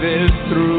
This 0.00 0.30
through. 0.48 0.78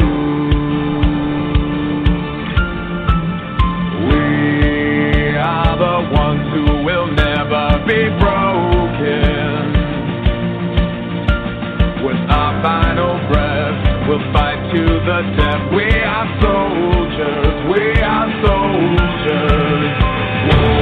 We 4.09 5.38
are 5.38 5.77
the 5.77 5.97
ones 6.11 6.45
who 6.53 6.66
will 6.84 7.07
never 7.13 7.85
be 7.85 8.09
broken. 8.17 9.77
With 12.03 12.21
our 12.34 12.53
final 12.63 13.21
breath, 13.30 14.09
we'll 14.09 14.25
fight 14.34 14.57
to 14.73 14.84
the 14.84 15.22
death. 15.38 15.69
We 15.75 15.85
are 16.02 16.27
soldiers, 16.41 17.58
we 17.69 18.02
are 18.02 18.30
soldiers. 18.41 20.02
I 20.53 20.80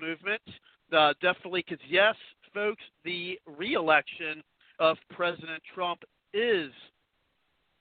Movement. 0.00 0.42
Uh, 0.92 1.14
definitely, 1.22 1.64
because, 1.66 1.82
yes, 1.88 2.14
folks, 2.52 2.82
the 3.04 3.38
reelection 3.46 4.42
of 4.78 4.96
President 5.10 5.62
Trump 5.74 6.02
is 6.34 6.70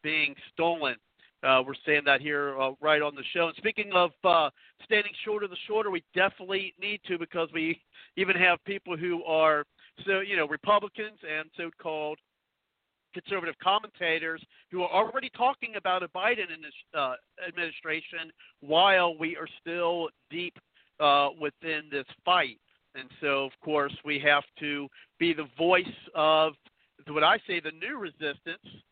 being 0.04 0.36
stolen. 0.54 0.96
Uh, 1.44 1.62
we're 1.66 1.74
saying 1.86 2.04
that 2.06 2.22
here 2.22 2.60
uh, 2.62 2.72
right 2.82 3.02
on 3.02 3.16
the 3.16 3.24
show. 3.34 3.48
And 3.48 3.56
speaking 3.58 3.92
of 3.94 4.12
uh, 4.24 4.50
standing 4.86 5.12
shoulder 5.26 5.48
the 5.48 5.58
shoulder, 5.68 5.90
we 5.90 6.04
definitely 6.14 6.74
need 6.80 7.02
to 7.08 7.18
because 7.18 7.50
we 7.54 7.82
even 8.16 8.36
have 8.36 8.64
people 8.66 8.96
who 8.96 9.24
are 9.24 9.66
so 10.06 10.20
you 10.20 10.38
know 10.38 10.48
Republicans 10.48 11.18
and 11.28 11.50
so-called 11.58 12.20
conservative 13.14 13.56
commentators 13.62 14.42
who 14.72 14.84
are 14.84 14.90
already 14.90 15.30
talking 15.36 15.76
about 15.76 16.04
a 16.04 16.08
Biden 16.10 16.46
uh, 16.94 17.16
administration 17.46 18.32
while 18.62 19.18
we 19.18 19.36
are 19.36 19.48
still 19.60 20.10
deep 20.30 20.58
uh, 21.02 21.30
within 21.40 21.84
this 21.92 22.06
fight. 22.24 22.58
And 22.96 23.10
so, 23.22 23.46
of 23.46 23.52
course, 23.64 23.94
we 24.04 24.20
have 24.20 24.44
to 24.60 24.88
be 25.20 25.34
the 25.34 25.48
voice 25.58 25.86
of 26.14 26.54
what 27.08 27.24
I 27.24 27.38
say 27.48 27.60
the 27.60 27.72
new 27.72 27.98
resistance, 27.98 28.84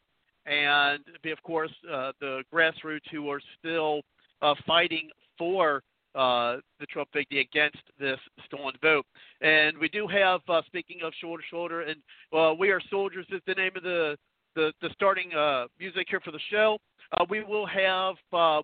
and 0.46 1.04
be, 1.22 1.32
of 1.32 1.42
course, 1.44 1.72
uh, 1.92 2.12
the 2.20 2.44
grassroots 2.54 3.08
who 3.12 3.30
are 3.30 3.42
still 3.60 4.02
uh, 4.42 4.56
fighting 4.66 5.10
for 5.38 5.84
uh, 6.16 6.58
the 6.80 6.86
Trump 6.88 7.10
victory 7.14 7.42
against 7.42 7.84
this 8.00 8.18
stolen 8.46 8.74
vote. 8.82 9.06
And 9.42 9.78
we 9.78 9.90
do 9.90 10.08
have, 10.08 10.42
uh, 10.50 10.62
speaking 10.66 11.02
of 11.04 11.14
shoulder 11.22 11.44
to 11.44 11.48
shoulder, 11.50 11.82
and 11.82 11.98
uh, 12.36 12.54
we 12.58 12.72
are 12.72 12.82
soldiers 12.90 13.28
is 13.30 13.42
the 13.46 13.54
name 13.54 13.72
of 13.76 13.84
the 13.84 14.18
the, 14.56 14.74
the 14.82 14.90
starting 14.94 15.32
uh, 15.36 15.68
music 15.80 16.08
here 16.10 16.20
for 16.20 16.32
the 16.32 16.40
show. 16.50 16.80
We 17.30 17.44
will 17.44 17.68
have 17.68 18.16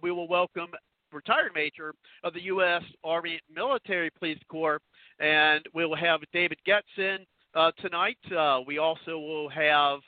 we 0.01 0.11
will 0.11 0.27
welcome 0.27 0.69
retired 1.15 1.51
major 1.55 1.93
of 2.23 2.33
the 2.33 2.43
U.S. 2.43 2.83
Army 3.03 3.39
Military 3.53 4.09
Police 4.19 4.39
Corps, 4.49 4.79
and 5.19 5.65
we 5.73 5.85
will 5.85 5.95
have 5.95 6.19
David 6.33 6.59
Goetze 6.67 7.25
uh, 7.55 7.71
tonight. 7.81 8.17
Uh, 8.35 8.59
we 8.67 8.77
also 8.77 9.17
will 9.17 9.49
have 9.49 9.99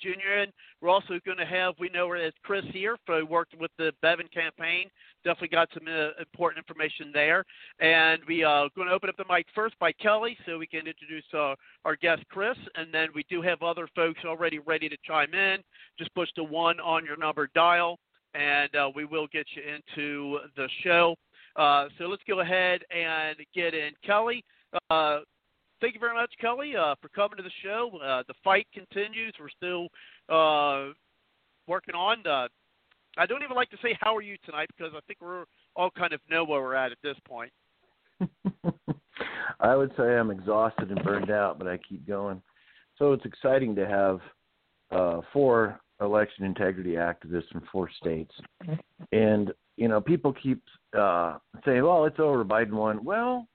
Junior 0.00 0.42
in. 0.42 0.50
We're 0.80 0.88
also 0.88 1.20
going 1.24 1.38
to 1.38 1.44
have, 1.44 1.74
we 1.78 1.90
know 1.90 2.10
as 2.12 2.32
Chris 2.42 2.64
here, 2.72 2.96
who 3.06 3.26
worked 3.26 3.54
with 3.58 3.70
the 3.78 3.92
Bevin 4.02 4.28
campaign. 4.32 4.88
Definitely 5.24 5.48
got 5.48 5.68
some 5.74 5.86
uh, 5.86 6.18
important 6.18 6.64
information 6.64 7.10
there. 7.12 7.44
And 7.80 8.22
we 8.26 8.42
are 8.42 8.66
uh, 8.66 8.68
going 8.74 8.88
to 8.88 8.94
open 8.94 9.10
up 9.10 9.16
the 9.16 9.24
mic 9.28 9.46
first 9.54 9.78
by 9.78 9.92
Kelly 9.92 10.36
so 10.46 10.58
we 10.58 10.66
can 10.66 10.86
introduce 10.86 11.24
uh, 11.34 11.54
our 11.84 11.96
guest, 11.96 12.22
Chris. 12.30 12.56
And 12.76 12.92
then 12.92 13.08
we 13.14 13.24
do 13.28 13.42
have 13.42 13.62
other 13.62 13.88
folks 13.94 14.20
already 14.24 14.58
ready 14.58 14.88
to 14.88 14.96
chime 15.06 15.34
in. 15.34 15.58
Just 15.98 16.14
push 16.14 16.30
the 16.34 16.44
one 16.44 16.80
on 16.80 17.04
your 17.04 17.18
number 17.18 17.50
dial, 17.54 17.98
and 18.34 18.74
uh, 18.74 18.90
we 18.94 19.04
will 19.04 19.26
get 19.28 19.46
you 19.54 19.62
into 19.62 20.38
the 20.56 20.68
show. 20.82 21.14
Uh, 21.56 21.86
so 21.98 22.04
let's 22.04 22.22
go 22.28 22.40
ahead 22.40 22.82
and 22.94 23.36
get 23.54 23.74
in. 23.74 23.90
Kelly, 24.04 24.44
uh, 24.90 25.20
thank 25.80 25.94
you 25.94 26.00
very 26.00 26.14
much, 26.14 26.32
Kelly, 26.40 26.76
uh, 26.76 26.94
for 27.02 27.08
coming 27.08 27.36
to 27.36 27.42
the 27.42 27.50
show. 27.62 27.90
Uh, 28.02 28.22
the 28.28 28.34
fight 28.44 28.66
continues. 28.72 29.34
We're 29.38 29.48
still 29.50 29.88
uh, 30.28 30.92
working 31.66 31.94
on. 31.94 32.26
Uh, 32.26 32.48
I 33.18 33.26
don't 33.26 33.42
even 33.42 33.56
like 33.56 33.70
to 33.70 33.78
say 33.82 33.98
how 34.00 34.16
are 34.16 34.22
you 34.22 34.36
tonight 34.44 34.68
because 34.76 34.92
I 34.94 35.00
think 35.06 35.18
we're 35.20 35.44
all 35.74 35.90
kind 35.90 36.12
of 36.12 36.20
know 36.30 36.44
where 36.44 36.60
we're 36.60 36.74
at 36.74 36.92
at 36.92 36.98
this 37.02 37.16
point. 37.26 37.52
I 39.60 39.74
would 39.74 39.90
say 39.96 40.16
I'm 40.16 40.30
exhausted 40.30 40.90
and 40.90 41.02
burned 41.02 41.30
out, 41.30 41.58
but 41.58 41.66
I 41.66 41.78
keep 41.78 42.06
going. 42.06 42.40
So 42.98 43.12
it's 43.12 43.24
exciting 43.24 43.74
to 43.76 43.86
have 43.86 45.22
four 45.32 45.80
election 46.00 46.44
integrity 46.44 46.92
activists 46.92 47.48
from 47.50 47.62
four 47.72 47.90
states, 47.90 48.34
and 49.12 49.52
you 49.76 49.88
know 49.88 50.00
people 50.00 50.32
keep 50.32 50.62
uh, 50.98 51.38
saying, 51.64 51.82
"Well, 51.82 52.04
it's 52.04 52.18
over. 52.18 52.44
Biden 52.44 52.72
won." 52.72 53.04
Well, 53.04 53.46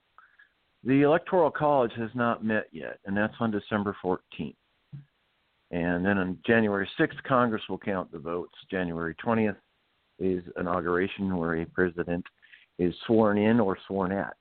the 0.84 1.02
Electoral 1.02 1.50
College 1.50 1.92
has 1.96 2.10
not 2.14 2.44
met 2.44 2.66
yet, 2.72 2.98
and 3.04 3.16
that's 3.16 3.34
on 3.40 3.50
December 3.50 3.96
14th. 4.04 4.54
And 5.72 6.06
then 6.06 6.18
on 6.18 6.38
January 6.46 6.88
6th, 6.98 7.20
Congress 7.26 7.62
will 7.68 7.78
count 7.78 8.12
the 8.12 8.20
votes. 8.20 8.54
January 8.70 9.16
20th 9.16 9.56
is 10.20 10.44
inauguration, 10.58 11.36
where 11.36 11.60
a 11.60 11.66
president 11.66 12.24
is 12.78 12.94
sworn 13.06 13.36
in 13.36 13.58
or 13.58 13.76
sworn 13.88 14.12
at. 14.12 14.36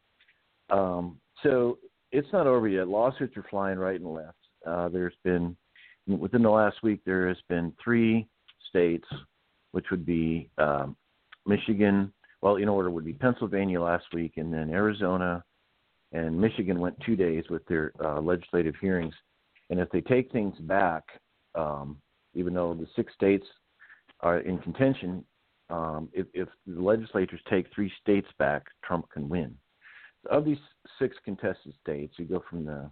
Um, 0.69 1.17
so 1.41 1.79
it's 2.11 2.31
not 2.31 2.47
over 2.47 2.67
yet. 2.67 2.87
Lawsuits 2.87 3.35
are 3.37 3.45
flying 3.49 3.79
right 3.79 3.99
and 3.99 4.13
left. 4.13 4.37
Uh, 4.65 4.89
there's 4.89 5.15
been 5.23 5.57
within 6.07 6.43
the 6.43 6.49
last 6.49 6.83
week 6.83 7.01
there 7.05 7.27
has 7.27 7.37
been 7.49 7.73
three 7.83 8.27
states, 8.69 9.07
which 9.71 9.85
would 9.91 10.05
be 10.05 10.49
um, 10.57 10.95
Michigan. 11.45 12.11
Well, 12.41 12.57
in 12.57 12.69
order 12.69 12.91
would 12.91 13.05
be 13.05 13.13
Pennsylvania 13.13 13.81
last 13.81 14.05
week, 14.13 14.33
and 14.37 14.53
then 14.53 14.69
Arizona, 14.69 15.43
and 16.11 16.39
Michigan 16.39 16.79
went 16.79 16.99
two 17.05 17.15
days 17.15 17.43
with 17.49 17.65
their 17.65 17.91
uh, 18.03 18.21
legislative 18.21 18.75
hearings. 18.79 19.13
And 19.69 19.79
if 19.79 19.89
they 19.89 20.01
take 20.01 20.31
things 20.31 20.55
back, 20.59 21.03
um, 21.55 21.97
even 22.33 22.53
though 22.53 22.73
the 22.73 22.87
six 22.95 23.13
states 23.13 23.45
are 24.19 24.39
in 24.39 24.59
contention, 24.59 25.25
um, 25.69 26.09
if, 26.13 26.27
if 26.33 26.47
the 26.67 26.81
legislatures 26.81 27.41
take 27.49 27.65
three 27.73 27.91
states 28.01 28.27
back, 28.37 28.63
Trump 28.83 29.09
can 29.11 29.27
win. 29.27 29.55
Of 30.29 30.45
these 30.45 30.59
six 30.99 31.15
contested 31.25 31.73
states, 31.81 32.15
you 32.17 32.25
go 32.25 32.43
from 32.49 32.65
the 32.65 32.89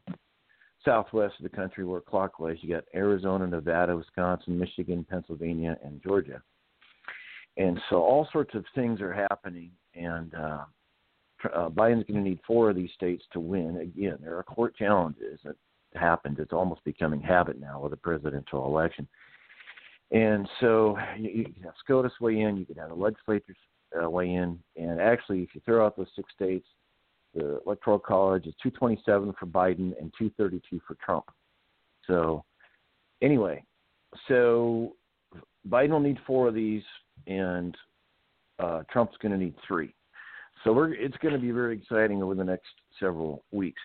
southwest 0.86 1.36
of 1.40 1.44
the 1.44 1.56
country, 1.56 1.86
where 1.86 2.02
clockwise, 2.02 2.58
you 2.62 2.74
got 2.74 2.84
Arizona, 2.96 3.48
Nevada, 3.48 3.96
Wisconsin, 3.96 4.58
Michigan, 4.58 5.06
Pennsylvania, 5.10 5.78
and 5.84 6.02
Georgia. 6.02 6.42
And 7.58 7.80
so 7.90 7.98
all 7.98 8.28
sorts 8.32 8.56
of 8.56 8.66
things 8.74 9.00
are 9.02 9.14
happening, 9.14 9.72
and 9.94 10.34
uh, 10.34 10.66
uh, 11.54 11.70
Biden's 11.70 12.06
going 12.08 12.24
to 12.24 12.30
need 12.30 12.40
four 12.48 12.70
of 12.70 12.76
these 12.76 12.90
states 12.96 13.24
to 13.34 13.40
win. 13.40 13.78
Again, 13.78 14.18
there 14.22 14.38
are 14.38 14.44
court 14.44 14.76
challenges 14.76 15.40
that 15.44 15.56
happened. 15.94 16.40
It's 16.40 16.54
almost 16.54 16.84
becoming 16.84 17.22
habit 17.22 17.60
now 17.60 17.80
with 17.82 17.94
a 17.94 17.98
presidential 17.98 18.66
election. 18.66 19.08
And 20.12 20.48
so 20.60 20.98
you, 21.18 21.30
you 21.30 21.44
can 21.46 21.64
have 21.64 21.74
SCOTUS 21.84 22.14
weigh 22.20 22.42
in, 22.42 22.58
you 22.58 22.66
can 22.66 22.76
have 22.76 22.90
the 22.90 22.96
legislatures 22.96 23.58
uh, 24.02 24.10
weigh 24.10 24.34
in, 24.34 24.60
and 24.76 25.00
actually, 25.00 25.44
if 25.44 25.50
you 25.54 25.62
throw 25.66 25.86
out 25.86 25.96
those 25.96 26.08
six 26.16 26.34
states, 26.34 26.66
the 27.34 27.60
Electoral 27.66 28.00
College 28.00 28.46
is 28.46 28.54
227 28.62 29.34
for 29.40 29.46
Biden 29.46 29.94
and 30.00 30.14
232 30.18 30.80
for 30.88 30.96
Trump. 31.04 31.26
So, 32.08 32.44
anyway, 33.22 33.64
so 34.28 34.96
Biden 35.68 35.92
will 35.92 36.00
need 36.00 36.20
four 36.28 36.48
of 36.48 36.54
these, 36.54 36.84
and 37.28 37.76
uh, 38.60 38.84
Trump's 38.92 39.18
going 39.22 39.32
to 39.32 39.38
need 39.38 39.56
three. 39.68 39.94
So 40.64 40.72
we're 40.72 40.94
it's 40.94 41.18
going 41.18 41.34
to 41.34 41.40
be 41.40 41.52
very 41.52 41.76
exciting 41.76 42.24
over 42.24 42.36
the 42.36 42.44
next 42.44 42.70
several 43.00 43.44
weeks. 43.52 43.82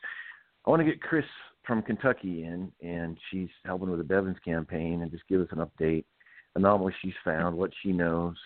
I 0.66 0.70
want 0.70 0.80
to 0.80 0.86
get 0.86 1.00
Chris 1.00 1.24
from 1.66 1.82
Kentucky 1.82 2.44
in, 2.44 2.70
and 2.82 3.16
she's 3.30 3.48
helping 3.64 3.90
with 3.90 3.98
the 3.98 4.04
Bevins 4.04 4.36
campaign, 4.44 5.02
and 5.02 5.10
just 5.10 5.26
give 5.28 5.40
us 5.40 5.48
an 5.50 5.58
update, 5.58 6.04
anomalies 6.54 6.94
she's 7.02 7.14
found, 7.24 7.56
what 7.56 7.70
she 7.82 7.92
knows, 7.92 8.36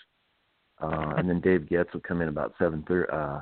uh, 0.80 1.14
and 1.16 1.28
then 1.28 1.40
Dave 1.40 1.66
Goetze 1.70 1.92
will 1.92 2.00
come 2.00 2.22
in 2.22 2.28
about 2.28 2.54
seven 2.58 2.84
thirty 2.86 3.10
uh, 3.12 3.40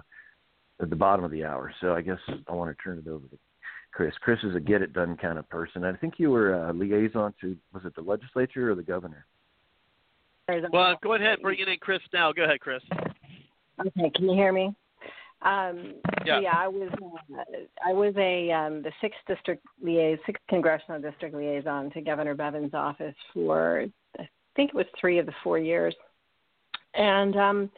at 0.80 0.90
the 0.90 0.96
bottom 0.96 1.24
of 1.24 1.30
the 1.30 1.44
hour. 1.44 1.72
So 1.80 1.94
I 1.94 2.00
guess 2.00 2.18
I 2.48 2.52
want 2.52 2.76
to 2.76 2.82
turn 2.82 2.98
it 2.98 3.08
over 3.08 3.26
to 3.26 3.38
Chris. 3.92 4.14
Chris 4.20 4.38
is 4.44 4.54
a 4.54 4.60
get 4.60 4.82
it 4.82 4.92
done 4.92 5.16
kind 5.16 5.38
of 5.38 5.48
person. 5.48 5.84
I 5.84 5.92
think 5.94 6.14
you 6.18 6.30
were 6.30 6.54
a 6.54 6.72
liaison 6.72 7.34
to 7.40 7.56
was 7.72 7.84
it 7.84 7.94
the 7.94 8.02
legislature 8.02 8.70
or 8.70 8.74
the 8.74 8.82
governor? 8.82 9.26
Well, 10.72 10.96
go 11.02 11.14
ahead, 11.14 11.38
bring 11.42 11.60
it 11.60 11.68
in, 11.68 11.78
Chris. 11.78 12.00
Now, 12.12 12.32
go 12.32 12.42
ahead, 12.42 12.58
Chris. 12.58 12.82
Okay, 13.80 14.10
can 14.14 14.28
you 14.28 14.34
hear 14.34 14.52
me? 14.52 14.74
Um, 15.42 15.94
yeah. 16.26 16.40
Yeah, 16.40 16.54
I 16.54 16.68
was 16.68 16.90
uh, 17.32 17.42
I 17.86 17.92
was 17.92 18.14
a 18.18 18.50
um, 18.52 18.82
the 18.82 18.92
sixth 19.00 19.20
district 19.26 19.64
liaison, 19.82 20.18
sixth 20.26 20.42
congressional 20.48 21.00
district 21.00 21.34
liaison 21.34 21.90
to 21.92 22.00
Governor 22.02 22.34
Bevin's 22.34 22.74
office 22.74 23.14
for 23.32 23.86
I 24.18 24.28
think 24.54 24.70
it 24.70 24.76
was 24.76 24.86
three 25.00 25.18
of 25.18 25.26
the 25.26 25.32
four 25.42 25.58
years, 25.58 25.94
and 26.94 27.36
um, 27.36 27.70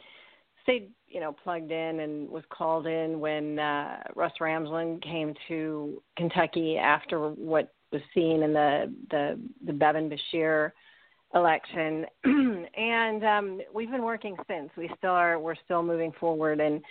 stayed 0.63 0.89
you 1.07 1.19
know 1.19 1.31
plugged 1.31 1.71
in 1.71 1.99
and 1.99 2.29
was 2.29 2.43
called 2.49 2.87
in 2.87 3.19
when 3.19 3.59
uh, 3.59 3.97
Russ 4.15 4.33
Ramsland 4.41 5.03
came 5.03 5.33
to 5.47 6.01
Kentucky 6.17 6.77
after 6.77 7.29
what 7.29 7.73
was 7.91 8.01
seen 8.13 8.43
in 8.43 8.53
the 8.53 8.93
the 9.11 9.39
the 9.65 9.73
Bevin 9.73 10.09
Beshear 10.09 10.71
election. 11.35 12.05
And 12.75 13.23
um 13.23 13.61
we've 13.73 13.91
been 13.91 14.03
working 14.03 14.35
since. 14.47 14.69
We 14.75 14.89
still 14.97 15.11
are 15.11 15.39
we're 15.39 15.55
still 15.63 15.83
moving 15.83 16.11
forward. 16.19 16.59
And 16.59 16.81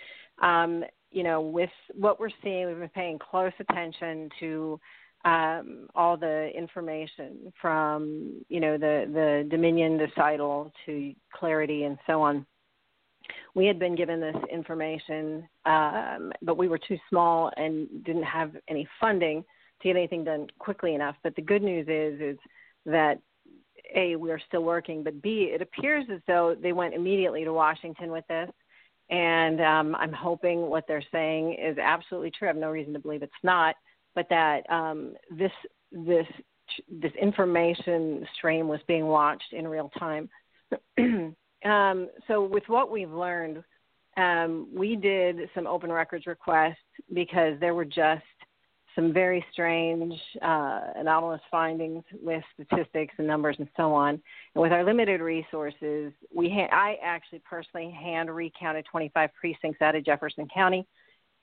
um, 0.41 0.83
you 1.11 1.23
know, 1.23 1.41
with 1.41 1.69
what 1.93 2.19
we're 2.19 2.29
seeing, 2.43 2.67
we've 2.67 2.79
been 2.79 2.89
paying 2.89 3.19
close 3.19 3.51
attention 3.59 4.29
to 4.39 4.79
um, 5.25 5.87
all 5.95 6.17
the 6.17 6.49
information 6.55 7.53
from, 7.61 8.43
you 8.49 8.59
know, 8.59 8.77
the, 8.77 9.09
the 9.13 9.47
Dominion 9.49 9.97
decidal 9.97 10.71
to 10.85 11.13
Clarity 11.33 11.83
and 11.83 11.97
so 12.07 12.21
on. 12.21 12.45
We 13.55 13.65
had 13.65 13.77
been 13.77 13.95
given 13.95 14.19
this 14.19 14.35
information, 14.51 15.47
um, 15.65 16.31
but 16.41 16.57
we 16.57 16.67
were 16.67 16.79
too 16.79 16.97
small 17.09 17.51
and 17.55 17.87
didn't 18.03 18.23
have 18.23 18.51
any 18.67 18.87
funding 18.99 19.43
to 19.81 19.87
get 19.87 19.95
anything 19.95 20.23
done 20.23 20.47
quickly 20.57 20.95
enough. 20.95 21.15
But 21.23 21.35
the 21.35 21.41
good 21.41 21.61
news 21.61 21.87
is, 21.87 22.19
is 22.19 22.37
that 22.85 23.19
a 23.95 24.15
we 24.15 24.31
are 24.31 24.39
still 24.47 24.63
working, 24.63 25.03
but 25.03 25.21
b 25.21 25.51
it 25.53 25.61
appears 25.61 26.05
as 26.11 26.19
though 26.25 26.55
they 26.59 26.73
went 26.73 26.95
immediately 26.95 27.43
to 27.43 27.53
Washington 27.53 28.11
with 28.11 28.25
this 28.27 28.49
and 29.09 29.61
um, 29.61 29.95
I'm 29.95 30.13
hoping 30.13 30.61
what 30.61 30.85
they're 30.87 31.03
saying 31.11 31.57
is 31.61 31.77
absolutely 31.77 32.31
true. 32.31 32.47
I 32.47 32.51
have 32.51 32.57
no 32.57 32.71
reason 32.71 32.93
to 32.93 32.99
believe 32.99 33.21
it's 33.21 33.33
not, 33.43 33.75
but 34.15 34.27
that 34.29 34.69
um, 34.69 35.13
this 35.29 35.51
this 35.91 36.25
this 36.89 37.11
information 37.21 38.25
stream 38.35 38.67
was 38.67 38.79
being 38.87 39.05
watched 39.05 39.53
in 39.53 39.67
real 39.67 39.91
time. 39.99 40.29
um, 41.65 42.09
so 42.27 42.43
with 42.43 42.63
what 42.67 42.91
we've 42.91 43.11
learned, 43.11 43.63
um, 44.17 44.67
we 44.73 44.95
did 44.95 45.49
some 45.55 45.65
open 45.65 45.91
records 45.91 46.27
requests 46.27 46.77
because 47.13 47.59
there 47.59 47.73
were 47.73 47.85
just 47.85 48.23
some 48.95 49.11
very 49.11 49.43
strange, 49.51 50.13
uh, 50.41 50.81
anomalous 50.95 51.41
findings 51.49 52.03
with 52.21 52.43
statistics 52.53 53.13
and 53.17 53.25
numbers 53.25 53.55
and 53.57 53.67
so 53.75 53.91
on. 53.93 54.21
And 54.53 54.61
with 54.61 54.71
our 54.71 54.83
limited 54.83 55.19
resources, 55.19 56.13
we 56.33 56.49
ha- 56.49 56.69
I 56.71 56.97
actually 57.03 57.39
personally 57.39 57.91
hand 57.91 58.33
recounted 58.33 58.85
25 58.91 59.31
precincts 59.33 59.81
out 59.81 59.95
of 59.95 60.05
Jefferson 60.05 60.47
County, 60.53 60.85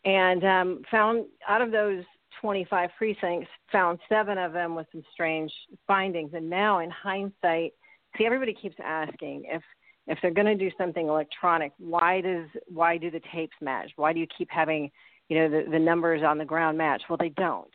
and 0.05 0.45
um, 0.45 0.83
found 0.91 1.27
out 1.49 1.61
of 1.61 1.73
those 1.73 2.05
25 2.41 2.91
precincts, 2.97 3.49
found 3.73 3.99
seven 4.09 4.39
of 4.39 4.53
them 4.53 4.75
with 4.75 4.87
some 4.93 5.03
strange 5.13 5.53
findings. 5.87 6.31
And 6.35 6.49
now, 6.49 6.79
in 6.79 6.91
hindsight, 6.91 7.73
see, 8.17 8.27
everybody 8.27 8.55
keeps 8.55 8.77
asking 8.83 9.45
if 9.47 9.63
if 10.11 10.19
they're 10.21 10.33
going 10.33 10.47
to 10.47 10.57
do 10.57 10.75
something 10.77 11.09
electronic, 11.09 11.73
why 11.79 12.21
does 12.21 12.47
why 12.67 12.99
do 12.99 13.13
the 13.13 13.21
tapes 13.33 13.57
match? 13.61 13.93
Why 13.95 14.13
do 14.13 14.19
you 14.19 14.27
keep 14.37 14.49
having 14.51 14.91
you 15.29 15.39
know 15.39 15.49
the, 15.49 15.71
the 15.71 15.79
numbers 15.79 16.23
on 16.27 16.37
the 16.37 16.45
ground 16.45 16.77
match? 16.77 17.03
Well 17.09 17.17
they 17.17 17.31
don't. 17.31 17.73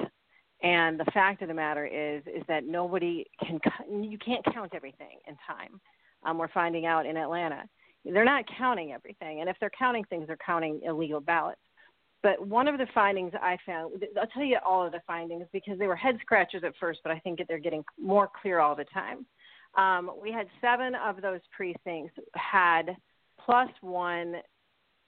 And 0.62 1.00
the 1.00 1.06
fact 1.14 1.42
of 1.42 1.48
the 1.48 1.54
matter 1.54 1.86
is 1.86 2.24
is 2.28 2.44
that 2.50 2.66
nobody 2.66 3.26
can 3.40 3.60
you 4.04 4.18
can't 4.18 4.44
count 4.54 4.74
everything 4.76 5.18
in 5.28 5.36
time. 5.48 5.80
Um, 6.24 6.38
we're 6.38 6.50
finding 6.50 6.86
out 6.86 7.06
in 7.06 7.16
atlanta 7.18 7.64
they're 8.04 8.26
not 8.26 8.46
counting 8.56 8.92
everything. 8.92 9.42
And 9.42 9.50
if 9.50 9.56
they're 9.60 9.72
counting 9.78 10.04
things 10.04 10.28
they're 10.28 10.38
counting 10.46 10.82
illegal 10.84 11.22
ballots. 11.22 11.62
But 12.22 12.46
one 12.46 12.68
of 12.68 12.78
the 12.78 12.88
findings 12.94 13.32
i 13.42 13.58
found 13.66 14.04
i'll 14.20 14.28
tell 14.28 14.44
you 14.44 14.58
all 14.66 14.86
of 14.86 14.92
the 14.92 15.02
findings 15.08 15.46
because 15.54 15.80
they 15.80 15.88
were 15.88 15.96
head 15.96 16.18
scratchers 16.22 16.64
at 16.66 16.74
first 16.80 17.00
but 17.04 17.12
i 17.14 17.20
think 17.20 17.40
they're 17.48 17.60
getting 17.60 17.84
more 17.98 18.30
clear 18.42 18.60
all 18.60 18.76
the 18.76 18.86
time 18.86 19.26
um, 19.78 20.12
we 20.22 20.32
had 20.32 20.48
seven 20.62 20.96
of 20.96 21.22
those 21.22 21.42
precincts 21.56 22.14
had 22.36 22.96
plus 23.44 23.70
one 23.82 24.36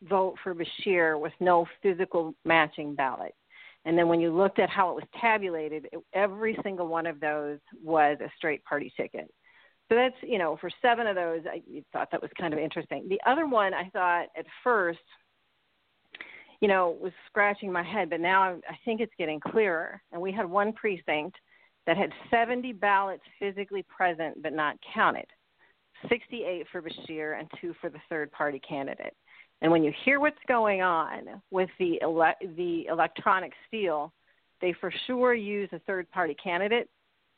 vote 0.03 0.35
for 0.43 0.53
Beshear 0.53 1.19
with 1.19 1.33
no 1.39 1.65
physical 1.81 2.33
matching 2.45 2.93
ballot. 2.95 3.33
And 3.85 3.97
then 3.97 4.07
when 4.07 4.19
you 4.19 4.35
looked 4.35 4.59
at 4.59 4.69
how 4.69 4.91
it 4.91 4.95
was 4.95 5.05
tabulated, 5.19 5.87
it, 5.91 5.99
every 6.13 6.57
single 6.61 6.87
one 6.87 7.05
of 7.05 7.19
those 7.19 7.59
was 7.81 8.17
a 8.19 8.29
straight 8.35 8.63
party 8.65 8.91
ticket. 8.97 9.31
So 9.89 9.95
that's, 9.95 10.15
you 10.21 10.37
know, 10.37 10.57
for 10.59 10.69
seven 10.81 11.07
of 11.07 11.15
those, 11.15 11.41
I 11.49 11.61
thought 11.93 12.09
that 12.11 12.21
was 12.21 12.31
kind 12.37 12.53
of 12.53 12.59
interesting. 12.59 13.07
The 13.07 13.21
other 13.25 13.47
one 13.47 13.73
I 13.73 13.89
thought 13.89 14.27
at 14.37 14.45
first, 14.61 14.99
you 16.59 16.67
know, 16.67 16.97
was 16.99 17.13
scratching 17.27 17.71
my 17.71 17.83
head, 17.83 18.09
but 18.09 18.19
now 18.19 18.43
I, 18.43 18.49
I 18.69 18.77
think 18.83 18.99
it's 18.99 19.13
getting 19.17 19.39
clearer. 19.39 20.01
And 20.11 20.21
we 20.21 20.33
had 20.33 20.45
one 20.45 20.73
precinct 20.73 21.37
that 21.87 21.97
had 21.97 22.11
70 22.29 22.73
ballots 22.73 23.23
physically 23.39 23.83
present 23.83 24.43
but 24.43 24.53
not 24.53 24.77
counted 24.93 25.25
68 26.09 26.67
for 26.71 26.81
Beshear 26.81 27.39
and 27.39 27.49
two 27.59 27.73
for 27.81 27.89
the 27.89 27.99
third 28.09 28.31
party 28.31 28.59
candidate. 28.59 29.15
And 29.61 29.71
when 29.71 29.83
you 29.83 29.91
hear 30.05 30.19
what's 30.19 30.37
going 30.47 30.81
on 30.81 31.41
with 31.49 31.69
the 31.79 31.99
ele- 32.01 32.35
the 32.55 32.85
electronic 32.87 33.53
steal, 33.67 34.13
they 34.61 34.73
for 34.79 34.91
sure 35.07 35.33
use 35.33 35.69
a 35.71 35.79
third 35.79 36.09
party 36.11 36.35
candidate 36.35 36.89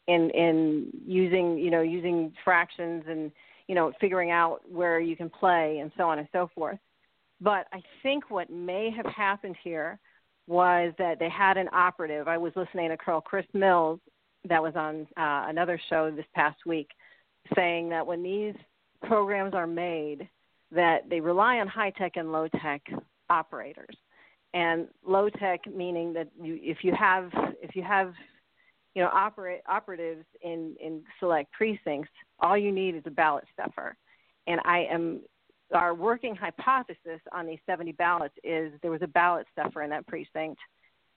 in 0.08 0.30
in 0.32 0.92
using 1.06 1.58
you 1.58 1.72
know 1.72 1.82
using 1.82 2.34
fractions 2.44 3.04
and 3.08 3.32
you 3.68 3.76
know 3.76 3.94
figuring 4.02 4.32
out 4.32 4.60
where 4.70 5.00
you 5.00 5.16
can 5.16 5.30
play 5.30 5.80
and 5.80 5.92
so 5.96 6.10
on 6.10 6.20
and 6.20 6.28
so 6.34 6.50
forth. 6.54 6.80
But 7.40 7.68
I 7.72 7.82
think 8.04 8.30
what 8.30 8.50
may 8.50 8.90
have 8.92 9.06
happened 9.06 9.56
here 9.64 9.98
was 10.48 10.94
that 10.98 11.20
they 11.20 11.30
had 11.30 11.56
an 11.56 11.70
operative. 11.72 12.28
I 12.28 12.38
was 12.38 12.52
listening 12.58 12.90
to 12.90 12.98
Colonel 12.98 13.22
Chris 13.22 13.46
Mills 13.54 14.02
that 14.48 14.62
was 14.62 14.74
on 14.76 15.08
uh, 15.18 15.46
another 15.50 15.80
show 15.90 16.12
this 16.12 16.26
past 16.34 16.58
week 16.66 16.90
saying 17.56 17.90
that 17.90 18.06
when 18.06 18.24
these 18.24 18.56
programs 19.04 19.54
are 19.54 19.68
made 19.68 20.28
that 20.72 21.10
they 21.10 21.20
rely 21.20 21.58
on 21.60 21.68
high 21.68 21.92
tech 21.92 22.14
and 22.16 22.32
low 22.32 22.48
tech 22.62 22.82
operators. 23.30 23.96
And 24.54 24.88
low 25.06 25.30
tech 25.30 25.62
meaning 25.72 26.14
that 26.14 26.28
you, 26.42 26.58
if 26.62 26.84
you 26.84 26.94
have 26.96 27.30
if 27.62 27.76
you 27.76 27.84
have 27.84 28.14
you 28.96 29.04
know 29.04 29.10
operate 29.14 29.62
operatives 29.68 30.26
in 30.42 30.76
in 30.82 31.04
select 31.20 31.52
precincts 31.52 32.10
all 32.40 32.58
you 32.58 32.72
need 32.72 32.96
is 32.96 33.04
a 33.06 33.12
ballot 33.12 33.46
stuffer. 33.54 33.96
And 34.48 34.60
i 34.66 34.80
am 34.90 35.22
our 35.72 35.94
working 35.94 36.36
hypothesis 36.36 37.22
on 37.32 37.46
these 37.46 37.60
70 37.68 37.92
ballots 37.92 38.34
is 38.44 38.74
there 38.82 38.90
was 38.90 39.04
a 39.04 39.08
ballot 39.08 39.46
stuffer 39.52 39.84
in 39.84 39.92
that 39.92 40.08
precinct. 40.08 40.60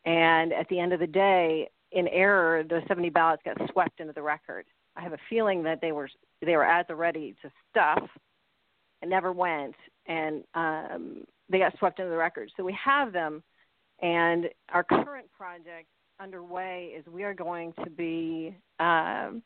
And 0.05 0.53
at 0.53 0.69
the 0.69 0.79
end 0.79 0.93
of 0.93 1.01
the 1.01 1.07
day 1.07 1.71
in 1.93 2.09
error 2.09 2.63
the 2.63 2.81
70 2.89 3.11
ballots 3.11 3.43
got 3.45 3.57
swept 3.71 4.01
into 4.01 4.13
the 4.13 4.23
record 4.23 4.65
i 4.97 5.01
have 5.01 5.13
a 5.13 5.19
feeling 5.29 5.63
that 5.63 5.81
they 5.81 5.93
were 5.93 6.09
they 6.45 6.57
were 6.57 6.65
at 6.65 6.89
the 6.89 6.95
ready 6.95 7.35
to 7.43 7.51
stuff 7.71 8.03
and 9.01 9.11
never 9.11 9.33
went 9.33 9.75
and 10.07 10.45
um 10.55 11.25
they 11.53 11.59
got 11.59 11.79
swept 11.79 12.01
into 12.01 12.11
the 12.11 12.17
record. 12.17 12.51
So 12.57 12.65
we 12.65 12.77
have 12.83 13.13
them, 13.13 13.43
and 14.01 14.49
our 14.73 14.83
current 14.83 15.31
project 15.37 15.87
underway 16.19 16.95
is 16.97 17.07
we 17.07 17.25
are 17.25 17.35
going 17.35 17.75
to 17.85 17.91
be, 17.91 18.57
um, 18.81 19.43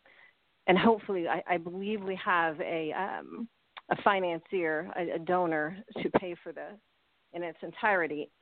and 0.68 0.78
hopefully, 0.78 1.26
I, 1.28 1.42
I 1.48 1.56
believe 1.58 2.02
we 2.02 2.18
have 2.24 2.58
a 2.60 2.92
um, 2.92 3.48
a 3.90 4.02
financier, 4.02 4.90
a, 4.96 5.16
a 5.16 5.18
donor 5.18 5.76
to 6.02 6.10
pay 6.18 6.34
for 6.42 6.52
this 6.52 6.74
in 7.34 7.42
its 7.42 7.58
entirety. 7.62 8.30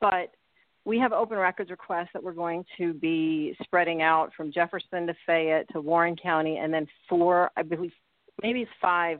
but 0.00 0.34
we 0.84 0.98
have 0.98 1.12
open 1.12 1.38
records 1.38 1.70
requests 1.70 2.10
that 2.12 2.22
we're 2.22 2.32
going 2.32 2.64
to 2.78 2.92
be 2.92 3.56
spreading 3.62 4.02
out 4.02 4.32
from 4.36 4.52
Jefferson 4.52 5.06
to 5.06 5.14
Fayette 5.26 5.66
to 5.72 5.80
Warren 5.80 6.16
County, 6.16 6.58
and 6.58 6.72
then 6.72 6.86
four, 7.08 7.50
I 7.56 7.62
believe, 7.62 7.92
maybe 8.42 8.66
five 8.82 9.18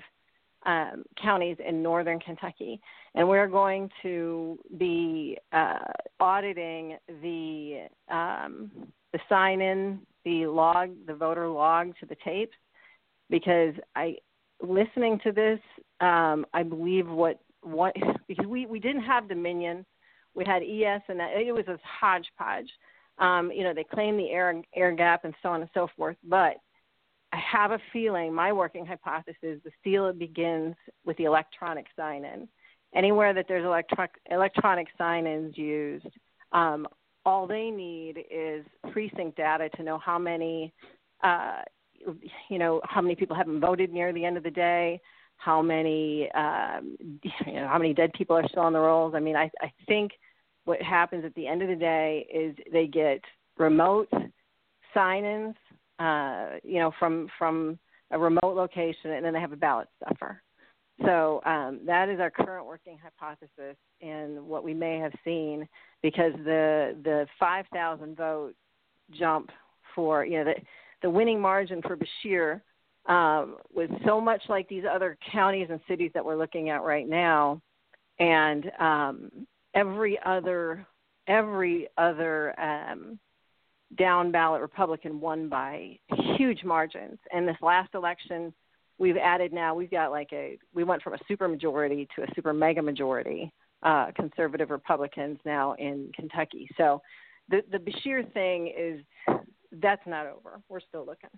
um, 0.66 1.04
counties 1.20 1.56
in 1.66 1.82
northern 1.82 2.18
Kentucky, 2.18 2.80
and 3.14 3.28
we're 3.28 3.46
going 3.46 3.90
to 4.02 4.58
be 4.78 5.38
uh, 5.52 5.78
auditing 6.20 6.96
the 7.22 7.86
um, 8.10 8.70
the 9.12 9.20
sign 9.28 9.60
in, 9.60 10.00
the 10.24 10.46
log, 10.46 10.90
the 11.06 11.14
voter 11.14 11.48
log 11.48 11.92
to 12.00 12.06
the 12.06 12.16
tapes, 12.24 12.56
because 13.30 13.74
I 13.94 14.16
listening 14.60 15.20
to 15.24 15.32
this, 15.32 15.60
um, 16.00 16.46
I 16.52 16.62
believe 16.62 17.08
what 17.08 17.40
what 17.62 17.94
because 18.28 18.46
we 18.46 18.66
we 18.66 18.80
didn't 18.80 19.02
have 19.02 19.28
Dominion, 19.28 19.84
we 20.34 20.44
had 20.44 20.62
ES, 20.62 21.02
and 21.08 21.20
that, 21.20 21.36
it 21.36 21.52
was 21.52 21.66
a 21.68 21.78
hodgepodge. 21.82 22.68
Um, 23.18 23.52
you 23.52 23.62
know, 23.62 23.72
they 23.72 23.84
claim 23.84 24.16
the 24.16 24.30
air 24.30 24.62
air 24.74 24.92
gap 24.92 25.24
and 25.24 25.34
so 25.42 25.50
on 25.50 25.60
and 25.60 25.70
so 25.72 25.88
forth, 25.96 26.16
but 26.24 26.56
I 27.34 27.38
have 27.50 27.72
a 27.72 27.80
feeling, 27.92 28.32
my 28.32 28.52
working 28.52 28.86
hypothesis, 28.86 29.58
the 29.64 29.70
seal 29.82 30.12
begins 30.12 30.76
with 31.04 31.16
the 31.16 31.24
electronic 31.24 31.86
sign 31.96 32.24
in. 32.24 32.48
Anywhere 32.94 33.34
that 33.34 33.46
there's 33.48 33.64
electronic, 33.64 34.12
electronic 34.30 34.86
sign 34.96 35.26
ins 35.26 35.58
used, 35.58 36.06
um, 36.52 36.86
all 37.26 37.48
they 37.48 37.70
need 37.70 38.24
is 38.30 38.64
precinct 38.92 39.36
data 39.36 39.68
to 39.70 39.82
know 39.82 39.98
how 39.98 40.16
many, 40.16 40.72
uh, 41.24 41.62
you 42.48 42.58
know, 42.58 42.80
how 42.84 43.00
many 43.00 43.16
people 43.16 43.34
haven't 43.34 43.58
voted 43.58 43.92
near 43.92 44.12
the 44.12 44.24
end 44.24 44.36
of 44.36 44.44
the 44.44 44.50
day, 44.50 45.00
how 45.36 45.60
many, 45.60 46.30
um, 46.32 46.96
you 47.46 47.54
know, 47.54 47.66
how 47.66 47.78
many 47.78 47.94
dead 47.94 48.12
people 48.12 48.36
are 48.36 48.46
still 48.48 48.62
on 48.62 48.72
the 48.72 48.78
rolls. 48.78 49.14
I 49.16 49.20
mean, 49.20 49.34
I, 49.34 49.50
I 49.60 49.72
think 49.88 50.12
what 50.64 50.80
happens 50.82 51.24
at 51.24 51.34
the 51.34 51.46
end 51.46 51.62
of 51.62 51.68
the 51.68 51.76
day 51.76 52.26
is 52.32 52.56
they 52.72 52.86
get 52.86 53.20
remote 53.58 54.08
sign-ins 54.92 55.54
uh, 55.98 56.46
you 56.62 56.78
know, 56.78 56.92
from 56.98 57.28
from 57.38 57.78
a 58.10 58.18
remote 58.18 58.54
location, 58.54 59.12
and 59.12 59.24
then 59.24 59.32
they 59.32 59.40
have 59.40 59.52
a 59.52 59.56
ballot 59.56 59.88
stuffer. 59.96 60.42
So 61.04 61.40
um, 61.44 61.80
that 61.86 62.08
is 62.08 62.20
our 62.20 62.30
current 62.30 62.66
working 62.66 62.98
hypothesis, 63.02 63.76
and 64.00 64.46
what 64.46 64.64
we 64.64 64.74
may 64.74 64.98
have 64.98 65.12
seen 65.24 65.68
because 66.02 66.32
the 66.44 66.96
the 67.04 67.26
5,000 67.38 68.16
vote 68.16 68.54
jump 69.12 69.50
for 69.94 70.24
you 70.24 70.38
know 70.38 70.44
the 70.44 70.54
the 71.02 71.10
winning 71.10 71.40
margin 71.40 71.80
for 71.82 71.96
Beshear 71.96 72.60
um, 73.06 73.56
was 73.72 73.88
so 74.04 74.20
much 74.20 74.42
like 74.48 74.68
these 74.68 74.84
other 74.90 75.16
counties 75.30 75.68
and 75.70 75.80
cities 75.86 76.10
that 76.14 76.24
we're 76.24 76.36
looking 76.36 76.70
at 76.70 76.82
right 76.82 77.08
now, 77.08 77.60
and 78.18 78.70
um, 78.80 79.30
every 79.74 80.18
other 80.24 80.86
every 81.26 81.88
other 81.96 82.58
um, 82.60 83.18
down 83.96 84.30
ballot 84.30 84.60
Republican 84.60 85.20
won 85.20 85.48
by 85.48 85.98
huge 86.36 86.64
margins. 86.64 87.18
And 87.32 87.46
this 87.48 87.56
last 87.62 87.94
election, 87.94 88.52
we've 88.98 89.16
added 89.16 89.52
now, 89.52 89.74
we've 89.74 89.90
got 89.90 90.10
like 90.10 90.28
a, 90.32 90.58
we 90.74 90.84
went 90.84 91.02
from 91.02 91.14
a 91.14 91.18
super 91.26 91.48
majority 91.48 92.06
to 92.16 92.22
a 92.22 92.26
super 92.34 92.52
mega 92.52 92.82
majority 92.82 93.52
uh, 93.82 94.10
conservative 94.16 94.70
Republicans 94.70 95.38
now 95.44 95.74
in 95.74 96.10
Kentucky. 96.14 96.68
So 96.76 97.00
the, 97.48 97.62
the 97.70 97.78
Beshear 97.78 98.30
thing 98.32 98.72
is, 98.76 99.00
that's 99.82 100.06
not 100.06 100.26
over. 100.26 100.60
We're 100.68 100.80
still 100.80 101.04
looking. 101.04 101.30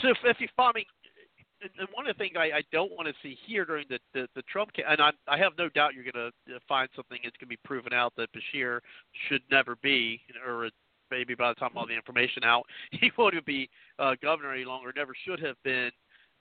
So 0.00 0.08
if, 0.08 0.16
if 0.24 0.40
you 0.40 0.48
follow 0.56 0.72
me, 0.74 0.86
one 1.92 2.08
of 2.08 2.16
the 2.16 2.18
things 2.18 2.34
I, 2.36 2.58
I 2.58 2.62
don't 2.72 2.92
want 2.92 3.08
to 3.08 3.14
see 3.22 3.36
here 3.46 3.64
during 3.64 3.86
the 3.88 3.98
the, 4.14 4.28
the 4.34 4.42
Trump 4.42 4.70
and 4.76 5.00
I, 5.00 5.10
I 5.28 5.38
have 5.38 5.52
no 5.58 5.68
doubt 5.68 5.94
you're 5.94 6.04
going 6.04 6.30
to 6.30 6.60
find 6.68 6.88
something 6.94 7.18
that's 7.22 7.36
going 7.36 7.48
to 7.48 7.56
be 7.56 7.58
proven 7.64 7.92
out 7.92 8.12
that 8.16 8.28
Beshear 8.32 8.80
should 9.28 9.42
never 9.50 9.76
be, 9.82 10.20
or 10.46 10.70
maybe 11.10 11.34
by 11.34 11.50
the 11.50 11.54
time 11.54 11.70
all 11.76 11.86
the 11.86 11.94
information 11.94 12.44
out, 12.44 12.64
he 12.92 13.10
won't 13.16 13.34
even 13.34 13.44
be 13.46 13.68
uh, 13.98 14.14
governor 14.22 14.52
any 14.52 14.64
longer. 14.64 14.92
Never 14.96 15.14
should 15.24 15.40
have 15.40 15.56
been 15.62 15.90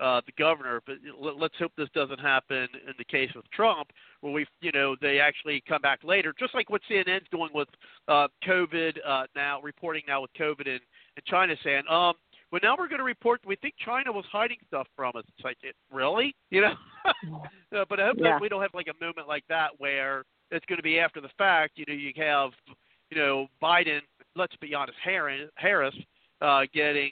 uh, 0.02 0.22
the 0.26 0.32
governor. 0.38 0.82
But 0.86 0.96
let's 1.20 1.54
hope 1.60 1.72
this 1.78 1.90
doesn't 1.94 2.20
happen 2.20 2.68
in 2.88 2.94
the 2.98 3.06
case 3.06 3.30
with 3.36 3.50
Trump, 3.52 3.90
where 4.22 4.34
we, 4.34 4.46
you 4.62 4.72
know, 4.72 4.96
they 5.00 5.20
actually 5.20 5.64
come 5.68 5.82
back 5.82 6.00
later, 6.04 6.34
just 6.38 6.56
like 6.56 6.70
what 6.70 6.82
CNN's 6.90 7.28
doing 7.32 7.50
with 7.54 7.68
uh, 8.08 8.28
COVID 8.48 8.94
uh, 9.08 9.28
now, 9.36 9.62
reporting 9.62 10.04
now 10.08 10.22
with 10.22 10.32
COVID 10.40 10.68
in, 10.68 10.80
in 11.18 11.24
China, 11.26 11.56
saying, 11.64 11.84
um, 11.90 12.14
well, 12.52 12.60
now 12.62 12.76
we're 12.78 12.88
going 12.88 13.00
to 13.00 13.06
report 13.06 13.42
we 13.46 13.56
think 13.58 13.76
China 13.84 14.12
was 14.12 14.26
hiding 14.32 14.58
stuff 14.68 14.88
from 14.96 15.14
us. 15.16 15.24
It's 15.36 15.44
like, 15.44 15.58
it, 15.64 15.76
really? 15.92 16.36
You 16.50 16.62
know? 16.62 16.74
uh, 17.76 17.86
but 17.90 18.00
I 18.00 18.08
hope 18.08 18.18
yeah. 18.18 18.32
that 18.32 18.42
we 18.42 18.50
don't 18.50 18.62
have 18.62 18.74
like 18.74 18.88
a 18.88 19.04
moment 19.04 19.28
like 19.28 19.44
that 19.50 19.70
where 19.78 20.24
it's 20.52 20.66
going 20.66 20.78
to 20.78 20.84
be 20.84 21.00
after 21.00 21.22
the 21.22 21.30
fact. 21.38 21.74
You 21.78 21.86
know, 21.88 21.94
you 21.94 22.12
have, 22.18 22.52
you 23.10 23.18
know, 23.18 23.48
Biden. 23.62 24.00
Let's 24.36 24.56
be 24.58 24.74
honest, 24.74 24.98
Harris 25.04 25.96
uh, 26.42 26.62
getting, 26.74 27.12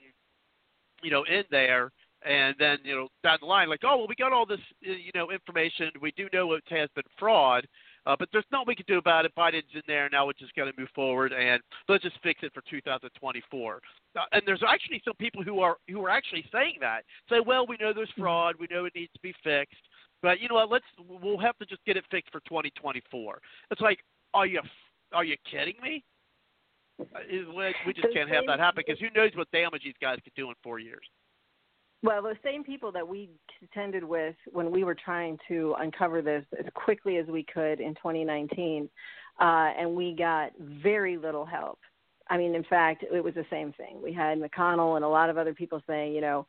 you 1.03 1.12
know, 1.12 1.24
in 1.24 1.43
there, 1.51 1.91
and 2.24 2.55
then 2.60 2.77
you 2.84 2.96
know 2.96 3.08
down 3.24 3.38
the 3.41 3.48
line, 3.48 3.69
like, 3.69 3.81
oh 3.84 3.98
well, 3.98 4.08
we 4.08 4.15
got 4.15 4.34
all 4.34 4.46
this, 4.46 4.60
uh, 4.88 4.91
you 4.91 5.12
know, 5.15 5.31
information. 5.31 5.89
We 6.01 6.12
do 6.15 6.27
know 6.34 6.53
it 6.53 6.63
has 6.69 6.89
been 6.96 7.03
fraud. 7.17 7.67
Uh, 8.05 8.15
but 8.17 8.29
there's 8.31 8.45
nothing 8.51 8.65
we 8.67 8.75
can 8.75 8.85
do 8.87 8.97
about 8.97 9.25
it. 9.25 9.33
Biden's 9.35 9.73
in 9.73 9.81
there 9.87 10.09
now. 10.11 10.25
We're 10.25 10.33
just 10.33 10.55
going 10.55 10.71
to 10.71 10.79
move 10.79 10.89
forward 10.95 11.33
and 11.33 11.61
let's 11.87 12.03
just 12.03 12.17
fix 12.23 12.41
it 12.43 12.53
for 12.53 12.61
2024. 12.69 13.81
Uh, 14.15 14.19
and 14.31 14.41
there's 14.45 14.63
actually 14.67 15.01
some 15.05 15.15
people 15.15 15.43
who 15.43 15.59
are 15.59 15.77
who 15.87 16.03
are 16.05 16.09
actually 16.09 16.45
saying 16.51 16.75
that. 16.81 17.01
Say, 17.29 17.37
well, 17.45 17.65
we 17.67 17.77
know 17.79 17.93
there's 17.93 18.11
fraud. 18.17 18.55
We 18.59 18.67
know 18.71 18.85
it 18.85 18.93
needs 18.95 19.11
to 19.13 19.19
be 19.21 19.33
fixed. 19.43 19.81
But 20.21 20.39
you 20.39 20.49
know 20.49 20.55
what? 20.55 20.69
Let's 20.69 20.85
we'll 21.07 21.37
have 21.37 21.57
to 21.59 21.65
just 21.65 21.83
get 21.85 21.97
it 21.97 22.05
fixed 22.11 22.31
for 22.31 22.41
2024. 22.41 23.39
It's 23.71 23.81
like, 23.81 23.99
are 24.33 24.45
you 24.45 24.61
are 25.13 25.23
you 25.23 25.35
kidding 25.49 25.75
me? 25.81 26.03
Uh, 26.99 27.19
we 27.87 27.93
just 27.93 28.13
can't 28.13 28.29
have 28.29 28.43
that 28.45 28.59
happen 28.59 28.83
because 28.85 28.99
who 28.99 29.07
knows 29.15 29.31
what 29.35 29.49
damage 29.51 29.83
these 29.83 29.93
guys 30.01 30.17
could 30.23 30.33
do 30.35 30.49
in 30.49 30.55
four 30.61 30.79
years. 30.79 31.05
Well, 32.01 32.21
the 32.21 32.35
same 32.43 32.63
people 32.63 32.91
that 32.93 33.05
we 33.05 33.29
contended 33.57 34.03
with 34.03 34.35
when 34.51 34.71
we 34.71 34.83
were 34.85 34.95
trying 34.95 35.37
to 35.49 35.75
uncover 35.79 36.21
this 36.21 36.45
as 36.57 36.65
quickly 36.73 37.17
as 37.17 37.27
we 37.27 37.43
could 37.43 37.81
in 37.81 37.93
2019, 37.95 38.89
uh, 39.39 39.43
and 39.43 39.93
we 39.93 40.15
got 40.15 40.51
very 40.59 41.17
little 41.17 41.45
help. 41.45 41.79
I 42.29 42.37
mean, 42.37 42.55
in 42.55 42.63
fact, 42.63 43.03
it 43.03 43.23
was 43.23 43.33
the 43.33 43.45
same 43.49 43.73
thing. 43.73 43.99
We 44.01 44.13
had 44.13 44.39
McConnell 44.39 44.95
and 44.95 45.03
a 45.03 45.09
lot 45.09 45.29
of 45.29 45.37
other 45.37 45.53
people 45.53 45.81
saying, 45.87 46.13
you 46.13 46.21
know, 46.21 46.47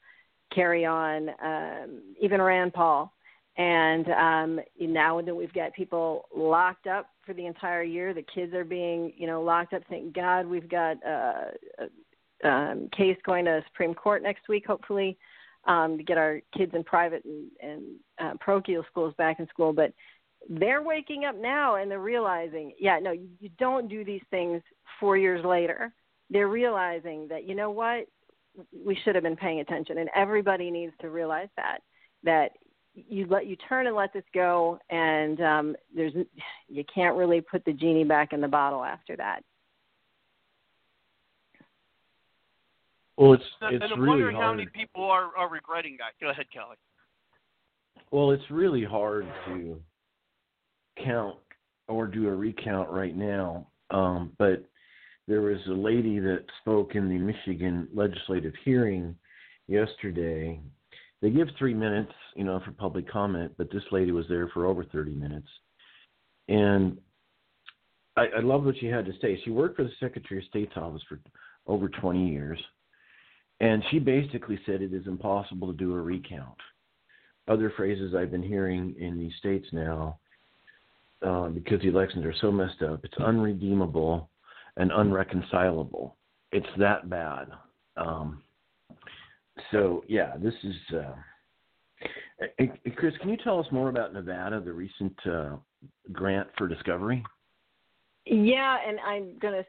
carry 0.54 0.84
on, 0.84 1.30
um, 1.42 2.02
even 2.20 2.40
Rand 2.40 2.72
Paul. 2.72 3.12
And 3.56 4.08
um, 4.10 4.60
now 4.78 5.20
that 5.20 5.34
we've 5.34 5.52
got 5.52 5.74
people 5.74 6.26
locked 6.34 6.86
up 6.86 7.08
for 7.26 7.34
the 7.34 7.46
entire 7.46 7.82
year, 7.82 8.14
the 8.14 8.24
kids 8.34 8.54
are 8.54 8.64
being, 8.64 9.12
you 9.16 9.26
know, 9.26 9.42
locked 9.42 9.72
up. 9.74 9.82
Thank 9.88 10.14
God 10.14 10.46
we've 10.46 10.68
got 10.68 10.96
uh, 11.04 11.88
a 12.44 12.48
um, 12.48 12.88
case 12.96 13.16
going 13.24 13.46
to 13.46 13.50
the 13.50 13.62
Supreme 13.66 13.94
Court 13.94 14.22
next 14.22 14.48
week, 14.48 14.64
hopefully 14.66 15.18
um, 15.66 15.98
to 15.98 16.04
get 16.04 16.18
our 16.18 16.40
kids 16.56 16.72
in 16.74 16.84
private 16.84 17.24
and, 17.24 17.50
and 17.62 17.82
uh, 18.18 18.34
parochial 18.40 18.84
schools 18.90 19.14
back 19.18 19.40
in 19.40 19.46
school. 19.48 19.72
But 19.72 19.92
they're 20.48 20.82
waking 20.82 21.24
up 21.26 21.36
now 21.36 21.76
and 21.76 21.90
they're 21.90 22.00
realizing, 22.00 22.72
yeah, 22.78 22.98
no, 22.98 23.12
you, 23.12 23.28
you 23.40 23.50
don't 23.58 23.88
do 23.88 24.04
these 24.04 24.22
things 24.30 24.62
four 24.98 25.16
years 25.16 25.44
later. 25.44 25.92
They're 26.30 26.48
realizing 26.48 27.28
that 27.28 27.46
you 27.46 27.54
know 27.54 27.70
what, 27.70 28.06
we 28.84 28.98
should 29.04 29.14
have 29.14 29.24
been 29.24 29.36
paying 29.36 29.60
attention, 29.60 29.98
and 29.98 30.08
everybody 30.14 30.70
needs 30.70 30.92
to 31.00 31.10
realize 31.10 31.48
that 31.56 31.78
that 32.22 32.50
you 32.94 33.26
let 33.28 33.46
you 33.46 33.56
turn 33.68 33.86
and 33.86 33.96
let 33.96 34.12
this 34.12 34.24
go, 34.34 34.78
and 34.90 35.40
um, 35.40 35.76
there's 35.94 36.12
you 36.68 36.84
can't 36.92 37.16
really 37.16 37.40
put 37.40 37.64
the 37.64 37.72
genie 37.72 38.04
back 38.04 38.32
in 38.32 38.40
the 38.40 38.48
bottle 38.48 38.84
after 38.84 39.16
that. 39.16 39.42
Well, 43.20 43.34
it's 43.34 43.44
and 43.60 43.74
it's 43.74 43.92
I'm 43.92 44.00
really 44.00 44.08
wondering 44.08 44.36
hard. 44.36 44.46
how 44.46 44.54
many 44.54 44.68
people 44.74 45.04
are, 45.04 45.36
are 45.36 45.50
regretting 45.50 45.98
that. 45.98 46.18
Go 46.24 46.30
ahead, 46.30 46.46
Kelly. 46.50 46.76
Well, 48.10 48.30
it's 48.30 48.50
really 48.50 48.82
hard 48.82 49.26
to 49.46 49.78
count 51.04 51.36
or 51.86 52.06
do 52.06 52.28
a 52.28 52.34
recount 52.34 52.88
right 52.88 53.14
now. 53.14 53.66
Um, 53.90 54.32
but 54.38 54.64
there 55.28 55.42
was 55.42 55.58
a 55.68 55.72
lady 55.72 56.18
that 56.18 56.44
spoke 56.62 56.94
in 56.94 57.10
the 57.10 57.18
Michigan 57.18 57.88
legislative 57.94 58.54
hearing 58.64 59.14
yesterday. 59.68 60.58
They 61.20 61.28
give 61.28 61.48
three 61.58 61.74
minutes, 61.74 62.12
you 62.34 62.44
know, 62.44 62.58
for 62.64 62.72
public 62.72 63.06
comment, 63.10 63.52
but 63.58 63.70
this 63.70 63.82
lady 63.92 64.12
was 64.12 64.24
there 64.30 64.48
for 64.54 64.64
over 64.64 64.82
30 64.82 65.14
minutes. 65.14 65.48
And 66.48 66.96
I, 68.16 68.28
I 68.38 68.40
love 68.40 68.64
what 68.64 68.78
she 68.80 68.86
had 68.86 69.04
to 69.04 69.12
say. 69.20 69.38
She 69.44 69.50
worked 69.50 69.76
for 69.76 69.84
the 69.84 69.90
Secretary 70.00 70.40
of 70.40 70.46
State's 70.48 70.76
office 70.76 71.02
for 71.06 71.20
over 71.66 71.90
20 71.90 72.30
years. 72.30 72.58
And 73.60 73.82
she 73.90 73.98
basically 73.98 74.58
said 74.64 74.80
it 74.80 74.94
is 74.94 75.06
impossible 75.06 75.68
to 75.68 75.76
do 75.76 75.94
a 75.94 76.00
recount 76.00 76.56
other 77.50 77.72
phrases 77.76 78.14
I've 78.14 78.30
been 78.30 78.42
hearing 78.42 78.94
in 78.98 79.18
these 79.18 79.32
states 79.38 79.66
now, 79.72 80.18
uh, 81.26 81.48
because 81.48 81.80
the 81.80 81.88
elections 81.88 82.24
are 82.24 82.34
so 82.40 82.52
messed 82.52 82.80
up, 82.82 83.04
it's 83.04 83.18
unredeemable 83.18 84.30
and 84.76 84.92
unreconcilable. 84.92 86.16
It's 86.52 86.66
that 86.78 87.10
bad. 87.10 87.48
Um, 87.96 88.42
so 89.72 90.04
yeah, 90.08 90.36
this 90.38 90.54
is. 90.62 90.74
Uh, 90.94 91.14
Chris, 92.96 93.14
can 93.20 93.28
you 93.28 93.36
tell 93.36 93.58
us 93.58 93.66
more 93.70 93.90
about 93.90 94.14
Nevada, 94.14 94.60
the 94.60 94.72
recent 94.72 95.14
uh, 95.26 95.56
grant 96.12 96.48
for 96.56 96.66
discovery? 96.66 97.22
Yeah, 98.24 98.78
and 98.86 98.98
I'm 99.00 99.38
gonna. 99.38 99.64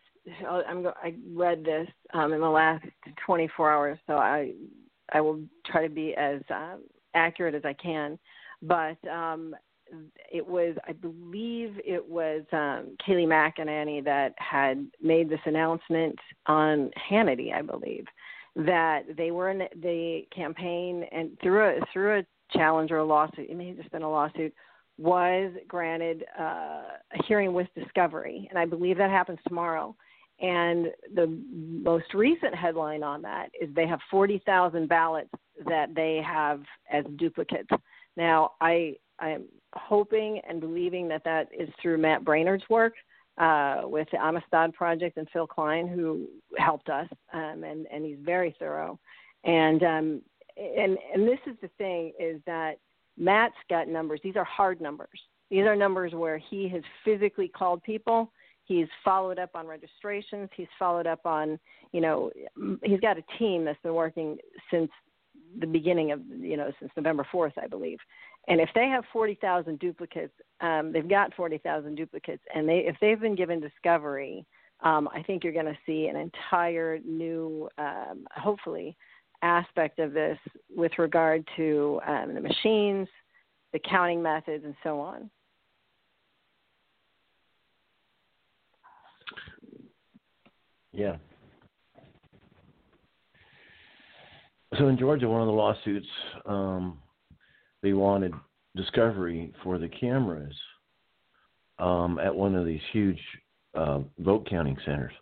I'm. 0.48 0.88
I 0.88 1.14
read 1.34 1.64
this 1.64 1.88
um, 2.14 2.34
in 2.34 2.42
the 2.42 2.50
last 2.50 2.86
24 3.26 3.72
hours, 3.72 4.00
so 4.08 4.14
I. 4.14 4.54
I 5.14 5.20
will 5.20 5.42
try 5.66 5.86
to 5.86 5.94
be 5.94 6.16
as 6.16 6.40
um, 6.50 6.84
accurate 7.16 7.54
as 7.54 7.66
I 7.66 7.74
can, 7.74 8.18
but 8.62 8.96
um, 9.10 9.54
it 10.32 10.46
was, 10.46 10.76
I 10.88 10.94
believe, 10.94 11.74
it 11.84 12.08
was 12.08 12.44
um, 12.54 12.96
Kayleigh 13.06 13.28
McEnany 13.28 14.04
that 14.06 14.34
had 14.38 14.88
made 15.02 15.30
this 15.30 15.40
announcement 15.46 16.16
on 16.46 16.92
Hannity, 17.10 17.54
I 17.54 17.62
believe, 17.62 18.06
that 18.56 19.04
they 19.18 19.32
were 19.32 19.52
in 19.52 19.64
the 19.82 20.22
campaign 20.34 21.06
and 21.12 21.38
through 21.42 21.78
a 21.78 21.80
through 21.92 22.20
a 22.20 22.24
challenge 22.54 22.92
or 22.92 22.98
a 22.98 23.06
lawsuit, 23.06 23.50
it 23.50 23.56
may 23.56 23.70
have 23.70 23.78
just 23.78 23.92
been 23.92 24.02
a 24.02 24.10
lawsuit, 24.10 24.54
was 24.98 25.52
granted 25.68 26.26
uh, 26.40 26.44
a 27.14 27.24
hearing 27.28 27.54
with 27.54 27.68
discovery, 27.76 28.48
and 28.50 28.60
I 28.60 28.66
believe 28.66 28.98
that 28.98 29.10
happens 29.10 29.40
tomorrow. 29.48 29.96
And 30.42 30.88
the 31.14 31.40
most 31.52 32.14
recent 32.16 32.56
headline 32.56 33.04
on 33.04 33.22
that 33.22 33.50
is 33.60 33.70
they 33.76 33.86
have 33.86 34.00
40,000 34.10 34.90
ballots 34.90 35.30
that 35.68 35.94
they 35.94 36.22
have 36.26 36.64
as 36.92 37.06
duplicates. 37.18 37.70
Now, 38.18 38.54
I 38.60 38.96
I'm 39.20 39.46
hoping 39.76 40.42
and 40.50 40.60
believing 40.60 41.08
that 41.10 41.24
that 41.24 41.48
is 41.58 41.70
through 41.82 42.00
Matt 42.00 42.26
Braynard's 42.26 42.68
work 42.70 42.94
uh, 43.38 43.82
with 43.84 44.08
the 44.12 44.18
Amistad 44.18 44.74
Project 44.74 45.18
and 45.18 45.28
Phil 45.32 45.46
Kline, 45.46 45.88
who 45.88 46.28
helped 46.58 46.90
us, 46.90 47.08
um, 47.34 47.64
and 47.64 47.86
and 47.92 48.04
he's 48.04 48.18
very 48.20 48.56
thorough. 48.58 49.00
And 49.44 49.84
um, 49.84 50.22
and 50.58 50.98
and 51.14 51.28
this 51.28 51.40
is 51.46 51.56
the 51.62 51.70
thing 51.78 52.14
is 52.20 52.42
that 52.48 52.80
Matt's 53.18 53.56
got 53.70 53.88
numbers. 53.88 54.20
These 54.24 54.36
are 54.36 54.44
hard 54.44 54.82
numbers. 54.82 55.20
These 55.52 55.66
are 55.66 55.76
numbers 55.76 56.14
where 56.14 56.38
he 56.38 56.68
has 56.70 56.82
physically 57.06 57.48
called 57.48 57.84
people 57.84 58.32
He's 58.66 58.88
followed 59.04 59.40
up 59.40 59.52
on 59.56 59.68
registrations. 59.68 60.50
He's 60.56 60.68
followed 60.78 61.08
up 61.08 61.26
on, 61.26 61.60
you 61.92 62.02
know, 62.02 62.32
he's 62.84 63.00
got 63.00 63.18
a 63.18 63.24
team 63.38 63.66
that's 63.66 63.82
been 63.82 63.94
working 63.94 64.38
since 64.70 64.90
the 65.60 65.68
beginning 65.68 66.12
of, 66.12 66.22
you 66.40 66.58
know, 66.58 66.72
since 66.80 66.92
November 66.96 67.28
4th, 67.34 67.54
I 67.62 67.68
believe. 67.68 67.98
And 68.48 68.60
if 68.60 68.70
they 68.74 68.88
have 68.88 69.04
40,000 69.12 69.80
duplicates, 69.80 70.34
um, 70.62 70.92
they've 70.92 71.08
got 71.08 71.34
40,000 71.36 71.96
duplicates, 71.96 72.42
and 72.54 72.68
they 72.68 72.80
if 72.88 72.96
they've 73.02 73.20
been 73.20 73.36
given 73.36 73.60
discovery, 73.60 74.46
um, 74.82 75.08
I 75.14 75.22
think 75.24 75.44
you're 75.44 75.54
going 75.54 75.66
to 75.66 75.78
see 75.86 76.08
an 76.08 76.16
entire 76.16 77.00
new, 77.06 77.70
um, 77.78 78.26
hopefully, 78.36 78.98
aspect 79.44 80.00
of 80.00 80.14
this 80.14 80.38
with 80.76 80.92
regard 80.98 81.48
to 81.58 82.00
um, 82.08 82.34
the 82.34 82.42
machines, 82.42 83.08
the 83.74 83.80
counting 83.80 84.22
methods, 84.22 84.66
and 84.66 84.76
so 84.84 85.00
on. 85.00 85.30
Yeah. 90.94 91.18
So 94.78 94.88
in 94.88 94.98
Georgia, 94.98 95.28
one 95.28 95.42
of 95.42 95.48
the 95.48 95.54
lawsuits, 95.54 96.08
um, 96.46 97.00
they 97.82 97.94
wanted 97.94 98.34
discovery 98.76 99.54
for 99.64 99.78
the 99.78 99.90
cameras 99.90 100.56
um, 101.80 102.20
at 102.20 102.34
one 102.34 102.56
of 102.56 102.66
these 102.66 102.82
huge 102.94 103.20
uh, 103.76 104.00
vote 104.20 104.48
counting 104.50 104.78
centers. 104.86 105.14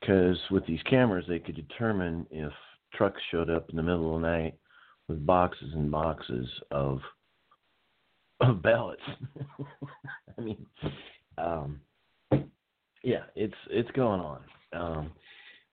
Because 0.00 0.38
with 0.50 0.66
these 0.66 0.82
cameras, 0.88 1.24
they 1.28 1.38
could 1.38 1.56
determine 1.56 2.26
if 2.30 2.52
trucks 2.94 3.20
showed 3.30 3.50
up 3.50 3.68
in 3.70 3.76
the 3.76 3.82
middle 3.82 4.14
of 4.14 4.22
the 4.22 4.28
night 4.28 4.54
with 5.08 5.24
boxes 5.24 5.70
and 5.74 5.90
boxes 5.90 6.48
of 6.70 7.00
of 8.40 8.62
ballots. 8.62 9.02
I 10.38 10.40
mean, 10.40 10.66
um, 11.38 11.80
yeah, 13.04 13.24
it's 13.36 13.54
it's 13.70 13.90
going 13.92 14.20
on. 14.20 14.40
Um, 14.72 15.12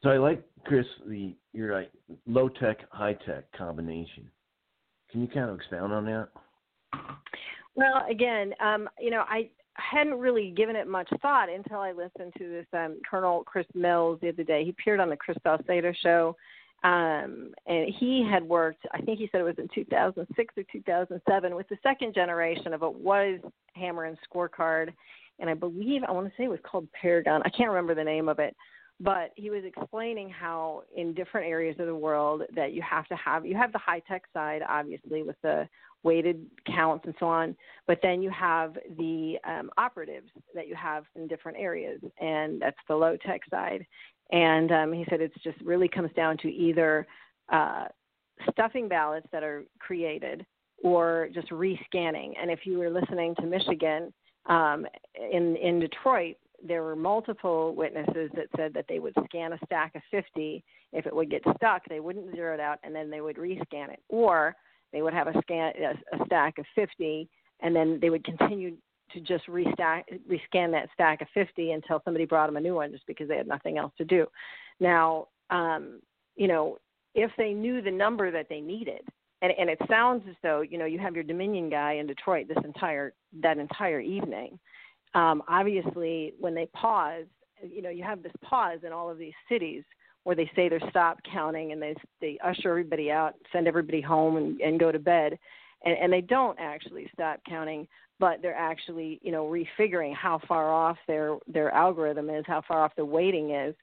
so 0.04 0.10
I 0.10 0.18
like 0.18 0.44
Chris 0.66 0.86
the 1.08 1.34
you're 1.54 1.72
right 1.72 1.92
low 2.28 2.50
tech 2.50 2.80
high 2.92 3.14
tech 3.26 3.52
combination. 3.54 4.30
Can 5.12 5.22
you 5.22 5.28
kind 5.28 5.50
of 5.50 5.56
expound 5.56 5.92
on 5.92 6.06
that? 6.06 6.30
Well, 7.76 8.06
again, 8.10 8.54
um, 8.60 8.90
you 9.00 9.12
know, 9.12 9.24
I 9.28 9.50
hadn't 9.76 10.20
really 10.20 10.52
given 10.52 10.76
it 10.76 10.88
much 10.88 11.10
thought 11.22 11.50
until 11.50 11.80
I 11.80 11.92
listened 11.92 12.34
to 12.38 12.50
this 12.50 12.66
um, 12.74 13.00
Colonel 13.10 13.44
Chris 13.46 13.66
Mills 13.74 14.20
the 14.22 14.30
other 14.30 14.44
day. 14.44 14.64
He 14.64 14.72
appeared 14.72 15.00
on 15.00 15.10
the 15.10 15.16
Chris 15.16 15.38
Salcedo 15.44 15.94
show, 16.02 16.36
um, 16.84 17.54
and 17.68 17.94
he 18.00 18.28
had 18.30 18.44
worked. 18.44 18.86
I 18.94 19.02
think 19.02 19.20
he 19.20 19.30
said 19.32 19.42
it 19.42 19.46
was 19.46 19.56
in 19.58 19.70
2006 19.74 20.54
or 20.58 20.64
2007 20.72 21.56
with 21.56 21.70
the 21.70 21.78
second 21.84 22.14
generation 22.14 22.74
of 22.74 22.82
what 22.82 22.96
was 22.96 23.40
Hammer 23.74 24.06
and 24.06 24.18
Scorecard, 24.30 24.94
and 25.42 25.50
I 25.50 25.54
believe 25.54 26.04
I 26.08 26.12
want 26.12 26.28
to 26.28 26.34
say 26.38 26.46
it 26.46 26.50
was 26.50 26.60
called 26.64 26.88
Paragon. 26.94 27.42
I 27.44 27.50
can't 27.50 27.70
remember 27.70 27.96
the 27.96 28.04
name 28.04 28.30
of 28.30 28.40
it, 28.40 28.56
but 29.00 29.32
he 29.36 29.50
was 29.50 29.64
explaining 29.66 30.30
how 30.30 30.84
in 30.96 31.14
different 31.14 31.48
areas 31.50 31.76
of 31.80 31.88
the 31.88 31.96
world 31.96 32.44
that 32.56 32.72
you 32.74 32.82
have 32.82 33.08
to 33.08 33.16
have 33.16 33.46
you 33.46 33.56
have 33.56 33.74
the 33.74 33.80
high 33.80 34.02
tech 34.08 34.24
side 34.34 34.62
obviously 34.68 35.24
with 35.24 35.36
the 35.42 35.68
weighted 36.04 36.46
counts 36.66 37.06
and 37.06 37.16
so 37.20 37.28
on, 37.28 37.56
but 37.88 38.00
then 38.02 38.22
you 38.22 38.30
have 38.30 38.76
the 38.98 39.38
um, 39.48 39.70
operatives 39.78 40.30
that 40.56 40.68
you 40.68 40.76
have 40.76 41.04
in 41.16 41.28
different 41.28 41.58
areas, 41.60 42.02
and 42.20 42.62
that's 42.62 42.78
the 42.88 42.96
low 42.96 43.16
tech 43.18 43.42
side. 43.50 43.86
And 44.32 44.72
um, 44.72 44.94
he 44.94 45.06
said 45.10 45.22
it's 45.22 45.36
just 45.44 45.60
really 45.62 45.88
comes 45.88 46.12
down 46.16 46.38
to 46.38 46.48
either 46.48 47.06
uh, 47.52 47.86
stuffing 48.52 48.88
ballots 48.88 49.28
that 49.32 49.44
are 49.44 49.64
created 49.80 50.46
or 50.84 51.30
just 51.34 51.50
rescanning. 51.50 52.34
And 52.42 52.50
if 52.50 52.62
you 52.64 52.80
were 52.80 52.90
listening 52.90 53.36
to 53.36 53.46
Michigan, 53.46 54.12
um, 54.48 54.86
in 55.16 55.56
in 55.58 55.80
Detroit, 55.80 56.38
there 56.66 56.84
were 56.84 56.96
multiple 56.96 57.74
witnesses 57.76 58.30
that 58.36 58.48
said 58.56 58.74
that 58.74 58.86
they 58.88 59.00
would 59.00 59.14
scan 59.26 59.54
a 59.54 59.60
stack 59.66 59.96
of 59.96 60.02
50. 60.12 60.64
If 60.94 61.06
it 61.06 61.16
would 61.16 61.30
get 61.30 61.42
stuck, 61.56 61.84
they 61.88 62.00
wouldn't 62.00 62.36
zero 62.36 62.54
it 62.54 62.60
out, 62.60 62.80
and 62.84 62.94
then 62.94 63.10
they 63.10 63.22
would 63.22 63.38
rescan 63.38 63.92
it, 63.92 64.02
or 64.10 64.56
they 64.92 65.02
would 65.02 65.14
have 65.14 65.28
a 65.28 65.42
scan 65.42 65.74
a, 65.78 66.16
a 66.16 66.26
stack 66.26 66.58
of 66.58 66.66
50, 66.76 67.30
and 67.62 67.76
then 67.76 68.00
they 68.02 68.10
would 68.10 68.24
continue 68.24 68.76
to 69.14 69.20
just 69.20 69.48
restack, 69.48 70.04
rescan 70.30 70.72
that 70.72 70.90
stack 70.94 71.22
of 71.22 71.28
50 71.34 71.72
until 71.72 72.02
somebody 72.04 72.26
brought 72.26 72.48
them 72.48 72.58
a 72.58 72.62
new 72.62 72.76
one, 72.76 72.92
just 72.92 73.06
because 73.08 73.28
they 73.28 73.38
had 73.38 73.48
nothing 73.48 73.78
else 73.78 73.92
to 73.98 74.06
do. 74.06 74.26
Now, 74.80 75.28
um, 75.50 76.00
you 76.36 76.48
know, 76.48 76.78
if 77.14 77.32
they 77.38 77.54
knew 77.54 77.82
the 77.82 77.92
number 77.92 78.32
that 78.32 78.48
they 78.50 78.62
needed, 78.62 79.02
and, 79.42 79.52
and 79.58 79.70
it 79.70 79.80
sounds 79.90 80.24
as 80.30 80.36
though 80.44 80.62
you 80.62 80.78
know 80.78 80.86
you 80.86 81.00
have 81.00 81.16
your 81.16 81.24
Dominion 81.24 81.70
guy 81.70 81.94
in 81.94 82.08
Detroit 82.08 82.48
this 82.48 82.64
entire 82.64 83.14
that 83.42 83.58
entire 83.58 84.00
evening. 84.00 84.60
Um, 85.14 85.44
obviously, 85.48 86.34
when 86.40 86.56
they 86.56 86.68
pause, 86.68 87.26
you 87.62 87.82
know 87.82 87.90
you 87.90 88.04
have 88.04 88.24
this 88.24 88.32
pause 88.42 88.80
in 88.86 88.92
all 88.92 89.10
of 89.10 89.18
these 89.18 89.34
cities 89.50 89.84
where 90.24 90.36
they 90.36 90.50
say 90.56 90.70
they're 90.70 90.90
stop 90.90 91.18
counting 91.32 91.72
and 91.72 91.82
they 91.82 91.96
they 92.20 92.38
usher 92.44 92.70
everybody 92.70 93.12
out, 93.12 93.34
send 93.52 93.68
everybody 93.68 94.02
home, 94.02 94.38
and, 94.38 94.62
and 94.62 94.80
go 94.80 94.92
to 94.92 95.00
bed. 95.00 95.38
and, 95.86 95.98
and 95.98 96.14
they 96.14 96.22
don't 96.22 96.60
actually 96.60 97.10
stop 97.14 97.40
counting, 97.48 97.88
but 98.20 98.42
they're 98.42 98.56
actually 98.56 99.20
you 99.24 99.32
know 99.32 99.46
refiguring 99.46 100.16
how 100.16 100.40
far 100.48 100.72
off 100.72 100.98
their 101.08 101.38
their 101.48 101.72
algorithm 101.72 102.30
is, 102.30 102.44
how 102.48 102.62
far 102.68 102.84
off 102.84 102.96
the 102.96 103.06
weighting 103.06 103.52
is, 103.52 103.76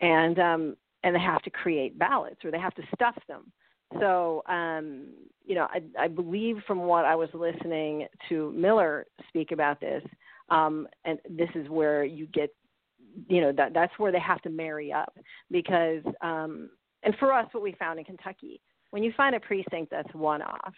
and 0.00 0.38
um, 0.38 0.76
and 1.04 1.14
they 1.14 1.20
have 1.20 1.42
to 1.42 1.50
create 1.50 1.98
ballots 1.98 2.44
or 2.44 2.50
they 2.50 2.58
have 2.58 2.74
to 2.74 2.82
stuff 2.94 3.16
them. 3.28 3.52
So, 4.00 4.42
um, 4.48 5.08
you 5.44 5.54
know, 5.54 5.66
I, 5.70 5.82
I 5.98 6.08
believe 6.08 6.56
from 6.66 6.80
what 6.80 7.04
I 7.04 7.14
was 7.14 7.28
listening 7.34 8.06
to 8.28 8.52
Miller 8.52 9.06
speak 9.28 9.52
about 9.52 9.80
this, 9.80 10.02
um, 10.50 10.86
and 11.04 11.18
this 11.28 11.48
is 11.54 11.68
where 11.68 12.04
you 12.04 12.26
get, 12.26 12.50
you 13.28 13.40
know, 13.40 13.52
that 13.52 13.74
that's 13.74 13.92
where 13.98 14.12
they 14.12 14.20
have 14.20 14.40
to 14.42 14.50
marry 14.50 14.92
up 14.92 15.14
because, 15.50 16.02
um, 16.20 16.70
and 17.02 17.14
for 17.18 17.32
us, 17.32 17.46
what 17.52 17.62
we 17.62 17.74
found 17.78 17.98
in 17.98 18.04
Kentucky, 18.04 18.60
when 18.90 19.02
you 19.02 19.12
find 19.16 19.34
a 19.34 19.40
precinct 19.40 19.90
that's 19.90 20.14
one 20.14 20.42
off, 20.42 20.74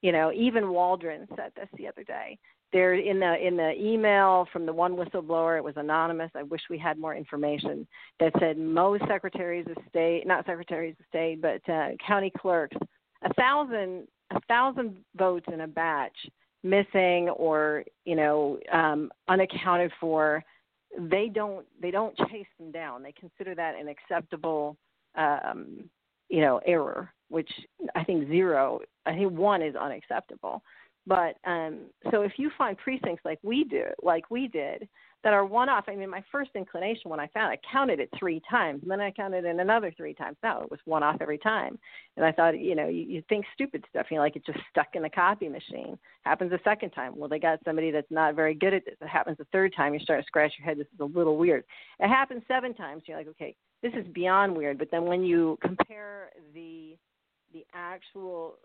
you 0.00 0.12
know, 0.12 0.32
even 0.32 0.70
Waldron 0.70 1.26
said 1.36 1.52
this 1.56 1.68
the 1.76 1.88
other 1.88 2.04
day. 2.04 2.38
There 2.72 2.94
in 2.94 3.18
the 3.18 3.46
in 3.46 3.56
the 3.56 3.72
email 3.78 4.46
from 4.52 4.66
the 4.66 4.72
one 4.72 4.94
whistleblower, 4.94 5.56
it 5.56 5.64
was 5.64 5.76
anonymous. 5.76 6.30
I 6.34 6.42
wish 6.42 6.60
we 6.68 6.78
had 6.78 6.98
more 6.98 7.14
information 7.14 7.86
that 8.20 8.32
said 8.38 8.58
most 8.58 9.02
secretaries 9.08 9.66
of 9.68 9.76
state, 9.88 10.26
not 10.26 10.44
secretaries 10.44 10.94
of 11.00 11.06
state, 11.08 11.40
but 11.40 11.66
uh, 11.72 11.90
county 12.06 12.30
clerks, 12.36 12.76
a 13.22 13.32
thousand 13.34 14.06
a 14.30 14.40
thousand 14.48 14.96
votes 15.16 15.46
in 15.50 15.62
a 15.62 15.66
batch 15.66 16.16
missing 16.62 17.30
or 17.30 17.84
you 18.04 18.16
know 18.16 18.58
um, 18.72 19.10
unaccounted 19.28 19.92
for. 19.98 20.42
They 20.98 21.30
don't 21.32 21.64
they 21.80 21.90
don't 21.90 22.16
chase 22.28 22.46
them 22.58 22.70
down. 22.70 23.02
They 23.02 23.12
consider 23.12 23.54
that 23.54 23.76
an 23.76 23.88
acceptable 23.88 24.76
um, 25.16 25.88
you 26.28 26.42
know 26.42 26.60
error 26.66 27.12
which 27.28 27.50
I 27.94 28.04
think 28.04 28.28
zero, 28.28 28.80
I 29.06 29.14
think 29.14 29.32
one 29.32 29.62
is 29.62 29.76
unacceptable. 29.76 30.62
But 31.08 31.36
um, 31.50 31.86
so 32.10 32.20
if 32.20 32.32
you 32.36 32.50
find 32.58 32.76
precincts 32.76 33.24
like 33.24 33.38
we 33.42 33.64
do, 33.64 33.84
like 34.02 34.30
we 34.30 34.46
did, 34.46 34.86
that 35.24 35.32
are 35.32 35.44
one 35.44 35.70
off. 35.70 35.86
I 35.88 35.96
mean, 35.96 36.10
my 36.10 36.22
first 36.30 36.50
inclination 36.54 37.10
when 37.10 37.18
I 37.18 37.26
found 37.28 37.52
it, 37.52 37.60
I 37.64 37.72
counted 37.72 37.98
it 37.98 38.10
three 38.16 38.42
times, 38.48 38.82
and 38.82 38.90
then 38.90 39.00
I 39.00 39.10
counted 39.10 39.46
it 39.46 39.58
another 39.58 39.92
three 39.96 40.12
times. 40.12 40.36
No, 40.44 40.60
it 40.62 40.70
was 40.70 40.80
one 40.84 41.02
off 41.02 41.16
every 41.20 41.38
time. 41.38 41.78
And 42.16 42.26
I 42.26 42.30
thought, 42.30 42.60
you 42.60 42.74
know, 42.74 42.88
you, 42.88 43.04
you 43.04 43.22
think 43.28 43.46
stupid 43.54 43.84
stuff, 43.88 44.06
you 44.10 44.18
know, 44.18 44.22
like 44.22 44.36
it's 44.36 44.46
just 44.46 44.60
stuck 44.70 44.88
in 44.94 45.02
the 45.02 45.08
copy 45.08 45.48
machine. 45.48 45.98
Happens 46.22 46.52
a 46.52 46.60
second 46.62 46.90
time. 46.90 47.14
Well, 47.16 47.28
they 47.28 47.38
got 47.38 47.58
somebody 47.64 47.90
that's 47.90 48.10
not 48.10 48.36
very 48.36 48.54
good 48.54 48.74
at 48.74 48.84
this. 48.84 48.94
It 49.00 49.08
happens 49.08 49.38
a 49.40 49.46
third 49.46 49.72
time. 49.74 49.94
You 49.94 50.00
start 50.00 50.20
to 50.20 50.26
scratch 50.26 50.52
your 50.58 50.66
head. 50.66 50.78
This 50.78 50.86
is 50.92 51.00
a 51.00 51.18
little 51.18 51.38
weird. 51.38 51.64
It 52.00 52.08
happens 52.08 52.42
seven 52.46 52.74
times. 52.74 53.04
You're 53.06 53.16
like, 53.16 53.28
okay, 53.28 53.56
this 53.82 53.94
is 53.94 54.06
beyond 54.12 54.54
weird. 54.54 54.78
But 54.78 54.88
then 54.90 55.06
when 55.06 55.22
you 55.24 55.58
compare 55.62 56.30
the 56.52 56.96
the 57.54 57.64
actual 57.72 58.56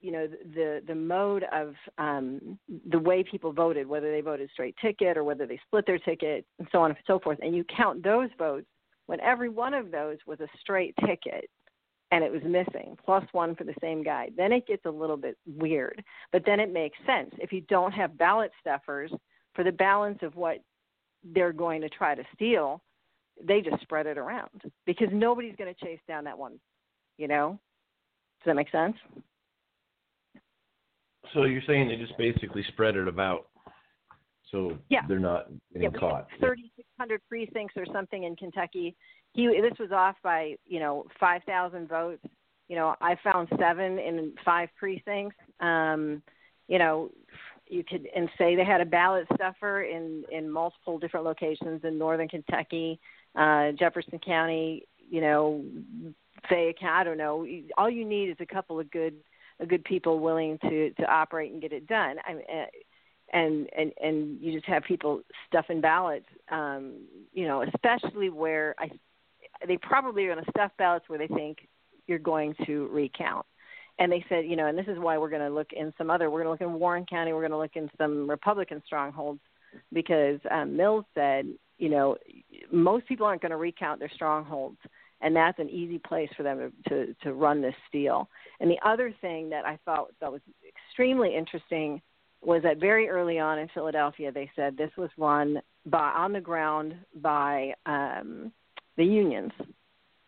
you 0.00 0.12
know 0.12 0.26
the 0.54 0.82
the 0.86 0.94
mode 0.94 1.44
of 1.52 1.74
um, 1.98 2.58
the 2.90 2.98
way 2.98 3.22
people 3.22 3.52
voted, 3.52 3.86
whether 3.86 4.10
they 4.10 4.20
voted 4.20 4.50
straight 4.52 4.76
ticket 4.80 5.16
or 5.16 5.24
whether 5.24 5.46
they 5.46 5.58
split 5.66 5.86
their 5.86 5.98
ticket, 5.98 6.44
and 6.58 6.68
so 6.72 6.80
on 6.80 6.90
and 6.90 6.98
so 7.06 7.18
forth, 7.18 7.38
and 7.42 7.54
you 7.54 7.64
count 7.64 8.02
those 8.02 8.30
votes 8.38 8.66
when 9.06 9.20
every 9.20 9.48
one 9.48 9.74
of 9.74 9.90
those 9.90 10.18
was 10.26 10.40
a 10.40 10.48
straight 10.60 10.94
ticket 11.06 11.48
and 12.12 12.22
it 12.22 12.30
was 12.30 12.42
missing 12.44 12.96
plus 13.04 13.24
one 13.32 13.54
for 13.56 13.64
the 13.64 13.74
same 13.80 14.02
guy, 14.02 14.28
then 14.36 14.52
it 14.52 14.66
gets 14.66 14.84
a 14.84 14.90
little 14.90 15.16
bit 15.16 15.36
weird. 15.44 16.04
But 16.30 16.44
then 16.46 16.60
it 16.60 16.72
makes 16.72 16.96
sense 17.04 17.30
if 17.38 17.52
you 17.52 17.62
don't 17.62 17.92
have 17.92 18.16
ballot 18.16 18.52
stuffers 18.60 19.10
for 19.54 19.64
the 19.64 19.72
balance 19.72 20.18
of 20.22 20.36
what 20.36 20.58
they're 21.24 21.52
going 21.52 21.80
to 21.80 21.88
try 21.88 22.14
to 22.14 22.22
steal, 22.34 22.80
they 23.42 23.60
just 23.60 23.82
spread 23.82 24.06
it 24.06 24.18
around 24.18 24.62
because 24.86 25.08
nobody's 25.12 25.56
going 25.56 25.72
to 25.72 25.84
chase 25.84 26.00
down 26.06 26.24
that 26.24 26.38
one, 26.38 26.60
you 27.18 27.26
know 27.28 27.58
does 28.46 28.52
that 28.52 28.56
make 28.56 28.70
sense? 28.70 28.96
So 31.34 31.44
you're 31.44 31.62
saying 31.66 31.88
they 31.88 31.96
just 31.96 32.16
basically 32.18 32.64
spread 32.68 32.96
it 32.96 33.08
about, 33.08 33.48
so 34.50 34.78
yeah. 34.88 35.00
they're 35.08 35.18
not 35.18 35.46
getting 35.72 35.90
yeah, 35.92 35.98
caught. 35.98 36.26
Thirty-six 36.40 36.88
hundred 36.98 37.20
precincts 37.28 37.74
or 37.76 37.84
something 37.92 38.24
in 38.24 38.36
Kentucky. 38.36 38.96
He 39.32 39.46
this 39.46 39.78
was 39.78 39.92
off 39.92 40.16
by 40.22 40.56
you 40.64 40.80
know 40.80 41.06
five 41.18 41.42
thousand 41.44 41.88
votes. 41.88 42.24
You 42.68 42.76
know 42.76 42.94
I 43.00 43.16
found 43.22 43.48
seven 43.58 43.98
in 43.98 44.34
five 44.44 44.68
precincts. 44.78 45.36
Um, 45.60 46.22
you 46.68 46.78
know 46.78 47.10
you 47.68 47.82
could 47.82 48.06
and 48.14 48.28
say 48.38 48.54
they 48.54 48.64
had 48.64 48.80
a 48.80 48.86
ballot 48.86 49.26
stuffer 49.34 49.82
in 49.82 50.24
in 50.30 50.50
multiple 50.50 50.98
different 50.98 51.26
locations 51.26 51.82
in 51.84 51.98
northern 51.98 52.28
Kentucky, 52.28 53.00
uh, 53.34 53.72
Jefferson 53.72 54.18
County. 54.24 54.84
You 54.98 55.20
know 55.20 55.64
say 56.48 56.74
I 56.82 57.04
don't 57.04 57.18
know. 57.18 57.46
All 57.76 57.90
you 57.90 58.04
need 58.04 58.30
is 58.30 58.36
a 58.40 58.46
couple 58.46 58.78
of 58.78 58.90
good 58.90 59.14
good 59.64 59.84
people 59.84 60.20
willing 60.20 60.58
to 60.62 60.90
to 60.90 61.04
operate 61.04 61.52
and 61.52 61.62
get 61.62 61.72
it 61.72 61.86
done. 61.86 62.16
I 62.26 62.34
mean, 62.34 62.44
eh, 62.48 62.66
and 63.32 63.68
and 63.76 63.92
and 64.02 64.40
you 64.40 64.52
just 64.52 64.66
have 64.66 64.82
people 64.84 65.22
stuffing 65.46 65.80
ballots. 65.80 66.26
Um, 66.50 67.06
you 67.32 67.46
know, 67.46 67.62
especially 67.62 68.30
where 68.30 68.74
I 68.78 68.90
they 69.66 69.78
probably 69.78 70.26
are 70.26 70.34
going 70.34 70.44
to 70.44 70.50
stuff 70.50 70.72
ballots 70.78 71.08
where 71.08 71.18
they 71.18 71.28
think 71.28 71.68
you're 72.06 72.18
going 72.18 72.54
to 72.66 72.88
recount. 72.88 73.46
And 73.98 74.12
they 74.12 74.24
said, 74.28 74.44
you 74.44 74.56
know, 74.56 74.66
and 74.66 74.76
this 74.76 74.86
is 74.88 74.98
why 74.98 75.16
we're 75.16 75.30
going 75.30 75.48
to 75.48 75.54
look 75.54 75.72
in 75.72 75.92
some 75.96 76.10
other. 76.10 76.30
We're 76.30 76.42
going 76.42 76.58
to 76.58 76.64
look 76.64 76.74
in 76.74 76.78
Warren 76.78 77.06
County. 77.06 77.32
We're 77.32 77.40
going 77.40 77.52
to 77.52 77.58
look 77.58 77.76
in 77.76 77.90
some 77.96 78.28
Republican 78.28 78.82
strongholds 78.84 79.40
because 79.92 80.38
um, 80.50 80.76
Mills 80.76 81.06
said, 81.14 81.46
you 81.78 81.88
know, 81.88 82.16
most 82.70 83.06
people 83.06 83.26
aren't 83.26 83.40
going 83.40 83.50
to 83.50 83.56
recount 83.56 84.00
their 84.00 84.10
strongholds 84.14 84.78
and 85.20 85.34
that's 85.34 85.58
an 85.58 85.70
easy 85.70 85.98
place 85.98 86.28
for 86.36 86.42
them 86.42 86.72
to, 86.88 86.90
to, 86.90 87.14
to 87.22 87.32
run 87.32 87.62
this 87.62 87.74
steal. 87.88 88.28
And 88.60 88.70
the 88.70 88.78
other 88.84 89.14
thing 89.20 89.50
that 89.50 89.64
I 89.64 89.78
thought 89.84 90.08
that 90.20 90.30
was 90.30 90.42
extremely 90.68 91.34
interesting 91.34 92.02
was 92.42 92.62
that 92.62 92.78
very 92.78 93.08
early 93.08 93.38
on 93.38 93.58
in 93.58 93.68
Philadelphia, 93.74 94.30
they 94.30 94.50
said 94.54 94.76
this 94.76 94.90
was 94.96 95.10
run 95.16 95.60
by 95.86 96.10
on 96.10 96.32
the 96.32 96.40
ground 96.40 96.94
by 97.20 97.72
um, 97.86 98.52
the 98.96 99.04
unions, 99.04 99.52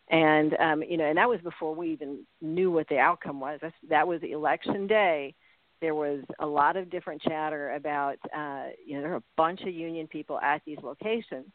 and 0.09 0.55
um, 0.59 0.83
you 0.83 0.97
know, 0.97 1.05
and 1.05 1.17
that 1.17 1.29
was 1.29 1.39
before 1.41 1.75
we 1.75 1.91
even 1.91 2.25
knew 2.41 2.71
what 2.71 2.87
the 2.89 2.97
outcome 2.97 3.39
was. 3.39 3.59
That's, 3.61 3.75
that 3.89 4.07
was 4.07 4.21
election 4.23 4.87
day. 4.87 5.35
There 5.81 5.95
was 5.95 6.23
a 6.39 6.45
lot 6.45 6.75
of 6.75 6.89
different 6.89 7.21
chatter 7.21 7.73
about, 7.73 8.17
uh, 8.35 8.65
you 8.85 8.95
know, 8.95 9.01
there 9.01 9.11
were 9.11 9.17
a 9.17 9.23
bunch 9.37 9.61
of 9.61 9.69
union 9.69 10.07
people 10.07 10.37
at 10.39 10.61
these 10.65 10.79
locations 10.83 11.45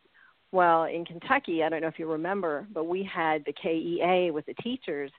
well, 0.54 0.84
in 0.84 1.04
Kentucky, 1.04 1.64
I 1.64 1.68
don't 1.68 1.80
know 1.80 1.88
if 1.88 1.98
you 1.98 2.08
remember, 2.10 2.66
but 2.72 2.84
we 2.84 3.02
had 3.02 3.44
the 3.44 3.52
KEA 3.52 4.30
with 4.30 4.46
the 4.46 4.54
teachers 4.62 5.10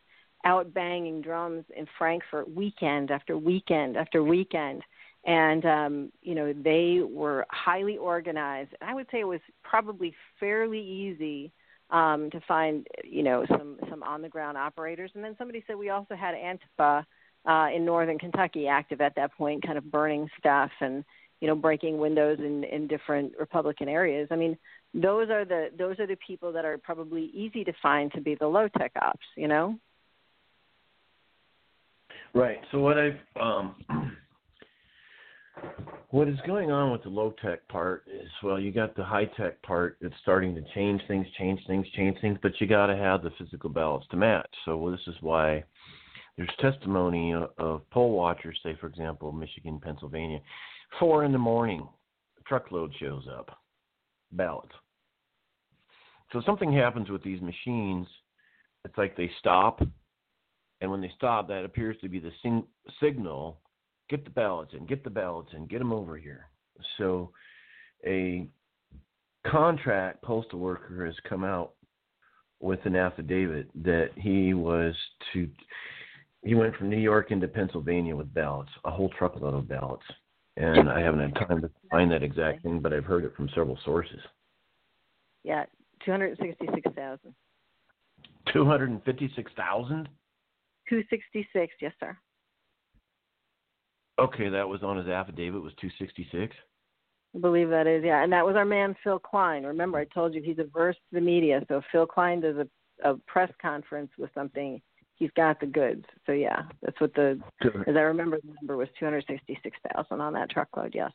out 0.46 0.74
banging 0.74 1.22
drums 1.22 1.66
in 1.76 1.86
Frankfort 1.98 2.50
weekend 2.50 3.12
after 3.12 3.38
weekend 3.38 3.98
after 3.98 4.24
weekend. 4.24 4.82
And, 5.26 5.66
um, 5.66 6.12
you 6.22 6.36
know, 6.36 6.54
they 6.54 7.02
were 7.04 7.46
highly 7.52 7.98
organized. 7.98 8.70
I 8.82 8.94
would 8.94 9.08
say 9.12 9.20
it 9.20 9.28
was 9.28 9.42
probably 9.62 10.16
fairly 10.40 10.80
easy 10.80 11.52
um, 11.90 12.30
to 12.32 12.40
find, 12.48 12.88
you 13.04 13.24
know, 13.24 13.46
some, 13.50 13.78
some 13.90 14.04
on 14.04 14.22
the 14.22 14.30
ground 14.30 14.58
operators. 14.58 15.12
And 15.16 15.24
then 15.24 15.36
somebody 15.38 15.66
said 15.68 15.76
we 15.76 15.90
also 15.90 16.16
had 16.16 16.34
Antifa 16.36 17.04
uh, 17.46 17.68
in 17.76 17.84
northern 17.84 18.20
Kentucky 18.20 18.68
active 18.70 19.02
at 19.02 19.16
that 19.16 19.34
point, 19.36 19.66
kind 19.66 19.78
of 19.78 19.92
burning 19.92 20.30
stuff 20.40 20.72
and, 20.80 21.04
you 21.42 21.48
know, 21.48 21.56
breaking 21.56 21.98
windows 21.98 22.38
in, 22.40 22.64
in 22.64 22.88
different 22.88 23.34
Republican 23.38 23.90
areas. 23.90 24.30
I 24.32 24.36
mean, 24.36 24.58
those 24.96 25.30
are 25.30 25.44
the 25.44 25.68
those 25.78 26.00
are 26.00 26.08
the 26.08 26.18
people 26.26 26.54
that 26.54 26.64
are 26.64 26.78
probably 26.78 27.30
easy 27.34 27.64
to 27.64 27.74
find 27.82 28.12
to 28.14 28.22
be 28.22 28.36
the 28.36 28.48
low 28.48 28.68
tech 28.78 28.94
ops 29.02 29.26
you 29.36 29.48
know? 29.48 29.78
Right. 32.34 32.58
So 32.72 32.80
what 32.80 32.98
i've 32.98 33.20
um 33.40 33.76
what 36.12 36.28
is 36.28 36.38
going 36.48 36.72
on 36.72 36.92
with 36.92 37.04
the 37.04 37.10
low 37.10 37.34
tech 37.44 37.68
part 37.68 38.04
is 38.08 38.30
well 38.42 38.60
you 38.60 38.72
got 38.72 38.96
the 38.96 39.04
high 39.04 39.26
tech 39.38 39.62
part 39.64 39.98
that's 40.02 40.14
starting 40.22 40.56
to 40.56 40.62
change 40.74 41.02
things 41.08 41.28
change 41.38 41.60
things 41.68 41.86
change 41.96 42.18
things 42.22 42.38
but 42.42 42.54
you 42.60 42.68
got 42.68 42.88
to 42.88 42.96
have 42.96 43.22
the 43.22 43.32
physical 43.38 43.70
balance 43.70 44.06
to 44.12 44.18
match. 44.18 44.50
So 44.64 44.90
this 44.92 45.14
is 45.14 45.22
why 45.22 45.64
there's 46.38 46.50
testimony 46.60 47.34
of, 47.34 47.50
of 47.58 47.90
poll 47.92 48.12
watchers 48.12 48.58
say 48.64 48.78
for 48.80 48.88
example 48.88 49.34
michigan 49.34 49.80
pennsylvania. 49.84 50.40
Four 51.00 51.26
in 51.26 51.34
the 51.34 51.38
morning 51.38 51.86
truckload 52.48 52.94
shows 53.00 53.24
up. 53.30 53.50
Ballots 54.32 54.76
so 56.36 56.42
something 56.46 56.74
happens 56.74 57.10
with 57.10 57.24
these 57.24 57.40
machines. 57.40 58.06
It's 58.84 58.98
like 58.98 59.16
they 59.16 59.32
stop, 59.40 59.82
and 60.82 60.92
when 60.92 61.00
they 61.00 61.12
stop, 61.16 61.48
that 61.48 61.64
appears 61.64 61.96
to 62.02 62.10
be 62.10 62.20
the 62.20 62.32
sing- 62.44 62.68
signal. 63.02 63.62
Get 64.10 64.26
the 64.26 64.32
ballots 64.32 64.74
in, 64.78 64.86
get 64.86 65.06
the 65.06 65.10
ballots 65.10 65.52
in, 65.54 65.66
get 65.66 65.80
them 65.80 65.94
over 65.94 66.18
here. 66.18 66.48
So 66.98 67.32
a 68.06 68.48
contract 69.48 70.22
postal 70.24 70.60
worker 70.60 71.06
has 71.06 71.16
come 71.28 71.46
out 71.46 71.72
with 72.60 72.80
an 72.84 72.98
affidavit 72.98 73.70
that 73.84 74.10
he 74.18 74.54
was 74.54 74.94
to 75.34 75.50
he 76.44 76.54
went 76.54 76.76
from 76.76 76.90
New 76.90 77.00
York 77.00 77.32
into 77.32 77.48
Pennsylvania 77.48 78.16
with 78.16 78.32
ballots, 78.34 78.70
a 78.84 78.92
whole 78.92 79.10
truckload 79.18 79.56
of 79.56 79.68
ballots. 79.70 80.04
And 80.58 80.90
I 80.90 81.00
haven't 81.00 81.22
had 81.22 81.48
time 81.48 81.62
to 81.62 81.72
find 81.90 82.12
that 82.12 82.22
exact 82.24 82.62
thing, 82.62 82.82
but 82.82 82.94
I've 82.94 83.06
heard 83.06 83.24
it 83.24 83.36
from 83.36 83.50
several 83.56 83.80
sources. 83.84 84.20
Yeah, 85.44 85.66
Two 86.06 86.12
hundred 86.12 86.38
sixty-six 86.40 86.96
thousand. 86.96 87.34
Two 88.54 88.64
hundred 88.64 88.92
and 88.92 89.04
fifty-six 89.04 89.52
thousand. 89.58 90.08
Two 90.88 91.02
sixty-six, 91.10 91.74
yes, 91.82 91.94
sir. 92.00 92.16
Okay, 94.20 94.50
that 94.50 94.70
was 94.70 94.84
on 94.84 94.98
his 94.98 95.08
affidavit. 95.08 95.62
Was 95.62 95.74
two 95.82 95.90
sixty 96.00 96.28
six. 96.32 96.56
I 97.36 97.40
believe 97.40 97.70
that 97.70 97.88
is, 97.88 98.04
yeah. 98.06 98.24
And 98.24 98.32
that 98.32 98.46
was 98.46 98.56
our 98.56 98.64
man 98.64 98.96
Phil 99.04 99.20
Kline. 99.20 99.64
Remember, 99.64 99.98
I 99.98 100.06
told 100.06 100.34
you 100.34 100.42
he's 100.42 100.60
averse 100.60 100.96
to 100.96 101.16
the 101.16 101.22
media. 101.22 101.62
So 101.68 101.82
Phil 101.92 102.06
Kline 102.06 102.40
does 102.40 102.56
a, 102.56 103.10
a 103.10 103.18
press 103.28 103.52
conference 103.62 104.12
with 104.18 104.30
something, 104.34 104.80
he's 105.16 105.32
got 105.36 105.60
the 105.60 105.66
goods. 105.66 106.06
So 106.26 106.32
yeah, 106.32 106.62
that's 106.82 107.02
what 107.02 107.14
the 107.16 107.40
as 107.88 107.96
I 107.96 108.02
remember 108.02 108.38
the 108.38 108.54
number 108.62 108.78
was 108.78 108.88
two 108.98 109.06
hundred 109.06 109.26
sixty 109.28 109.60
six 109.64 109.76
thousand 109.92 110.22
on 110.22 110.34
that 110.34 110.50
truckload. 110.50 110.94
Yes. 110.94 111.12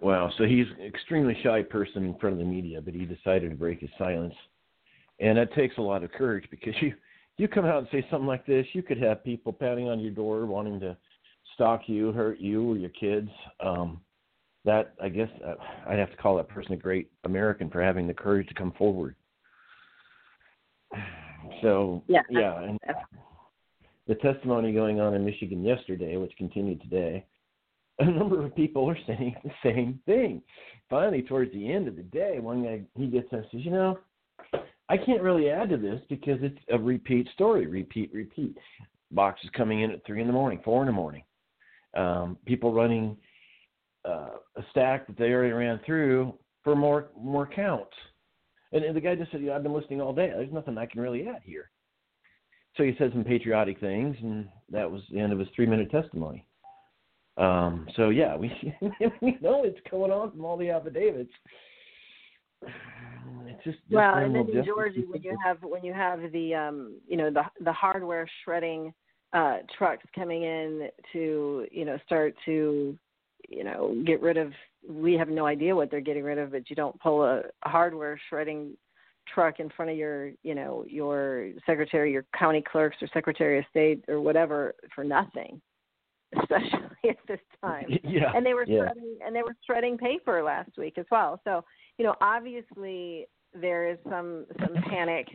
Wow. 0.00 0.30
So 0.38 0.44
he's 0.44 0.66
an 0.78 0.84
extremely 0.84 1.36
shy 1.42 1.62
person 1.62 2.04
in 2.04 2.18
front 2.18 2.34
of 2.34 2.38
the 2.38 2.44
media, 2.44 2.80
but 2.80 2.94
he 2.94 3.04
decided 3.04 3.50
to 3.50 3.56
break 3.56 3.80
his 3.80 3.90
silence, 3.98 4.34
and 5.20 5.38
that 5.38 5.52
takes 5.54 5.78
a 5.78 5.82
lot 5.82 6.04
of 6.04 6.12
courage 6.12 6.46
because 6.50 6.74
you 6.80 6.94
you 7.36 7.46
come 7.46 7.64
out 7.64 7.78
and 7.78 7.88
say 7.92 8.04
something 8.10 8.26
like 8.26 8.44
this, 8.46 8.66
you 8.72 8.82
could 8.82 9.00
have 9.00 9.22
people 9.22 9.52
pounding 9.52 9.88
on 9.88 10.00
your 10.00 10.10
door 10.10 10.44
wanting 10.44 10.80
to 10.80 10.96
stalk 11.54 11.82
you, 11.86 12.10
hurt 12.12 12.40
you 12.40 12.72
or 12.72 12.76
your 12.76 12.90
kids. 12.90 13.30
Um, 13.60 14.00
that 14.64 14.94
I 15.00 15.08
guess 15.08 15.28
uh, 15.46 15.54
I'd 15.88 15.98
have 15.98 16.10
to 16.10 16.16
call 16.16 16.36
that 16.36 16.48
person 16.48 16.72
a 16.72 16.76
great 16.76 17.10
American 17.24 17.70
for 17.70 17.82
having 17.82 18.06
the 18.06 18.14
courage 18.14 18.48
to 18.48 18.54
come 18.54 18.72
forward. 18.72 19.14
So 21.62 22.02
yeah, 22.08 22.22
yeah, 22.28 22.62
and 22.62 22.78
the 24.08 24.16
testimony 24.16 24.72
going 24.72 25.00
on 25.00 25.14
in 25.14 25.24
Michigan 25.24 25.62
yesterday, 25.62 26.16
which 26.16 26.32
continued 26.36 26.80
today, 26.82 27.24
a 27.98 28.04
number 28.04 28.44
of 28.44 28.54
people 28.54 28.88
are 28.88 28.98
saying 29.06 29.36
the 29.44 29.50
same 29.62 30.00
thing. 30.06 30.42
Finally, 30.88 31.22
towards 31.22 31.52
the 31.52 31.72
end 31.72 31.88
of 31.88 31.96
the 31.96 32.02
day, 32.02 32.38
one 32.38 32.62
guy 32.62 32.82
he 32.96 33.06
gets 33.06 33.26
up 33.32 33.40
and 33.40 33.46
says, 33.50 33.64
"You 33.64 33.72
know, 33.72 33.98
I 34.88 34.96
can't 34.96 35.22
really 35.22 35.50
add 35.50 35.68
to 35.70 35.76
this 35.76 36.00
because 36.08 36.38
it's 36.42 36.58
a 36.70 36.78
repeat 36.78 37.28
story, 37.34 37.66
repeat, 37.66 38.10
repeat. 38.12 38.56
Boxes 39.10 39.50
coming 39.56 39.80
in 39.80 39.90
at 39.90 40.04
three 40.04 40.20
in 40.20 40.26
the 40.26 40.32
morning, 40.32 40.60
four 40.64 40.82
in 40.82 40.86
the 40.86 40.92
morning. 40.92 41.24
Um, 41.96 42.36
people 42.46 42.72
running 42.72 43.16
uh, 44.04 44.36
a 44.56 44.62
stack 44.70 45.06
that 45.06 45.16
they 45.16 45.30
already 45.32 45.52
ran 45.52 45.80
through 45.84 46.34
for 46.62 46.76
more 46.76 47.08
more 47.18 47.46
counts. 47.46 47.94
And, 48.72 48.84
and 48.84 48.94
the 48.94 49.00
guy 49.00 49.14
just 49.14 49.32
said, 49.32 49.40
yeah, 49.42 49.56
"I've 49.56 49.62
been 49.62 49.72
listening 49.72 50.00
all 50.00 50.12
day. 50.12 50.28
There's 50.28 50.52
nothing 50.52 50.78
I 50.78 50.86
can 50.86 51.00
really 51.00 51.26
add 51.26 51.42
here." 51.42 51.70
So 52.76 52.84
he 52.84 52.94
said 52.96 53.12
some 53.12 53.24
patriotic 53.24 53.80
things, 53.80 54.16
and 54.22 54.48
that 54.70 54.90
was 54.90 55.02
the 55.10 55.18
end 55.18 55.32
of 55.32 55.38
his 55.38 55.48
three 55.56 55.66
minute 55.66 55.90
testimony. 55.90 56.46
Um, 57.38 57.86
so 57.94 58.08
yeah, 58.08 58.36
we 58.36 58.50
we 59.22 59.38
know 59.40 59.64
it's 59.64 59.78
going 59.90 60.10
on 60.10 60.32
from 60.32 60.44
all 60.44 60.56
the 60.56 60.70
affidavits. 60.70 61.32
It's 62.62 63.64
just, 63.64 63.78
just 63.78 63.90
well, 63.90 64.14
and 64.16 64.34
then 64.34 64.48
in 64.52 64.64
Georgia, 64.64 65.00
when 65.06 65.22
you 65.22 65.36
have 65.44 65.58
when 65.62 65.84
you 65.84 65.92
have 65.92 66.32
the 66.32 66.54
um, 66.54 66.96
you 67.06 67.16
know 67.16 67.30
the 67.30 67.42
the 67.60 67.72
hardware 67.72 68.28
shredding 68.44 68.92
uh, 69.32 69.58
trucks 69.76 70.04
coming 70.14 70.42
in 70.42 70.88
to 71.12 71.66
you 71.70 71.84
know 71.84 71.98
start 72.06 72.34
to 72.44 72.98
you 73.48 73.64
know 73.64 74.02
get 74.04 74.20
rid 74.20 74.36
of 74.36 74.52
we 74.88 75.14
have 75.14 75.28
no 75.28 75.46
idea 75.46 75.74
what 75.74 75.90
they're 75.90 76.00
getting 76.00 76.24
rid 76.24 76.38
of 76.38 76.52
but 76.52 76.68
you 76.70 76.76
don't 76.76 76.98
pull 77.00 77.22
a, 77.22 77.42
a 77.64 77.68
hardware 77.68 78.18
shredding 78.28 78.76
truck 79.32 79.60
in 79.60 79.68
front 79.70 79.90
of 79.90 79.96
your 79.96 80.30
you 80.42 80.54
know 80.54 80.84
your 80.88 81.50
secretary 81.66 82.10
your 82.10 82.24
county 82.36 82.62
clerks 82.62 82.96
or 83.02 83.08
secretary 83.12 83.58
of 83.58 83.64
state 83.70 84.02
or 84.08 84.20
whatever 84.20 84.74
for 84.94 85.04
nothing 85.04 85.60
especially 86.36 86.88
at 87.08 87.16
this 87.26 87.40
time 87.62 87.86
yeah 88.04 88.32
and 88.34 88.44
they 88.44 88.54
were 88.54 88.64
yeah. 88.66 88.80
shredding 88.80 89.18
and 89.24 89.34
they 89.34 89.42
were 89.42 89.56
shredding 89.64 89.96
paper 89.96 90.42
last 90.42 90.70
week 90.76 90.98
as 90.98 91.06
well 91.10 91.40
so 91.44 91.64
you 91.96 92.04
know 92.04 92.14
obviously 92.20 93.26
there 93.54 93.88
is 93.88 93.98
some 94.08 94.44
some 94.60 94.82
panic 94.90 95.28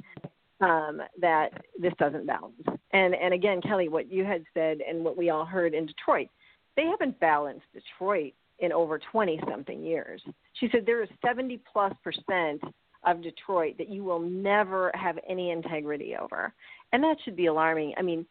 um, 0.64 1.02
that 1.20 1.50
this 1.80 1.94
doesn't 2.00 2.26
balance. 2.26 2.56
And 2.92 3.14
and 3.16 3.34
again, 3.34 3.62
Kelly, 3.62 3.90
what 3.90 4.12
you 4.12 4.24
had 4.24 4.44
said 4.54 4.80
and 4.88 5.04
what 5.04 5.18
we 5.18 5.30
all 5.30 5.46
heard 5.46 5.74
in 5.74 5.86
Detroit, 5.86 6.28
they 6.76 6.86
haven't 6.86 7.20
balanced 7.20 7.66
Detroit 7.74 8.34
in 8.60 8.72
over 8.72 9.00
20 9.12 9.40
something 9.50 9.84
years. 9.84 10.22
She 10.54 10.70
said 10.72 10.84
there 10.86 11.04
is 11.04 11.10
70 11.26 11.60
plus 11.72 11.94
percent 12.04 12.62
of 13.06 13.22
Detroit 13.22 13.78
that 13.78 13.90
you 13.90 14.04
will 14.04 14.20
never 14.20 14.92
have 14.94 15.18
any 15.28 15.52
integrity 15.52 16.16
over. 16.16 16.54
And 16.94 17.04
that 17.04 17.18
should 17.26 17.36
be 17.36 17.48
alarming. 17.48 17.94
I 17.98 18.02
mean, 18.02 18.26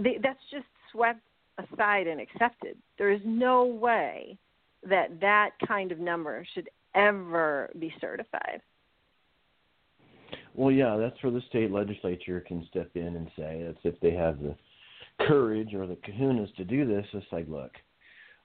they, 0.00 0.18
that's 0.20 0.40
just 0.50 0.66
swept 0.90 1.20
aside 1.58 2.06
and 2.06 2.20
accepted. 2.20 2.76
There 2.96 3.10
is 3.10 3.20
no 3.24 3.64
way 3.64 4.38
that 4.88 5.20
that 5.20 5.50
kind 5.66 5.92
of 5.92 5.98
number 5.98 6.46
should 6.54 6.68
ever 6.94 7.70
be 7.78 7.92
certified. 8.00 8.60
Well, 10.54 10.72
yeah, 10.72 10.96
that's 10.96 11.22
where 11.22 11.32
the 11.32 11.42
state 11.48 11.70
legislature 11.70 12.40
can 12.46 12.66
step 12.70 12.90
in 12.94 13.16
and 13.16 13.30
say 13.36 13.62
that's 13.64 13.78
if 13.84 14.00
they 14.00 14.12
have 14.12 14.40
the 14.40 14.56
courage 15.26 15.74
or 15.74 15.86
the 15.86 15.96
kahunas 15.96 16.54
to 16.56 16.64
do 16.64 16.86
this. 16.86 17.06
It's 17.12 17.26
like, 17.32 17.46
look, 17.48 17.72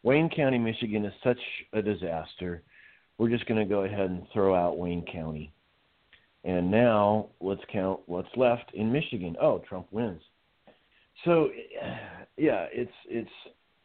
Wayne 0.04 0.30
County, 0.30 0.58
Michigan 0.58 1.06
is 1.06 1.13
such 1.23 1.39
a 1.73 1.82
disaster. 1.82 2.62
We're 3.17 3.30
just 3.30 3.45
going 3.47 3.60
to 3.60 3.69
go 3.69 3.84
ahead 3.84 4.10
and 4.10 4.23
throw 4.34 4.56
out 4.56 4.78
Wayne 4.78 5.06
County. 5.12 5.52
And 6.43 6.69
now 6.69 7.30
let's 7.39 7.62
count 7.71 8.02
what's 8.06 8.28
left 8.36 8.71
in 8.73 8.91
Michigan. 8.91 9.36
Oh, 9.41 9.63
Trump 9.67 9.88
wins. 9.91 10.21
So, 11.26 11.49
yeah, 12.37 12.67
it's 12.71 12.91
it's 13.07 13.29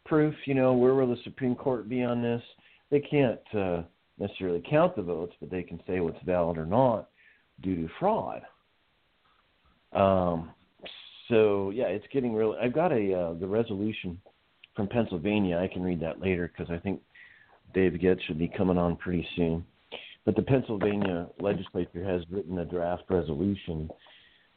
proof. 0.05 0.35
You 0.47 0.55
know, 0.55 0.75
where 0.75 0.95
will 0.95 1.09
the 1.09 1.23
Supreme 1.25 1.55
Court 1.55 1.89
be 1.89 2.03
on 2.03 2.23
this? 2.23 2.43
They 2.91 3.01
can't 3.01 3.41
uh, 3.55 3.83
necessarily 4.19 4.63
count 4.69 4.97
the 4.97 5.03
votes, 5.03 5.35
but 5.41 5.51
they 5.51 5.63
can 5.63 5.81
say 5.87 6.01
what's 6.01 6.23
valid 6.25 6.59
or 6.59 6.67
not 6.67 7.11
due 7.63 7.77
to 7.77 7.89
fraud. 7.99 8.43
Um, 9.93 10.51
so 11.29 11.71
yeah, 11.71 11.87
it's 11.87 12.07
getting 12.13 12.35
really. 12.35 12.57
I've 12.59 12.75
got 12.75 12.93
a 12.93 13.15
uh, 13.15 13.35
the 13.35 13.47
resolution 13.47 14.21
from 14.75 14.89
Pennsylvania. 14.89 15.59
I 15.59 15.73
can 15.73 15.83
read 15.83 16.01
that 16.01 16.21
later 16.21 16.51
because 16.55 16.73
I 16.73 16.79
think 16.79 17.01
Dave 17.75 17.93
Goetze 17.93 18.23
should 18.27 18.39
be 18.39 18.49
coming 18.49 18.79
on 18.79 18.97
pretty 18.97 19.27
soon. 19.37 19.65
But 20.25 20.37
the 20.37 20.43
Pennsylvania 20.43 21.29
legislature 21.41 22.05
has 22.05 22.23
written 22.31 22.59
a 22.59 22.65
draft 22.65 23.05
resolution 23.09 23.91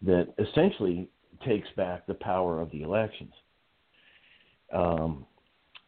that 0.02 0.34
essentially 0.38 1.08
takes 1.46 1.68
back 1.78 2.06
the 2.06 2.14
power 2.16 2.60
of 2.62 2.72
the 2.72 2.84
elections. 2.84 3.34
Um, 4.74 5.26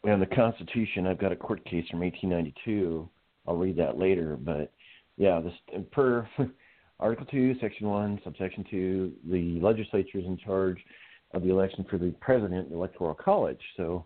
and 0.04 0.22
the 0.22 0.28
Constitution, 0.28 1.08
I've 1.08 1.20
got 1.20 1.32
a 1.32 1.36
court 1.36 1.64
case 1.66 1.86
from 1.90 2.02
1892. 2.02 3.10
I'll 3.48 3.56
read 3.56 3.78
that 3.78 3.98
later, 3.98 4.38
but 4.40 4.74
yeah, 5.18 5.40
this 5.42 5.84
per 5.92 6.28
Article 7.00 7.26
2, 7.26 7.56
Section 7.60 7.88
1, 7.88 8.22
Subsection 8.24 8.66
2, 8.70 9.12
the 9.30 9.60
legislature 9.62 10.20
is 10.20 10.26
in 10.26 10.38
charge 10.38 10.78
of 11.34 11.44
the 11.44 11.50
election 11.50 11.86
for 11.90 11.98
the 11.98 12.12
president, 12.22 12.70
the 12.70 12.76
Electoral 12.76 13.14
College. 13.14 13.60
So 13.78 14.06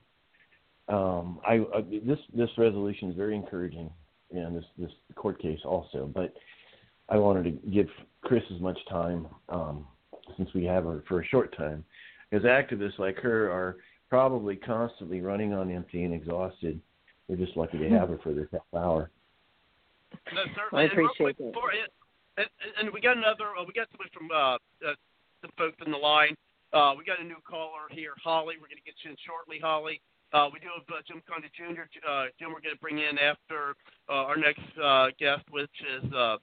um, 0.88 1.40
I, 1.46 1.56
I, 1.76 1.82
this 2.06 2.20
this 2.34 2.50
resolution 2.58 3.10
is 3.12 3.18
very 3.18 3.36
encouraging, 3.36 3.90
and 4.32 4.56
this 4.56 4.63
this 4.78 4.92
court 5.16 5.42
case 5.42 5.60
also. 5.66 6.10
But 6.13 6.34
I 7.10 7.18
wanted 7.18 7.44
to 7.44 7.70
give 7.70 7.88
Chris 8.22 8.44
as 8.54 8.62
much 8.62 8.78
time 8.90 9.28
um, 9.50 9.86
since 10.38 10.50
we 10.54 10.63
have 10.66 10.86
her 10.86 11.04
for 11.08 11.22
a 11.22 11.28
short 11.28 11.56
time, 11.58 11.84
because 12.30 12.46
activists 12.46 13.00
like 13.00 13.18
her 13.18 13.52
are 13.52 13.78
probably 14.10 14.56
constantly 14.56 15.22
running 15.22 15.54
on 15.54 15.72
empty 15.72 16.04
and 16.04 16.13
exhausted. 16.13 16.80
We're 17.28 17.38
just 17.38 17.58
lucky 17.58 17.78
to 17.78 17.89
have 17.89 18.10
her 18.10 18.20
for 18.24 18.34
this 18.34 18.48
half 18.52 18.62
hour. 18.74 19.10
No, 20.34 20.78
I 20.78 20.84
appreciate 20.84 21.36
it. 21.39 21.56
And, 22.38 22.48
and 22.80 22.93
we 22.93 23.02
got 23.02 23.17
another. 23.17 23.58
Uh, 23.60 23.65
we 23.67 23.74
got 23.74 23.88
somebody 23.91 24.12
from 24.13 24.30
uh, 24.32 24.56
uh, 24.88 24.96
some 25.41 25.52
folks 25.58 25.78
in 25.86 25.91
the 25.91 25.98
line. 25.98 26.36
Uh, 26.72 26.93
we 26.98 27.04
got 27.04 27.20
a 27.20 27.24
new 27.24 27.41
caller 27.50 27.89
here, 27.91 28.13
Holly. 28.24 28.56
We're 28.60 28.67
going 28.67 28.80
to 28.80 28.86
get 28.86 28.96
you 29.04 29.12
in 29.12 29.17
shortly, 29.26 29.60
Holly. 29.60 30.02
Uh, 30.34 30.50
we 30.52 30.60
do 30.60 30.67
have 30.76 30.84
uh, 30.91 31.02
Jim 31.08 31.22
Condit 31.28 31.52
Jr. 31.56 31.88
Uh, 32.04 32.26
Jim, 32.38 32.52
we're 32.52 32.60
going 32.60 32.76
to 32.76 32.82
bring 32.82 33.00
in 33.00 33.17
after 33.17 33.76
uh, 34.10 34.28
our 34.28 34.36
next 34.36 34.67
uh, 34.76 35.08
guest, 35.20 35.43
which 35.52 35.72
is 35.96 36.12
uh, 36.12 36.36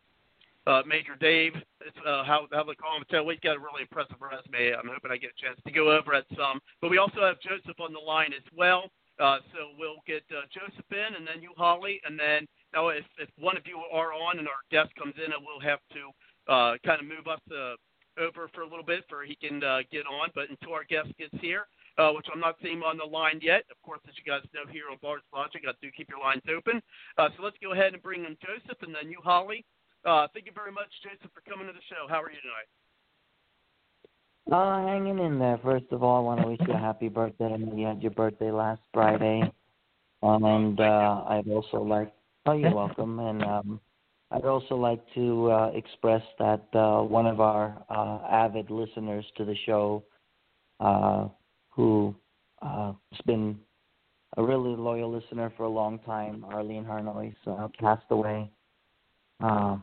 uh, 0.67 0.83
Major 0.87 1.17
Dave. 1.21 1.53
Uh, 1.85 2.25
how 2.25 2.49
how 2.53 2.65
they 2.65 2.75
call 2.75 2.97
him. 2.97 3.05
Tell 3.11 3.25
we've 3.25 3.41
got 3.41 3.57
a 3.57 3.61
really 3.61 3.83
impressive 3.83 4.17
resume. 4.21 4.75
I'm 4.75 4.89
hoping 4.89 5.11
I 5.11 5.17
get 5.17 5.33
a 5.37 5.41
chance 5.41 5.61
to 5.67 5.73
go 5.73 5.93
over 5.93 6.15
at 6.15 6.25
some. 6.37 6.61
But 6.81 6.91
we 6.91 6.99
also 6.99 7.21
have 7.21 7.41
Joseph 7.41 7.79
on 7.81 7.93
the 7.93 8.01
line 8.01 8.33
as 8.33 8.45
well. 8.57 8.91
Uh, 9.21 9.39
so 9.53 9.71
we'll 9.79 10.03
get 10.09 10.25
uh, 10.35 10.43
Joseph 10.51 10.91
in, 10.91 11.15
and 11.15 11.23
then 11.23 11.39
you, 11.41 11.55
Holly, 11.57 12.01
and 12.05 12.19
then 12.19 12.49
now, 12.75 12.89
if, 12.89 13.07
if 13.19 13.31
one 13.39 13.57
of 13.57 13.63
you 13.67 13.79
are 13.93 14.13
on 14.13 14.41
and 14.41 14.49
our 14.49 14.67
guest 14.71 14.91
comes 14.99 15.15
in, 15.15 15.31
we'll 15.47 15.63
have 15.63 15.79
to 15.95 16.03
uh, 16.51 16.75
kind 16.85 16.99
of 16.99 17.07
move 17.07 17.31
us 17.31 17.41
uh, 17.55 17.79
over 18.19 18.51
for 18.53 18.63
a 18.63 18.69
little 18.69 18.85
bit 18.85 19.07
for 19.09 19.23
he 19.23 19.39
can 19.39 19.63
uh, 19.63 19.87
get 19.93 20.11
on. 20.11 20.35
But 20.35 20.51
until 20.51 20.75
our 20.75 20.83
guest 20.83 21.15
gets 21.17 21.35
here, 21.41 21.71
uh, 21.99 22.11
which 22.11 22.27
I'm 22.35 22.43
not 22.43 22.59
seeing 22.61 22.83
on 22.83 22.99
the 22.99 23.07
line 23.07 23.39
yet, 23.41 23.63
of 23.71 23.79
course, 23.87 24.03
as 24.09 24.19
you 24.19 24.27
guys 24.27 24.43
know 24.51 24.67
here 24.67 24.91
on 24.91 24.99
Bard's 25.01 25.23
Logic, 25.33 25.63
I 25.63 25.73
do 25.81 25.95
keep 25.95 26.11
your 26.11 26.19
lines 26.19 26.43
open. 26.51 26.83
Uh, 27.17 27.31
so 27.37 27.45
let's 27.47 27.57
go 27.63 27.73
ahead 27.73 27.95
and 27.95 28.03
bring 28.03 28.27
in 28.27 28.35
Joseph 28.43 28.83
and 28.83 28.91
then 28.91 29.07
you, 29.07 29.23
Holly. 29.23 29.65
Uh, 30.05 30.27
thank 30.35 30.47
you 30.47 30.53
very 30.55 30.73
much, 30.73 30.89
Jason, 31.03 31.31
for 31.35 31.41
coming 31.51 31.67
to 31.67 31.73
the 31.73 31.79
show. 31.89 32.07
How 32.09 32.21
are 32.23 32.31
you 32.31 32.37
tonight? 32.43 32.69
Uh, 34.53 34.87
hanging 34.87 35.19
in 35.19 35.39
there. 35.39 35.59
First 35.63 35.87
of 35.91 36.03
all, 36.03 36.19
I 36.19 36.21
want 36.21 36.43
to 36.43 36.49
wish 36.49 36.61
you 36.69 36.75
a 36.75 36.79
happy 36.79 37.09
birthday. 37.09 37.47
I 37.47 37.57
know 37.57 37.75
you 37.75 37.87
had 37.87 38.03
your 38.03 38.11
birthday 38.11 38.51
last 38.51 38.83
Friday. 38.93 39.51
Um, 40.23 40.45
and 40.45 40.81
uh, 40.81 41.25
I'd 41.29 41.49
also 41.49 41.83
like 41.83 42.13
Oh, 42.47 42.53
you're 42.53 42.75
welcome. 42.75 43.19
And 43.21 43.43
um, 43.43 43.81
I'd 44.31 44.45
also 44.45 44.75
like 44.75 45.01
to 45.15 45.51
uh, 45.51 45.71
express 45.75 46.23
that 46.39 46.67
uh, 46.75 47.03
one 47.03 47.27
of 47.27 47.41
our 47.41 47.83
uh, 47.89 48.19
avid 48.31 48.71
listeners 48.71 49.25
to 49.37 49.45
the 49.45 49.57
show, 49.65 50.05
uh, 50.81 51.29
who 51.71 52.15
uh, 52.61 52.93
has 53.13 53.21
been 53.25 53.59
a 54.37 54.43
really 54.43 54.77
loyal 54.77 55.11
listener 55.11 55.53
for 55.57 55.65
a 55.65 55.69
long 55.69 55.99
time, 56.01 56.45
Arlene 56.45 56.85
Harnois, 56.85 57.35
uh, 57.47 57.69
passed 57.81 58.05
away 58.11 58.51
uh, 59.43 59.77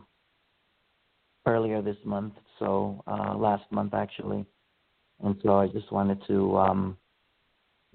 earlier 1.46 1.82
this 1.82 1.98
month, 2.06 2.34
so 2.60 3.04
uh, 3.08 3.36
last 3.36 3.64
month 3.72 3.94
actually. 3.94 4.46
And 5.24 5.36
so 5.44 5.58
I 5.58 5.68
just 5.68 5.92
wanted 5.92 6.20
to, 6.28 6.58
um, 6.58 6.98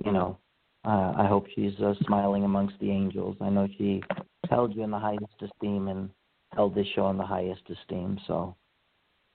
you 0.04 0.12
know, 0.12 0.38
uh, 0.84 1.12
I 1.16 1.26
hope 1.26 1.46
she's 1.54 1.74
uh, 1.80 1.94
smiling 2.04 2.44
amongst 2.44 2.78
the 2.80 2.90
angels. 2.90 3.36
I 3.40 3.50
know 3.50 3.68
she 3.76 4.02
held 4.48 4.74
you 4.74 4.84
in 4.84 4.90
the 4.90 4.98
highest 4.98 5.24
esteem 5.40 5.88
and 5.88 6.10
held 6.54 6.74
this 6.74 6.86
show 6.94 7.10
in 7.10 7.16
the 7.16 7.26
highest 7.26 7.62
esteem. 7.68 8.18
So. 8.26 8.54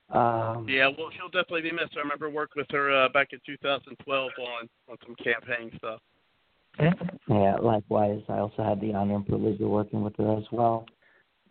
Um, 0.09 0.67
yeah, 0.67 0.87
well, 0.87 1.09
she'll 1.15 1.29
definitely 1.29 1.61
be 1.61 1.71
missed. 1.71 1.95
I 1.95 1.99
remember 1.99 2.29
working 2.29 2.61
with 2.61 2.67
her 2.71 2.91
uh, 2.91 3.09
back 3.09 3.29
in 3.31 3.39
2012 3.45 4.31
on 4.39 4.69
on 4.89 4.97
some 5.05 5.15
campaign 5.15 5.71
stuff. 5.77 6.01
Yeah, 7.29 7.55
likewise. 7.61 8.21
I 8.27 8.39
also 8.39 8.63
had 8.63 8.81
the 8.81 8.93
honor 8.93 9.15
and 9.15 9.25
privilege 9.25 9.61
of 9.61 9.69
working 9.69 10.03
with 10.03 10.15
her 10.17 10.37
as 10.37 10.43
well. 10.51 10.85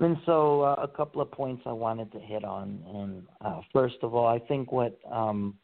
And 0.00 0.16
so, 0.24 0.62
uh, 0.62 0.76
a 0.82 0.88
couple 0.88 1.20
of 1.20 1.30
points 1.30 1.62
I 1.66 1.72
wanted 1.72 2.10
to 2.12 2.18
hit 2.18 2.42
on. 2.42 2.82
And 2.94 3.22
uh, 3.44 3.60
first 3.70 3.96
of 4.02 4.14
all, 4.14 4.26
I 4.26 4.38
think 4.38 4.72
what 4.72 4.98
um, 5.10 5.56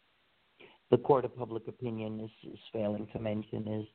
the 0.91 0.99
court 0.99 1.25
of 1.25 1.35
public 1.35 1.67
opinion 1.69 2.21
is, 2.21 2.53
is 2.53 2.59
failing 2.73 3.09
to 3.15 3.19
mention 3.19 3.67
is 3.67 3.87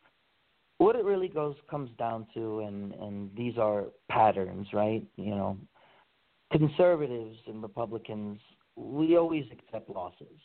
what 0.79 0.95
it 0.95 1.05
really 1.05 1.27
goes 1.27 1.55
comes 1.69 1.91
down 1.99 2.25
to, 2.33 2.61
and 2.61 2.93
and 2.95 3.29
these 3.37 3.55
are 3.59 3.85
patterns, 4.09 4.67
right? 4.73 5.05
You 5.15 5.35
know, 5.35 5.57
conservatives 6.51 7.37
and 7.45 7.61
Republicans, 7.61 8.39
we 8.75 9.17
always 9.17 9.45
accept 9.51 9.89
losses. 9.89 10.39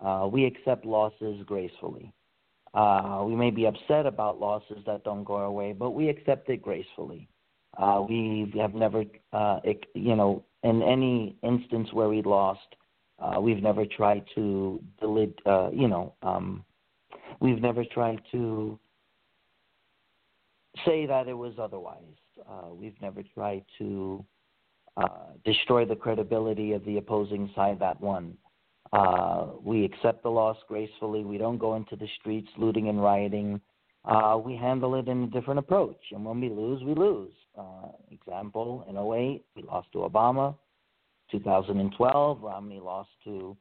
Uh, 0.00 0.28
we 0.30 0.44
accept 0.44 0.84
losses 0.84 1.42
gracefully. 1.46 2.12
Uh, 2.74 3.24
we 3.26 3.34
may 3.34 3.50
be 3.50 3.66
upset 3.66 4.06
about 4.06 4.38
losses 4.38 4.78
that 4.86 5.02
don't 5.02 5.24
go 5.24 5.34
our 5.34 5.50
way, 5.50 5.72
but 5.72 5.90
we 5.90 6.08
accept 6.08 6.48
it 6.48 6.62
gracefully. 6.62 7.28
Uh, 7.76 8.04
we 8.08 8.52
have 8.56 8.74
never, 8.74 9.04
uh, 9.32 9.60
you 9.94 10.16
know, 10.16 10.44
in 10.62 10.82
any 10.82 11.36
instance 11.42 11.92
where 11.92 12.08
we 12.08 12.22
lost, 12.22 12.76
uh, 13.18 13.40
we've 13.40 13.62
never 13.62 13.84
tried 13.84 14.24
to, 14.34 14.82
uh, 15.02 15.70
you 15.70 15.88
know, 15.88 16.14
um, 16.22 16.64
we've 17.40 17.60
never 17.60 17.84
tried 17.84 18.20
to 18.32 18.78
say 20.84 21.06
that 21.06 21.28
it 21.28 21.34
was 21.34 21.54
otherwise. 21.58 22.02
Uh, 22.48 22.72
we've 22.72 23.00
never 23.00 23.22
tried 23.34 23.64
to 23.78 24.24
uh, 24.96 25.32
destroy 25.44 25.84
the 25.84 25.96
credibility 25.96 26.72
of 26.72 26.84
the 26.84 26.98
opposing 26.98 27.50
side 27.54 27.78
that 27.80 28.00
won. 28.00 28.36
Uh, 28.92 29.46
we 29.62 29.84
accept 29.84 30.22
the 30.22 30.28
loss 30.28 30.56
gracefully. 30.68 31.24
We 31.24 31.38
don't 31.38 31.58
go 31.58 31.74
into 31.74 31.96
the 31.96 32.08
streets 32.20 32.48
looting 32.56 32.88
and 32.88 33.02
rioting. 33.02 33.60
Uh, 34.04 34.38
we 34.44 34.54
handle 34.54 34.94
it 34.96 35.08
in 35.08 35.24
a 35.24 35.26
different 35.28 35.58
approach. 35.58 36.00
And 36.12 36.24
when 36.24 36.40
we 36.40 36.50
lose, 36.50 36.82
we 36.82 36.94
lose. 36.94 37.32
Uh, 37.58 37.88
example, 38.10 38.84
in 38.88 38.96
08, 38.96 39.44
we 39.56 39.62
lost 39.62 39.88
to 39.92 39.98
Obama. 39.98 40.54
2012, 41.30 42.42
Romney 42.42 42.80
lost 42.80 43.08
to 43.24 43.56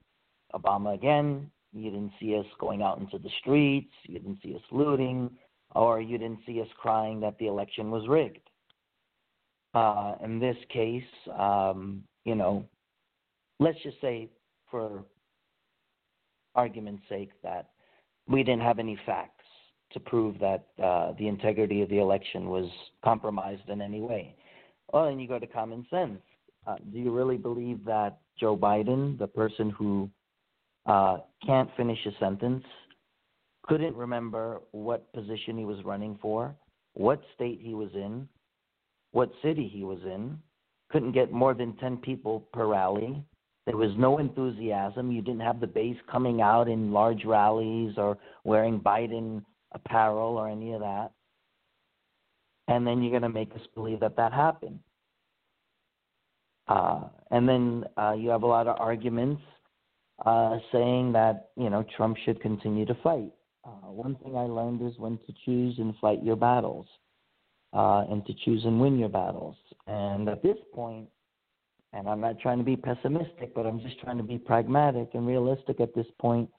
Obama 0.53 0.93
again. 0.93 1.49
You 1.71 1.89
didn't 1.89 2.12
see 2.19 2.38
us 2.38 2.45
going 2.60 2.82
out 2.82 2.99
into 2.99 3.17
the 3.17 3.29
streets. 3.39 3.93
You 4.03 4.19
didn't 4.19 4.39
see 4.43 4.53
us 4.56 4.62
looting 4.71 5.29
or 5.75 6.01
you 6.01 6.17
didn't 6.17 6.39
see 6.45 6.62
us 6.62 6.67
crying 6.77 7.19
that 7.21 7.38
the 7.39 7.47
election 7.47 7.89
was 7.89 8.08
rigged. 8.08 8.49
Uh, 9.73 10.15
in 10.23 10.39
this 10.39 10.58
case, 10.69 11.03
um, 11.38 12.03
you 12.25 12.36
know, 12.36 12.63
let's 13.60 13.82
just 13.82 13.99
say, 14.01 14.29
for 14.69 15.03
argument's 16.53 17.03
sake, 17.10 17.32
that 17.41 17.69
we 18.27 18.43
didn't 18.43 18.62
have 18.62 18.77
any 18.77 18.97
facts 19.06 19.33
to 19.93 19.99
prove 19.99 20.39
that 20.39 20.65
uh, 20.84 21.13
the 21.17 21.27
integrity 21.27 21.82
of 21.82 21.89
the 21.89 21.99
election 21.99 22.49
was 22.49 22.69
compromised 23.03 23.67
in 23.69 23.82
any 23.82 24.01
way. 24.01 24.36
Well, 24.91 25.06
then 25.06 25.19
you 25.19 25.27
go 25.27 25.39
to 25.39 25.47
common 25.47 25.86
sense. 25.89 26.19
Uh, 26.65 26.75
do 26.91 26.99
you 26.99 27.12
really 27.12 27.38
believe 27.38 27.84
that 27.86 28.19
Joe 28.39 28.56
Biden, 28.56 29.17
the 29.17 29.27
person 29.27 29.69
who 29.71 30.10
uh, 30.86 31.17
can't 31.45 31.69
finish 31.75 31.99
a 32.06 32.12
sentence, 32.19 32.63
couldn't 33.63 33.95
remember 33.95 34.62
what 34.71 35.12
position 35.13 35.58
he 35.58 35.65
was 35.65 35.84
running 35.86 36.17
for, 36.21 36.56
what 36.93 37.21
state 37.36 37.60
he 37.62 37.73
was 37.73 37.89
in, 37.93 38.27
what 39.12 39.32
city 39.41 39.69
he 39.71 39.84
was 39.84 39.99
in, 40.03 40.38
couldn't 40.91 41.13
get 41.13 41.32
more 41.32 41.53
than 41.53 41.75
10 41.77 41.97
people 41.97 42.47
per 42.53 42.67
rally. 42.67 43.23
There 43.65 43.77
was 43.77 43.91
no 43.97 44.17
enthusiasm. 44.17 45.12
You 45.12 45.21
didn't 45.21 45.41
have 45.41 45.62
the 45.62 45.67
base 45.67 45.97
coming 46.12 46.41
out 46.41 46.67
in 46.67 46.91
large 46.91 47.23
rallies 47.25 47.93
or 47.97 48.17
wearing 48.43 48.79
Biden 48.79 49.43
apparel 49.73 50.38
or 50.38 50.47
any 50.47 50.73
of 50.73 50.81
that. 50.81 51.12
And 52.67 52.88
then 52.88 53.01
you're 53.01 53.12
going 53.12 53.23
to 53.23 53.29
make 53.29 53.53
us 53.53 53.62
believe 53.75 53.99
that 53.99 54.15
that 54.15 54.31
happened. 54.31 54.79
Uh, 56.67 57.01
and 57.31 57.47
then 57.47 57.83
uh, 57.97 58.13
you 58.17 58.29
have 58.29 58.43
a 58.43 58.47
lot 58.47 58.67
of 58.67 58.79
arguments 58.79 59.41
uh, 60.25 60.57
saying 60.71 61.12
that 61.12 61.49
you 61.57 61.69
know 61.69 61.83
Trump 61.97 62.17
should 62.23 62.41
continue 62.41 62.86
to 62.86 62.95
fight. 63.03 63.31
Uh, 63.65 63.91
one 63.91 64.15
thing 64.15 64.38
I 64.38 64.43
learned 64.43 64.81
is 64.81 64.97
when 64.97 65.17
to 65.25 65.33
choose 65.45 65.75
and 65.77 65.93
fight 65.99 66.23
your 66.23 66.36
battles, 66.36 66.88
uh, 67.73 68.05
and 68.09 68.25
to 68.25 68.33
choose 68.45 68.63
and 68.63 68.79
win 68.79 68.97
your 68.97 69.09
battles. 69.09 69.57
And 69.88 70.29
at 70.29 70.41
this 70.41 70.57
point, 70.73 71.09
and 71.93 72.07
I'm 72.07 72.21
not 72.21 72.39
trying 72.39 72.57
to 72.57 72.63
be 72.63 72.75
pessimistic, 72.75 73.53
but 73.53 73.65
I'm 73.65 73.79
just 73.81 73.99
trying 73.99 74.17
to 74.17 74.23
be 74.23 74.38
pragmatic 74.38 75.09
and 75.13 75.27
realistic 75.27 75.79
at 75.79 75.93
this 75.93 76.07
point. 76.19 76.49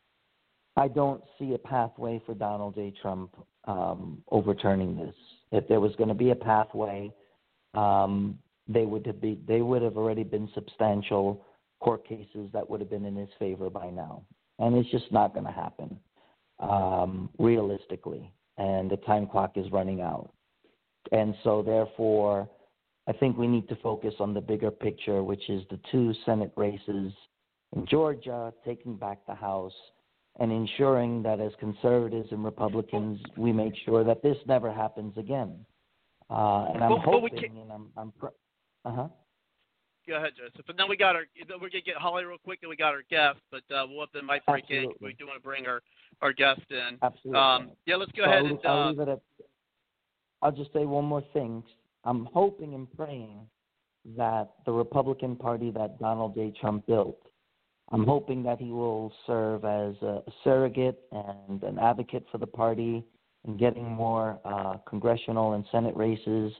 I 0.77 0.89
don't 0.89 1.23
see 1.39 1.55
a 1.55 1.59
pathway 1.59 2.21
for 2.27 2.35
Donald 2.35 2.75
J. 2.75 2.93
Trump 3.01 3.35
um, 3.67 4.23
overturning 4.31 4.97
this. 4.97 5.15
If 5.53 5.69
there 5.69 5.81
was 5.81 5.95
going 5.97 6.09
to 6.09 6.15
be 6.15 6.31
a 6.31 6.35
pathway, 6.35 7.13
um, 7.75 8.39
they 8.67 8.85
would 8.85 9.07
have 9.07 9.21
be 9.21 9.41
they 9.47 9.61
would 9.61 9.83
have 9.83 9.97
already 9.97 10.25
been 10.25 10.49
substantial 10.55 11.45
court 11.81 12.07
cases 12.07 12.49
that 12.53 12.69
would 12.69 12.81
have 12.81 12.91
been 12.91 13.05
in 13.05 13.15
his 13.15 13.29
favor 13.39 13.71
by 13.71 13.91
now, 13.91 14.23
and 14.59 14.75
it's 14.75 14.91
just 14.91 15.11
not 15.13 15.35
going 15.35 15.45
to 15.45 15.53
happen 15.53 15.99
um, 16.61 17.29
realistically, 17.39 18.33
and 18.59 18.91
the 18.91 18.97
time 18.99 19.27
clock 19.27 19.53
is 19.57 19.71
running 19.71 20.01
out. 20.01 20.31
And 21.13 21.35
so, 21.45 21.63
therefore, 21.63 22.49
I 23.07 23.13
think 23.13 23.37
we 23.37 23.47
need 23.47 23.69
to 23.69 23.77
focus 23.77 24.15
on 24.19 24.33
the 24.33 24.41
bigger 24.41 24.71
picture, 24.71 25.23
which 25.23 25.51
is 25.51 25.63
the 25.71 25.79
two 25.93 26.15
Senate 26.25 26.53
races 26.57 27.13
in 27.77 27.87
Georgia, 27.87 28.53
taking 28.65 28.97
back 28.97 29.19
the 29.27 29.35
House, 29.35 29.75
and 30.41 30.51
ensuring 30.51 31.23
that 31.23 31.41
as 31.41 31.53
conservatives 31.61 32.29
and 32.33 32.45
Republicans, 32.45 33.21
we 33.37 33.53
make 33.53 33.75
sure 33.85 34.03
that 34.05 34.23
this 34.23 34.37
never 34.47 34.73
happens 34.73 35.17
again. 35.17 35.65
Uh, 36.31 36.67
and 36.75 36.83
I'm 36.83 36.91
but, 36.91 37.01
hoping, 37.01 37.59
and 37.61 37.71
I'm, 37.71 37.87
I'm 37.97 38.13
uh 38.85 38.91
huh. 38.91 39.09
Go 40.07 40.17
ahead, 40.17 40.33
Joseph. 40.37 40.67
But 40.67 40.77
then 40.77 40.89
we 40.89 40.97
got 40.97 41.17
our. 41.17 41.25
We're 41.49 41.71
gonna 41.71 41.81
get 41.85 41.97
Holly 41.97 42.25
real 42.25 42.39
quick. 42.43 42.61
Then 42.61 42.69
we 42.69 42.77
got 42.77 42.93
our 42.93 43.03
guest, 43.09 43.39
but 43.51 43.63
uh, 43.75 43.87
we'll 43.89 44.01
have 44.01 44.11
the 44.13 44.23
mic 44.23 44.45
break 44.45 44.65
in. 44.69 44.93
We 45.01 45.15
do 45.15 45.27
want 45.27 45.39
to 45.39 45.43
bring 45.43 45.67
our 45.67 45.81
our 46.21 46.33
guest 46.33 46.61
in. 46.71 46.99
Absolutely. 47.03 47.41
Um, 47.41 47.71
yeah, 47.87 47.97
let's 47.97 48.13
go 48.13 48.25
so 48.25 48.31
ahead 48.31 48.45
I'll, 48.45 48.51
and. 48.51 48.59
I'll 48.67 48.83
uh, 48.83 48.91
leave 48.91 49.01
it 49.01 49.09
at. 49.09 49.21
I'll 50.43 50.53
just 50.53 50.73
say 50.75 50.85
one 50.85 51.07
more 51.07 51.25
thing. 51.33 51.63
I'm 52.05 52.29
hoping 52.35 52.75
and 52.75 52.91
praying 52.97 53.47
that 54.17 54.51
the 54.67 54.73
Republican 54.73 55.37
Party 55.37 55.71
that 55.71 55.99
Donald 55.99 56.35
J. 56.35 56.53
Trump 56.61 56.87
built, 56.87 57.19
I'm 57.93 58.07
hoping 58.07 58.43
that 58.45 58.59
he 58.59 58.71
will 58.71 59.13
serve 59.27 59.65
as 59.65 59.95
a 60.03 60.23
surrogate 60.43 61.01
and 61.13 61.63
an 61.63 61.79
advocate 61.79 62.25
for 62.33 62.39
the 62.39 62.47
party 62.47 63.05
in 63.47 63.57
getting 63.57 63.85
more 63.85 64.41
uh, 64.45 64.79
congressional 64.89 65.53
and 65.53 65.65
Senate 65.71 65.97
races 65.97 66.53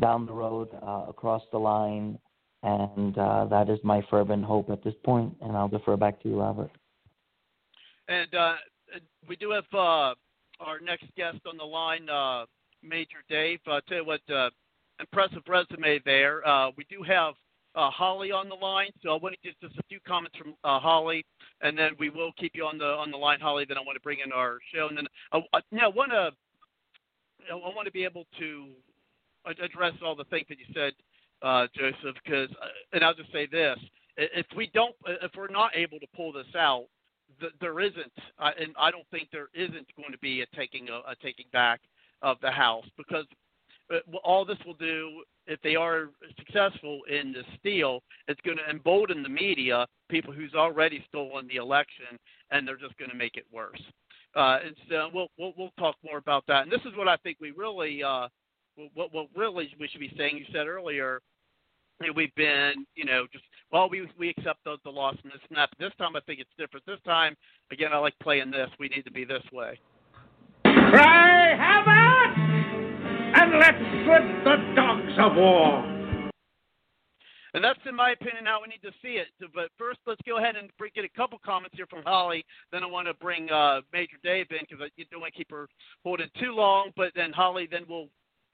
down 0.00 0.26
the 0.26 0.32
road 0.32 0.68
uh, 0.86 1.06
across 1.08 1.42
the 1.50 1.58
line 1.58 2.18
and 2.62 3.16
uh, 3.16 3.46
that 3.46 3.70
is 3.70 3.78
my 3.82 4.04
fervent 4.10 4.44
hope 4.44 4.70
at 4.70 4.84
this 4.84 4.94
point. 5.04 5.34
and 5.40 5.56
I'll 5.56 5.68
defer 5.68 5.96
back 5.96 6.22
to 6.22 6.28
you, 6.28 6.40
Robert. 6.40 6.70
And 8.08 8.34
uh, 8.34 8.54
we 9.26 9.36
do 9.36 9.50
have 9.50 9.64
uh, 9.72 10.14
our 10.60 10.80
next 10.82 11.06
guest 11.16 11.38
on 11.46 11.56
the 11.56 11.64
line, 11.64 12.08
uh, 12.10 12.44
Major 12.82 13.24
Dave. 13.28 13.60
Uh, 13.66 13.80
tell 13.88 13.98
you 13.98 14.04
what, 14.04 14.20
impressive 14.98 15.42
resume 15.48 16.00
there. 16.04 16.42
We 16.76 16.84
do 16.90 17.02
have 17.02 17.34
uh, 17.74 17.90
Holly 17.90 18.32
on 18.32 18.48
the 18.48 18.54
line, 18.54 18.90
so 19.02 19.10
I 19.10 19.18
want 19.18 19.34
to 19.34 19.48
get 19.48 19.60
just 19.60 19.78
a 19.78 19.82
few 19.88 20.00
comments 20.06 20.36
from 20.36 20.54
uh, 20.64 20.80
Holly, 20.80 21.24
and 21.60 21.78
then 21.78 21.92
we 21.98 22.10
will 22.10 22.32
keep 22.38 22.52
you 22.54 22.64
on 22.64 22.78
the 22.78 22.84
on 22.84 23.10
the 23.10 23.16
line, 23.16 23.40
Holly. 23.40 23.64
Then 23.66 23.78
I 23.78 23.82
want 23.82 23.96
to 23.96 24.00
bring 24.00 24.18
in 24.24 24.32
our 24.32 24.58
show, 24.74 24.88
and 24.88 24.96
then 24.96 25.06
uh, 25.32 25.40
now 25.70 25.86
I 25.86 25.88
want 25.88 26.10
to 26.10 26.30
I 27.50 27.54
want 27.54 27.86
to 27.86 27.92
be 27.92 28.04
able 28.04 28.24
to 28.38 28.68
address 29.46 29.94
all 30.04 30.14
the 30.14 30.24
things 30.24 30.46
that 30.48 30.58
you 30.58 30.66
said 30.74 30.92
uh, 31.42 31.66
Joseph, 31.74 32.16
because, 32.22 32.50
uh, 32.62 32.66
and 32.92 33.04
I'll 33.04 33.14
just 33.14 33.32
say 33.32 33.46
this: 33.46 33.78
if 34.16 34.46
we 34.56 34.70
don't, 34.74 34.94
if 35.06 35.32
we're 35.36 35.48
not 35.48 35.74
able 35.74 35.98
to 36.00 36.06
pull 36.14 36.32
this 36.32 36.46
out, 36.56 36.86
th- 37.40 37.52
there 37.60 37.80
isn't, 37.80 38.12
uh, 38.38 38.50
and 38.58 38.74
I 38.78 38.90
don't 38.90 39.06
think 39.10 39.28
there 39.32 39.48
isn't 39.54 39.86
going 39.96 40.12
to 40.12 40.18
be 40.18 40.42
a 40.42 40.46
taking 40.56 40.88
a, 40.88 41.10
a 41.10 41.14
taking 41.22 41.46
back 41.52 41.80
of 42.22 42.36
the 42.42 42.50
House 42.50 42.84
because 42.98 43.24
uh, 43.92 43.98
all 44.22 44.44
this 44.44 44.58
will 44.66 44.74
do, 44.74 45.22
if 45.50 45.60
they 45.62 45.74
are 45.74 46.10
successful 46.38 47.00
in 47.10 47.32
the 47.32 47.42
steal, 47.58 48.00
it's 48.28 48.40
going 48.42 48.56
to 48.56 48.70
embolden 48.70 49.22
the 49.22 49.28
media, 49.28 49.86
people 50.08 50.32
who's 50.32 50.54
already 50.54 51.04
stolen 51.08 51.48
the 51.48 51.56
election, 51.56 52.18
and 52.50 52.66
they're 52.66 52.76
just 52.76 52.96
going 52.98 53.10
to 53.10 53.16
make 53.16 53.36
it 53.36 53.44
worse. 53.52 53.82
Uh, 54.36 54.58
and 54.64 54.76
so 54.88 55.10
we'll, 55.12 55.26
we'll 55.38 55.52
we'll 55.58 55.72
talk 55.76 55.96
more 56.04 56.18
about 56.18 56.44
that. 56.46 56.62
And 56.62 56.70
this 56.70 56.80
is 56.82 56.96
what 56.96 57.08
I 57.08 57.16
think 57.16 57.38
we 57.40 57.50
really 57.50 58.02
uh, 58.02 58.28
what 58.94 59.12
what 59.12 59.26
really 59.36 59.68
we 59.78 59.88
should 59.88 60.00
be 60.00 60.12
saying. 60.16 60.36
You 60.36 60.44
said 60.52 60.68
earlier 60.68 61.20
we've 62.14 62.34
been, 62.34 62.86
you 62.94 63.04
know, 63.04 63.26
just 63.32 63.44
well, 63.72 63.88
we 63.90 64.08
we 64.18 64.30
accept 64.30 64.60
the, 64.64 64.76
the 64.84 64.90
loss 64.90 65.16
and 65.22 65.32
this 65.32 65.40
and 65.48 65.58
that. 65.58 65.68
But 65.76 65.84
this 65.84 65.92
time, 65.98 66.16
I 66.16 66.20
think 66.20 66.40
it's 66.40 66.50
different. 66.58 66.86
This 66.86 67.00
time, 67.04 67.36
again, 67.70 67.90
I 67.92 67.98
like 67.98 68.14
playing 68.22 68.50
this. 68.50 68.68
We 68.78 68.88
need 68.88 69.04
to 69.04 69.12
be 69.12 69.24
this 69.24 69.42
way. 69.52 69.78
Cry 70.64 71.56
havoc, 71.56 72.09
and 73.50 73.58
let's 73.58 73.78
put 74.06 74.22
the 74.44 74.74
dogs 74.76 75.12
of 75.18 75.36
war. 75.36 75.82
And 77.52 77.64
that's, 77.64 77.80
in 77.84 77.96
my 77.96 78.12
opinion, 78.12 78.46
how 78.46 78.60
we 78.62 78.68
need 78.68 78.82
to 78.82 78.94
see 79.02 79.18
it. 79.18 79.26
But 79.52 79.70
first, 79.76 79.98
let's 80.06 80.20
go 80.24 80.38
ahead 80.38 80.54
and 80.54 80.70
bring, 80.78 80.92
get 80.94 81.04
a 81.04 81.08
couple 81.08 81.36
comments 81.44 81.74
here 81.76 81.86
from 81.90 82.04
Holly. 82.04 82.44
Then 82.70 82.84
I 82.84 82.86
want 82.86 83.08
to 83.08 83.14
bring 83.14 83.50
uh, 83.50 83.80
Major 83.92 84.18
Dave 84.22 84.46
in 84.50 84.58
because 84.60 84.78
I 84.80 85.02
don't 85.10 85.20
want 85.20 85.32
to 85.32 85.38
keep 85.38 85.50
her 85.50 85.66
holding 86.04 86.28
too 86.40 86.52
long. 86.52 86.92
But 86.96 87.10
then 87.16 87.32
Holly, 87.32 87.66
then 87.68 87.82
we'll 87.88 88.06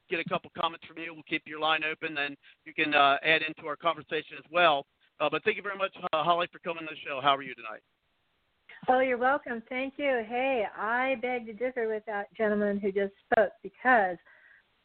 get 0.09 0.18
a 0.20 0.24
couple 0.24 0.51
comments 0.59 0.86
from 0.86 0.97
you. 0.97 1.12
We'll 1.12 1.28
keep 1.28 1.42
your 1.44 1.61
line 1.61 1.82
open, 1.84 2.16
and 2.16 2.38
you 2.64 2.72
can 2.72 2.94
uh, 2.94 3.18
add 3.22 3.42
into 3.42 3.68
our 3.68 3.76
conversation 3.76 4.38
as 4.38 4.44
well. 4.51 4.86
Uh, 5.20 5.28
but 5.30 5.44
thank 5.44 5.59
you 5.59 5.62
very 5.62 5.76
much, 5.76 5.92
uh, 6.14 6.24
Holly, 6.24 6.47
for 6.51 6.59
coming 6.61 6.84
to 6.84 6.94
the 6.94 7.01
show. 7.07 7.20
How 7.22 7.36
are 7.36 7.42
you 7.42 7.55
tonight? 7.55 7.82
Oh, 8.88 9.01
you're 9.01 9.18
welcome. 9.18 9.62
Thank 9.68 9.94
you. 9.99 10.24
Hey, 10.26 10.64
I 10.74 11.16
beg 11.20 11.44
to 11.47 11.53
differ 11.53 11.86
with 11.86 12.05
that 12.07 12.32
gentleman 12.34 12.78
who 12.78 12.92
just 12.92 13.12
spoke 13.30 13.53
because 13.62 14.16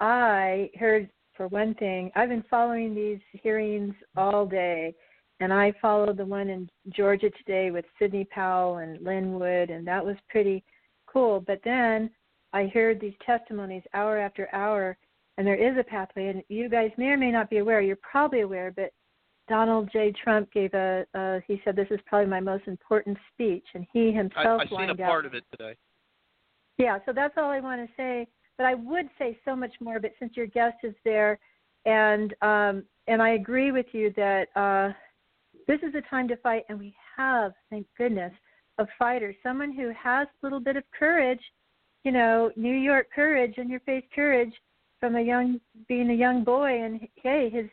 I 0.01 0.69
heard, 0.77 1.09
for 1.37 1.47
one 1.47 1.73
thing, 1.75 2.11
I've 2.15 2.29
been 2.29 2.43
following 2.49 2.93
these 2.93 3.19
hearings 3.31 3.93
all 4.17 4.45
day, 4.45 4.93
and 5.39 5.53
I 5.53 5.73
followed 5.81 6.17
the 6.17 6.25
one 6.25 6.49
in 6.49 6.69
Georgia 6.89 7.29
today 7.29 7.71
with 7.71 7.85
Sidney 7.97 8.25
Powell 8.25 8.77
and 8.77 9.01
Lin 9.01 9.39
Wood, 9.39 9.69
and 9.69 9.87
that 9.87 10.05
was 10.05 10.17
pretty 10.27 10.63
cool. 11.07 11.39
But 11.39 11.61
then 11.63 12.09
I 12.51 12.67
heard 12.73 12.99
these 12.99 13.13
testimonies 13.25 13.83
hour 13.93 14.17
after 14.17 14.53
hour 14.53 14.97
and 15.37 15.47
there 15.47 15.55
is 15.55 15.77
a 15.77 15.83
pathway. 15.83 16.27
And 16.27 16.43
you 16.49 16.69
guys 16.69 16.91
may 16.97 17.07
or 17.07 17.17
may 17.17 17.31
not 17.31 17.49
be 17.49 17.57
aware. 17.57 17.81
You're 17.81 17.97
probably 17.97 18.41
aware, 18.41 18.71
but 18.71 18.91
Donald 19.49 19.89
J. 19.91 20.13
Trump 20.23 20.51
gave 20.51 20.73
a. 20.73 21.03
Uh, 21.15 21.39
he 21.47 21.61
said 21.65 21.75
this 21.75 21.87
is 21.89 21.99
probably 22.05 22.29
my 22.29 22.39
most 22.39 22.67
important 22.67 23.17
speech, 23.33 23.65
and 23.73 23.85
he 23.91 24.11
himself. 24.11 24.61
I, 24.61 24.63
I've 24.63 24.69
seen 24.69 24.89
a 24.89 24.95
part 24.95 25.25
of 25.25 25.33
it 25.33 25.43
today. 25.51 25.75
Yeah, 26.77 26.99
so 27.05 27.11
that's 27.13 27.33
all 27.37 27.49
I 27.49 27.59
want 27.59 27.81
to 27.81 27.93
say. 27.97 28.27
But 28.61 28.67
I 28.67 28.75
would 28.75 29.09
say 29.17 29.39
so 29.43 29.55
much 29.55 29.73
more. 29.79 29.99
But 29.99 30.13
since 30.19 30.37
your 30.37 30.45
guest 30.45 30.77
is 30.83 30.93
there, 31.03 31.39
and 31.85 32.35
um, 32.43 32.83
and 33.07 33.19
I 33.19 33.29
agree 33.29 33.71
with 33.71 33.87
you 33.91 34.13
that 34.15 34.49
uh, 34.55 34.93
this 35.67 35.79
is 35.81 35.95
a 35.95 36.07
time 36.09 36.27
to 36.27 36.37
fight, 36.37 36.65
and 36.69 36.77
we 36.77 36.93
have, 37.17 37.53
thank 37.71 37.87
goodness, 37.97 38.31
a 38.77 38.85
fighter, 38.99 39.33
someone 39.41 39.71
who 39.73 39.91
has 39.99 40.27
a 40.27 40.45
little 40.45 40.59
bit 40.59 40.75
of 40.75 40.83
courage, 40.97 41.41
you 42.03 42.11
know, 42.11 42.51
New 42.55 42.75
York 42.75 43.07
courage, 43.15 43.57
in 43.57 43.67
your 43.67 43.79
face 43.79 44.03
courage, 44.13 44.53
from 44.99 45.15
a 45.15 45.21
young 45.21 45.59
being 45.87 46.11
a 46.11 46.13
young 46.13 46.43
boy 46.43 46.83
and 46.83 47.01
hey 47.15 47.49
his 47.49 47.65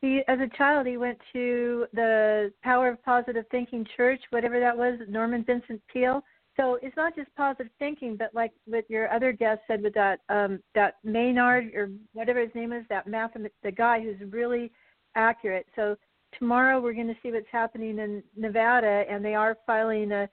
he 0.00 0.20
as 0.28 0.38
a 0.38 0.56
child 0.56 0.86
he 0.86 0.96
went 0.96 1.18
to 1.32 1.86
the 1.92 2.52
power 2.62 2.88
of 2.88 3.04
positive 3.04 3.44
thinking 3.50 3.84
church 3.96 4.20
whatever 4.30 4.60
that 4.60 4.78
was 4.78 4.96
norman 5.08 5.42
vincent 5.44 5.82
peale 5.92 6.22
so 6.56 6.78
it's 6.82 6.96
not 6.96 7.14
just 7.14 7.34
positive 7.36 7.70
thinking 7.78 8.16
but 8.16 8.34
like 8.34 8.52
what 8.66 8.88
your 8.88 9.12
other 9.12 9.32
guest 9.32 9.60
said 9.66 9.82
with 9.82 9.94
that 9.94 10.20
um 10.28 10.58
that 10.74 10.94
maynard 11.04 11.72
or 11.74 11.90
whatever 12.12 12.40
his 12.40 12.54
name 12.54 12.72
is 12.72 12.84
that 12.88 13.06
math 13.06 13.32
the 13.62 13.72
guy 13.72 14.00
who's 14.00 14.16
really 14.32 14.70
accurate. 15.16 15.66
So 15.74 15.96
tomorrow 16.38 16.80
we're 16.80 16.92
going 16.92 17.08
to 17.08 17.16
see 17.22 17.32
what's 17.32 17.46
happening 17.50 17.98
in 17.98 18.22
nevada 18.36 19.04
and 19.10 19.24
they 19.24 19.34
are 19.34 19.56
filing 19.66 20.12
a 20.12 20.28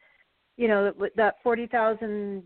you 0.57 0.67
know 0.67 0.93
that 1.15 1.35
forty 1.41 1.65
thousand 1.65 2.43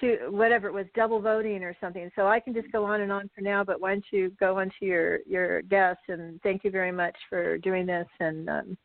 to 0.00 0.28
whatever 0.30 0.68
it 0.68 0.72
was 0.72 0.86
double 0.94 1.20
voting 1.20 1.64
or 1.64 1.74
something. 1.80 2.10
So 2.14 2.28
i 2.28 2.38
can 2.38 2.54
just 2.54 2.70
go 2.70 2.84
on 2.84 3.00
and 3.00 3.10
on 3.10 3.28
for 3.34 3.40
now 3.40 3.64
but 3.64 3.80
why 3.80 3.92
don't 3.92 4.04
you 4.12 4.30
go 4.38 4.60
on 4.60 4.70
to 4.78 4.86
your 4.86 5.18
your 5.26 5.62
guests 5.62 6.02
and 6.08 6.40
thank 6.42 6.62
you 6.62 6.70
very 6.70 6.92
much 6.92 7.16
for 7.28 7.58
doing 7.58 7.86
this 7.86 8.06
and 8.20 8.48
um, 8.48 8.78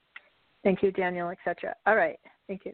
thank 0.63 0.81
you 0.81 0.91
daniel 0.91 1.29
etc 1.29 1.75
all 1.85 1.95
right. 1.95 2.17
Thank 2.47 2.65
you 2.65 2.73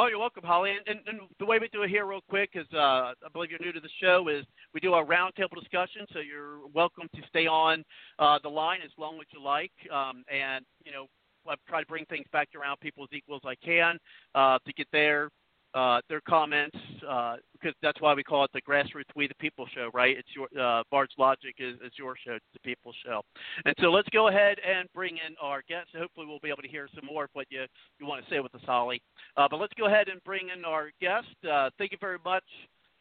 Oh, 0.00 0.06
you're 0.06 0.18
welcome, 0.18 0.44
Holly. 0.44 0.70
And, 0.70 0.80
and, 0.86 1.06
and, 1.06 1.28
the 1.38 1.44
way 1.44 1.58
we 1.58 1.68
do 1.68 1.82
it 1.82 1.90
here, 1.90 2.06
real 2.06 2.22
quick, 2.26 2.52
is 2.54 2.64
uh, 2.72 3.12
I 3.12 3.28
believe 3.34 3.50
you're 3.50 3.60
new 3.60 3.70
to 3.70 3.80
the 3.80 3.90
show. 4.00 4.28
Is 4.28 4.46
we 4.72 4.80
do 4.80 4.94
a 4.94 5.04
roundtable 5.04 5.60
discussion, 5.60 6.06
so 6.10 6.20
you're 6.20 6.66
welcome 6.72 7.06
to 7.14 7.20
stay 7.28 7.46
on 7.46 7.84
uh, 8.18 8.38
the 8.42 8.48
line 8.48 8.78
as 8.82 8.90
long 8.96 9.16
as 9.16 9.26
you 9.30 9.42
like. 9.42 9.72
Um, 9.92 10.24
and 10.32 10.64
you 10.86 10.92
know, 10.92 11.04
I 11.46 11.54
try 11.68 11.80
to 11.80 11.86
bring 11.86 12.06
things 12.06 12.24
back 12.32 12.48
around 12.58 12.80
people 12.80 13.04
as 13.04 13.10
equal 13.14 13.36
as 13.36 13.42
I 13.44 13.54
can 13.56 13.98
uh, 14.34 14.58
to 14.64 14.72
get 14.72 14.86
there 14.90 15.28
uh, 15.74 16.00
their 16.08 16.20
comments 16.22 16.76
uh, 17.08 17.36
because 17.52 17.74
that's 17.82 18.00
why 18.00 18.14
we 18.14 18.22
call 18.22 18.44
it 18.44 18.50
the 18.52 18.62
grassroots 18.62 19.10
We 19.14 19.26
the 19.26 19.34
People 19.34 19.66
show, 19.74 19.90
right? 19.92 20.16
It's 20.16 20.28
your 20.34 20.48
uh, 20.60 20.82
Bard's 20.90 21.12
Logic 21.18 21.54
is, 21.58 21.76
is 21.84 21.92
your 21.98 22.14
show, 22.24 22.34
it's 22.34 22.44
the 22.52 22.60
People 22.60 22.92
show. 23.04 23.22
And 23.64 23.74
so 23.80 23.90
let's 23.90 24.08
go 24.10 24.28
ahead 24.28 24.58
and 24.66 24.88
bring 24.94 25.16
in 25.16 25.34
our 25.40 25.62
guest. 25.68 25.88
Hopefully, 25.96 26.26
we'll 26.26 26.38
be 26.40 26.48
able 26.48 26.62
to 26.62 26.68
hear 26.68 26.88
some 26.94 27.06
more 27.06 27.24
of 27.24 27.30
what 27.32 27.46
you 27.50 27.64
you 27.98 28.06
want 28.06 28.24
to 28.24 28.30
say 28.30 28.40
with 28.40 28.54
us, 28.54 28.62
Holly. 28.64 29.02
Uh, 29.36 29.48
but 29.50 29.58
let's 29.58 29.74
go 29.74 29.86
ahead 29.86 30.08
and 30.08 30.22
bring 30.24 30.48
in 30.56 30.64
our 30.64 30.90
guest. 31.00 31.28
Uh, 31.50 31.70
thank 31.78 31.92
you 31.92 31.98
very 32.00 32.18
much, 32.24 32.44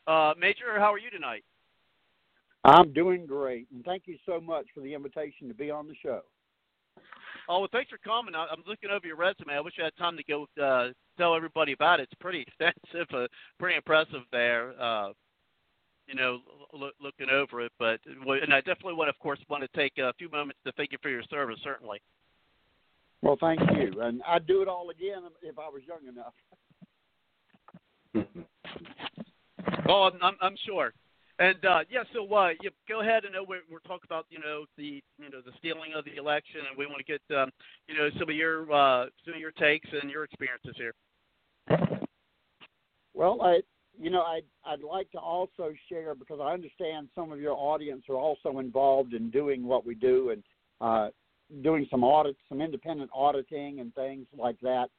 uh, 0.08 0.34
Major. 0.38 0.78
How 0.78 0.94
are 0.94 1.00
you 1.00 1.10
tonight? 1.10 1.44
I'm 2.66 2.92
doing 2.92 3.26
great, 3.26 3.68
and 3.74 3.86
thank 3.86 4.04
you 4.06 4.18
so 4.26 4.42
much 4.42 4.66
for 4.74 4.82
the 4.82 4.94
invitation 4.94 5.48
to 5.48 5.54
be 5.54 5.72
on 5.72 5.88
the 5.88 5.96
show. 6.04 6.22
Oh, 7.50 7.62
well, 7.62 7.70
thanks 7.72 7.90
for 7.90 7.98
coming. 7.98 8.36
I, 8.36 8.44
am 8.44 8.64
looking 8.68 8.92
over 8.92 9.08
your 9.08 9.16
resume. 9.16 9.56
I 9.56 9.60
wish 9.60 9.74
I 9.82 9.86
had 9.86 9.98
time 9.98 10.16
to 10.18 10.24
go 10.24 10.46
uh, 10.64 10.90
tell 11.18 11.34
everybody 11.34 11.72
about 11.72 12.00
it. 12.00 12.04
It's 12.04 12.22
pretty 12.22 12.42
extensive, 12.48 13.08
uh, 13.12 13.28
pretty 13.58 13.76
impressive 13.76 14.22
there. 14.32 14.80
Uh, 14.80 15.10
you 16.08 16.14
know, 16.14 16.40
lo- 16.74 16.92
looking 17.02 17.30
over 17.32 17.62
it, 17.62 17.72
but 17.78 18.00
and 18.06 18.54
I 18.54 18.62
definitely 18.62 18.94
want, 18.94 19.10
of 19.10 19.20
course, 19.20 19.40
want 19.50 19.64
to 19.64 19.78
take 19.78 19.98
a 19.98 20.14
few 20.14 20.30
moments 20.30 20.60
to 20.66 20.72
thank 20.74 20.92
you 20.92 21.00
for 21.02 21.10
your 21.10 21.24
service. 21.24 21.60
Certainly. 21.64 22.02
Well, 23.22 23.38
thank 23.40 23.60
you, 23.76 24.00
and 24.02 24.22
I'd 24.28 24.48
do 24.48 24.62
it 24.62 24.68
all 24.68 24.90
again 24.92 25.24
if 25.42 25.58
I 25.60 25.70
was 25.70 25.82
young 25.88 26.08
enough. 26.08 26.34
oh, 29.90 30.10
I'm, 30.22 30.36
I'm 30.42 30.56
sure. 30.66 30.94
And 31.40 31.64
uh, 31.64 31.80
yeah, 31.90 32.04
so 32.14 32.32
uh, 32.36 32.50
you 32.62 32.70
go 32.90 33.00
ahead 33.00 33.24
and 33.24 33.34
uh, 33.34 33.40
we're, 33.48 33.62
we're 33.72 33.80
talking 33.80 34.04
about 34.06 34.26
you 34.30 34.40
know 34.40 34.66
the 34.78 35.02
you 35.18 35.30
know 35.32 35.40
the 35.44 35.54
stealing 35.58 35.94
of 35.96 36.04
the 36.04 36.18
election, 36.18 36.62
and 36.68 36.78
we 36.78 36.86
want 36.86 36.98
to 36.98 37.04
get 37.06 37.22
um, 37.36 37.50
you 37.88 37.96
know 37.96 38.10
some 38.20 38.30
of 38.30 38.36
your 38.36 38.70
uh, 38.72 39.06
some 39.24 39.36
of 39.36 39.40
your 39.40 39.52
takes 39.52 39.88
and 40.02 40.12
your 40.12 40.26
experiences 40.26 40.76
here. 40.76 40.94
Well, 43.14 43.42
I 43.42 43.62
you 43.98 44.10
know 44.10 44.24
I'd, 44.24 44.44
I'd 44.66 44.84
like 44.84 45.10
to 45.12 45.18
also 45.18 45.74
share 45.88 46.14
because 46.14 46.40
I 46.42 46.52
understand 46.52 47.08
some 47.16 47.32
of 47.32 47.40
your 47.40 47.54
audience 47.54 48.04
are 48.10 48.18
also 48.18 48.60
involved 48.60 49.14
in 49.14 49.30
doing 49.30 49.66
what 49.66 49.86
we 49.86 49.96
do 49.96 50.32
and 50.32 50.44
uh, 50.82 51.08
doing 51.64 51.88
some 51.90 52.04
audits, 52.04 52.40
some 52.50 52.60
independent 52.60 53.12
auditing 53.14 53.80
and 53.80 53.96
things 53.96 54.28
like 54.38 54.60
that, 54.60 54.90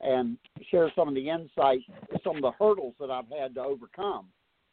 and 0.00 0.38
share 0.70 0.92
some 0.94 1.08
of 1.08 1.14
the 1.14 1.28
insights, 1.28 1.82
some 2.22 2.36
of 2.36 2.42
the 2.42 2.52
hurdles 2.52 2.94
that 3.00 3.10
I've 3.10 3.28
had 3.36 3.56
to 3.56 3.62
overcome 3.62 4.26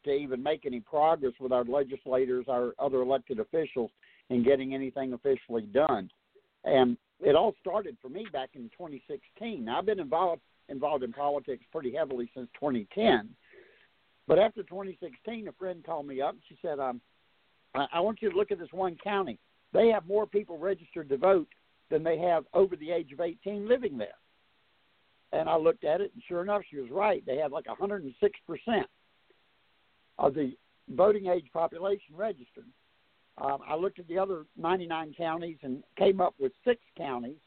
to 0.04 0.12
even 0.12 0.42
make 0.42 0.66
any 0.66 0.80
progress 0.80 1.34
with 1.40 1.52
our 1.52 1.64
legislators, 1.64 2.46
our 2.48 2.74
other 2.80 3.02
elected 3.02 3.40
officials, 3.40 3.92
in 4.30 4.44
getting 4.44 4.74
anything 4.74 5.14
officially 5.14 5.64
done. 5.64 6.10
And 6.64 6.98
it 7.20 7.36
all 7.36 7.56
started 7.60 7.98
for 8.02 8.10
me 8.10 8.26
back 8.32 8.52
in 8.54 8.64
2016. 8.78 9.66
Now, 9.66 9.80
I've 9.80 9.86
been 9.86 10.00
involved 10.00 10.42
involved 10.70 11.04
in 11.04 11.12
politics 11.12 11.64
pretty 11.72 11.96
heavily 11.96 12.30
since 12.36 12.48
2010. 12.54 13.30
But 14.28 14.38
after 14.38 14.62
2016, 14.62 15.48
a 15.48 15.52
friend 15.54 15.84
called 15.84 16.06
me 16.06 16.22
up 16.22 16.34
and 16.34 16.42
she 16.48 16.56
said, 16.62 16.80
um, 16.80 17.02
I, 17.74 17.88
I 17.94 18.00
want 18.02 18.22
you 18.22 18.30
to 18.30 18.38
look 18.38 18.52
at 18.52 18.60
this 18.60 18.72
one 18.72 18.96
county. 19.04 19.40
They 19.74 19.88
have 19.88 20.08
more 20.08 20.28
people 20.28 20.60
registered 20.60 21.10
to 21.10 21.18
vote 21.18 21.48
than 21.90 22.04
they 22.04 22.20
have 22.20 22.46
over 22.54 22.76
the 22.76 22.92
age 22.92 23.12
of 23.12 23.20
18 23.20 23.68
living 23.68 23.98
there. 23.98 24.10
And 25.32 25.50
I 25.50 25.58
looked 25.58 25.84
at 25.84 26.02
it, 26.02 26.12
and 26.14 26.24
sure 26.28 26.42
enough, 26.42 26.62
she 26.70 26.78
was 26.78 26.90
right. 26.92 27.24
They 27.26 27.38
have 27.38 27.52
like 27.52 27.68
106 27.68 28.40
percent 28.48 28.88
of 30.20 30.34
the 30.36 30.52
voting 30.96 31.28
age 31.28 31.46
population 31.52 32.16
registered. 32.16 32.68
Um, 33.40 33.60
I 33.66 33.76
looked 33.76 34.00
at 34.00 34.08
the 34.08 34.20
other 34.20 34.46
99 34.58 35.16
counties 35.18 35.58
and 35.64 35.82
came 35.98 36.20
up 36.20 36.36
with 36.40 36.52
six 36.66 36.82
counties, 36.98 37.40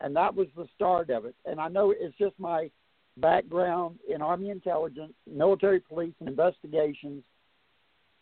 and 0.00 0.16
that 0.16 0.34
was 0.34 0.48
the 0.56 0.66
start 0.74 1.10
of 1.10 1.26
it. 1.26 1.34
And 1.44 1.60
I 1.60 1.68
know 1.68 1.90
it's 1.96 2.16
just 2.16 2.34
my 2.38 2.70
background 3.18 3.98
in 4.08 4.22
Army 4.22 4.48
intelligence, 4.48 5.12
military 5.30 5.80
police, 5.80 6.14
and 6.20 6.28
investigations. 6.30 7.22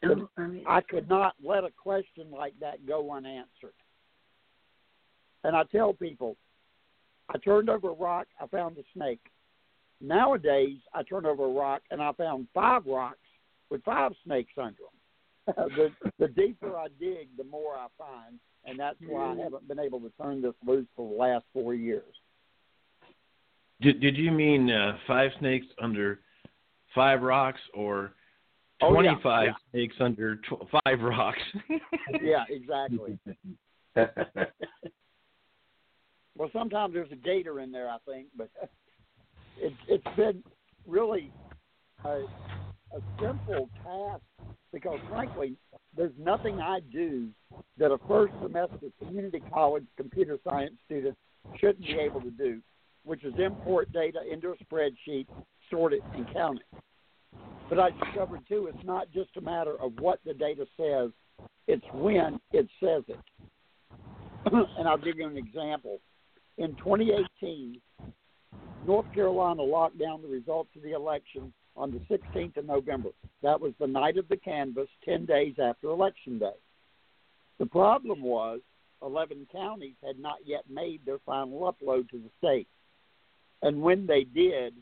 Oh, 0.05 0.29
I 0.67 0.81
could 0.81 1.09
not 1.09 1.35
let 1.45 1.63
a 1.63 1.71
question 1.71 2.31
like 2.31 2.55
that 2.61 2.85
go 2.87 3.13
unanswered. 3.13 3.75
And 5.45 5.55
I 5.55 5.63
tell 5.65 5.93
people, 5.93 6.37
I 7.33 7.39
turned 7.39 7.71
over 7.71 7.91
a 7.91 7.95
rock, 7.95 8.27
I 8.41 8.47
found 8.49 8.79
a 8.79 8.83
snake. 8.95 9.21
Nowadays, 10.01 10.79
I 10.93 11.03
turn 11.03 11.25
over 11.25 11.45
a 11.45 11.53
rock 11.53 11.83
and 11.91 12.03
I 12.03 12.13
found 12.13 12.49
five 12.53 12.83
rocks 12.87 13.19
with 13.71 13.83
five 13.85 14.13
snakes 14.25 14.53
under 14.57 14.77
them. 15.47 15.55
the, 15.77 15.91
the 16.19 16.29
deeper 16.29 16.77
I 16.77 16.89
dig, 17.01 17.29
the 17.37 17.45
more 17.45 17.75
I 17.75 17.87
find, 17.97 18.39
and 18.65 18.79
that's 18.79 18.99
why 19.07 19.33
I 19.33 19.43
haven't 19.43 19.67
been 19.67 19.81
able 19.81 20.01
to 20.01 20.13
turn 20.21 20.43
this 20.43 20.55
loose 20.67 20.87
for 20.95 21.09
the 21.09 21.17
last 21.17 21.45
four 21.53 21.75
years. 21.75 22.15
Did 23.81 24.01
Did 24.01 24.17
you 24.17 24.31
mean 24.31 24.71
uh, 24.71 24.99
five 25.07 25.31
snakes 25.39 25.67
under 25.81 26.21
five 26.95 27.23
rocks 27.23 27.61
or 27.75 28.13
Oh, 28.83 28.95
yeah, 28.95 29.13
25 29.13 29.47
yeah. 29.47 29.53
snakes 29.71 29.97
under 30.01 30.37
tw- 30.37 30.67
five 30.85 31.01
rocks. 31.01 31.39
yeah, 32.23 32.45
exactly. 32.49 33.19
Well, 36.37 36.49
sometimes 36.53 36.95
there's 36.95 37.13
a 37.13 37.17
gator 37.17 37.61
in 37.61 37.71
there, 37.71 37.91
I 37.91 37.99
think, 38.07 38.29
but 38.35 38.49
it's 39.59 39.77
it's 39.89 40.17
been 40.17 40.43
really 40.87 41.31
a, 42.05 42.23
a 42.95 43.01
simple 43.21 43.69
task 43.85 44.23
because, 44.73 44.99
frankly, 45.09 45.57
there's 45.97 46.13
nothing 46.19 46.61
I 46.61 46.81
do 46.93 47.29
that 47.79 47.91
a 47.91 47.99
first 48.09 48.33
semester 48.43 48.87
community 48.99 49.43
college 49.53 49.85
computer 49.97 50.39
science 50.45 50.75
student 50.85 51.17
shouldn't 51.59 51.87
be 51.87 51.99
able 51.99 52.21
to 52.21 52.31
do, 52.31 52.61
which 53.05 53.25
is 53.25 53.35
import 53.39 53.93
data 53.93 54.21
into 54.31 54.53
a 54.53 54.57
spreadsheet, 54.65 55.27
sort 55.71 55.93
it, 55.93 56.03
and 56.15 56.27
count 56.33 56.61
it. 56.61 56.83
But 57.69 57.79
I 57.79 57.91
discovered 57.91 58.41
too, 58.49 58.71
it's 58.73 58.85
not 58.85 59.11
just 59.13 59.37
a 59.37 59.41
matter 59.41 59.81
of 59.81 59.93
what 60.01 60.21
the 60.25 60.35
data 60.35 60.67
says; 60.77 61.11
it's 61.67 61.85
when 61.93 62.41
it 62.53 62.69
says 62.81 63.03
it. 63.09 63.19
and 64.79 64.89
I'll 64.89 64.99
give 64.99 65.19
you 65.19 65.27
an 65.27 65.37
example 65.37 66.01
in 66.61 66.75
2018, 66.77 67.81
North 68.87 69.07
Carolina 69.15 69.63
locked 69.63 69.99
down 69.99 70.21
the 70.21 70.29
results 70.29 70.69
of 70.77 70.83
the 70.83 70.93
election 70.93 71.53
on 71.77 71.91
the 71.91 72.01
16th 72.15 72.57
of 72.57 72.67
November. 72.67 73.11
That 73.43 73.61
was 73.61 73.73
the 73.79 73.87
night 73.87 74.17
of 74.17 74.29
the 74.29 74.37
canvass, 74.37 74.89
10 75.05 75.27
days 75.27 75.55
after 75.63 75.89
Election 75.89 76.39
Day. 76.39 76.57
The 77.59 77.67
problem 77.67 78.23
was 78.23 78.61
11 79.03 79.47
counties 79.53 79.95
had 80.05 80.19
not 80.19 80.39
yet 80.45 80.65
made 80.69 81.01
their 81.05 81.19
final 81.25 81.61
upload 81.61 82.09
to 82.11 82.19
the 82.19 82.31
state. 82.39 82.69
And 83.63 83.83
when 83.83 84.07
they 84.07 84.25
did, 84.25 84.75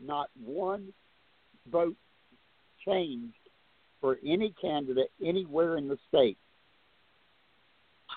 not 0.00 0.30
one 0.44 0.92
vote 1.70 1.96
changed 2.84 3.34
for 4.00 4.18
any 4.24 4.52
candidate 4.60 5.10
anywhere 5.24 5.76
in 5.76 5.88
the 5.88 5.98
state. 6.08 6.38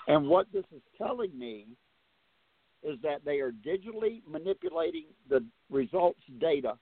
And 0.06 0.28
what 0.28 0.46
this 0.52 0.64
is 0.74 0.82
telling 0.96 1.36
me 1.38 1.66
is 2.82 2.98
that 3.02 3.24
they 3.24 3.40
are 3.40 3.52
digitally 3.52 4.22
manipulating 4.30 5.06
the 5.28 5.44
results 5.70 6.20
data, 6.40 6.78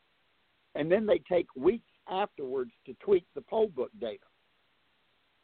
and 0.76 0.90
then 0.90 1.06
they 1.06 1.20
take 1.28 1.46
weeks 1.56 1.90
afterwards 2.08 2.72
to 2.86 2.94
tweak 2.94 3.24
the 3.34 3.40
poll 3.40 3.68
book 3.68 3.90
data 4.00 4.24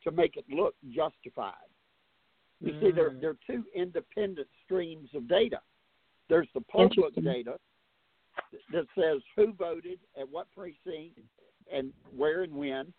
to 0.04 0.10
make 0.10 0.36
it 0.36 0.44
look 0.48 0.74
justified. 0.90 1.54
You 2.60 2.78
see, 2.80 2.92
there 2.92 3.10
mm. 3.10 3.20
there 3.20 3.30
are 3.30 3.38
two 3.46 3.64
independent 3.74 4.46
streams 4.64 5.10
of 5.14 5.28
data. 5.28 5.60
There's 6.28 6.48
the 6.54 6.60
poll 6.60 6.88
book 6.94 7.14
data 7.16 7.56
that 8.72 8.86
says 8.96 9.20
who 9.36 9.52
voted 9.52 9.98
at 10.18 10.28
what 10.30 10.46
precinct 10.56 11.18
and 11.72 11.92
where 12.16 12.42
and 12.42 12.54
when, 12.54 12.92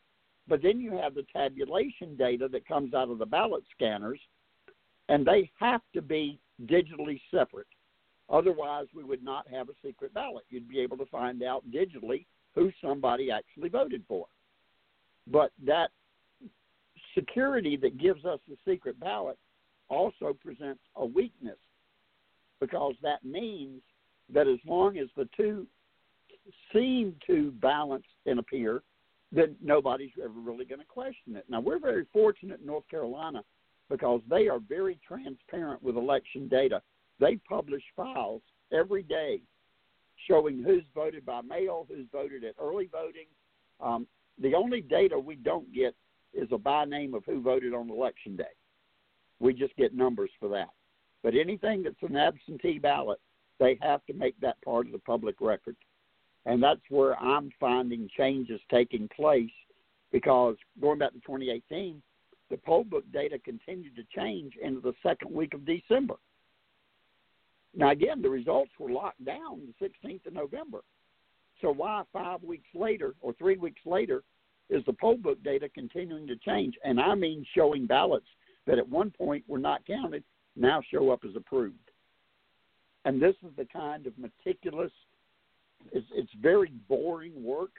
but 0.48 0.62
then 0.62 0.80
you 0.80 0.98
have 0.98 1.16
the 1.16 1.26
tabulation 1.32 2.16
data 2.18 2.48
that 2.52 2.68
comes 2.68 2.94
out 2.94 3.10
of 3.10 3.20
the 3.20 3.26
ballot 3.26 3.64
scanners, 3.74 4.20
and 5.08 5.26
they 5.26 5.50
have 5.60 5.82
to 5.94 6.02
be 6.02 6.40
digitally 6.66 7.22
separate. 7.32 7.68
Otherwise, 8.30 8.88
we 8.96 9.04
would 9.04 9.24
not 9.24 9.48
have 9.50 9.70
a 9.70 9.74
secret 9.86 10.14
ballot. 10.14 10.46
You'd 10.50 10.70
be 10.70 10.80
able 10.80 10.98
to 10.98 11.06
find 11.08 11.44
out 11.44 11.64
digitally 11.72 12.26
who 12.56 12.72
somebody 12.82 13.32
actually 13.32 13.70
voted 13.70 14.04
for. 14.08 14.26
But 15.28 15.52
that 15.66 15.92
security 17.16 17.78
that 17.78 17.98
gives 17.98 18.26
us 18.26 18.40
the 18.48 18.58
secret 18.68 19.00
ballot 19.00 19.38
also 19.90 20.36
presents 20.42 20.82
a 20.96 21.06
weakness 21.06 21.58
because 22.60 22.96
that 23.02 23.24
means 23.24 23.82
that 24.34 24.48
as 24.48 24.60
long 24.66 24.98
as 24.98 25.08
the 25.16 25.28
two 25.36 25.68
seem 26.74 27.16
to 27.28 27.52
balance 27.62 28.06
and 28.26 28.40
appear, 28.40 28.84
then 29.32 29.56
nobody's 29.62 30.12
ever 30.24 30.34
really 30.34 30.66
going 30.66 30.80
to 30.80 30.86
question 30.86 31.36
it. 31.36 31.46
Now, 31.50 31.60
we're 31.60 31.80
very 31.80 32.06
fortunate 32.14 32.60
in 32.60 32.68
North 32.68 32.88
Carolina 32.90 33.44
because 33.90 34.22
they 34.30 34.48
are 34.48 34.60
very 34.60 35.00
transparent 35.06 35.82
with 35.84 35.98
election 35.98 36.48
data. 36.48 36.82
They 37.20 37.38
publish 37.48 37.84
files 37.96 38.42
every 38.72 39.04
day 39.04 39.42
showing 40.28 40.64
who's 40.64 40.84
voted 40.96 41.26
by 41.26 41.42
mail, 41.42 41.86
who's 41.90 42.08
voted 42.12 42.44
at 42.44 42.56
early 42.60 42.90
voting. 42.92 43.28
Um, 43.80 44.08
the 44.40 44.56
only 44.56 44.82
data 44.82 45.18
we 45.18 45.36
don't 45.36 45.72
get 45.74 45.96
is 46.34 46.48
a 46.52 46.58
by 46.58 46.86
name 46.86 47.14
of 47.14 47.24
who 47.26 47.42
voted 47.42 47.74
on 47.74 47.90
election 47.90 48.36
day. 48.36 48.44
We 49.40 49.54
just 49.54 49.76
get 49.76 49.94
numbers 49.94 50.32
for 50.40 50.50
that. 50.50 50.70
But 51.22 51.36
anything 51.36 51.84
that's 51.84 51.96
an 52.02 52.18
absentee 52.18 52.80
ballot, 52.80 53.20
they 53.60 53.78
have 53.82 54.06
to 54.06 54.14
make 54.14 54.40
that 54.42 54.62
part 54.64 54.86
of 54.86 54.92
the 54.92 55.00
public 55.00 55.36
record. 55.40 55.76
And 56.46 56.62
that's 56.62 56.82
where 56.90 57.18
I'm 57.20 57.52
finding 57.60 58.10
changes 58.18 58.60
taking 58.70 59.08
place 59.16 59.52
because 60.12 60.56
going 60.82 61.00
back 61.00 61.14
to 61.14 61.20
2018, 61.20 62.02
the 62.50 62.58
poll 62.58 62.84
book 62.84 63.04
data 63.12 63.40
continued 63.40 63.96
to 63.96 64.04
change 64.16 64.54
into 64.62 64.82
the 64.82 64.94
second 65.02 65.34
week 65.34 65.54
of 65.54 65.66
December. 65.66 66.16
Now, 67.76 67.92
again, 67.92 68.22
the 68.22 68.30
results 68.30 68.72
were 68.80 68.92
locked 68.92 69.24
down 69.26 69.62
the 69.80 69.86
16th 69.86 70.26
of 70.28 70.34
November. 70.34 70.82
So, 71.62 71.72
why 71.72 72.04
five 72.12 72.44
weeks 72.44 72.68
later 72.76 73.16
or 73.22 73.34
three 73.34 73.58
weeks 73.58 73.82
later 73.86 74.24
is 74.70 74.84
the 74.86 74.94
poll 74.94 75.18
book 75.18 75.42
data 75.44 75.70
continuing 75.70 76.28
to 76.28 76.36
change? 76.38 76.76
And 76.84 77.00
I 77.00 77.16
mean 77.16 77.46
showing 77.56 77.86
ballots 77.86 78.28
that 78.68 78.78
at 78.78 78.88
one 78.88 79.12
point 79.12 79.44
were 79.48 79.60
not 79.60 79.86
counted 79.86 80.24
now 80.56 80.82
show 80.92 81.10
up 81.10 81.22
as 81.26 81.36
approved. 81.36 81.78
And 83.06 83.22
this 83.22 83.36
is 83.44 83.52
the 83.58 83.66
kind 83.66 84.08
of 84.08 84.14
meticulous, 84.18 84.92
it's, 85.92 86.08
it's 86.14 86.32
very 86.42 86.72
boring 86.88 87.44
work 87.44 87.72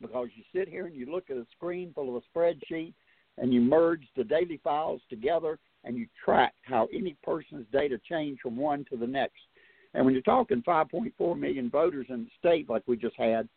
because 0.00 0.28
you 0.34 0.42
sit 0.54 0.68
here 0.68 0.86
and 0.86 0.96
you 0.96 1.06
look 1.10 1.30
at 1.30 1.36
a 1.36 1.46
screen 1.54 1.92
full 1.94 2.16
of 2.16 2.22
a 2.22 2.38
spreadsheet 2.38 2.94
and 3.38 3.52
you 3.52 3.60
merge 3.60 4.06
the 4.16 4.24
daily 4.24 4.60
files 4.62 5.00
together 5.08 5.58
and 5.84 5.96
you 5.96 6.06
track 6.24 6.54
how 6.62 6.88
any 6.92 7.16
person's 7.22 7.66
data 7.72 7.98
change 8.08 8.38
from 8.40 8.56
one 8.56 8.84
to 8.90 8.96
the 8.96 9.06
next. 9.06 9.40
And 9.94 10.04
when 10.04 10.14
you're 10.14 10.22
talking 10.22 10.62
5.4 10.66 11.38
million 11.38 11.68
voters 11.70 12.06
in 12.08 12.24
the 12.24 12.30
state 12.38 12.68
like 12.68 12.82
we 12.86 12.96
just 12.96 13.16
had, 13.16 13.48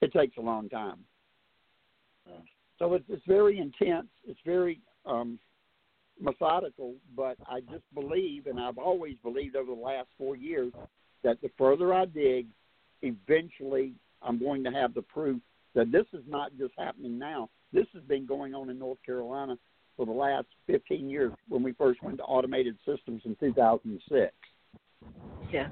it 0.00 0.12
takes 0.12 0.36
a 0.36 0.42
long 0.42 0.68
time. 0.68 0.98
So 2.78 2.94
it's, 2.94 3.04
it's 3.08 3.24
very 3.26 3.58
intense. 3.58 4.08
It's 4.26 4.40
very 4.44 4.80
um, 5.04 5.38
methodical, 6.20 6.94
but 7.16 7.36
I 7.46 7.60
just 7.60 7.84
believe, 7.94 8.46
and 8.46 8.58
I've 8.58 8.78
always 8.78 9.16
believed 9.22 9.56
over 9.56 9.74
the 9.74 9.80
last 9.80 10.08
four 10.18 10.36
years, 10.36 10.72
that 11.22 11.40
the 11.42 11.50
further 11.58 11.92
I 11.92 12.06
dig, 12.06 12.46
eventually 13.02 13.92
I'm 14.22 14.38
going 14.38 14.64
to 14.64 14.70
have 14.70 14.94
the 14.94 15.02
proof 15.02 15.40
that 15.74 15.92
this 15.92 16.06
is 16.12 16.22
not 16.26 16.52
just 16.58 16.72
happening 16.78 17.18
now. 17.18 17.48
This 17.72 17.86
has 17.94 18.02
been 18.04 18.26
going 18.26 18.54
on 18.54 18.70
in 18.70 18.78
North 18.78 18.98
Carolina 19.04 19.56
for 19.96 20.06
the 20.06 20.12
last 20.12 20.46
15 20.66 21.08
years 21.08 21.32
when 21.48 21.62
we 21.62 21.72
first 21.72 22.02
went 22.02 22.18
to 22.18 22.24
automated 22.24 22.76
systems 22.86 23.22
in 23.24 23.36
2006. 23.38 24.32
Yeah. 25.52 25.68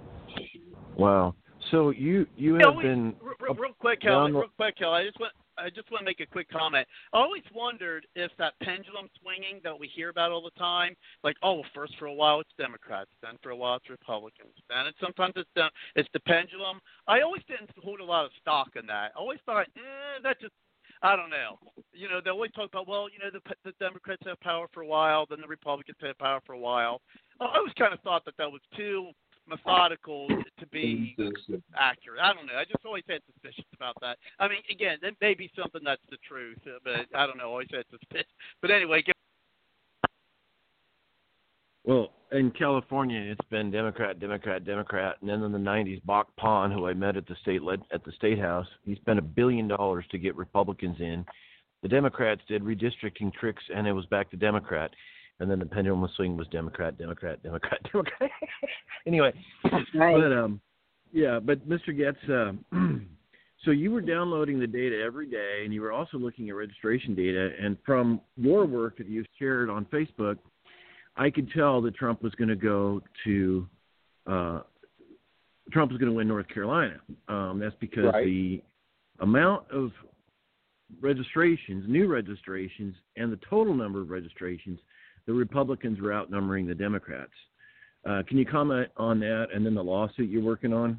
Wow. 0.97 1.35
So 1.71 1.91
you 1.91 2.27
you 2.37 2.55
have 2.57 2.77
we- 2.77 2.83
been 2.85 3.15
real, 3.21 3.55
real 3.55 3.73
quick, 3.79 4.01
down 4.03 4.13
Kelly. 4.13 4.33
the- 4.33 4.39
Real 4.39 4.49
quick, 4.57 4.77
Kelly. 4.77 5.03
I 5.03 5.05
just 5.05 5.19
want 5.21 5.33
I 5.61 5.71
just 5.71 5.91
want 5.91 6.03
to 6.03 6.05
make 6.05 6.21
a 6.21 6.27
quick 6.27 6.49
comment. 6.51 6.87
I 7.13 7.19
always 7.19 7.43
wondered 7.53 8.07
if 8.15 8.31
that 8.39 8.55
pendulum 8.63 9.09
swinging 9.21 9.61
that 9.65 9.77
we 9.77 9.89
hear 9.89 10.09
about 10.09 10.31
all 10.31 10.41
the 10.43 10.57
time, 10.59 10.95
like 11.25 11.37
oh, 11.43 11.63
first 11.75 11.95
for 11.99 12.07
a 12.07 12.15
while 12.15 12.41
it's 12.41 12.51
Democrats, 12.59 13.11
then 13.23 13.39
for 13.43 13.51
a 13.51 13.57
while 13.57 13.77
it's 13.77 13.91
Republicans, 13.91 14.55
then 14.69 14.87
it's 14.87 14.99
sometimes 15.01 15.33
it's 15.37 15.51
the 15.57 15.69
it's 15.97 16.09
the 16.13 16.21
pendulum. 16.21 16.81
I 17.09 17.23
always 17.23 17.43
didn't 17.49 17.71
hold 17.83 18.01
a 18.01 18.05
lot 18.05 18.25
of 18.25 18.31
stock 18.41 18.71
in 18.77 18.87
that. 18.87 19.13
I 19.17 19.19
always 19.19 19.41
thought 19.47 19.67
eh, 19.77 20.21
that 20.23 20.41
just 20.41 20.55
I 21.03 21.17
don't 21.17 21.31
know. 21.31 21.59
You 21.93 22.09
know, 22.09 22.21
they 22.23 22.31
always 22.31 22.53
talk 22.53 22.71
about 22.71 22.89
well, 22.89 23.09
you 23.09 23.19
know, 23.19 23.31
the 23.33 23.55
the 23.65 23.73
Democrats 23.79 24.23
have 24.27 24.41
power 24.41 24.67
for 24.73 24.83
a 24.83 24.87
while, 24.87 25.27
then 25.29 25.41
the 25.41 25.49
Republicans 25.49 25.97
have 26.03 26.19
power 26.19 26.41
for 26.45 26.53
a 26.53 26.59
while. 26.59 27.01
I 27.41 27.57
always 27.57 27.73
kind 27.79 27.93
of 27.93 28.01
thought 28.01 28.25
that 28.25 28.37
that 28.39 28.51
was 28.51 28.61
too 28.77 29.11
methodical 29.49 30.29
to 30.29 30.67
be 30.67 31.17
accurate. 31.77 32.21
I 32.21 32.35
don't 32.35 32.47
know. 32.47 32.59
I 32.59 32.65
just 32.65 32.85
always 32.85 33.05
had 33.09 33.21
suspicions 33.33 33.67
about 33.75 33.95
that. 34.01 34.19
I 34.39 34.49
mean, 34.49 34.59
again, 34.71 34.99
that 35.03 35.15
may 35.21 35.35
be 35.35 35.51
something 35.57 35.81
that's 35.85 36.03
the 36.11 36.19
truth, 36.29 36.59
but 36.85 37.07
I 37.15 37.27
don't 37.27 37.39
know. 37.39 37.45
I 37.45 37.47
always 37.47 37.69
had 37.71 37.85
suspicions. 37.91 38.29
But 38.61 38.71
anyway, 38.71 39.03
Well, 41.89 42.11
in 42.33 42.51
California, 42.51 43.19
it's 43.19 43.49
been 43.49 43.71
Democrat, 43.71 44.21
Democrat, 44.21 44.67
Democrat, 44.67 45.17
and 45.23 45.31
then 45.31 45.43
in 45.43 45.53
the 45.53 45.59
'90s, 45.59 46.05
Bach 46.05 46.29
Pond, 46.37 46.71
who 46.71 46.87
I 46.87 46.93
met 46.93 47.17
at 47.17 47.27
the 47.27 47.35
state 47.41 47.63
led, 47.63 47.81
at 47.91 48.05
the 48.05 48.13
state 48.13 48.39
house, 48.39 48.67
he 48.85 48.95
spent 48.97 49.19
a 49.19 49.23
billion 49.23 49.67
dollars 49.69 50.05
to 50.11 50.19
get 50.19 50.37
Republicans 50.37 50.97
in. 51.01 51.25
The 51.83 51.89
Democrats 51.89 52.43
did 52.47 52.63
redistricting 52.63 53.33
tricks, 53.33 53.63
and 53.75 53.87
it 53.87 53.95
was 53.95 54.05
back 54.07 54.31
to 54.33 54.37
Democrat. 54.37 54.91
And 55.41 55.51
then 55.51 55.61
the 55.61 55.65
pendulum 55.65 56.07
swing 56.15 56.37
was 56.37 56.47
Democrat, 56.49 56.99
Democrat, 56.99 57.43
Democrat, 57.43 57.81
Democrat. 57.91 58.31
anyway, 59.07 59.33
Right. 59.95 60.15
but 60.15 60.33
um, 60.33 60.61
yeah, 61.11 61.41
but 61.41 61.67
Mr. 61.67 61.97
Goetze, 61.99 62.29
uh, 62.29 62.77
so 63.65 63.71
you 63.71 63.93
were 63.93 64.03
downloading 64.03 64.61
the 64.61 64.67
data 64.67 65.01
every 65.03 65.27
day, 65.27 65.63
and 65.65 65.73
you 65.73 65.81
were 65.81 65.93
also 65.93 66.19
looking 66.19 66.51
at 66.51 66.55
registration 66.55 67.15
data. 67.15 67.53
And 67.59 67.79
from 67.87 68.21
your 68.37 68.67
work 68.67 68.99
that 68.99 69.09
you've 69.09 69.27
shared 69.39 69.71
on 69.71 69.87
Facebook, 69.87 70.37
I 71.19 71.31
could 71.31 71.51
tell 71.51 71.83
that 71.83 71.97
Trump 71.97 72.23
was 72.23 72.33
going 72.37 72.49
to 72.49 72.57
go 72.57 73.03
to 73.25 73.69
uh, 74.27 74.61
Trump 75.73 75.91
was 75.91 75.99
going 75.99 76.11
to 76.11 76.17
win 76.17 76.29
North 76.29 76.49
Carolina. 76.49 77.01
Um, 77.29 77.59
that's 77.59 77.75
because 77.81 78.13
Right. 78.13 78.25
the 78.25 78.63
amount 79.21 79.71
of 79.71 79.91
registrations, 81.01 81.85
new 81.89 82.07
registrations, 82.07 82.95
and 83.17 83.31
the 83.33 83.39
total 83.51 83.75
number 83.75 84.01
of 84.01 84.11
registrations, 84.11 84.79
the 85.27 85.33
Republicans 85.33 86.01
were 86.01 86.13
outnumbering 86.13 86.67
the 86.67 86.75
Democrats. 86.75 87.33
Uh, 88.09 88.23
can 88.27 88.39
you 88.39 88.47
comment 88.47 88.89
on 88.97 89.19
that 89.21 89.49
and 89.53 89.67
then 89.67 89.75
the 89.75 89.85
lawsuit 89.85 90.31
you're 90.31 90.43
working 90.43 90.73
on? 90.73 90.99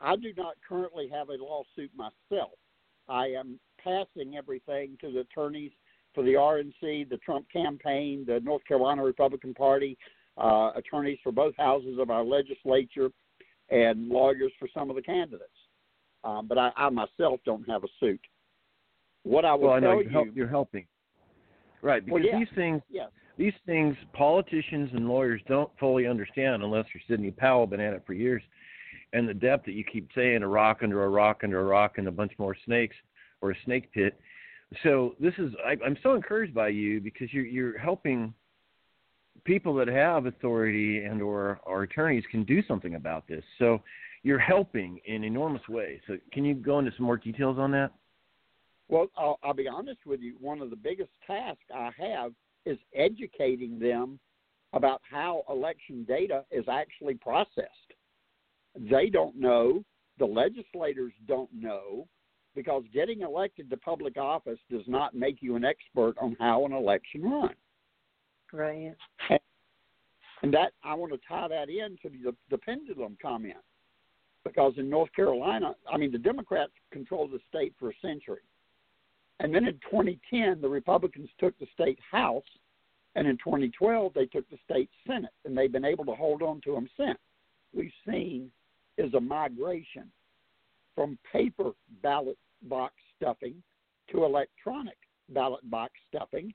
I 0.00 0.16
do 0.16 0.32
not 0.36 0.54
currently 0.66 1.08
have 1.08 1.28
a 1.28 1.36
lawsuit 1.42 1.90
myself. 1.96 2.52
I 3.08 3.26
am 3.26 3.58
passing 3.82 4.36
everything 4.36 4.96
to 5.00 5.10
the 5.10 5.20
attorneys 5.20 5.72
for 6.16 6.24
the 6.24 6.32
RNC, 6.32 7.08
the 7.10 7.18
Trump 7.18 7.46
campaign, 7.52 8.24
the 8.26 8.40
North 8.40 8.64
Carolina 8.66 9.04
Republican 9.04 9.54
Party, 9.54 9.96
uh, 10.38 10.72
attorneys 10.74 11.18
for 11.22 11.30
both 11.30 11.54
houses 11.58 11.98
of 12.00 12.10
our 12.10 12.24
legislature, 12.24 13.10
and 13.70 14.08
lawyers 14.08 14.52
for 14.58 14.66
some 14.74 14.90
of 14.90 14.96
the 14.96 15.02
candidates. 15.02 15.44
Um, 16.24 16.46
but 16.48 16.58
I, 16.58 16.70
I 16.76 16.88
myself 16.88 17.40
don't 17.44 17.68
have 17.68 17.84
a 17.84 17.88
suit. 18.00 18.20
What 19.24 19.44
I 19.44 19.54
will 19.54 19.68
well, 19.68 19.72
I 19.74 19.80
know 19.80 19.86
tell 19.88 19.94
you're, 19.96 20.04
you, 20.04 20.10
help, 20.10 20.28
you're 20.34 20.48
helping, 20.48 20.86
right? 21.82 22.04
Because 22.04 22.20
well, 22.22 22.24
yeah, 22.24 22.38
these 22.38 22.48
things, 22.56 22.80
yes. 22.88 23.08
these 23.36 23.52
things, 23.66 23.94
politicians 24.12 24.90
and 24.94 25.08
lawyers 25.08 25.42
don't 25.46 25.70
fully 25.78 26.06
understand 26.06 26.62
unless 26.62 26.86
you're 26.94 27.02
Sidney 27.08 27.30
Powell, 27.30 27.66
been 27.66 27.80
at 27.80 27.92
it 27.92 28.04
for 28.06 28.14
years, 28.14 28.42
and 29.12 29.28
the 29.28 29.34
depth 29.34 29.66
that 29.66 29.72
you 29.72 29.84
keep 29.84 30.08
saying 30.14 30.42
a 30.42 30.48
rock 30.48 30.78
under 30.82 31.04
a 31.04 31.08
rock 31.08 31.40
under 31.42 31.60
a 31.60 31.64
rock 31.64 31.98
and 31.98 32.08
a 32.08 32.12
bunch 32.12 32.32
more 32.38 32.56
snakes 32.64 32.96
or 33.42 33.50
a 33.50 33.56
snake 33.64 33.92
pit. 33.92 34.18
So 34.82 35.14
this 35.20 35.34
is 35.38 35.52
I, 35.64 35.76
I'm 35.84 35.96
so 36.02 36.14
encouraged 36.14 36.54
by 36.54 36.68
you 36.68 37.00
because 37.00 37.32
you're 37.32 37.46
you're 37.46 37.78
helping 37.78 38.34
people 39.44 39.74
that 39.74 39.88
have 39.88 40.26
authority 40.26 41.04
and 41.04 41.22
or 41.22 41.60
our 41.66 41.82
attorneys 41.82 42.24
can 42.30 42.44
do 42.44 42.62
something 42.66 42.94
about 42.96 43.28
this. 43.28 43.44
So 43.58 43.80
you're 44.22 44.38
helping 44.38 44.98
in 45.06 45.22
enormous 45.22 45.62
ways. 45.68 46.00
So 46.06 46.16
can 46.32 46.44
you 46.44 46.54
go 46.54 46.78
into 46.80 46.90
some 46.96 47.06
more 47.06 47.16
details 47.16 47.58
on 47.58 47.70
that? 47.72 47.92
Well, 48.88 49.06
I'll, 49.16 49.38
I'll 49.42 49.54
be 49.54 49.68
honest 49.68 50.00
with 50.06 50.20
you. 50.20 50.36
One 50.40 50.60
of 50.60 50.70
the 50.70 50.76
biggest 50.76 51.10
tasks 51.26 51.62
I 51.74 51.90
have 51.98 52.32
is 52.64 52.78
educating 52.94 53.78
them 53.78 54.18
about 54.72 55.00
how 55.08 55.42
election 55.48 56.04
data 56.08 56.44
is 56.50 56.64
actually 56.68 57.14
processed. 57.14 57.70
They 58.78 59.08
don't 59.10 59.36
know, 59.36 59.84
the 60.18 60.26
legislators 60.26 61.12
don't 61.26 61.50
know, 61.52 62.06
because 62.56 62.82
getting 62.92 63.20
elected 63.20 63.70
to 63.70 63.76
public 63.76 64.16
office 64.16 64.58
does 64.70 64.82
not 64.88 65.14
make 65.14 65.36
you 65.40 65.54
an 65.54 65.64
expert 65.64 66.14
on 66.20 66.36
how 66.40 66.66
an 66.66 66.72
election 66.72 67.22
runs. 67.22 67.52
Right. 68.52 68.94
And, 69.30 69.40
and 70.42 70.54
that 70.54 70.72
I 70.82 70.94
want 70.94 71.12
to 71.12 71.20
tie 71.28 71.46
that 71.46 71.68
into 71.68 72.16
the, 72.24 72.34
the 72.50 72.58
pendulum 72.58 73.16
comment 73.20 73.56
because 74.44 74.72
in 74.76 74.88
North 74.88 75.12
Carolina, 75.14 75.74
I 75.92 75.96
mean, 75.96 76.12
the 76.12 76.18
Democrats 76.18 76.72
controlled 76.92 77.32
the 77.32 77.40
state 77.48 77.74
for 77.78 77.90
a 77.90 77.94
century. 78.00 78.42
And 79.40 79.54
then 79.54 79.66
in 79.66 79.74
2010, 79.90 80.60
the 80.60 80.68
Republicans 80.68 81.28
took 81.38 81.58
the 81.58 81.66
state 81.74 81.98
House, 82.10 82.44
and 83.16 83.26
in 83.26 83.36
2012, 83.38 84.12
they 84.14 84.26
took 84.26 84.48
the 84.48 84.58
state 84.64 84.88
Senate, 85.06 85.32
and 85.44 85.56
they've 85.56 85.72
been 85.72 85.84
able 85.84 86.04
to 86.06 86.14
hold 86.14 86.42
on 86.42 86.60
to 86.62 86.72
them 86.72 86.88
since. 86.96 87.18
We've 87.74 87.92
seen 88.08 88.50
is 88.96 89.12
a 89.14 89.20
migration 89.20 90.10
from 90.94 91.18
paper 91.30 91.72
ballot 92.02 92.38
box 92.62 92.94
stuffing 93.16 93.62
to 94.10 94.24
electronic 94.24 94.96
ballot 95.28 95.68
box 95.70 95.92
stuffing, 96.08 96.52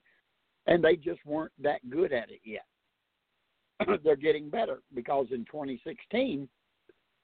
and 0.67 0.83
they 0.83 0.95
just 0.95 1.19
weren't 1.25 1.51
that 1.61 1.87
good 1.89 2.13
at 2.13 2.29
it 2.29 2.41
yet. 2.43 2.65
They're 4.03 4.15
getting 4.15 4.49
better 4.49 4.81
because 4.93 5.27
in 5.31 5.45
2016, 5.45 6.47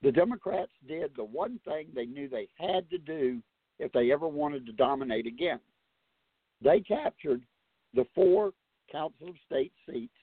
the 0.01 0.11
Democrats 0.11 0.71
did 0.87 1.11
the 1.15 1.23
one 1.23 1.59
thing 1.65 1.87
they 1.93 2.05
knew 2.05 2.27
they 2.27 2.47
had 2.59 2.89
to 2.89 2.97
do 2.97 3.41
if 3.79 3.91
they 3.91 4.11
ever 4.11 4.27
wanted 4.27 4.65
to 4.65 4.73
dominate 4.73 5.27
again. 5.27 5.59
They 6.61 6.79
captured 6.81 7.43
the 7.93 8.05
four 8.15 8.51
Council 8.91 9.29
of 9.29 9.35
State 9.45 9.73
seats 9.89 10.13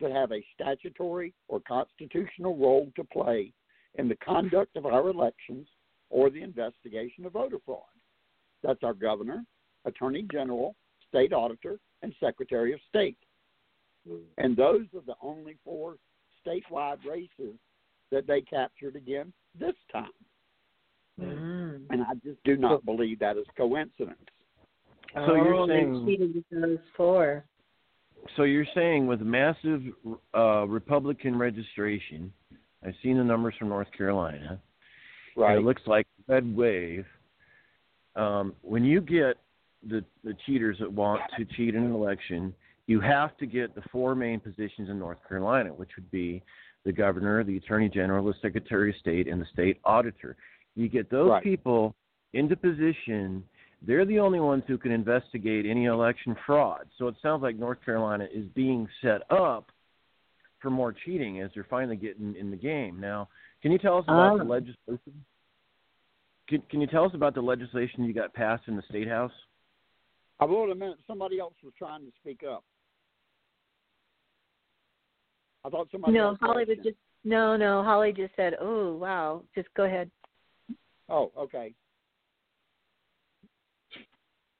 that 0.00 0.12
have 0.12 0.32
a 0.32 0.44
statutory 0.54 1.32
or 1.48 1.60
constitutional 1.60 2.56
role 2.56 2.90
to 2.96 3.04
play 3.04 3.52
in 3.94 4.08
the 4.08 4.16
conduct 4.16 4.76
of 4.76 4.86
our 4.86 5.08
elections 5.08 5.68
or 6.12 6.30
the 6.30 6.42
investigation 6.42 7.24
of 7.26 7.32
voter 7.32 7.56
fraud. 7.64 7.80
That's 8.62 8.84
our 8.84 8.94
governor, 8.94 9.44
attorney 9.86 10.26
general, 10.30 10.76
state 11.08 11.32
auditor, 11.32 11.78
and 12.02 12.14
secretary 12.20 12.72
of 12.72 12.80
state. 12.88 13.16
And 14.38 14.56
those 14.56 14.86
are 14.94 15.02
the 15.06 15.14
only 15.22 15.56
four 15.64 15.96
statewide 16.46 16.98
races 17.08 17.56
that 18.10 18.26
they 18.26 18.42
captured 18.42 18.94
again 18.94 19.32
this 19.58 19.74
time. 19.90 20.10
Mm. 21.20 21.82
And 21.90 22.02
I 22.02 22.14
just 22.24 22.42
do 22.44 22.56
not 22.56 22.84
believe 22.84 23.18
that 23.20 23.36
is 23.36 23.46
coincidence. 23.56 24.18
So 25.14 25.20
oh, 25.20 25.34
you're 25.34 25.66
saying 25.68 26.44
those 26.50 26.78
four. 26.96 27.44
So 28.36 28.42
you're 28.44 28.66
saying 28.74 29.06
with 29.06 29.20
massive 29.20 29.82
uh, 30.34 30.66
Republican 30.66 31.38
registration, 31.38 32.32
I've 32.84 32.94
seen 33.02 33.18
the 33.18 33.24
numbers 33.24 33.54
from 33.58 33.68
North 33.68 33.88
Carolina. 33.96 34.60
Right. 35.36 35.58
it 35.58 35.64
looks 35.64 35.82
like 35.86 36.06
red 36.28 36.56
wave. 36.56 37.06
Um, 38.16 38.54
when 38.62 38.84
you 38.84 39.00
get 39.00 39.36
the 39.88 40.04
the 40.22 40.34
cheaters 40.46 40.76
that 40.80 40.92
want 40.92 41.22
to 41.38 41.44
cheat 41.56 41.74
in 41.74 41.84
an 41.84 41.92
election, 41.92 42.54
you 42.86 43.00
have 43.00 43.36
to 43.38 43.46
get 43.46 43.74
the 43.74 43.82
four 43.90 44.14
main 44.14 44.40
positions 44.40 44.90
in 44.90 44.98
North 44.98 45.18
Carolina, 45.28 45.70
which 45.70 45.90
would 45.96 46.10
be 46.10 46.42
the 46.84 46.92
governor, 46.92 47.44
the 47.44 47.56
attorney 47.56 47.88
general, 47.88 48.24
the 48.26 48.34
secretary 48.42 48.90
of 48.90 48.96
state, 48.96 49.28
and 49.28 49.40
the 49.40 49.46
state 49.52 49.78
auditor. 49.84 50.36
You 50.74 50.88
get 50.88 51.10
those 51.10 51.30
right. 51.30 51.42
people 51.42 51.94
into 52.32 52.56
position. 52.56 53.44
They're 53.86 54.04
the 54.04 54.18
only 54.18 54.40
ones 54.40 54.64
who 54.66 54.78
can 54.78 54.92
investigate 54.92 55.66
any 55.66 55.86
election 55.86 56.36
fraud. 56.46 56.86
So 56.98 57.08
it 57.08 57.16
sounds 57.22 57.42
like 57.42 57.56
North 57.56 57.84
Carolina 57.84 58.26
is 58.32 58.46
being 58.54 58.88
set 59.02 59.22
up 59.30 59.70
for 60.62 60.70
more 60.70 60.94
cheating 61.04 61.40
as 61.40 61.50
they're 61.54 61.66
finally 61.68 61.96
getting 61.96 62.34
in 62.36 62.50
the 62.50 62.56
game. 62.56 63.00
Now, 63.00 63.28
can 63.60 63.72
you 63.72 63.78
tell 63.78 63.98
us 63.98 64.04
about 64.04 64.32
um, 64.32 64.38
the 64.38 64.44
Oh. 64.44 64.48
legislation? 64.48 65.24
Can, 66.48 66.62
can 66.70 66.80
you 66.80 66.86
tell 66.86 67.04
us 67.04 67.14
about 67.14 67.34
the 67.34 67.42
legislation 67.42 68.04
you 68.04 68.14
got 68.14 68.32
passed 68.32 68.68
in 68.68 68.76
the 68.76 68.82
state 68.88 69.08
house? 69.08 69.32
I 70.40 70.44
will 70.44 70.64
in 70.64 70.70
a 70.70 70.74
minute. 70.74 70.98
Somebody 71.06 71.38
else 71.38 71.54
was 71.62 71.72
trying 71.78 72.04
to 72.04 72.12
speak 72.20 72.42
up. 72.48 72.64
I 75.64 75.68
thought 75.68 75.88
somebody. 75.92 76.14
No, 76.14 76.28
else 76.28 76.38
had 76.40 76.46
Holly 76.46 76.64
was 76.64 76.78
just 76.82 76.96
no, 77.24 77.56
no. 77.56 77.84
Holly 77.84 78.12
just 78.12 78.34
said, 78.34 78.54
"Oh, 78.60 78.96
wow." 78.96 79.44
Just 79.54 79.72
go 79.74 79.84
ahead. 79.84 80.10
Oh, 81.08 81.30
okay. 81.38 81.72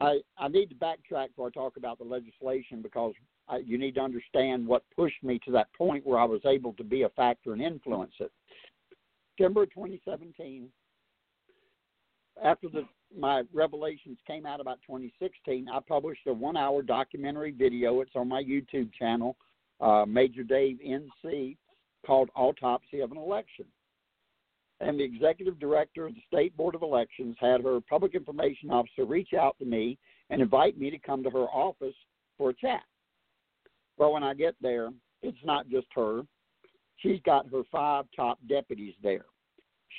I 0.01 0.21
I 0.39 0.49
need 0.49 0.67
to 0.67 0.77
backtrack 0.77 1.29
before 1.29 1.49
I 1.49 1.51
talk 1.51 1.77
about 1.77 1.99
the 1.99 2.05
legislation 2.05 2.81
because 2.81 3.15
You 3.59 3.79
need 3.79 3.95
to 3.97 4.01
understand 4.01 4.67
what 4.67 4.85
pushed 4.95 5.23
me 5.23 5.39
to 5.45 5.53
that 5.53 5.73
point 5.75 6.07
where 6.07 6.19
I 6.19 6.25
was 6.25 6.41
able 6.47 6.73
to 6.75 6.85
be 6.85 7.03
a 7.03 7.09
factor 7.11 7.53
and 7.53 7.63
influence 7.63 8.13
it. 8.21 8.33
September 9.37 9.67
2017, 9.67 10.69
after 12.43 12.69
the 12.69 12.87
my 13.17 13.43
revelations 13.53 14.17
came 14.27 14.47
out 14.47 14.61
about 14.61 14.79
2016, 14.87 15.69
I 15.69 15.81
published 15.87 16.27
a 16.27 16.33
one-hour 16.33 16.81
documentary 16.81 17.51
video. 17.51 18.01
It's 18.01 18.13
on 18.15 18.29
my 18.29 18.43
YouTube 18.43 18.91
channel, 18.99 19.37
uh, 19.83 20.07
Major 20.07 20.43
Dave 20.43 20.79
NC, 20.81 21.59
called 22.07 22.31
"Autopsy 22.35 23.01
of 23.01 23.11
an 23.11 23.19
Election." 23.19 23.67
and 24.83 24.99
the 24.99 25.05
executive 25.05 25.59
director 25.61 26.07
of 26.07 26.15
the 26.15 26.21
state 26.27 26.57
board 26.57 26.75
of 26.75 26.83
elections 26.83 27.37
had 27.39 27.63
her 27.63 27.81
public 27.81 28.15
information 28.15 28.71
officer 28.71 29.05
reach 29.05 29.33
out 29.33 29.57
to 29.59 29.65
me 29.65 29.97
and 30.29 30.43
invite 30.43 30.79
me 30.79 30.91
to 30.91 30.99
come 30.99 31.23
to 31.23 31.31
her 31.31 31.47
office 31.47 31.95
for 32.37 32.51
a 32.51 32.55
chat. 32.55 32.83
Well, 33.99 34.13
when 34.13 34.23
I 34.23 34.35
get 34.35 34.55
there, 34.61 34.91
it's 35.23 35.39
not 35.45 35.69
just 35.69 35.87
her. 35.95 36.23
She's 36.99 37.21
got 37.25 37.51
her 37.51 37.63
five 37.71 38.07
top 38.15 38.39
deputies 38.49 38.95
there. 39.03 39.27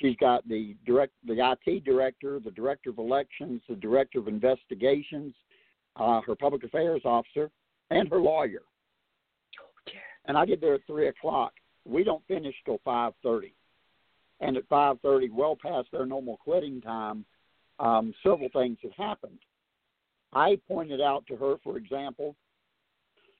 She's 0.00 0.16
got 0.16 0.46
the 0.48 0.76
direct, 0.84 1.12
the 1.24 1.56
IT 1.66 1.84
director, 1.84 2.40
the 2.40 2.50
director 2.50 2.90
of 2.90 2.98
elections, 2.98 3.62
the 3.68 3.76
director 3.76 4.18
of 4.18 4.28
investigations, 4.28 5.34
uh, 5.96 6.20
her 6.22 6.34
public 6.34 6.64
affairs 6.64 7.02
officer, 7.04 7.50
and 7.90 8.08
her 8.08 8.18
lawyer. 8.18 8.62
And 10.26 10.36
I 10.36 10.46
get 10.46 10.60
there 10.60 10.74
at 10.74 10.86
three 10.86 11.08
o'clock. 11.08 11.52
We 11.84 12.02
don't 12.02 12.26
finish 12.26 12.54
till 12.64 12.80
five 12.84 13.12
thirty 13.22 13.54
and 14.40 14.56
at 14.56 14.68
5:30, 14.68 15.30
well 15.30 15.56
past 15.56 15.90
their 15.90 16.06
normal 16.06 16.36
quitting 16.36 16.80
time, 16.80 17.24
um, 17.78 18.14
several 18.22 18.48
things 18.50 18.78
had 18.82 18.92
happened. 18.92 19.38
I 20.32 20.56
pointed 20.68 21.00
out 21.00 21.26
to 21.28 21.36
her, 21.36 21.56
for 21.58 21.76
example, 21.76 22.36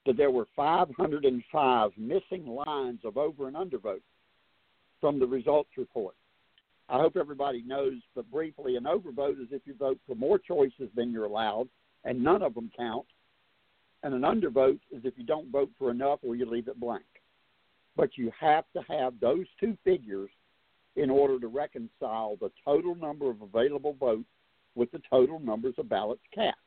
that 0.07 0.17
there 0.17 0.31
were 0.31 0.47
505 0.55 1.91
missing 1.97 2.47
lines 2.47 3.01
of 3.05 3.17
over 3.17 3.49
and 3.49 3.57
undervote 3.57 4.03
from 5.01 5.19
the 5.19 5.27
results 5.27 5.71
report. 5.77 6.15
I 6.89 6.99
hope 6.99 7.17
everybody 7.17 7.63
knows, 7.63 7.95
but 8.15 8.31
briefly, 8.31 8.77
an 8.77 8.85
overvote 8.85 9.41
is 9.41 9.49
if 9.51 9.63
you 9.65 9.75
vote 9.75 9.99
for 10.07 10.15
more 10.15 10.39
choices 10.39 10.91
than 10.95 11.11
you're 11.11 11.25
allowed, 11.25 11.69
and 12.05 12.23
none 12.23 12.43
of 12.43 12.55
them 12.55 12.71
count. 12.77 13.07
And 14.03 14.13
an 14.13 14.21
undervote 14.21 14.81
is 14.93 15.03
if 15.05 15.15
you 15.17 15.25
don't 15.25 15.51
vote 15.51 15.71
for 15.79 15.91
enough 15.91 16.19
or 16.23 16.37
you 16.37 16.45
leave 16.45 16.69
it 16.69 16.79
blank. 16.79 17.05
But 17.97 18.19
you 18.19 18.31
have 18.39 18.65
to 18.75 18.83
have 18.83 19.15
those 19.19 19.47
two 19.59 19.79
figures 19.83 20.29
in 20.97 21.09
order 21.09 21.41
to 21.41 21.49
reconcile 21.49 22.37
the 22.37 22.51
total 22.65 22.95
number 22.95 23.31
of 23.31 23.41
available 23.41 23.97
votes 23.99 24.29
with 24.75 24.91
the 24.93 25.01
total 25.09 25.39
numbers 25.39 25.75
of 25.79 25.89
ballots 25.89 26.21
cast. 26.35 26.59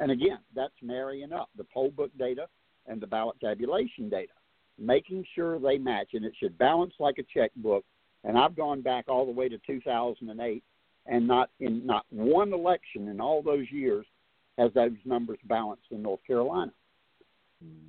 And 0.00 0.10
again, 0.10 0.38
that's 0.54 0.74
marrying 0.82 1.32
up 1.32 1.50
the 1.56 1.64
poll 1.72 1.90
book 1.90 2.10
data 2.18 2.46
and 2.86 3.00
the 3.00 3.06
ballot 3.06 3.36
tabulation 3.40 4.08
data, 4.08 4.32
making 4.78 5.24
sure 5.34 5.58
they 5.58 5.78
match. 5.78 6.08
And 6.14 6.24
it 6.24 6.32
should 6.38 6.58
balance 6.58 6.94
like 6.98 7.18
a 7.18 7.38
checkbook. 7.38 7.84
And 8.24 8.38
I've 8.38 8.56
gone 8.56 8.82
back 8.82 9.06
all 9.08 9.26
the 9.26 9.32
way 9.32 9.48
to 9.48 9.58
2008, 9.66 10.62
and 11.06 11.26
not 11.26 11.50
in 11.60 11.84
not 11.84 12.06
one 12.10 12.52
election 12.52 13.08
in 13.08 13.20
all 13.20 13.42
those 13.42 13.66
years 13.70 14.06
has 14.58 14.72
those 14.74 14.92
numbers 15.04 15.38
balanced 15.44 15.86
in 15.90 16.02
North 16.02 16.20
Carolina. 16.26 16.72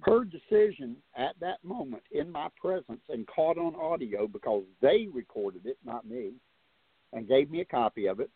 Her 0.02 0.24
decision 0.24 0.98
at 1.18 1.36
that 1.40 1.64
moment 1.64 2.04
in 2.12 2.32
my 2.32 2.48
presence 2.60 3.02
and 3.10 3.28
caught 3.28 3.58
on 3.58 3.76
audio 3.76 4.28
because 4.28 4.64
they 4.82 5.08
recorded 5.12 5.66
it, 5.66 5.78
not 5.84 6.06
me, 6.08 6.34
and 7.12 7.28
gave 7.28 7.50
me 7.50 7.62
a 7.62 7.66
copy 7.66 8.06
of 8.08 8.20
it, 8.20 8.30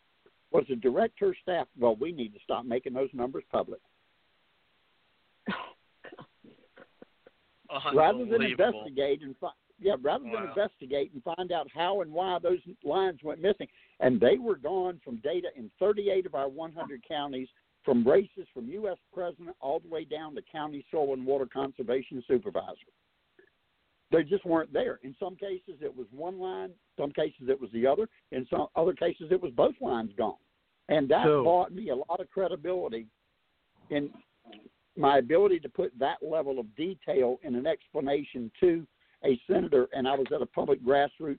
was 0.50 0.66
to 0.66 0.76
direct 0.76 1.20
her 1.20 1.34
staff, 1.42 1.66
well, 1.78 1.96
we 1.96 2.12
need 2.12 2.32
to 2.34 2.40
stop 2.42 2.64
making 2.64 2.94
those 2.94 3.10
numbers 3.12 3.44
public. 3.50 3.80
rather 7.94 8.24
than 8.24 8.42
investigate 8.42 9.22
and 9.22 9.34
yeah, 9.80 9.94
rather 10.00 10.24
Wow. 10.24 10.32
than 10.32 10.48
investigate 10.48 11.12
and 11.12 11.22
find 11.22 11.52
out 11.52 11.68
how 11.72 12.00
and 12.00 12.12
why 12.12 12.38
those 12.42 12.58
lines 12.82 13.20
went 13.22 13.40
missing, 13.40 13.68
and 14.00 14.20
they 14.20 14.36
were 14.38 14.56
gone 14.56 15.00
from 15.04 15.16
data 15.18 15.48
in 15.54 15.70
38 15.78 16.26
of 16.26 16.34
our 16.34 16.48
100 16.48 17.02
counties, 17.06 17.48
from 17.84 18.06
races 18.06 18.46
from 18.52 18.66
U.S. 18.68 18.98
president 19.14 19.56
all 19.60 19.80
the 19.80 19.88
way 19.88 20.04
down 20.04 20.34
to 20.34 20.42
county 20.50 20.84
soil 20.90 21.14
and 21.14 21.24
water 21.24 21.46
conservation 21.46 22.22
supervisor. 22.26 22.74
They 24.10 24.24
just 24.24 24.44
weren't 24.46 24.72
there. 24.72 24.98
In 25.02 25.14
some 25.20 25.36
cases, 25.36 25.76
it 25.82 25.94
was 25.94 26.06
one 26.12 26.38
line. 26.38 26.70
Some 26.96 27.12
cases, 27.12 27.48
it 27.48 27.60
was 27.60 27.70
the 27.72 27.86
other. 27.86 28.08
In 28.32 28.46
some 28.48 28.68
other 28.74 28.94
cases, 28.94 29.30
it 29.30 29.40
was 29.40 29.52
both 29.52 29.74
lines 29.80 30.12
gone, 30.16 30.38
and 30.88 31.08
that 31.10 31.24
So- 31.24 31.44
bought 31.44 31.72
me 31.72 31.90
a 31.90 31.96
lot 31.96 32.20
of 32.20 32.30
credibility 32.30 33.06
in 33.90 34.12
my 34.96 35.18
ability 35.18 35.60
to 35.60 35.68
put 35.68 35.96
that 35.98 36.22
level 36.22 36.58
of 36.58 36.74
detail 36.74 37.38
in 37.42 37.54
an 37.54 37.66
explanation 37.66 38.50
to 38.60 38.86
a 39.24 39.36
senator. 39.46 39.88
And 39.92 40.08
I 40.08 40.14
was 40.14 40.26
at 40.32 40.42
a 40.42 40.46
public 40.46 40.80
grassroots 40.80 41.38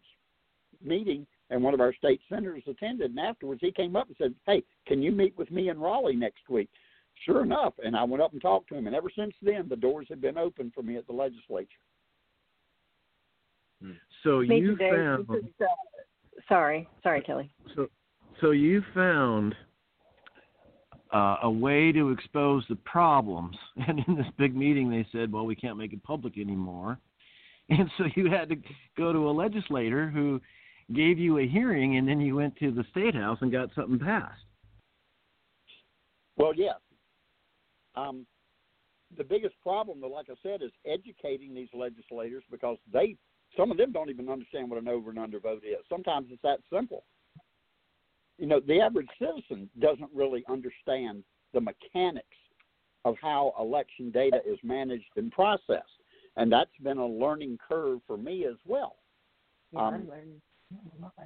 meeting, 0.82 1.28
and 1.50 1.64
one 1.64 1.74
of 1.74 1.82
our 1.82 1.94
state 1.94 2.22
senators 2.30 2.64
attended. 2.68 3.12
And 3.12 3.20
afterwards, 3.20 3.62
he 3.62 3.72
came 3.72 3.96
up 3.96 4.08
and 4.08 4.16
said, 4.18 4.36
"Hey, 4.46 4.64
can 4.86 5.02
you 5.02 5.12
meet 5.12 5.36
with 5.38 5.52
me 5.52 5.70
in 5.70 5.80
Raleigh 5.80 6.16
next 6.16 6.48
week?" 6.50 6.70
Sure 7.16 7.44
enough, 7.44 7.78
and 7.80 7.98
I 7.98 8.04
went 8.06 8.24
up 8.24 8.32
and 8.32 8.42
talked 8.42 8.70
to 8.70 8.76
him. 8.76 8.88
And 8.88 8.96
ever 8.96 9.10
since 9.10 9.36
then, 9.42 9.68
the 9.68 9.76
doors 9.76 10.08
have 10.08 10.22
been 10.22 10.38
open 10.38 10.72
for 10.72 10.84
me 10.84 10.96
at 10.96 11.06
the 11.06 11.14
legislature. 11.14 11.80
So 14.24 14.40
Me 14.40 14.60
you 14.60 14.76
today, 14.76 14.92
found 14.92 15.22
is, 15.36 15.44
uh, 15.62 15.66
sorry, 16.48 16.88
sorry, 17.04 17.22
Kelly. 17.22 17.52
so 17.76 17.88
so 18.42 18.52
you 18.52 18.84
found 18.94 19.56
uh, 21.14 21.38
a 21.44 21.50
way 21.50 21.92
to 21.92 22.12
expose 22.12 22.64
the 22.70 22.76
problems, 22.78 23.58
and 23.88 24.00
in 24.08 24.16
this 24.16 24.28
big 24.38 24.56
meeting 24.56 24.90
they 24.90 25.06
said, 25.12 25.32
"Well, 25.32 25.46
we 25.46 25.56
can't 25.56 25.78
make 25.78 25.94
it 25.94 26.04
public 26.04 26.38
anymore," 26.38 26.98
and 27.70 27.90
so 27.98 28.06
you 28.16 28.30
had 28.30 28.50
to 28.50 28.56
go 28.98 29.14
to 29.14 29.30
a 29.30 29.32
legislator 29.32 30.10
who 30.10 30.42
gave 30.94 31.20
you 31.20 31.38
a 31.38 31.48
hearing, 31.48 31.98
and 31.98 32.08
then 32.08 32.20
you 32.20 32.36
went 32.36 32.56
to 32.58 32.72
the 32.72 32.84
state 32.92 33.16
house 33.16 33.38
and 33.42 33.52
got 33.52 33.70
something 33.76 34.00
passed. 34.00 34.42
Well, 36.36 36.54
yes. 36.56 36.76
Um, 37.96 38.26
the 39.18 39.24
biggest 39.24 39.56
problem, 39.62 40.02
like 40.02 40.28
I 40.30 40.36
said, 40.42 40.62
is 40.62 40.72
educating 40.86 41.54
these 41.54 41.68
legislators 41.74 42.44
because 42.50 42.78
they, 42.92 43.18
some 43.58 43.72
of 43.72 43.78
them 43.78 43.92
don't 43.92 44.10
even 44.10 44.30
understand 44.30 44.70
what 44.70 44.82
an 44.82 44.88
over 44.88 45.10
and 45.10 45.20
under 45.20 45.40
vote 45.40 45.64
is. 45.64 45.84
Sometimes 45.90 46.28
it's 46.32 46.42
that 46.44 46.60
simple. 46.72 47.04
You 48.38 48.48
know, 48.48 48.60
the 48.60 48.80
average 48.80 49.10
citizen 49.20 49.70
doesn't 49.80 50.10
really 50.14 50.44
understand 50.48 51.24
the 51.54 51.62
mechanics 51.62 52.28
of 53.06 53.16
how 53.22 53.54
election 53.60 54.12
data 54.12 54.40
is 54.46 54.58
managed 54.64 55.12
and 55.16 55.32
processed, 55.32 55.84
and 56.38 56.52
that's 56.52 56.70
been 56.82 56.98
a 56.98 57.08
learning 57.08 57.58
curve 57.68 58.00
for 58.08 58.18
me 58.18 58.46
as 58.46 58.56
well. 58.66 58.96
Um, 59.76 60.10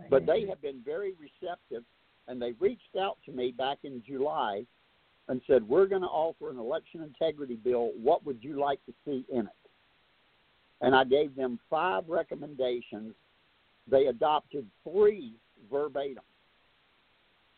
but 0.10 0.26
they 0.26 0.46
have 0.48 0.62
been 0.62 0.82
very 0.84 1.14
receptive, 1.20 1.84
and 2.28 2.42
they 2.42 2.54
reached 2.54 2.96
out 3.00 3.18
to 3.26 3.32
me 3.32 3.52
back 3.52 3.80
in 3.84 4.02
July 4.06 4.66
and 5.28 5.42
said, 5.48 5.68
"We're 5.68 5.88
going 5.88 6.02
to 6.02 6.08
offer 6.08 6.50
an 6.50 6.58
election 6.58 7.02
integrity 7.02 7.56
bill. 7.56 7.92
What 7.96 8.26
would 8.26 8.44
you 8.44 8.60
like 8.60 8.84
to 8.86 8.94
see 9.06 9.26
in 9.32 9.48
it?" 9.48 9.63
And 10.84 10.94
I 10.94 11.06
gave 11.06 11.36
them 11.36 11.60
five 11.70 12.04
recommendations. 12.08 13.14
They 13.90 14.08
adopted 14.08 14.68
three 14.84 15.34
verbatim. 15.72 16.24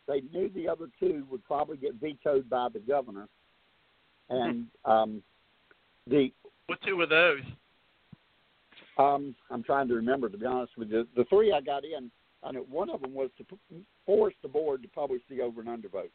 They 0.07 0.21
knew 0.31 0.49
the 0.49 0.69
other 0.69 0.87
two 0.99 1.25
would 1.29 1.43
probably 1.43 1.77
get 1.77 1.95
vetoed 1.95 2.47
by 2.49 2.69
the 2.71 2.79
governor, 2.79 3.27
and 4.29 4.67
um, 4.85 5.23
the 6.07 6.31
What 6.67 6.79
two 6.85 6.95
were 6.95 7.07
those? 7.07 7.41
um, 8.99 9.35
I'm 9.49 9.63
trying 9.63 9.87
to 9.87 9.95
remember, 9.95 10.29
to 10.29 10.37
be 10.37 10.45
honest 10.45 10.77
with 10.77 10.91
you. 10.91 11.07
The 11.15 11.25
three 11.25 11.51
I 11.51 11.61
got 11.61 11.83
in, 11.83 12.11
I 12.43 12.51
know 12.51 12.65
one 12.69 12.91
of 12.91 13.01
them 13.01 13.15
was 13.15 13.31
to 13.39 13.43
p- 13.43 13.57
force 14.05 14.35
the 14.43 14.47
board 14.47 14.83
to 14.83 14.87
publish 14.89 15.21
the 15.29 15.41
over 15.41 15.61
and 15.61 15.69
under 15.69 15.89
votes. 15.89 16.11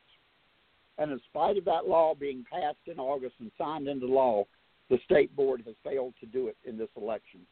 And 0.99 1.11
in 1.11 1.21
spite 1.29 1.57
of 1.57 1.65
that 1.65 1.89
law 1.89 2.15
being 2.15 2.45
passed 2.51 2.87
in 2.87 3.01
August 3.01 3.35
and 3.41 3.51
signed 3.59 3.89
into 3.89 4.07
law, 4.07 4.45
the 4.91 4.99
state 5.05 5.35
board 5.35 5.63
has 5.65 5.75
failed 5.83 6.15
to 6.21 6.27
do 6.27 6.49
it 6.49 6.59
in 6.65 6.77
this 6.77 6.91
election. 6.97 7.47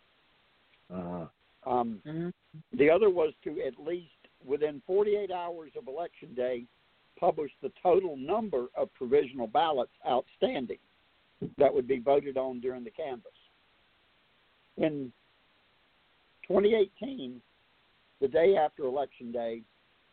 Uh, 0.93 1.27
Um, 1.65 2.03
The 2.73 2.91
other 2.91 3.09
was 3.11 3.33
to 3.45 3.61
at 3.63 3.79
least 3.79 4.13
within 4.45 4.81
48 4.87 5.31
hours 5.31 5.73
of 5.77 5.87
election 5.89 6.35
day 6.35 6.67
publish 7.19 7.51
the 7.63 7.73
total 7.83 8.17
number 8.17 8.69
of 8.77 8.93
provisional 8.95 9.47
ballots 9.49 9.93
outstanding 10.07 10.79
that 11.57 11.73
would 11.75 11.89
be 11.89 11.99
voted 11.99 12.37
on 12.37 12.61
during 12.61 12.85
the 12.85 12.91
canvass. 12.91 13.33
In 14.77 15.13
2018, 16.47 17.41
the 18.21 18.29
day 18.29 18.57
after 18.57 18.85
election 18.85 19.33
day, 19.33 19.63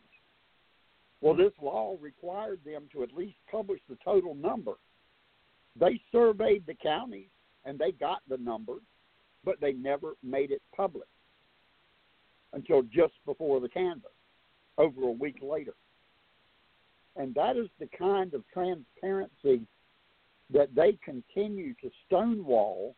Well, 1.22 1.36
this 1.36 1.54
law 1.62 1.98
required 2.00 2.60
them 2.66 2.88
to 2.94 3.04
at 3.04 3.14
least 3.14 3.38
publish 3.52 3.82
the 3.90 3.98
total 4.04 4.36
number. 4.36 4.74
They 5.80 6.02
surveyed 6.12 6.66
the 6.66 6.76
counties 6.76 7.30
and 7.66 7.78
they 7.78 7.92
got 7.92 8.22
the 8.28 8.38
number, 8.38 8.76
but 9.44 9.60
they 9.62 9.74
never 9.74 10.14
made 10.24 10.52
it 10.52 10.62
public 10.76 11.08
until 12.54 12.82
just 12.84 13.14
before 13.26 13.60
the 13.60 13.70
canvass, 13.70 14.12
over 14.78 15.04
a 15.04 15.12
week 15.12 15.38
later. 15.42 15.74
And 17.16 17.34
that 17.36 17.58
is 17.58 17.68
the 17.80 17.88
kind 17.98 18.34
of 18.34 18.44
transparency 18.54 19.68
that 20.52 20.74
they 20.74 20.98
continue 21.04 21.74
to 21.76 21.90
stonewall 22.08 22.96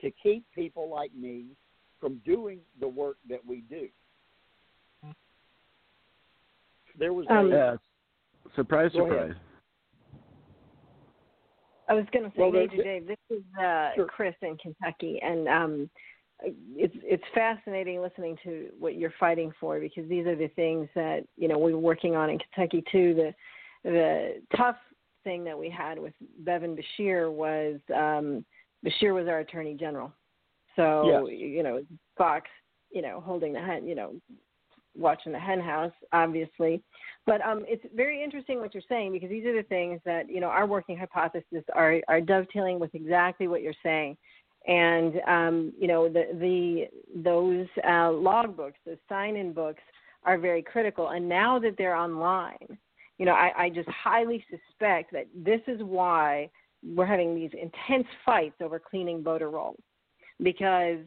to 0.00 0.10
keep 0.22 0.44
people 0.54 0.88
like 0.90 1.14
me 1.14 1.46
from 2.00 2.20
doing 2.24 2.60
the 2.80 2.88
work 2.88 3.16
that 3.28 3.44
we 3.46 3.62
do. 3.68 3.88
There 6.98 7.12
was 7.12 7.26
Um, 7.28 7.46
a, 7.46 7.48
yeah. 7.50 7.76
Surprise, 8.56 8.90
Go 8.92 9.06
ahead. 9.06 9.36
I 11.90 11.94
was 11.94 12.04
going 12.12 12.24
to 12.24 12.30
say, 12.30 12.40
Well, 12.40 12.52
Major 12.52 12.82
Dave, 12.82 13.06
this 13.06 13.18
is 13.30 13.42
uh, 13.60 13.90
Sure. 13.96 14.06
Chris 14.06 14.34
in 14.42 14.56
Kentucky, 14.56 15.20
and 15.22 15.48
um, 15.48 15.90
it's 16.42 16.94
it's 17.02 17.22
fascinating 17.34 18.00
listening 18.00 18.36
to 18.44 18.68
what 18.78 18.94
you're 18.94 19.12
fighting 19.18 19.52
for 19.60 19.80
because 19.80 20.08
these 20.08 20.26
are 20.26 20.36
the 20.36 20.48
things 20.56 20.88
that 20.94 21.24
you 21.36 21.48
know 21.48 21.58
we 21.58 21.74
were 21.74 21.80
working 21.80 22.14
on 22.16 22.30
in 22.30 22.38
Kentucky 22.38 22.82
too. 22.90 23.14
The 23.14 23.34
the 23.90 24.42
tough 24.56 24.76
thing 25.24 25.44
that 25.44 25.58
we 25.58 25.68
had 25.68 25.98
with 25.98 26.14
Bevin 26.44 26.76
Beshear 26.78 27.30
was 27.30 27.80
um, 27.94 28.44
Beshear 28.86 29.12
was 29.14 29.26
our 29.28 29.40
Attorney 29.40 29.74
General, 29.74 30.12
so 30.76 31.26
Yes. 31.28 31.38
you 31.38 31.62
know 31.62 31.82
Fox, 32.16 32.48
you 32.90 33.02
know 33.02 33.20
holding 33.20 33.52
the 33.52 33.80
you 33.84 33.94
know 33.96 34.14
watching 34.96 35.32
the 35.32 35.38
hen 35.38 35.60
house, 35.60 35.92
obviously. 36.12 36.82
But 37.26 37.40
um, 37.42 37.64
it's 37.68 37.84
very 37.94 38.22
interesting 38.22 38.60
what 38.60 38.74
you're 38.74 38.82
saying 38.88 39.12
because 39.12 39.28
these 39.28 39.44
are 39.44 39.54
the 39.54 39.68
things 39.68 40.00
that 40.04 40.28
you 40.28 40.40
know 40.40 40.48
our 40.48 40.66
working 40.66 40.96
hypothesis 40.96 41.64
are 41.74 42.00
are 42.08 42.20
dovetailing 42.20 42.78
with 42.78 42.94
exactly 42.94 43.48
what 43.48 43.62
you're 43.62 43.72
saying, 43.82 44.16
and 44.66 45.14
um, 45.26 45.72
you 45.78 45.88
know 45.88 46.08
the 46.08 46.24
the 46.40 46.88
those 47.22 47.66
uh, 47.88 48.10
log 48.10 48.56
books, 48.56 48.78
those 48.84 48.98
sign-in 49.08 49.52
books 49.52 49.82
are 50.24 50.38
very 50.38 50.62
critical. 50.62 51.08
And 51.08 51.28
now 51.28 51.58
that 51.58 51.76
they're 51.78 51.96
online, 51.96 52.78
you 53.18 53.26
know, 53.26 53.32
I, 53.32 53.52
I 53.56 53.68
just 53.70 53.88
highly 53.88 54.44
suspect 54.50 55.12
that 55.12 55.26
this 55.34 55.60
is 55.66 55.80
why 55.82 56.50
we're 56.82 57.06
having 57.06 57.34
these 57.34 57.50
intense 57.52 58.06
fights 58.24 58.56
over 58.62 58.78
cleaning 58.78 59.22
voter 59.22 59.50
rolls 59.50 59.80
because 60.42 60.98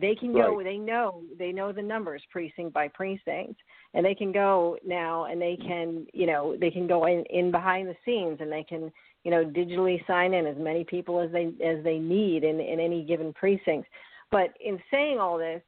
they 0.00 0.14
can 0.14 0.32
go 0.32 0.56
Right. 0.56 0.64
they 0.64 0.78
know 0.78 1.22
they 1.38 1.52
know 1.52 1.72
the 1.72 1.82
numbers 1.82 2.22
precinct 2.30 2.72
by 2.72 2.88
precinct 2.88 3.60
and 3.94 4.04
they 4.04 4.14
can 4.14 4.32
go 4.32 4.76
now 4.84 5.24
and 5.24 5.40
they 5.40 5.56
can 5.56 6.06
you 6.12 6.26
know 6.26 6.56
they 6.56 6.70
can 6.70 6.86
go 6.86 7.06
in 7.06 7.24
in 7.30 7.50
behind 7.50 7.88
the 7.88 7.96
scenes 8.04 8.38
and 8.40 8.50
they 8.50 8.62
can 8.62 8.92
you 9.24 9.30
know 9.30 9.44
digitally 9.44 10.04
sign 10.06 10.34
in 10.34 10.46
as 10.46 10.56
many 10.58 10.84
people 10.84 11.20
as 11.20 11.30
they 11.32 11.46
as 11.64 11.82
they 11.84 11.98
need 11.98 12.44
in 12.44 12.60
in 12.60 12.80
any 12.80 13.02
given 13.02 13.32
precinct 13.32 13.88
but 14.30 14.50
in 14.64 14.78
saying 14.90 15.18
all 15.18 15.36
this 15.38 15.62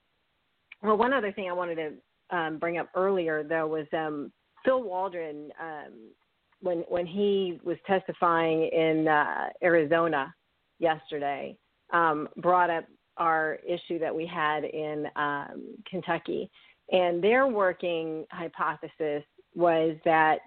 well 0.82 0.96
one 0.96 1.12
other 1.12 1.32
thing 1.32 1.48
i 1.48 1.52
wanted 1.52 1.74
to 1.74 2.36
um 2.36 2.58
bring 2.58 2.78
up 2.78 2.88
earlier 2.94 3.42
though 3.42 3.66
was 3.66 3.86
um 3.92 4.32
phil 4.64 4.82
waldron 4.82 5.50
um 5.60 5.92
when 6.62 6.78
when 6.88 7.06
he 7.06 7.58
was 7.64 7.76
testifying 7.86 8.68
in 8.68 9.08
uh 9.08 9.48
arizona 9.62 10.32
yesterday 10.78 11.56
um 11.92 12.28
brought 12.36 12.70
up 12.70 12.84
our 13.16 13.58
issue 13.66 13.98
that 13.98 14.14
we 14.14 14.26
had 14.26 14.64
in 14.64 15.06
um, 15.16 15.74
Kentucky. 15.88 16.50
And 16.92 17.22
their 17.22 17.46
working 17.46 18.24
hypothesis 18.30 19.22
was 19.54 19.96
that 20.04 20.40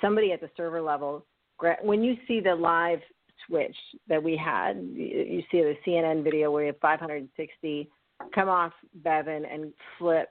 somebody 0.00 0.32
at 0.32 0.40
the 0.40 0.50
server 0.56 0.82
level, 0.82 1.24
when 1.82 2.02
you 2.02 2.16
see 2.26 2.40
the 2.40 2.54
live 2.54 3.00
switch 3.46 3.76
that 4.08 4.22
we 4.22 4.36
had, 4.36 4.76
you 4.94 5.42
see 5.50 5.62
the 5.62 5.76
CNN 5.86 6.22
video 6.22 6.50
where 6.50 6.64
you 6.64 6.66
have 6.68 6.80
560 6.80 7.88
come 8.34 8.48
off 8.48 8.72
Bevin 9.02 9.44
and 9.50 9.72
flip 9.98 10.28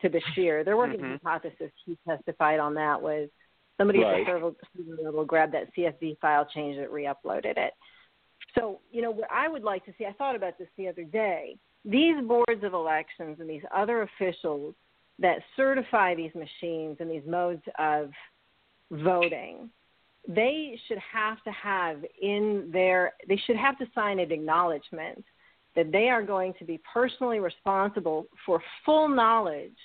to 0.00 0.10
Beshear. 0.10 0.64
Their 0.64 0.76
working 0.76 1.00
Mhm. 1.00 1.22
hypothesis, 1.22 1.70
he 1.84 1.96
testified 2.06 2.58
on 2.58 2.74
that, 2.74 3.00
was 3.00 3.28
somebody 3.76 4.02
at 4.04 4.16
the 4.16 4.24
server 4.24 4.54
server 4.76 5.02
level 5.02 5.24
grabbed 5.24 5.52
that 5.52 5.72
CSV 5.74 6.16
file, 6.20 6.44
changed 6.46 6.78
it, 6.78 6.90
re-uploaded 6.90 7.56
it. 7.56 7.74
So, 8.54 8.80
you 8.90 9.02
know, 9.02 9.10
what 9.10 9.28
I 9.30 9.48
would 9.48 9.62
like 9.62 9.84
to 9.86 9.92
see, 9.98 10.06
I 10.06 10.12
thought 10.12 10.36
about 10.36 10.58
this 10.58 10.68
the 10.76 10.88
other 10.88 11.04
day. 11.04 11.56
These 11.84 12.16
boards 12.26 12.62
of 12.62 12.74
elections 12.74 13.38
and 13.40 13.48
these 13.48 13.62
other 13.74 14.02
officials 14.02 14.74
that 15.18 15.38
certify 15.56 16.14
these 16.14 16.32
machines 16.34 16.96
and 17.00 17.10
these 17.10 17.26
modes 17.26 17.62
of 17.78 18.10
voting, 18.90 19.70
they 20.28 20.78
should 20.86 20.98
have 20.98 21.42
to 21.44 21.50
have 21.50 22.04
in 22.20 22.70
their, 22.72 23.12
they 23.28 23.40
should 23.46 23.56
have 23.56 23.78
to 23.78 23.86
sign 23.94 24.18
an 24.18 24.32
acknowledgement 24.32 25.24
that 25.76 25.92
they 25.92 26.08
are 26.08 26.22
going 26.22 26.52
to 26.58 26.64
be 26.64 26.80
personally 26.92 27.38
responsible 27.38 28.26
for 28.44 28.62
full 28.84 29.08
knowledge 29.08 29.76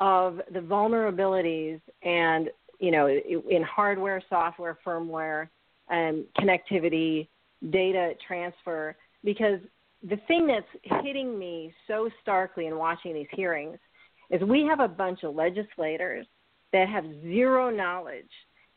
of 0.00 0.40
the 0.52 0.60
vulnerabilities 0.60 1.80
and, 2.02 2.50
you 2.78 2.90
know, 2.90 3.06
in 3.08 3.62
hardware, 3.62 4.22
software, 4.28 4.78
firmware, 4.84 5.48
um, 5.90 6.24
connectivity, 6.38 7.28
data 7.70 8.12
transfer 8.26 8.96
because 9.24 9.60
the 10.08 10.16
thing 10.28 10.46
that's 10.46 11.00
hitting 11.02 11.38
me 11.38 11.72
so 11.86 12.08
starkly 12.20 12.66
in 12.66 12.76
watching 12.76 13.14
these 13.14 13.28
hearings 13.32 13.78
is 14.30 14.42
we 14.42 14.64
have 14.64 14.80
a 14.80 14.88
bunch 14.88 15.22
of 15.22 15.34
legislators 15.34 16.26
that 16.72 16.88
have 16.88 17.04
zero 17.22 17.70
knowledge. 17.70 18.30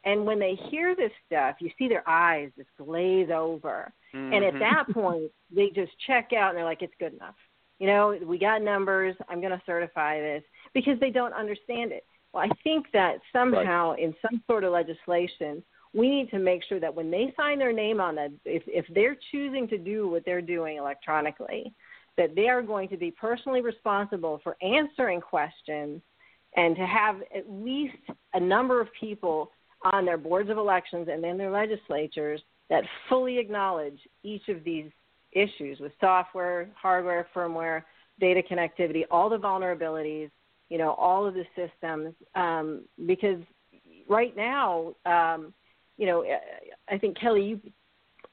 And 0.04 0.26
when 0.26 0.38
they 0.38 0.56
hear 0.70 0.96
this 0.96 1.12
stuff 1.26 1.56
you 1.60 1.72
see 1.80 1.88
their 1.88 2.08
eyes 2.08 2.52
just 2.58 2.70
glaze 2.78 3.30
over. 3.32 3.92
And 4.14 4.44
at 4.46 4.54
Mhm. 4.54 4.60
that 4.60 4.86
point 4.94 5.32
they 5.52 5.70
just 5.70 5.98
check 6.06 6.32
out 6.34 6.50
and 6.50 6.58
they're 6.58 6.66
like 6.66 6.82
it's 6.84 6.94
good 7.00 7.14
enough. 7.14 7.36
You 7.80 7.88
know 7.88 8.18
we 8.24 8.38
got 8.38 8.62
numbers. 8.62 9.16
I'm 9.28 9.42
going 9.42 9.58
to 9.58 9.62
certify 9.66 10.20
this 10.20 10.44
because 10.74 11.00
they 11.00 11.10
don't 11.10 11.34
understand 11.34 11.92
it. 11.92 12.06
Well 12.34 12.44
i 12.44 12.50
think 12.64 12.92
that 12.92 13.22
somehow 13.32 13.94
in 13.94 14.14
some 14.22 14.44
sort 14.48 14.64
of 14.66 14.74
legislation 14.74 15.64
we 15.96 16.10
need 16.10 16.30
to 16.32 16.40
make 16.40 16.62
sure 16.68 16.80
that 16.80 16.94
when 16.94 17.10
they 17.10 17.34
sign 17.38 17.58
their 17.58 17.72
name 17.72 18.02
on 18.02 18.16
that, 18.16 18.32
if, 18.44 18.64
if 18.68 18.86
they're 18.94 19.18
choosing 19.32 19.68
to 19.70 19.78
do 19.78 20.10
what 20.10 20.26
they're 20.26 20.42
doing 20.42 20.78
electronically, 20.78 21.74
that 22.18 22.36
they 22.36 22.48
are 22.48 22.62
going 22.62 22.90
to 22.90 22.98
be 22.98 23.12
personally 23.12 23.62
responsible 23.62 24.40
for 24.44 24.58
answering 24.62 25.22
questions 25.22 26.02
and 26.56 26.76
to 26.76 26.86
have 26.86 27.18
at 27.36 27.50
least 27.50 27.96
a 28.34 28.40
number 28.40 28.82
of 28.82 28.88
people 29.00 29.52
on 29.94 30.06
their 30.06 30.18
boards 30.18 30.50
of 30.50 30.58
elections 30.58 31.08
and 31.12 31.24
in 31.24 31.38
their 31.38 31.52
legislatures 31.52 32.42
that 32.70 32.84
fully 33.08 33.38
acknowledge 33.38 34.00
each 34.24 34.48
of 34.50 34.64
these 34.64 34.90
issues 35.32 35.80
with 35.80 35.92
software, 36.00 36.70
hardware, 36.76 37.28
firmware, 37.36 37.84
data 38.20 38.42
connectivity, 38.50 39.04
all 39.12 39.30
the 39.30 39.38
vulnerabilities, 39.38 40.30
you 40.70 40.78
know, 40.78 40.92
all 40.94 41.28
of 41.28 41.34
the 41.36 41.46
systems, 41.56 42.14
um, 42.36 42.82
because 43.06 43.40
right 44.08 44.36
now, 44.36 44.94
um, 45.06 45.54
you 45.98 46.06
know, 46.06 46.26
I 46.90 46.98
think 46.98 47.20
Kelly, 47.20 47.44
you 47.44 47.60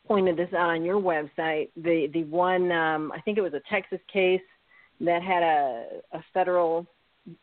pointed 0.07 0.37
this 0.37 0.53
out 0.53 0.71
on 0.71 0.85
your 0.85 1.01
website. 1.01 1.71
The 1.77 2.09
the 2.13 2.25
one, 2.25 2.73
um, 2.73 3.13
I 3.13 3.21
think 3.21 3.39
it 3.39 3.43
was 3.43 3.55
a 3.55 3.63
Texas 3.71 4.01
case 4.13 4.41
that 5.01 5.23
had 5.23 5.43
a 5.43 5.87
a 6.13 6.25
federal, 6.35 6.87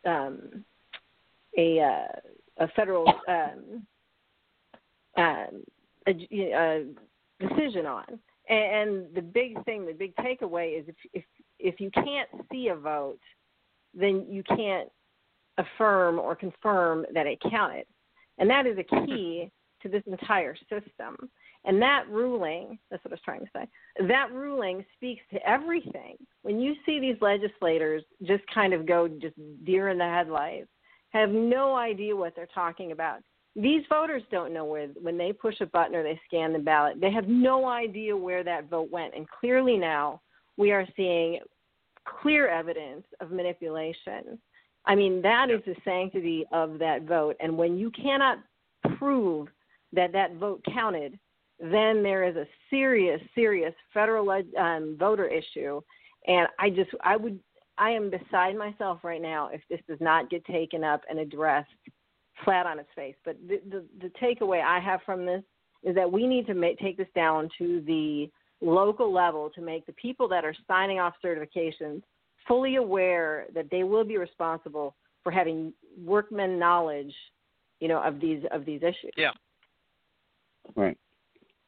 um, 0.06 0.64
a 1.58 1.80
uh, 1.80 2.64
a 2.64 2.68
federal 2.76 3.08
um, 3.28 3.86
um, 5.18 5.64
a, 6.08 6.12
a 6.32 6.86
decision 7.40 7.86
on. 7.86 8.20
And 8.50 9.06
the 9.14 9.22
big 9.22 9.64
thing, 9.66 9.86
the 9.86 9.94
big 9.94 10.16
takeaway 10.16 10.80
is 10.80 10.86
if 10.88 10.96
if 11.14 11.24
if 11.60 11.80
you 11.80 11.92
can't 11.92 12.30
see 12.52 12.70
a 12.70 12.76
vote, 12.76 13.20
then 13.94 14.26
you 14.30 14.44
can't 14.44 14.90
affirm 15.58 16.20
or 16.20 16.36
confirm 16.36 17.06
that 17.14 17.28
it 17.28 17.40
counted. 17.50 17.86
And 18.38 18.50
that 18.50 18.66
is 18.66 18.78
a 18.78 19.06
key 19.06 19.52
to 19.82 19.90
this 19.90 20.04
entire 20.06 20.56
system. 20.70 21.30
And 21.66 21.82
that 21.82 22.06
ruling, 22.10 22.80
that's 22.90 23.04
what 23.04 23.12
I 23.12 23.16
was 23.16 23.22
trying 23.26 23.42
to 23.42 23.52
say, 23.54 24.08
that 24.08 24.32
ruling 24.32 24.86
speaks 24.96 25.22
to 25.34 25.50
everything. 25.50 26.16
When 26.42 26.60
you 26.60 26.76
see 26.86 27.00
these 27.00 27.18
legislators 27.22 28.04
just 28.24 28.44
kind 28.54 28.74
of 28.74 28.86
go 28.86 29.08
just 29.08 29.36
deer 29.66 29.90
in 29.90 29.98
the 29.98 30.06
headlights, 30.06 30.70
have 31.10 31.32
no 31.32 31.76
idea 31.76 32.16
what 32.16 32.36
they're 32.36 32.48
talking 32.54 32.92
about. 32.92 33.20
These 33.56 33.84
voters 33.90 34.24
don't 34.32 34.54
know 34.54 34.64
where, 34.64 34.88
when 35.02 35.18
they 35.18 35.34
push 35.34 35.60
a 35.60 35.66
button 35.66 35.96
or 35.96 36.04
they 36.04 36.20
scan 36.28 36.54
the 36.54 36.60
ballot, 36.60 37.02
they 37.02 37.12
have 37.12 37.28
no 37.28 37.68
idea 37.68 38.16
where 38.16 38.44
that 38.44 38.70
vote 38.70 38.90
went. 38.92 39.16
And 39.16 39.28
clearly 39.28 39.76
now 39.76 40.22
we 40.56 40.72
are 40.72 40.86
seeing 40.96 41.40
clear 42.22 42.48
evidence 42.48 43.06
of 43.20 43.32
manipulation. 43.32 44.40
I 44.86 44.96
mean, 44.96 45.22
that 45.24 45.50
is 45.50 45.62
the 45.66 45.76
sanctity 45.84 46.46
of 46.54 46.80
that 46.80 47.04
vote. 47.04 47.36
And 47.40 47.58
when 47.58 47.78
you 47.78 47.92
cannot 47.92 48.38
prove 48.98 49.48
that 49.94 50.12
that 50.14 50.36
vote 50.36 50.64
counted, 50.74 51.20
then 51.60 52.02
there 52.04 52.24
is 52.24 52.36
a 52.36 52.46
serious, 52.70 53.22
serious 53.36 53.74
federal 53.94 54.30
um, 54.58 54.96
voter 54.98 55.28
issue. 55.28 55.82
And 56.28 56.48
I 56.58 56.70
just, 56.70 56.90
I 57.04 57.18
would, 57.18 57.40
I 57.78 57.92
am 57.92 58.10
beside 58.10 58.56
myself 58.58 59.00
right 59.04 59.22
now 59.22 59.50
if 59.52 59.62
this 59.70 59.80
does 59.88 60.00
not 60.00 60.30
get 60.30 60.46
taken 60.46 60.84
up 60.84 61.02
and 61.10 61.20
addressed 61.20 61.70
flat 62.44 62.66
on 62.66 62.80
its 62.80 62.90
face. 62.96 63.16
But 63.26 63.38
the, 63.48 63.62
the, 63.70 63.86
the 64.02 64.12
takeaway 64.22 64.64
I 64.64 64.80
have 64.80 65.02
from 65.06 65.26
this 65.26 65.44
is 65.84 65.96
that 65.96 66.12
we 66.12 66.28
need 66.28 66.46
to 66.48 66.54
make, 66.54 66.78
take 66.80 66.98
this 66.98 67.08
down 67.16 67.50
to 67.58 67.82
the 67.86 68.30
local 68.62 69.14
level 69.14 69.50
to 69.56 69.62
make 69.62 69.86
the 69.86 69.94
people 69.94 70.28
that 70.30 70.44
are 70.44 70.56
signing 70.68 71.00
off 71.00 71.14
certifications 71.24 72.02
fully 72.48 72.76
aware 72.76 73.46
that 73.54 73.70
they 73.72 73.84
will 73.84 74.04
be 74.04 74.18
responsible 74.18 74.96
for 75.24 75.32
having 75.32 75.74
workman 76.04 76.60
knowledge, 76.60 77.14
you 77.80 77.88
know, 77.88 78.02
of 78.02 78.20
these 78.20 78.44
of 78.52 78.66
these 78.66 78.82
issues. 78.82 79.12
Yeah. 79.16 79.32
Right. 80.76 80.98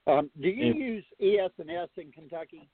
Um, 0.08 0.30
do 0.41 0.49
you 0.49 0.66
Yeah. 0.66 0.74
use 0.74 1.06
ES&S 1.20 1.89
in 1.97 2.12
Kentucky? 2.12 2.70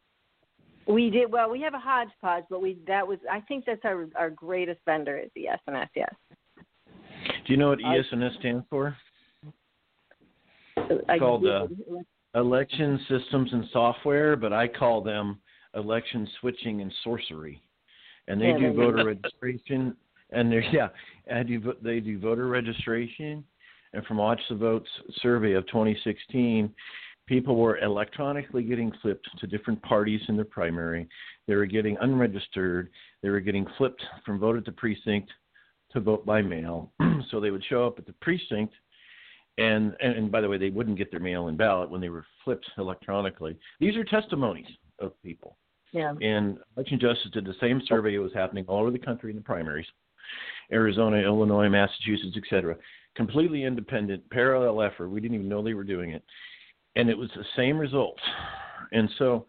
We 0.88 1.10
did 1.10 1.30
well. 1.32 1.50
We 1.50 1.60
have 1.62 1.74
a 1.74 1.80
hodgepodge, 1.80 2.46
but 2.50 2.62
we 2.62 2.76
that 2.88 3.06
was 3.06 3.20
I 3.30 3.42
think 3.42 3.66
that's 3.66 3.84
our 3.84 4.08
our 4.16 4.30
greatest 4.30 4.80
vendor 4.86 5.18
is 5.18 5.30
ES&S. 5.36 5.90
Yes. 5.96 6.14
Do 6.56 7.54
you 7.54 7.58
know 7.58 7.70
what 7.70 7.84
ES&S 7.84 8.34
stands 8.40 8.66
for? 8.70 8.96
I- 11.10 11.20
called, 11.20 11.46
uh, 11.46 11.68
Election 12.36 13.00
Systems 13.10 13.52
and 13.52 13.66
Software, 13.74 14.36
but 14.36 14.54
I 14.54 14.68
call 14.68 15.02
them 15.02 15.42
election 15.74 16.28
switching 16.40 16.82
and 16.82 16.94
sorcery. 17.04 17.62
And 18.28 18.40
they 18.40 18.50
Yeah, 18.50 18.58
do 18.58 18.74
voter 18.74 19.06
registration, 19.06 19.98
and 20.30 20.52
there's 20.52 20.66
yeah, 20.74 20.90
and 21.28 21.48
do 21.48 21.60
vo- 21.60 21.78
they 21.82 22.00
do 22.00 22.20
voter 22.20 22.48
registration. 22.48 23.44
And 23.94 24.06
from 24.06 24.18
Watch 24.18 24.42
the 24.50 24.56
Votes 24.56 24.90
survey 25.22 25.54
of 25.54 25.66
2016, 25.68 26.74
people 27.28 27.56
were 27.56 27.80
electronically 27.80 28.64
getting 28.64 28.92
flipped 29.02 29.28
to 29.40 29.48
different 29.48 29.82
parties 29.82 30.22
in 30.28 30.38
the 30.38 30.46
primary. 30.46 31.08
They 31.48 31.56
were 31.56 31.66
getting 31.66 31.98
unregistered. 32.02 32.90
They 33.24 33.30
were 33.30 33.40
getting 33.40 33.66
flipped 33.78 34.04
from 34.26 34.40
voter 34.40 34.62
to 34.62 34.72
precinct 34.72 35.32
to 35.94 36.00
vote 36.00 36.26
by 36.26 36.42
mail. 36.42 36.92
so 37.32 37.40
they 37.40 37.52
would 37.52 37.64
show 37.70 37.88
up 37.88 37.98
at 37.98 38.06
the 38.06 38.14
precinct 38.22 38.74
and, 39.58 39.96
and 40.00 40.14
and 40.14 40.32
by 40.32 40.42
the 40.42 40.50
way, 40.50 40.58
they 40.58 40.70
wouldn't 40.70 40.98
get 40.98 41.12
their 41.12 41.20
mail-in 41.20 41.58
ballot 41.58 41.90
when 41.90 42.02
they 42.02 42.10
were 42.10 42.26
flipped 42.44 42.70
electronically. 42.78 43.58
These 43.80 43.96
are 43.96 44.04
testimonies 44.04 44.68
of 45.00 45.20
people. 45.24 45.58
Yeah. 45.94 46.14
And 46.22 46.60
Election 46.76 47.00
Justice 47.00 47.32
did 47.34 47.46
the 47.46 47.56
same 47.60 47.82
survey. 47.88 48.16
It 48.16 48.20
was 48.20 48.34
happening 48.34 48.66
all 48.68 48.82
over 48.82 48.92
the 48.92 49.00
country 49.00 49.32
in 49.32 49.38
the 49.38 49.44
primaries. 49.44 49.88
Arizona, 50.72 51.18
Illinois, 51.18 51.70
Massachusetts, 51.70 52.38
etc. 52.38 52.76
Completely 53.18 53.63
independent, 53.63 54.30
parallel 54.30 54.82
effort. 54.82 55.09
We 55.09 55.20
didn't 55.20 55.36
even 55.36 55.49
know 55.49 55.61
they 55.61 55.74
were 55.74 55.84
doing 55.84 56.11
it, 56.11 56.24
and 56.95 57.09
it 57.09 57.18
was 57.18 57.30
the 57.36 57.43
same 57.55 57.78
results. 57.78 58.22
And 58.91 59.09
so, 59.18 59.47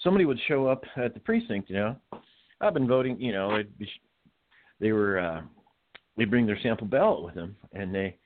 somebody 0.00 0.24
would 0.24 0.38
show 0.46 0.66
up 0.66 0.84
at 0.96 1.14
the 1.14 1.20
precinct. 1.20 1.70
You 1.70 1.76
know, 1.76 1.96
I've 2.60 2.74
been 2.74 2.88
voting. 2.88 3.20
You 3.20 3.32
know, 3.32 3.62
be, 3.78 3.88
they 4.80 4.92
were 4.92 5.18
uh, 5.18 5.42
they 6.16 6.24
bring 6.24 6.44
their 6.46 6.58
sample 6.62 6.86
ballot 6.86 7.24
with 7.24 7.34
them, 7.34 7.56
and 7.72 7.94
they 7.94 8.16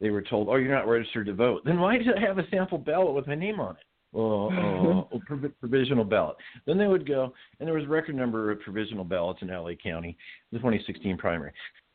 they 0.00 0.10
were 0.10 0.22
told, 0.22 0.48
"Oh, 0.48 0.56
you're 0.56 0.74
not 0.74 0.88
registered 0.88 1.26
to 1.26 1.34
vote." 1.34 1.62
Then 1.64 1.78
why 1.78 1.98
did 1.98 2.16
I 2.16 2.20
have 2.20 2.38
a 2.38 2.48
sample 2.50 2.78
ballot 2.78 3.14
with 3.14 3.26
my 3.26 3.34
name 3.34 3.60
on 3.60 3.76
it? 3.76 3.82
Well, 4.12 5.06
uh, 5.12 5.18
provisional 5.60 6.04
ballot. 6.04 6.36
Then 6.66 6.78
they 6.78 6.88
would 6.88 7.06
go, 7.06 7.32
and 7.58 7.66
there 7.66 7.76
was 7.76 7.84
a 7.84 7.88
record 7.88 8.16
number 8.16 8.50
of 8.50 8.60
provisional 8.60 9.04
ballots 9.04 9.40
in 9.42 9.48
LA 9.48 9.72
County, 9.82 10.16
the 10.50 10.58
2016 10.58 11.16
primary. 11.16 11.52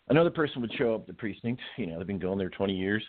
Another 0.09 0.29
person 0.29 0.61
would 0.61 0.73
show 0.73 0.95
up 0.95 1.01
at 1.01 1.07
the 1.07 1.13
precinct. 1.13 1.61
You 1.77 1.87
know, 1.87 1.97
they've 1.97 2.07
been 2.07 2.19
going 2.19 2.37
there 2.37 2.49
20 2.49 2.73
years, 2.73 3.03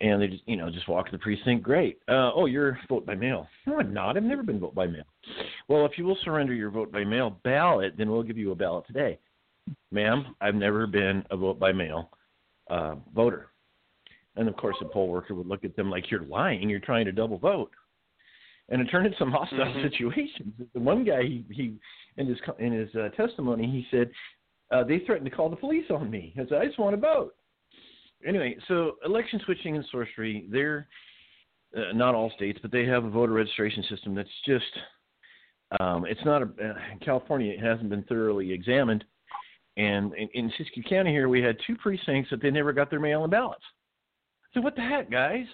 and 0.00 0.20
they 0.22 0.28
just, 0.28 0.42
you 0.46 0.56
know, 0.56 0.70
just 0.70 0.88
walk 0.88 1.06
to 1.06 1.12
the 1.12 1.18
precinct. 1.18 1.62
Great. 1.62 1.98
Uh, 2.08 2.32
oh, 2.34 2.46
you're 2.46 2.78
vote 2.88 3.04
by 3.04 3.14
mail. 3.14 3.46
No, 3.66 3.78
I'm 3.78 3.92
not. 3.92 4.16
I've 4.16 4.22
never 4.22 4.42
been 4.42 4.60
vote 4.60 4.74
by 4.74 4.86
mail. 4.86 5.04
Well, 5.68 5.84
if 5.86 5.92
you 5.98 6.04
will 6.04 6.18
surrender 6.24 6.54
your 6.54 6.70
vote 6.70 6.90
by 6.90 7.04
mail 7.04 7.38
ballot, 7.44 7.94
then 7.98 8.10
we'll 8.10 8.22
give 8.22 8.38
you 8.38 8.52
a 8.52 8.56
ballot 8.56 8.86
today. 8.86 9.18
Ma'am, 9.90 10.34
I've 10.40 10.54
never 10.54 10.86
been 10.86 11.24
a 11.30 11.36
vote 11.36 11.58
by 11.58 11.72
mail 11.72 12.10
uh, 12.68 12.96
voter. 13.14 13.48
And 14.36 14.48
of 14.48 14.56
course, 14.56 14.76
the 14.80 14.88
poll 14.88 15.08
worker 15.08 15.34
would 15.34 15.46
look 15.46 15.64
at 15.64 15.76
them 15.76 15.90
like 15.90 16.10
you're 16.10 16.24
lying. 16.24 16.68
You're 16.68 16.80
trying 16.80 17.04
to 17.04 17.12
double 17.12 17.38
vote 17.38 17.70
and 18.68 18.80
it 18.80 18.86
turned 18.86 19.06
into 19.06 19.18
some 19.18 19.30
hostile 19.30 19.58
mm-hmm. 19.58 19.88
situations. 19.90 20.52
The 20.72 20.80
one 20.80 21.04
guy, 21.04 21.22
he, 21.22 21.44
he 21.50 21.74
in 22.16 22.26
his 22.26 22.38
in 22.58 22.72
his 22.72 22.88
uh, 22.94 23.08
testimony, 23.10 23.66
he 23.66 23.86
said 23.90 24.10
uh, 24.74 24.84
they 24.84 24.98
threatened 25.00 25.30
to 25.30 25.34
call 25.34 25.48
the 25.48 25.56
police 25.56 25.86
on 25.90 26.10
me. 26.10 26.34
I 26.36 26.46
said 26.48 26.58
I 26.58 26.66
just 26.66 26.78
want 26.78 26.94
to 26.94 27.00
vote. 27.00 27.34
Anyway, 28.26 28.56
so 28.68 28.92
election 29.04 29.40
switching 29.44 29.76
and 29.76 29.84
sorcery, 29.90 30.46
they're 30.50 30.88
uh, 31.76 31.92
not 31.94 32.14
all 32.14 32.32
states, 32.36 32.58
but 32.62 32.72
they 32.72 32.84
have 32.86 33.04
a 33.04 33.10
voter 33.10 33.32
registration 33.32 33.84
system 33.88 34.14
that's 34.14 34.28
just 34.46 34.64
um, 35.80 36.04
it's 36.06 36.24
not 36.24 36.42
a, 36.42 36.44
uh, 36.44 36.74
California. 37.04 37.52
It 37.52 37.60
hasn't 37.60 37.90
been 37.90 38.04
thoroughly 38.04 38.52
examined, 38.52 39.04
and 39.76 40.14
in, 40.14 40.28
in 40.34 40.52
Siskiyou 40.52 40.88
County 40.88 41.10
here, 41.10 41.28
we 41.28 41.42
had 41.42 41.56
two 41.66 41.76
precincts 41.76 42.30
that 42.30 42.42
they 42.42 42.50
never 42.50 42.72
got 42.72 42.90
their 42.90 43.00
mail-in 43.00 43.30
ballots. 43.30 43.64
So 44.52 44.60
what 44.60 44.76
the 44.76 44.82
heck, 44.82 45.10
guys? 45.10 45.46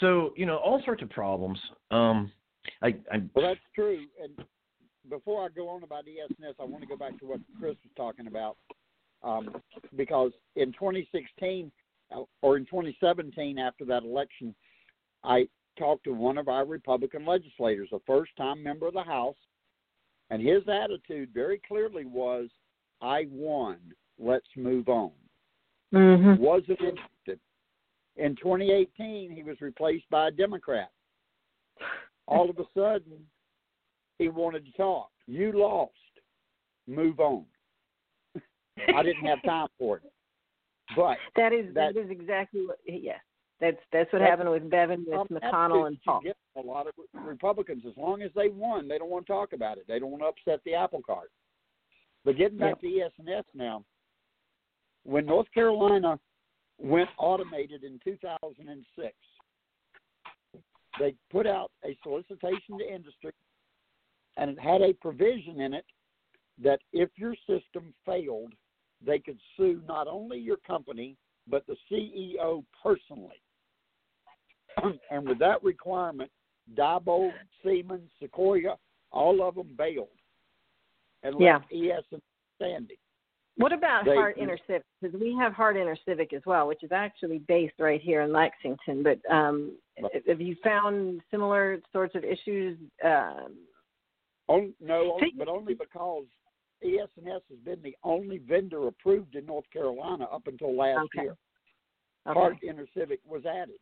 so 0.00 0.32
you 0.36 0.46
know 0.46 0.56
all 0.56 0.82
sorts 0.84 1.02
of 1.02 1.10
problems. 1.10 1.58
Um, 1.90 2.32
I, 2.82 2.88
I 3.12 3.22
well, 3.34 3.46
that's 3.48 3.60
true. 3.74 4.04
And 4.22 4.46
before 5.08 5.44
I 5.44 5.48
go 5.48 5.68
on 5.68 5.82
about 5.82 6.04
ES&S, 6.06 6.54
I 6.60 6.64
want 6.64 6.82
to 6.82 6.88
go 6.88 6.96
back 6.96 7.18
to 7.20 7.26
what 7.26 7.40
Chris 7.58 7.76
was 7.84 7.92
talking 7.96 8.26
about 8.26 8.56
um, 9.22 9.50
because 9.96 10.32
in 10.56 10.72
2016 10.72 11.70
uh, 12.14 12.22
or 12.42 12.56
in 12.56 12.64
2017, 12.66 13.58
after 13.58 13.84
that 13.84 14.02
election, 14.02 14.54
I 15.24 15.46
talked 15.78 16.04
to 16.04 16.12
one 16.12 16.38
of 16.38 16.48
our 16.48 16.64
Republican 16.64 17.24
legislators, 17.24 17.88
a 17.92 17.98
first-time 18.06 18.62
member 18.62 18.86
of 18.86 18.94
the 18.94 19.02
House, 19.02 19.36
and 20.30 20.42
his 20.42 20.62
attitude 20.68 21.30
very 21.32 21.60
clearly 21.66 22.04
was, 22.04 22.48
"I 23.00 23.26
won. 23.30 23.78
Let's 24.18 24.48
move 24.56 24.88
on." 24.88 25.12
Mm-hmm. 25.94 26.42
Wasn't 26.42 26.80
interested. 26.80 27.38
In 28.16 28.36
2018, 28.36 29.30
he 29.30 29.42
was 29.42 29.60
replaced 29.60 30.08
by 30.10 30.28
a 30.28 30.30
Democrat. 30.30 30.90
All 32.26 32.50
of 32.50 32.58
a 32.58 32.64
sudden, 32.74 33.26
he 34.22 34.28
wanted 34.28 34.64
to 34.66 34.72
talk. 34.72 35.10
You 35.26 35.52
lost. 35.54 35.92
Move 36.86 37.20
on. 37.20 37.44
I 38.94 39.02
didn't 39.02 39.24
have 39.24 39.42
time 39.44 39.68
for 39.78 39.98
it. 39.98 40.02
But 40.96 41.16
that 41.36 41.52
is 41.52 41.66
that, 41.74 41.94
that 41.94 42.00
is 42.00 42.10
exactly 42.10 42.62
what. 42.66 42.78
Yes, 42.86 43.20
that's 43.60 43.76
that's 43.92 44.12
what 44.12 44.20
that's, 44.20 44.30
happened 44.30 44.50
with 44.50 44.68
Bevin, 44.70 45.04
with 45.06 45.28
McConnell, 45.28 45.86
and 45.86 45.98
Paul. 46.04 46.20
Get 46.22 46.36
a 46.56 46.60
lot 46.60 46.86
of 46.86 46.94
Republicans, 47.24 47.84
as 47.86 47.96
long 47.96 48.22
as 48.22 48.30
they 48.34 48.48
won, 48.48 48.88
they 48.88 48.98
don't 48.98 49.10
want 49.10 49.26
to 49.26 49.32
talk 49.32 49.52
about 49.52 49.78
it. 49.78 49.84
They 49.86 49.98
don't 49.98 50.10
want 50.10 50.22
to 50.22 50.28
upset 50.28 50.60
the 50.64 50.74
apple 50.74 51.02
cart. 51.04 51.30
But 52.24 52.36
getting 52.36 52.58
back 52.58 52.76
yep. 52.82 53.10
to 53.16 53.26
ES&S 53.26 53.44
now, 53.54 53.84
when 55.04 55.26
North 55.26 55.48
Carolina 55.52 56.18
went 56.82 57.08
automated 57.18 57.84
in 57.84 57.98
2006. 58.04 59.14
They 60.98 61.14
put 61.30 61.46
out 61.46 61.70
a 61.84 61.96
solicitation 62.02 62.78
to 62.78 62.94
industry, 62.94 63.32
and 64.36 64.50
it 64.50 64.60
had 64.60 64.82
a 64.82 64.94
provision 64.94 65.60
in 65.60 65.74
it 65.74 65.84
that 66.62 66.80
if 66.92 67.10
your 67.16 67.34
system 67.46 67.92
failed, 68.06 68.52
they 69.04 69.18
could 69.18 69.38
sue 69.56 69.82
not 69.86 70.06
only 70.06 70.38
your 70.38 70.58
company, 70.58 71.16
but 71.48 71.64
the 71.66 71.76
CEO 71.90 72.64
personally. 72.82 73.42
and 75.10 75.28
with 75.28 75.38
that 75.38 75.62
requirement, 75.62 76.30
Diebold, 76.76 77.32
Siemens, 77.64 78.08
Sequoia, 78.20 78.76
all 79.10 79.42
of 79.42 79.56
them 79.56 79.74
bailed 79.76 80.08
and 81.22 81.34
left 81.36 81.66
yeah. 81.70 81.96
ES 81.98 82.20
standing. 82.56 82.96
What 83.56 83.72
about 83.72 84.06
they, 84.06 84.14
Hart 84.14 84.38
InterCivic? 84.38 84.82
Because 85.00 85.20
we 85.20 85.36
have 85.38 85.52
Hart 85.52 85.76
InterCivic 85.76 86.32
as 86.32 86.42
well, 86.46 86.66
which 86.66 86.82
is 86.82 86.90
actually 86.90 87.38
based 87.40 87.74
right 87.78 88.00
here 88.00 88.22
in 88.22 88.32
Lexington. 88.32 89.02
But 89.02 89.18
um, 89.30 89.76
have 90.26 90.40
you 90.40 90.56
found 90.64 91.20
similar 91.30 91.80
sorts 91.92 92.14
of 92.14 92.24
issues? 92.24 92.78
Um, 93.04 93.56
oh, 94.48 94.68
no, 94.80 95.18
but 95.36 95.48
only 95.48 95.74
because 95.74 96.24
ES&S 96.84 97.42
has 97.48 97.58
been 97.64 97.82
the 97.82 97.96
only 98.02 98.38
vendor 98.38 98.88
approved 98.88 99.34
in 99.36 99.46
North 99.46 99.64
Carolina 99.72 100.24
up 100.24 100.46
until 100.46 100.76
last 100.76 101.08
okay. 101.16 101.22
year. 101.22 101.36
Okay. 102.26 102.38
Hart 102.38 102.56
InterCivic 102.64 103.18
was 103.26 103.44
added. 103.46 103.78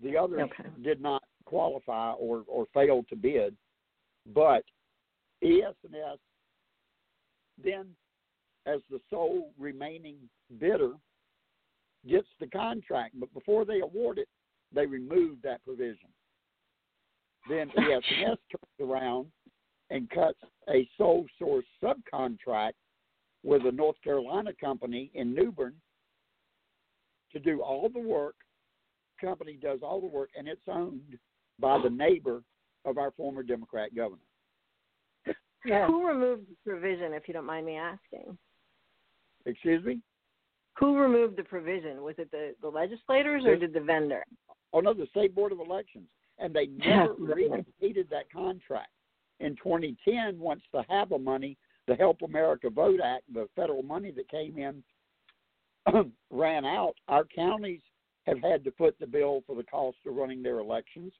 The 0.00 0.16
others 0.16 0.48
okay. 0.60 0.68
did 0.82 1.00
not 1.00 1.22
qualify 1.44 2.12
or, 2.12 2.44
or 2.46 2.66
failed 2.72 3.06
to 3.08 3.16
bid, 3.16 3.56
but 4.34 4.62
ES&S 5.42 6.18
then 7.62 7.86
as 8.66 8.80
the 8.90 9.00
sole 9.10 9.52
remaining 9.58 10.16
bidder 10.58 10.92
gets 12.08 12.28
the 12.38 12.46
contract, 12.46 13.18
but 13.18 13.32
before 13.34 13.64
they 13.64 13.80
award 13.80 14.18
it, 14.18 14.28
they 14.72 14.86
remove 14.86 15.38
that 15.42 15.64
provision. 15.64 16.08
Then 17.48 17.70
ES&S 17.70 18.36
turns 18.50 18.90
around 18.90 19.26
and 19.90 20.08
cuts 20.10 20.38
a 20.68 20.88
sole 20.96 21.26
source 21.38 21.64
subcontract 21.82 22.72
with 23.42 23.66
a 23.66 23.72
North 23.72 23.96
Carolina 24.02 24.50
company 24.60 25.10
in 25.14 25.34
New 25.34 25.52
Bern 25.52 25.74
to 27.32 27.38
do 27.38 27.62
all 27.62 27.88
the 27.88 28.00
work. 28.00 28.34
Company 29.20 29.58
does 29.60 29.80
all 29.82 30.00
the 30.00 30.06
work, 30.06 30.30
and 30.36 30.46
it's 30.46 30.60
owned 30.68 31.18
by 31.58 31.80
the 31.82 31.90
neighbor 31.90 32.42
of 32.84 32.98
our 32.98 33.10
former 33.12 33.42
Democrat 33.42 33.94
governor. 33.94 34.20
Yeah. 35.64 35.86
Who 35.86 36.06
removed 36.06 36.46
the 36.48 36.70
provision, 36.70 37.12
if 37.12 37.26
you 37.26 37.34
don't 37.34 37.44
mind 37.44 37.66
me 37.66 37.76
asking? 37.76 38.38
Excuse 39.44 39.84
me? 39.84 40.00
Who 40.78 40.96
removed 40.96 41.36
the 41.36 41.42
provision? 41.42 42.02
Was 42.02 42.14
it 42.18 42.30
the, 42.30 42.54
the 42.62 42.68
legislators 42.68 43.44
or 43.44 43.56
did 43.56 43.72
the 43.72 43.80
vendor? 43.80 44.24
Oh 44.72 44.80
no, 44.80 44.94
the 44.94 45.06
state 45.06 45.34
board 45.34 45.50
of 45.50 45.58
elections, 45.58 46.08
and 46.38 46.54
they 46.54 46.66
never 46.66 47.14
repeated 47.18 48.08
that 48.10 48.30
contract. 48.30 48.90
In 49.40 49.56
2010, 49.56 50.38
once 50.38 50.62
the 50.72 50.82
HAVA 50.88 51.18
money, 51.18 51.56
the 51.86 51.94
Help 51.94 52.22
America 52.22 52.70
Vote 52.70 53.00
Act, 53.02 53.24
the 53.32 53.48
federal 53.56 53.82
money 53.82 54.10
that 54.10 54.28
came 54.28 54.58
in, 54.58 54.82
ran 56.30 56.64
out, 56.64 56.94
our 57.08 57.24
counties 57.24 57.80
have 58.26 58.40
had 58.42 58.64
to 58.64 58.70
put 58.70 58.98
the 58.98 59.06
bill 59.06 59.42
for 59.46 59.56
the 59.56 59.62
cost 59.64 59.96
of 60.06 60.14
running 60.14 60.42
their 60.42 60.58
elections, 60.58 61.12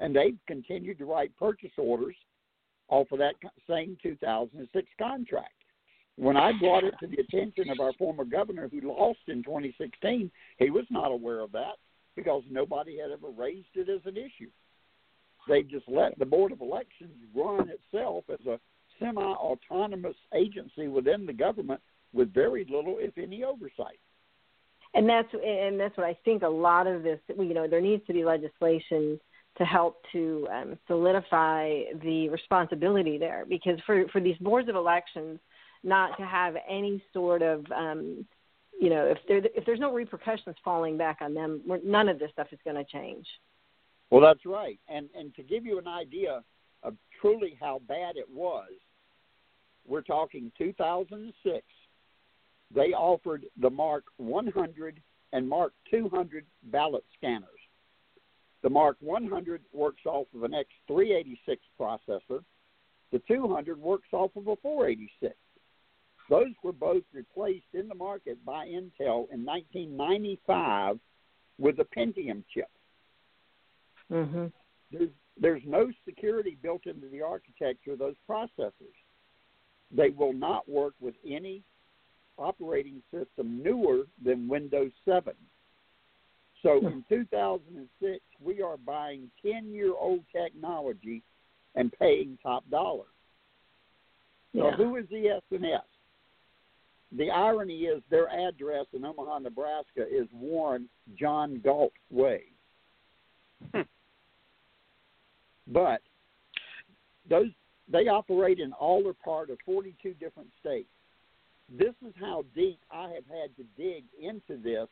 and 0.00 0.14
they've 0.14 0.38
continued 0.46 0.98
to 0.98 1.04
write 1.04 1.36
purchase 1.36 1.72
orders 1.76 2.16
off 2.88 3.10
of 3.12 3.18
that 3.18 3.34
same 3.68 3.96
2006 4.02 4.86
contract 4.98 5.52
when 6.16 6.36
I 6.36 6.52
brought 6.58 6.84
it 6.84 6.94
to 7.00 7.06
the 7.06 7.18
attention 7.18 7.70
of 7.70 7.78
our 7.78 7.92
former 7.94 8.24
governor 8.24 8.68
who 8.68 8.80
lost 8.80 9.20
in 9.28 9.42
2016, 9.42 10.30
he 10.58 10.70
was 10.70 10.86
not 10.90 11.12
aware 11.12 11.40
of 11.40 11.52
that 11.52 11.76
because 12.16 12.42
nobody 12.50 12.98
had 12.98 13.10
ever 13.10 13.28
raised 13.28 13.68
it 13.74 13.90
as 13.90 14.00
an 14.06 14.16
issue. 14.16 14.50
They 15.48 15.62
just 15.62 15.88
let 15.88 16.18
the 16.18 16.26
Board 16.26 16.52
of 16.52 16.60
Elections 16.60 17.16
run 17.34 17.70
itself 17.70 18.24
as 18.32 18.44
a 18.46 18.58
semi 18.98 19.22
autonomous 19.22 20.16
agency 20.34 20.88
within 20.88 21.26
the 21.26 21.32
government 21.32 21.80
with 22.12 22.32
very 22.32 22.64
little, 22.64 22.96
if 22.98 23.16
any, 23.18 23.44
oversight. 23.44 23.98
And 24.94 25.08
that's 25.08 25.28
and 25.32 25.78
that's 25.78 25.96
what 25.96 26.06
I 26.06 26.16
think. 26.24 26.42
A 26.42 26.48
lot 26.48 26.86
of 26.86 27.02
this, 27.02 27.20
you 27.28 27.54
know, 27.54 27.68
there 27.68 27.80
needs 27.80 28.06
to 28.06 28.12
be 28.12 28.24
legislation 28.24 29.20
to 29.58 29.64
help 29.64 30.02
to 30.12 30.46
um, 30.52 30.78
solidify 30.86 31.82
the 32.02 32.28
responsibility 32.30 33.18
there, 33.18 33.44
because 33.48 33.78
for 33.84 34.06
for 34.08 34.20
these 34.20 34.36
boards 34.38 34.68
of 34.68 34.74
elections, 34.74 35.38
not 35.82 36.16
to 36.18 36.24
have 36.24 36.54
any 36.68 37.02
sort 37.12 37.42
of 37.42 37.64
um, 37.72 38.26
you 38.80 38.88
know 38.88 39.04
if 39.06 39.18
there 39.28 39.42
if 39.54 39.66
there's 39.66 39.80
no 39.80 39.92
repercussions 39.92 40.56
falling 40.64 40.96
back 40.96 41.18
on 41.20 41.34
them, 41.34 41.60
none 41.84 42.08
of 42.08 42.18
this 42.18 42.30
stuff 42.32 42.48
is 42.52 42.58
going 42.64 42.76
to 42.76 42.84
change. 42.84 43.26
Well, 44.10 44.20
that's 44.20 44.46
right, 44.46 44.78
and 44.88 45.08
and 45.18 45.34
to 45.34 45.42
give 45.42 45.66
you 45.66 45.78
an 45.78 45.88
idea 45.88 46.42
of 46.82 46.94
truly 47.20 47.56
how 47.60 47.80
bad 47.88 48.16
it 48.16 48.28
was, 48.30 48.70
we're 49.86 50.02
talking 50.02 50.52
2006. 50.58 51.64
they 52.74 52.92
offered 52.92 53.46
the 53.60 53.70
Mark 53.70 54.04
100 54.18 55.00
and 55.32 55.48
Mark 55.48 55.72
200 55.90 56.44
ballot 56.64 57.04
scanners. 57.16 57.48
The 58.62 58.70
Mark 58.70 58.96
100 59.00 59.62
works 59.72 60.02
off 60.06 60.26
of 60.34 60.42
an 60.42 60.52
X386 60.52 61.58
processor. 61.80 62.42
The 63.12 63.20
200 63.28 63.80
works 63.80 64.08
off 64.12 64.30
of 64.36 64.48
a 64.48 64.56
486. 64.56 65.34
Those 66.28 66.52
were 66.62 66.72
both 66.72 67.04
replaced 67.12 67.74
in 67.74 67.86
the 67.86 67.94
market 67.94 68.44
by 68.44 68.66
Intel 68.66 69.30
in 69.30 69.44
1995 69.44 70.98
with 71.58 71.78
a 71.78 71.84
Pentium 71.84 72.42
chip. 72.52 72.68
Mm-hmm. 74.12 74.46
There's, 74.92 75.10
there's 75.40 75.62
no 75.66 75.90
security 76.04 76.56
built 76.62 76.86
into 76.86 77.08
the 77.08 77.22
architecture 77.22 77.92
of 77.92 77.98
those 77.98 78.14
processors. 78.28 78.96
They 79.90 80.10
will 80.10 80.32
not 80.32 80.68
work 80.68 80.94
with 81.00 81.14
any 81.26 81.62
operating 82.38 83.02
system 83.10 83.62
newer 83.62 84.04
than 84.24 84.48
Windows 84.48 84.92
7. 85.04 85.32
So 86.62 86.78
in 86.78 87.04
2006, 87.08 88.20
we 88.42 88.62
are 88.62 88.76
buying 88.76 89.30
10 89.44 89.72
year 89.72 89.92
old 89.96 90.20
technology 90.32 91.22
and 91.74 91.92
paying 91.98 92.38
top 92.42 92.68
dollar. 92.70 93.04
So 94.54 94.68
Yeah. 94.68 94.76
who 94.76 94.96
is 94.96 95.04
ES&S? 95.12 95.84
The 97.12 97.30
irony 97.30 97.84
is 97.84 98.02
their 98.10 98.28
address 98.28 98.86
in 98.92 99.04
Omaha, 99.04 99.38
Nebraska 99.40 100.06
is 100.08 100.26
Warren 100.32 100.88
John 101.14 101.60
Galt 101.60 101.92
Way. 102.10 102.44
But 105.66 106.00
those 107.28 107.50
they 107.90 108.08
operate 108.08 108.58
in 108.58 108.72
all 108.72 109.06
or 109.06 109.14
part 109.14 109.50
of 109.50 109.58
42 109.64 110.14
different 110.14 110.48
states. 110.60 110.88
This 111.70 111.94
is 112.06 112.12
how 112.18 112.44
deep 112.54 112.80
I 112.90 113.10
have 113.10 113.26
had 113.28 113.56
to 113.56 113.64
dig 113.76 114.04
into 114.20 114.60
this 114.60 114.88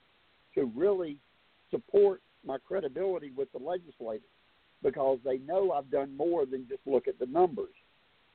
to 0.54 0.70
really 0.76 1.18
support 1.70 2.20
my 2.46 2.58
credibility 2.66 3.32
with 3.36 3.50
the 3.52 3.58
legislators 3.58 4.22
because 4.82 5.18
they 5.24 5.38
know 5.38 5.72
I've 5.72 5.90
done 5.90 6.16
more 6.16 6.46
than 6.46 6.68
just 6.68 6.82
look 6.86 7.08
at 7.08 7.18
the 7.18 7.26
numbers. 7.26 7.74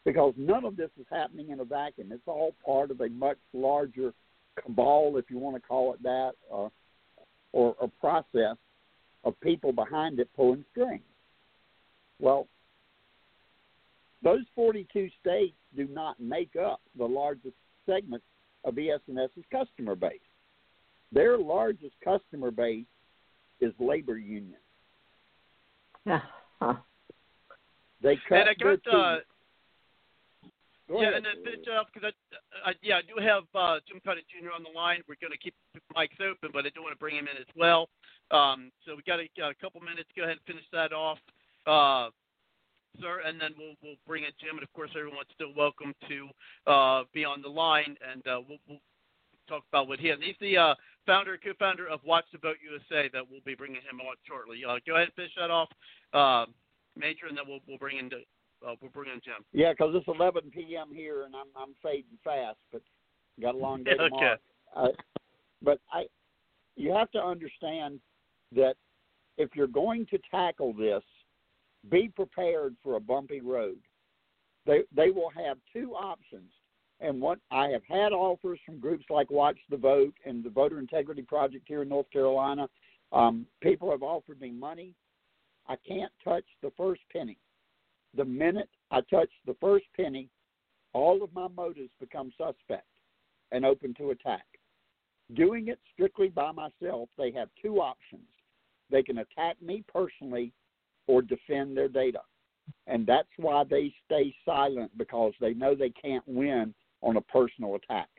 Because 0.06 0.34
none 0.38 0.66
of 0.66 0.78
this 0.78 0.90
is 1.00 1.06
happening 1.12 1.50
in 1.50 1.60
a 1.60 1.66
vacuum. 1.66 2.12
It's 2.12 2.24
all 2.26 2.56
part 2.66 2.90
of 2.90 3.02
a 3.02 3.10
much 3.10 3.38
larger 3.54 4.14
cabal, 4.62 5.18
if 5.18 5.30
you 5.30 5.38
want 5.38 5.56
to 5.56 5.62
call 5.62 5.94
it 5.94 6.02
that, 6.04 6.32
uh, 6.52 6.70
or 7.52 7.76
a 7.82 7.88
process 7.88 8.58
of 9.24 9.40
people 9.42 9.72
behind 9.72 10.20
it 10.20 10.30
pulling 10.36 10.66
strings. 10.72 11.04
Well, 12.20 12.48
those 14.24 14.44
42 14.56 15.10
states 15.22 15.56
do 15.76 15.88
not 15.88 16.20
make 16.20 16.56
up 16.56 16.82
the 16.98 17.06
largest 17.06 17.56
segment 17.86 18.24
of 18.66 18.78
ES&S's 18.78 19.44
customer 19.52 19.96
base. 19.96 20.20
Their 21.12 21.38
largest 21.38 21.96
customer 22.04 22.52
base 22.52 22.86
is 23.62 23.74
labor 23.80 24.18
unions. 24.18 24.56
Yeah. 26.06 26.22
Huh. 26.62 26.74
They 28.04 28.20
cut 28.28 28.40
And 28.40 28.50
I 28.50 28.54
their 28.60 28.76
got 28.76 28.94
uh. 28.94 29.18
Go 30.90 31.00
yeah, 31.00 31.14
ahead. 31.14 31.14
and 31.22 31.26
then 31.26 31.40
finish 31.46 31.64
up 31.72 31.88
because 31.94 32.12
I, 32.66 32.72
I, 32.72 32.74
yeah, 32.84 32.98
I 32.98 33.02
do 33.08 33.16
have 33.22 33.44
uh, 33.56 33.80
Jim 33.88 34.02
Condit 34.04 34.26
Jr. 34.28 34.52
on 34.52 34.68
the 34.68 34.74
line. 34.76 35.00
We're 35.08 35.22
going 35.22 35.32
to 35.32 35.38
keep 35.40 35.54
the 35.72 35.80
mics 35.96 36.20
open, 36.20 36.50
but 36.52 36.66
I 36.66 36.74
do 36.76 36.82
want 36.84 36.92
to 36.92 37.00
bring 37.00 37.16
him 37.16 37.30
in 37.32 37.38
as 37.40 37.48
well. 37.56 37.88
Um, 38.32 38.76
so 38.84 38.92
we 38.98 39.04
got 39.08 39.22
a, 39.22 39.30
got 39.40 39.52
a 39.54 39.60
couple 39.62 39.80
minutes. 39.80 40.10
Go 40.18 40.28
ahead 40.28 40.36
and 40.36 40.46
finish 40.50 40.66
that 40.74 40.92
off, 40.92 41.20
uh, 41.68 42.10
sir, 43.02 43.22
and 43.26 43.40
then 43.40 43.52
we'll 43.58 43.76
we'll 43.84 44.00
bring 44.08 44.24
in 44.24 44.32
Jim. 44.40 44.56
And 44.56 44.64
of 44.64 44.72
course, 44.74 44.92
everyone's 44.98 45.30
still 45.34 45.54
welcome 45.56 45.94
to 46.08 46.72
uh, 46.72 47.04
be 47.14 47.26
on 47.26 47.42
the 47.42 47.50
line, 47.50 47.96
and 48.12 48.26
uh, 48.28 48.42
we'll, 48.48 48.60
we'll 48.68 48.80
talk 49.48 49.64
about 49.72 49.88
what 49.88 50.00
he 50.00 50.08
has. 50.08 50.20
He's 50.22 50.36
the 50.40 50.58
uh, 50.58 50.76
founder, 51.06 51.38
co-founder 51.44 51.88
of 51.88 52.00
Watch 52.06 52.26
the 52.32 52.38
Vote 52.40 52.58
USA. 52.64 53.10
That 53.14 53.24
we'll 53.30 53.42
be 53.46 53.56
bringing 53.56 53.82
him 53.82 54.00
on 54.02 54.16
shortly. 54.28 54.62
Uh, 54.68 54.78
go 54.86 54.96
ahead 54.96 55.08
and 55.08 55.14
finish 55.16 55.32
that 55.40 55.52
off, 55.52 55.70
uh, 56.14 56.46
Major, 56.96 57.28
and 57.28 57.38
then 57.38 57.46
we'll 57.48 57.60
we'll 57.68 57.78
bring 57.78 57.98
in 57.98 58.10
the, 58.10 58.24
uh, 58.68 58.76
we'll 58.82 58.92
bring 58.92 59.12
in 59.12 59.22
Jim. 59.24 59.44
Yeah, 59.54 59.74
because 59.74 59.94
it's 59.96 60.08
11 60.08 60.52
p.m. 60.52 60.90
here, 60.94 61.24
and 61.24 61.36
I'm 61.36 61.48
I'm 61.56 61.74
fading 61.82 62.18
fast, 62.24 62.60
but 62.72 62.82
got 63.42 63.56
a 63.56 63.58
long 63.58 63.84
day 63.84 63.92
Okay. 64.00 64.10
tomorrow. 64.10 64.38
Uh, 64.76 64.88
but 65.62 65.80
I, 65.92 66.06
you 66.76 66.94
have 66.94 67.12
to 67.12 67.20
understand 67.20 68.00
that 68.56 68.76
if 69.38 69.50
you're 69.56 69.68
going 69.68 70.06
to 70.08 70.20
tackle 70.32 70.74
this, 70.74 71.04
be 71.90 72.12
prepared 72.16 72.76
for 72.84 72.96
a 72.96 73.00
bumpy 73.00 73.42
road. 73.42 73.78
They 74.66 74.82
they 74.96 75.10
will 75.10 75.30
have 75.30 75.58
two 75.74 75.94
options, 75.94 76.52
and 77.00 77.22
what 77.22 77.40
I 77.52 77.70
have 77.70 77.84
had 77.88 78.12
offers 78.12 78.60
from 78.66 78.80
groups 78.80 79.06
like 79.10 79.32
Watch 79.32 79.58
the 79.70 79.78
Vote 79.78 80.14
and 80.26 80.44
the 80.44 80.50
Voter 80.50 80.80
Integrity 80.80 81.22
Project 81.22 81.66
here 81.68 81.82
in 81.82 81.90
North 81.90 82.10
Carolina. 82.12 82.68
Um, 83.12 83.46
people 83.62 83.90
have 83.90 84.04
offered 84.04 84.40
me 84.40 84.52
money. 84.52 84.94
I 85.68 85.76
can't 85.88 86.12
touch 86.24 86.46
the 86.62 86.72
first 86.78 87.02
penny. 87.12 87.38
The 88.16 88.26
minute 88.26 88.70
I 88.92 89.02
touch 89.02 89.30
the 89.46 89.56
first 89.62 89.86
penny, 89.96 90.30
all 90.94 91.24
of 91.24 91.34
my 91.34 91.48
motives 91.48 91.92
become 92.00 92.32
suspect 92.38 92.88
and 93.52 93.66
open 93.66 93.94
to 93.96 94.12
attack. 94.12 94.46
Doing 95.36 95.68
it 95.68 95.80
strictly 95.94 96.30
by 96.30 96.52
myself, 96.52 97.10
they 97.18 97.32
have 97.32 97.50
two 97.62 97.78
options. 97.78 98.28
They 98.90 99.04
can 99.04 99.20
attack 99.20 99.62
me 99.62 99.84
personally 99.92 100.52
or 101.10 101.24
defend 101.24 101.76
their 101.76 101.88
data. 101.88 102.22
And 102.86 103.04
that's 103.04 103.28
why 103.38 103.64
they 103.68 103.92
stay 104.06 104.32
silent 104.46 104.96
because 104.96 105.34
they 105.42 105.56
know 105.56 105.74
they 105.74 105.90
can't 105.90 106.24
win 106.28 106.76
on 107.02 107.18
a 107.18 107.22
personal 107.22 107.74
attack. 107.74 108.10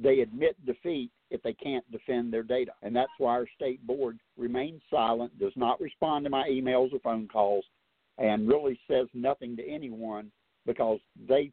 They 0.00 0.20
admit 0.20 0.54
defeat 0.64 1.10
if 1.32 1.42
they 1.42 1.54
can't 1.54 1.84
defend 1.90 2.32
their 2.32 2.44
data. 2.44 2.70
And 2.82 2.94
that's 2.94 3.10
why 3.18 3.32
our 3.32 3.48
state 3.56 3.84
board 3.84 4.20
remains 4.36 4.80
silent, 4.88 5.36
does 5.40 5.54
not 5.56 5.80
respond 5.80 6.24
to 6.24 6.30
my 6.30 6.48
emails 6.48 6.92
or 6.92 7.00
phone 7.00 7.26
calls, 7.26 7.64
and 8.16 8.46
really 8.46 8.78
says 8.88 9.08
nothing 9.12 9.56
to 9.56 9.68
anyone 9.68 10.30
because 10.66 11.00
they 11.28 11.50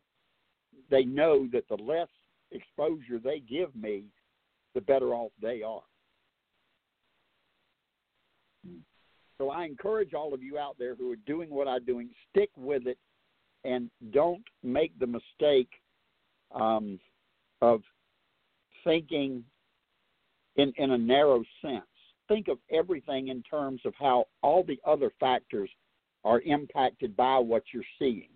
they 0.91 1.05
know 1.05 1.47
that 1.53 1.67
the 1.69 1.81
less 1.81 2.09
exposure 2.51 3.17
they 3.23 3.39
give 3.39 3.75
me, 3.75 4.03
the 4.75 4.81
better 4.81 5.15
off 5.15 5.31
they 5.41 5.63
are. 5.63 5.81
So 9.37 9.49
I 9.49 9.65
encourage 9.65 10.13
all 10.13 10.33
of 10.33 10.43
you 10.43 10.57
out 10.57 10.75
there 10.77 10.95
who 10.95 11.11
are 11.11 11.17
doing 11.27 11.49
what 11.49 11.67
I'm 11.67 11.83
doing, 11.85 12.09
stick 12.29 12.49
with 12.55 12.87
it 12.87 12.97
and 13.63 13.89
don't 14.11 14.43
make 14.61 14.97
the 14.99 15.07
mistake 15.07 15.69
um, 16.53 16.99
of 17.61 17.81
thinking 18.83 19.43
in, 20.55 20.73
in 20.77 20.91
a 20.91 20.97
narrow 20.97 21.43
sense. 21.61 21.83
Think 22.27 22.47
of 22.47 22.57
everything 22.71 23.29
in 23.29 23.41
terms 23.43 23.81
of 23.85 23.93
how 23.99 24.25
all 24.41 24.63
the 24.63 24.79
other 24.85 25.11
factors 25.19 25.69
are 26.23 26.41
impacted 26.41 27.15
by 27.15 27.37
what 27.37 27.63
you're 27.73 27.83
seeing. 27.99 28.29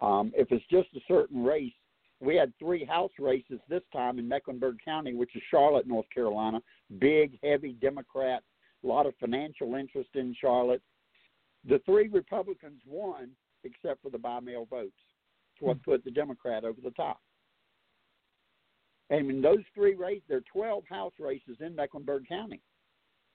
Um, 0.00 0.32
if 0.36 0.52
it's 0.52 0.64
just 0.70 0.88
a 0.94 1.00
certain 1.08 1.42
race, 1.42 1.72
we 2.20 2.36
had 2.36 2.52
three 2.58 2.84
House 2.84 3.10
races 3.18 3.60
this 3.68 3.82
time 3.92 4.18
in 4.18 4.28
Mecklenburg 4.28 4.78
County, 4.84 5.14
which 5.14 5.34
is 5.36 5.42
Charlotte, 5.50 5.86
North 5.86 6.06
Carolina. 6.12 6.60
Big, 6.98 7.38
heavy 7.42 7.72
Democrat, 7.80 8.42
a 8.82 8.86
lot 8.86 9.06
of 9.06 9.14
financial 9.20 9.74
interest 9.74 10.10
in 10.14 10.34
Charlotte. 10.40 10.82
The 11.68 11.80
three 11.84 12.08
Republicans 12.08 12.80
won, 12.86 13.30
except 13.64 14.02
for 14.02 14.10
the 14.10 14.18
by 14.18 14.40
mail 14.40 14.66
votes. 14.70 14.92
It's 15.54 15.62
what 15.62 15.78
hmm. 15.78 15.90
put 15.90 16.04
the 16.04 16.10
Democrat 16.10 16.64
over 16.64 16.80
the 16.82 16.92
top. 16.92 17.20
And 19.10 19.30
in 19.30 19.40
those 19.40 19.64
three 19.74 19.94
races, 19.94 20.22
there 20.28 20.38
are 20.38 20.52
12 20.52 20.84
House 20.88 21.14
races 21.18 21.56
in 21.60 21.74
Mecklenburg 21.74 22.28
County. 22.28 22.60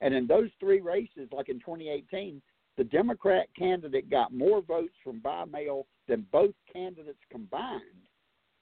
And 0.01 0.13
in 0.13 0.27
those 0.27 0.49
three 0.59 0.81
races, 0.81 1.29
like 1.31 1.49
in 1.49 1.59
2018, 1.59 2.41
the 2.77 2.83
Democrat 2.83 3.47
candidate 3.57 4.09
got 4.09 4.33
more 4.33 4.61
votes 4.61 4.93
from 5.03 5.19
by 5.19 5.45
mail 5.45 5.87
than 6.07 6.25
both 6.31 6.53
candidates 6.71 7.19
combined 7.31 7.81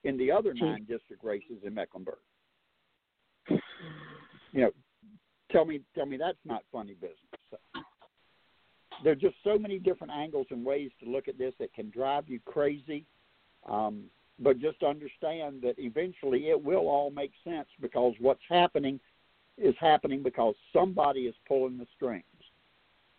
in 0.04 0.18
the 0.18 0.32
other 0.32 0.54
nine 0.54 0.86
district 0.88 1.24
races 1.24 1.58
in 1.64 1.74
Mecklenburg. 1.74 2.20
You 3.50 3.60
know, 4.54 4.72
tell 5.52 5.66
me, 5.66 5.82
tell 5.96 6.06
me 6.06 6.18
that's 6.18 6.38
not 6.46 6.64
funny 6.72 6.94
business. 6.94 7.18
So, 7.50 7.58
there 9.04 9.14
are 9.14 9.16
just 9.16 9.36
so 9.44 9.58
many 9.58 9.80
different 9.80 10.14
angles 10.14 10.48
and 10.52 10.64
ways 10.64 10.92
to 11.04 11.10
look 11.10 11.28
at 11.28 11.38
this 11.38 11.54
that 11.60 11.74
can 11.74 11.90
drive 11.90 12.28
you 12.28 12.40
crazy. 12.46 13.06
Um, 13.68 14.06
but 14.40 14.60
just 14.60 14.82
understand 14.84 15.62
that 15.62 15.76
eventually 15.78 16.50
it 16.50 16.62
will 16.62 16.88
all 16.88 17.12
make 17.12 17.32
sense 17.44 17.68
because 17.80 18.14
what's 18.20 18.42
happening 18.50 19.00
is 19.58 19.76
happening 19.80 20.24
because 20.24 20.56
somebody 20.74 21.22
is 21.22 21.36
pulling 21.48 21.78
the 21.78 21.86
strings. 21.96 22.24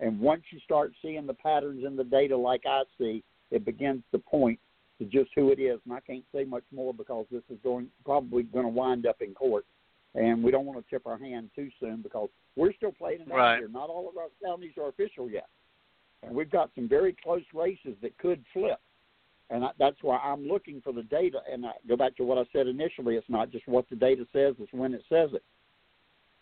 And 0.01 0.19
once 0.19 0.43
you 0.51 0.59
start 0.65 0.93
seeing 1.01 1.27
the 1.27 1.35
patterns 1.35 1.85
in 1.87 1.95
the 1.95 2.05
data 2.05 2.37
like 2.37 2.63
I 2.67 2.83
see, 2.99 3.23
it 3.53 3.65
begins 3.65 4.03
to 4.11 4.19
point 4.19 4.59
to 4.99 5.05
just 5.05 5.31
who 5.37 5.51
it 5.53 5.61
is. 5.61 5.79
And 5.85 5.95
I 5.95 6.01
can't 6.01 6.25
say 6.35 6.45
much 6.45 6.65
more 6.75 6.93
because 6.93 7.27
this 7.31 7.43
is 7.51 7.59
going 7.63 7.87
probably 8.05 8.43
going 8.43 8.65
to 8.65 8.71
wind 8.71 9.07
up 9.07 9.21
in 9.21 9.33
court. 9.33 9.65
And 10.15 10.43
we 10.43 10.51
don't 10.51 10.67
want 10.67 10.85
to 10.85 10.91
tip 10.91 11.07
our 11.07 11.19
hand 11.19 11.51
too 11.57 11.71
soon 11.81 12.03
because 12.03 12.29
we're 12.57 12.73
still 12.75 12.93
playing 12.93 13.23
it 13.23 13.33
out 13.33 13.37
Right. 13.37 13.59
here. 13.59 13.69
Not 13.69 13.89
all 13.89 14.09
of 14.09 14.17
our 14.19 14.29
counties 14.45 14.73
are 14.77 14.89
official 14.89 15.31
yet. 15.31 15.49
And 16.23 16.35
we've 16.35 16.51
got 16.51 16.71
some 16.75 16.89
very 16.89 17.17
close 17.25 17.43
races 17.55 17.97
that 18.03 18.17
could 18.19 18.45
flip. 18.53 18.79
and 19.51 19.65
I, 19.65 19.71
that's 19.79 20.03
why 20.03 20.19
I'm 20.19 20.47
looking 20.47 20.81
for 20.83 20.93
the 20.93 21.03
data. 21.03 21.41
And 21.51 21.67
I 21.67 21.73
go 21.89 21.97
back 21.97 22.17
to 22.17 22.25
what 22.25 22.39
I 22.39 22.45
said 22.53 22.67
initially: 22.69 23.17
it's 23.17 23.29
not 23.29 23.51
just 23.51 23.67
what 23.67 23.89
the 23.91 23.97
data 23.97 24.27
says; 24.33 24.55
it's 24.59 24.73
when 24.73 24.95
it 24.95 25.03
says 25.09 25.31
it. 25.35 25.43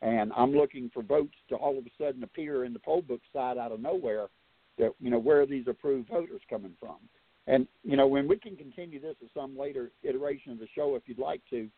And 0.03 0.33
I'm 0.37 0.53
looking 0.53 0.91
for 0.93 1.03
votes 1.03 1.35
to 1.49 1.57
all 1.57 1.79
of 1.79 1.87
a 1.87 1.91
sudden 1.99 2.23
appear 2.25 2.65
in 2.65 2.73
the 2.73 2.79
poll 2.79 3.03
book 3.03 3.21
side 3.33 3.59
out 3.59 3.73
of 3.73 3.81
nowhere. 3.81 4.27
That 4.79 4.93
you 5.01 5.11
know 5.11 5.19
where 5.19 5.41
are 5.43 5.47
these 5.47 5.67
approved 5.69 6.09
voters 6.09 6.41
coming 6.49 6.75
from? 6.81 6.97
And 7.47 7.67
you 7.85 7.97
know 7.97 8.07
when 8.07 8.29
we 8.29 8.37
can 8.37 8.57
continue 8.57 9.01
this 9.01 9.17
at 9.23 9.29
some 9.35 9.59
later 9.59 9.91
iteration 10.03 10.53
of 10.53 10.59
the 10.59 10.69
show 10.75 10.95
if 10.97 11.03
you'd 11.07 11.19
like 11.19 11.41
to. 11.51 11.69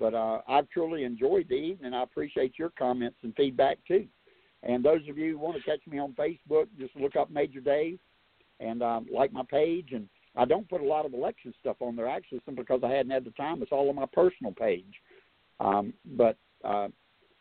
But 0.00 0.14
uh, 0.14 0.40
I've 0.48 0.68
truly 0.70 1.04
enjoyed 1.04 1.46
the 1.48 1.54
evening. 1.54 1.86
and 1.86 1.94
I 1.94 2.02
appreciate 2.02 2.58
your 2.58 2.70
comments 2.70 3.18
and 3.22 3.36
feedback 3.36 3.78
too. 3.86 4.06
And 4.62 4.84
those 4.84 5.02
of 5.08 5.18
you 5.18 5.32
who 5.32 5.38
want 5.38 5.56
to 5.56 5.62
catch 5.62 5.86
me 5.86 5.98
on 5.98 6.14
Facebook, 6.14 6.66
just 6.78 6.96
look 6.96 7.16
up 7.16 7.30
Major 7.30 7.60
Dave 7.60 7.98
and 8.58 8.82
um, 8.82 9.06
like 9.12 9.32
my 9.32 9.42
page. 9.48 9.90
And 9.92 10.08
I 10.36 10.46
don't 10.46 10.68
put 10.68 10.80
a 10.80 10.86
lot 10.86 11.04
of 11.04 11.12
election 11.12 11.52
stuff 11.60 11.76
on 11.80 11.96
there 11.96 12.08
actually, 12.08 12.40
simply 12.46 12.64
because 12.64 12.80
I 12.82 12.90
hadn't 12.90 13.12
had 13.12 13.24
the 13.24 13.30
time. 13.32 13.62
It's 13.62 13.72
all 13.72 13.90
on 13.90 13.94
my 13.94 14.06
personal 14.10 14.52
page. 14.52 14.94
Um, 15.60 15.92
but 16.16 16.36
uh, 16.64 16.88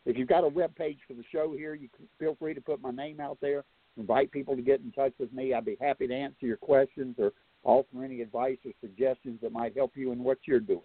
if 0.05 0.17
you've 0.17 0.27
got 0.27 0.43
a 0.43 0.47
web 0.47 0.75
page 0.75 0.99
for 1.07 1.13
the 1.13 1.23
show 1.31 1.53
here, 1.55 1.75
you 1.75 1.87
can 1.95 2.07
feel 2.19 2.35
free 2.37 2.53
to 2.53 2.61
put 2.61 2.81
my 2.81 2.91
name 2.91 3.21
out 3.21 3.37
there. 3.41 3.63
Invite 3.97 4.31
people 4.31 4.55
to 4.55 4.61
get 4.61 4.81
in 4.81 4.91
touch 4.91 5.13
with 5.17 5.31
me. 5.31 5.53
I'd 5.53 5.65
be 5.65 5.77
happy 5.79 6.07
to 6.07 6.13
answer 6.13 6.45
your 6.45 6.57
questions 6.57 7.15
or 7.17 7.31
offer 7.63 8.03
any 8.03 8.21
advice 8.21 8.57
or 8.65 8.71
suggestions 8.81 9.39
that 9.41 9.51
might 9.51 9.75
help 9.75 9.91
you 9.95 10.11
in 10.11 10.23
what 10.23 10.37
you're 10.45 10.59
doing. 10.59 10.81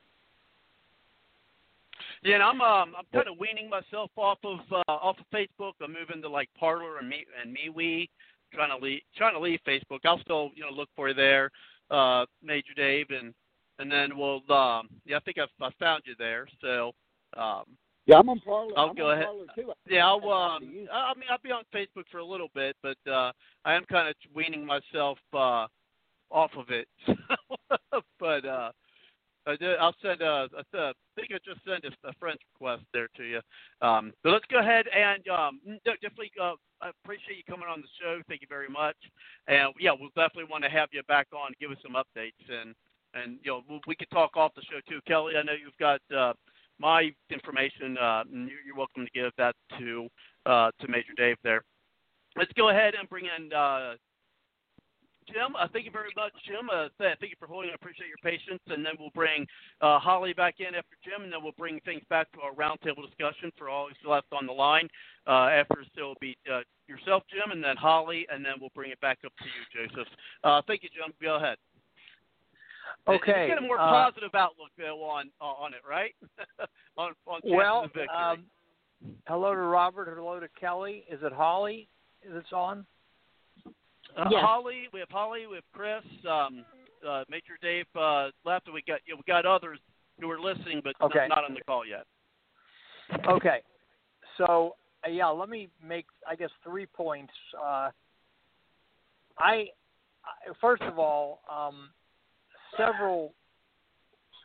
Yeah, 2.24 2.36
and 2.36 2.42
I'm 2.42 2.60
um 2.62 2.94
I'm 2.98 3.04
kind 3.12 3.28
of 3.28 3.38
weaning 3.38 3.68
myself 3.68 4.10
off 4.16 4.38
of 4.44 4.60
uh, 4.72 4.82
off 4.88 5.16
of 5.18 5.26
Facebook. 5.32 5.72
I'm 5.82 5.92
moving 5.92 6.22
to 6.22 6.28
like 6.28 6.48
Parler 6.58 6.98
and 6.98 7.08
me 7.08 7.26
and 7.40 7.54
MeWe, 7.54 8.08
trying 8.52 8.70
to 8.70 8.82
leave 8.82 9.02
trying 9.14 9.34
to 9.34 9.40
leave 9.40 9.60
Facebook. 9.68 10.00
I'll 10.06 10.20
still 10.20 10.50
you 10.54 10.62
know 10.62 10.70
look 10.70 10.88
for 10.96 11.08
you 11.08 11.14
there, 11.14 11.50
uh, 11.90 12.24
Major 12.42 12.72
Dave, 12.74 13.06
and 13.10 13.34
and 13.78 13.92
then 13.92 14.16
we'll 14.16 14.40
um 14.50 14.88
yeah 15.04 15.18
I 15.18 15.20
think 15.20 15.36
I've 15.38 15.48
I 15.60 15.68
found 15.78 16.04
you 16.06 16.14
there. 16.18 16.48
So 16.62 16.92
um 17.36 17.64
yeah, 18.06 18.16
I'm 18.16 18.28
on 18.30 18.40
Parler. 18.40 18.72
I'll 18.74 18.90
I'm 18.90 18.96
go 18.96 19.10
ahead. 19.10 19.26
Too. 19.54 19.70
Yeah, 19.90 20.06
I'll 20.06 20.30
um 20.30 20.62
I 20.90 21.12
mean 21.14 21.28
I'll 21.30 21.38
be 21.42 21.52
on 21.52 21.64
Facebook 21.74 22.04
for 22.10 22.18
a 22.18 22.24
little 22.24 22.48
bit, 22.54 22.74
but 22.82 22.96
uh 23.06 23.32
I 23.66 23.74
am 23.74 23.84
kind 23.84 24.08
of 24.08 24.14
weaning 24.34 24.64
myself 24.64 25.18
uh 25.34 25.66
off 26.30 26.52
of 26.56 26.70
it. 26.70 26.88
but 28.18 28.46
uh 28.46 28.70
I 29.46 29.56
did, 29.56 29.78
I'll 29.78 29.94
send 30.02 30.22
a, 30.22 30.48
I 30.54 30.92
think 31.16 31.28
I 31.32 31.38
just 31.44 31.64
sent 31.64 31.84
a, 31.84 32.08
a 32.08 32.12
friend 32.14 32.38
request 32.54 32.84
there 32.92 33.08
to 33.16 33.24
you. 33.24 33.40
Um, 33.82 34.12
but 34.22 34.32
let's 34.32 34.46
go 34.50 34.58
ahead 34.58 34.86
and 34.88 35.26
um, 35.28 35.60
definitely 35.84 36.32
uh, 36.40 36.54
I 36.80 36.90
appreciate 37.02 37.36
you 37.36 37.44
coming 37.48 37.68
on 37.68 37.80
the 37.80 37.88
show. 38.00 38.20
Thank 38.28 38.42
you 38.42 38.48
very 38.48 38.68
much. 38.68 38.96
And 39.48 39.72
yeah, 39.78 39.92
we'll 39.98 40.10
definitely 40.16 40.50
want 40.50 40.64
to 40.64 40.70
have 40.70 40.88
you 40.92 41.02
back 41.08 41.28
on, 41.32 41.52
give 41.60 41.70
us 41.70 41.78
some 41.82 41.94
updates, 41.94 42.44
and 42.48 42.74
and 43.14 43.38
you 43.42 43.50
know 43.50 43.62
we, 43.68 43.80
we 43.86 43.94
could 43.94 44.10
talk 44.10 44.36
off 44.36 44.52
the 44.54 44.62
show 44.62 44.80
too. 44.88 45.00
Kelly, 45.06 45.34
I 45.38 45.42
know 45.42 45.52
you've 45.52 45.76
got 45.78 46.00
uh, 46.14 46.32
my 46.78 47.10
information. 47.30 47.96
Uh, 47.96 48.24
you're 48.30 48.76
welcome 48.76 49.04
to 49.04 49.10
give 49.12 49.32
that 49.38 49.54
to 49.78 50.08
uh, 50.46 50.70
to 50.80 50.88
Major 50.88 51.12
Dave 51.16 51.36
there. 51.42 51.62
Let's 52.36 52.52
go 52.54 52.70
ahead 52.70 52.94
and 52.98 53.08
bring 53.08 53.26
in 53.26 53.52
uh, 53.52 53.94
Jim, 55.26 55.56
uh, 55.56 55.66
thank 55.72 55.84
you 55.84 55.90
very 55.90 56.12
much, 56.16 56.32
Jim. 56.46 56.68
Uh, 56.68 56.88
thank 56.98 57.32
you 57.32 57.38
for 57.38 57.48
holding. 57.48 57.70
I 57.70 57.74
appreciate 57.74 58.08
your 58.08 58.20
patience. 58.22 58.60
And 58.68 58.84
then 58.84 58.94
we'll 58.98 59.14
bring 59.14 59.46
uh, 59.80 59.98
Holly 59.98 60.32
back 60.32 60.56
in 60.60 60.74
after 60.74 60.96
Jim, 61.02 61.24
and 61.24 61.32
then 61.32 61.42
we'll 61.42 61.56
bring 61.56 61.80
things 61.80 62.02
back 62.10 62.30
to 62.32 62.40
our 62.40 62.52
roundtable 62.52 63.06
discussion 63.06 63.50
for 63.56 63.68
all 63.68 63.88
who's 63.88 63.96
left 64.08 64.26
on 64.32 64.46
the 64.46 64.52
line. 64.52 64.88
Uh, 65.26 65.48
after 65.48 65.84
still 65.92 66.08
will 66.08 66.20
be 66.20 66.36
uh, 66.52 66.60
yourself, 66.86 67.22
Jim, 67.30 67.52
and 67.52 67.64
then 67.64 67.76
Holly, 67.76 68.26
and 68.30 68.44
then 68.44 68.54
we'll 68.60 68.74
bring 68.74 68.90
it 68.90 69.00
back 69.00 69.18
up 69.24 69.32
to 69.38 69.44
you, 69.44 69.88
Joseph. 69.88 70.08
Uh, 70.42 70.60
thank 70.66 70.82
you, 70.82 70.90
Jim. 70.90 71.14
Go 71.22 71.36
ahead. 71.36 71.56
Okay. 73.08 73.42
You 73.42 73.54
get 73.54 73.58
a 73.58 73.66
more 73.66 73.76
positive 73.76 74.34
outlook 74.34 74.70
though 74.78 75.02
on 75.02 75.30
on 75.40 75.72
it, 75.74 75.80
right? 75.88 76.14
on 76.96 77.12
on 77.26 77.40
well, 77.44 77.86
um, 78.14 78.44
hello 79.26 79.54
to 79.54 79.60
Robert. 79.60 80.14
Hello 80.14 80.40
to 80.40 80.48
Kelly. 80.58 81.04
Is 81.10 81.20
it 81.22 81.32
Holly 81.32 81.88
that's 82.30 82.52
on? 82.52 82.86
Uh, 84.16 84.28
Yes. 84.30 84.44
Holly, 84.44 84.88
we 84.92 85.00
have 85.00 85.08
Holly, 85.10 85.46
we 85.46 85.56
have 85.56 85.64
Chris, 85.72 86.04
um, 86.28 86.64
uh, 87.06 87.24
Major 87.28 87.58
Dave 87.60 87.86
uh, 87.96 88.30
left, 88.44 88.66
and 88.66 88.74
we 88.74 88.82
got 88.86 89.00
you 89.06 89.14
know, 89.14 89.18
we 89.18 89.32
got 89.32 89.44
others 89.44 89.78
who 90.20 90.30
are 90.30 90.40
listening, 90.40 90.80
but 90.82 90.94
not- 91.00 91.10
Okay. 91.10 91.26
not 91.28 91.44
on 91.44 91.54
the 91.54 91.60
call 91.62 91.84
yet. 91.84 92.06
Okay. 93.26 93.62
So 94.36 94.76
uh, 95.04 95.10
yeah, 95.10 95.26
let 95.28 95.48
me 95.48 95.68
make 95.82 96.06
I 96.26 96.34
guess 96.36 96.50
three 96.62 96.86
points. 96.86 97.32
Uh, 97.58 97.90
I, 99.38 99.68
I 100.24 100.52
first 100.60 100.82
of 100.82 100.98
all, 100.98 101.40
um, 101.50 101.90
several. 102.76 103.34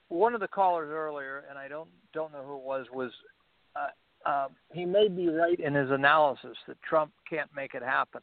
One 0.09 0.33
of 0.33 0.39
the 0.41 0.47
callers 0.47 0.89
earlier, 0.91 1.45
and 1.47 1.57
I 1.59 1.67
don't 1.67 1.89
don't 2.13 2.31
know 2.33 2.43
who 2.43 2.55
it 2.55 2.63
was, 2.63 2.87
was 2.91 3.11
uh, 3.75 4.27
uh, 4.27 4.47
he 4.73 4.83
may 4.83 5.07
be 5.07 5.29
right 5.29 5.59
in 5.59 5.75
his 5.75 5.91
analysis 5.91 6.57
that 6.67 6.81
Trump 6.81 7.11
can't 7.29 7.49
make 7.55 7.75
it 7.75 7.83
happen, 7.83 8.21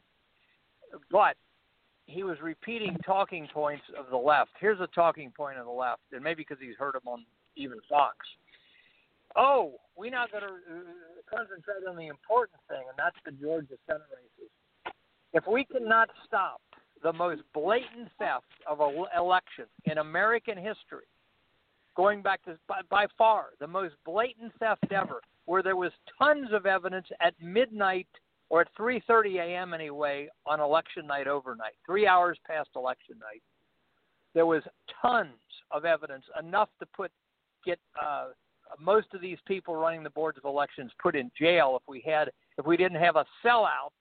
but 1.11 1.35
he 2.05 2.23
was 2.23 2.37
repeating 2.41 2.97
talking 3.05 3.47
points 3.53 3.83
of 3.97 4.09
the 4.09 4.17
left. 4.17 4.51
Here's 4.59 4.79
a 4.79 4.87
talking 4.87 5.31
point 5.35 5.57
of 5.57 5.65
the 5.65 5.71
left, 5.71 6.01
and 6.13 6.23
maybe 6.23 6.45
because 6.47 6.57
he's 6.61 6.77
heard 6.77 6.95
them 6.95 7.07
on 7.07 7.25
even 7.55 7.77
Fox. 7.89 8.17
Oh, 9.35 9.73
we're 9.95 10.11
not 10.11 10.31
going 10.31 10.43
to 10.43 10.49
uh, 10.49 11.29
concentrate 11.29 11.87
on 11.87 11.97
the 11.97 12.07
important 12.07 12.59
thing, 12.69 12.83
and 12.87 12.97
that's 12.97 13.17
the 13.25 13.31
Georgia 13.31 13.75
Senate 13.85 14.01
races. 14.09 14.51
If 15.33 15.45
we 15.45 15.65
cannot 15.65 16.09
stop 16.25 16.61
the 17.03 17.13
most 17.13 17.41
blatant 17.53 18.09
theft 18.17 18.45
of 18.67 18.79
an 18.79 19.05
election 19.15 19.65
in 19.85 19.97
American 19.97 20.57
history, 20.57 21.05
going 21.95 22.21
back 22.21 22.43
to 22.45 22.57
by, 22.67 22.81
by 22.89 23.05
far 23.17 23.47
the 23.59 23.67
most 23.67 23.95
blatant 24.05 24.53
theft 24.59 24.85
ever, 24.91 25.21
where 25.45 25.61
there 25.61 25.75
was 25.75 25.91
tons 26.17 26.49
of 26.53 26.65
evidence 26.65 27.07
at 27.21 27.33
midnight 27.41 28.07
or 28.49 28.61
at 28.61 28.67
3:30 28.79 29.39
a.m. 29.39 29.73
anyway 29.73 30.27
on 30.45 30.59
election 30.59 31.05
night 31.05 31.27
overnight, 31.27 31.73
three 31.85 32.07
hours 32.07 32.37
past 32.45 32.69
election 32.75 33.17
night. 33.19 33.43
There 34.33 34.45
was 34.45 34.63
tons 35.01 35.31
of 35.71 35.85
evidence, 35.85 36.25
enough 36.39 36.69
to 36.79 36.85
put 36.85 37.11
get 37.65 37.79
uh, 38.01 38.27
most 38.79 39.07
of 39.13 39.21
these 39.21 39.37
people 39.45 39.75
running 39.75 40.03
the 40.03 40.09
boards 40.09 40.37
of 40.37 40.45
elections 40.45 40.91
put 41.01 41.15
in 41.15 41.31
jail 41.39 41.77
if 41.79 41.87
we 41.87 42.01
had 42.05 42.29
if 42.57 42.65
we 42.65 42.77
didn't 42.77 43.01
have 43.01 43.15
a 43.15 43.25
sellout 43.45 43.91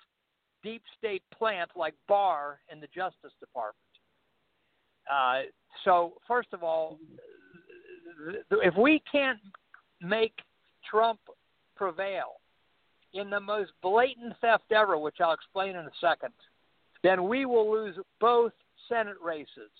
deep 0.62 0.82
state 0.98 1.22
plant 1.36 1.70
like 1.76 1.94
Barr 2.08 2.60
in 2.72 2.80
the 2.80 2.88
Justice 2.88 3.32
Department. 3.40 3.76
Uh, 5.10 5.42
so 5.84 6.14
first 6.26 6.48
of 6.52 6.62
all, 6.62 6.98
if 8.50 8.74
we 8.76 9.00
can't 9.10 9.38
make 10.00 10.32
Trump 10.88 11.20
prevail 11.76 12.40
in 13.16 13.30
the 13.30 13.40
most 13.40 13.72
blatant 13.82 14.34
theft 14.40 14.72
ever, 14.72 14.98
which 14.98 15.16
I'll 15.20 15.32
explain 15.32 15.70
in 15.70 15.86
a 15.86 15.90
second, 16.00 16.32
then 17.02 17.28
we 17.28 17.46
will 17.46 17.70
lose 17.70 17.96
both 18.20 18.52
Senate 18.88 19.16
races. 19.22 19.70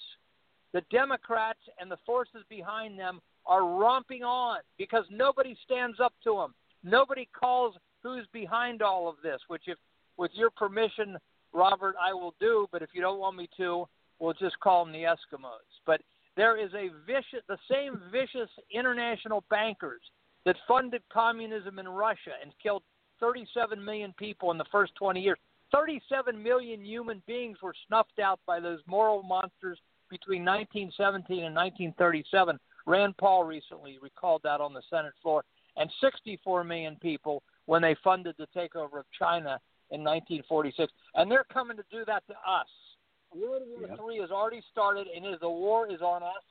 The 0.72 0.82
Democrats 0.90 1.60
and 1.80 1.90
the 1.90 1.98
forces 2.04 2.42
behind 2.48 2.98
them 2.98 3.20
are 3.46 3.64
romping 3.64 4.22
on 4.22 4.58
because 4.76 5.04
nobody 5.10 5.56
stands 5.64 6.00
up 6.00 6.12
to 6.24 6.34
them. 6.34 6.54
Nobody 6.82 7.28
calls 7.38 7.74
who's 8.02 8.26
behind 8.32 8.82
all 8.82 9.08
of 9.08 9.16
this, 9.22 9.40
which, 9.48 9.62
if 9.66 9.78
with 10.16 10.30
your 10.34 10.50
permission, 10.50 11.16
Robert, 11.52 11.94
I 12.00 12.12
will 12.12 12.34
do. 12.40 12.68
But 12.72 12.82
if 12.82 12.90
you 12.92 13.00
don't 13.00 13.18
want 13.18 13.36
me 13.36 13.48
to, 13.56 13.86
we'll 14.18 14.34
just 14.34 14.58
call 14.60 14.84
them 14.84 14.92
the 14.92 15.02
Eskimos. 15.02 15.66
But 15.86 16.00
there 16.36 16.56
is 16.56 16.72
a 16.74 16.90
vicious, 17.06 17.42
the 17.48 17.58
same 17.70 18.00
vicious 18.12 18.50
international 18.70 19.44
bankers 19.50 20.02
that 20.44 20.56
funded 20.68 21.02
communism 21.12 21.78
in 21.78 21.88
Russia 21.88 22.32
and 22.42 22.52
killed 22.62 22.82
37 23.20 23.82
million 23.84 24.14
people 24.18 24.50
in 24.50 24.58
the 24.58 24.64
first 24.70 24.94
20 24.96 25.20
years. 25.20 25.38
37 25.74 26.40
million 26.40 26.84
human 26.84 27.22
beings 27.26 27.58
were 27.62 27.74
snuffed 27.86 28.18
out 28.22 28.38
by 28.46 28.60
those 28.60 28.80
moral 28.86 29.22
monsters 29.22 29.78
between 30.08 30.44
1917 30.44 31.44
and 31.44 31.54
1937. 31.54 32.58
Rand 32.86 33.16
Paul 33.16 33.44
recently 33.44 33.98
recalled 34.00 34.42
that 34.44 34.60
on 34.60 34.72
the 34.72 34.82
Senate 34.88 35.12
floor. 35.22 35.44
And 35.76 35.90
64 36.00 36.64
million 36.64 36.96
people 37.02 37.42
when 37.66 37.82
they 37.82 37.96
funded 38.02 38.36
the 38.38 38.46
takeover 38.56 38.98
of 38.98 39.04
China 39.18 39.58
in 39.90 40.02
1946. 40.02 40.92
And 41.14 41.30
they're 41.30 41.44
coming 41.52 41.76
to 41.76 41.84
do 41.90 42.04
that 42.06 42.22
to 42.28 42.34
us. 42.34 42.68
World 43.34 43.62
War 43.66 43.88
Yep. 43.88 43.98
III 44.08 44.20
has 44.20 44.30
already 44.30 44.62
started, 44.70 45.08
and 45.14 45.26
is 45.26 45.40
the 45.40 45.50
war 45.50 45.90
is 45.90 46.00
on 46.00 46.22
us. 46.22 46.42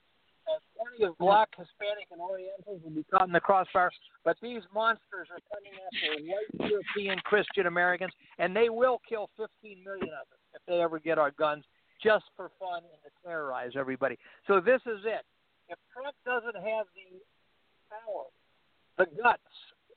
Plenty 0.77 1.03
of 1.05 1.17
black, 1.17 1.49
Hispanic, 1.57 2.07
and 2.11 2.21
Orientals 2.21 2.81
will 2.83 2.91
be 2.91 3.03
caught 3.09 3.27
in 3.27 3.33
the 3.33 3.39
crossfire. 3.39 3.91
But 4.23 4.37
these 4.41 4.61
monsters 4.73 5.27
are 5.31 5.41
coming 5.49 5.73
after 5.81 6.21
white 6.23 6.69
European 6.69 7.19
Christian 7.19 7.65
Americans, 7.65 8.13
and 8.37 8.55
they 8.55 8.69
will 8.69 9.01
kill 9.07 9.29
15 9.37 9.83
million 9.83 10.13
of 10.13 10.27
us 10.31 10.39
if 10.53 10.61
they 10.67 10.81
ever 10.81 10.99
get 10.99 11.17
our 11.17 11.31
guns, 11.31 11.63
just 12.03 12.25
for 12.35 12.51
fun 12.59 12.83
and 12.83 13.01
to 13.03 13.27
terrorize 13.27 13.71
everybody. 13.75 14.17
So 14.47 14.59
this 14.59 14.81
is 14.85 15.01
it. 15.05 15.25
If 15.67 15.79
Trump 15.91 16.15
doesn't 16.25 16.55
have 16.55 16.85
the 16.93 17.19
power, 17.89 18.25
the 18.97 19.05
guts, 19.21 19.41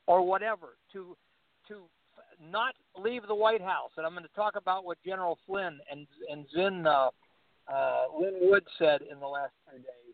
or 0.07 0.25
whatever 0.25 0.77
to 0.93 1.15
to 1.67 1.83
not 2.51 2.73
leave 2.97 3.27
the 3.27 3.35
White 3.35 3.61
House, 3.61 3.91
and 3.97 4.05
I'm 4.05 4.13
going 4.13 4.23
to 4.23 4.35
talk 4.35 4.55
about 4.55 4.85
what 4.85 4.97
General 5.05 5.37
Flynn 5.45 5.79
and 5.91 6.07
and 6.31 6.45
Zinn 6.53 6.87
uh, 6.87 7.09
uh, 7.71 8.03
Lin 8.19 8.33
Wood 8.41 8.63
said 8.77 9.01
in 9.01 9.19
the 9.19 9.27
last 9.27 9.53
few 9.69 9.79
days, 9.79 10.08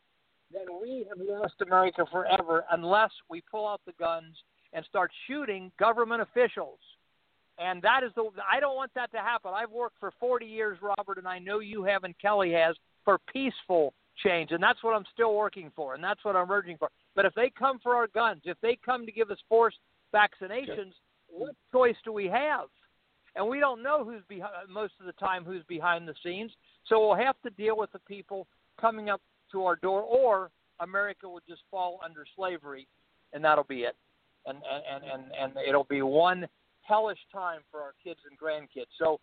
then 0.52 0.66
we 0.82 1.06
have 1.10 1.18
lost 1.20 1.56
America 1.62 2.06
forever 2.12 2.66
unless 2.72 3.12
we 3.30 3.42
pull 3.50 3.68
out 3.68 3.82
the 3.86 3.94
guns 4.00 4.36
and 4.74 4.86
start 4.86 5.12
shooting 5.28 5.72
government 5.80 6.22
officials. 6.22 6.80
And 7.58 7.82
that 7.82 8.02
is 8.04 8.12
the 8.16 8.30
I 8.52 8.60
don't 8.60 8.76
want 8.76 8.92
that 8.96 9.12
to 9.14 9.18
happen. 9.18 9.52
I've 9.56 9.72
worked 9.72 9.98
for 10.00 10.12
40 10.20 10.46
years, 10.46 10.78
Robert, 10.82 11.18
and 11.18 11.28
I 11.28 11.40
know 11.40 11.60
you 11.60 11.84
have 11.84 12.04
and 12.04 12.14
Kelly 12.20 12.52
has 12.52 12.76
for 13.06 13.20
peaceful 13.32 13.94
change, 14.24 14.52
and 14.52 14.62
that's 14.62 14.84
what 14.84 14.96
I'm 14.96 15.06
still 15.14 15.36
working 15.36 15.72
for, 15.76 15.94
and 15.94 16.04
that's 16.04 16.24
what 16.24 16.36
I'm 16.36 16.52
urging 16.52 16.78
for. 16.78 16.90
But 17.16 17.26
if 17.26 17.34
they 17.34 17.52
come 17.58 17.80
for 17.82 17.96
our 17.96 18.08
guns, 18.08 18.42
if 18.44 18.58
they 18.62 18.78
come 18.86 19.06
to 19.06 19.12
give 19.12 19.32
us 19.32 19.38
forced 19.48 19.78
vaccinations, 20.14 20.94
what 21.30 21.56
choice 21.72 21.96
do 22.04 22.12
we 22.12 22.26
have? 22.26 22.68
And 23.36 23.48
we 23.48 23.60
don't 23.60 23.84
know 23.84 24.04
who's 24.04 24.24
behind 24.28 24.70
most 24.70 24.94
of 25.00 25.06
the 25.06 25.14
time 25.14 25.44
who's 25.44 25.64
behind 25.68 26.08
the 26.08 26.16
scenes. 26.24 26.52
So 26.88 27.00
we'll 27.00 27.18
have 27.18 27.36
to 27.44 27.50
deal 27.52 27.78
with 27.78 27.92
the 27.92 28.00
people 28.00 28.48
coming 28.80 29.10
up 29.10 29.22
our 29.64 29.76
door, 29.76 30.02
or 30.02 30.52
America 30.80 31.28
will 31.28 31.42
just 31.48 31.62
fall 31.72 32.00
under 32.04 32.26
slavery, 32.36 32.88
and 33.34 33.44
that'll 33.44 33.64
be 33.64 33.82
it. 33.82 33.96
And 34.46 34.58
and 34.58 35.04
and 35.04 35.24
and 35.40 35.68
it'll 35.68 35.86
be 35.86 36.02
one 36.02 36.48
hellish 36.82 37.20
time 37.32 37.62
for 37.72 37.82
our 37.82 37.94
kids 38.04 38.20
and 38.30 38.38
grandkids. 38.38 38.90
So 39.00 39.20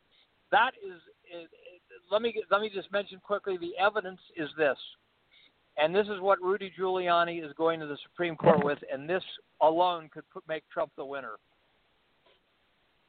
that 0.50 0.72
is, 0.84 1.00
is 1.32 1.48
let 2.10 2.22
me 2.22 2.34
let 2.50 2.60
me 2.60 2.70
just 2.72 2.90
mention 2.92 3.20
quickly 3.22 3.56
the 3.56 3.72
evidence 3.82 4.20
is 4.36 4.48
this. 4.56 4.76
And 5.78 5.94
this 5.94 6.06
is 6.08 6.20
what 6.20 6.38
Rudy 6.42 6.70
Giuliani 6.78 7.42
is 7.42 7.52
going 7.56 7.80
to 7.80 7.86
the 7.86 7.96
Supreme 8.02 8.36
Court 8.36 8.62
with, 8.62 8.78
and 8.92 9.08
this 9.08 9.22
alone 9.62 10.10
could 10.12 10.24
put, 10.30 10.46
make 10.46 10.64
Trump 10.70 10.92
the 10.98 11.04
winner. 11.04 11.36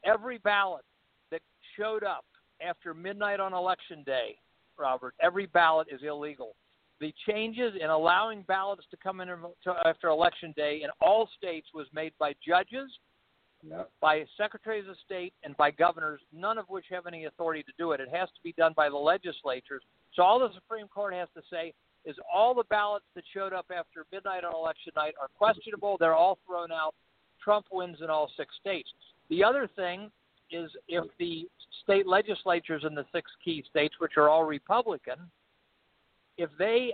Every 0.06 0.38
ballot 0.38 0.86
that 1.30 1.42
showed 1.78 2.06
up 2.06 2.24
after 2.66 2.94
midnight 2.94 3.42
on 3.42 3.54
election 3.54 4.02
day, 4.06 4.38
Robert, 4.80 5.14
every 5.22 5.46
ballot 5.48 5.88
is 5.92 6.02
illegal. 6.08 6.56
The 7.04 7.14
changes 7.28 7.74
in 7.82 7.90
allowing 7.90 8.44
ballots 8.44 8.86
to 8.90 8.96
come 8.96 9.20
in 9.20 9.28
after 9.84 10.08
election 10.08 10.54
day 10.56 10.84
in 10.86 10.90
all 11.02 11.28
states 11.38 11.68
was 11.74 11.86
made 11.94 12.14
by 12.18 12.34
judges, 12.46 12.90
Yep. 13.62 13.92
by 14.00 14.26
secretaries 14.38 14.88
of 14.88 14.98
state, 15.06 15.34
and 15.44 15.56
by 15.58 15.70
governors, 15.72 16.22
none 16.32 16.58
of 16.58 16.70
which 16.70 16.86
have 16.90 17.06
any 17.06 17.26
authority 17.26 17.62
to 17.64 17.74
do 17.78 17.92
it. 17.92 18.00
It 18.00 18.08
has 18.08 18.30
to 18.30 18.42
be 18.42 18.54
done 18.54 18.72
by 18.72 18.88
the 18.88 18.96
legislatures. 18.96 19.84
So 20.14 20.24
all 20.24 20.40
the 20.40 20.54
Supreme 20.54 20.88
Court 20.88 21.14
has 21.14 21.28
to 21.36 21.42
say 21.50 21.74
is 22.06 22.16
all 22.34 22.54
the 22.54 22.64
ballots 22.70 23.06
that 23.16 23.26
showed 23.34 23.52
up 23.52 23.66
after 23.70 24.06
midnight 24.14 24.46
on 24.46 24.54
election 24.54 24.94
night 24.96 25.16
are 25.20 25.28
questionable. 25.28 25.98
They're 25.98 26.16
all 26.16 26.40
thrown 26.46 26.72
out. 26.72 26.96
Trump 27.42 27.66
wins 27.70 28.00
in 28.02 28.10
all 28.10 28.32
six 28.38 28.56
states. 28.62 28.90
The 29.28 29.44
other 29.44 29.68
thing 29.76 30.10
is 30.52 30.72
if 30.88 31.04
the 31.18 31.50
state 31.84 32.08
legislatures 32.08 32.86
in 32.86 32.96
the 32.96 33.06
six 33.12 33.30
key 33.44 33.62
states, 33.70 33.96
which 34.00 34.16
are 34.16 34.30
all 34.30 34.46
Republican, 34.46 35.30
if 36.38 36.50
they 36.58 36.94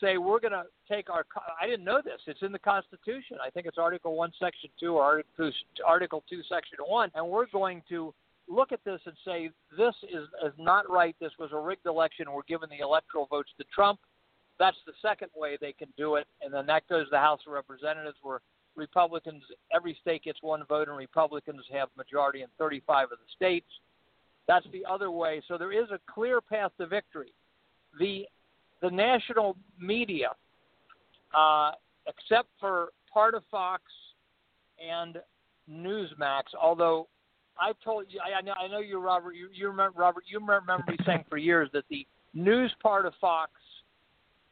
say 0.00 0.16
we're 0.16 0.40
going 0.40 0.52
to 0.52 0.64
take 0.88 1.10
our 1.10 1.24
I 1.60 1.66
didn't 1.66 1.84
know 1.84 2.00
this. 2.02 2.20
It's 2.26 2.42
in 2.42 2.52
the 2.52 2.58
Constitution. 2.58 3.36
I 3.44 3.50
think 3.50 3.66
it's 3.66 3.78
Article 3.78 4.16
1 4.16 4.32
Section 4.38 4.70
2 4.80 4.94
or 4.94 5.02
Article 5.02 5.32
2, 5.36 5.52
Article 5.86 6.24
2 6.28 6.42
Section 6.48 6.78
1 6.86 7.10
and 7.14 7.26
we're 7.26 7.46
going 7.46 7.82
to 7.88 8.14
look 8.48 8.72
at 8.72 8.84
this 8.84 9.00
and 9.06 9.14
say 9.24 9.50
this 9.76 9.94
is 10.04 10.26
is 10.44 10.52
not 10.58 10.90
right. 10.90 11.14
This 11.20 11.32
was 11.38 11.50
a 11.52 11.58
rigged 11.58 11.86
election. 11.86 12.32
We're 12.32 12.42
giving 12.48 12.68
the 12.68 12.84
electoral 12.84 13.26
votes 13.26 13.50
to 13.58 13.64
Trump. 13.74 14.00
That's 14.58 14.76
the 14.86 14.92
second 15.00 15.28
way 15.36 15.56
they 15.60 15.72
can 15.72 15.88
do 15.96 16.16
it 16.16 16.26
and 16.42 16.52
then 16.52 16.66
that 16.66 16.88
goes 16.88 17.06
to 17.06 17.10
the 17.10 17.18
House 17.18 17.40
of 17.46 17.52
Representatives 17.52 18.16
where 18.22 18.40
Republicans 18.76 19.42
every 19.74 19.96
state 20.00 20.24
gets 20.24 20.42
one 20.42 20.64
vote 20.68 20.88
and 20.88 20.96
Republicans 20.96 21.62
have 21.72 21.88
majority 21.96 22.42
in 22.42 22.48
35 22.58 23.04
of 23.04 23.10
the 23.10 23.16
states. 23.34 23.68
That's 24.48 24.66
the 24.72 24.84
other 24.88 25.10
way. 25.10 25.42
So 25.46 25.56
there 25.56 25.72
is 25.72 25.90
a 25.90 26.00
clear 26.12 26.40
path 26.40 26.72
to 26.78 26.86
victory. 26.86 27.32
The 27.98 28.26
the 28.82 28.90
national 28.90 29.56
media, 29.78 30.30
uh, 31.36 31.72
except 32.06 32.48
for 32.58 32.88
part 33.12 33.34
of 33.34 33.42
Fox 33.50 33.82
and 34.82 35.18
Newsmax, 35.70 36.42
although 36.60 37.08
I've 37.60 37.76
told 37.84 38.06
you, 38.08 38.20
I, 38.20 38.38
I 38.38 38.40
know, 38.40 38.52
I 38.52 38.66
know 38.68 38.80
you, 38.80 38.98
Robert. 38.98 39.34
You, 39.34 39.48
you 39.52 39.68
remember, 39.68 39.98
Robert. 40.00 40.24
You 40.26 40.40
remember 40.40 40.84
me 40.88 40.96
saying 41.04 41.24
for 41.28 41.36
years 41.36 41.68
that 41.72 41.84
the 41.90 42.06
news 42.32 42.74
part 42.82 43.04
of 43.06 43.12
Fox 43.20 43.50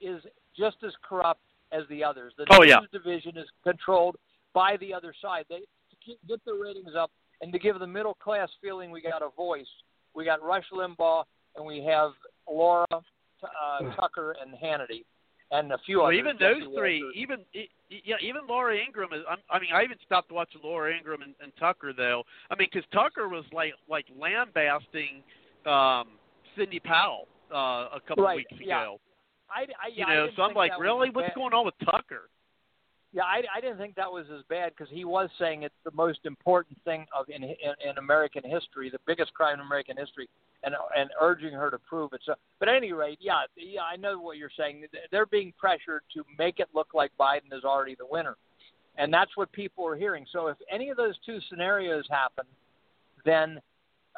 is 0.01 0.21
just 0.57 0.77
as 0.87 0.93
corrupt 1.09 1.41
as 1.73 1.83
the 1.89 2.05
others. 2.05 2.35
The 2.37 2.47
Oh, 2.51 2.59
news 2.59 2.69
yeah. 2.69 2.81
division 2.93 3.37
is 3.37 3.47
controlled 3.65 4.17
by 4.53 4.77
the 4.79 4.93
other 4.93 5.15
side. 5.23 5.45
They 5.49 5.61
to 5.61 5.97
keep, 6.05 6.19
get 6.29 6.45
the 6.45 6.53
ratings 6.53 6.95
up 6.97 7.11
and 7.41 7.53
to 7.53 7.59
give 7.59 7.79
the 7.79 7.87
middle 7.87 8.15
class 8.15 8.49
feeling 8.61 8.91
we 8.91 9.01
got 9.01 9.23
a 9.23 9.31
voice. 9.37 9.67
We 10.15 10.25
got 10.25 10.43
Rush 10.43 10.65
Limbaugh 10.73 11.25
and 11.57 11.65
we 11.65 11.83
have 11.85 12.11
Laura 12.51 12.87
uh, 13.43 13.95
Tucker 13.97 14.37
and 14.41 14.55
Hannity, 14.55 15.05
and 15.51 15.73
a 15.73 15.79
few 15.87 15.99
Well, 15.99 16.07
others. 16.09 16.19
even 16.19 16.39
Jesse 16.39 16.61
those 16.61 16.75
three, 16.77 17.03
Watters. 17.03 17.15
even 17.17 17.39
yeah, 17.89 18.17
even 18.23 18.43
Laura 18.49 18.77
Ingraham 18.77 19.13
is. 19.13 19.25
I'm, 19.29 19.39
I 19.51 19.59
mean, 19.59 19.71
I 19.75 19.83
even 19.85 19.97
stopped 20.05 20.31
watching 20.31 20.61
Laura 20.63 20.95
Ingraham 20.97 21.23
and, 21.23 21.35
and 21.43 21.53
Tucker 21.59 21.93
though. 21.97 22.23
I 22.51 22.57
mean, 22.57 22.69
because 22.73 22.89
Tucker 22.93 23.29
was 23.29 23.45
like 23.53 23.73
like 23.89 24.07
lambasting 24.19 25.23
um, 25.67 26.09
Sidney 26.57 26.81
Powell 26.81 27.27
uh, 27.53 27.97
a 27.97 28.01
couple 28.07 28.25
Right, 28.25 28.37
weeks 28.37 28.53
yeah. 28.61 28.83
ago. 28.83 29.01
I, 29.51 29.63
I, 29.83 29.89
you 29.95 30.05
know, 30.07 30.29
so 30.37 30.43
I'm 30.43 30.55
like, 30.55 30.73
really, 30.79 31.09
what's 31.09 31.29
bad. 31.29 31.35
going 31.35 31.55
on 31.55 31.65
with 31.65 31.75
Tucker? 31.85 32.29
Yeah, 33.13 33.23
I, 33.23 33.43
I 33.57 33.61
didn't 33.63 33.79
think 33.79 33.95
that 33.95 34.13
was 34.13 34.27
as 34.37 34.43
bad 34.51 34.73
because 34.77 34.93
he 34.93 35.07
was 35.07 35.31
saying 35.39 35.63
it's 35.63 35.75
the 35.85 35.91
most 35.93 36.21
important 36.25 36.79
thing 36.85 37.07
of 37.19 37.27
in, 37.31 37.43
in 37.43 37.51
in 37.83 37.97
American 37.97 38.43
history, 38.45 38.91
the 38.91 38.99
biggest 39.07 39.33
crime 39.33 39.55
in 39.55 39.61
American 39.61 39.97
history, 39.97 40.29
and 40.63 40.75
and 40.95 41.09
urging 41.19 41.53
her 41.55 41.71
to 41.71 41.79
prove 41.79 42.13
it. 42.13 42.21
So, 42.27 42.35
but 42.59 42.69
at 42.69 42.77
any 42.77 42.93
rate, 42.93 43.19
yeah, 43.21 43.45
yeah, 43.57 43.81
I 43.91 43.97
know 43.97 44.21
what 44.21 44.37
you're 44.37 44.51
saying. 44.59 44.85
They're 45.11 45.27
being 45.27 45.55
pressured 45.59 46.03
to 46.15 46.25
make 46.39 46.61
it 46.61 46.69
look 46.75 46.89
like 46.93 47.11
Biden 47.19 47.57
is 47.57 47.65
already 47.65 47.95
the 47.95 48.07
winner, 48.07 48.37
and 48.99 49.13
that's 49.13 49.35
what 49.37 49.51
people 49.53 49.87
are 49.87 49.97
hearing. 49.97 50.27
So, 50.31 50.49
if 50.49 50.59
any 50.71 50.91
of 50.91 50.99
those 50.99 51.15
two 51.25 51.39
scenarios 51.49 52.05
happen, 52.11 52.45
then 53.25 53.59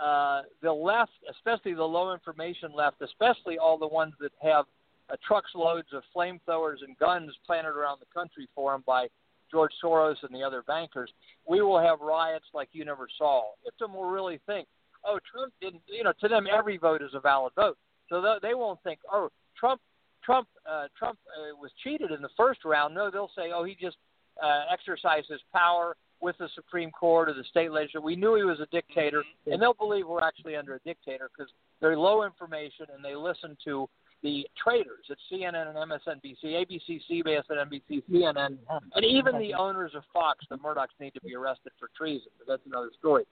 uh, 0.03 0.43
the 0.63 0.73
left, 0.73 1.13
especially 1.31 1.75
the 1.75 1.85
low 1.85 2.13
information 2.13 2.73
left, 2.75 3.03
especially 3.03 3.57
all 3.57 3.79
the 3.79 3.87
ones 3.87 4.15
that 4.21 4.33
have 4.43 4.65
uh, 5.11 5.17
trucks 5.27 5.51
loads 5.55 5.89
of 5.93 6.03
flamethrowers 6.15 6.83
and 6.87 6.99
guns 6.99 7.33
planted 7.47 7.71
around 7.71 7.99
the 8.01 8.19
country 8.19 8.49
for 8.55 8.73
them 8.73 8.83
by 8.87 9.09
George 9.51 9.73
Soros 9.83 10.17
and 10.23 10.35
the 10.35 10.43
other 10.43 10.63
bankers, 10.67 11.11
we 11.49 11.61
will 11.61 11.81
have 11.81 12.01
riots 12.01 12.47
like 12.55 12.69
you 12.73 12.85
never 12.85 13.09
saw. 13.19 13.43
If 13.65 13.77
them 13.79 13.95
will 13.95 14.05
really 14.11 14.41
think, 14.47 14.69
oh, 15.05 15.19
Trump 15.31 15.53
didn't, 15.61 15.83
you 15.87 16.05
know, 16.05 16.13
to 16.21 16.29
them 16.29 16.47
every 16.47 16.77
vote 16.77 17.03
is 17.03 17.15
a 17.15 17.21
valid 17.21 17.53
vote. 17.57 17.77
So 18.09 18.21
they- 18.21 18.39
they 18.43 18.55
won't 18.55 18.81
think, 18.83 19.01
oh, 19.11 19.31
Trump, 19.57 19.81
Trump, 20.23 20.49
uh, 20.67 20.89
Trump 20.97 21.19
uh, 21.37 21.57
was 21.57 21.73
cheated 21.83 22.11
in 22.13 22.23
the 22.23 22.29
first 22.37 22.65
round. 22.65 22.95
No, 22.95 23.11
they'll 23.11 23.33
say, 23.37 23.53
oh, 23.53 23.65
he 23.65 23.75
just 23.75 23.97
uh, 24.41 24.65
exercised 24.71 25.29
his 25.29 25.41
power 25.53 25.97
with 26.21 26.37
the 26.39 26.49
Supreme 26.55 26.91
Court 26.91 27.31
or 27.31 27.35
the 27.35 27.45
state 27.45 27.73
legislature. 27.73 28.03
We 28.03 28.15
knew 28.15 28.35
he 28.35 28.43
was 28.43 28.61
a 28.61 28.67
dictator, 28.67 29.25
and 29.47 29.61
they'll 29.61 29.75
believe 29.75 30.07
we're 30.07 30.23
actually 30.23 30.55
under 30.55 30.75
a 30.75 30.81
dictator 30.81 31.31
because 31.35 31.51
they're 31.81 31.97
low 31.97 32.25
information 32.25 32.87
and 32.95 33.03
they 33.03 33.17
listen 33.17 33.57
to 33.65 33.89
the 34.23 34.47
traitors 34.63 35.07
at 35.11 35.17
CNN 35.31 35.69
and 35.69 35.77
MSNBC, 35.91 36.45
ABC, 36.45 37.01
CBS, 37.11 37.43
and 37.49 37.71
NBC, 37.71 38.03
CNN, 38.11 38.59
and 38.95 39.05
even 39.05 39.39
the 39.39 39.55
owners 39.55 39.93
of 39.95 40.03
Fox, 40.13 40.45
the 40.51 40.59
Murdochs, 40.59 40.89
need 41.01 41.15
to 41.15 41.21
be 41.23 41.35
arrested 41.35 41.73
for 41.79 41.89
treason. 41.97 42.29
But 42.39 42.47
that's 42.47 42.67
another 42.67 42.91
story. 42.99 43.25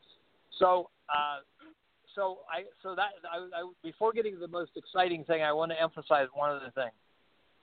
So, 0.59 0.89
uh, 1.09 1.41
so 2.15 2.39
I, 2.51 2.65
so 2.83 2.95
that 2.95 3.11
I, 3.31 3.61
I, 3.61 3.71
before 3.83 4.13
getting 4.13 4.35
to 4.35 4.41
the 4.41 4.49
most 4.49 4.73
exciting 4.77 5.25
thing, 5.25 5.43
I 5.43 5.53
want 5.53 5.73
to 5.73 5.81
emphasize 5.81 6.29
one 6.35 6.51
other 6.51 6.73
thing. 6.75 6.91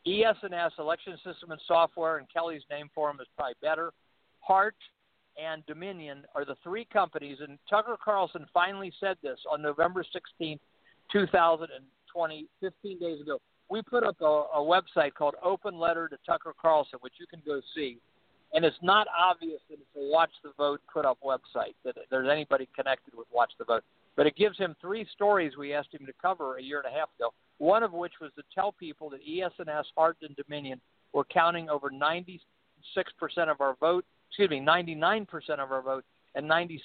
ES&S, 0.08 0.72
Election 0.78 1.18
System 1.24 1.52
and 1.52 1.60
Software, 1.68 2.18
and 2.18 2.28
Kelly's 2.32 2.62
name 2.70 2.90
for 2.94 3.10
them 3.10 3.20
is 3.20 3.28
probably 3.36 3.56
better. 3.62 3.92
Hart 4.40 4.76
and 5.44 5.66
Dominion 5.66 6.24
are 6.36 6.46
the 6.46 6.56
three 6.64 6.86
companies, 6.86 7.38
and 7.42 7.58
Tucker 7.68 7.98
Carlson 8.04 8.46
finally 8.54 8.94
said 9.00 9.18
this 9.24 9.40
on 9.52 9.64
November 9.64 10.04
16th, 10.04 10.60
2020, 12.16 12.48
15 12.62 13.00
days 13.00 13.22
ago. 13.22 13.40
We 13.70 13.82
put 13.82 14.04
up 14.04 14.16
a, 14.22 14.26
a 14.26 14.60
website 14.60 15.14
called 15.14 15.36
Open 15.44 15.78
Letter 15.78 16.08
to 16.08 16.18
Tucker 16.26 16.54
Carlson, 16.60 17.00
which 17.02 17.14
you 17.20 17.26
can 17.28 17.42
go 17.46 17.62
see. 17.76 17.98
And 18.54 18.64
it's 18.64 18.78
not 18.82 19.08
obvious 19.18 19.60
that 19.70 19.76
it's 19.76 19.96
a 19.98 20.12
Watch 20.12 20.30
the 20.44 20.52
Vote 20.58 20.80
put 20.92 21.04
up 21.04 21.18
website, 21.26 21.74
that 21.84 21.96
there's 22.10 22.30
anybody 22.32 22.70
connected 22.76 23.14
with 23.16 23.28
Watch 23.34 23.52
the 23.60 23.66
Vote. 23.66 23.84
But 24.16 24.28
it 24.28 24.36
gives 24.38 24.58
him 24.58 24.76
three 24.80 25.06
stories 25.14 25.58
we 25.58 25.74
asked 25.74 25.94
him 25.94 26.06
to 26.06 26.14
cover 26.22 26.58
a 26.58 26.62
year 26.62 26.78
and 26.78 26.94
a 26.94 26.98
half 26.98 27.10
ago. 27.20 27.34
One 27.58 27.84
of 27.84 27.92
which 27.92 28.14
was 28.22 28.32
to 28.38 28.44
tell 28.54 28.72
people 28.72 29.10
that 29.10 29.20
ES&S, 29.28 29.86
Hart, 29.98 30.18
and 30.22 30.36
Dominion 30.36 30.80
were 31.12 31.26
counting 31.26 31.70
over 31.70 31.90
96% 31.90 32.40
of 33.50 33.60
our 33.60 33.76
vote, 33.80 34.06
excuse 34.30 34.50
me, 34.50 34.62
99% 34.62 35.26
of 35.60 35.72
our 35.72 35.82
vote, 35.82 36.06
and 36.36 36.50
96% 36.50 36.80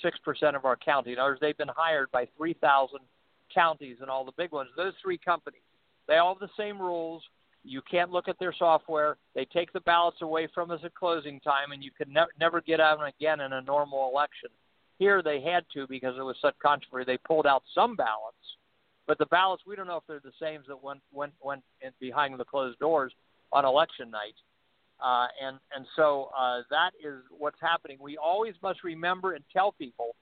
of 0.56 0.64
our 0.64 0.76
county. 0.76 1.12
In 1.12 1.18
other 1.18 1.32
words, 1.32 1.40
they've 1.40 1.58
been 1.58 1.70
hired 1.76 2.10
by 2.10 2.26
3,000 2.36 2.98
counties 3.52 3.96
and 4.00 4.10
all 4.10 4.24
the 4.24 4.32
big 4.36 4.52
ones. 4.52 4.70
Those 4.76 4.94
three 5.02 5.18
companies, 5.18 5.62
they 6.08 6.16
all 6.16 6.34
have 6.34 6.40
the 6.40 6.54
same 6.56 6.80
rules. 6.80 7.22
You 7.62 7.82
can't 7.90 8.10
look 8.10 8.28
at 8.28 8.38
their 8.38 8.54
software. 8.58 9.16
They 9.34 9.44
take 9.44 9.72
the 9.72 9.80
ballots 9.80 10.22
away 10.22 10.48
from 10.54 10.70
us 10.70 10.80
at 10.82 10.94
closing 10.94 11.40
time, 11.40 11.72
and 11.72 11.84
you 11.84 11.90
can 11.90 12.12
ne- 12.12 12.34
never 12.38 12.60
get 12.60 12.78
them 12.78 13.00
again 13.00 13.40
in 13.40 13.52
a 13.52 13.60
normal 13.62 14.10
election. 14.12 14.48
Here 14.98 15.22
they 15.22 15.40
had 15.40 15.64
to 15.74 15.86
because 15.86 16.16
it 16.18 16.22
was 16.22 16.36
such 16.40 16.54
controversy. 16.62 17.04
They 17.06 17.18
pulled 17.18 17.46
out 17.46 17.62
some 17.74 17.96
ballots, 17.96 18.36
But 19.06 19.18
the 19.18 19.26
ballots, 19.26 19.64
we 19.66 19.76
don't 19.76 19.86
know 19.86 19.96
if 19.96 20.04
they're 20.06 20.20
the 20.22 20.32
same 20.40 20.60
as 20.60 20.66
that 20.68 20.82
went 20.82 21.00
went 21.12 21.32
went 21.42 21.62
in 21.80 21.90
behind 22.00 22.38
the 22.38 22.44
closed 22.44 22.78
doors 22.78 23.12
on 23.52 23.64
election 23.64 24.10
night. 24.10 24.36
Uh, 25.02 25.26
and 25.42 25.58
and 25.74 25.86
so 25.96 26.30
uh, 26.38 26.60
that 26.70 26.90
is 27.02 27.22
what's 27.30 27.60
happening. 27.60 27.98
We 28.00 28.16
always 28.18 28.54
must 28.62 28.84
remember 28.84 29.32
and 29.32 29.44
tell 29.52 29.72
people 29.72 30.14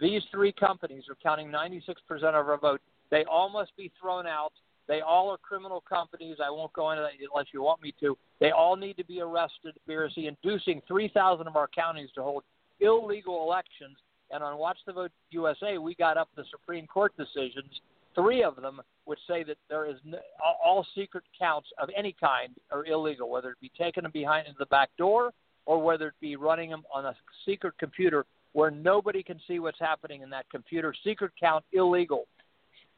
these 0.00 0.22
three 0.30 0.52
companies 0.52 1.04
are 1.08 1.16
counting 1.22 1.48
96% 1.48 1.78
of 2.10 2.34
our 2.34 2.58
vote. 2.58 2.80
They 3.10 3.24
all 3.24 3.48
must 3.48 3.76
be 3.76 3.92
thrown 4.00 4.26
out. 4.26 4.52
They 4.86 5.00
all 5.00 5.30
are 5.30 5.38
criminal 5.38 5.82
companies. 5.88 6.36
I 6.44 6.50
won't 6.50 6.72
go 6.72 6.90
into 6.90 7.02
that 7.02 7.12
unless 7.32 7.46
you 7.52 7.62
want 7.62 7.82
me 7.82 7.94
to. 8.00 8.16
They 8.40 8.50
all 8.50 8.76
need 8.76 8.96
to 8.98 9.04
be 9.04 9.20
arrested, 9.20 9.74
conspiracy 9.74 10.26
inducing 10.26 10.82
3,000 10.86 11.46
of 11.46 11.56
our 11.56 11.68
counties 11.68 12.10
to 12.16 12.22
hold 12.22 12.42
illegal 12.80 13.42
elections. 13.44 13.96
And 14.30 14.42
on 14.42 14.58
Watch 14.58 14.78
the 14.86 14.92
Vote 14.92 15.12
USA, 15.30 15.78
we 15.78 15.94
got 15.94 16.16
up 16.16 16.28
the 16.36 16.44
Supreme 16.50 16.86
Court 16.86 17.12
decisions, 17.16 17.80
three 18.14 18.42
of 18.42 18.56
them, 18.56 18.80
which 19.04 19.18
say 19.28 19.42
that 19.44 19.56
there 19.68 19.86
is 19.86 19.96
no, 20.04 20.18
all 20.64 20.86
secret 20.94 21.24
counts 21.38 21.68
of 21.80 21.88
any 21.96 22.14
kind 22.20 22.50
are 22.70 22.84
illegal, 22.86 23.30
whether 23.30 23.50
it 23.50 23.60
be 23.60 23.70
taking 23.78 24.02
them 24.02 24.12
behind 24.12 24.46
the 24.58 24.66
back 24.66 24.90
door 24.98 25.30
or 25.66 25.82
whether 25.82 26.08
it 26.08 26.14
be 26.20 26.36
running 26.36 26.70
them 26.70 26.82
on 26.92 27.06
a 27.06 27.14
secret 27.46 27.74
computer 27.78 28.26
where 28.54 28.70
nobody 28.70 29.22
can 29.22 29.38
see 29.46 29.58
what's 29.58 29.78
happening 29.78 30.22
in 30.22 30.30
that 30.30 30.48
computer. 30.48 30.94
Secret 31.04 31.32
count 31.38 31.64
illegal. 31.72 32.26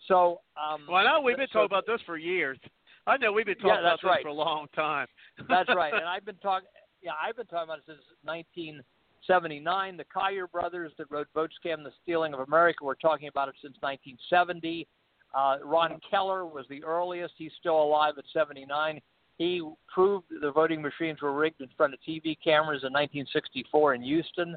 So, 0.06 0.40
um, 0.56 0.82
well, 0.88 0.98
I 0.98 1.04
know 1.04 1.20
we've 1.22 1.36
been 1.36 1.48
so, 1.48 1.60
talking 1.60 1.76
about 1.76 1.86
this 1.86 2.00
for 2.06 2.16
years. 2.16 2.58
I 3.06 3.16
know 3.16 3.32
we've 3.32 3.46
been 3.46 3.56
talking 3.56 3.70
yeah, 3.70 3.80
about 3.80 3.98
this 4.02 4.08
right. 4.08 4.22
for 4.22 4.28
a 4.28 4.34
long 4.34 4.66
time. 4.74 5.06
that's 5.48 5.68
right, 5.74 5.92
and 5.92 6.04
I've 6.04 6.24
been 6.24 6.36
talking. 6.36 6.68
Yeah, 7.02 7.12
I've 7.20 7.36
been 7.36 7.46
talking 7.46 7.64
about 7.64 7.78
it 7.78 7.84
since 7.86 8.00
1979. 8.24 9.96
The 9.96 10.04
Collier 10.04 10.46
brothers 10.46 10.92
that 10.98 11.10
wrote 11.10 11.28
"Vote 11.34 11.50
Scam: 11.64 11.82
The 11.82 11.92
Stealing 12.02 12.34
of 12.34 12.40
America" 12.40 12.84
were 12.84 12.94
talking 12.94 13.28
about 13.28 13.48
it 13.48 13.54
since 13.62 13.76
1970. 13.80 14.86
Uh, 15.34 15.56
Ron 15.64 15.98
Keller 16.08 16.46
was 16.46 16.66
the 16.68 16.84
earliest. 16.84 17.34
He's 17.38 17.52
still 17.58 17.80
alive 17.82 18.14
at 18.18 18.24
79. 18.32 19.00
He 19.38 19.62
proved 19.92 20.26
the 20.40 20.50
voting 20.50 20.80
machines 20.80 21.20
were 21.20 21.32
rigged 21.32 21.60
in 21.60 21.68
front 21.76 21.94
of 21.94 22.00
TV 22.00 22.36
cameras 22.42 22.82
in 22.84 22.92
1964 22.92 23.94
in 23.94 24.02
Houston. 24.02 24.56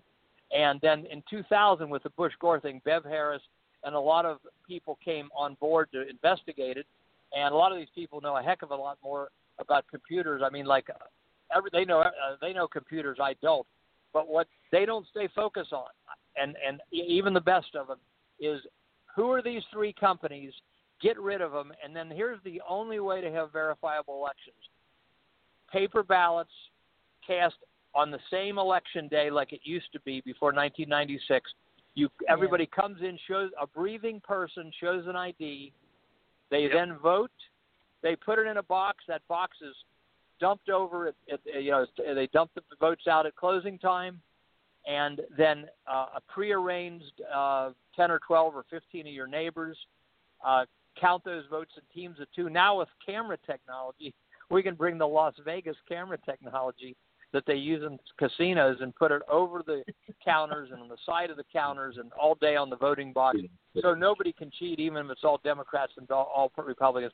And 0.56 0.80
then 0.82 1.06
in 1.12 1.24
2000, 1.30 1.90
with 1.90 2.04
the 2.04 2.10
Bush 2.12 2.34
Gore 2.40 2.60
thing, 2.60 2.82
Bev 2.84 3.04
Harris 3.04 3.42
and 3.84 3.96
a 3.96 4.00
lot 4.00 4.26
of 4.26 4.40
people 4.68 4.98
came 5.04 5.30
on 5.36 5.56
board 5.60 5.90
to 5.94 6.08
investigate 6.08 6.78
it. 6.78 6.86
And 7.36 7.54
a 7.54 7.58
lot 7.58 7.72
of 7.72 7.78
these 7.78 7.88
people 7.94 8.22
know 8.22 8.38
a 8.38 8.42
heck 8.42 8.62
of 8.62 8.72
a 8.72 8.76
lot 8.76 8.98
more 9.04 9.30
about 9.60 9.86
computers. 9.90 10.42
I 10.44 10.50
mean, 10.50 10.66
like 10.66 10.88
every, 11.56 11.70
they 11.72 11.86
know 11.86 12.02
uh, 12.02 12.12
they 12.42 12.54
know 12.54 12.68
computers. 12.68 13.18
I 13.22 13.36
don't. 13.42 13.68
But 14.14 14.28
what 14.28 14.48
they 14.72 14.86
don't 14.86 15.06
stay 15.12 15.30
focused 15.36 15.72
on, 15.72 15.88
and 16.36 16.56
and 16.68 16.82
even 16.92 17.34
the 17.34 17.42
best 17.42 17.76
of 17.76 17.88
them, 17.88 18.00
is 18.40 18.62
who 19.16 19.30
are 19.32 19.44
these 19.44 19.62
three 19.72 19.94
companies? 19.94 20.54
Get 21.02 21.20
rid 21.20 21.40
of 21.40 21.52
them, 21.52 21.72
and 21.84 21.96
then 21.96 22.10
here's 22.10 22.40
the 22.44 22.62
only 22.68 23.00
way 23.00 23.22
to 23.22 23.32
have 23.32 23.54
verifiable 23.54 24.16
elections: 24.16 24.58
paper 25.72 26.02
ballots 26.02 26.50
cast 27.26 27.56
on 27.96 28.12
the 28.12 28.20
same 28.32 28.58
election 28.58 29.08
day 29.08 29.30
like 29.30 29.54
it 29.54 29.62
used 29.64 29.92
to 29.94 30.00
be 30.02 30.22
before 30.22 30.50
1996. 30.50 31.52
You 31.96 32.10
everybody 32.28 32.68
yeah. 32.72 32.82
comes 32.82 33.02
in, 33.02 33.18
shows 33.28 33.52
a 33.60 33.68
breathing 33.68 34.22
person, 34.22 34.72
shows 34.80 35.06
an 35.08 35.16
ID. 35.16 35.74
They 36.52 36.62
yep. 36.64 36.72
then 36.74 36.98
vote. 37.02 37.32
They 38.02 38.16
put 38.16 38.40
it 38.40 38.48
in 38.48 38.58
a 38.58 38.64
box. 38.64 39.04
That 39.08 39.22
box 39.28 39.58
is 39.62 39.76
dumped 40.40 40.70
over. 40.70 41.08
At, 41.08 41.16
at, 41.32 41.64
you 41.64 41.72
know, 41.72 41.86
they 41.98 42.28
dump 42.28 42.52
the 42.56 42.62
votes 42.80 43.08
out 43.08 43.26
at 43.26 43.36
closing 43.36 43.78
time, 43.78 44.22
and 44.88 45.22
then 45.36 45.66
uh, 45.92 46.06
a 46.16 46.22
prearranged 46.28 47.22
uh, 47.34 47.72
10 47.96 48.12
or 48.12 48.20
12 48.26 48.56
or 48.56 48.66
15 48.70 49.08
of 49.08 49.14
your 49.14 49.28
neighbors 49.28 49.78
uh, 50.46 50.66
count 51.00 51.24
those 51.24 51.44
votes 51.50 51.72
in 51.76 52.02
teams 52.02 52.20
of 52.20 52.28
two. 52.36 52.50
Now 52.50 52.80
with 52.80 52.90
camera 53.06 53.38
technology, 53.46 54.14
we 54.50 54.64
can 54.64 54.76
bring 54.76 54.98
the 54.98 55.08
Las 55.08 55.34
Vegas 55.44 55.76
camera 55.88 56.18
technology 56.26 56.96
that 57.32 57.44
they 57.46 57.56
use 57.56 57.84
in 57.84 58.00
casinos 58.18 58.78
and 58.82 58.96
put 58.96 59.12
it 59.12 59.22
over 59.32 59.64
the 59.66 59.84
counters 60.26 60.70
and 60.72 60.82
on 60.82 60.88
the 60.88 60.98
side 61.06 61.30
of 61.30 61.38
the 61.38 61.44
counters 61.52 61.98
and 61.98 62.12
all 62.14 62.36
day 62.36 62.56
on 62.56 62.70
the 62.70 62.76
voting 62.76 63.14
box, 63.14 63.38
so 63.82 63.94
nobody 63.94 64.32
can 64.32 64.52
cheat, 64.58 64.80
even 64.80 65.06
if 65.06 65.12
it's 65.12 65.24
all 65.24 65.40
Democrats 65.44 65.94
and 65.98 66.10
all, 66.12 66.32
all 66.36 66.52
Republicans. 66.64 67.14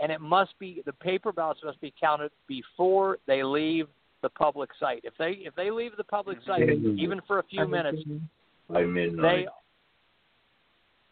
And 0.00 0.12
it 0.12 0.20
must 0.20 0.58
be 0.58 0.82
the 0.84 0.92
paper 0.92 1.32
ballots 1.32 1.60
must 1.64 1.80
be 1.80 1.92
counted 1.98 2.30
before 2.46 3.18
they 3.26 3.42
leave 3.42 3.86
the 4.22 4.28
public 4.28 4.70
site. 4.78 5.00
If 5.04 5.14
they 5.18 5.32
if 5.40 5.54
they 5.54 5.70
leave 5.70 5.92
the 5.96 6.04
public 6.04 6.38
site, 6.46 6.68
even 6.98 7.20
for 7.26 7.38
a 7.38 7.42
few 7.44 7.66
minutes, 7.66 8.02
by 8.68 8.82
midnight, 8.82 9.46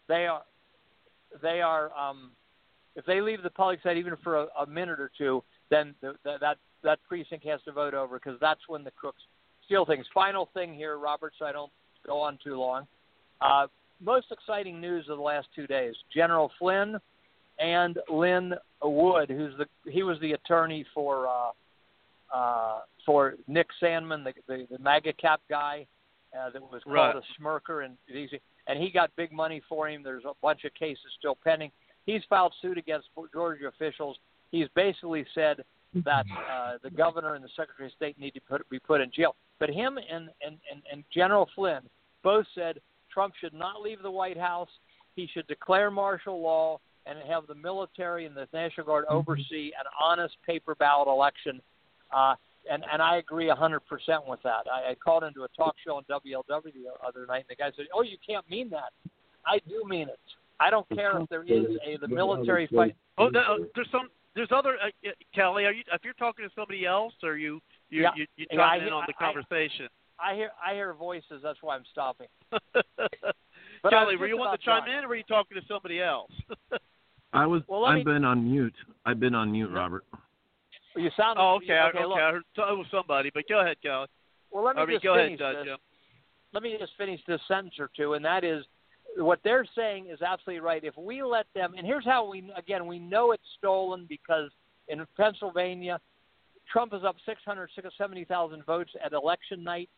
they 0.08 0.14
they 0.14 0.26
are 0.26 0.42
they 1.42 1.60
are 1.60 1.96
um, 1.96 2.32
if 2.96 3.04
they 3.06 3.20
leave 3.20 3.42
the 3.42 3.50
public 3.50 3.80
site 3.82 3.96
even 3.96 4.16
for 4.22 4.42
a, 4.42 4.46
a 4.60 4.66
minute 4.66 5.00
or 5.00 5.10
two, 5.16 5.42
then 5.70 5.94
the, 6.00 6.14
the, 6.24 6.36
that 6.40 6.58
that 6.84 7.00
precinct 7.08 7.44
has 7.46 7.60
to 7.64 7.72
vote 7.72 7.94
over 7.94 8.18
because 8.18 8.38
that's 8.40 8.60
when 8.68 8.84
the 8.84 8.90
crooks 8.92 9.22
steal 9.66 9.84
things. 9.84 10.06
Final 10.14 10.48
thing 10.54 10.74
here, 10.74 10.98
Robert, 10.98 11.32
so 11.38 11.44
I 11.44 11.52
don't 11.52 11.72
go 12.06 12.20
on 12.20 12.38
too 12.42 12.56
long. 12.56 12.86
Uh, 13.40 13.66
most 14.00 14.26
exciting 14.30 14.80
news 14.80 15.06
of 15.08 15.16
the 15.16 15.22
last 15.22 15.48
two 15.54 15.66
days: 15.66 15.94
General 16.14 16.50
Flynn 16.58 16.96
and 17.58 17.98
Lin 18.10 18.54
Wood, 18.82 19.30
who's 19.30 19.54
the 19.58 19.66
he 19.90 20.02
was 20.02 20.18
the 20.20 20.32
attorney 20.32 20.84
for 20.94 21.26
uh, 21.26 21.50
uh, 22.34 22.80
for 23.06 23.34
Nick 23.46 23.68
Sandmann, 23.82 24.24
the, 24.24 24.32
the 24.46 24.66
the 24.70 24.78
MAGA 24.78 25.14
cap 25.14 25.40
guy 25.48 25.86
uh, 26.38 26.50
that 26.50 26.62
was 26.62 26.82
called 26.84 26.96
right. 26.96 27.16
a 27.16 27.22
smirker, 27.38 27.82
and 27.82 27.96
and 28.66 28.82
he 28.82 28.90
got 28.90 29.10
big 29.16 29.32
money 29.32 29.62
for 29.68 29.88
him. 29.88 30.02
There's 30.02 30.24
a 30.24 30.32
bunch 30.42 30.64
of 30.64 30.74
cases 30.74 31.04
still 31.18 31.36
pending. 31.42 31.70
He's 32.06 32.22
filed 32.28 32.52
suit 32.60 32.76
against 32.76 33.08
Georgia 33.32 33.68
officials. 33.68 34.18
He's 34.50 34.68
basically 34.74 35.24
said 35.34 35.64
that 36.04 36.26
uh, 36.52 36.72
the 36.82 36.90
governor 36.90 37.34
and 37.34 37.44
the 37.44 37.48
secretary 37.56 37.88
of 37.88 37.92
state 37.92 38.18
need 38.18 38.32
to 38.32 38.40
put, 38.40 38.68
be 38.70 38.78
put 38.78 39.00
in 39.00 39.10
jail. 39.14 39.36
But 39.58 39.70
him 39.70 39.98
and, 39.98 40.28
and, 40.44 40.58
and, 40.70 40.82
and 40.90 41.04
General 41.14 41.48
Flynn 41.54 41.80
both 42.22 42.46
said 42.54 42.80
Trump 43.12 43.34
should 43.40 43.54
not 43.54 43.80
leave 43.80 44.02
the 44.02 44.10
White 44.10 44.38
House. 44.38 44.68
He 45.14 45.28
should 45.32 45.46
declare 45.46 45.90
martial 45.90 46.40
law 46.42 46.80
and 47.06 47.18
have 47.28 47.46
the 47.46 47.54
military 47.54 48.26
and 48.26 48.34
the 48.34 48.48
National 48.52 48.86
Guard 48.86 49.04
oversee 49.08 49.72
an 49.78 49.86
honest 50.00 50.34
paper 50.44 50.74
ballot 50.74 51.06
election. 51.06 51.60
Uh, 52.14 52.34
and, 52.70 52.82
and 52.90 53.02
I 53.02 53.16
agree 53.16 53.48
100% 53.48 53.80
with 54.26 54.40
that. 54.42 54.66
I, 54.72 54.90
I 54.90 54.94
called 54.94 55.22
into 55.22 55.42
a 55.42 55.48
talk 55.48 55.74
show 55.84 55.96
on 55.96 56.04
WLW 56.04 56.48
the 56.48 57.06
other 57.06 57.26
night, 57.26 57.44
and 57.48 57.50
the 57.50 57.56
guy 57.56 57.70
said, 57.76 57.86
"Oh, 57.94 58.02
you 58.02 58.16
can't 58.26 58.48
mean 58.48 58.70
that." 58.70 58.92
I 59.46 59.58
do 59.68 59.84
mean 59.86 60.08
it. 60.08 60.18
I 60.60 60.70
don't 60.70 60.88
care 60.88 61.20
if 61.20 61.28
there 61.28 61.42
is 61.42 61.66
a 61.86 61.98
the 61.98 62.08
military 62.08 62.66
fight. 62.74 62.96
Oh, 63.18 63.28
there's 63.30 63.90
some 63.92 64.08
there's 64.34 64.48
other 64.54 64.76
uh, 64.84 65.10
Kelly. 65.34 65.64
Are 65.64 65.72
you 65.72 65.82
if 65.92 66.02
you're 66.04 66.14
talking 66.14 66.44
to 66.44 66.50
somebody 66.54 66.86
else, 66.86 67.14
or 67.22 67.36
you 67.36 67.60
you 67.90 68.02
yeah. 68.02 68.10
you, 68.16 68.26
you 68.36 68.46
chiming 68.52 68.82
yeah, 68.82 68.86
in 68.88 68.92
on 68.92 69.04
the 69.06 69.12
conversation? 69.12 69.88
I, 70.18 70.32
I 70.32 70.34
hear 70.34 70.50
I 70.64 70.74
hear 70.74 70.92
voices. 70.94 71.40
That's 71.42 71.58
why 71.62 71.76
I'm 71.76 71.84
stopping. 71.90 72.26
Kelly, 73.90 74.16
were 74.16 74.26
you 74.26 74.38
wanting 74.38 74.58
to 74.58 74.64
chime 74.64 74.88
in, 74.88 75.04
or 75.04 75.08
were 75.08 75.16
you 75.16 75.24
talking 75.24 75.56
to 75.60 75.66
somebody 75.68 76.00
else? 76.00 76.30
I 77.32 77.46
was. 77.46 77.62
Well, 77.68 77.84
I've 77.84 77.98
me, 77.98 78.04
been 78.04 78.24
on 78.24 78.50
mute. 78.50 78.74
I've 79.04 79.20
been 79.20 79.34
on 79.34 79.52
mute, 79.52 79.70
Robert. 79.70 80.04
You 80.96 81.10
sound. 81.16 81.38
Oh, 81.40 81.56
okay. 81.56 81.78
Okay, 81.78 81.98
okay. 81.98 82.06
look. 82.06 82.18
I 82.18 82.30
heard 82.32 82.42
it 82.56 82.78
was 82.78 82.86
somebody, 82.90 83.30
but 83.34 83.44
go 83.48 83.60
ahead, 83.60 83.76
Kelly. 83.82 84.06
Well, 84.50 84.64
let 84.64 84.76
me 84.76 84.82
I 84.82 84.86
mean, 84.86 84.94
just 84.96 85.04
go 85.04 85.16
finish 85.16 85.40
ahead, 85.40 85.56
this. 85.56 85.64
Jim. 85.66 85.78
Let 86.52 86.62
me 86.62 86.76
just 86.78 86.92
finish 86.96 87.20
this 87.26 87.40
sentence 87.48 87.74
or 87.78 87.90
two, 87.96 88.14
and 88.14 88.24
that 88.24 88.44
is 88.44 88.64
what 89.18 89.40
they're 89.44 89.66
saying 89.76 90.06
is 90.10 90.22
absolutely 90.22 90.60
right. 90.60 90.82
If 90.84 90.96
we 90.96 91.22
let 91.22 91.46
them, 91.54 91.74
and 91.76 91.86
here's 91.86 92.04
how 92.04 92.28
we 92.28 92.50
again 92.56 92.86
we 92.86 92.98
know 92.98 93.32
it's 93.32 93.42
stolen 93.58 94.06
because 94.08 94.50
in 94.88 95.04
Pennsylvania, 95.16 96.00
Trump 96.70 96.92
is 96.94 97.04
up 97.04 97.16
670,000 97.24 98.64
votes 98.64 98.90
at 99.04 99.12
election 99.12 99.62
night 99.62 99.88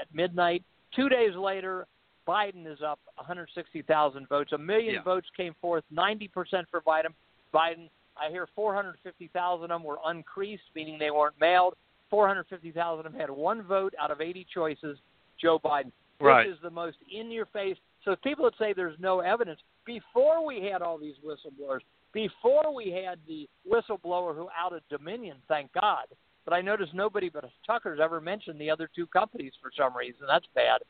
at 0.00 0.12
midnight. 0.14 0.62
Two 0.94 1.08
days 1.08 1.34
later, 1.34 1.86
Biden 2.26 2.66
is 2.66 2.82
up 2.82 2.98
160,000 3.16 4.28
votes. 4.28 4.52
A 4.52 4.58
million 4.58 4.94
Yeah. 4.94 5.02
votes 5.02 5.28
came 5.36 5.54
forth, 5.54 5.84
90% 5.90 6.68
for 6.68 6.80
Biden. 6.80 7.14
Biden, 7.54 7.88
I 8.16 8.30
hear 8.30 8.46
450,000 8.48 9.64
of 9.64 9.68
them 9.80 9.84
were 9.84 9.98
uncreased, 10.04 10.64
meaning 10.74 10.98
they 10.98 11.10
weren't 11.10 11.38
mailed. 11.40 11.76
450,000 12.10 13.06
of 13.06 13.12
them 13.12 13.20
had 13.20 13.30
one 13.30 13.62
vote 13.62 13.94
out 13.98 14.10
of 14.10 14.20
80 14.20 14.44
choices. 14.44 14.98
Joe 15.38 15.58
Biden. 15.58 15.92
Right. 16.18 16.46
This 16.46 16.56
is 16.56 16.62
the 16.62 16.70
most 16.70 16.96
in 17.10 17.30
your 17.30 17.46
face. 17.46 17.76
So 18.06 18.14
people 18.22 18.44
that 18.44 18.54
say 18.56 18.72
there's 18.72 18.98
no 19.00 19.18
evidence, 19.20 19.58
before 19.84 20.46
we 20.46 20.62
had 20.62 20.80
all 20.80 20.96
these 20.96 21.16
whistleblowers, 21.24 21.80
before 22.12 22.72
we 22.72 22.90
had 22.90 23.18
the 23.26 23.48
whistleblower 23.70 24.34
who 24.34 24.48
outed 24.56 24.82
Dominion, 24.88 25.38
thank 25.48 25.72
God. 25.72 26.06
But 26.44 26.54
I 26.54 26.60
noticed 26.62 26.94
nobody 26.94 27.28
but 27.28 27.44
Tucker's 27.66 27.98
ever 28.00 28.20
mentioned 28.20 28.60
the 28.60 28.70
other 28.70 28.88
two 28.94 29.08
companies 29.08 29.52
for 29.60 29.72
some 29.76 29.94
reason. 29.96 30.20
That's 30.28 30.46
bad. 30.54 30.82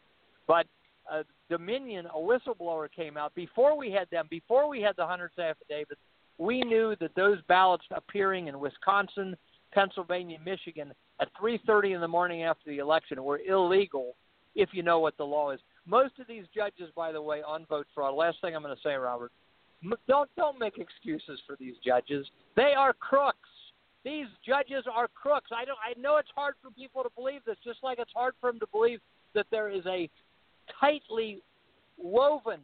But 0.47 0.67
uh, 1.11 1.23
Dominion, 1.49 2.07
a 2.15 2.19
whistleblower 2.19 2.89
came 2.95 3.17
out 3.17 3.35
before 3.35 3.79
we 3.79 3.91
had 3.91 4.09
them, 4.11 4.27
before 4.29 4.69
we 4.69 4.83
had 4.83 4.95
the 4.97 5.07
hundreds 5.07 5.39
affidavits. 5.39 6.01
We 6.37 6.61
knew 6.61 6.97
that 7.01 7.15
those 7.17 7.39
ballots 7.49 7.85
appearing 7.93 8.49
in 8.49 8.61
Wisconsin, 8.61 9.35
Pennsylvania, 9.73 10.39
Michigan 10.45 10.93
at 11.19 11.29
3:30 11.41 11.95
in 11.95 12.03
the 12.03 12.09
morning 12.09 12.43
after 12.43 12.69
the 12.69 12.79
election 12.79 13.25
were 13.25 13.41
illegal 13.49 14.17
if 14.55 14.71
you 14.73 14.83
know 14.83 14.99
what 14.99 15.17
the 15.17 15.25
law 15.25 15.51
is. 15.51 15.61
Most 15.87 16.19
of 16.19 16.27
these 16.27 16.45
judges, 16.55 16.91
by 16.97 17.13
the 17.13 17.23
way, 17.23 17.43
on 17.43 17.65
vote 17.67 17.87
fraud. 17.95 18.15
Last 18.15 18.41
thing 18.41 18.55
I'm 18.55 18.63
going 18.63 18.75
to 18.75 18.83
say, 18.83 18.95
Robert. 18.95 19.33
Don't 20.09 20.29
don't 20.37 20.59
make 20.59 20.79
excuses 20.79 21.39
for 21.47 21.55
these 21.61 21.75
judges. 21.85 22.27
They 22.57 22.73
are 22.77 22.93
crooks. 22.93 23.49
These 24.05 24.27
judges 24.45 24.85
are 24.93 25.09
crooks. 25.09 25.51
I 25.55 25.65
don't. 25.65 25.79
I 25.85 25.99
know 26.01 26.17
it's 26.17 26.31
hard 26.35 26.55
for 26.63 26.71
people 26.71 27.03
to 27.03 27.11
believe 27.15 27.41
this, 27.45 27.57
just 27.63 27.81
like 27.83 27.99
it's 27.99 28.11
hard 28.15 28.35
for 28.41 28.51
them 28.51 28.59
to 28.61 28.67
believe 28.73 29.01
that 29.35 29.47
there 29.51 29.69
is 29.69 29.85
a 29.87 30.09
tightly 30.81 31.43
woven 31.99 32.61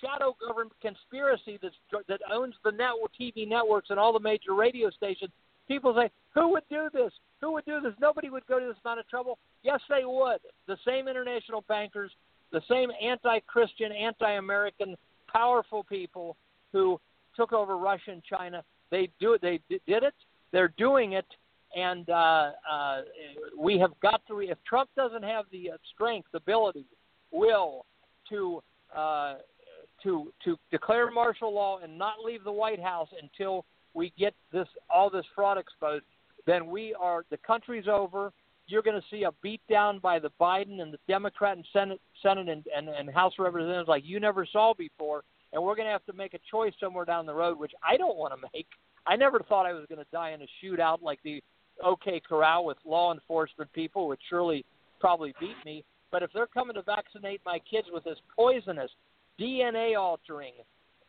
shadow 0.00 0.36
government 0.46 0.72
conspiracy 0.80 1.58
that's, 1.60 1.74
that 2.08 2.20
owns 2.30 2.54
the 2.64 2.70
network, 2.70 3.10
TV 3.20 3.48
networks 3.48 3.90
and 3.90 3.98
all 3.98 4.12
the 4.12 4.20
major 4.20 4.54
radio 4.54 4.90
stations. 4.90 5.30
People 5.66 5.92
say, 5.94 6.10
"Who 6.34 6.48
would 6.52 6.64
do 6.70 6.88
this? 6.92 7.12
Who 7.40 7.52
would 7.52 7.64
do 7.64 7.80
this? 7.80 7.94
Nobody 8.00 8.30
would 8.30 8.46
go 8.46 8.60
to 8.60 8.66
this 8.66 8.76
amount 8.84 9.00
of 9.00 9.08
trouble." 9.08 9.38
Yes, 9.62 9.80
they 9.88 10.04
would. 10.04 10.40
The 10.66 10.78
same 10.86 11.08
international 11.08 11.62
bankers, 11.68 12.12
the 12.52 12.62
same 12.68 12.90
anti-Christian, 13.02 13.92
anti-American, 13.92 14.96
powerful 15.30 15.84
people 15.84 16.36
who 16.72 17.00
took 17.36 17.52
over 17.52 17.76
Russia 17.76 18.10
and 18.10 18.22
China. 18.24 18.62
They 18.90 19.10
do 19.20 19.34
it. 19.34 19.42
They 19.42 19.60
did 19.68 20.02
it. 20.02 20.14
They're 20.52 20.72
doing 20.78 21.12
it, 21.12 21.26
and 21.76 22.08
uh, 22.08 22.52
uh, 22.70 23.02
we 23.58 23.78
have 23.78 23.92
got 24.00 24.22
to. 24.28 24.40
If 24.40 24.58
Trump 24.66 24.88
doesn't 24.96 25.22
have 25.22 25.44
the 25.52 25.72
uh, 25.72 25.76
strength, 25.94 26.28
ability, 26.32 26.86
will 27.30 27.84
to 28.30 28.62
uh, 28.96 29.34
to 30.02 30.32
to 30.44 30.56
declare 30.70 31.10
martial 31.10 31.54
law 31.54 31.80
and 31.82 31.98
not 31.98 32.24
leave 32.24 32.44
the 32.44 32.52
White 32.52 32.82
House 32.82 33.08
until 33.22 33.64
we 33.94 34.12
get 34.18 34.34
this 34.52 34.68
all 34.88 35.10
this 35.10 35.26
fraud 35.34 35.58
exposed, 35.58 36.04
then 36.46 36.66
we 36.68 36.94
are 36.94 37.24
the 37.30 37.38
country's 37.38 37.88
over. 37.88 38.32
You're 38.68 38.82
going 38.82 39.00
to 39.00 39.06
see 39.10 39.24
a 39.24 39.32
beatdown 39.44 40.00
by 40.00 40.18
the 40.18 40.30
Biden 40.40 40.80
and 40.80 40.92
the 40.92 40.98
Democrat 41.08 41.56
and 41.56 41.66
Senate, 41.72 42.00
Senate 42.22 42.48
and, 42.48 42.64
and, 42.76 42.88
and 42.88 43.10
House 43.10 43.32
Representatives 43.38 43.88
like 43.88 44.04
you 44.04 44.20
never 44.20 44.46
saw 44.46 44.74
before, 44.74 45.24
and 45.52 45.62
we're 45.62 45.74
going 45.74 45.86
to 45.86 45.92
have 45.92 46.04
to 46.06 46.12
make 46.12 46.34
a 46.34 46.38
choice 46.50 46.74
somewhere 46.78 47.06
down 47.06 47.26
the 47.26 47.34
road, 47.34 47.58
which 47.58 47.72
I 47.82 47.96
don't 47.96 48.16
want 48.16 48.34
to 48.34 48.48
make. 48.54 48.66
I 49.06 49.16
never 49.16 49.40
thought 49.40 49.66
I 49.66 49.72
was 49.72 49.86
going 49.88 49.98
to 49.98 50.06
die 50.12 50.32
in 50.32 50.42
a 50.42 50.46
shootout 50.62 51.02
like 51.02 51.18
the 51.24 51.42
OK 51.82 52.20
Corral 52.28 52.64
with 52.66 52.76
law 52.84 53.12
enforcement 53.12 53.72
people, 53.72 54.06
which 54.06 54.20
surely 54.28 54.64
probably 55.00 55.34
beat 55.40 55.56
me. 55.64 55.84
But 56.10 56.22
if 56.22 56.30
they're 56.32 56.46
coming 56.46 56.74
to 56.74 56.82
vaccinate 56.82 57.40
my 57.46 57.58
kids 57.70 57.88
with 57.92 58.04
this 58.04 58.18
poisonous, 58.36 58.90
DNA 59.40 59.98
altering, 59.98 60.54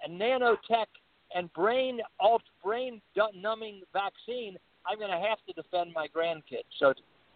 and 0.03 0.19
nanotech 0.19 0.87
and 1.35 1.51
brain 1.53 1.99
alt 2.19 2.43
brain 2.63 3.01
numbing 3.35 3.81
vaccine, 3.93 4.57
I'm 4.85 4.97
going 4.97 5.11
to 5.11 5.27
have 5.27 5.39
to 5.47 5.53
defend 5.53 5.93
my 5.93 6.07
grandkids. 6.07 6.69
So 6.79 6.93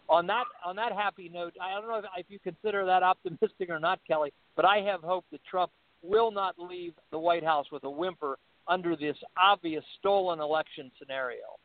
on 0.09 0.27
that 0.27 0.45
on 0.65 0.75
that 0.75 0.91
happy 0.91 1.29
note, 1.29 1.53
I 1.61 1.79
don't 1.79 1.87
know 1.87 1.97
if, 1.97 2.05
if 2.17 2.25
you 2.29 2.39
consider 2.39 2.85
that 2.85 3.03
optimistic 3.03 3.69
or 3.69 3.79
not, 3.79 3.99
Kelly, 4.07 4.33
but 4.55 4.65
I 4.65 4.77
have 4.79 5.01
hope 5.01 5.25
that 5.31 5.41
Trump 5.49 5.71
will 6.01 6.31
not 6.31 6.55
leave 6.57 6.93
the 7.11 7.19
White 7.19 7.43
House 7.43 7.65
with 7.71 7.83
a 7.83 7.89
whimper 7.89 8.37
under 8.67 8.95
this 8.95 9.17
obvious 9.41 9.83
stolen 9.99 10.39
election 10.39 10.91
scenario. 10.99 11.57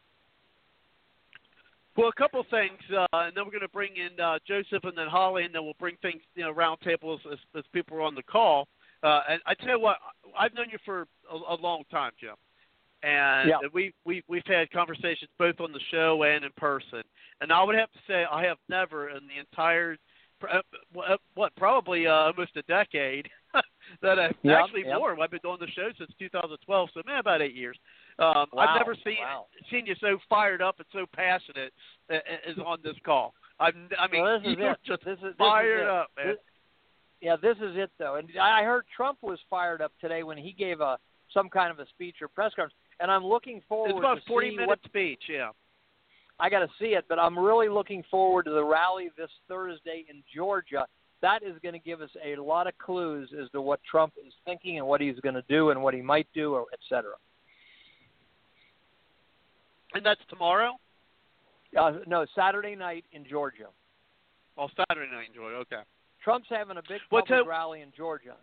Well, 1.96 2.08
a 2.08 2.12
couple 2.12 2.44
things, 2.48 2.78
uh, 2.96 3.06
and 3.12 3.36
then 3.36 3.44
we're 3.44 3.50
going 3.50 3.60
to 3.62 3.68
bring 3.68 3.90
in 3.96 4.20
uh, 4.20 4.38
Joseph 4.46 4.84
and 4.84 4.96
then 4.96 5.08
Holly, 5.08 5.42
and 5.42 5.52
then 5.52 5.64
we'll 5.64 5.74
bring 5.80 5.96
things, 6.00 6.20
you 6.36 6.44
know, 6.44 6.52
round 6.52 6.78
tables 6.80 7.20
as, 7.30 7.38
as 7.56 7.64
people 7.72 7.96
are 7.96 8.02
on 8.02 8.14
the 8.14 8.22
call. 8.22 8.68
Uh, 9.02 9.20
and 9.28 9.40
I 9.46 9.54
tell 9.54 9.70
you 9.70 9.80
what, 9.80 9.96
I've 10.38 10.54
known 10.54 10.66
you 10.70 10.78
for 10.84 11.08
a, 11.28 11.54
a 11.54 11.56
long 11.56 11.82
time, 11.90 12.12
Jim, 12.20 12.34
and 13.02 13.48
yeah. 13.48 13.56
we 13.72 13.92
we 14.04 14.22
we've 14.28 14.46
had 14.46 14.70
conversations 14.70 15.30
both 15.38 15.60
on 15.60 15.72
the 15.72 15.80
show 15.90 16.22
and 16.22 16.44
in 16.44 16.50
person. 16.56 17.02
And 17.40 17.52
I 17.52 17.62
would 17.62 17.76
have 17.76 17.92
to 17.92 17.98
say, 18.06 18.24
I 18.30 18.44
have 18.44 18.58
never 18.68 19.10
in 19.10 19.20
the 19.26 19.38
entire 19.38 19.96
uh, 20.42 20.60
uh, 20.98 21.16
what 21.34 21.54
probably 21.56 22.06
uh, 22.06 22.12
almost 22.12 22.56
a 22.56 22.62
decade 22.62 23.28
that 24.02 24.18
I've 24.18 24.34
yep, 24.42 24.60
actually 24.64 24.84
yep. 24.86 24.98
more. 24.98 25.20
I've 25.20 25.30
been 25.30 25.40
doing 25.42 25.58
the 25.60 25.66
show 25.68 25.88
since 25.98 26.10
2012, 26.18 26.88
so 26.94 27.02
man, 27.06 27.18
about 27.18 27.42
eight 27.42 27.54
years. 27.54 27.76
Um, 28.18 28.46
wow, 28.52 28.66
I've 28.66 28.78
never 28.78 28.94
seen 29.04 29.16
wow. 29.20 29.46
seen 29.70 29.86
you 29.86 29.94
so 30.00 30.18
fired 30.28 30.62
up 30.62 30.76
and 30.78 30.86
so 30.92 31.06
passionate 31.14 31.72
as 32.10 32.56
on 32.64 32.78
this 32.84 32.94
call. 33.04 33.34
I've, 33.60 33.74
I 33.98 34.06
mean, 34.08 34.22
well, 34.22 34.38
this 34.38 34.52
is 34.52 34.56
you're 34.58 34.72
it. 34.72 34.78
just 34.86 35.04
this 35.04 35.18
is, 35.18 35.34
fired 35.38 35.80
this 35.80 35.84
is 35.84 35.90
up, 35.90 36.10
man. 36.16 36.26
This, 36.26 36.36
yeah, 37.20 37.36
this 37.42 37.56
is 37.56 37.76
it 37.76 37.90
though, 37.98 38.16
and 38.16 38.28
I 38.40 38.62
heard 38.62 38.84
Trump 38.94 39.18
was 39.22 39.38
fired 39.50 39.82
up 39.82 39.92
today 40.00 40.22
when 40.22 40.38
he 40.38 40.52
gave 40.52 40.80
a 40.80 40.98
some 41.32 41.48
kind 41.48 41.70
of 41.70 41.78
a 41.78 41.86
speech 41.88 42.16
or 42.22 42.28
press 42.28 42.52
conference, 42.54 42.74
and 43.00 43.10
I'm 43.10 43.24
looking 43.24 43.60
forward 43.68 43.90
it's 43.90 43.98
about 43.98 44.14
to 44.14 44.20
a 44.20 44.28
40 44.28 44.48
see 44.50 44.56
minute 44.56 44.68
what 44.68 44.78
speech. 44.84 45.22
Yeah. 45.28 45.50
I 46.40 46.48
got 46.48 46.60
to 46.60 46.68
see 46.78 46.94
it, 46.94 47.04
but 47.08 47.18
I'm 47.18 47.38
really 47.38 47.68
looking 47.68 48.04
forward 48.10 48.44
to 48.44 48.50
the 48.50 48.64
rally 48.64 49.10
this 49.16 49.30
Thursday 49.48 50.04
in 50.08 50.22
Georgia. 50.34 50.86
That 51.20 51.42
is 51.42 51.54
going 51.62 51.72
to 51.72 51.80
give 51.80 52.00
us 52.00 52.10
a 52.24 52.40
lot 52.40 52.68
of 52.68 52.78
clues 52.78 53.30
as 53.42 53.50
to 53.50 53.60
what 53.60 53.80
Trump 53.90 54.12
is 54.24 54.32
thinking 54.44 54.78
and 54.78 54.86
what 54.86 55.00
he's 55.00 55.18
going 55.20 55.34
to 55.34 55.42
do 55.48 55.70
and 55.70 55.82
what 55.82 55.94
he 55.94 56.00
might 56.00 56.28
do, 56.34 56.54
or 56.54 56.66
et 56.72 56.78
cetera. 56.88 57.14
And 59.94 60.06
that's 60.06 60.20
tomorrow. 60.30 60.72
Uh, 61.78 61.92
no, 62.06 62.24
Saturday 62.36 62.76
night 62.76 63.04
in 63.12 63.24
Georgia. 63.28 63.66
Oh, 64.56 64.68
Saturday 64.76 65.10
night 65.10 65.28
in 65.28 65.34
Georgia. 65.34 65.56
Okay. 65.56 65.82
Trump's 66.22 66.48
having 66.50 66.76
a 66.76 66.82
big 66.88 67.00
public 67.10 67.46
rally 67.46 67.80
in 67.80 67.92
Georgia. 67.96 68.36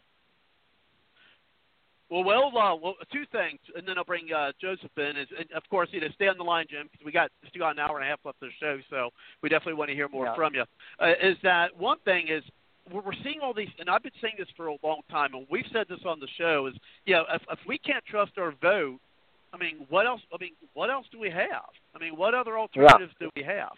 Well, 2.10 2.23
well, 2.23 2.48
uh, 2.56 2.76
well, 2.76 2.95
two 3.11 3.26
things, 3.32 3.60
and 3.76 3.88
then 3.88 3.98
I'll 3.98 4.03
bring 4.03 4.32
uh, 4.32 4.52
Joseph 4.61 4.91
in. 4.98 5.18
Is 5.18 5.27
and 5.38 5.52
of 5.53 5.64
course, 5.69 5.90
you 5.91 6.02
know, 6.02 6.07
stay 6.14 6.27
on 6.27 6.38
the 6.38 6.44
line, 6.44 6.68
Jim, 6.69 6.88
because 6.91 7.03
we 7.03 7.11
got 7.11 7.32
still 7.49 7.61
got 7.61 7.72
an 7.72 7.80
hour 7.80 7.98
and 7.98 8.06
a 8.06 8.10
half 8.10 8.19
left 8.23 8.38
of 8.44 8.49
the 8.49 8.53
show, 8.60 8.77
so 8.90 9.10
we 9.41 9.49
definitely 9.49 9.73
want 9.73 9.90
to 9.90 9.95
hear 9.95 10.07
more 10.07 10.26
Yeah. 10.26 10.36
from 10.36 10.53
you. 10.53 10.65
Uh, 10.99 11.14
is 11.22 11.38
that 11.41 11.76
one 11.76 11.98
thing? 12.06 12.27
Is 12.27 12.44
we're 12.91 13.02
we're 13.02 13.23
seeing 13.23 13.40
all 13.41 13.53
these, 13.56 13.69
and 13.80 13.90
I've 13.90 14.03
been 14.03 14.11
saying 14.22 14.36
this 14.38 14.48
for 14.56 14.68
a 14.68 14.77
long 14.84 15.02
time, 15.10 15.34
and 15.34 15.48
we've 15.49 15.65
said 15.73 15.88
this 15.90 16.02
on 16.06 16.19
the 16.19 16.27
show. 16.38 16.68
Is 16.68 16.76
you 17.06 17.15
know, 17.15 17.26
if, 17.34 17.41
if 17.52 17.60
we 17.68 17.80
can't 17.80 18.06
trust 18.06 18.38
our 18.38 18.53
vote, 18.61 18.99
I 19.52 19.57
mean, 19.57 19.88
what 19.90 20.06
else? 20.06 20.22
I 20.32 20.38
mean, 20.40 20.53
what 20.73 20.91
else 20.91 21.07
do 21.11 21.19
we 21.19 21.32
have? 21.32 21.73
I 21.95 21.99
mean, 21.99 22.15
what 22.15 22.36
other 22.36 22.57
alternatives 22.60 23.14
do 23.19 23.30
we 23.36 23.41
have? 23.44 23.73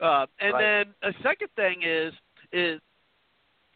Uh, 0.00 0.26
and 0.40 0.52
Right. 0.54 0.84
then 1.02 1.10
a 1.10 1.22
second 1.22 1.48
thing 1.56 1.82
is 1.82 2.14
is, 2.52 2.80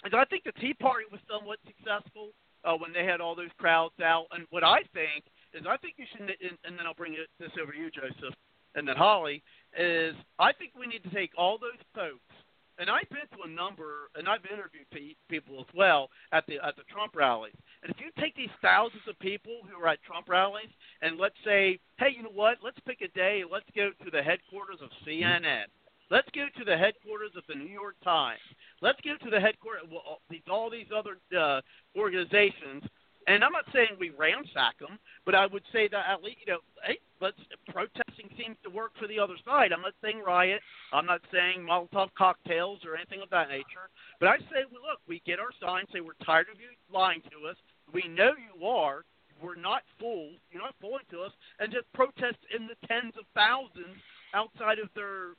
is 0.05 0.13
I 0.15 0.25
think 0.27 0.45
the 0.45 0.53
Tea 0.53 0.75
Party 0.75 1.07
was 1.11 1.21
somewhat 1.29 1.59
successful 1.67 2.31
uh, 2.67 2.77
when 2.77 2.93
they 2.93 3.05
had 3.05 3.21
all 3.21 3.35
those 3.35 3.55
crowds 3.59 3.95
out. 4.03 4.27
And 4.33 4.45
what 4.51 4.65
I 4.65 4.83
think 4.93 5.25
is, 5.55 5.63
I 5.69 5.77
think 5.79 5.95
you 5.97 6.05
should, 6.13 6.21
and, 6.23 6.59
and 6.65 6.79
then 6.79 6.87
I'll 6.87 6.95
bring 6.95 7.15
it, 7.15 7.31
this 7.39 7.53
over 7.63 7.73
to 7.73 7.79
you, 7.79 7.91
Joseph, 7.91 8.35
and 8.75 8.87
then 8.87 8.97
Holly. 8.97 9.43
Is 9.79 10.15
I 10.39 10.53
think 10.53 10.73
we 10.79 10.87
need 10.87 11.05
to 11.05 11.15
take 11.15 11.31
all 11.39 11.59
those 11.59 11.81
folks, 11.95 12.35
and 12.79 12.91
I've 12.91 13.09
been 13.09 13.29
to 13.37 13.45
a 13.45 13.49
number, 13.49 14.11
and 14.17 14.29
I've 14.29 14.45
interviewed 14.45 14.89
pe- 14.91 15.17
people 15.29 15.61
as 15.61 15.67
well 15.75 16.09
at 16.33 16.45
the 16.47 16.59
at 16.65 16.77
the 16.77 16.83
Trump 16.91 17.15
rallies. 17.15 17.57
And 17.83 17.93
if 17.93 18.01
you 18.01 18.11
take 18.21 18.35
these 18.35 18.53
thousands 18.61 19.05
of 19.09 19.19
people 19.21 19.61
who 19.69 19.81
are 19.83 19.89
at 19.89 20.03
Trump 20.03 20.29
rallies, 20.29 20.73
and 21.03 21.19
let's 21.19 21.39
say, 21.45 21.79
hey, 21.99 22.13
you 22.17 22.23
know 22.23 22.35
what? 22.35 22.59
Let's 22.65 22.81
pick 22.87 23.01
a 23.03 23.09
day. 23.17 23.43
Let's 23.45 23.69
go 23.75 23.91
to 24.05 24.11
the 24.11 24.23
headquarters 24.23 24.81
of 24.83 24.91
CNN. 25.07 25.69
Let's 26.11 26.29
go 26.35 26.47
to 26.57 26.65
the 26.65 26.77
headquarters 26.77 27.33
of 27.37 27.43
the 27.49 27.55
New 27.55 27.71
York 27.71 27.97
Times. 28.05 28.41
Let's 28.81 29.01
go 29.03 29.17
to 29.23 29.31
the 29.31 29.41
headquarters 29.41 29.83
well, 29.91 30.21
all 30.49 30.71
these 30.71 30.87
other 30.95 31.19
uh, 31.37 31.61
organizations. 31.97 32.85
And 33.27 33.43
I'm 33.43 33.51
not 33.51 33.67
saying 33.73 33.99
we 33.99 34.11
ransack 34.11 34.79
them, 34.79 35.01
but 35.25 35.35
I 35.35 35.47
would 35.47 35.65
say 35.73 35.89
that 35.89 36.07
at 36.09 36.23
least 36.23 36.39
you 36.47 36.53
know, 36.53 36.61
hey, 36.87 36.99
let's 37.21 37.39
protesting 37.69 38.31
seems 38.39 38.57
to 38.63 38.71
work 38.71 38.93
for 39.01 39.09
the 39.09 39.19
other 39.19 39.35
side. 39.45 39.73
I'm 39.73 39.83
not 39.83 39.99
saying 40.01 40.23
riot. 40.25 40.61
I'm 40.93 41.07
not 41.07 41.23
saying 41.33 41.67
Molotov 41.67 42.11
cocktails 42.17 42.87
or 42.87 42.95
anything 42.95 43.21
of 43.23 43.31
that 43.31 43.49
nature. 43.49 43.91
But 44.21 44.29
I 44.29 44.39
say, 44.39 44.63
well, 44.71 44.87
look, 44.87 45.01
we 45.09 45.23
get 45.27 45.41
our 45.41 45.51
signs, 45.61 45.89
say 45.93 46.01
we're 46.01 46.15
tired 46.25 46.47
of 46.55 46.61
you 46.61 46.71
lying 46.93 47.21
to 47.35 47.51
us. 47.51 47.57
We 47.93 48.07
know 48.07 48.31
you 48.39 48.65
are. 48.65 49.03
We're 49.43 49.57
not 49.57 49.83
fools. 49.99 50.39
You're 50.53 50.63
not 50.63 50.77
fooling 50.81 51.05
to 51.11 51.23
us, 51.23 51.33
and 51.59 51.73
just 51.73 51.93
protest 51.93 52.39
in 52.57 52.69
the 52.69 52.79
tens 52.87 53.13
of 53.19 53.27
thousands 53.35 53.99
outside 54.35 54.79
of 54.79 54.89
their 54.95 55.35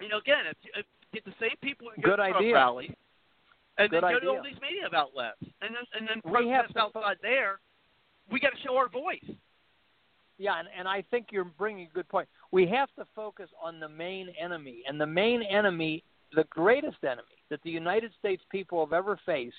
you 0.00 0.08
know, 0.08 0.18
again, 0.18 0.46
if, 0.50 0.56
if 0.74 0.86
get 1.12 1.24
the 1.24 1.34
same 1.40 1.56
people 1.62 1.88
who 1.94 2.02
go 2.02 2.10
Good 2.10 2.20
idea. 2.20 2.54
rallies, 2.54 2.92
and 3.78 3.90
Good 3.90 4.02
then 4.02 4.12
go 4.12 4.20
to 4.20 4.28
all 4.28 4.42
these 4.42 4.60
media 4.60 4.88
outlets, 4.94 5.38
and 5.40 5.74
then 5.74 5.84
and 5.94 6.08
then 6.08 6.20
We 6.24 6.30
protest 6.48 6.76
outside 6.76 7.16
there. 7.22 7.60
We 8.30 8.40
got 8.40 8.50
to 8.50 8.58
show 8.64 8.76
our 8.76 8.88
voice. 8.88 9.24
Yeah, 10.38 10.58
and, 10.58 10.68
and 10.76 10.88
I 10.88 11.02
think 11.10 11.26
you're 11.30 11.44
bringing 11.44 11.86
a 11.86 11.94
good 11.94 12.08
point. 12.08 12.28
We 12.50 12.66
have 12.68 12.88
to 12.98 13.04
focus 13.14 13.50
on 13.62 13.78
the 13.78 13.88
main 13.88 14.28
enemy, 14.40 14.82
and 14.88 15.00
the 15.00 15.06
main 15.06 15.42
enemy, 15.42 16.02
the 16.34 16.44
greatest 16.44 17.04
enemy 17.04 17.22
that 17.50 17.60
the 17.62 17.70
United 17.70 18.12
States 18.18 18.42
people 18.50 18.84
have 18.84 18.92
ever 18.92 19.18
faced, 19.26 19.54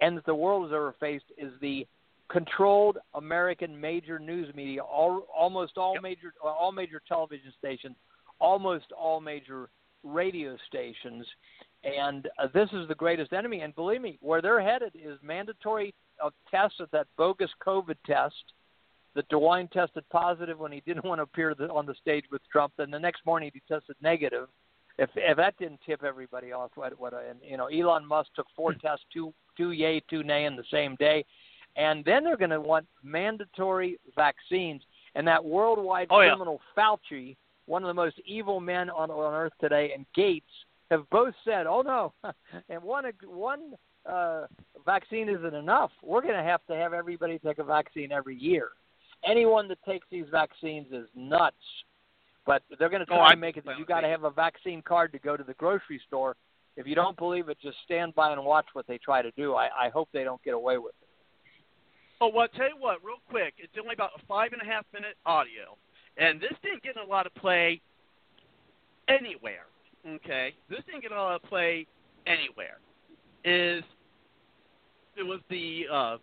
and 0.00 0.16
that 0.16 0.24
the 0.24 0.34
world 0.34 0.64
has 0.64 0.72
ever 0.74 0.94
faced, 0.98 1.26
is 1.36 1.52
the 1.60 1.86
controlled 2.30 2.96
American 3.14 3.78
major 3.78 4.18
news 4.18 4.54
media. 4.54 4.80
All, 4.80 5.26
almost 5.36 5.76
all 5.76 5.94
Yep. 5.94 6.02
major, 6.02 6.32
all 6.42 6.72
major 6.72 7.02
television 7.06 7.52
stations, 7.58 7.96
almost 8.40 8.86
all 8.92 9.20
major 9.20 9.68
radio 10.02 10.56
stations, 10.66 11.26
and 11.84 12.28
uh, 12.38 12.48
this 12.52 12.68
is 12.72 12.88
the 12.88 12.94
greatest 12.94 13.32
enemy. 13.32 13.60
And 13.60 13.74
believe 13.74 14.00
me, 14.00 14.18
where 14.20 14.42
they're 14.42 14.62
headed 14.62 14.92
is 14.94 15.18
mandatory 15.22 15.94
uh, 16.24 16.30
tests 16.50 16.80
of 16.80 16.90
that 16.92 17.06
bogus 17.16 17.50
COVID 17.66 17.96
test 18.06 18.34
that 19.14 19.28
DeWine 19.28 19.70
tested 19.70 20.04
positive 20.10 20.58
when 20.58 20.72
he 20.72 20.82
didn't 20.86 21.04
want 21.08 21.18
to 21.18 21.24
appear 21.24 21.54
the, 21.54 21.68
on 21.70 21.86
the 21.86 21.94
stage 22.00 22.24
with 22.30 22.42
Trump. 22.50 22.72
Then 22.76 22.90
the 22.90 22.98
next 22.98 23.24
morning 23.26 23.50
he 23.52 23.62
tested 23.68 23.96
negative. 24.02 24.48
If 24.98 25.10
if 25.16 25.36
that 25.38 25.56
didn't 25.58 25.80
tip 25.86 26.04
everybody 26.04 26.52
off, 26.52 26.72
what 26.74 26.98
what 27.00 27.14
and 27.14 27.38
you 27.42 27.56
know 27.56 27.66
Elon 27.66 28.06
Musk 28.06 28.30
took 28.36 28.46
four 28.54 28.74
tests, 28.74 29.04
two 29.12 29.32
two 29.56 29.72
yay, 29.72 30.02
two 30.10 30.22
nay 30.22 30.44
in 30.44 30.56
the 30.56 30.64
same 30.70 30.94
day, 30.96 31.24
and 31.76 32.04
then 32.04 32.22
they're 32.22 32.36
going 32.36 32.50
to 32.50 32.60
want 32.60 32.86
mandatory 33.02 33.98
vaccines. 34.14 34.82
And 35.14 35.26
that 35.26 35.44
worldwide 35.44 36.06
oh, 36.10 36.20
yeah. 36.20 36.28
criminal 36.28 36.60
Fauci, 36.76 37.36
one 37.70 37.84
of 37.84 37.86
the 37.86 37.94
most 37.94 38.16
evil 38.26 38.58
men 38.58 38.90
on 38.90 39.10
on 39.10 39.32
earth 39.32 39.52
today, 39.60 39.92
and 39.94 40.04
Gates 40.14 40.50
have 40.90 41.08
both 41.10 41.34
said, 41.44 41.66
"Oh 41.66 41.82
no, 41.82 42.12
and 42.68 42.82
one 42.82 43.04
one 43.24 43.74
uh, 44.04 44.46
vaccine 44.84 45.28
isn't 45.28 45.54
enough. 45.54 45.92
We're 46.02 46.20
going 46.20 46.34
to 46.34 46.42
have 46.42 46.66
to 46.66 46.74
have 46.74 46.92
everybody 46.92 47.38
take 47.38 47.58
a 47.58 47.64
vaccine 47.64 48.10
every 48.10 48.36
year. 48.36 48.70
Anyone 49.24 49.68
that 49.68 49.78
takes 49.84 50.06
these 50.10 50.26
vaccines 50.30 50.88
is 50.92 51.06
nuts." 51.14 51.56
But 52.46 52.62
they're 52.78 52.88
going 52.88 53.00
to 53.00 53.06
try 53.06 53.28
oh, 53.28 53.32
and 53.32 53.40
make 53.40 53.58
it 53.58 53.64
that 53.66 53.78
you 53.78 53.84
got 53.84 54.00
to 54.00 54.08
have 54.08 54.24
a 54.24 54.30
vaccine 54.30 54.82
card 54.82 55.12
to 55.12 55.18
go 55.18 55.36
to 55.36 55.44
the 55.44 55.54
grocery 55.54 56.00
store. 56.08 56.34
If 56.76 56.86
you 56.86 56.94
don't 56.94 57.16
believe 57.16 57.48
it, 57.50 57.58
just 57.62 57.76
stand 57.84 58.14
by 58.14 58.32
and 58.32 58.42
watch 58.44 58.64
what 58.72 58.86
they 58.88 58.98
try 58.98 59.20
to 59.22 59.30
do. 59.32 59.54
I, 59.54 59.68
I 59.78 59.90
hope 59.90 60.08
they 60.12 60.24
don't 60.24 60.42
get 60.42 60.54
away 60.54 60.78
with 60.78 60.94
it. 61.02 61.08
Oh, 62.20 62.30
well, 62.34 62.48
I'll 62.50 62.58
tell 62.58 62.68
you 62.68 62.76
what, 62.78 63.04
real 63.04 63.20
quick. 63.28 63.54
It's 63.58 63.72
only 63.80 63.94
about 63.94 64.10
a 64.16 64.26
five 64.26 64.52
and 64.52 64.62
a 64.62 64.64
half 64.64 64.86
minute 64.92 65.16
audio, 65.26 65.76
and 66.20 66.38
this 66.40 66.52
didn't 66.62 66.82
get 66.82 66.96
a 66.96 67.04
lot 67.04 67.26
of 67.26 67.34
play 67.34 67.80
anywhere. 69.08 69.66
Okay, 70.06 70.54
this 70.68 70.80
didn't 70.86 71.02
get 71.02 71.12
a 71.12 71.20
lot 71.20 71.34
of 71.34 71.42
play 71.42 71.86
anywhere. 72.26 72.78
Is 73.44 73.82
it 75.16 75.22
was 75.22 75.40
the 75.50 75.84
uh, 75.92 76.16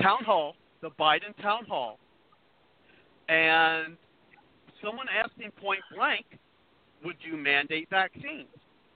town 0.00 0.24
hall, 0.24 0.54
the 0.82 0.90
Biden 0.90 1.36
town 1.42 1.64
hall, 1.66 1.98
and 3.28 3.96
someone 4.84 5.06
asked 5.08 5.38
him 5.38 5.50
point 5.60 5.80
blank, 5.94 6.26
"Would 7.04 7.16
you 7.20 7.36
mandate 7.36 7.88
vaccines?" 7.90 8.48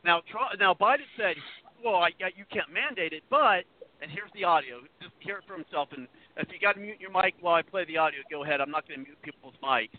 Now, 0.04 0.20
now 0.58 0.74
Biden 0.74 1.08
said, 1.16 1.36
"Well, 1.82 1.96
I, 1.96 2.08
you 2.36 2.44
can't 2.52 2.72
mandate 2.72 3.12
it, 3.12 3.22
but." 3.30 3.64
And 4.02 4.10
here's 4.10 4.30
the 4.34 4.44
audio. 4.44 4.80
Just 5.00 5.14
hear 5.20 5.38
it 5.38 5.44
for 5.46 5.54
himself. 5.54 5.88
And 5.96 6.06
if 6.36 6.48
you 6.52 6.60
got 6.60 6.74
to 6.74 6.80
mute 6.80 7.00
your 7.00 7.10
mic 7.10 7.36
while 7.40 7.54
I 7.54 7.62
play 7.62 7.86
the 7.86 7.96
audio, 7.96 8.20
go 8.30 8.44
ahead. 8.44 8.60
I'm 8.60 8.70
not 8.70 8.86
going 8.86 9.00
to 9.00 9.06
mute 9.06 9.16
people's 9.22 9.54
mics. 9.62 9.96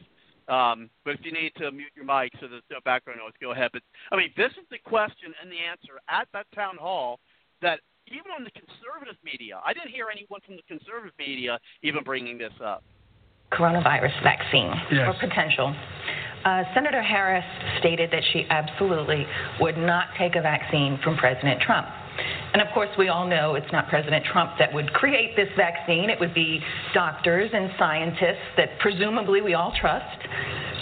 Um, 0.47 0.89
but 1.03 1.15
if 1.15 1.21
you 1.23 1.31
need 1.31 1.53
to 1.57 1.71
mute 1.71 1.91
your 1.95 2.05
mic 2.05 2.31
so 2.39 2.47
there's 2.47 2.63
no 2.69 2.77
background 2.85 3.19
noise, 3.23 3.33
go 3.41 3.51
ahead. 3.51 3.71
But 3.73 3.81
I 4.11 4.15
mean, 4.15 4.31
this 4.37 4.51
is 4.51 4.65
the 4.69 4.77
question 4.85 5.33
and 5.41 5.51
the 5.51 5.57
answer 5.57 5.97
at 6.07 6.27
that 6.33 6.45
town 6.53 6.77
hall 6.77 7.19
that 7.61 7.79
even 8.07 8.29
on 8.37 8.43
the 8.43 8.51
conservative 8.51 9.17
media, 9.23 9.59
I 9.65 9.73
didn't 9.73 9.89
hear 9.89 10.07
anyone 10.11 10.41
from 10.45 10.55
the 10.55 10.65
conservative 10.67 11.13
media 11.17 11.57
even 11.81 12.03
bringing 12.03 12.37
this 12.37 12.53
up. 12.63 12.83
Coronavirus 13.51 14.21
vaccine 14.21 14.73
yes. 14.91 15.07
or 15.07 15.13
potential. 15.19 15.73
Uh, 16.43 16.63
Senator 16.75 17.01
Harris 17.01 17.45
stated 17.79 18.11
that 18.11 18.21
she 18.31 18.45
absolutely 18.49 19.25
would 19.59 19.77
not 19.77 20.09
take 20.17 20.35
a 20.35 20.41
vaccine 20.41 20.99
from 21.03 21.17
President 21.17 21.61
Trump. 21.61 21.87
And 22.53 22.61
of 22.61 22.67
course, 22.73 22.89
we 22.97 23.09
all 23.09 23.27
know 23.27 23.55
it's 23.55 23.71
not 23.71 23.89
President 23.89 24.25
Trump 24.31 24.51
that 24.59 24.73
would 24.73 24.93
create 24.93 25.35
this 25.35 25.49
vaccine. 25.57 26.09
It 26.09 26.19
would 26.19 26.33
be 26.33 26.61
doctors 26.93 27.51
and 27.53 27.69
scientists 27.77 28.55
that 28.57 28.69
presumably 28.79 29.41
we 29.41 29.53
all 29.53 29.73
trust. 29.79 30.17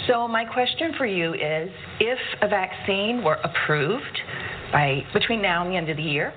So, 0.06 0.28
my 0.28 0.44
question 0.44 0.92
for 0.96 1.06
you 1.06 1.34
is 1.34 1.70
if 1.98 2.18
a 2.42 2.48
vaccine 2.48 3.24
were 3.24 3.38
approved 3.42 4.20
by 4.72 5.02
between 5.12 5.40
now 5.40 5.62
and 5.62 5.72
the 5.72 5.76
end 5.76 5.88
of 5.88 5.96
the 5.96 6.02
year, 6.02 6.34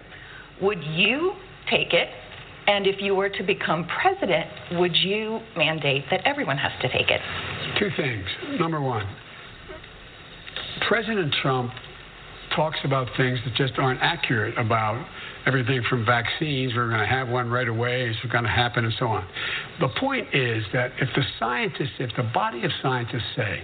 would 0.62 0.84
you 0.84 1.34
take 1.70 1.94
it? 1.94 2.08
And 2.68 2.86
if 2.86 2.96
you 3.00 3.16
were 3.16 3.30
to 3.30 3.44
become 3.44 3.88
president, 4.02 4.48
would 4.74 4.96
you 4.96 5.40
mandate 5.56 6.04
that 6.12 6.22
everyone 6.26 6.58
has 6.58 6.72
to 6.82 6.90
take 6.90 7.10
it? 7.10 7.22
Two 7.80 7.90
things. 7.96 8.26
Number 8.60 8.82
one, 8.82 9.08
President 10.88 11.34
Trump 11.42 11.72
talks 12.56 12.78
about 12.84 13.08
things 13.18 13.40
that 13.46 13.54
just 13.56 13.78
aren't 13.78 14.02
accurate 14.02 14.58
about 14.58 15.06
everything 15.46 15.82
from 15.90 16.06
vaccines, 16.06 16.74
we're 16.76 16.90
going 16.90 17.00
to 17.00 17.08
have 17.08 17.30
one 17.30 17.50
right 17.50 17.68
away, 17.68 18.10
it's 18.10 18.32
going 18.32 18.44
to 18.44 18.50
happen, 18.50 18.86
and 18.86 18.94
so 19.00 19.08
on. 19.08 19.28
The 19.80 19.88
point 20.00 20.28
is 20.34 20.64
that 20.74 20.92
if 21.00 21.10
the 21.16 21.24
scientists, 21.40 21.94
if 22.00 22.16
the 22.18 22.30
body 22.34 22.64
of 22.64 22.72
scientists 22.82 23.24
say 23.36 23.64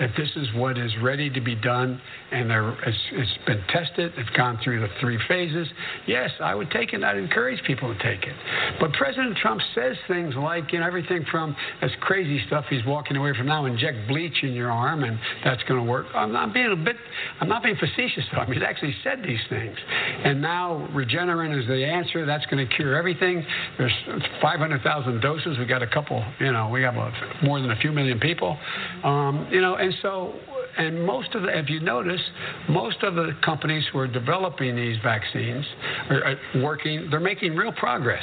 that 0.00 0.10
this 0.16 0.30
is 0.34 0.48
what 0.54 0.78
is 0.78 0.90
ready 1.02 1.28
to 1.30 1.40
be 1.40 1.54
done 1.54 2.00
and 2.32 2.50
it's, 2.50 2.98
it's 3.12 3.46
been 3.46 3.62
tested, 3.68 4.12
it's 4.16 4.30
gone 4.30 4.58
through 4.64 4.80
the 4.80 4.88
three 5.00 5.18
phases, 5.28 5.68
yes, 6.06 6.30
I 6.40 6.54
would 6.54 6.70
take 6.70 6.94
it. 6.94 7.04
I'd 7.04 7.18
encourage 7.18 7.62
people 7.64 7.92
to 7.92 8.02
take 8.02 8.24
it. 8.24 8.34
But 8.80 8.92
President 8.94 9.36
Trump 9.36 9.60
says 9.74 9.96
things 10.08 10.34
like, 10.36 10.72
you 10.72 10.80
know, 10.80 10.86
everything 10.86 11.24
from 11.30 11.54
this 11.82 11.90
crazy 12.00 12.42
stuff 12.46 12.64
he's 12.70 12.84
walking 12.86 13.16
away 13.16 13.32
from 13.36 13.46
now, 13.46 13.66
inject 13.66 14.08
bleach 14.08 14.42
in 14.42 14.52
your 14.52 14.70
arm 14.70 15.04
and 15.04 15.18
that's 15.44 15.62
going 15.64 15.84
to 15.84 15.90
work. 15.90 16.06
I'm 16.14 16.32
not 16.32 16.54
being 16.54 16.72
a 16.72 16.76
bit, 16.76 16.96
I'm 17.40 17.48
not 17.48 17.62
being 17.62 17.76
facetious 17.76 18.24
though. 18.32 18.38
I 18.38 18.46
mean, 18.46 18.54
he's 18.54 18.66
actually 18.66 18.94
said 19.04 19.22
these 19.22 19.40
things. 19.50 19.76
And 20.24 20.40
now 20.40 20.88
Regeneron 20.92 21.58
is 21.60 21.66
the 21.68 21.84
answer. 21.84 22.24
That's 22.24 22.46
going 22.46 22.66
to 22.66 22.74
cure 22.74 22.96
everything. 22.96 23.44
There's 23.76 23.92
500,000 24.40 25.20
doses. 25.20 25.58
We 25.58 25.66
got 25.66 25.82
a 25.82 25.86
couple, 25.86 26.24
you 26.38 26.52
know, 26.52 26.70
we 26.70 26.82
have 26.82 26.94
a, 26.94 27.12
more 27.42 27.60
than 27.60 27.70
a 27.70 27.76
few 27.76 27.92
million 27.92 28.18
people. 28.18 28.56
Um, 29.04 29.46
you 29.50 29.60
know, 29.60 29.74
and 29.74 29.89
so, 30.02 30.49
and 30.80 31.04
most 31.04 31.34
of 31.34 31.42
the, 31.42 31.58
if 31.58 31.68
you 31.68 31.80
notice, 31.80 32.20
most 32.68 33.02
of 33.02 33.14
the 33.14 33.36
companies 33.44 33.84
who 33.92 33.98
are 33.98 34.06
developing 34.06 34.76
these 34.76 34.96
vaccines 35.02 35.64
are, 36.08 36.36
working, 36.56 37.08
they're 37.10 37.20
making 37.20 37.54
real 37.54 37.72
progress. 37.72 38.22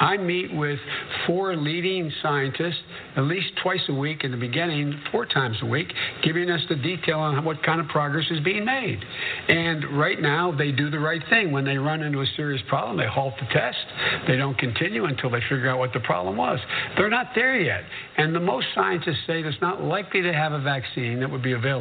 I 0.00 0.16
meet 0.16 0.54
with 0.54 0.78
four 1.26 1.56
leading 1.56 2.12
scientists 2.22 2.80
at 3.16 3.24
least 3.24 3.48
twice 3.62 3.80
a 3.88 3.94
week 3.94 4.24
in 4.24 4.30
the 4.30 4.36
beginning, 4.36 5.00
four 5.10 5.26
times 5.26 5.56
a 5.62 5.66
week, 5.66 5.92
giving 6.22 6.50
us 6.50 6.60
the 6.68 6.76
detail 6.76 7.18
on 7.20 7.44
what 7.44 7.62
kind 7.62 7.80
of 7.80 7.88
progress 7.88 8.26
is 8.30 8.40
being 8.40 8.64
made. 8.64 9.02
And 9.48 9.98
right 9.98 10.20
now, 10.20 10.52
they 10.56 10.72
do 10.72 10.90
the 10.90 10.98
right 10.98 11.22
thing. 11.30 11.52
When 11.52 11.64
they 11.64 11.78
run 11.78 12.02
into 12.02 12.20
a 12.20 12.26
serious 12.36 12.62
problem, 12.68 12.96
they 12.96 13.06
halt 13.06 13.34
the 13.40 13.46
test. 13.52 13.78
They 14.26 14.36
don't 14.36 14.58
continue 14.58 15.04
until 15.04 15.30
they 15.30 15.40
figure 15.48 15.68
out 15.68 15.78
what 15.78 15.92
the 15.92 16.00
problem 16.00 16.36
was. 16.36 16.58
They're 16.96 17.10
not 17.10 17.28
there 17.34 17.58
yet. 17.58 17.82
And 18.18 18.34
the 18.34 18.40
most 18.40 18.66
scientists 18.74 19.20
say 19.26 19.40
it's 19.42 19.60
not 19.60 19.82
likely 19.82 20.22
to 20.22 20.32
have 20.32 20.52
a 20.52 20.60
vaccine 20.60 20.86
vaccine 20.96 21.20
that 21.20 21.30
would 21.30 21.42
be 21.42 21.52
available 21.52 21.75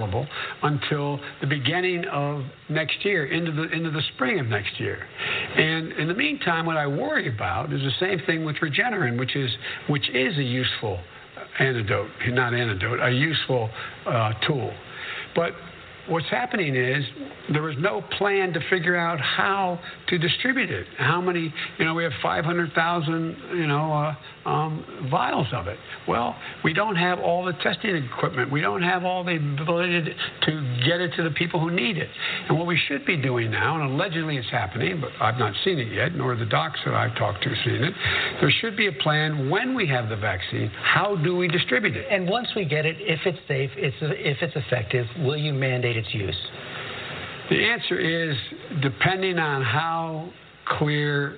until 0.63 1.19
the 1.41 1.47
beginning 1.47 2.05
of 2.05 2.43
next 2.69 3.03
year, 3.03 3.26
into 3.26 3.51
the 3.51 3.63
into 3.63 3.91
the 3.91 4.01
spring 4.15 4.39
of 4.39 4.47
next 4.47 4.80
year. 4.80 5.07
And 5.55 5.91
in 5.93 6.07
the 6.07 6.13
meantime, 6.13 6.65
what 6.65 6.77
I 6.77 6.88
worry 6.88 7.34
about 7.34 7.72
is 7.72 7.81
the 7.81 7.91
same 7.99 8.19
thing 8.26 8.45
with 8.45 8.57
Regeneron, 8.57 9.17
which 9.19 9.35
is 9.35 9.51
which 9.89 10.09
is 10.09 10.38
a 10.38 10.43
useful 10.43 10.99
antidote, 11.59 12.09
not 12.27 12.53
antidote, 12.53 12.99
a 13.01 13.11
useful 13.11 13.69
uh, 14.05 14.34
tool. 14.47 14.73
But 15.35 15.51
what's 16.07 16.30
happening 16.30 16.76
is 16.76 17.03
there 17.52 17.61
was 17.61 17.76
no 17.80 18.02
plan 18.18 18.53
to 18.53 18.60
figure 18.69 18.95
out 18.95 19.19
how 19.19 19.80
to 20.07 20.18
distribute 20.18 20.69
it. 20.69 20.88
How 20.98 21.22
many, 21.22 21.53
you 21.77 21.86
know, 21.86 21.94
we 21.94 22.03
have 22.03 22.14
500,000, 22.22 23.38
you 23.56 23.68
know, 23.68 23.91
uh, 23.94 24.49
um, 24.49 25.07
vials 25.10 25.48
of 25.53 25.68
it. 25.68 25.77
Well, 26.07 26.36
we 26.64 26.73
don't 26.73 26.95
have 26.95 27.19
all 27.19 27.44
the 27.44 27.53
testing 27.64 27.95
equipment. 27.95 28.52
We 28.52 28.61
don't 28.61 28.84
have 28.84 29.03
all 29.03 29.23
the 29.23 29.36
ability 29.36 30.15
to 30.44 30.82
get 30.86 31.02
it 31.02 31.14
to 31.15 31.23
the 31.23 31.32
people 31.32 31.60
who 31.60 31.72
need 31.72 31.98
it. 31.98 32.10
And 32.48 32.57
what 32.57 32.68
we 32.68 32.80
should 32.88 33.06
be 33.06 33.18
doing 33.18 33.52
now, 33.52 33.82
and 33.82 33.91
allegedly 33.91 34.38
it's 34.38 34.49
happening, 34.49 35.02
but 35.02 35.10
I've 35.19 35.40
not 35.40 35.53
seen 35.64 35.80
it 35.80 35.91
yet, 35.91 36.14
nor 36.14 36.36
the 36.36 36.45
docs 36.45 36.80
that 36.86 36.94
I've 36.94 37.15
talked 37.18 37.44
to 37.44 37.56
seen 37.64 37.84
it. 37.84 37.94
There 38.40 38.52
should 38.61 38.77
be 38.77 38.88
a 38.88 38.91
plan 38.91 39.49
when 39.49 39.73
we 39.73 39.88
have 39.88 40.10
the 40.10 40.15
vaccine. 40.15 40.68
How 40.68 41.15
do 41.15 41.36
we 41.36 41.48
distribute 41.48 41.95
it? 41.95 42.06
And 42.11 42.30
once 42.30 42.49
we 42.56 42.65
get 42.65 42.86
it, 42.86 42.98
if 42.99 43.19
it's 43.26 43.40
safe, 43.48 43.72
it's, 43.76 43.95
if 44.02 44.38
it's 44.41 44.56
effective, 44.56 45.07
will 45.19 45.38
you 45.38 45.53
mandate 45.53 45.94
its 45.95 46.13
use? 46.13 46.35
The 47.49 47.63
answer 47.63 47.99
is 47.99 48.35
depending 48.81 49.38
on 49.38 49.61
how 49.61 50.30
clear 50.77 51.38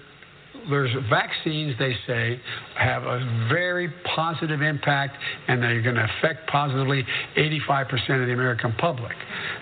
there's 0.69 0.91
vaccines 1.09 1.75
they 1.79 1.95
say 2.05 2.39
have 2.77 3.03
a 3.03 3.47
very 3.49 3.89
positive 4.15 4.61
impact 4.61 5.15
and 5.47 5.61
they're 5.61 5.81
going 5.81 5.95
to 5.95 6.07
affect 6.19 6.47
positively 6.49 7.05
85% 7.37 7.93
of 8.21 8.27
the 8.27 8.33
American 8.33 8.73
public. 8.73 9.13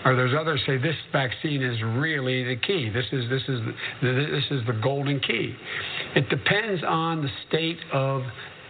Or 0.04 0.16
there's 0.16 0.34
others 0.38 0.60
say 0.66 0.78
this 0.78 0.96
vaccine 1.12 1.62
is 1.62 1.80
really 1.82 2.44
the 2.44 2.56
key. 2.56 2.90
This 2.90 3.06
is 3.12 3.28
this 3.28 3.42
is 3.48 3.60
this 4.02 4.44
is 4.50 4.66
the 4.66 4.78
golden 4.82 5.20
key. 5.20 5.54
It 6.14 6.28
depends 6.28 6.82
on 6.86 7.22
the 7.22 7.30
state 7.48 7.78
of 7.92 8.22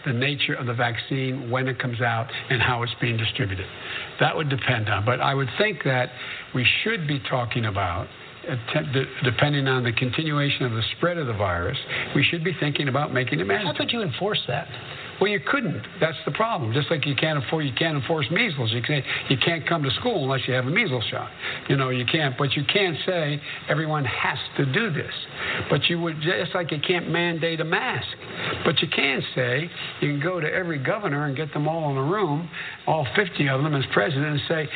the 0.07 0.13
nature 0.13 0.55
of 0.55 0.67
the 0.67 0.75
vaccine, 0.75 1.51
when 1.51 1.69
it 1.69 1.79
comes 1.79 2.01
out, 2.01 2.29
and 2.49 2.63
how 2.63 2.83
it's 2.83 2.95
being 3.01 3.17
distributed. 3.17 3.67
That 4.21 4.37
would 4.37 4.49
depend 4.49 4.89
on. 4.89 5.05
But 5.05 5.21
I 5.21 5.35
would 5.35 5.49
think 5.59 5.83
that 5.85 6.11
we 6.55 6.67
should 6.83 7.07
be 7.07 7.21
talking 7.29 7.67
about 7.67 8.07
depending 9.25 9.67
on 9.67 9.83
the 9.83 9.93
continuation 9.93 10.67
of 10.67 10.73
the 10.73 10.83
spread 10.97 11.19
of 11.19 11.27
the 11.27 11.33
virus, 11.33 11.77
we 12.15 12.23
should 12.23 12.45
be 12.45 12.53
thinking 12.61 12.89
about 12.89 13.13
making 13.13 13.41
it 13.41 13.45
mandatory. 13.45 13.75
How 13.75 13.79
could 13.79 13.93
you 13.93 14.03
enforce 14.03 14.41
that? 14.47 14.69
Well, 15.21 15.31
you 15.31 15.41
couldn't. 15.41 15.83
That's 16.01 16.17
the 16.27 16.33
problem. 16.33 16.73
Just 16.73 16.91
like 16.91 17.07
you 17.07 17.15
can't 17.15 17.43
afford, 17.43 17.65
you 17.65 17.73
can't 17.73 17.97
enforce 17.97 18.27
measles. 18.31 18.71
You 18.73 18.83
can't, 18.83 19.05
you 19.31 19.37
can't 19.39 19.67
come 19.67 19.83
to 19.83 19.91
school 19.93 20.25
unless 20.25 20.41
you 20.47 20.55
have 20.55 20.67
a 20.67 20.71
measles 20.71 21.05
shot. 21.11 21.31
You 21.69 21.77
know, 21.77 21.89
you 21.89 22.05
can't. 22.05 22.37
But 22.37 22.53
you 22.55 22.65
can't 22.71 22.97
say 23.07 23.41
everyone 23.69 24.05
has 24.05 24.39
to 24.59 24.67
do 24.67 24.93
this. 24.93 25.13
But 25.71 25.85
you 25.89 26.01
would 26.01 26.21
just 26.21 26.55
like 26.55 26.71
you 26.71 26.81
can't 26.87 27.11
mandate 27.11 27.61
a 27.61 27.65
mask. 27.65 28.07
But 28.65 28.81
you 28.83 28.89
can 28.89 29.23
say 29.35 29.71
you 30.01 30.09
can 30.13 30.21
go 30.21 30.41
to 30.41 30.53
every 30.53 30.79
governor 30.79 31.27
and 31.27 31.37
get 31.37 31.53
them 31.53 31.67
all 31.67 31.91
in 31.91 31.97
a 31.97 32.05
room, 32.05 32.49
all 32.87 33.07
50 33.17 33.49
of 33.49 33.63
them 33.63 33.75
as 33.75 33.85
president, 33.93 34.27
and 34.27 34.41
say, 34.49 34.69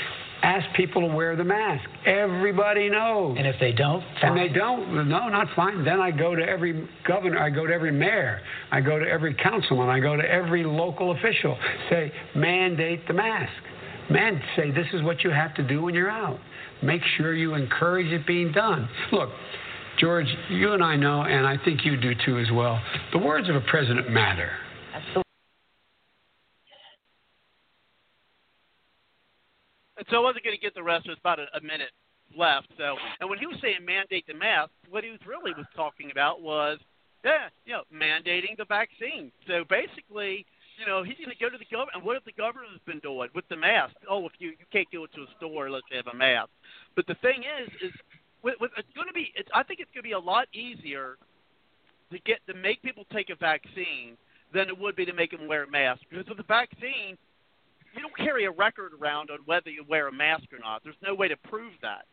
ask 0.43 0.67
people 0.77 1.07
to 1.07 1.15
wear 1.15 1.37
the 1.37 1.45
mask. 1.45 1.89
Everybody 2.07 2.89
knows. 2.89 3.37
And 3.39 3.47
if 3.47 3.57
they 3.61 3.73
don't, 3.73 4.03
fine. 4.21 4.33
and 4.33 4.39
they 4.39 4.53
don't, 4.53 5.09
no, 5.09 5.29
not 5.29 5.49
fine. 5.55 5.85
Then 5.85 6.01
I 6.01 6.11
go 6.11 6.35
to 6.35 6.43
every 6.43 6.89
governor, 7.07 7.39
I 7.39 7.51
go 7.51 7.67
to 7.67 7.73
every 7.73 7.93
mayor, 7.93 8.41
I 8.71 8.81
go 8.81 8.99
to 8.99 9.07
every 9.07 9.35
councilman, 9.35 9.89
I 9.89 10.01
go 10.01 10.17
to 10.17 10.23
every 10.23 10.65
local 10.65 11.13
official. 11.13 11.57
Say, 11.91 12.13
mandate 12.35 13.07
the 13.07 13.15
mask. 13.15 13.53
Man, 14.11 14.41
say 14.57 14.71
this 14.71 14.87
is 14.93 15.03
what 15.03 15.23
you 15.23 15.31
have 15.31 15.55
to 15.55 15.63
do 15.63 15.83
when 15.83 15.95
you're 15.95 16.11
out. 16.11 16.39
Make 16.83 17.03
sure 17.17 17.35
you 17.35 17.55
encourage 17.55 18.07
it 18.07 18.27
being 18.27 18.51
done. 18.53 18.89
Look, 19.13 19.31
George, 19.99 20.27
you 20.49 20.73
and 20.73 20.83
I 20.83 20.97
know, 20.97 21.23
and 21.23 21.47
I 21.47 21.57
think 21.65 21.85
you 21.85 21.97
do 21.97 22.13
too 22.25 22.39
as 22.39 22.51
well. 22.53 22.81
The 23.13 23.19
words 23.19 23.49
of 23.49 23.55
a 23.55 23.61
president 23.61 24.11
matter. 24.11 24.51
Absolutely. 24.95 25.23
And 30.01 30.09
so 30.09 30.17
I 30.17 30.33
wasn't 30.33 30.49
going 30.49 30.57
to 30.57 30.65
get 30.65 30.73
the 30.73 30.83
rest. 30.83 31.05
There's 31.05 31.21
about 31.21 31.39
a, 31.39 31.47
a 31.53 31.61
minute 31.61 31.93
left. 32.33 32.73
So, 32.81 32.97
and 33.21 33.29
when 33.29 33.37
he 33.37 33.45
was 33.45 33.61
saying 33.61 33.85
mandate 33.85 34.25
the 34.25 34.33
mask, 34.33 34.73
what 34.89 35.05
he 35.05 35.13
was 35.13 35.21
really 35.29 35.53
was 35.53 35.69
talking 35.77 36.09
about 36.11 36.41
was, 36.41 36.81
yeah, 37.21 37.53
you 37.69 37.77
know, 37.77 37.85
mandating 37.93 38.57
the 38.57 38.65
vaccine. 38.65 39.29
So 39.45 39.69
basically, 39.69 40.49
you 40.81 40.89
know, 40.89 41.05
he's 41.05 41.21
going 41.21 41.29
to 41.29 41.37
go 41.37 41.53
to 41.53 41.61
the 41.61 41.69
government. 41.69 42.01
And 42.01 42.05
what 42.09 42.17
have 42.17 42.25
the 42.25 42.33
government's 42.33 42.81
been 42.89 43.05
doing 43.05 43.29
with 43.37 43.45
the 43.53 43.61
mask? 43.61 43.93
Oh, 44.09 44.25
if 44.25 44.33
you 44.41 44.57
you 44.57 44.65
can't 44.73 44.89
go 44.89 45.05
into 45.05 45.29
a 45.29 45.31
store 45.37 45.69
unless 45.69 45.85
you 45.93 46.01
have 46.01 46.09
a 46.09 46.17
mask. 46.17 46.49
But 46.97 47.05
the 47.05 47.21
thing 47.21 47.45
is, 47.45 47.69
is 47.85 47.93
with, 48.41 48.57
with, 48.57 48.73
it's 48.81 48.89
going 48.97 49.09
to 49.09 49.13
be. 49.13 49.37
It's, 49.37 49.53
I 49.53 49.61
think 49.63 49.85
it's 49.85 49.93
going 49.93 50.01
to 50.01 50.09
be 50.09 50.17
a 50.17 50.19
lot 50.19 50.49
easier 50.57 51.21
to 52.09 52.19
get 52.25 52.41
to 52.49 52.57
make 52.57 52.81
people 52.81 53.05
take 53.13 53.29
a 53.29 53.37
vaccine 53.37 54.17
than 54.57 54.73
it 54.73 54.79
would 54.81 54.97
be 54.97 55.05
to 55.05 55.13
make 55.13 55.37
them 55.37 55.47
wear 55.47 55.65
a 55.65 55.71
mask. 55.71 56.01
Because 56.09 56.25
with 56.25 56.41
the 56.41 56.49
vaccine, 56.49 57.21
you 57.95 58.01
don't 58.01 58.17
carry 58.17 58.45
a 58.45 58.51
record 58.51 58.93
around 59.01 59.31
on 59.31 59.39
whether 59.47 59.71
you 59.71 59.85
wear 59.89 60.09
a 60.09 60.13
mask 60.13 60.45
or 60.53 60.59
not. 60.59 60.83
There's 60.85 61.01
no 61.03 61.15
way 61.15 61.29
to 61.29 61.37
prove 61.37 61.73
that. 61.83 62.07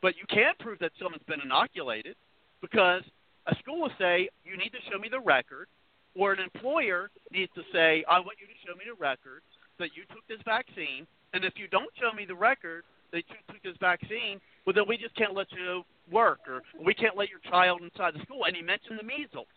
But 0.00 0.16
you 0.16 0.24
can 0.28 0.54
prove 0.58 0.78
that 0.80 0.92
someone's 0.98 1.22
been 1.28 1.40
inoculated 1.40 2.16
because 2.60 3.02
a 3.46 3.54
school 3.56 3.80
will 3.80 3.94
say, 3.98 4.28
you 4.44 4.56
need 4.56 4.70
to 4.70 4.82
show 4.90 4.98
me 4.98 5.08
the 5.10 5.20
record 5.20 5.68
or 6.14 6.32
an 6.32 6.40
employer 6.40 7.10
needs 7.30 7.52
to 7.54 7.62
say, 7.72 8.04
I 8.08 8.18
want 8.18 8.38
you 8.40 8.46
to 8.46 8.58
show 8.66 8.74
me 8.76 8.84
the 8.86 9.00
record 9.00 9.42
that 9.78 9.96
you 9.96 10.04
took 10.12 10.26
this 10.28 10.42
vaccine, 10.44 11.06
and 11.32 11.44
if 11.44 11.54
you 11.56 11.66
don't 11.68 11.90
show 11.98 12.12
me 12.14 12.26
the 12.26 12.34
record 12.34 12.84
that 13.12 13.24
you 13.28 13.36
took 13.48 13.62
this 13.62 13.76
vaccine, 13.80 14.40
well, 14.66 14.74
then 14.74 14.84
we 14.86 14.96
just 14.96 15.14
can't 15.16 15.34
let 15.34 15.50
you 15.52 15.82
work, 16.10 16.40
or 16.46 16.62
we 16.84 16.94
can't 16.94 17.16
let 17.16 17.30
your 17.30 17.40
child 17.48 17.80
inside 17.82 18.14
the 18.14 18.22
school. 18.22 18.44
And 18.44 18.54
he 18.54 18.62
mentioned 18.62 18.98
the 18.98 19.06
measles. 19.06 19.48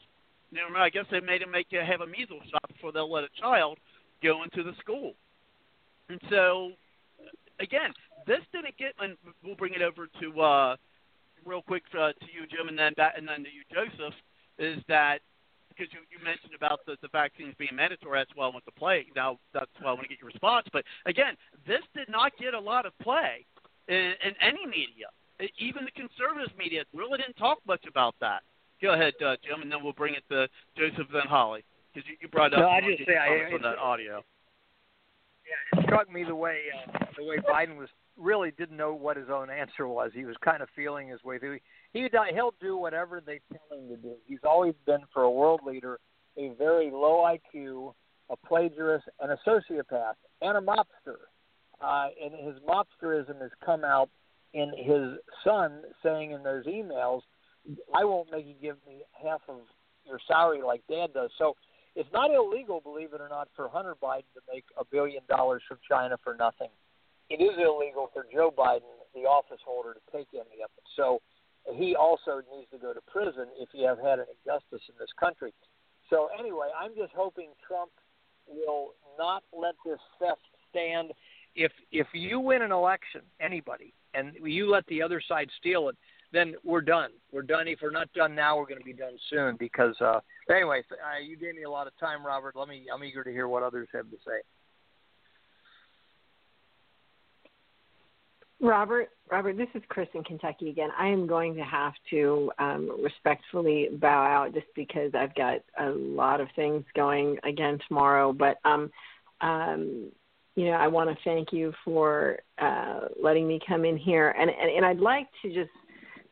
Know, 0.51 0.71
I 0.77 0.89
guess 0.89 1.05
they 1.11 1.19
made 1.19 1.41
him 1.41 1.51
make 1.51 1.67
you 1.69 1.79
have 1.79 2.01
a 2.01 2.07
measles 2.07 2.43
shot 2.49 2.67
before 2.71 2.91
they'll 2.91 3.11
let 3.11 3.23
a 3.23 3.41
child 3.41 3.77
go 4.23 4.43
into 4.43 4.63
the 4.63 4.75
school. 4.79 5.13
And 6.10 6.22
so, 6.30 6.72
again, 7.60 7.94
this 8.27 8.41
didn't 8.53 8.77
get. 8.77 8.94
And 8.99 9.18
we'll 9.44 9.56
bring 9.56 9.73
it 9.73 9.82
over 9.82 10.07
to 10.22 10.41
uh, 10.41 10.76
real 11.45 11.61
quick 11.61 11.84
uh, 11.94 12.14
to 12.14 12.27
you, 12.34 12.48
Jim, 12.49 12.68
and 12.68 12.77
then 12.77 12.94
back, 12.94 13.14
and 13.18 13.27
then 13.27 13.44
to 13.44 13.49
you, 13.49 13.64
Joseph. 13.73 14.14
Is 14.57 14.82
that 14.88 15.19
because 15.76 15.91
you, 15.91 15.99
you 16.07 16.23
mentioned 16.23 16.53
about 16.56 16.80
the, 16.86 16.95
the 17.02 17.10
vaccines 17.11 17.53
being 17.57 17.76
mandatory. 17.76 18.19
That's 18.19 18.32
why 18.36 18.45
I 18.45 18.49
want 18.49 18.65
to 18.65 18.72
play. 18.72 19.06
Now, 19.15 19.40
that's 19.53 19.72
why 19.82 19.91
I 19.91 19.94
want 19.94 20.03
to 20.03 20.07
get 20.07 20.19
your 20.19 20.32
response. 20.32 20.68
But 20.72 20.84
again, 21.06 21.36
this 21.68 21.82
did 21.94 22.07
not 22.10 22.32
get 22.40 22.53
a 22.53 22.60
lot 22.60 22.86
of 22.86 22.98
play 22.99 23.45
in, 23.88 24.15
in 24.23 24.34
any 24.41 24.65
media. 24.65 25.11
Even 25.60 25.84
the 25.84 25.91
conservative 25.91 26.56
media 26.57 26.84
really 26.94 27.18
didn't 27.19 27.36
talk 27.36 27.60
much 27.68 27.84
about 27.88 28.15
that. 28.22 28.44
Go 28.82 28.94
ahead, 28.94 29.14
uh, 29.19 29.36
Jim, 29.44 29.61
and 29.61 29.72
then 29.72 29.84
we'll 29.84 29.94
bring 29.94 30.15
it 30.15 30.23
to 30.32 30.48
Joseph 30.77 31.07
then 31.11 31.27
Holly 31.27 31.64
because 31.94 32.07
you, 32.07 32.15
you 32.22 32.27
brought 32.27 32.53
up 32.53 32.60
no, 32.60 32.69
I 32.69 32.82
just 32.82 33.07
say 33.07 33.15
I, 33.15 33.52
that 33.61 33.77
audio. 33.77 34.23
Yeah, 35.45 35.80
it 35.80 35.85
struck 35.85 36.11
me 36.11 36.23
the 36.23 36.35
way 36.35 36.61
uh, 36.73 37.05
the 37.17 37.23
way 37.23 37.38
Biden 37.38 37.77
was 37.77 37.89
really 38.17 38.51
didn't 38.51 38.77
know 38.77 38.93
what 38.93 39.17
his 39.17 39.27
own 39.30 39.49
answer 39.49 39.88
was. 39.88 40.11
He 40.13 40.26
was 40.26 40.35
kind 40.43 40.61
of 40.61 40.69
feeling 40.76 41.07
his 41.09 41.23
way 41.23 41.38
through. 41.38 41.59
He 41.93 42.07
he'll 42.34 42.53
do 42.59 42.77
whatever 42.77 43.22
they 43.26 43.39
tell 43.51 43.77
him 43.77 43.89
to 43.89 43.97
do. 43.97 44.15
He's 44.26 44.39
always 44.43 44.73
been 44.85 45.01
for 45.13 45.23
a 45.23 45.31
world 45.31 45.61
leader 45.65 45.99
a 46.38 46.53
very 46.57 46.91
low 46.91 47.26
IQ, 47.26 47.93
a 48.30 48.35
plagiarist, 48.35 49.03
and 49.19 49.31
a 49.31 49.38
sociopath, 49.47 50.15
and 50.41 50.57
a 50.57 50.61
mobster. 50.61 51.17
Uh, 51.81 52.07
and 52.23 52.34
his 52.34 52.61
mobsterism 52.63 53.41
has 53.41 53.51
come 53.65 53.84
out 53.84 54.09
in 54.53 54.72
his 54.77 55.19
son 55.43 55.81
saying 56.03 56.31
in 56.31 56.43
those 56.43 56.65
emails, 56.65 57.22
"I 57.93 58.05
won't 58.05 58.31
make 58.31 58.45
you 58.45 58.53
give 58.53 58.77
me 58.85 59.03
half 59.11 59.41
of 59.49 59.61
your 60.05 60.19
salary 60.27 60.61
like 60.61 60.85
Dad 60.88 61.13
does." 61.13 61.31
So 61.38 61.55
it's 61.95 62.11
not 62.13 62.31
illegal, 62.31 62.81
believe 62.81 63.13
it 63.13 63.22
or 63.22 63.30
not, 63.30 63.47
for 63.55 63.69
Hunter 63.69 63.95
Biden 64.01 64.27
to 64.35 64.41
make 64.53 64.65
a 64.77 64.84
billion 64.85 65.23
dollars 65.30 65.63
from 65.67 65.77
China 65.88 66.17
for 66.23 66.35
nothing. 66.35 66.69
It 67.30 67.41
is 67.41 67.57
illegal 67.57 68.11
for 68.13 68.26
Joe 68.31 68.53
Biden, 68.55 68.91
the 69.13 69.22
office 69.22 69.61
holder, 69.65 69.93
to 69.93 69.99
take 70.11 70.27
any 70.34 70.61
of 70.61 70.69
it. 70.77 70.84
So 70.95 71.22
he 71.73 71.95
also 71.95 72.41
needs 72.55 72.69
to 72.72 72.77
go 72.77 72.93
to 72.93 73.01
prison 73.07 73.47
if 73.57 73.69
you 73.73 73.88
have 73.88 73.97
had 73.97 74.19
an 74.19 74.26
injustice 74.30 74.85
in 74.89 74.95
this 74.99 75.09
country. 75.19 75.53
So 76.09 76.30
anyway, 76.38 76.67
I'm 76.77 76.93
just 76.95 77.13
hoping 77.15 77.49
Trump 77.65 77.91
will 78.47 78.93
not 79.17 79.43
let 79.57 79.73
this 79.85 79.99
theft 80.19 80.41
stand. 80.69 81.11
If 81.55 81.72
if 81.91 82.07
you 82.13 82.39
win 82.39 82.61
an 82.61 82.72
election, 82.72 83.22
anybody, 83.39 83.93
and 84.13 84.34
you 84.43 84.69
let 84.69 84.85
the 84.88 85.01
other 85.01 85.22
side 85.26 85.49
steal 85.57 85.89
it, 85.89 85.95
then 86.36 86.56
we're 86.64 86.82
done. 86.82 87.12
We're 87.32 87.44
done. 87.44 87.68
If 87.68 87.80
we're 87.82 87.91
not 87.91 88.12
done 88.14 88.36
now, 88.36 88.57
we're 88.57 88.68
going 88.68 88.80
to 88.80 88.86
be 88.86 88.94
done 88.94 89.18
soon. 89.30 89.56
Because 89.57 89.95
uh, 90.02 90.20
anyway, 90.49 90.84
uh, 90.91 91.24
you 91.24 91.38
gave 91.38 91.56
me 91.56 91.64
a 91.64 91.70
lot 91.70 91.88
of 91.88 91.98
time, 91.99 92.26
Robert. 92.26 92.56
Let 92.56 92.68
me. 92.68 92.86
I'm 92.94 93.03
eager 93.03 93.24
to 93.24 93.32
hear 93.32 93.48
what 93.48 93.64
others 93.64 93.88
have 93.94 94.10
to 94.10 94.18
say. 94.26 94.41
Robert, 98.62 99.10
Robert, 99.30 99.57
this 99.57 99.68
is 99.76 99.84
Chris 99.90 100.07
in 100.14 100.24
Kentucky 100.24 100.70
again. 100.70 100.90
I 100.98 101.07
am 101.07 101.28
going 101.28 101.56
to 101.56 101.64
have 101.64 101.94
to 102.10 102.52
um, 102.57 103.03
respectfully 103.03 103.90
bow 103.99 104.26
out 104.26 104.53
just 104.53 104.68
because 104.76 105.12
I've 105.14 105.36
got 105.36 105.60
a 105.80 105.90
lot 105.90 106.40
of 106.40 106.48
things 106.56 106.84
going 106.95 107.38
again 107.44 107.80
tomorrow. 107.88 108.34
But 108.34 108.57
um, 108.64 108.90
um, 109.41 110.10
you 110.56 110.66
know, 110.66 110.72
I 110.72 110.88
want 110.88 111.10
to 111.10 111.18
thank 111.26 111.52
you 111.52 111.74
for 111.84 112.40
uh, 112.57 113.02
letting 113.22 113.45
me 113.45 113.60
come 113.68 113.84
in 113.84 113.98
here, 113.98 114.30
and, 114.40 114.49
and 114.49 114.72
and 114.72 114.86
I'd 114.86 114.99
like 114.99 115.28
to 115.41 115.53
just 115.53 115.70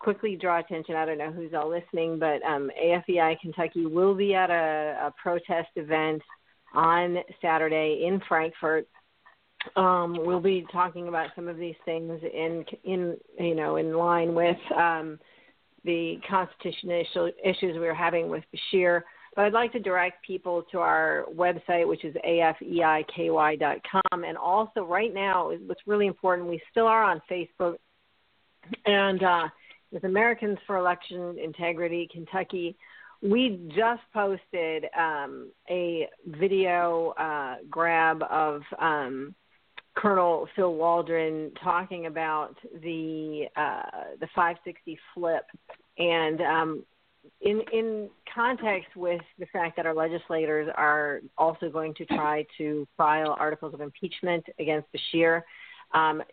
quickly 0.04 0.36
draw 0.36 0.60
attention. 0.60 0.96
I 0.96 1.06
don't 1.06 1.18
know 1.18 1.32
who's 1.32 1.54
all 1.54 1.70
listening, 1.70 2.20
but 2.20 2.44
um, 2.44 2.70
AFEI 2.84 3.40
Kentucky 3.40 3.86
will 3.86 4.14
be 4.14 4.36
at 4.36 4.50
a, 4.50 5.08
a 5.08 5.14
protest 5.22 5.70
event 5.78 6.22
on 6.76 7.18
Saturday 7.42 8.04
in 8.06 8.22
Frankfort. 8.28 8.86
um, 9.78 10.18
we'll 10.20 10.42
be 10.42 10.66
talking 10.72 11.08
about 11.08 11.30
some 11.36 11.48
of 11.48 11.58
these 11.58 11.76
things 11.86 12.22
in 12.22 12.66
in 12.84 13.18
you 13.40 13.56
know 13.56 13.78
in 13.78 13.94
line 13.98 14.36
with 14.36 14.58
um, 14.78 15.18
the 15.86 16.20
constitutional 16.30 17.32
issues 17.44 17.80
we 17.80 17.88
are 17.88 17.94
having 17.94 18.30
with 18.30 18.44
Beshear. 18.54 19.02
But 19.36 19.46
I'd 19.46 19.54
like 19.54 19.72
to 19.72 19.80
direct 19.80 20.24
people 20.26 20.64
to 20.72 20.80
our 20.80 21.26
website, 21.34 21.88
which 21.88 22.04
is 22.06 22.16
afeiky.com, 22.28 24.24
and 24.24 24.38
also 24.38 24.84
right 24.84 25.12
now, 25.12 25.52
what's 25.66 25.82
really 25.88 26.06
important, 26.06 26.48
we 26.50 26.62
still 26.70 26.86
are 26.86 27.04
on 27.04 27.20
Facebook, 27.32 27.78
and 28.86 29.24
uh, 29.24 29.48
with 29.94 30.04
Americans 30.04 30.58
for 30.66 30.78
Election 30.78 31.38
Integrity 31.42 32.10
Kentucky. 32.12 32.76
We 33.22 33.70
just 33.70 34.02
posted 34.14 34.86
um, 34.98 35.52
a 35.70 36.10
video 36.26 37.14
uh, 37.18 37.58
grab 37.70 38.24
of 38.30 38.64
um, 38.80 39.34
Colonel 39.96 40.50
Phil 40.56 40.74
Waldron 40.74 41.52
talking 41.64 42.08
about 42.08 42.56
the 42.82 43.46
uh, 43.56 44.16
the 44.20 44.28
560 44.36 45.00
flip, 45.14 45.46
and 45.98 46.42
um, 46.42 46.84
in 47.42 47.62
in 47.72 48.10
context 48.34 48.96
with 48.96 49.22
the 49.40 49.46
fact 49.54 49.78
that 49.78 49.86
our 49.86 49.94
legislators 49.94 50.68
are 50.76 51.22
also 51.38 51.70
going 51.70 51.94
to 51.94 52.06
try 52.08 52.46
to 52.58 52.88
file 52.98 53.38
articles 53.40 53.74
of 53.74 53.80
impeachment 53.80 54.44
against 54.60 54.88
Beshear, 54.92 55.44
um, 55.94 56.24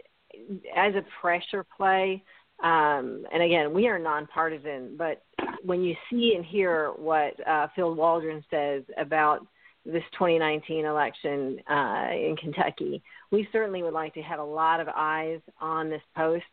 as 0.74 0.95
a 0.95 1.05
pressure 1.20 1.65
play. 1.77 2.24
Um, 2.62 3.24
and 3.32 3.43
again, 3.43 3.73
we 3.73 3.89
are 3.89 3.99
nonpartisan, 3.99 4.97
but 4.97 5.23
when 5.65 5.82
you 5.82 5.95
see 6.11 6.35
and 6.37 6.45
hear 6.45 6.91
what 6.97 7.35
uh, 7.47 7.69
Phil 7.74 7.95
Waldron 7.95 8.45
says 8.51 8.82
about 8.99 9.47
this 9.87 10.03
2019 10.12 10.85
election 10.85 11.59
uh, 11.70 12.09
in 12.12 12.37
Kentucky, 12.37 13.03
we 13.31 13.49
certainly 13.51 13.82
would 13.82 13.95
like 13.95 14.12
to 14.15 14.23
have 14.23 14.39
a 14.39 14.45
lot 14.45 14.81
of 14.81 14.89
eyes 14.95 15.41
on 15.61 15.89
this 15.89 16.03
post. 16.15 16.45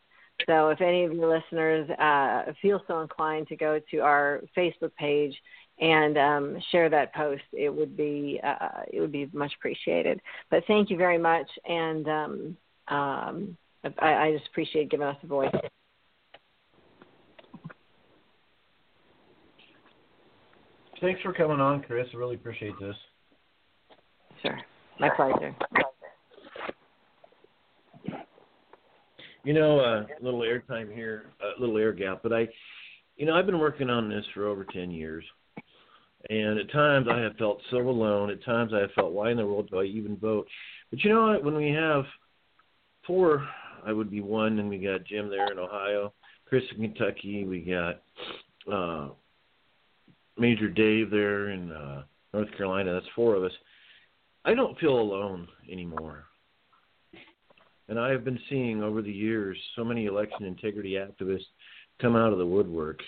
So 0.46 0.68
if 0.68 0.80
any 0.80 1.04
of 1.04 1.12
your 1.12 1.36
listeners 1.36 1.90
uh, 1.98 2.52
feel 2.62 2.80
so 2.86 3.00
inclined 3.00 3.48
to 3.48 3.56
go 3.56 3.80
to 3.90 3.98
our 3.98 4.42
Facebook 4.56 4.94
page 4.96 5.34
and 5.80 6.16
um, 6.16 6.58
share 6.70 6.88
that 6.88 7.14
post, 7.14 7.42
it 7.52 7.74
would 7.74 7.96
be 7.96 8.40
uh, 8.42 8.82
it 8.92 9.00
would 9.00 9.12
be 9.12 9.28
much 9.32 9.52
appreciated. 9.58 10.20
But 10.50 10.64
thank 10.66 10.90
you 10.90 10.96
very 10.96 11.18
much, 11.18 11.48
and 11.68 12.08
um, 12.08 12.56
um, 12.88 13.56
I, 13.98 14.14
I 14.14 14.32
just 14.32 14.48
appreciate 14.48 14.90
giving 14.90 15.06
us 15.06 15.16
a 15.22 15.26
voice. 15.26 15.54
Thanks 21.00 21.20
for 21.22 21.32
coming 21.32 21.60
on, 21.60 21.82
Chris. 21.82 22.08
I 22.12 22.16
really 22.16 22.34
appreciate 22.34 22.74
this. 22.80 22.96
Sure. 24.42 24.58
My 24.98 25.08
pleasure. 25.10 25.54
You 29.44 29.54
know, 29.54 29.80
a 29.80 30.00
uh, 30.00 30.06
little 30.20 30.40
airtime 30.40 30.92
here, 30.92 31.26
a 31.40 31.60
little 31.60 31.78
air 31.78 31.92
gap, 31.92 32.20
but 32.22 32.32
I, 32.32 32.48
you 33.16 33.24
know, 33.24 33.34
I've 33.34 33.46
been 33.46 33.60
working 33.60 33.88
on 33.88 34.08
this 34.08 34.24
for 34.34 34.46
over 34.46 34.64
ten 34.64 34.90
years, 34.90 35.24
and 36.28 36.58
at 36.58 36.70
times 36.72 37.06
I 37.10 37.20
have 37.20 37.36
felt 37.36 37.60
so 37.70 37.78
alone. 37.78 38.30
At 38.30 38.44
times 38.44 38.72
I 38.74 38.80
have 38.80 38.92
felt, 38.92 39.12
why 39.12 39.30
in 39.30 39.36
the 39.36 39.46
world 39.46 39.70
do 39.70 39.78
I 39.78 39.84
even 39.84 40.16
vote? 40.16 40.48
But 40.90 41.02
you 41.04 41.10
know 41.14 41.28
what? 41.28 41.44
When 41.44 41.54
we 41.54 41.70
have 41.70 42.04
four, 43.06 43.46
I 43.86 43.92
would 43.92 44.10
be 44.10 44.20
one, 44.20 44.58
and 44.58 44.68
we 44.68 44.78
got 44.78 45.04
Jim 45.04 45.30
there 45.30 45.50
in 45.50 45.58
Ohio, 45.58 46.12
Chris 46.46 46.64
in 46.76 46.82
Kentucky, 46.82 47.44
we 47.44 47.60
got 47.60 48.02
uh, 48.70 49.10
Major 50.38 50.68
Dave 50.68 51.10
there 51.10 51.50
in 51.50 51.72
uh, 51.72 52.02
North 52.32 52.48
Carolina. 52.56 52.92
That's 52.92 53.06
four 53.14 53.34
of 53.34 53.44
us. 53.44 53.52
I 54.44 54.54
don't 54.54 54.78
feel 54.78 54.98
alone 54.98 55.48
anymore. 55.70 56.24
And 57.88 57.98
I 57.98 58.10
have 58.10 58.24
been 58.24 58.38
seeing 58.48 58.82
over 58.82 59.02
the 59.02 59.12
years 59.12 59.56
so 59.74 59.84
many 59.84 60.06
election 60.06 60.44
integrity 60.44 60.92
activists 60.92 61.46
come 62.00 62.16
out 62.16 62.32
of 62.32 62.38
the 62.38 62.46
woodwork. 62.46 63.00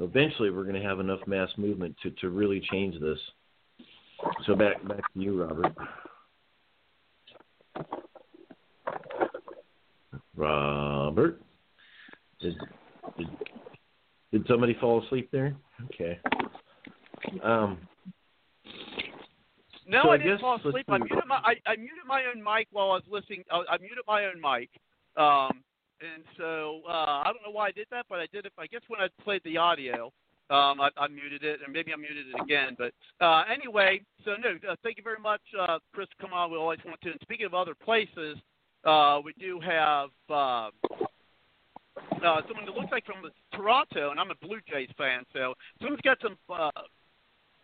Eventually, 0.00 0.50
we're 0.50 0.64
going 0.64 0.80
to 0.80 0.88
have 0.88 1.00
enough 1.00 1.20
mass 1.26 1.50
movement 1.56 1.94
to, 2.02 2.10
to 2.12 2.30
really 2.30 2.60
change 2.70 2.98
this. 3.00 3.18
So 4.46 4.54
back 4.54 4.86
back 4.86 5.12
to 5.12 5.20
you, 5.20 5.42
Robert. 5.42 5.74
Robert, 10.36 11.40
did, 12.40 12.54
did, 13.16 13.28
did 14.32 14.46
somebody 14.46 14.76
fall 14.80 15.04
asleep 15.04 15.28
there? 15.32 15.56
Okay. 15.86 16.18
Um, 17.42 17.78
no, 19.88 20.02
so 20.04 20.08
I, 20.10 20.14
I 20.14 20.18
didn't 20.18 20.40
fall 20.40 20.56
asleep. 20.56 20.84
I 20.88 20.98
muted 20.98 21.24
my 21.26 21.36
I, 21.36 21.54
I 21.66 21.76
muted 21.76 22.04
my 22.06 22.24
own 22.24 22.42
mic 22.42 22.68
while 22.72 22.90
I 22.90 22.94
was 22.94 23.02
listening. 23.10 23.44
I, 23.50 23.62
I 23.70 23.78
muted 23.78 24.04
my 24.06 24.26
own 24.26 24.40
mic, 24.40 24.68
um, 25.16 25.62
and 26.00 26.22
so 26.36 26.82
uh, 26.86 27.22
I 27.24 27.24
don't 27.26 27.42
know 27.44 27.52
why 27.52 27.68
I 27.68 27.72
did 27.72 27.86
that, 27.90 28.06
but 28.08 28.18
I 28.18 28.26
did 28.32 28.44
it. 28.44 28.52
I 28.58 28.66
guess 28.66 28.82
when 28.88 29.00
I 29.00 29.08
played 29.24 29.40
the 29.44 29.56
audio, 29.56 30.12
um, 30.50 30.80
I, 30.80 30.90
I 30.98 31.08
muted 31.08 31.42
it, 31.42 31.60
and 31.64 31.72
maybe 31.72 31.92
I 31.92 31.96
muted 31.96 32.26
it 32.34 32.42
again. 32.42 32.76
But 32.76 32.92
uh, 33.24 33.44
anyway, 33.50 34.02
so 34.24 34.32
no, 34.32 34.58
uh, 34.70 34.76
thank 34.82 34.98
you 34.98 35.02
very 35.02 35.20
much, 35.20 35.40
uh, 35.58 35.78
Chris. 35.94 36.08
Come 36.20 36.34
on, 36.34 36.50
we 36.50 36.58
always 36.58 36.80
want 36.84 37.00
to. 37.02 37.10
And 37.10 37.20
speaking 37.22 37.46
of 37.46 37.54
other 37.54 37.74
places, 37.74 38.36
uh, 38.84 39.20
we 39.24 39.32
do 39.38 39.60
have. 39.60 40.10
Uh, 40.28 40.70
uh, 42.24 42.40
someone 42.46 42.64
that 42.64 42.74
looks 42.74 42.90
like 42.92 43.04
from 43.04 43.16
Toronto, 43.52 44.10
and 44.10 44.20
I'm 44.20 44.30
a 44.30 44.34
Blue 44.36 44.58
Jays 44.70 44.88
fan, 44.96 45.24
so 45.32 45.54
someone's 45.80 46.00
got 46.02 46.18
some 46.22 46.36
uh, 46.52 46.70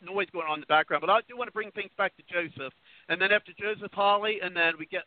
noise 0.05 0.29
going 0.33 0.47
on 0.47 0.55
in 0.57 0.61
the 0.61 0.67
background. 0.67 1.01
But 1.01 1.11
I 1.11 1.21
do 1.29 1.37
want 1.37 1.49
to 1.49 1.53
bring 1.53 1.71
things 1.73 1.91
back 1.97 2.13
to 2.17 2.23
Joseph, 2.31 2.73
and 3.09 3.21
then 3.21 3.33
after 3.33 3.53
Joseph 3.59 3.93
Holly, 3.93 4.39
and 4.43 4.57
then 4.57 4.75
we 4.79 4.87
get 4.87 5.05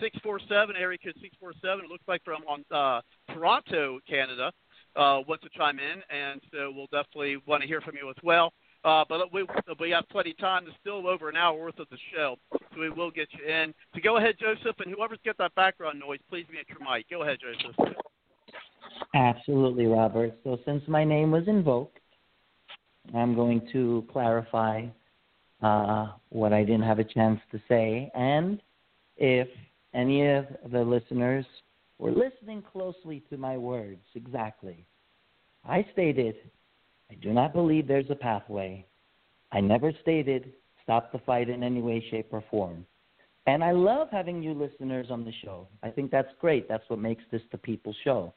six 0.00 0.16
four 0.22 0.40
seven 0.48 0.76
area 0.76 0.98
code 1.02 1.14
six 1.20 1.36
four 1.38 1.52
seven. 1.62 1.84
It 1.84 1.90
looks 1.90 2.04
like 2.08 2.22
from 2.24 2.42
on 2.48 2.64
uh, 2.70 3.00
Toronto, 3.32 4.00
Canada, 4.08 4.52
uh, 4.96 5.20
wants 5.26 5.44
to 5.44 5.50
chime 5.56 5.78
in, 5.78 6.02
and 6.14 6.40
so 6.52 6.72
we'll 6.74 6.86
definitely 6.86 7.36
want 7.46 7.62
to 7.62 7.68
hear 7.68 7.80
from 7.80 7.96
you 7.96 8.10
as 8.10 8.16
well. 8.22 8.52
Uh, 8.84 9.04
but 9.08 9.32
we 9.32 9.46
we 9.80 9.90
have 9.90 10.04
plenty 10.10 10.32
of 10.32 10.38
time. 10.38 10.64
There's 10.64 10.76
still 10.80 11.06
over 11.08 11.28
an 11.28 11.36
hour 11.36 11.58
worth 11.58 11.78
of 11.78 11.88
the 11.90 11.98
show, 12.14 12.36
so 12.52 12.80
we 12.80 12.90
will 12.90 13.10
get 13.10 13.28
you 13.32 13.46
in. 13.46 13.72
So 13.94 14.00
go 14.02 14.18
ahead, 14.18 14.34
Joseph, 14.38 14.76
and 14.80 14.94
whoever's 14.94 15.20
got 15.24 15.38
that 15.38 15.54
background 15.54 16.00
noise, 16.00 16.20
please 16.28 16.46
mute 16.50 16.66
your 16.68 16.78
mic. 16.80 17.08
Go 17.08 17.22
ahead, 17.22 17.38
Joseph. 17.40 17.96
Absolutely, 19.14 19.86
Robert. 19.86 20.34
So 20.44 20.58
since 20.66 20.82
my 20.86 21.04
name 21.04 21.30
was 21.30 21.44
invoked, 21.46 21.98
I'm 23.14 23.34
going 23.34 23.68
to 23.72 24.06
clarify 24.12 24.86
uh, 25.62 26.08
what 26.30 26.52
I 26.52 26.62
didn't 26.62 26.82
have 26.82 26.98
a 26.98 27.04
chance 27.04 27.40
to 27.52 27.60
say. 27.68 28.10
And 28.14 28.60
if 29.16 29.48
any 29.92 30.26
of 30.26 30.46
the 30.70 30.82
listeners 30.82 31.44
were 31.98 32.12
listening 32.12 32.62
closely 32.72 33.22
to 33.30 33.36
my 33.36 33.56
words, 33.56 34.02
exactly, 34.14 34.84
I 35.68 35.86
stated, 35.92 36.36
I 37.10 37.14
do 37.14 37.32
not 37.32 37.52
believe 37.52 37.86
there's 37.86 38.10
a 38.10 38.14
pathway. 38.14 38.86
I 39.52 39.60
never 39.60 39.92
stated 40.02 40.52
stop 40.82 41.12
the 41.12 41.18
fight 41.18 41.48
in 41.48 41.62
any 41.62 41.80
way, 41.80 42.04
shape, 42.10 42.28
or 42.30 42.44
form. 42.50 42.86
And 43.46 43.62
I 43.62 43.72
love 43.72 44.08
having 44.10 44.42
you 44.42 44.54
listeners 44.54 45.08
on 45.10 45.24
the 45.24 45.32
show. 45.42 45.68
I 45.82 45.90
think 45.90 46.10
that's 46.10 46.28
great. 46.40 46.68
That's 46.68 46.84
what 46.88 46.98
makes 46.98 47.22
this 47.30 47.42
the 47.52 47.58
People 47.58 47.94
Show. 48.02 48.32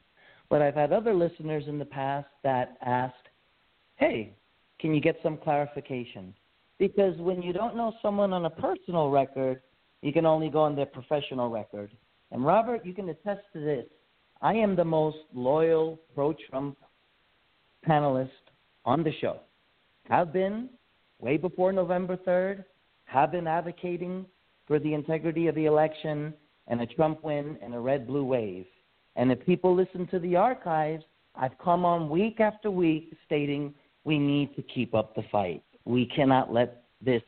But 0.50 0.62
I've 0.62 0.74
had 0.74 0.92
other 0.92 1.14
listeners 1.14 1.64
in 1.66 1.78
the 1.78 1.84
past 1.84 2.28
that 2.42 2.76
asked, 2.82 3.14
hey, 3.96 4.34
can 4.80 4.94
you 4.94 5.00
get 5.00 5.16
some 5.22 5.36
clarification? 5.36 6.34
Because 6.78 7.16
when 7.18 7.42
you 7.42 7.52
don't 7.52 7.76
know 7.76 7.92
someone 8.00 8.32
on 8.32 8.44
a 8.44 8.50
personal 8.50 9.10
record, 9.10 9.60
you 10.02 10.12
can 10.12 10.26
only 10.26 10.48
go 10.48 10.60
on 10.60 10.76
their 10.76 10.86
professional 10.86 11.50
record. 11.50 11.90
And 12.30 12.44
Robert, 12.44 12.84
you 12.86 12.94
can 12.94 13.08
attest 13.08 13.40
to 13.52 13.60
this. 13.60 13.86
I 14.40 14.54
am 14.54 14.76
the 14.76 14.84
most 14.84 15.18
loyal 15.34 15.98
pro 16.14 16.34
Trump 16.48 16.78
panelist 17.86 18.28
on 18.84 19.02
the 19.02 19.12
show. 19.20 19.40
Have 20.08 20.32
been 20.32 20.68
way 21.18 21.36
before 21.36 21.72
November 21.72 22.16
3rd, 22.16 22.64
have 23.06 23.32
been 23.32 23.46
advocating 23.46 24.24
for 24.66 24.78
the 24.78 24.94
integrity 24.94 25.48
of 25.48 25.54
the 25.54 25.66
election 25.66 26.32
and 26.68 26.80
a 26.80 26.86
Trump 26.86 27.24
win 27.24 27.58
and 27.62 27.74
a 27.74 27.78
red 27.78 28.06
blue 28.06 28.24
wave. 28.24 28.66
And 29.16 29.32
if 29.32 29.44
people 29.44 29.74
listen 29.74 30.06
to 30.08 30.18
the 30.20 30.36
archives, 30.36 31.02
I've 31.34 31.58
come 31.58 31.84
on 31.84 32.10
week 32.10 32.38
after 32.40 32.70
week 32.70 33.16
stating 33.26 33.74
we 34.08 34.18
need 34.18 34.56
to 34.56 34.62
keep 34.62 34.94
up 34.94 35.14
the 35.14 35.22
fight. 35.30 35.62
We 35.84 36.06
cannot 36.06 36.50
let 36.50 36.84
this 37.04 37.22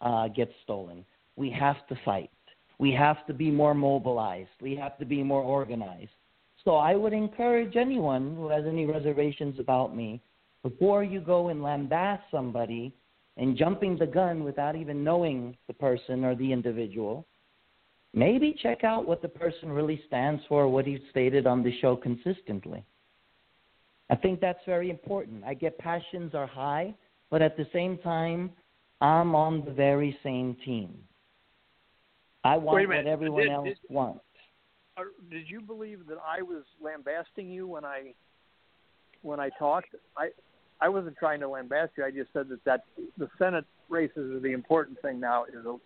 uh, 0.00 0.28
get 0.28 0.50
stolen. 0.64 1.04
We 1.36 1.50
have 1.50 1.86
to 1.90 1.96
fight. 2.02 2.30
We 2.78 2.92
have 2.92 3.26
to 3.26 3.34
be 3.34 3.50
more 3.50 3.74
mobilized. 3.74 4.56
We 4.62 4.74
have 4.76 4.96
to 5.00 5.04
be 5.04 5.22
more 5.22 5.42
organized. 5.42 6.16
So 6.64 6.76
I 6.76 6.94
would 6.94 7.12
encourage 7.12 7.76
anyone 7.76 8.34
who 8.36 8.48
has 8.48 8.64
any 8.66 8.86
reservations 8.86 9.60
about 9.60 9.94
me, 9.94 10.22
before 10.62 11.04
you 11.04 11.20
go 11.20 11.48
and 11.48 11.60
lambast 11.60 12.22
somebody 12.30 12.94
and 13.36 13.58
jumping 13.58 13.98
the 13.98 14.06
gun 14.06 14.44
without 14.44 14.76
even 14.76 15.04
knowing 15.04 15.54
the 15.66 15.74
person 15.74 16.24
or 16.24 16.34
the 16.34 16.52
individual, 16.52 17.26
maybe 18.14 18.56
check 18.62 18.82
out 18.82 19.06
what 19.06 19.20
the 19.20 19.28
person 19.28 19.70
really 19.70 20.02
stands 20.06 20.42
for, 20.48 20.68
what 20.68 20.86
he 20.86 21.04
stated 21.10 21.46
on 21.46 21.62
the 21.62 21.78
show 21.80 21.96
consistently. 21.96 22.82
I 24.10 24.16
think 24.16 24.40
that's 24.40 24.58
very 24.66 24.90
important. 24.90 25.44
I 25.44 25.54
get 25.54 25.78
passions 25.78 26.34
are 26.34 26.46
high, 26.46 26.94
but 27.30 27.42
at 27.42 27.56
the 27.56 27.66
same 27.72 27.98
time, 27.98 28.50
I'm 29.00 29.34
on 29.34 29.64
the 29.64 29.72
very 29.72 30.16
same 30.22 30.56
team. 30.64 30.94
I 32.44 32.56
want 32.56 32.88
what 32.88 33.06
everyone 33.06 33.42
did, 33.42 33.52
else 33.52 33.68
did, 33.68 33.78
wants. 33.88 34.20
Did 35.30 35.48
you 35.48 35.60
believe 35.60 36.06
that 36.08 36.18
I 36.26 36.42
was 36.42 36.64
lambasting 36.82 37.48
you 37.48 37.66
when 37.66 37.84
I 37.84 38.14
when 39.22 39.40
I 39.40 39.50
talked? 39.58 39.94
I 40.16 40.30
I 40.80 40.88
wasn't 40.88 41.16
trying 41.16 41.40
to 41.40 41.46
lambast 41.46 41.90
you. 41.96 42.04
I 42.04 42.10
just 42.10 42.32
said 42.32 42.48
that 42.48 42.64
that 42.64 42.84
the 43.16 43.28
Senate 43.38 43.64
races 43.88 44.32
are 44.32 44.40
the 44.40 44.52
important 44.52 45.00
thing 45.00 45.20
now. 45.20 45.44
Is 45.44 45.64
a 45.64 45.76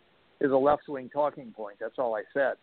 is 0.45 0.51
a 0.51 0.57
left 0.57 0.89
wing 0.89 1.11
talking 1.13 1.53
point. 1.53 1.77
That's 1.81 1.99
all 1.99 2.17
I 2.17 2.23
said. 2.33 2.55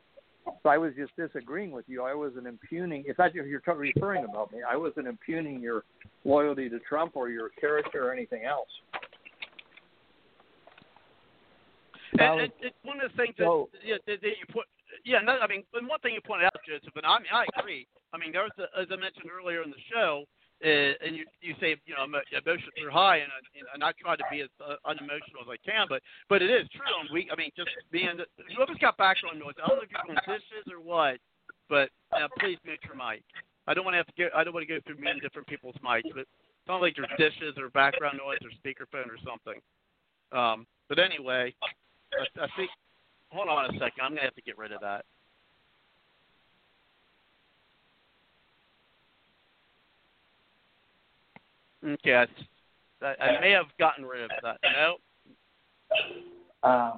So 0.45 0.69
I 0.69 0.77
was 0.77 0.93
just 0.95 1.15
disagreeing 1.15 1.71
with 1.71 1.85
you. 1.87 2.03
I 2.03 2.13
wasn't 2.13 2.47
impugning. 2.47 3.03
If 3.07 3.17
that's 3.17 3.33
if 3.35 3.45
you're 3.45 3.61
referring 3.65 4.25
about 4.25 4.51
me, 4.51 4.59
I 4.69 4.75
wasn't 4.75 5.07
impugning 5.07 5.61
your 5.61 5.83
loyalty 6.25 6.69
to 6.69 6.79
Trump 6.79 7.15
or 7.15 7.29
your 7.29 7.49
character 7.59 8.07
or 8.07 8.13
anything 8.13 8.43
else. 8.43 8.69
And, 12.19 12.41
and, 12.41 12.51
and 12.61 12.71
one 12.83 13.01
of 13.01 13.11
the 13.11 13.17
things 13.17 13.33
that, 13.39 13.45
so, 13.45 13.69
yeah, 13.83 13.97
that, 14.05 14.21
that 14.21 14.35
you 14.37 14.45
put, 14.51 14.65
yeah, 15.03 15.19
no, 15.25 15.39
I 15.41 15.47
mean, 15.47 15.63
and 15.73 15.87
one 15.87 15.99
thing 15.99 16.13
you 16.13 16.21
pointed 16.21 16.45
out, 16.45 16.61
Joseph, 16.67 16.93
and 16.95 17.05
I 17.05 17.17
mean, 17.17 17.33
I 17.33 17.45
agree. 17.57 17.87
I 18.13 18.17
mean, 18.17 18.31
there 18.31 18.43
was, 18.43 18.53
a, 18.61 18.69
as 18.79 18.87
I 18.93 18.95
mentioned 18.95 19.33
earlier 19.33 19.63
in 19.63 19.71
the 19.71 19.83
show, 19.89 20.25
uh, 20.63 20.95
and 21.03 21.11
you 21.15 21.27
you 21.43 21.53
say 21.59 21.75
you 21.83 21.93
know 21.93 22.07
emotions 22.07 22.71
are 22.79 22.91
high, 22.91 23.19
and 23.19 23.27
I, 23.27 23.39
and 23.75 23.83
I 23.83 23.91
try 23.99 24.15
to 24.15 24.23
be 24.31 24.39
as 24.41 24.49
uh, 24.63 24.79
unemotional 24.87 25.43
as 25.43 25.51
I 25.51 25.59
can, 25.59 25.87
but 25.91 25.99
but 26.31 26.41
it 26.41 26.47
is 26.47 26.67
true. 26.71 26.87
And 27.03 27.11
we, 27.11 27.27
I 27.27 27.35
mean, 27.35 27.51
just 27.55 27.69
being 27.91 28.15
whoever's 28.55 28.79
got 28.79 28.95
background 28.95 29.39
noise, 29.39 29.59
I 29.59 29.67
don't 29.67 29.77
know 29.77 29.83
if 29.83 29.91
you're 29.91 30.07
doing 30.07 30.23
dishes 30.23 30.65
or 30.71 30.79
what, 30.79 31.19
but 31.67 31.91
uh, 32.15 32.31
please 32.39 32.57
mute 32.63 32.79
your 32.87 32.95
mic. 32.95 33.27
I 33.67 33.75
don't 33.75 33.83
want 33.83 33.95
to 33.95 34.01
have 34.03 34.07
to 34.07 34.17
go. 34.17 34.27
I 34.31 34.43
don't 34.43 34.55
want 34.55 34.63
to 34.67 34.71
go 34.71 34.79
through 34.87 35.03
many 35.03 35.19
different 35.19 35.47
people's 35.51 35.75
mics, 35.83 36.07
but 36.15 36.23
it 36.23 36.31
sounds 36.63 36.79
like 36.79 36.95
there's 36.95 37.11
dishes 37.19 37.59
or 37.59 37.67
background 37.75 38.19
noise 38.23 38.39
or 38.39 38.51
speakerphone 38.55 39.11
or 39.11 39.19
something. 39.19 39.59
Um, 40.31 40.63
but 40.87 40.99
anyway, 40.99 41.53
I, 41.59 42.23
I 42.39 42.47
think. 42.55 42.71
Hold 43.33 43.49
on 43.49 43.65
a 43.65 43.73
second. 43.81 43.97
I'm 43.99 44.13
gonna 44.13 44.29
have 44.29 44.37
to 44.37 44.45
get 44.45 44.59
rid 44.59 44.71
of 44.71 44.79
that. 44.81 45.05
Okay, 51.85 52.13
I, 53.01 53.05
I 53.05 53.41
may 53.41 53.51
have 53.51 53.65
gotten 53.77 54.05
rid 54.05 54.23
of 54.23 54.31
that. 54.41 54.57
No. 54.63 54.95
Uh, 56.63 56.93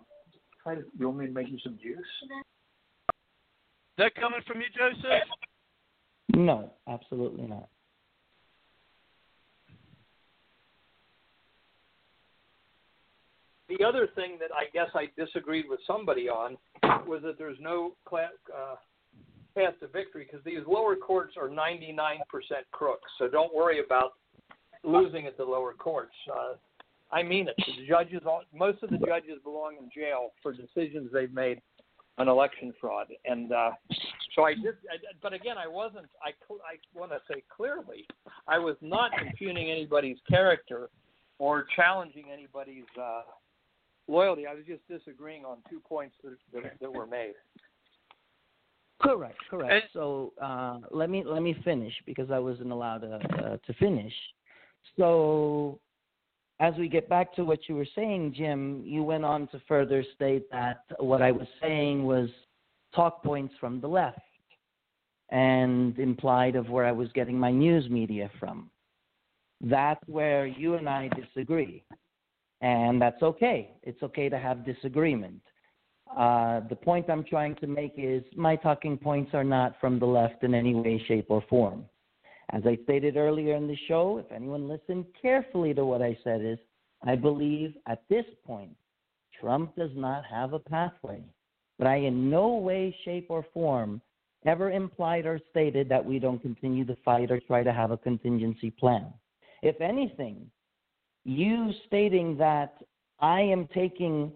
try 0.62 0.76
to. 0.76 0.84
You 0.98 1.08
want 1.08 1.20
me 1.20 1.26
to 1.26 1.32
make 1.32 1.50
you 1.50 1.58
some 1.64 1.78
juice? 1.82 1.98
Is 2.24 2.30
that 3.98 4.14
coming 4.16 4.42
from 4.46 4.58
you, 4.60 4.68
Joseph? 4.78 5.28
No, 6.36 6.72
absolutely 6.88 7.48
not. 7.48 7.70
The 13.68 13.84
other 13.84 14.08
thing 14.16 14.38
that 14.40 14.52
I 14.54 14.66
guess 14.74 14.90
I 14.94 15.08
disagreed 15.18 15.66
with 15.68 15.80
somebody 15.88 16.30
on 16.30 16.58
was 17.08 17.22
that 17.24 17.38
there's 17.40 17.58
no 17.60 17.94
class, 18.06 18.30
uh, 18.56 18.76
path 19.56 19.74
to 19.80 19.88
victory 19.88 20.28
because 20.30 20.44
these 20.46 20.60
lower 20.68 20.96
courts 20.96 21.36
are 21.38 21.50
99% 21.50 22.20
crooks. 22.72 23.10
So 23.18 23.28
don't 23.28 23.54
worry 23.56 23.84
about 23.84 24.14
losing 24.86 25.28
at 25.28 25.38
the 25.38 25.44
lower 25.44 25.74
courts. 25.74 26.16
Uh, 26.32 26.54
I 27.12 27.24
mean 27.24 27.48
it. 27.48 27.56
The 27.58 27.88
judges, 27.88 28.22
most 28.54 28.84
of 28.84 28.90
the 28.90 28.98
judges 28.98 29.40
belong 29.44 29.76
in 29.82 29.90
jail 29.96 30.32
for 30.42 30.54
decisions 30.54 31.12
they've 31.14 31.34
made 31.34 31.62
on 32.18 32.30
election 32.30 32.74
fraud, 32.80 33.08
and 33.26 33.52
uh, 33.52 33.72
so 34.36 34.44
I 34.44 34.54
did. 34.54 34.76
I, 34.90 34.98
but 35.22 35.34
again, 35.34 35.58
I 35.58 35.68
wasn't. 35.68 36.08
I 36.24 36.30
I 36.30 36.78
want 36.98 37.12
to 37.12 37.20
say 37.30 37.44
clearly, 37.56 38.08
I 38.48 38.58
was 38.58 38.76
not 38.82 39.12
impugning 39.22 39.70
anybody's 39.70 40.18
character 40.30 40.90
or 41.40 41.66
challenging 41.76 42.26
anybody's 42.32 42.86
uh, 43.00 43.22
loyalty. 44.08 44.48
I 44.48 44.54
was 44.54 44.64
just 44.66 44.88
disagreeing 44.88 45.44
on 45.44 45.58
two 45.70 45.80
points 45.80 46.16
that, 46.24 46.38
that, 46.54 46.74
that 46.80 46.92
were 46.94 47.08
made. 47.08 47.34
Correct, 49.02 49.38
correct. 49.50 49.88
so 49.94 50.32
uh, 50.42 50.80
let 50.92 51.10
me 51.10 51.24
let 51.26 51.42
me 51.44 51.56
finish 51.66 51.94
because 52.06 52.32
I 52.32 52.40
wasn't 52.40 52.72
allowed 52.72 53.00
to 53.00 53.16
uh, 53.16 53.58
to 53.58 53.74
finish. 53.78 54.14
So 54.98 55.80
as 56.60 56.74
we 56.78 56.88
get 56.88 57.10
back 57.10 57.34
to 57.36 57.44
what 57.44 57.68
you 57.68 57.76
were 57.76 57.88
saying, 57.96 58.34
Jim, 58.36 58.82
you 58.86 59.04
went 59.04 59.26
on 59.26 59.48
to 59.50 59.62
further 59.68 60.04
state 60.16 60.50
that 60.52 60.84
what 61.00 61.22
I 61.22 61.32
was 61.32 61.48
saying 61.62 62.04
was 62.04 62.30
talk 62.94 63.24
points 63.24 63.54
from 63.60 63.82
the 63.82 63.88
left 63.88 64.20
and 65.30 65.98
implied 66.00 66.56
of 66.56 66.70
where 66.70 66.86
I 66.86 66.92
was 66.92 67.12
getting 67.14 67.38
my 67.38 67.52
news 67.52 67.90
media 67.90 68.30
from. 68.40 68.70
That's 69.62 70.02
where 70.08 70.46
you 70.46 70.76
and 70.76 70.88
I 70.88 71.10
disagree. 71.10 71.84
And 72.62 73.02
that's 73.02 73.22
okay. 73.22 73.72
It's 73.84 74.02
okay 74.04 74.30
to 74.30 74.38
have 74.38 74.66
disagreement. 74.66 75.42
Uh, 76.16 76.62
the 76.70 76.76
point 76.76 77.10
I'm 77.10 77.24
trying 77.24 77.56
to 77.56 77.68
make 77.68 77.94
is 77.98 78.24
my 78.36 78.56
talking 78.56 78.98
points 78.98 79.32
are 79.34 79.44
not 79.44 79.76
from 79.82 80.00
the 80.00 80.06
left 80.06 80.44
in 80.44 80.54
any 80.54 80.74
way, 80.74 81.04
shape, 81.08 81.26
or 81.30 81.44
form. 81.50 81.86
As 82.52 82.64
I 82.66 82.78
stated 82.84 83.18
earlier 83.18 83.56
in 83.56 83.68
the 83.68 83.78
show, 83.88 84.18
if 84.18 84.32
anyone 84.32 84.68
listened 84.68 85.06
carefully 85.20 85.74
to 85.74 85.86
what 85.86 86.02
I 86.02 86.18
said, 86.24 86.42
is 86.42 86.60
I 87.04 87.16
believe 87.16 87.74
at 87.88 88.04
this 88.10 88.26
point 88.46 88.76
Trump 89.40 89.76
does 89.76 89.92
not 89.96 90.24
have 90.26 90.54
a 90.54 90.60
pathway. 90.60 91.24
But 91.78 91.88
I, 91.88 91.98
in 91.98 92.30
no 92.30 92.56
way, 92.56 92.96
shape, 93.04 93.28
or 93.30 93.46
form, 93.54 94.02
ever 94.46 94.72
implied 94.72 95.26
or 95.26 95.40
stated 95.50 95.90
that 95.90 96.06
we 96.06 96.20
don't 96.20 96.40
continue 96.40 96.86
to 96.86 96.96
fight 97.04 97.32
or 97.32 97.40
try 97.42 97.64
to 97.64 97.74
have 97.74 97.92
a 97.92 97.98
contingency 97.98 98.72
plan. 98.72 99.08
If 99.62 99.82
anything, 99.82 100.50
you 101.24 101.72
stating 101.88 102.38
that 102.38 102.78
I 103.20 103.42
am 103.42 103.68
taking 103.74 104.32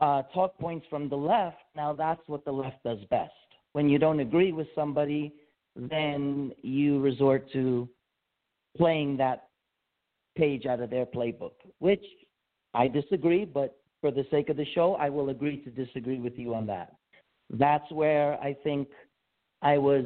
uh, 0.00 0.22
talk 0.34 0.56
points 0.58 0.86
from 0.90 1.08
the 1.08 1.16
left, 1.16 1.56
now 1.74 1.92
that's 1.92 2.20
what 2.26 2.44
the 2.44 2.52
left 2.52 2.82
does 2.84 2.98
best. 3.10 3.32
When 3.72 3.88
you 3.88 3.98
don't 3.98 4.20
agree 4.20 4.52
with 4.52 4.66
somebody, 4.74 5.34
then 5.76 6.52
you 6.62 7.00
resort 7.00 7.50
to 7.52 7.88
playing 8.76 9.16
that 9.18 9.48
page 10.36 10.66
out 10.66 10.80
of 10.80 10.90
their 10.90 11.06
playbook, 11.06 11.52
which 11.78 12.04
I 12.74 12.88
disagree, 12.88 13.44
but 13.44 13.76
for 14.00 14.10
the 14.10 14.24
sake 14.30 14.48
of 14.48 14.56
the 14.56 14.66
show, 14.74 14.94
I 14.94 15.08
will 15.10 15.30
agree 15.30 15.58
to 15.64 15.70
disagree 15.70 16.20
with 16.20 16.38
you 16.38 16.54
on 16.54 16.66
that. 16.66 16.94
That's 17.50 17.90
where 17.90 18.40
I 18.40 18.54
think 18.62 18.88
I 19.62 19.76
was 19.76 20.04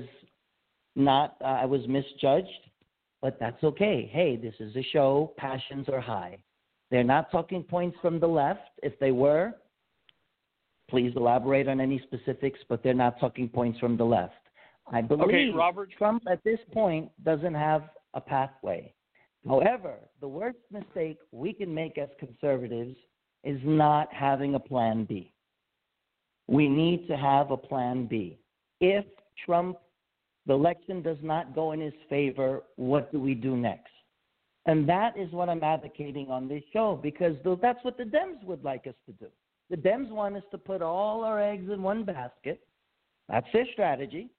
not, 0.97 1.37
uh, 1.41 1.59
I 1.63 1.65
was 1.67 1.83
misjudged, 1.87 2.49
but 3.21 3.39
that's 3.39 3.63
okay. 3.63 4.11
Hey, 4.13 4.37
this 4.37 4.55
is 4.61 4.75
a 4.77 4.83
show, 4.93 5.33
passions 5.37 5.89
are 5.89 6.01
high. 6.01 6.39
They're 6.91 7.05
not 7.05 7.31
talking 7.31 7.63
points 7.63 7.97
from 8.01 8.21
the 8.21 8.27
left. 8.27 8.61
If 8.83 8.99
they 8.99 9.13
were, 9.13 9.55
please 10.89 11.13
elaborate 11.17 11.69
on 11.69 11.81
any 11.81 12.01
specifics, 12.01 12.61
but 12.69 12.83
they're 12.83 12.95
not 12.95 13.19
talking 13.19 13.49
points 13.49 13.79
from 13.79 13.97
the 13.97 14.05
left. 14.05 14.35
I 14.93 15.01
believe 15.01 15.25
okay, 15.25 15.51
Robert. 15.51 15.91
Trump 15.97 16.25
at 16.31 16.43
this 16.45 16.59
point 16.73 17.11
doesn't 17.25 17.55
have 17.55 17.85
a 18.15 18.21
pathway. 18.21 18.93
However, 19.47 19.97
the 20.21 20.29
worst 20.29 20.59
mistake 20.71 21.19
we 21.33 21.53
can 21.53 21.75
make 21.75 21.99
as 21.99 22.09
conservatives 22.19 22.97
is 23.45 23.61
not 23.65 24.13
having 24.13 24.55
a 24.55 24.61
plan 24.61 25.05
B. 25.05 25.33
We 26.47 26.69
need 26.69 27.07
to 27.09 27.17
have 27.17 27.51
a 27.51 27.57
plan 27.57 28.07
B. 28.07 28.39
If 28.81 29.05
Trump, 29.45 29.79
the 30.47 30.55
election 30.55 31.03
does 31.03 31.19
not 31.23 31.55
go 31.55 31.73
in 31.73 31.81
his 31.81 31.95
favor, 32.09 32.63
what 32.77 33.13
do 33.13 33.21
we 33.21 33.35
do 33.35 33.57
next? 33.57 33.91
And 34.67 34.89
that 34.89 35.17
is 35.17 35.31
what 35.33 35.51
I'm 35.51 35.63
advocating 35.63 36.31
on 36.31 36.49
this 36.49 36.63
show 36.73 36.99
because 37.03 37.37
that's 37.61 37.83
what 37.85 37.99
the 37.99 38.05
Dems 38.05 38.43
would 38.45 38.65
like 38.65 38.87
us 38.87 38.95
to 39.07 39.13
do. 39.13 39.27
The 39.69 39.77
Dems 39.77 40.11
want 40.11 40.37
us 40.37 40.43
to 40.53 40.59
put 40.59 40.81
all 40.81 41.23
our 41.23 41.41
eggs 41.41 41.71
in 41.71 41.83
one 41.83 42.05
basket. 42.05 42.61
That's 43.29 43.47
their 43.53 43.67
strategy 43.73 44.31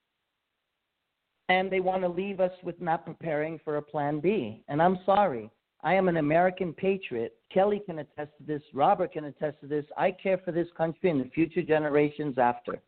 and 1.50 1.72
they 1.72 1.80
want 1.80 2.02
to 2.02 2.10
leave 2.10 2.40
us 2.40 2.52
with 2.64 2.80
not 2.82 3.06
preparing 3.06 3.60
for 3.64 3.78
a 3.78 3.82
plan 3.82 4.20
B. 4.20 4.64
And 4.68 4.82
I'm 4.82 5.00
sorry. 5.06 5.50
I 5.84 5.94
am 5.94 6.08
an 6.08 6.18
American 6.18 6.74
patriot. 6.74 7.38
Kelly 7.54 7.82
can 7.86 8.00
attest 8.00 8.32
to 8.40 8.44
this. 8.46 8.64
Robert 8.74 9.14
can 9.14 9.26
attest 9.26 9.62
to 9.62 9.68
this. 9.68 9.86
I 9.96 10.12
care 10.12 10.40
for 10.40 10.52
this 10.52 10.68
country 10.76 11.12
and 11.12 11.22
the 11.22 11.30
future 11.30 11.62
generations 11.62 12.40
after. 12.40 12.82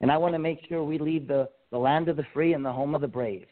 And 0.00 0.10
I 0.10 0.16
want 0.16 0.34
to 0.34 0.40
make 0.40 0.58
sure 0.68 0.82
we 0.82 0.98
leave 0.98 1.28
the, 1.28 1.48
the 1.70 1.78
land 1.78 2.08
of 2.08 2.16
the 2.16 2.26
free 2.34 2.52
and 2.52 2.64
the 2.64 2.72
home 2.72 2.94
of 2.94 3.00
the 3.00 3.08
brave. 3.08 3.46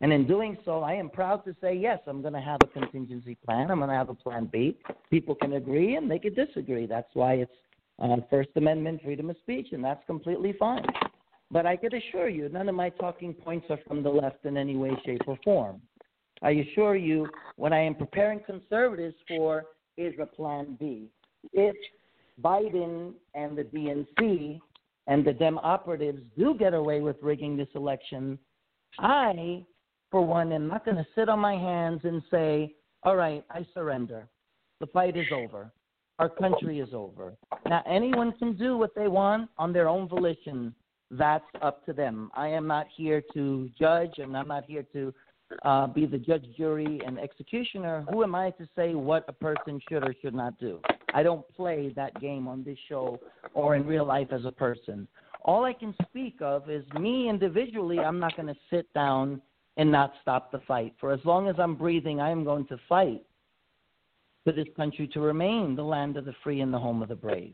And 0.00 0.12
in 0.12 0.26
doing 0.26 0.56
so, 0.64 0.80
I 0.80 0.94
am 0.94 1.10
proud 1.10 1.44
to 1.44 1.54
say, 1.60 1.74
yes, 1.74 1.98
I'm 2.06 2.22
going 2.22 2.34
to 2.34 2.40
have 2.40 2.60
a 2.62 2.66
contingency 2.66 3.36
plan. 3.44 3.70
I'm 3.70 3.78
going 3.78 3.90
to 3.90 3.96
have 3.96 4.08
a 4.08 4.14
plan 4.14 4.48
B. 4.52 4.78
People 5.10 5.34
can 5.34 5.54
agree 5.54 5.96
and 5.96 6.10
they 6.10 6.18
can 6.18 6.34
disagree. 6.34 6.86
That's 6.86 7.10
why 7.14 7.34
it's 7.34 7.52
uh, 8.00 8.16
First 8.30 8.50
Amendment 8.56 9.00
freedom 9.04 9.30
of 9.30 9.36
speech, 9.38 9.68
and 9.72 9.84
that's 9.84 10.04
completely 10.06 10.54
fine. 10.58 10.84
But 11.52 11.66
I 11.66 11.76
can 11.76 11.94
assure 11.94 12.30
you, 12.30 12.48
none 12.48 12.70
of 12.70 12.74
my 12.74 12.88
talking 12.88 13.34
points 13.34 13.66
are 13.68 13.78
from 13.86 14.02
the 14.02 14.08
left 14.08 14.46
in 14.46 14.56
any 14.56 14.74
way, 14.74 14.92
shape, 15.04 15.20
or 15.26 15.38
form. 15.44 15.82
I 16.42 16.50
assure 16.52 16.96
you, 16.96 17.28
what 17.56 17.74
I 17.74 17.80
am 17.80 17.94
preparing 17.94 18.40
conservatives 18.40 19.14
for 19.28 19.64
is 19.98 20.14
a 20.18 20.24
plan 20.24 20.78
B. 20.80 21.10
If 21.52 21.76
Biden 22.42 23.12
and 23.34 23.56
the 23.56 23.64
DNC 23.64 24.60
and 25.06 25.24
the 25.24 25.34
Dem 25.34 25.58
operatives 25.58 26.22
do 26.38 26.54
get 26.58 26.72
away 26.72 27.00
with 27.00 27.16
rigging 27.20 27.58
this 27.58 27.68
election, 27.74 28.38
I, 28.98 29.62
for 30.10 30.24
one, 30.24 30.52
am 30.52 30.68
not 30.68 30.86
going 30.86 30.96
to 30.96 31.06
sit 31.14 31.28
on 31.28 31.38
my 31.38 31.54
hands 31.54 32.00
and 32.04 32.22
say, 32.30 32.74
all 33.02 33.16
right, 33.16 33.44
I 33.50 33.66
surrender. 33.74 34.26
The 34.80 34.86
fight 34.86 35.18
is 35.18 35.26
over. 35.30 35.70
Our 36.18 36.30
country 36.30 36.80
is 36.80 36.94
over. 36.94 37.34
Now, 37.66 37.82
anyone 37.86 38.32
can 38.38 38.56
do 38.56 38.78
what 38.78 38.94
they 38.94 39.08
want 39.08 39.50
on 39.58 39.72
their 39.74 39.88
own 39.88 40.08
volition 40.08 40.74
that's 41.12 41.44
up 41.60 41.84
to 41.86 41.92
them. 41.92 42.30
I 42.34 42.48
am 42.48 42.66
not 42.66 42.86
here 42.96 43.22
to 43.34 43.70
judge, 43.78 44.14
and 44.18 44.36
I'm 44.36 44.48
not 44.48 44.64
here 44.64 44.84
to 44.94 45.14
uh, 45.64 45.86
be 45.86 46.06
the 46.06 46.18
judge, 46.18 46.44
jury, 46.56 47.00
and 47.06 47.18
executioner. 47.18 48.04
Who 48.10 48.22
am 48.22 48.34
I 48.34 48.50
to 48.50 48.68
say 48.74 48.94
what 48.94 49.24
a 49.28 49.32
person 49.32 49.80
should 49.88 50.02
or 50.02 50.14
should 50.22 50.34
not 50.34 50.58
do? 50.58 50.80
I 51.14 51.22
don't 51.22 51.46
play 51.54 51.92
that 51.96 52.18
game 52.20 52.48
on 52.48 52.64
this 52.64 52.78
show 52.88 53.20
or 53.52 53.76
in 53.76 53.86
real 53.86 54.06
life 54.06 54.28
as 54.32 54.46
a 54.46 54.52
person. 54.52 55.06
All 55.44 55.64
I 55.64 55.74
can 55.74 55.94
speak 56.08 56.36
of 56.40 56.70
is 56.70 56.84
me 56.98 57.28
individually. 57.28 57.98
I'm 57.98 58.18
not 58.18 58.34
going 58.36 58.48
to 58.48 58.60
sit 58.70 58.92
down 58.94 59.42
and 59.76 59.90
not 59.90 60.12
stop 60.22 60.52
the 60.52 60.60
fight. 60.66 60.94
For 60.98 61.12
as 61.12 61.20
long 61.24 61.48
as 61.48 61.56
I'm 61.58 61.74
breathing, 61.74 62.20
I 62.20 62.30
am 62.30 62.44
going 62.44 62.66
to 62.68 62.78
fight 62.88 63.22
for 64.44 64.52
this 64.52 64.68
country 64.76 65.08
to 65.08 65.20
remain 65.20 65.76
the 65.76 65.82
land 65.82 66.16
of 66.16 66.24
the 66.24 66.34
free 66.42 66.60
and 66.60 66.72
the 66.72 66.78
home 66.78 67.02
of 67.02 67.08
the 67.08 67.14
brave. 67.14 67.52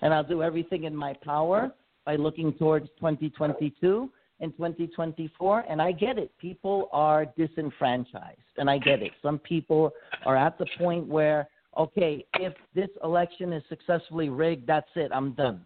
And 0.00 0.12
I'll 0.12 0.24
do 0.24 0.42
everything 0.42 0.84
in 0.84 0.96
my 0.96 1.14
power 1.22 1.72
by 2.04 2.16
looking 2.16 2.52
towards 2.54 2.88
2022 3.00 4.10
and 4.40 4.52
2024. 4.56 5.64
And 5.68 5.80
I 5.80 5.92
get 5.92 6.18
it. 6.18 6.30
People 6.38 6.88
are 6.92 7.26
disenfranchised. 7.36 8.38
And 8.58 8.68
I 8.68 8.78
get 8.78 9.02
it. 9.02 9.12
Some 9.22 9.38
people 9.38 9.92
are 10.26 10.36
at 10.36 10.58
the 10.58 10.66
point 10.78 11.06
where, 11.06 11.48
okay, 11.78 12.24
if 12.34 12.54
this 12.74 12.90
election 13.02 13.52
is 13.52 13.62
successfully 13.68 14.28
rigged, 14.28 14.66
that's 14.66 14.90
it. 14.96 15.10
I'm 15.14 15.32
done. 15.32 15.62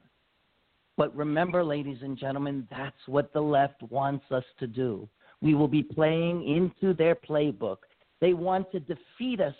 But 0.96 1.14
remember, 1.14 1.62
ladies 1.62 1.98
and 2.02 2.16
gentlemen, 2.16 2.66
that's 2.70 2.96
what 3.06 3.32
the 3.32 3.40
left 3.40 3.82
wants 3.82 4.24
us 4.30 4.44
to 4.60 4.66
do. 4.66 5.08
We 5.42 5.54
will 5.54 5.68
be 5.68 5.82
playing 5.82 6.48
into 6.48 6.94
their 6.94 7.14
playbook. 7.14 7.78
They 8.20 8.32
want 8.32 8.70
to 8.72 8.80
defeat 8.80 9.40
us 9.40 9.54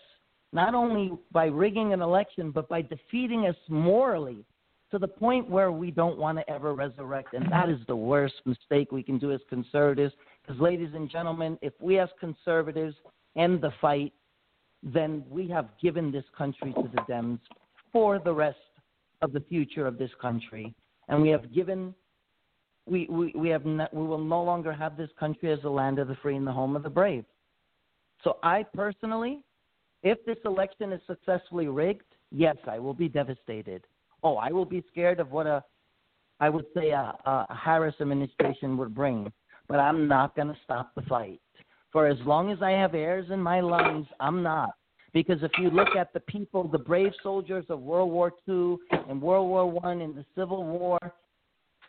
not 0.53 0.75
only 0.75 1.13
by 1.33 1.47
rigging 1.47 1.93
an 1.93 2.01
election, 2.01 2.51
but 2.51 2.69
by 2.69 2.81
defeating 2.81 3.47
us 3.47 3.57
morally 3.69 4.45
to 4.97 5.01
the 5.01 5.07
point 5.07 5.47
where 5.51 5.71
we 5.71 5.91
don't 5.91 6.17
want 6.17 6.39
to 6.39 6.51
ever 6.51 6.73
resurrect. 6.73 7.35
And 7.35 7.53
that 7.53 7.69
is 7.69 7.79
the 7.87 7.95
worst 7.95 8.35
mistake 8.47 8.93
we 8.93 9.03
can 9.03 9.19
do 9.19 9.31
as 9.31 9.41
conservatives. 9.51 10.15
Because, 10.41 10.59
ladies 10.59 10.89
and 10.95 11.11
gentlemen, 11.11 11.59
if 11.61 11.75
we 11.81 11.99
as 11.99 12.09
conservatives 12.19 12.97
end 13.37 13.61
the 13.61 13.73
fight, 13.79 14.15
then 14.83 15.23
we 15.29 15.49
have 15.49 15.69
given 15.83 16.11
this 16.11 16.25
country 16.37 16.73
to 16.73 16.91
the 16.95 17.03
Dems 17.13 17.41
for 17.93 18.19
the 18.19 18.33
rest 18.33 18.57
of 19.21 19.35
the 19.35 19.41
future 19.41 19.87
of 19.87 19.99
this 19.99 20.11
country. 20.19 20.75
And 21.09 21.21
we 21.21 21.29
have 21.29 21.53
given, 21.53 21.95
we, 22.87 23.07
we, 23.11 23.35
we, 23.37 23.51
have 23.51 23.65
we 23.67 23.79
will 23.93 24.25
no 24.25 24.43
longer 24.43 24.73
have 24.73 24.97
this 24.97 25.11
country 25.21 25.53
as 25.53 25.61
the 25.61 25.69
land 25.69 25.99
of 25.99 26.09
the 26.09 26.17
free 26.23 26.37
and 26.37 26.47
the 26.47 26.53
home 26.53 26.75
of 26.75 26.83
the 26.83 26.89
brave. 26.89 27.27
So, 28.25 28.39
I 28.43 28.65
personally, 28.75 29.41
if 30.03 30.25
this 30.25 30.39
election 30.47 30.91
is 30.91 31.03
successfully 31.07 31.69
rigged, 31.69 32.15
yes, 32.33 32.57
I 32.67 32.79
will 32.79 32.95
be 32.95 33.11
devastated 33.11 33.85
oh, 34.27 34.37
I 34.37 34.51
will 34.51 34.65
be 34.65 34.83
scared 34.91 35.21
of 35.21 35.31
what 35.31 35.47
a 35.47 35.63
I 36.39 36.51
would 36.51 36.67
say 36.75 36.91
a, 36.91 37.15
a 37.25 37.55
Harris 37.55 37.95
administration 38.01 38.77
would 38.77 38.95
bring. 38.95 39.33
But 39.69 39.81
I'm 39.81 40.07
not 40.07 40.37
going 40.37 40.49
to 40.49 40.57
stop 40.65 40.95
the 40.95 41.03
fight. 41.03 41.41
For 41.93 42.07
as 42.07 42.19
long 42.27 42.51
as 42.51 42.59
I 42.63 42.73
have 42.73 42.95
airs 42.95 43.31
in 43.31 43.41
my 43.41 43.61
lungs, 43.61 44.07
I'm 44.21 44.43
not. 44.43 44.71
Because 45.13 45.43
if 45.43 45.53
you 45.59 45.71
look 45.71 45.97
at 45.99 46.13
the 46.13 46.21
people, 46.21 46.69
the 46.69 46.79
brave 46.79 47.13
soldiers 47.23 47.65
of 47.71 47.81
World 47.81 48.11
War 48.11 48.33
II 48.47 48.77
and 49.09 49.21
World 49.21 49.49
War 49.49 49.69
One 49.71 50.03
and 50.03 50.15
the 50.15 50.27
Civil 50.37 50.65
War, 50.65 50.99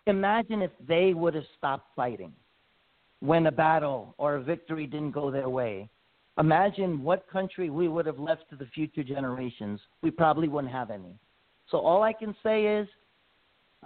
imagine 0.06 0.62
if 0.62 0.72
they 0.88 1.14
would 1.14 1.36
have 1.36 1.44
stopped 1.58 1.88
fighting 1.96 2.32
when 3.20 3.48
a 3.48 3.52
battle 3.52 4.16
or 4.18 4.36
a 4.36 4.42
victory 4.42 4.88
didn't 4.88 5.12
go 5.12 5.30
their 5.30 5.50
way. 5.50 5.90
Imagine 6.40 7.04
what 7.04 7.30
country 7.30 7.70
we 7.70 7.88
would 7.88 8.06
have 8.06 8.20
left 8.20 8.50
to 8.52 8.56
the 8.56 8.68
future 8.68 9.04
generations. 9.04 9.82
We 10.02 10.12
probably 10.12 10.48
wouldn't 10.48 10.72
have 10.72 10.92
any. 10.92 11.20
So 11.69 11.80
all 11.80 12.03
I 12.03 12.14
can 12.14 12.35
say 12.44 12.65
is, 12.65 12.88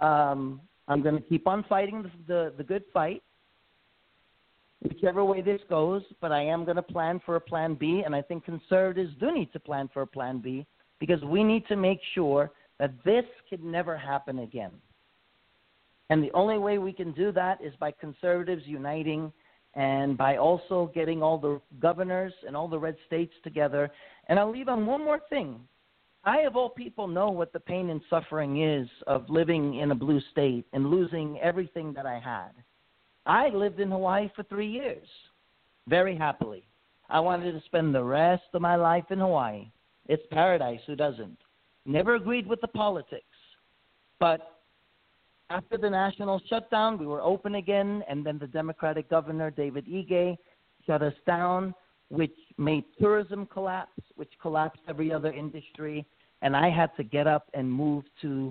um, 0.00 0.60
I'm 0.88 1.02
going 1.02 1.16
to 1.16 1.22
keep 1.22 1.46
on 1.46 1.64
fighting 1.68 2.02
the, 2.02 2.10
the, 2.26 2.52
the 2.58 2.64
good 2.64 2.84
fight, 2.92 3.22
whichever 4.82 5.24
way 5.24 5.40
this 5.40 5.60
goes. 5.68 6.02
But 6.20 6.32
I 6.32 6.42
am 6.42 6.64
going 6.64 6.76
to 6.76 6.82
plan 6.82 7.20
for 7.24 7.36
a 7.36 7.40
plan 7.40 7.74
B, 7.74 8.02
and 8.04 8.14
I 8.14 8.22
think 8.22 8.44
conservatives 8.44 9.12
do 9.20 9.32
need 9.32 9.52
to 9.52 9.60
plan 9.60 9.88
for 9.92 10.02
a 10.02 10.06
plan 10.06 10.38
B 10.38 10.66
because 10.98 11.22
we 11.24 11.42
need 11.44 11.66
to 11.66 11.76
make 11.76 12.00
sure 12.14 12.50
that 12.78 12.92
this 13.04 13.24
could 13.48 13.62
never 13.62 13.96
happen 13.96 14.40
again. 14.40 14.72
And 16.10 16.22
the 16.22 16.32
only 16.32 16.58
way 16.58 16.78
we 16.78 16.92
can 16.92 17.12
do 17.12 17.32
that 17.32 17.62
is 17.62 17.72
by 17.80 17.92
conservatives 17.92 18.64
uniting 18.66 19.32
and 19.74 20.18
by 20.18 20.36
also 20.36 20.90
getting 20.94 21.22
all 21.22 21.38
the 21.38 21.60
governors 21.80 22.32
and 22.46 22.56
all 22.56 22.68
the 22.68 22.78
red 22.78 22.96
states 23.06 23.32
together. 23.42 23.90
And 24.28 24.38
I'll 24.38 24.50
leave 24.50 24.68
on 24.68 24.84
one 24.84 25.02
more 25.02 25.20
thing. 25.30 25.60
I, 26.24 26.40
of 26.40 26.56
all 26.56 26.68
people, 26.68 27.08
know 27.08 27.30
what 27.30 27.52
the 27.52 27.60
pain 27.60 27.90
and 27.90 28.00
suffering 28.08 28.62
is 28.62 28.88
of 29.06 29.28
living 29.28 29.76
in 29.76 29.90
a 29.90 29.94
blue 29.94 30.20
state 30.30 30.64
and 30.72 30.90
losing 30.90 31.38
everything 31.40 31.92
that 31.94 32.06
I 32.06 32.20
had. 32.20 32.50
I 33.26 33.48
lived 33.48 33.80
in 33.80 33.90
Hawaii 33.90 34.30
for 34.34 34.44
three 34.44 34.70
years, 34.70 35.06
very 35.88 36.16
happily. 36.16 36.64
I 37.10 37.20
wanted 37.20 37.52
to 37.52 37.62
spend 37.66 37.94
the 37.94 38.04
rest 38.04 38.44
of 38.54 38.62
my 38.62 38.76
life 38.76 39.04
in 39.10 39.18
Hawaii. 39.18 39.70
It's 40.08 40.22
paradise, 40.30 40.80
who 40.86 40.96
doesn't? 40.96 41.38
Never 41.86 42.14
agreed 42.14 42.46
with 42.46 42.60
the 42.60 42.68
politics. 42.68 43.24
But 44.20 44.60
after 45.50 45.76
the 45.76 45.90
national 45.90 46.40
shutdown, 46.48 46.98
we 46.98 47.06
were 47.06 47.20
open 47.20 47.56
again, 47.56 48.02
and 48.08 48.24
then 48.24 48.38
the 48.38 48.46
Democratic 48.46 49.10
governor, 49.10 49.50
David 49.50 49.86
Ige, 49.86 50.36
shut 50.86 51.02
us 51.02 51.14
down, 51.26 51.74
which 52.12 52.36
made 52.58 52.84
tourism 53.00 53.46
collapse, 53.46 54.02
which 54.16 54.30
collapsed 54.42 54.82
every 54.86 55.10
other 55.10 55.32
industry, 55.32 56.04
and 56.42 56.54
I 56.54 56.68
had 56.68 56.94
to 56.98 57.02
get 57.02 57.26
up 57.26 57.48
and 57.54 57.72
move 57.72 58.04
to 58.20 58.50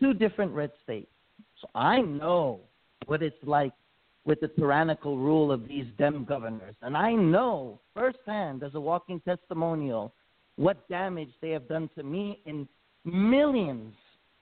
two 0.00 0.14
different 0.14 0.50
red 0.52 0.72
states. 0.82 1.10
So 1.60 1.68
I 1.74 2.00
know 2.00 2.60
what 3.04 3.22
it's 3.22 3.36
like 3.44 3.74
with 4.24 4.40
the 4.40 4.48
tyrannical 4.48 5.18
rule 5.18 5.52
of 5.52 5.68
these 5.68 5.84
Dem 5.98 6.24
governors. 6.24 6.74
And 6.80 6.96
I 6.96 7.12
know 7.12 7.80
firsthand, 7.94 8.62
as 8.62 8.74
a 8.76 8.80
walking 8.80 9.20
testimonial, 9.20 10.14
what 10.56 10.88
damage 10.88 11.32
they 11.42 11.50
have 11.50 11.68
done 11.68 11.90
to 11.96 12.02
me 12.02 12.40
and 12.46 12.66
millions 13.04 13.94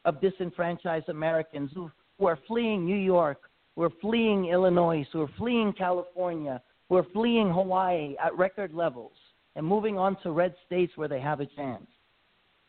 of 0.04 0.20
disenfranchised 0.20 1.08
Americans 1.08 1.72
who 1.74 1.90
who 2.20 2.26
are 2.26 2.38
fleeing 2.46 2.84
New 2.84 2.94
York, 2.96 3.50
who 3.74 3.82
are 3.82 3.90
fleeing 4.00 4.44
Illinois, 4.46 5.06
who 5.12 5.22
are 5.22 5.30
fleeing 5.38 5.72
California, 5.72 6.60
who 6.90 6.96
are 6.96 7.06
fleeing 7.12 7.50
Hawaii 7.50 8.16
at 8.22 8.36
record 8.36 8.74
levels 8.74 9.12
and 9.54 9.64
moving 9.64 9.96
on 9.96 10.16
to 10.22 10.32
red 10.32 10.54
states 10.66 10.92
where 10.96 11.08
they 11.08 11.20
have 11.20 11.40
a 11.40 11.46
chance. 11.46 11.86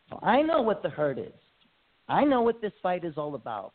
So 0.09 0.19
I 0.21 0.43
know 0.43 0.61
what 0.61 0.83
the 0.83 0.89
hurt 0.89 1.17
is. 1.17 1.33
I 2.07 2.23
know 2.23 2.43
what 2.43 2.61
this 2.61 2.71
fight 2.83 3.03
is 3.03 3.15
all 3.17 3.33
about. 3.33 3.73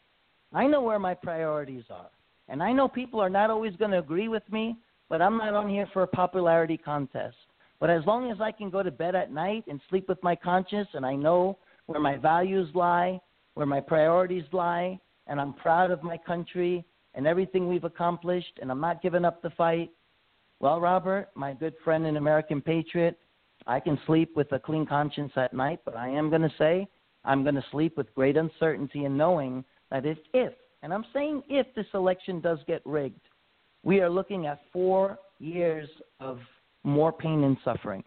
I 0.53 0.69
know 0.69 0.83
where 0.83 1.01
my 1.01 1.15
priorities 1.15 1.83
are. 1.91 2.11
And 2.49 2.63
I 2.63 2.73
know 2.73 2.87
people 2.87 3.21
are 3.21 3.29
not 3.29 3.51
always 3.51 3.75
going 3.75 3.91
to 3.91 3.99
agree 3.99 4.29
with 4.29 4.45
me, 4.53 4.77
but 5.09 5.21
I'm 5.21 5.37
not 5.37 5.55
on 5.55 5.69
here 5.69 5.89
for 5.93 6.05
a 6.05 6.07
popularity 6.07 6.77
contest. 6.77 7.37
But 7.81 7.91
as 7.91 8.07
long 8.07 8.31
as 8.31 8.41
I 8.41 8.53
can 8.53 8.71
go 8.71 8.85
to 8.85 8.91
bed 8.93 9.17
at 9.17 9.33
night 9.33 9.65
and 9.69 9.81
sleep 9.91 10.09
with 10.09 10.23
my 10.23 10.37
conscience 10.37 10.89
and 10.95 11.05
I 11.05 11.17
know 11.17 11.59
where 11.87 12.01
my 12.01 12.17
values 12.17 12.69
lie, 12.73 13.21
where 13.55 13.67
my 13.67 13.81
priorities 13.81 14.45
lie, 14.53 15.01
and 15.27 15.41
I'm 15.41 15.55
proud 15.55 15.91
of 15.91 16.05
my 16.05 16.17
country 16.17 16.85
and 17.15 17.27
everything 17.27 17.69
we've 17.69 17.85
accomplished, 17.85 18.61
and 18.63 18.71
I'm 18.71 18.81
not 18.81 19.03
giving 19.03 19.25
up 19.25 19.43
the 19.43 19.51
fight. 19.51 19.91
Well, 20.59 20.81
Robert, 20.81 21.29
my 21.35 21.53
good 21.53 21.75
friend 21.85 22.07
and 22.07 22.17
American 22.17 22.63
patriot, 22.63 23.19
I 23.67 23.81
can 23.81 23.99
sleep 24.07 24.37
with 24.37 24.51
a 24.53 24.59
clean 24.59 24.87
conscience 24.87 25.33
at 25.37 25.53
night, 25.53 25.81
but 25.85 25.97
I 25.97 26.09
am 26.09 26.31
going 26.31 26.43
to 26.43 26.53
say 26.57 26.89
I'm 27.25 27.43
going 27.43 27.57
to 27.57 27.65
sleep 27.71 27.97
with 27.97 28.15
great 28.15 28.37
uncertainty 28.37 29.05
and 29.05 29.19
knowing 29.19 29.65
that 29.91 30.07
if, 30.07 30.19
if, 30.33 30.53
and 30.83 30.95
I'm 30.95 31.05
saying 31.13 31.43
if 31.49 31.67
this 31.75 31.87
election 31.95 32.41
does 32.41 32.59
get 32.67 32.81
rigged, 32.85 33.21
we 33.83 34.01
are 34.01 34.09
looking 34.09 34.47
at 34.47 34.61
four 34.73 35.19
years 35.39 35.89
of 36.21 36.39
more 36.85 37.13
pain 37.13 37.45
and 37.45 37.57
suffering. 37.65 38.03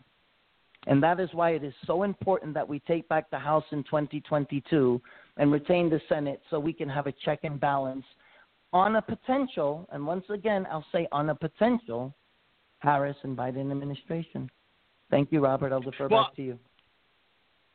And 0.87 1.03
that 1.03 1.19
is 1.19 1.29
why 1.33 1.51
it 1.51 1.63
is 1.63 1.73
so 1.85 2.03
important 2.03 2.53
that 2.53 2.67
we 2.67 2.79
take 2.79 3.07
back 3.09 3.29
the 3.29 3.37
House 3.37 3.65
in 3.71 3.83
2022 3.83 5.01
and 5.37 5.51
retain 5.51 5.89
the 5.89 6.01
Senate 6.09 6.41
so 6.49 6.59
we 6.59 6.73
can 6.73 6.89
have 6.89 7.05
a 7.05 7.13
check 7.23 7.39
and 7.43 7.59
balance 7.59 8.05
on 8.71 8.95
a 8.95 9.01
potential, 9.01 9.87
and 9.91 10.05
once 10.05 10.25
again, 10.29 10.67
I'll 10.71 10.85
say 10.91 11.07
on 11.11 11.29
a 11.29 11.35
potential 11.35 12.13
Harris 12.79 13.17
and 13.23 13.37
Biden 13.37 13.71
administration. 13.71 14.49
Thank 15.09 15.31
you, 15.31 15.41
Robert. 15.41 15.71
I'll 15.71 15.81
defer 15.81 16.07
well, 16.07 16.25
back 16.25 16.35
to 16.35 16.43
you. 16.43 16.59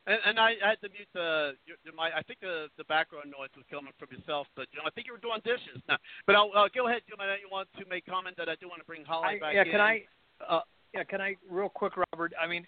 And, 0.07 0.19
and 0.25 0.39
I, 0.39 0.53
I 0.63 0.69
had 0.69 0.81
to 0.81 0.89
mute 0.89 1.07
the 1.13 1.53
my. 1.95 2.09
I 2.15 2.21
think 2.23 2.39
the 2.39 2.67
the 2.77 2.83
background 2.85 3.33
noise 3.37 3.49
was 3.55 3.65
coming 3.71 3.91
from 3.97 4.09
yourself, 4.11 4.47
but 4.55 4.67
you 4.71 4.77
know 4.77 4.85
I 4.85 4.91
think 4.91 5.07
you 5.07 5.13
were 5.13 5.19
doing 5.19 5.41
dishes. 5.43 5.81
Now, 5.89 5.97
but 6.27 6.35
I'll 6.35 6.51
uh, 6.55 6.69
go 6.73 6.87
ahead, 6.87 7.01
Jim. 7.09 7.17
I 7.19 7.25
know 7.25 7.33
you 7.33 7.49
want 7.51 7.67
to 7.79 7.85
make 7.89 8.05
comment 8.05 8.37
that 8.37 8.47
I 8.47 8.55
do 8.55 8.67
want 8.67 8.81
to 8.81 8.85
bring 8.85 9.03
Holly 9.03 9.37
I, 9.37 9.39
back 9.39 9.55
yeah, 9.55 9.63
in. 9.63 9.71
can 9.71 9.81
I? 9.81 10.03
Uh, 10.47 10.61
yeah, 10.93 11.03
can 11.03 11.21
I 11.21 11.35
real 11.49 11.69
quick, 11.69 11.93
Robert? 11.97 12.33
I 12.41 12.47
mean, 12.47 12.65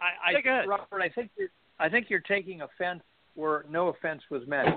I, 0.00 0.38
I 0.38 0.66
Robert, 0.66 1.02
I 1.02 1.08
think 1.08 1.30
you're, 1.36 1.48
I 1.78 1.88
think 1.88 2.08
you're 2.08 2.20
taking 2.20 2.62
offense 2.62 3.02
where 3.34 3.64
no 3.70 3.88
offense 3.88 4.22
was 4.30 4.42
meant. 4.48 4.68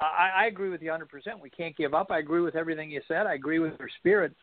I, 0.00 0.30
I 0.36 0.46
agree 0.46 0.68
with 0.68 0.82
you 0.82 0.90
100%. 0.90 1.06
We 1.40 1.48
can't 1.48 1.76
give 1.76 1.94
up. 1.94 2.10
I 2.10 2.18
agree 2.18 2.40
with 2.40 2.56
everything 2.56 2.90
you 2.90 3.00
said. 3.06 3.26
I 3.26 3.34
agree 3.34 3.58
with 3.58 3.72
your 3.78 3.88
spirit. 3.98 4.34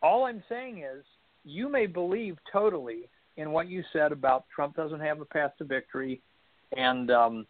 All 0.00 0.24
I'm 0.24 0.42
saying 0.48 0.78
is 0.78 1.04
you 1.44 1.68
may 1.68 1.86
believe 1.86 2.36
totally 2.52 3.08
in 3.36 3.50
what 3.50 3.68
you 3.68 3.82
said 3.92 4.12
about 4.12 4.44
Trump 4.54 4.76
doesn't 4.76 5.00
have 5.00 5.20
a 5.20 5.24
path 5.24 5.52
to 5.58 5.64
victory 5.64 6.20
and 6.76 7.10
um, 7.10 7.46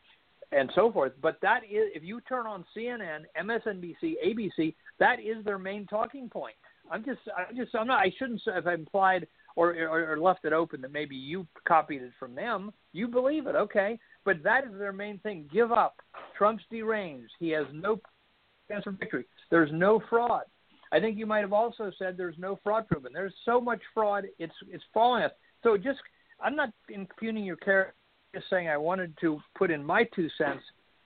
and 0.52 0.70
so 0.74 0.93
forth. 0.93 1.12
But 1.20 1.39
that 1.43 1.64
is, 1.64 1.90
if 1.94 2.02
you 2.02 2.20
turn 2.23 2.47
on 2.47 2.64
CNN, 2.77 3.23
MSNBC, 3.40 4.14
ABC, 4.24 4.74
that 4.98 5.19
is 5.19 5.44
their 5.44 5.59
main 5.59 5.86
talking 5.86 6.28
point. 6.28 6.55
I'm 6.90 7.05
just, 7.05 7.20
I'm 7.36 7.56
just, 7.56 7.74
I'm 7.74 7.86
not. 7.86 8.01
I 8.01 8.12
shouldn't 8.19 8.43
have 8.47 8.66
implied 8.66 9.27
or, 9.56 9.70
or, 9.74 10.12
or 10.12 10.19
left 10.19 10.44
it 10.44 10.52
open 10.52 10.81
that 10.82 10.93
maybe 10.93 11.16
you 11.16 11.47
copied 11.66 12.02
it 12.02 12.12
from 12.19 12.35
them. 12.35 12.73
You 12.93 13.09
believe 13.09 13.47
it, 13.47 13.55
okay? 13.55 13.98
But 14.24 14.43
that 14.44 14.64
is 14.64 14.78
their 14.78 14.93
main 14.93 15.19
thing. 15.19 15.48
Give 15.52 15.73
up. 15.73 15.97
Trump's 16.36 16.64
deranged. 16.70 17.31
He 17.39 17.51
has 17.51 17.66
no 17.73 18.01
chance 18.69 18.85
for 18.85 18.93
victory. 18.93 19.24
There's 19.51 19.70
no 19.73 20.02
fraud. 20.09 20.44
I 20.93 21.01
think 21.01 21.19
you 21.19 21.27
might 21.27 21.40
have 21.40 21.52
also 21.55 21.90
said 21.98 22.16
there's 22.16 22.39
no 22.39 22.59
fraud 22.62 22.86
proven. 22.86 23.12
There's 23.12 23.35
so 23.44 23.60
much 23.60 23.81
fraud, 23.94 24.27
it's 24.39 24.52
it's 24.70 24.85
falling 24.93 25.24
us. 25.24 25.32
So 25.62 25.77
just, 25.77 25.98
I'm 26.40 26.55
not 26.55 26.70
impugning 26.89 27.44
your 27.44 27.56
character. 27.56 27.94
Just 28.35 28.48
saying 28.51 28.69
I 28.69 28.77
wanted 28.77 29.14
to 29.20 29.40
put 29.56 29.70
in 29.70 29.85
my 29.85 30.05
two 30.14 30.28
cents 30.39 30.62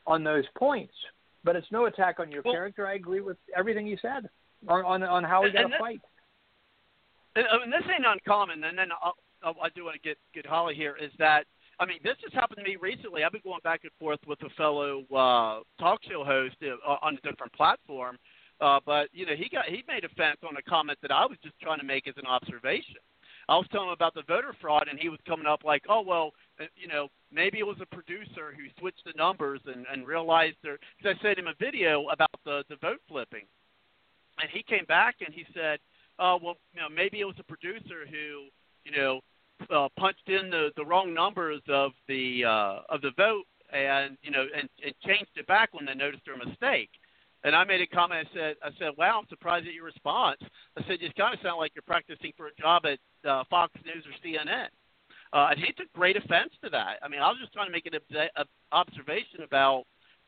on 0.07 0.23
those 0.23 0.45
points. 0.57 0.93
But 1.45 1.57
it's 1.57 1.67
no 1.71 1.87
attack 1.87 2.19
on 2.19 2.31
your 2.31 2.43
well, 2.45 2.55
character. 2.55 2.87
I 2.87 2.95
agree 2.95 3.21
with 3.21 3.37
everything 3.57 3.87
you 3.87 3.97
said 4.03 4.29
on 4.69 4.85
on, 4.85 5.03
on 5.03 5.25
how 5.25 5.43
we 5.43 5.53
got 5.53 5.69
to 5.69 5.79
fight. 5.79 6.01
I 7.37 7.59
mean, 7.61 7.71
this 7.71 7.83
ain't 7.93 8.07
uncommon. 8.07 8.65
And 8.65 8.77
then 8.77 8.89
I'll, 9.03 9.15
I'll, 9.43 9.55
I 9.63 9.69
do 9.75 9.85
want 9.85 9.95
to 9.95 10.09
get 10.09 10.19
get 10.35 10.47
Holly 10.47 10.75
here. 10.75 10.97
Is 11.01 11.13
that 11.19 11.45
I 11.79 11.85
mean, 11.85 11.99
this 12.03 12.15
just 12.23 12.35
happened 12.35 12.59
to 12.59 12.65
me 12.65 12.77
recently. 12.77 13.23
I've 13.23 13.33
been 13.33 13.43
going 13.45 13.61
back 13.63 13.81
and 13.83 13.93
forth 13.99 14.21
with 14.27 14.41
a 14.43 14.51
fellow 14.57 15.03
uh, 15.13 15.61
talk 15.79 16.01
show 16.09 16.25
host 16.25 16.57
uh, 16.63 16.97
on 17.03 17.19
a 17.23 17.29
different 17.29 17.53
platform, 17.53 18.17
uh, 18.61 18.81
but 18.85 19.09
you 19.13 19.27
know, 19.27 19.35
he 19.37 19.49
got 19.49 19.67
he 19.67 19.85
made 19.89 20.05
offense 20.05 20.39
on 20.49 20.57
a 20.57 20.63
comment 20.63 20.99
that 21.03 21.11
I 21.11 21.27
was 21.27 21.39
just 21.43 21.59
trying 21.61 21.79
to 21.79 21.85
make 21.85 22.09
as 22.09 22.15
an 22.17 22.27
observation. 22.27 22.97
I 23.49 23.57
was 23.57 23.67
telling 23.71 23.89
him 23.89 23.93
about 23.93 24.15
the 24.15 24.25
voter 24.27 24.55
fraud, 24.61 24.89
and 24.91 24.99
he 24.99 25.09
was 25.09 25.21
coming 25.27 25.47
up 25.47 25.63
like, 25.65 25.85
"Oh 25.89 26.03
well, 26.03 26.33
uh, 26.61 26.65
you 26.77 26.89
know, 26.89 27.09
maybe 27.33 27.59
it 27.59 27.67
was 27.67 27.77
a 27.81 27.95
producer 27.95 28.55
who 28.57 28.65
switched 28.81 29.05
the 29.05 29.13
numbers 29.17 29.61
and, 29.67 29.87
and 29.93 30.07
realized 30.07 30.57
there." 30.63 30.79
Because 30.97 31.17
I 31.19 31.23
sent 31.23 31.39
him 31.39 31.47
a 31.47 31.55
video 31.61 32.09
about 32.09 32.41
the 32.45 32.65
the 32.69 32.77
vote 32.77 33.01
flipping, 33.09 33.45
and 34.41 34.51
he 34.51 34.63
came 34.63 34.85
back 34.87 35.17
and 35.25 35.35
he 35.35 35.45
said, 35.55 35.79
"Oh 36.19 36.39
well, 36.43 36.57
you 36.75 36.81
know, 36.81 36.89
maybe 36.89 37.21
it 37.21 37.25
was 37.25 37.37
a 37.39 37.45
producer 37.45 38.07
who, 38.11 38.49
you 38.85 38.97
know, 38.97 39.21
uh, 39.71 39.89
punched 39.99 40.29
in 40.29 40.51
the, 40.51 40.71
the 40.77 40.85
wrong 40.85 41.15
numbers 41.15 41.61
of 41.69 41.93
the 42.09 42.45
uh, 42.45 42.81
of 42.89 43.01
the 43.03 43.13
vote 43.17 43.45
and 43.73 44.17
you 44.23 44.31
know 44.31 44.47
and, 44.57 44.69
and 44.85 44.95
changed 45.05 45.31
it 45.37 45.47
back 45.47 45.73
when 45.75 45.85
they 45.85 45.95
noticed 45.95 46.25
their 46.25 46.37
mistake. 46.37 46.91
And 47.47 47.55
I 47.55 47.63
made 47.63 47.81
a 47.81 47.87
comment. 47.87 48.27
I 48.27 48.35
said, 48.35 48.57
I 48.61 48.71
said, 48.77 48.91
wow, 48.99 49.21
I'm 49.23 49.29
surprised 49.29 49.69
at 49.69 49.73
your 49.73 49.85
response. 49.85 50.43
I 50.77 50.83
said, 50.89 50.99
you 50.99 51.09
kind 51.17 51.33
of 51.33 51.39
sound 51.47 51.59
like 51.59 51.71
you're 51.77 51.87
practicing 51.87 52.33
for 52.37 52.49
a 52.49 52.55
job 52.61 52.83
at 52.85 52.99
uh, 53.23 53.45
Fox 53.49 53.73
News 53.87 54.03
or 54.03 54.11
CNN. 54.19 54.67
Uh, 55.33 55.55
and 55.55 55.61
he 55.61 55.71
took 55.79 55.87
great 55.93 56.17
offense 56.17 56.51
to 56.65 56.71
that. 56.71 56.99
I 57.03 57.09
mean, 57.09 57.23
I 57.23 57.29
was 57.29 57.39
just 57.41 57.53
trying 57.53 57.69
to 57.69 57.73
make 57.73 57.87
an 57.87 57.95
obs- 57.95 58.51
observation 58.73 59.47
about 59.47 59.85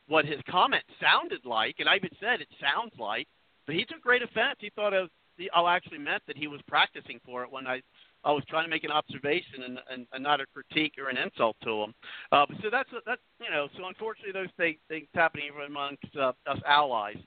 what 0.07 0.23
his 0.23 0.39
comment 0.49 0.83
sounded 1.01 1.43
like, 1.43 1.75
and 1.79 1.89
I 1.89 1.97
even 1.97 2.09
said 2.21 2.39
it 2.39 2.47
sounds 2.55 2.93
like, 2.97 3.27
but 3.65 3.75
he 3.75 3.83
took 3.83 3.99
great 3.99 4.23
offense. 4.23 4.55
He 4.59 4.71
thought 4.73 4.93
it 4.93 5.01
was, 5.03 5.11
I 5.53 5.75
actually 5.75 5.99
meant 5.99 6.23
that 6.25 6.37
he 6.37 6.47
was 6.47 6.61
practicing 6.69 7.19
for 7.25 7.43
it 7.43 7.51
when 7.51 7.67
I 7.67 7.81
I 8.23 8.31
was 8.31 8.43
trying 8.49 8.65
to 8.65 8.69
make 8.69 8.83
an 8.83 8.91
observation 8.91 9.63
and, 9.65 9.79
and, 9.91 10.07
and 10.11 10.23
not 10.23 10.41
a 10.41 10.45
critique 10.47 10.93
or 10.97 11.09
an 11.09 11.17
insult 11.17 11.55
to 11.63 11.81
them. 11.81 11.93
Uh, 12.31 12.45
so 12.61 12.69
that's 12.71 12.89
that's 13.05 13.21
you 13.39 13.49
know 13.49 13.67
so 13.77 13.85
unfortunately 13.87 14.33
those 14.33 14.51
things, 14.57 14.77
things 14.87 15.07
happening 15.13 15.45
even 15.47 15.65
amongst 15.67 16.03
uh, 16.19 16.33
us 16.47 16.59
allies, 16.67 17.17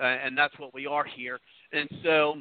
uh, 0.00 0.04
and 0.04 0.36
that's 0.36 0.56
what 0.58 0.74
we 0.74 0.86
are 0.86 1.04
here. 1.04 1.38
And 1.72 1.88
so 2.04 2.36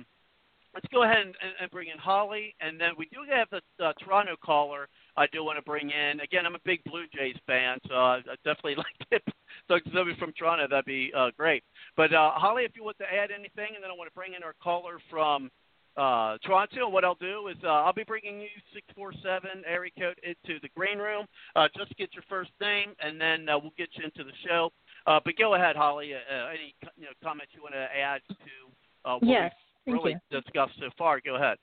let's 0.73 0.88
go 0.91 1.03
ahead 1.03 1.21
and, 1.25 1.35
and 1.59 1.71
bring 1.71 1.89
in 1.89 1.97
Holly, 1.97 2.55
and 2.59 2.79
then 2.79 2.91
we 2.97 3.05
do 3.07 3.19
have 3.29 3.47
the 3.49 3.61
uh, 3.83 3.93
Toronto 3.99 4.35
caller. 4.43 4.88
I 5.17 5.27
do 5.27 5.43
want 5.43 5.57
to 5.57 5.63
bring 5.63 5.89
in 5.89 6.19
again. 6.21 6.45
I'm 6.45 6.55
a 6.55 6.63
big 6.65 6.83
Blue 6.85 7.05
Jays 7.13 7.35
fan, 7.45 7.77
so 7.88 7.95
I, 7.95 8.17
I 8.17 8.35
definitely 8.43 8.75
like 8.77 9.09
to 9.11 9.33
talk 9.67 9.83
to 9.83 9.89
somebody 9.93 10.17
from 10.17 10.33
Toronto. 10.38 10.67
That'd 10.69 10.85
be 10.85 11.11
uh, 11.15 11.31
great. 11.38 11.63
But 11.97 12.13
uh, 12.13 12.31
Holly, 12.33 12.63
if 12.63 12.71
you 12.75 12.83
want 12.83 12.97
to 12.99 13.05
add 13.05 13.31
anything, 13.31 13.75
and 13.75 13.83
then 13.83 13.91
I 13.91 13.95
want 13.95 14.09
to 14.09 14.15
bring 14.15 14.33
in 14.33 14.43
our 14.43 14.55
caller 14.61 14.99
from 15.09 15.49
uh, 15.97 16.38
Toronto. 16.43 16.89
What 16.89 17.03
I'll 17.03 17.15
do 17.15 17.47
is 17.47 17.57
uh, 17.63 17.68
I'll 17.68 17.93
be 17.93 18.03
bringing 18.03 18.41
you 18.41 18.47
647 18.73 19.63
area 19.68 19.91
code 19.97 20.19
into 20.23 20.59
the 20.61 20.69
green 20.76 20.97
room. 20.97 21.26
Uh, 21.55 21.68
just 21.77 21.95
get 21.97 22.13
your 22.13 22.23
first 22.30 22.51
name, 22.61 22.93
and 23.03 23.19
then 23.19 23.49
uh, 23.49 23.57
we'll 23.57 23.73
get 23.77 23.89
you 23.93 24.05
into 24.05 24.23
the 24.23 24.35
show. 24.47 24.72
Uh, 25.07 25.19
but 25.23 25.35
go 25.38 25.55
ahead, 25.55 25.76
Holly. 25.76 26.13
Uh, 26.13 26.34
uh 26.34 26.47
any 26.49 26.76
you 26.97 27.03
know, 27.03 27.11
comments 27.23 27.51
you 27.55 27.61
want 27.61 27.73
to 27.73 27.88
add 27.97 28.22
to 28.30 29.09
uh, 29.09 29.15
what 29.15 29.27
yes, 29.27 29.51
we've 29.85 29.95
really 29.95 30.15
you. 30.30 30.41
discussed 30.41 30.73
so 30.80 30.89
far? 30.97 31.19
Go 31.23 31.35
ahead. 31.35 31.57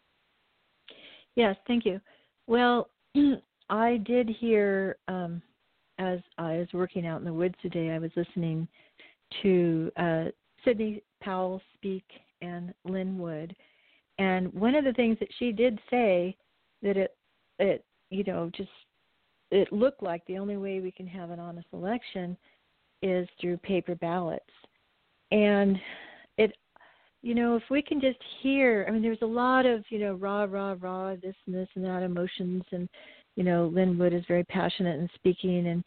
Yes, 1.35 1.57
thank 1.67 1.85
you. 1.85 2.01
Well, 2.47 2.91
I 3.71 3.99
did 3.99 4.29
hear 4.29 4.97
um, 5.09 5.43
as 5.99 6.21
I 6.39 6.57
was 6.57 6.69
working 6.73 7.07
out 7.07 7.19
in 7.19 7.25
the 7.25 7.33
woods 7.33 7.55
today. 7.63 7.91
I 7.91 7.99
was 7.99 8.11
listening 8.17 8.67
to 9.43 9.91
uh, 9.97 10.25
Sidney 10.65 11.03
Powell 11.21 11.61
speak 11.75 12.05
and 12.41 12.73
Lin 12.85 13.19
Wood 13.19 13.55
and 14.19 14.53
one 14.53 14.75
of 14.75 14.85
the 14.85 14.93
things 14.93 15.17
that 15.21 15.29
she 15.39 15.53
did 15.53 15.79
say 15.91 16.37
that 16.83 16.97
it 16.97 17.17
it 17.59 17.85
you 18.11 18.25
know 18.25 18.51
just 18.57 18.71
it 19.51 19.73
looked 19.73 20.03
like 20.03 20.23
the 20.27 20.39
only 20.39 20.57
way 20.57 20.81
we 20.81 20.91
can 20.91 21.07
have 21.07 21.31
an 21.31 21.41
honest 21.41 21.69
election 21.73 22.37
is 23.03 23.29
through 23.41 23.57
paper 23.59 23.95
ballots. 23.95 24.45
And 25.31 25.79
it 26.37 26.53
you 27.23 27.35
know, 27.35 27.57
if 27.57 27.65
we 27.71 27.83
can 27.83 28.01
just 28.01 28.19
hear 28.43 28.85
I 28.89 28.93
mean 28.93 29.03
there's 29.03 29.23
a 29.23 29.27
lot 29.27 29.67
of, 29.67 29.85
you 29.91 29.99
know, 29.99 30.15
rah 30.15 30.45
rah 30.45 30.77
rah 30.79 31.15
this 31.17 31.37
and 31.47 31.55
this 31.55 31.69
and 31.75 31.85
that 31.85 32.03
emotions. 32.03 32.63
And 32.73 32.89
you 33.37 33.45
know, 33.45 33.71
Lin 33.73 33.99
Wood 33.99 34.13
is 34.13 34.25
very 34.27 34.45
passionate 34.45 34.99
in 34.99 35.09
speaking 35.15 35.69
and 35.69 35.85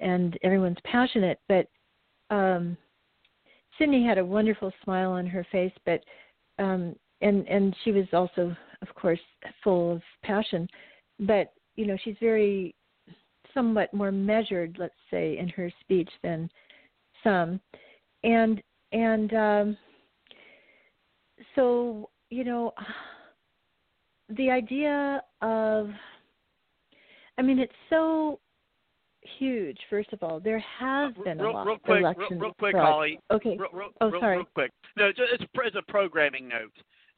and 0.00 0.38
everyone's 0.42 0.78
passionate, 0.84 1.38
but 1.48 1.66
um 2.34 2.76
Sidney 3.78 4.04
had 4.04 4.18
a 4.18 4.24
wonderful 4.24 4.72
smile 4.84 5.12
on 5.12 5.26
her 5.26 5.46
face, 5.50 5.72
but 5.84 6.02
um 6.58 6.94
and 7.20 7.46
and 7.48 7.74
she 7.84 7.92
was 7.92 8.06
also 8.12 8.54
of 8.82 8.94
course 8.94 9.20
full 9.62 9.92
of 9.92 10.02
passion. 10.22 10.68
But 11.20 11.52
you 11.76 11.86
know 11.86 11.96
she's 12.02 12.16
very 12.20 12.74
somewhat 13.54 13.92
more 13.92 14.12
measured 14.12 14.76
let's 14.78 14.94
say 15.10 15.38
in 15.38 15.48
her 15.48 15.70
speech 15.80 16.10
than 16.22 16.50
some. 17.24 17.60
And 18.22 18.62
and 18.92 19.32
um 19.34 19.76
so 21.54 22.10
you 22.30 22.44
know 22.44 22.72
the 24.36 24.50
idea 24.50 25.22
of 25.42 25.90
i 27.38 27.42
mean 27.42 27.58
it's 27.58 27.72
so 27.88 28.38
huge 29.38 29.78
first 29.88 30.12
of 30.12 30.22
all. 30.22 30.40
There 30.40 30.58
has 30.58 31.12
uh, 31.18 31.22
been 31.22 31.38
real, 31.38 31.50
a 31.50 31.52
lot 31.52 31.66
real 31.66 31.78
quick, 31.78 31.96
of 31.96 32.02
election 32.02 32.26
real, 32.30 32.40
real 32.40 32.54
quick 32.58 32.72
fraud. 32.72 32.86
holly. 32.86 33.20
Okay. 33.30 33.56
Real, 33.58 33.70
real, 33.72 33.88
oh 34.00 34.10
sorry. 34.20 34.38
real 34.38 34.46
quick. 34.54 34.70
No 34.96 35.06
it's, 35.06 35.18
it's 35.20 35.76
a 35.76 35.90
programming 35.90 36.48
note 36.48 36.72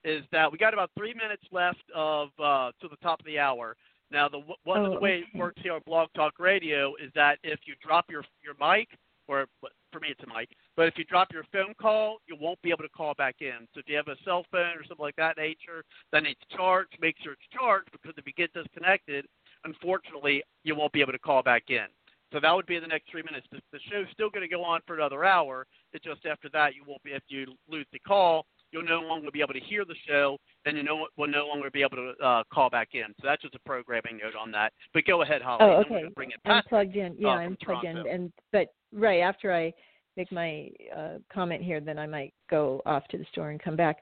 is 0.04 0.24
that 0.32 0.50
we 0.50 0.58
got 0.58 0.74
about 0.74 0.90
three 0.96 1.14
minutes 1.14 1.44
left 1.50 1.82
of 1.94 2.28
uh, 2.38 2.72
to 2.80 2.88
the 2.88 2.96
top 3.02 3.20
of 3.20 3.26
the 3.26 3.38
hour. 3.38 3.76
Now, 4.10 4.28
the 4.28 4.40
one 4.64 4.80
oh, 4.80 4.86
of 4.86 4.92
the 4.92 5.00
way 5.00 5.24
it 5.24 5.38
works 5.38 5.60
here 5.62 5.72
on 5.72 5.80
Blog 5.86 6.08
Talk 6.14 6.38
Radio 6.38 6.94
is 7.02 7.10
that 7.14 7.38
if 7.42 7.60
you 7.64 7.74
drop 7.82 8.06
your 8.10 8.24
your 8.44 8.54
mic, 8.60 8.88
or 9.28 9.46
for 9.62 10.00
me 10.00 10.08
it's 10.10 10.20
a 10.22 10.26
mic, 10.26 10.50
but 10.76 10.86
if 10.86 10.94
you 10.96 11.04
drop 11.04 11.32
your 11.32 11.44
phone 11.52 11.74
call, 11.80 12.18
you 12.26 12.36
won't 12.38 12.60
be 12.62 12.70
able 12.70 12.82
to 12.82 12.90
call 12.90 13.14
back 13.14 13.36
in. 13.40 13.66
So 13.72 13.80
if 13.80 13.88
you 13.88 13.96
have 13.96 14.08
a 14.08 14.16
cell 14.24 14.44
phone 14.50 14.76
or 14.76 14.84
something 14.86 15.02
like 15.02 15.16
that 15.16 15.36
nature, 15.38 15.84
then 16.12 16.26
it's 16.26 16.40
charged. 16.54 16.96
Make 17.00 17.16
sure 17.22 17.32
it's 17.32 17.42
charged 17.52 17.90
because 17.92 18.12
if 18.18 18.26
you 18.26 18.32
get 18.34 18.52
disconnected, 18.52 19.26
unfortunately, 19.64 20.42
you 20.64 20.74
won't 20.74 20.92
be 20.92 21.00
able 21.00 21.12
to 21.12 21.18
call 21.18 21.42
back 21.42 21.64
in. 21.68 21.86
So 22.32 22.40
that 22.40 22.50
would 22.50 22.66
be 22.66 22.76
in 22.76 22.82
the 22.82 22.88
next 22.88 23.10
three 23.10 23.22
minutes. 23.22 23.46
The, 23.52 23.60
the 23.72 23.80
show's 23.90 24.06
still 24.12 24.30
going 24.30 24.42
to 24.42 24.48
go 24.48 24.64
on 24.64 24.80
for 24.86 24.96
another 24.96 25.24
hour. 25.24 25.66
It's 25.92 26.04
just 26.04 26.24
after 26.24 26.48
that 26.50 26.74
you 26.74 26.82
won't 26.86 27.02
be 27.02 27.10
if 27.10 27.22
you 27.28 27.46
lose 27.68 27.86
the 27.92 27.98
call, 27.98 28.46
you'll 28.72 28.84
no 28.84 29.00
longer 29.00 29.30
be 29.30 29.40
able 29.40 29.54
to 29.54 29.60
hear 29.60 29.84
the 29.84 29.94
show, 30.08 30.36
and 30.64 30.76
you 30.76 30.82
know 30.82 31.06
will 31.16 31.28
no 31.28 31.46
longer 31.46 31.70
be 31.70 31.82
able 31.82 31.96
to 31.96 32.24
uh, 32.24 32.42
call 32.52 32.70
back 32.70 32.88
in. 32.94 33.04
So 33.20 33.26
that's 33.26 33.42
just 33.42 33.54
a 33.54 33.60
programming 33.60 34.18
note 34.22 34.34
on 34.40 34.50
that. 34.52 34.72
But 34.92 35.04
go 35.06 35.22
ahead, 35.22 35.42
Holly. 35.42 35.58
Oh, 35.62 35.82
okay. 35.86 36.04
Bring 36.14 36.30
it 36.30 36.40
I'm 36.44 36.62
plugged 36.68 36.96
in. 36.96 37.14
Yeah, 37.18 37.28
uh, 37.28 37.32
I'm 37.32 37.56
plugged 37.62 37.82
Toronto. 37.82 38.08
in. 38.08 38.14
And 38.14 38.32
but 38.50 38.68
right 38.92 39.20
after 39.20 39.52
I 39.52 39.72
make 40.16 40.32
my 40.32 40.68
uh, 40.96 41.18
comment 41.32 41.62
here, 41.62 41.80
then 41.80 41.98
I 41.98 42.06
might 42.06 42.34
go 42.50 42.82
off 42.84 43.06
to 43.08 43.18
the 43.18 43.26
store 43.32 43.50
and 43.50 43.62
come 43.62 43.76
back. 43.76 43.98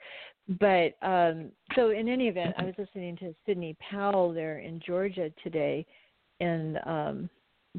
But 0.59 0.95
um, 1.03 1.51
so 1.77 1.91
in 1.91 2.09
any 2.09 2.27
event, 2.27 2.55
I 2.59 2.65
was 2.65 2.75
listening 2.79 3.17
to 3.19 3.35
Sidney 3.47 3.77
Powell 3.91 4.33
there 4.33 4.59
in 4.59 4.81
Georgia 4.85 5.31
today, 5.45 5.87
in 6.41 6.77
um, 6.87 7.31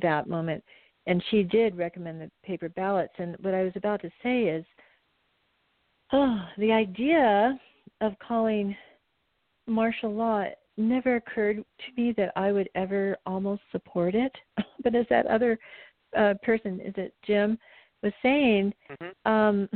that 0.01 0.29
moment, 0.29 0.63
and 1.07 1.21
she 1.29 1.43
did 1.43 1.77
recommend 1.77 2.21
the 2.21 2.31
paper 2.45 2.69
ballots. 2.69 3.13
And 3.17 3.35
what 3.41 3.53
I 3.53 3.63
was 3.63 3.73
about 3.75 4.01
to 4.03 4.09
say 4.23 4.43
is 4.43 4.63
Oh, 6.13 6.39
the 6.57 6.71
idea 6.71 7.57
of 8.01 8.13
calling 8.19 8.75
martial 9.67 10.13
law 10.13 10.45
never 10.77 11.15
occurred 11.15 11.57
to 11.57 12.01
me 12.01 12.13
that 12.17 12.31
I 12.35 12.51
would 12.51 12.69
ever 12.75 13.17
almost 13.25 13.61
support 13.71 14.15
it. 14.15 14.33
but 14.83 14.95
as 14.95 15.05
that 15.09 15.27
other 15.27 15.57
uh, 16.17 16.33
person, 16.43 16.79
is 16.81 16.93
it 16.97 17.13
Jim, 17.25 17.57
was 18.03 18.13
saying, 18.21 18.73
mm-hmm. 18.91 19.31
um, 19.31 19.69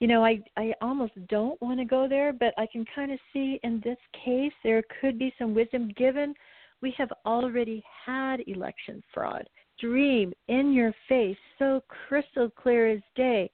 you 0.00 0.06
know, 0.08 0.24
I 0.24 0.40
I 0.56 0.74
almost 0.82 1.12
don't 1.28 1.60
want 1.62 1.78
to 1.78 1.86
go 1.86 2.06
there, 2.08 2.32
but 2.32 2.52
I 2.58 2.66
can 2.70 2.84
kind 2.94 3.12
of 3.12 3.18
see 3.32 3.58
in 3.62 3.80
this 3.82 3.96
case 4.24 4.52
there 4.62 4.82
could 5.00 5.18
be 5.18 5.32
some 5.38 5.54
wisdom 5.54 5.90
given 5.96 6.34
we 6.82 6.94
have 6.98 7.10
already 7.24 7.82
had 8.04 8.40
election 8.46 9.02
fraud. 9.12 9.48
Dream 9.80 10.32
in 10.48 10.72
your 10.72 10.92
face, 11.08 11.38
so 11.58 11.82
crystal 11.88 12.50
clear 12.50 12.90
as 12.90 13.00
day 13.14 13.50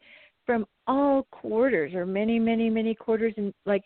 from 0.46 0.66
all 0.86 1.26
quarters 1.30 1.94
or 1.94 2.06
many, 2.06 2.38
many, 2.38 2.68
many 2.68 2.94
quarters 2.94 3.34
and 3.36 3.52
like, 3.66 3.84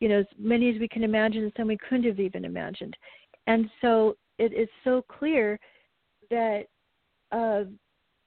you 0.00 0.08
know, 0.08 0.20
as 0.20 0.26
many 0.38 0.70
as 0.74 0.80
we 0.80 0.88
can 0.88 1.04
imagine 1.04 1.42
and 1.44 1.52
some 1.56 1.68
we 1.68 1.78
couldn't 1.88 2.04
have 2.04 2.20
even 2.20 2.44
imagined. 2.44 2.96
And 3.46 3.68
so 3.80 4.16
it 4.38 4.52
is 4.52 4.68
so 4.84 5.02
clear 5.08 5.58
that 6.30 6.64
uh, 7.32 7.64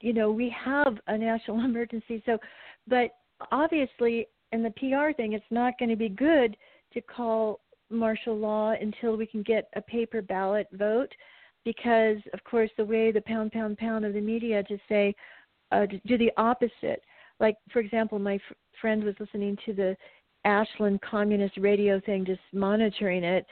you 0.00 0.12
know, 0.12 0.30
we 0.30 0.54
have 0.64 0.98
a 1.06 1.16
national 1.16 1.60
emergency. 1.64 2.22
So 2.26 2.38
but 2.86 3.10
obviously 3.52 4.26
in 4.52 4.62
the 4.62 4.70
PR 4.70 5.12
thing 5.16 5.32
it's 5.32 5.44
not 5.50 5.78
going 5.78 5.88
to 5.90 5.96
be 5.96 6.08
good 6.08 6.56
to 6.92 7.00
call 7.00 7.60
martial 7.90 8.36
law 8.36 8.72
until 8.80 9.16
we 9.16 9.26
can 9.26 9.42
get 9.42 9.68
a 9.74 9.80
paper 9.80 10.22
ballot 10.22 10.66
vote 10.72 11.12
because 11.64 12.18
of 12.32 12.42
course 12.44 12.70
the 12.76 12.84
way 12.84 13.10
the 13.10 13.20
pound 13.22 13.52
pound 13.52 13.78
pound 13.78 14.04
of 14.04 14.12
the 14.12 14.20
media 14.20 14.62
to 14.64 14.78
say 14.88 15.14
uh, 15.72 15.86
do 16.06 16.18
the 16.18 16.30
opposite 16.36 17.02
like 17.40 17.56
for 17.72 17.80
example 17.80 18.18
my 18.18 18.38
friend 18.80 19.02
was 19.02 19.14
listening 19.18 19.56
to 19.66 19.72
the 19.72 19.96
ashland 20.44 21.00
communist 21.02 21.56
radio 21.58 22.00
thing 22.00 22.24
just 22.24 22.40
monitoring 22.52 23.24
it. 23.24 23.44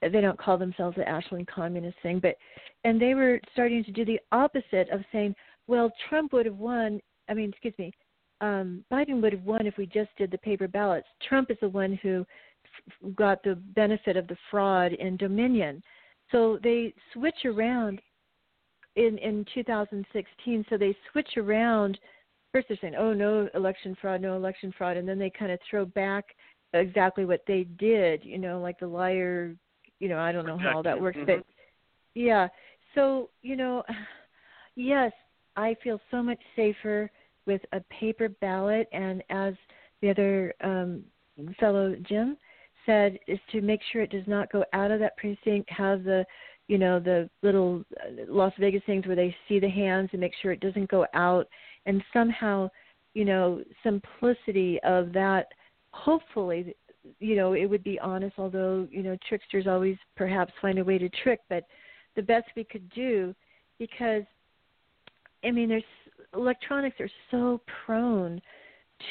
They 0.00 0.22
don't 0.22 0.38
call 0.38 0.56
themselves 0.56 0.96
the 0.96 1.08
ashland 1.08 1.48
communist 1.48 1.98
thing 2.02 2.20
but 2.20 2.36
and 2.84 3.00
they 3.00 3.14
were 3.14 3.40
starting 3.52 3.84
to 3.84 3.92
do 3.92 4.04
the 4.04 4.20
opposite 4.32 4.88
of 4.90 5.00
saying 5.12 5.34
well 5.66 5.92
trump 6.08 6.32
would 6.32 6.46
have 6.46 6.56
won 6.56 7.00
i 7.28 7.34
mean 7.34 7.50
excuse 7.50 7.74
me 7.78 7.92
um 8.40 8.84
biden 8.90 9.20
would 9.20 9.32
have 9.32 9.44
won 9.44 9.66
if 9.66 9.76
we 9.76 9.86
just 9.86 10.10
did 10.16 10.30
the 10.30 10.38
paper 10.38 10.68
ballots. 10.68 11.08
Trump 11.28 11.50
is 11.50 11.58
the 11.60 11.68
one 11.68 11.98
who 12.02 12.24
got 13.14 13.42
the 13.42 13.56
benefit 13.74 14.16
of 14.16 14.26
the 14.28 14.36
fraud 14.50 14.92
in 14.92 15.16
dominion. 15.16 15.82
So 16.30 16.58
they 16.62 16.94
switch 17.12 17.44
around 17.44 18.00
in 18.96 19.18
in 19.18 19.44
2016 19.54 20.66
so 20.68 20.76
they 20.76 20.96
switch 21.10 21.36
around 21.36 21.98
first 22.52 22.68
they're 22.68 22.78
saying, 22.80 22.94
"Oh, 22.96 23.12
no 23.12 23.48
election 23.54 23.96
fraud, 24.00 24.20
no 24.20 24.36
election 24.36 24.72
fraud," 24.76 24.96
and 24.96 25.08
then 25.08 25.18
they 25.18 25.30
kind 25.30 25.52
of 25.52 25.58
throw 25.68 25.84
back 25.84 26.24
exactly 26.72 27.24
what 27.24 27.42
they 27.46 27.64
did. 27.78 28.24
You 28.24 28.38
know, 28.38 28.60
like 28.60 28.78
the 28.78 28.86
liar. 28.86 29.54
You 29.98 30.08
know, 30.08 30.18
I 30.18 30.32
don't 30.32 30.46
know 30.46 30.58
how 30.58 30.76
all 30.76 30.82
that 30.82 31.00
works, 31.00 31.18
mm-hmm. 31.18 31.26
but 31.26 31.44
yeah. 32.14 32.48
So 32.94 33.30
you 33.42 33.56
know, 33.56 33.82
yes, 34.76 35.12
I 35.56 35.76
feel 35.82 36.00
so 36.10 36.22
much 36.22 36.40
safer 36.56 37.10
with 37.46 37.60
a 37.72 37.80
paper 38.00 38.28
ballot, 38.28 38.88
and 38.92 39.22
as 39.30 39.54
the 40.02 40.10
other 40.10 40.54
um, 40.62 41.02
fellow 41.58 41.94
Jim 42.08 42.36
said, 42.86 43.18
is 43.26 43.38
to 43.52 43.60
make 43.60 43.80
sure 43.92 44.02
it 44.02 44.10
does 44.10 44.26
not 44.26 44.50
go 44.50 44.64
out 44.72 44.90
of 44.90 45.00
that 45.00 45.16
precinct. 45.16 45.68
Have 45.70 46.04
the 46.04 46.24
you 46.68 46.78
know 46.78 47.00
the 47.00 47.28
little 47.42 47.84
uh, 48.00 48.24
Las 48.28 48.52
Vegas 48.58 48.82
things 48.86 49.06
where 49.06 49.16
they 49.16 49.34
see 49.48 49.58
the 49.58 49.68
hands 49.68 50.08
and 50.12 50.20
make 50.20 50.32
sure 50.40 50.52
it 50.52 50.60
doesn't 50.60 50.90
go 50.90 51.04
out 51.14 51.46
and 51.86 52.02
somehow, 52.12 52.68
you 53.14 53.24
know, 53.24 53.62
simplicity 53.82 54.78
of 54.84 55.12
that. 55.12 55.46
Hopefully, 55.92 56.74
you 57.18 57.36
know, 57.36 57.54
it 57.54 57.66
would 57.66 57.82
be 57.82 57.98
honest. 57.98 58.34
Although 58.38 58.86
you 58.90 59.02
know, 59.02 59.16
tricksters 59.28 59.66
always 59.66 59.96
perhaps 60.16 60.52
find 60.60 60.78
a 60.78 60.84
way 60.84 60.98
to 60.98 61.08
trick, 61.08 61.40
but 61.48 61.64
the 62.16 62.22
best 62.22 62.46
we 62.56 62.64
could 62.64 62.88
do, 62.90 63.34
because 63.78 64.22
I 65.44 65.50
mean, 65.50 65.68
there's 65.68 65.82
electronics 66.34 67.00
are 67.00 67.10
so 67.30 67.60
prone 67.86 68.40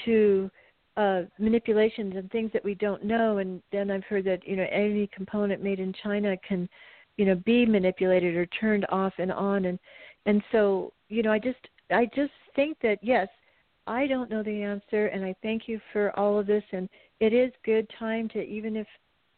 to 0.06 0.50
uh, 0.98 1.22
manipulations 1.40 2.14
and 2.16 2.30
things 2.32 2.52
that 2.54 2.64
we 2.64 2.76
don't 2.76 3.04
know. 3.04 3.38
And 3.40 3.62
then 3.72 3.90
I've 3.90 4.04
heard 4.04 4.26
that 4.26 4.48
you 4.48 4.56
know 4.56 4.68
any 4.72 5.08
component 5.08 5.64
made 5.64 5.80
in 5.80 5.94
China 6.04 6.36
can, 6.48 6.70
you 7.18 7.26
know, 7.26 7.36
be 7.36 7.66
manipulated 7.66 8.36
or 8.36 8.46
turned 8.48 8.86
off 8.90 9.14
and 9.18 9.32
on. 9.32 9.66
And 9.66 9.80
and 10.26 10.44
so 10.52 10.94
you 11.10 11.24
know, 11.24 11.32
I 11.32 11.40
just 11.40 11.68
I 11.92 12.06
just 12.16 12.32
think 12.56 12.78
that 12.82 13.00
yes, 13.02 13.28
I 13.88 14.08
don't 14.08 14.30
know 14.30 14.44
the 14.44 14.62
answer, 14.64 15.08
and 15.08 15.26
I 15.26 15.36
thank 15.42 15.68
you 15.68 15.80
for 15.92 16.18
all 16.18 16.40
of 16.40 16.48
this. 16.48 16.64
And 16.72 16.88
it 17.20 17.34
is 17.34 17.52
good 17.66 17.90
time 17.98 18.30
to 18.30 18.44
even 18.44 18.76
if 18.76 18.88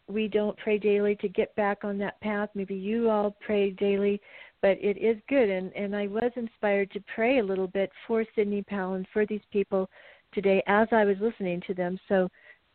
we 0.07 0.27
don't 0.27 0.57
pray 0.57 0.77
daily 0.77 1.15
to 1.17 1.29
get 1.29 1.55
back 1.55 1.83
on 1.83 1.97
that 1.99 2.19
path. 2.21 2.49
Maybe 2.53 2.75
you 2.75 3.09
all 3.09 3.35
pray 3.39 3.71
daily, 3.71 4.19
but 4.61 4.77
it 4.81 4.97
is 4.97 5.17
good. 5.29 5.49
And 5.49 5.71
and 5.75 5.95
I 5.95 6.07
was 6.07 6.31
inspired 6.35 6.91
to 6.91 7.03
pray 7.15 7.39
a 7.39 7.43
little 7.43 7.67
bit 7.67 7.91
for 8.07 8.25
Sidney 8.35 8.63
Powell 8.63 8.95
and 8.95 9.07
for 9.13 9.25
these 9.25 9.41
people 9.51 9.89
today 10.33 10.63
as 10.67 10.87
I 10.91 11.05
was 11.05 11.17
listening 11.19 11.61
to 11.67 11.73
them. 11.73 11.99
So, 12.07 12.29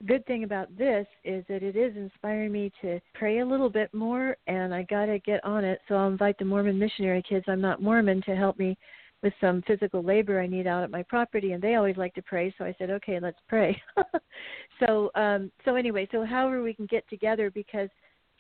good 0.07 0.27
thing 0.27 0.45
about 0.45 0.77
this 0.77 1.07
is 1.25 1.45
that 1.49 1.63
it 1.63 1.75
is 1.75 1.97
inspiring 1.97 2.53
me 2.53 2.71
to 2.83 3.01
pray 3.15 3.39
a 3.39 3.47
little 3.47 3.71
bit 3.71 3.93
more, 3.95 4.37
and 4.47 4.75
I 4.75 4.83
got 4.83 5.07
to 5.07 5.19
get 5.21 5.43
on 5.45 5.65
it. 5.65 5.81
So, 5.89 5.95
I'll 5.95 6.09
invite 6.09 6.39
the 6.39 6.45
Mormon 6.45 6.79
missionary 6.79 7.23
kids. 7.23 7.47
I'm 7.49 7.61
not 7.61 7.83
Mormon 7.83 8.23
to 8.23 8.37
help 8.37 8.59
me 8.59 8.77
with 9.23 9.33
some 9.41 9.63
physical 9.67 10.03
labor 10.03 10.41
I 10.41 10.47
need 10.47 10.67
out 10.67 10.85
at 10.85 10.91
my 10.91 11.03
property, 11.03 11.53
and 11.53 11.63
they 11.63 11.75
always 11.75 11.97
like 11.97 12.15
to 12.15 12.23
pray. 12.23 12.55
So 12.59 12.65
I 12.65 12.75
said, 12.79 12.91
okay, 12.91 13.19
let's 13.21 13.39
pray. 13.49 13.81
so, 14.81 15.11
um, 15.15 15.51
so 15.65 15.75
anyway, 15.75 16.09
so 16.13 16.25
however 16.25 16.63
we 16.63 16.75
can 16.75 16.87
get 16.87 17.09
together 17.09 17.51
because 17.51 17.89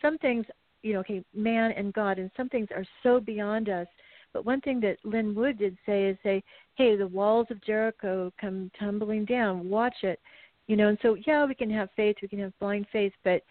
some 0.02 0.18
things, 0.18 0.44
you 0.82 0.92
know, 0.92 1.00
okay, 1.00 1.24
man 1.34 1.72
and 1.72 1.92
God, 1.92 2.18
and 2.18 2.30
some 2.36 2.48
things 2.48 2.68
are 2.74 2.84
so 3.02 3.20
beyond 3.20 3.68
us 3.68 3.86
but 4.36 4.44
one 4.44 4.60
thing 4.60 4.80
that 4.80 4.98
Lin 5.02 5.34
Wood 5.34 5.56
did 5.56 5.78
say 5.86 6.08
is 6.08 6.18
say, 6.22 6.44
"Hey, 6.74 6.94
the 6.94 7.06
walls 7.06 7.46
of 7.50 7.58
Jericho 7.62 8.30
come 8.38 8.70
tumbling 8.78 9.24
down. 9.24 9.70
Watch 9.70 10.04
it." 10.04 10.20
You 10.66 10.76
know, 10.76 10.88
and 10.88 10.98
so 11.00 11.14
yeah, 11.26 11.46
we 11.46 11.54
can 11.54 11.70
have 11.70 11.88
faith, 11.96 12.16
we 12.20 12.28
can 12.28 12.40
have 12.40 12.58
blind 12.58 12.86
faith, 12.92 13.14
but 13.24 13.42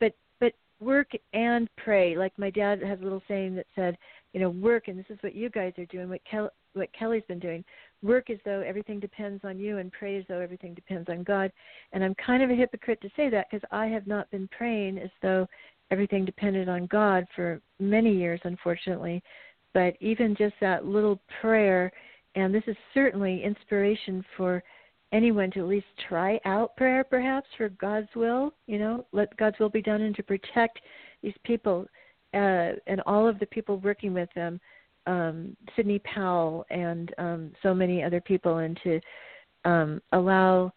but 0.00 0.14
but 0.40 0.54
work 0.80 1.12
and 1.34 1.68
pray. 1.76 2.16
Like 2.16 2.36
my 2.36 2.50
dad 2.50 2.82
has 2.82 2.98
a 2.98 3.02
little 3.04 3.22
saying 3.28 3.54
that 3.54 3.66
said, 3.76 3.96
you 4.32 4.40
know, 4.40 4.50
work, 4.50 4.88
and 4.88 4.98
this 4.98 5.06
is 5.08 5.18
what 5.22 5.34
you 5.34 5.48
guys 5.50 5.72
are 5.78 5.86
doing, 5.86 6.08
what 6.08 6.20
Kel- 6.30 6.52
what 6.74 6.92
Kelly's 6.92 7.22
been 7.28 7.38
doing. 7.38 7.64
Work 8.02 8.30
as 8.30 8.38
though 8.44 8.60
everything 8.60 9.00
depends 9.00 9.44
on 9.44 9.58
you, 9.58 9.78
and 9.78 9.92
pray 9.92 10.18
as 10.18 10.24
though 10.28 10.40
everything 10.40 10.74
depends 10.74 11.08
on 11.08 11.22
God. 11.22 11.50
And 11.92 12.04
I'm 12.04 12.14
kind 12.14 12.42
of 12.42 12.50
a 12.50 12.54
hypocrite 12.54 13.00
to 13.02 13.10
say 13.16 13.30
that 13.30 13.46
because 13.50 13.66
I 13.72 13.86
have 13.86 14.06
not 14.06 14.30
been 14.30 14.48
praying 14.48 14.98
as 14.98 15.10
though 15.22 15.46
everything 15.90 16.24
depended 16.24 16.68
on 16.68 16.86
God 16.86 17.26
for 17.34 17.60
many 17.80 18.14
years, 18.14 18.40
unfortunately 18.44 19.22
but 19.74 19.94
even 20.00 20.34
just 20.36 20.54
that 20.60 20.86
little 20.86 21.20
prayer, 21.40 21.92
and 22.34 22.54
this 22.54 22.64
is 22.66 22.76
certainly 22.94 23.42
inspiration 23.44 24.24
for 24.36 24.62
anyone 25.12 25.50
to 25.52 25.60
at 25.60 25.66
least 25.66 25.86
try 26.08 26.40
out 26.44 26.76
prayer, 26.76 27.04
perhaps 27.04 27.46
for 27.56 27.68
God's 27.70 28.08
will. 28.14 28.52
You 28.66 28.78
know, 28.78 29.06
let 29.12 29.36
God's 29.36 29.58
will 29.58 29.68
be 29.68 29.82
done, 29.82 30.02
and 30.02 30.14
to 30.16 30.22
protect 30.22 30.80
these 31.22 31.34
people 31.44 31.86
uh, 32.34 32.72
and 32.86 33.00
all 33.06 33.26
of 33.26 33.38
the 33.38 33.46
people 33.46 33.78
working 33.78 34.12
with 34.12 34.28
them, 34.34 34.60
um, 35.06 35.56
Sidney 35.74 36.00
Powell 36.00 36.66
and 36.70 37.14
um, 37.18 37.52
so 37.62 37.74
many 37.74 38.02
other 38.02 38.20
people, 38.20 38.58
and 38.58 38.78
to 38.84 39.00
um, 39.64 40.02
allow 40.12 40.72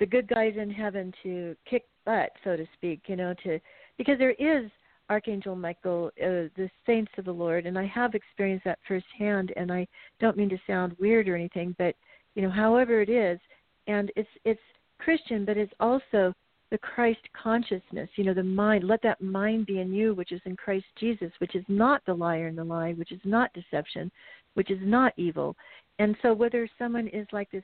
the 0.00 0.06
good 0.06 0.28
guys 0.28 0.54
in 0.56 0.70
heaven 0.70 1.12
to 1.22 1.54
kick 1.68 1.84
butt, 2.04 2.30
so 2.42 2.56
to 2.56 2.66
speak. 2.74 3.02
You 3.06 3.16
know, 3.16 3.34
to 3.44 3.60
because 3.98 4.18
there 4.18 4.32
is 4.32 4.70
Archangel 5.10 5.54
Michael, 5.54 6.10
uh, 6.22 6.48
the 6.56 6.70
saints 6.86 7.12
of 7.18 7.26
the 7.26 7.32
Lord, 7.32 7.66
and 7.66 7.78
I 7.78 7.86
have 7.86 8.14
experienced 8.14 8.64
that 8.64 8.78
firsthand. 8.88 9.52
And 9.56 9.70
I 9.70 9.86
don't 10.20 10.36
mean 10.36 10.48
to 10.48 10.58
sound 10.66 10.96
weird 10.98 11.28
or 11.28 11.36
anything, 11.36 11.74
but 11.78 11.94
you 12.34 12.42
know, 12.42 12.50
however 12.50 13.02
it 13.02 13.10
is, 13.10 13.38
and 13.86 14.10
it's 14.16 14.28
it's 14.44 14.60
Christian, 14.98 15.44
but 15.44 15.56
it's 15.56 15.72
also 15.78 16.34
the 16.70 16.78
Christ 16.78 17.20
consciousness. 17.40 18.08
You 18.16 18.24
know, 18.24 18.34
the 18.34 18.42
mind. 18.42 18.84
Let 18.84 19.02
that 19.02 19.20
mind 19.20 19.66
be 19.66 19.80
in 19.80 19.92
you, 19.92 20.14
which 20.14 20.32
is 20.32 20.40
in 20.44 20.56
Christ 20.56 20.86
Jesus, 20.98 21.30
which 21.38 21.54
is 21.54 21.64
not 21.68 22.02
the 22.06 22.14
liar 22.14 22.46
and 22.46 22.58
the 22.58 22.64
lie, 22.64 22.92
which 22.92 23.12
is 23.12 23.20
not 23.24 23.52
deception, 23.52 24.10
which 24.54 24.70
is 24.70 24.80
not 24.82 25.12
evil. 25.16 25.56
And 25.98 26.16
so, 26.22 26.32
whether 26.32 26.68
someone 26.78 27.08
is 27.08 27.26
like 27.32 27.50
this 27.50 27.62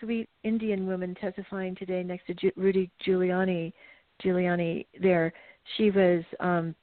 sweet 0.00 0.28
Indian 0.44 0.86
woman 0.86 1.14
testifying 1.14 1.74
today 1.74 2.02
next 2.02 2.26
to 2.26 2.50
Rudy 2.56 2.90
Giuliani, 3.06 3.72
Giuliani 4.22 4.86
there 5.00 5.32
she 5.76 5.90
was 5.90 6.24
um 6.40 6.74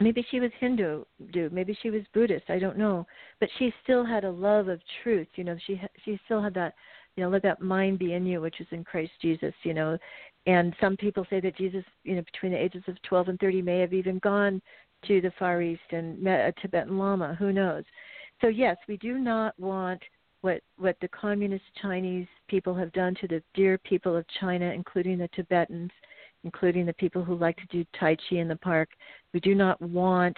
maybe 0.00 0.24
she 0.30 0.40
was 0.40 0.50
Hindu, 0.58 1.04
do 1.32 1.50
maybe 1.52 1.76
she 1.82 1.90
was 1.90 2.02
Buddhist, 2.12 2.44
I 2.48 2.58
don't 2.58 2.78
know, 2.78 3.06
but 3.40 3.48
she 3.58 3.72
still 3.82 4.04
had 4.04 4.24
a 4.24 4.30
love 4.30 4.68
of 4.68 4.80
truth. 5.02 5.28
You 5.36 5.44
know, 5.44 5.56
she 5.66 5.80
she 6.04 6.18
still 6.24 6.42
had 6.42 6.54
that, 6.54 6.74
you 7.16 7.22
know, 7.22 7.30
let 7.30 7.42
that 7.42 7.60
mind 7.60 7.98
be 7.98 8.14
in 8.14 8.26
you, 8.26 8.40
which 8.40 8.60
is 8.60 8.66
in 8.70 8.84
Christ 8.84 9.12
Jesus. 9.20 9.54
You 9.62 9.74
know, 9.74 9.98
and 10.46 10.74
some 10.80 10.96
people 10.96 11.26
say 11.30 11.40
that 11.40 11.56
Jesus, 11.56 11.84
you 12.02 12.16
know, 12.16 12.22
between 12.22 12.52
the 12.52 12.62
ages 12.62 12.82
of 12.86 13.00
12 13.02 13.28
and 13.28 13.40
30, 13.40 13.62
may 13.62 13.80
have 13.80 13.94
even 13.94 14.18
gone 14.18 14.60
to 15.06 15.20
the 15.20 15.32
Far 15.38 15.62
East 15.62 15.82
and 15.90 16.20
met 16.20 16.48
a 16.48 16.60
Tibetan 16.60 16.98
Lama. 16.98 17.34
Who 17.38 17.52
knows? 17.52 17.84
So 18.40 18.48
yes, 18.48 18.76
we 18.88 18.96
do 18.96 19.18
not 19.18 19.58
want 19.58 20.02
what 20.40 20.60
what 20.76 20.96
the 21.00 21.08
communist 21.08 21.64
Chinese 21.80 22.26
people 22.48 22.74
have 22.74 22.92
done 22.92 23.14
to 23.20 23.28
the 23.28 23.42
dear 23.54 23.78
people 23.78 24.16
of 24.16 24.26
China, 24.40 24.66
including 24.66 25.18
the 25.18 25.28
Tibetans 25.28 25.90
including 26.44 26.86
the 26.86 26.92
people 26.94 27.24
who 27.24 27.34
like 27.34 27.56
to 27.56 27.66
do 27.66 27.84
Tai 27.98 28.16
Chi 28.16 28.36
in 28.36 28.48
the 28.48 28.56
park. 28.56 28.90
We 29.32 29.40
do 29.40 29.54
not 29.54 29.80
want 29.80 30.36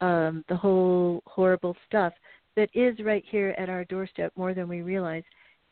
um, 0.00 0.44
the 0.48 0.56
whole 0.56 1.22
horrible 1.26 1.76
stuff 1.86 2.12
that 2.56 2.68
is 2.74 2.98
right 3.00 3.24
here 3.28 3.54
at 3.56 3.70
our 3.70 3.84
doorstep 3.84 4.32
more 4.36 4.52
than 4.52 4.68
we 4.68 4.82
realize. 4.82 5.22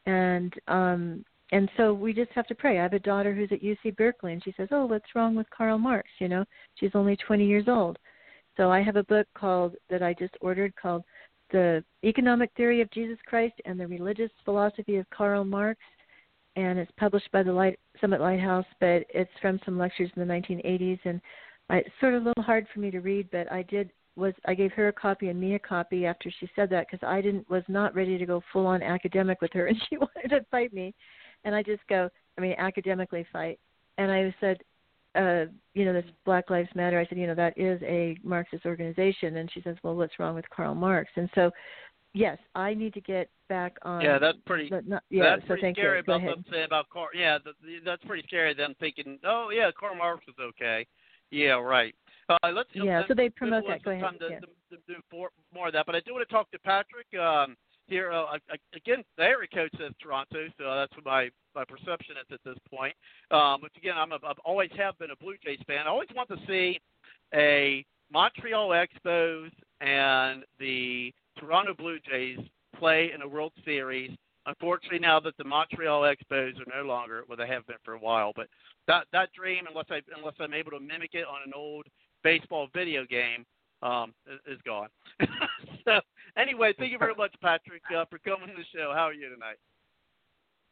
And 0.07 0.55
um, 0.69 1.25
and 1.53 1.71
so 1.77 1.95
we 1.95 2.13
just 2.13 2.33
have 2.33 2.47
to 2.49 2.55
pray. 2.55 2.79
I 2.79 2.83
have 2.83 2.95
a 2.95 2.99
daughter 2.99 3.35
who's 3.35 3.53
at 3.53 3.63
UC 3.63 3.97
Berkeley, 3.97 4.33
and 4.33 4.43
she 4.43 4.55
says, 4.57 4.69
"Oh, 4.71 4.87
what's 4.87 5.15
wrong 5.15 5.35
with 5.35 5.49
Karl 5.51 5.79
Marx?" 5.79 6.09
You 6.19 6.29
know, 6.29 6.45
she's 6.75 6.95
only 6.95 7.17
20 7.17 7.47
years 7.47 7.69
old. 7.69 7.99
So 8.57 8.71
I 8.71 8.83
have 8.83 8.97
a 8.97 9.05
book 9.05 9.27
called 9.35 9.77
that 9.89 10.03
I 10.03 10.15
just 10.15 10.37
ordered 10.41 10.75
called 10.77 11.05
"The 11.51 11.85
Economic 12.05 12.51
Theory 12.57 12.81
of 12.81 12.91
Jesus 12.91 13.19
Christ 13.27 13.55
and 13.65 13.79
the 13.79 13.87
Religious 13.87 14.31
Philosophy 14.45 14.97
of 14.97 15.09
Karl 15.11 15.45
Marx." 15.45 15.81
and 16.57 16.79
it's 16.79 16.93
published 16.99 17.31
by 17.33 17.43
the 17.43 17.53
Light, 17.53 17.79
Summit 18.01 18.21
Lighthouse, 18.21 18.67
but 18.81 19.05
it's 19.09 19.31
from 19.41 19.59
some 19.65 19.79
lectures 19.79 20.11
in 20.15 20.27
the 20.27 20.33
1980s, 20.33 20.99
and 21.05 21.21
I, 21.71 21.79
it's 21.79 21.91
sort 22.01 22.15
of 22.15 22.23
a 22.23 22.27
little 22.27 22.43
hard 22.43 22.67
for 22.73 22.81
me 22.81 22.91
to 22.91 23.01
read, 23.01 23.31
but 23.31 23.51
I 23.51 23.63
did 23.63 23.91
was 24.15 24.35
I 24.45 24.53
gave 24.53 24.73
her 24.73 24.89
a 24.89 24.93
copy 24.93 25.29
and 25.29 25.41
me 25.41 25.55
a 25.55 25.59
copy 25.59 26.05
after 26.05 26.31
she 26.39 26.47
said 26.55 26.69
that 26.69 26.87
because 26.87 27.07
I 27.07 27.23
didn't 27.23 27.49
was 27.49 27.63
not 27.69 27.95
ready 27.95 28.19
to 28.19 28.27
go 28.27 28.43
full 28.53 28.67
on 28.67 28.83
academic 28.83 29.41
with 29.41 29.53
her, 29.55 29.69
and 29.69 29.81
she 29.89 29.97
wanted 29.97 30.29
to 30.29 30.45
fight 30.51 30.73
me, 30.73 30.95
and 31.45 31.55
I 31.55 31.63
just 31.63 31.87
go, 31.89 32.09
I 32.39 32.41
mean, 32.41 32.55
academically 32.59 33.27
fight, 33.33 33.59
and 33.99 34.11
I 34.11 34.35
said, 34.41 34.59
uh, 35.15 35.45
you 35.75 35.85
know, 35.85 35.93
this 35.93 36.05
Black 36.25 36.49
Lives 36.49 36.71
Matter. 36.75 36.99
I 36.99 37.07
said, 37.07 37.19
you 37.19 37.27
know, 37.27 37.35
that 37.35 37.57
is 37.59 37.81
a 37.83 38.17
Marxist 38.23 38.65
organization, 38.65 39.37
and 39.37 39.51
she 39.53 39.61
says, 39.61 39.77
well, 39.83 39.95
what's 39.95 40.19
wrong 40.19 40.35
with 40.35 40.49
Karl 40.51 40.75
Marx? 40.75 41.11
And 41.17 41.29
so 41.35 41.51
yes, 42.15 42.39
I 42.55 42.75
need 42.75 42.95
to 42.95 43.01
get 43.01 43.29
back 43.49 43.77
on. 43.83 44.03
Yeah, 44.03 44.19
that's 44.19 44.39
pretty. 44.47 44.71
Not, 44.71 45.03
yeah, 45.11 45.37
that's 45.37 45.43
so 45.43 45.49
pretty 45.49 45.73
scary 45.73 45.99
you. 45.99 46.03
Go 46.05 46.15
about 46.17 46.37
them 46.37 46.45
saying 46.51 46.65
about 46.65 46.89
Karl. 46.91 47.09
Yeah, 47.15 47.39
the, 47.45 47.53
the, 47.63 47.79
that's 47.85 48.05
pretty 48.05 48.25
scary. 48.27 48.55
Them 48.55 48.75
thinking, 48.81 49.19
oh 49.25 49.51
yeah, 49.55 49.71
Karl 49.79 49.97
Marx 49.97 50.25
is 50.29 50.35
okay. 50.41 50.87
Yeah, 51.31 51.53
right. 51.53 51.95
Uh, 52.29 52.51
let's. 52.53 52.69
Yeah, 52.75 53.03
so 53.09 53.15
they 53.15 53.29
promote 53.29 53.65
that. 53.69 53.83
Go 53.83 53.91
ahead. 53.91 54.05
To, 54.21 54.29
yeah. 54.31 54.41
to, 54.41 54.47
to 54.47 54.83
do 54.87 54.95
more, 55.13 55.31
more 55.55 55.69
of 55.69 55.73
that, 55.75 55.87
but 55.87 55.95
I 55.95 56.01
do 56.01 56.15
want 56.15 56.29
to 56.29 56.33
talk 56.33 56.51
to 56.53 56.59
Patrick. 56.59 57.07
Um, 57.19 57.57
here 57.87 58.13
uh, 58.13 58.39
again, 58.75 59.05
the 59.17 59.25
area 59.25 59.49
code 59.53 59.71
says 59.79 59.93
Toronto, 60.01 60.47
so 60.59 60.75
that's 60.75 60.95
what 60.95 61.05
my 61.05 61.31
my 61.55 61.65
perception 61.65 62.17
is 62.17 62.27
at 62.33 62.41
this 62.45 62.59
point. 62.71 62.95
Um, 63.31 63.61
but 63.61 63.71
again, 63.77 63.95
I'm 63.97 64.13
a, 64.13 64.17
I've 64.27 64.39
always 64.45 64.71
have 64.77 64.99
been 64.99 65.11
a 65.11 65.17
Blue 65.17 65.35
Jays 65.45 65.59
fan. 65.67 65.87
I 65.87 65.91
always 65.91 66.09
want 66.15 66.29
to 66.31 66.37
see 66.47 66.81
a 67.35 67.85
Montreal 68.13 68.71
Expos 68.71 69.51
and 69.81 70.45
the 70.59 71.13
Toronto 71.39 71.75
Blue 71.75 71.99
Jays 72.09 72.39
play 72.79 73.11
in 73.15 73.23
a 73.23 73.29
World 73.29 73.53
Series. 73.65 74.11
Unfortunately, 74.47 74.99
now 74.99 75.21
that 75.21 75.37
the 75.37 75.45
Montreal 75.45 76.03
Expos 76.03 76.55
are 76.61 76.83
no 76.83 76.87
longer, 76.87 77.25
well, 77.29 77.39
they 77.39 77.47
have 77.47 77.67
been 77.67 77.77
for 77.85 77.95
a 77.95 77.99
while, 77.99 78.33
but 78.35 78.49
that 78.89 79.07
that 79.13 79.33
dream, 79.33 79.65
unless 79.69 79.87
I 79.91 80.01
unless 80.17 80.35
I'm 80.41 80.55
able 80.55 80.73
to 80.73 80.81
mimic 80.81 81.15
it 81.15 81.27
on 81.27 81.41
an 81.47 81.53
old 81.55 81.87
baseball 82.25 82.69
video 82.75 83.05
game, 83.05 83.45
um, 83.83 84.15
is 84.47 84.59
gone. 84.65 84.89
so 85.85 86.01
anyway, 86.37 86.73
thank 86.79 86.93
you 86.93 86.99
very 86.99 87.15
much, 87.15 87.35
Patrick, 87.41 87.83
uh, 87.97 88.05
for 88.07 88.19
coming 88.19 88.49
to 88.49 88.55
the 88.55 88.65
show. 88.75 88.93
How 88.95 89.05
are 89.05 89.13
you 89.13 89.29
tonight? 89.29 89.57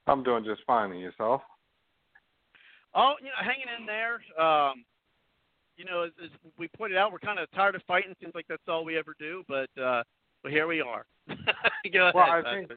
I'm 0.06 0.22
doing 0.22 0.44
just 0.44 0.62
fine. 0.66 0.90
And 0.90 1.00
yourself? 1.00 1.42
Oh, 2.94 3.14
you 3.20 3.26
know, 3.26 3.32
hanging 3.40 3.66
in 3.78 3.86
there. 3.86 4.14
Um, 4.42 4.84
you 5.76 5.84
know, 5.84 6.02
as, 6.02 6.10
as 6.22 6.30
we 6.58 6.68
pointed 6.76 6.98
out, 6.98 7.12
we're 7.12 7.18
kind 7.18 7.38
of 7.38 7.50
tired 7.52 7.74
of 7.74 7.82
fighting. 7.86 8.14
Seems 8.20 8.34
like 8.34 8.46
that's 8.48 8.62
all 8.68 8.84
we 8.84 8.98
ever 8.98 9.14
do, 9.18 9.44
but 9.48 9.70
uh, 9.80 10.02
but 10.42 10.52
here 10.52 10.66
we 10.66 10.80
are. 10.80 11.06
Go 11.92 12.10
well, 12.14 12.24
ahead, 12.24 12.44
I 12.46 12.54
think 12.54 12.70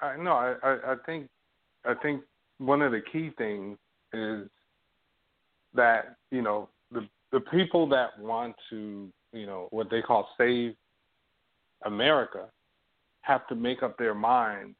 I 0.00 0.16
no, 0.16 0.32
I, 0.32 0.54
I, 0.62 0.92
I 0.92 0.94
think 1.06 1.28
I 1.84 1.94
think 1.94 2.22
one 2.58 2.82
of 2.82 2.92
the 2.92 3.00
key 3.12 3.30
things 3.36 3.78
is 4.12 4.48
that 5.74 6.16
you 6.30 6.42
know 6.42 6.68
the 6.92 7.08
the 7.32 7.40
people 7.40 7.88
that 7.88 8.18
want 8.18 8.54
to 8.70 9.08
you 9.32 9.46
know 9.46 9.68
what 9.70 9.90
they 9.90 10.02
call 10.02 10.28
save 10.38 10.74
America 11.84 12.46
have 13.22 13.46
to 13.48 13.54
make 13.54 13.82
up 13.82 13.96
their 13.98 14.14
mind 14.14 14.74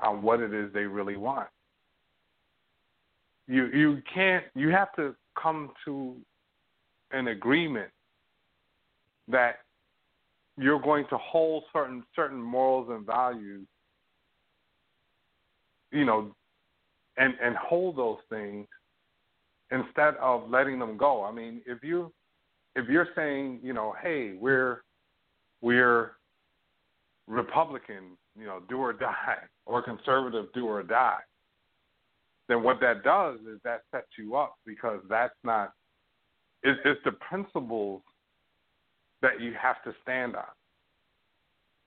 on 0.00 0.22
what 0.22 0.40
it 0.40 0.52
is 0.52 0.72
they 0.72 0.84
really 0.84 1.16
want. 1.16 1.48
You 3.46 3.66
you 3.66 4.02
can't 4.12 4.44
you 4.54 4.70
have 4.70 4.92
to 4.96 5.14
come 5.40 5.70
to 5.84 6.16
an 7.12 7.28
agreement 7.28 7.90
that 9.28 9.56
you're 10.56 10.80
going 10.80 11.04
to 11.10 11.18
hold 11.18 11.64
certain 11.72 12.04
certain 12.14 12.40
morals 12.40 12.88
and 12.90 13.04
values 13.04 13.66
you 15.92 16.04
know 16.04 16.34
and 17.16 17.34
and 17.42 17.56
hold 17.56 17.96
those 17.96 18.18
things 18.28 18.66
instead 19.70 20.14
of 20.16 20.48
letting 20.50 20.78
them 20.78 20.96
go 20.96 21.24
i 21.24 21.32
mean 21.32 21.60
if 21.66 21.82
you 21.82 22.12
if 22.76 22.88
you're 22.88 23.08
saying 23.16 23.58
you 23.62 23.72
know 23.72 23.94
hey 24.02 24.34
we're 24.38 24.82
we're 25.64 26.12
republican 27.26 28.16
you 28.38 28.46
know 28.46 28.60
do 28.68 28.76
or 28.78 28.92
die 29.08 29.38
or 29.66 29.82
conservative 29.82 30.46
do 30.54 30.66
or 30.66 30.82
die 30.82 31.20
then 32.48 32.62
what 32.62 32.80
that 32.80 33.02
does 33.02 33.38
is 33.40 33.58
that 33.64 33.82
sets 33.90 34.06
you 34.18 34.36
up 34.36 34.56
because 34.66 35.00
that's 35.08 35.34
not 35.42 35.72
it's, 36.62 36.80
it's 36.84 37.00
the 37.04 37.12
principles 37.12 38.02
that 39.22 39.40
you 39.40 39.52
have 39.60 39.82
to 39.84 39.94
stand 40.02 40.36
on. 40.36 40.44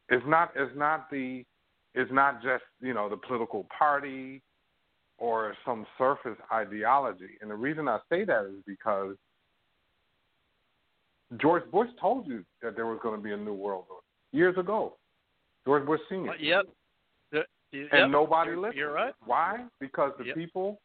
It's 0.10 0.24
not 0.28 0.52
it's 0.56 0.72
not 0.76 1.10
the 1.12 1.44
it's 1.94 2.12
not 2.12 2.44
just, 2.44 2.64
you 2.82 2.94
know, 2.94 3.10
the 3.10 3.18
political 3.18 3.68
party 3.78 4.42
or 5.18 5.56
some 5.66 5.86
surface 5.98 6.38
ideology. 6.54 7.38
And 7.42 7.50
the 7.50 7.56
reason 7.56 7.88
I 7.88 7.98
say 8.10 8.24
that 8.24 8.46
is 8.46 8.64
because 8.68 9.16
George 11.36 11.70
Bush 11.72 11.90
told 12.00 12.26
you 12.26 12.46
that 12.62 12.76
there 12.76 12.86
was 12.86 13.00
going 13.04 13.18
to 13.18 13.22
be 13.22 13.34
a 13.34 13.38
new 13.38 13.54
world 13.54 13.86
order 13.90 14.02
years 14.32 14.58
ago. 14.58 14.96
George 15.66 15.86
Bush 15.86 16.00
Senior. 16.10 16.32
Uh, 16.32 16.36
yep. 16.40 16.66
The, 17.32 17.44
and 17.74 17.90
yep. 17.92 18.10
nobody 18.10 18.52
you're, 18.52 18.60
listened. 18.60 18.78
You're 18.78 18.94
right. 18.94 19.14
Why? 19.26 19.66
Because 19.80 20.14
the 20.18 20.26
Yep. 20.26 20.36
people 20.36 20.80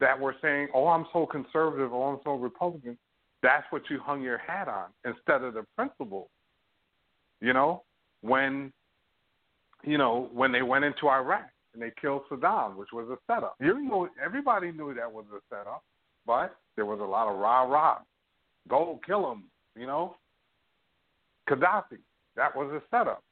that 0.00 0.18
were 0.18 0.36
saying, 0.42 0.68
"Oh, 0.74 0.86
I'm 0.88 1.06
so 1.12 1.26
conservative," 1.26 1.92
"Oh, 1.92 2.02
I'm 2.02 2.20
so 2.22 2.34
Republican," 2.34 2.98
that's 3.42 3.66
what 3.70 3.88
you 3.88 3.98
hung 3.98 4.20
your 4.20 4.38
hat 4.38 4.68
on 4.68 4.92
instead 5.04 5.42
of 5.42 5.54
the 5.54 5.64
principle. 5.74 6.28
You 7.40 7.54
know, 7.54 7.84
when 8.20 8.72
you 9.84 9.96
know 9.96 10.28
when 10.32 10.52
they 10.52 10.62
went 10.62 10.84
into 10.84 11.08
Iraq 11.08 11.48
and 11.72 11.82
they 11.82 11.92
killed 12.00 12.22
Saddam, 12.30 12.76
which 12.76 12.92
was 12.92 13.08
a 13.08 13.16
setup. 13.26 13.54
You 13.60 13.80
know, 13.80 14.08
everybody 14.22 14.70
knew 14.70 14.92
that 14.94 15.10
was 15.10 15.24
a 15.34 15.40
setup, 15.48 15.82
but 16.26 16.56
there 16.76 16.86
was 16.86 17.00
a 17.00 17.04
lot 17.04 17.28
of 17.28 17.38
rah 17.38 17.62
rah. 17.62 17.98
Go 18.68 19.00
kill 19.06 19.32
him. 19.32 19.44
You 19.78 19.86
know, 19.86 20.16
Gaddafi. 21.48 21.98
That 22.36 22.54
was 22.54 22.70
a 22.72 22.82
setup. 22.90 23.22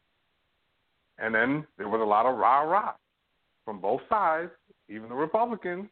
And 1.19 1.35
then 1.35 1.67
there 1.79 1.89
was 1.89 2.01
a 2.01 2.05
lot 2.05 2.27
of 2.27 2.37
rah 2.39 2.61
rah 2.61 2.93
from 3.65 3.81
both 3.81 4.01
sides, 4.09 4.51
even 4.89 5.09
the 5.09 5.15
Republicans 5.15 5.89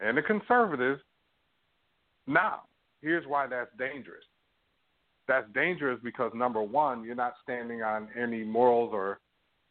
and 0.00 0.16
the 0.16 0.22
conservatives. 0.22 1.00
Now, 2.26 2.62
here's 3.02 3.26
why 3.26 3.46
that's 3.46 3.70
dangerous. 3.78 4.24
That's 5.28 5.46
dangerous 5.54 6.00
because 6.02 6.32
number 6.34 6.62
one, 6.62 7.04
you're 7.04 7.14
not 7.14 7.34
standing 7.42 7.82
on 7.82 8.08
any 8.20 8.42
morals 8.44 8.90
or 8.92 9.20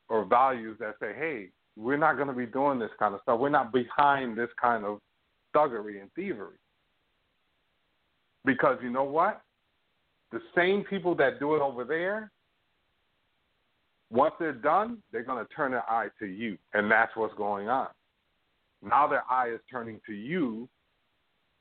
or 0.09 0.25
values 0.25 0.77
that 0.79 0.95
say, 0.99 1.13
hey, 1.17 1.49
we're 1.75 1.97
not 1.97 2.15
going 2.15 2.27
to 2.27 2.33
be 2.33 2.45
doing 2.45 2.77
this 2.77 2.91
kind 2.99 3.15
of 3.15 3.21
stuff. 3.21 3.39
We're 3.39 3.49
not 3.49 3.71
behind 3.71 4.37
this 4.37 4.49
kind 4.61 4.85
of 4.85 4.99
thuggery 5.55 6.01
and 6.01 6.11
thievery. 6.13 6.57
Because 8.45 8.77
you 8.83 8.91
know 8.91 9.05
what? 9.05 9.41
The 10.33 10.41
same 10.55 10.83
people 10.83 11.13
that 11.17 11.39
do 11.39 11.53
it 11.53 11.61
over 11.61 11.83
there, 11.83 12.31
once 14.09 14.33
they're 14.39 14.51
done, 14.51 14.97
they're 15.11 15.23
going 15.23 15.45
to 15.45 15.53
turn 15.53 15.71
their 15.71 15.87
eye 15.87 16.07
to 16.17 16.25
you. 16.25 16.57
And 16.73 16.89
that's 16.89 17.15
what's 17.15 17.35
going 17.35 17.69
on. 17.69 17.87
Now 18.81 19.07
their 19.07 19.23
eye 19.29 19.51
is 19.53 19.59
turning 19.71 20.01
to 20.07 20.13
you, 20.13 20.67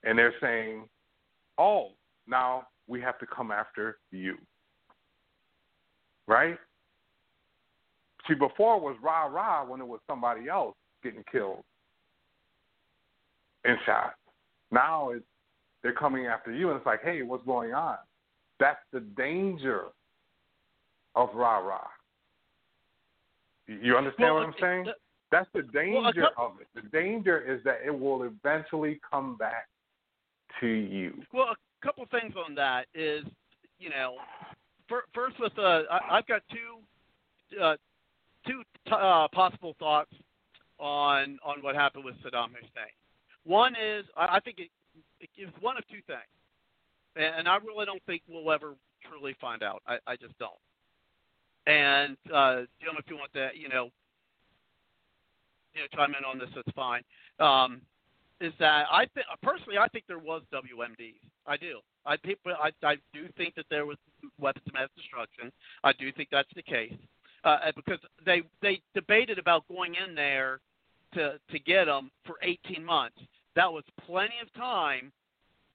and 0.05 0.19
they're 0.19 0.35
saying, 0.40 0.89
oh, 1.59 1.90
now 2.27 2.66
we 2.89 2.99
have 3.03 3.19
to 3.19 3.27
come 3.27 3.51
after 3.51 3.99
you. 4.11 4.39
Right? 6.27 6.57
See, 8.27 8.35
before 8.35 8.77
it 8.77 8.82
was 8.82 8.97
rah 9.03 9.27
rah 9.27 9.66
when 9.66 9.82
it 9.82 9.86
was 9.86 10.01
somebody 10.07 10.49
else 10.49 10.74
getting 11.03 11.24
killed 11.31 11.62
and 13.65 13.77
shot. 13.85 14.15
Now 14.70 15.11
it's 15.11 15.24
they're 15.82 15.93
coming 15.93 16.27
after 16.27 16.53
you, 16.53 16.70
and 16.70 16.77
it's 16.78 16.86
like, 16.86 17.03
hey, 17.03 17.20
what's 17.23 17.44
going 17.44 17.74
on? 17.74 17.97
That's 18.62 18.78
the 18.93 19.01
danger 19.01 19.86
of 21.16 21.30
rah 21.34 21.59
rah. 21.59 21.89
You 23.66 23.97
understand 23.97 24.32
Well, 24.36 24.47
what 24.47 24.55
I'm 24.55 24.60
saying? 24.60 24.84
the- 24.84 24.97
That's 25.32 25.51
the 25.52 25.62
Well, 25.62 25.72
danger 26.12 26.28
cou- 26.36 26.44
of 26.44 26.60
it. 26.60 26.68
The 26.74 26.82
danger 26.82 27.40
is 27.40 27.60
that 27.64 27.80
it 27.84 27.90
will 27.90 28.22
eventually 28.22 29.01
come 29.10 29.34
back 29.36 29.68
to 30.60 30.66
you. 30.68 31.24
Well, 31.32 31.48
a 31.48 31.56
couple 31.84 32.06
things 32.06 32.36
on 32.36 32.55
that 32.55 32.86
is, 32.94 33.24
you 33.80 33.90
know, 33.90 34.18
fir- 34.89 35.06
first 35.12 35.40
with 35.40 35.59
uh, 35.59 35.82
I, 35.90 36.18
I've 36.18 36.26
got 36.28 36.43
two 36.48 37.59
uh, 37.60 37.76
two 38.47 38.62
t- 38.86 38.93
uh, 38.93 39.26
possible 39.32 39.74
thoughts 39.80 40.12
on 40.78 41.36
on 41.44 41.62
what 41.62 41.74
happened 41.74 42.05
with 42.05 42.14
Saddam 42.22 42.51
Hussein. 42.55 42.93
One 43.43 43.74
is 43.74 44.05
I, 44.16 44.36
I 44.36 44.40
think 44.40 44.60
it, 44.60 44.70
it 45.18 45.30
gives 45.36 45.52
one 45.60 45.76
of 45.76 45.84
two 45.89 46.02
things, 46.06 46.30
and, 47.16 47.48
I 47.48 47.56
really 47.56 47.86
don't 47.86 48.02
think 48.05 48.22
we'll 48.28 48.51
ever 48.52 48.74
truly 49.09 49.34
find 49.40 49.62
out. 49.62 49.82
I, 49.86 49.98
I 50.06 50.16
just 50.16 50.36
don't. 50.39 50.52
And 51.66 52.16
uh, 52.32 52.62
Jim, 52.80 52.97
if 52.98 53.05
you 53.09 53.16
want 53.16 53.32
to, 53.34 53.51
you 53.55 53.68
know, 53.68 53.90
you 55.74 55.80
know, 55.80 55.86
chime 55.94 56.14
in 56.18 56.24
on 56.24 56.39
this, 56.39 56.48
that's 56.55 56.74
fine. 56.74 57.02
Um, 57.39 57.80
is 58.40 58.52
that 58.59 58.86
I 58.90 59.06
think 59.14 59.26
personally, 59.43 59.78
I 59.78 59.89
think 59.89 60.05
there 60.09 60.18
was 60.18 60.43
WMDs. 60.52 61.22
I 61.47 61.56
do. 61.56 61.78
I 62.05 62.16
think, 62.16 62.39
I, 62.47 62.70
I 62.84 62.97
do 63.14 63.28
think 63.36 63.55
that 63.55 63.66
there 63.70 63.86
was 63.86 63.97
weapons 64.40 64.64
of 64.66 64.74
mass 64.74 64.89
destruction. 64.97 65.52
I 65.84 65.93
do 65.93 66.10
think 66.12 66.28
that's 66.32 66.48
the 66.56 66.62
case 66.62 66.94
uh, 67.44 67.72
because 67.74 67.98
they 68.24 68.43
they 68.60 68.80
debated 68.94 69.39
about 69.39 69.66
going 69.68 69.94
in 69.94 70.14
there 70.14 70.60
to 71.14 71.39
to 71.51 71.59
get 71.59 71.86
them 71.86 72.10
for 72.24 72.36
18 72.43 72.84
months. 72.84 73.18
That 73.55 73.72
was 73.72 73.84
plenty 74.06 74.34
of 74.43 74.52
time 74.55 75.12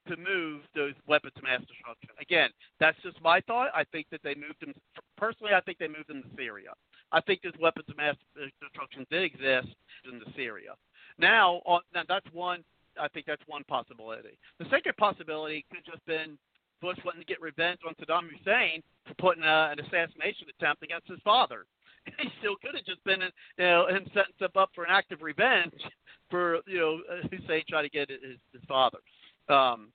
to 0.07 0.17
move 0.17 0.61
those 0.75 0.93
weapons 1.07 1.34
of 1.38 1.43
mass 1.43 1.61
destruction. 1.61 2.09
Again, 2.21 2.49
that's 2.79 2.97
just 3.03 3.21
my 3.21 3.41
thought. 3.41 3.69
I 3.73 3.84
think 3.91 4.07
that 4.11 4.21
they 4.23 4.35
moved 4.35 4.61
them. 4.61 4.73
Personally, 5.17 5.53
I 5.53 5.61
think 5.61 5.77
they 5.77 5.88
moved 5.88 6.09
them 6.09 6.23
to 6.23 6.29
Syria. 6.35 6.71
I 7.11 7.21
think 7.21 7.41
those 7.41 7.57
weapons 7.59 7.85
of 7.89 7.97
mass 7.97 8.15
destruction 8.61 9.05
did 9.09 9.23
exist 9.23 9.73
in 10.11 10.19
the 10.19 10.29
Syria. 10.35 10.73
Now, 11.17 11.61
on, 11.65 11.81
now 11.93 12.03
that's 12.07 12.27
one. 12.34 12.63
I 12.99 13.07
think 13.07 13.25
that's 13.25 13.43
one 13.47 13.63
possibility. 13.65 14.38
The 14.59 14.65
second 14.69 14.97
possibility 14.97 15.65
could 15.71 15.85
just 15.85 16.05
been 16.05 16.38
Bush 16.81 16.97
wanting 17.05 17.21
to 17.21 17.27
get 17.27 17.41
revenge 17.41 17.79
on 17.88 17.93
Saddam 17.95 18.29
Hussein 18.29 18.81
for 19.07 19.13
putting 19.15 19.43
uh, 19.43 19.69
an 19.71 19.79
assassination 19.79 20.47
attempt 20.57 20.84
against 20.84 21.07
his 21.07 21.19
father. 21.23 21.65
He 22.21 22.29
still 22.39 22.55
could 22.63 22.73
have 22.73 22.85
just 22.85 23.03
been, 23.03 23.19
you 23.19 23.65
know, 23.65 23.88
him 23.89 24.05
setting 24.13 24.31
himself 24.39 24.55
up 24.55 24.69
for 24.73 24.85
an 24.85 24.91
act 24.91 25.11
of 25.11 25.21
revenge 25.21 25.73
for, 26.29 26.59
you 26.65 26.79
know, 26.79 26.99
Hussein 27.29 27.63
trying 27.67 27.84
to 27.84 27.89
get 27.89 28.09
his, 28.09 28.39
his 28.53 28.61
father. 28.65 28.99
Um, 29.49 29.89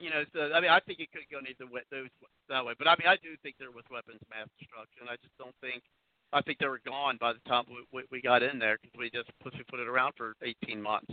you 0.00 0.10
know, 0.10 0.24
so 0.32 0.50
I 0.54 0.60
mean, 0.60 0.70
I 0.70 0.80
think 0.80 1.00
it 1.00 1.10
could 1.12 1.26
go 1.30 1.38
either 1.42 1.70
way, 1.70 1.82
those 1.90 2.08
that 2.48 2.64
way. 2.64 2.74
But 2.78 2.88
I 2.88 2.94
mean, 2.98 3.08
I 3.08 3.16
do 3.16 3.34
think 3.42 3.56
there 3.58 3.70
was 3.70 3.84
weapons 3.90 4.18
of 4.22 4.28
mass 4.30 4.48
destruction. 4.58 5.10
I 5.10 5.16
just 5.22 5.36
don't 5.38 5.54
think. 5.60 5.82
I 6.30 6.42
think 6.42 6.58
they 6.58 6.68
were 6.68 6.80
gone 6.84 7.16
by 7.18 7.32
the 7.32 7.40
time 7.48 7.64
we, 7.68 7.80
we, 7.90 8.02
we 8.12 8.20
got 8.20 8.42
in 8.42 8.58
there 8.58 8.76
because 8.76 8.92
we 8.98 9.08
just 9.08 9.30
pussyfooted 9.42 9.66
put 9.66 9.80
it 9.80 9.88
around 9.88 10.12
for 10.14 10.34
18 10.42 10.80
months. 10.80 11.10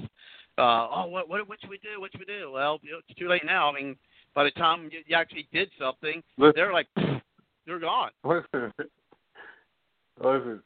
Uh, 0.57 0.91
oh, 0.91 1.05
what, 1.07 1.29
what 1.29 1.47
what 1.47 1.59
should 1.61 1.69
we 1.69 1.79
do? 1.79 2.01
What 2.01 2.11
should 2.11 2.19
we 2.19 2.25
do? 2.25 2.51
Well, 2.51 2.79
you 2.83 2.91
know, 2.91 2.99
it's 3.07 3.17
too 3.17 3.29
late 3.29 3.45
now. 3.45 3.69
I 3.69 3.73
mean, 3.73 3.95
by 4.33 4.43
the 4.43 4.51
time 4.51 4.89
you, 4.91 4.99
you 5.07 5.15
actually 5.15 5.47
did 5.53 5.69
something, 5.79 6.21
Listen. 6.37 6.53
they're 6.55 6.73
like, 6.73 6.87
they're 7.65 7.79
gone. 7.79 8.11
Listen, 8.23 8.73
listen. 10.21 10.61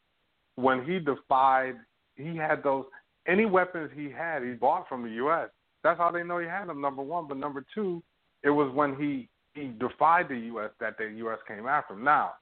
When 0.55 0.83
he 0.83 0.99
defied, 0.99 1.75
he 2.15 2.35
had 2.35 2.63
those 2.63 2.85
any 3.27 3.45
weapons 3.45 3.91
he 3.95 4.09
had, 4.09 4.43
he 4.43 4.53
bought 4.53 4.89
from 4.89 5.03
the 5.03 5.11
U.S. 5.11 5.49
That's 5.83 5.97
how 5.97 6.11
they 6.11 6.23
know 6.23 6.39
he 6.39 6.47
had 6.47 6.67
them. 6.67 6.81
Number 6.81 7.01
one, 7.01 7.27
but 7.27 7.37
number 7.37 7.65
two, 7.73 8.03
it 8.43 8.49
was 8.49 8.73
when 8.73 8.95
he 8.95 9.29
he 9.53 9.67
defied 9.79 10.27
the 10.29 10.37
U.S. 10.37 10.69
that 10.79 10.97
the 10.97 11.05
U.S. 11.17 11.39
came 11.47 11.67
after 11.67 11.93
him. 11.93 12.03
Now, 12.03 12.33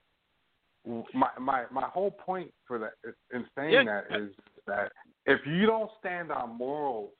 my 1.14 1.28
my 1.40 1.64
my 1.70 1.84
whole 1.92 2.10
point 2.10 2.50
for 2.66 2.78
that 2.78 2.92
in 3.32 3.44
saying 3.56 3.72
Yeah. 3.72 3.84
that 3.84 4.16
is 4.20 4.30
that 4.66 4.92
if 5.26 5.40
you 5.46 5.66
don't 5.66 5.90
stand 5.98 6.30
on 6.30 6.56
morals 6.56 7.10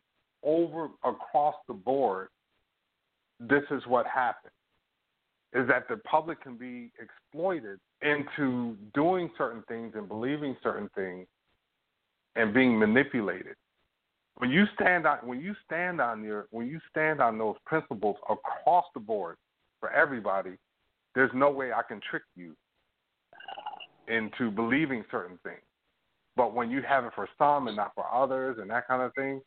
over 0.43 0.89
across 1.05 1.55
the 1.67 1.75
board, 1.75 2.29
this 3.41 3.65
is 3.71 3.83
what 3.87 4.07
happens. 4.07 4.53
Is 5.55 5.67
that 5.69 5.89
the 5.89 5.97
public 5.99 6.43
can 6.43 6.57
be 6.57 6.93
exploited 7.01 7.79
into 8.03 8.77
doing 8.95 9.31
certain 9.39 9.63
things 9.67 9.95
and 9.97 10.07
believing 10.07 10.57
certain 10.63 10.91
things 10.95 11.27
and 12.37 12.53
being 12.53 12.79
manipulated. 12.79 13.57
When 14.39 14.51
you 14.51 14.67
stand 14.81 15.05
on 15.07 15.19
when 15.19 15.41
you 15.41 15.55
stand 15.67 16.01
on 16.01 16.23
your 16.23 16.47
when 16.51 16.69
you 16.69 16.81
stand 16.91 17.21
on 17.21 17.39
those 17.39 17.57
principles 17.67 18.17
across 18.31 18.85
the 18.95 19.01
board 19.01 19.37
for 19.81 19.91
everybody, 19.91 20.53
there's 21.15 21.31
no 21.35 21.51
way 21.51 21.73
I 21.73 21.83
can 21.83 22.01
trick 22.09 22.23
you 22.37 22.55
into 24.07 24.51
believing 24.51 25.05
certain 25.11 25.39
things. 25.43 25.61
But 26.37 26.55
when 26.55 26.71
you 26.71 26.83
have 26.83 27.05
it 27.05 27.13
for 27.17 27.29
some 27.37 27.67
and 27.67 27.77
not 27.77 27.93
for 27.97 28.07
others 28.13 28.59
and 28.61 28.71
that 28.71 28.87
kind 28.87 29.03
of 29.03 29.13
thing, 29.15 29.41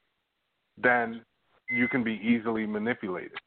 then 0.78 1.24
you 1.70 1.88
can 1.88 2.04
be 2.04 2.20
easily 2.22 2.66
manipulated. 2.66 3.38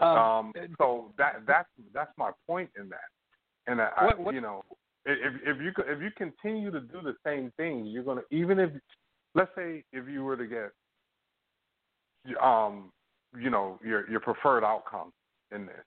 Um, 0.00 0.08
um, 0.08 0.52
so 0.76 1.12
that 1.18 1.42
that's 1.46 1.68
that's 1.94 2.12
my 2.18 2.32
point 2.48 2.70
in 2.76 2.88
that. 2.88 3.08
And 3.68 3.80
I, 3.80 4.06
What- 4.06 4.18
what- 4.18 4.34
you 4.34 4.40
know, 4.40 4.64
if 5.04 5.34
if 5.44 5.60
you 5.60 5.72
if 5.86 6.02
you 6.02 6.10
continue 6.16 6.72
to 6.72 6.80
do 6.80 7.00
the 7.00 7.14
same 7.24 7.52
thing, 7.52 7.86
you're 7.86 8.02
gonna 8.02 8.22
even 8.32 8.58
if 8.58 8.70
let's 9.34 9.50
say 9.56 9.84
if 9.92 10.08
you 10.08 10.24
were 10.24 10.36
to 10.36 10.46
get 10.46 10.72
um 12.42 12.90
you 13.38 13.50
know 13.50 13.78
your 13.84 14.08
your 14.10 14.20
preferred 14.20 14.64
outcome 14.64 15.12
in 15.54 15.66
this, 15.66 15.84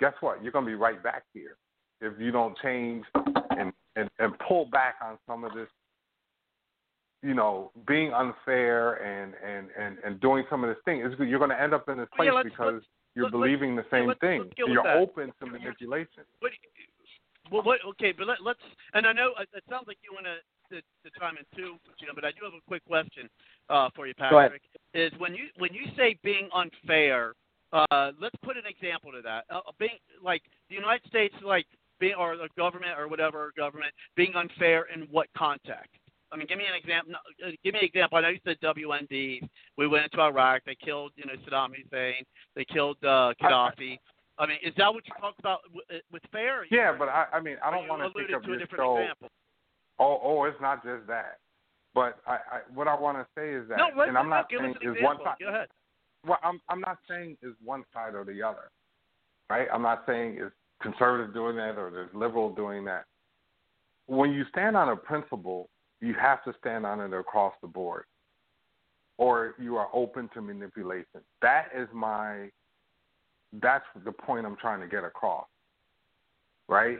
guess 0.00 0.14
what? 0.20 0.42
You're 0.42 0.52
gonna 0.52 0.66
be 0.66 0.74
right 0.74 1.02
back 1.02 1.24
here 1.32 1.56
if 2.00 2.12
you 2.18 2.30
don't 2.30 2.56
change 2.58 3.04
and 3.50 3.72
and 3.96 4.10
and 4.18 4.34
pull 4.46 4.66
back 4.66 4.96
on 5.02 5.18
some 5.26 5.44
of 5.44 5.52
this 5.54 5.68
you 7.22 7.32
know, 7.32 7.72
being 7.86 8.12
unfair 8.12 9.00
and 9.02 9.32
and 9.42 9.68
and 9.80 9.96
and 10.04 10.20
doing 10.20 10.44
some 10.50 10.62
of 10.62 10.68
this 10.68 10.76
thing, 10.84 11.00
is 11.00 11.14
you're 11.18 11.38
going 11.38 11.50
to 11.50 11.60
end 11.60 11.72
up 11.72 11.88
in 11.88 11.96
this 11.96 12.08
place 12.14 12.26
Yeah, 12.26 12.34
let's- 12.34 12.50
because 12.50 12.74
let's- 12.74 12.86
you're 13.14 13.24
let's- 13.24 13.32
believing 13.32 13.74
the 13.76 13.86
same 13.90 14.12
thing. 14.20 14.52
you're 14.58 14.86
open 14.86 15.32
to 15.40 15.46
manipulation. 15.46 16.24
What, 16.40 16.52
well, 17.50 17.62
what? 17.62 17.80
Okay, 17.92 18.12
but 18.12 18.26
let, 18.26 18.42
let's. 18.42 18.60
And 18.92 19.06
I 19.06 19.12
know 19.14 19.32
it 19.40 19.48
it 19.54 19.64
sounds 19.70 19.86
like 19.88 19.96
you 20.02 20.12
want 20.12 20.26
to 20.26 20.36
to, 20.70 20.76
to 20.80 21.18
chime 21.18 21.36
in 21.38 21.44
too, 21.56 21.76
Jim. 21.98 22.10
But 22.14 22.24
I 22.24 22.30
do 22.30 22.44
have 22.44 22.54
a 22.54 22.62
quick 22.66 22.84
question 22.84 23.28
uh, 23.70 23.88
for 23.94 24.06
you. 24.06 24.14
Patrick. 24.14 24.62
Is 24.94 25.12
when 25.18 25.34
you 25.34 25.46
when 25.58 25.72
you 25.74 25.86
say 25.96 26.16
being 26.22 26.48
unfair, 26.54 27.34
uh, 27.72 28.12
let's 28.20 28.36
put 28.44 28.56
an 28.56 28.64
example 28.68 29.10
to 29.12 29.22
that. 29.22 29.44
Uh, 29.50 29.60
being 29.78 29.98
like 30.22 30.42
the 30.68 30.74
United 30.76 31.06
States, 31.08 31.34
like 31.44 31.66
being 32.00 32.14
or 32.14 32.36
the 32.36 32.48
government 32.56 32.98
or 32.98 33.08
whatever 33.08 33.52
government 33.56 33.92
being 34.16 34.32
unfair 34.36 34.86
in 34.94 35.02
what 35.10 35.26
context? 35.36 35.90
I 36.32 36.36
mean, 36.36 36.46
give 36.48 36.58
me 36.58 36.64
an 36.68 36.74
example. 36.74 37.14
uh, 37.14 37.50
Give 37.62 37.74
me 37.74 37.80
an 37.80 37.86
example. 37.86 38.18
I 38.18 38.22
know 38.22 38.28
you 38.28 38.40
said 38.44 38.56
WMD. 38.60 39.40
We 39.78 39.86
went 39.86 40.04
into 40.04 40.20
Iraq. 40.20 40.62
They 40.66 40.74
killed, 40.74 41.12
you 41.16 41.24
know, 41.26 41.34
Saddam 41.46 41.70
Hussein. 41.76 42.24
They 42.56 42.64
killed 42.64 42.96
uh, 43.04 43.34
Gaddafi. 43.40 43.98
I 44.36 44.46
mean, 44.46 44.58
is 44.64 44.74
that 44.76 44.92
what 44.92 45.06
you 45.06 45.12
talk 45.20 45.34
about 45.38 45.60
with, 45.72 45.84
with 46.10 46.22
fair? 46.32 46.66
Yeah, 46.70 46.96
but 46.98 47.08
I, 47.08 47.26
I 47.34 47.40
mean, 47.40 47.56
I 47.64 47.70
don't 47.70 47.86
want 47.86 48.02
to 48.02 48.18
think 48.18 48.34
of 48.34 48.42
to 48.42 48.52
a 48.52 48.58
different 48.58 48.82
show. 48.82 48.96
example. 48.98 49.28
Oh, 49.98 50.20
oh, 50.22 50.44
it's 50.44 50.60
not 50.60 50.84
just 50.84 51.06
that. 51.06 51.38
But 51.94 52.18
I, 52.26 52.32
I 52.32 52.60
what 52.74 52.88
I 52.88 52.98
want 52.98 53.18
to 53.18 53.26
say 53.36 53.54
is 53.54 53.68
that, 53.68 53.78
No, 53.78 54.02
and 54.02 54.18
I'm 54.18 54.28
not 54.28 54.48
give 54.48 54.60
saying 54.60 54.74
is 54.82 54.96
one 55.00 55.18
side. 55.22 55.36
Go 55.40 55.48
ahead. 55.48 55.68
Well, 56.26 56.38
I'm 56.42 56.60
I'm 56.68 56.80
not 56.80 56.98
saying 57.08 57.36
is 57.42 57.54
one 57.64 57.84
side 57.92 58.14
or 58.14 58.24
the 58.24 58.42
other, 58.42 58.70
right? 59.48 59.68
I'm 59.72 59.82
not 59.82 60.02
saying 60.06 60.38
is 60.38 60.50
conservative 60.82 61.32
doing 61.32 61.56
that 61.56 61.78
or 61.78 61.90
there's 61.90 62.12
liberal 62.12 62.52
doing 62.52 62.84
that. 62.86 63.04
When 64.06 64.32
you 64.32 64.44
stand 64.50 64.76
on 64.76 64.88
a 64.88 64.96
principle, 64.96 65.68
you 66.00 66.14
have 66.20 66.42
to 66.44 66.52
stand 66.58 66.84
on 66.84 67.00
it 67.00 67.16
across 67.16 67.54
the 67.62 67.68
board, 67.68 68.04
or 69.16 69.54
you 69.58 69.76
are 69.76 69.88
open 69.92 70.28
to 70.34 70.42
manipulation. 70.42 71.20
That 71.42 71.68
is 71.76 71.88
my. 71.92 72.50
That's 73.62 73.84
the 74.04 74.10
point 74.10 74.46
I'm 74.46 74.56
trying 74.56 74.80
to 74.80 74.88
get 74.88 75.04
across, 75.04 75.46
right? 76.68 76.98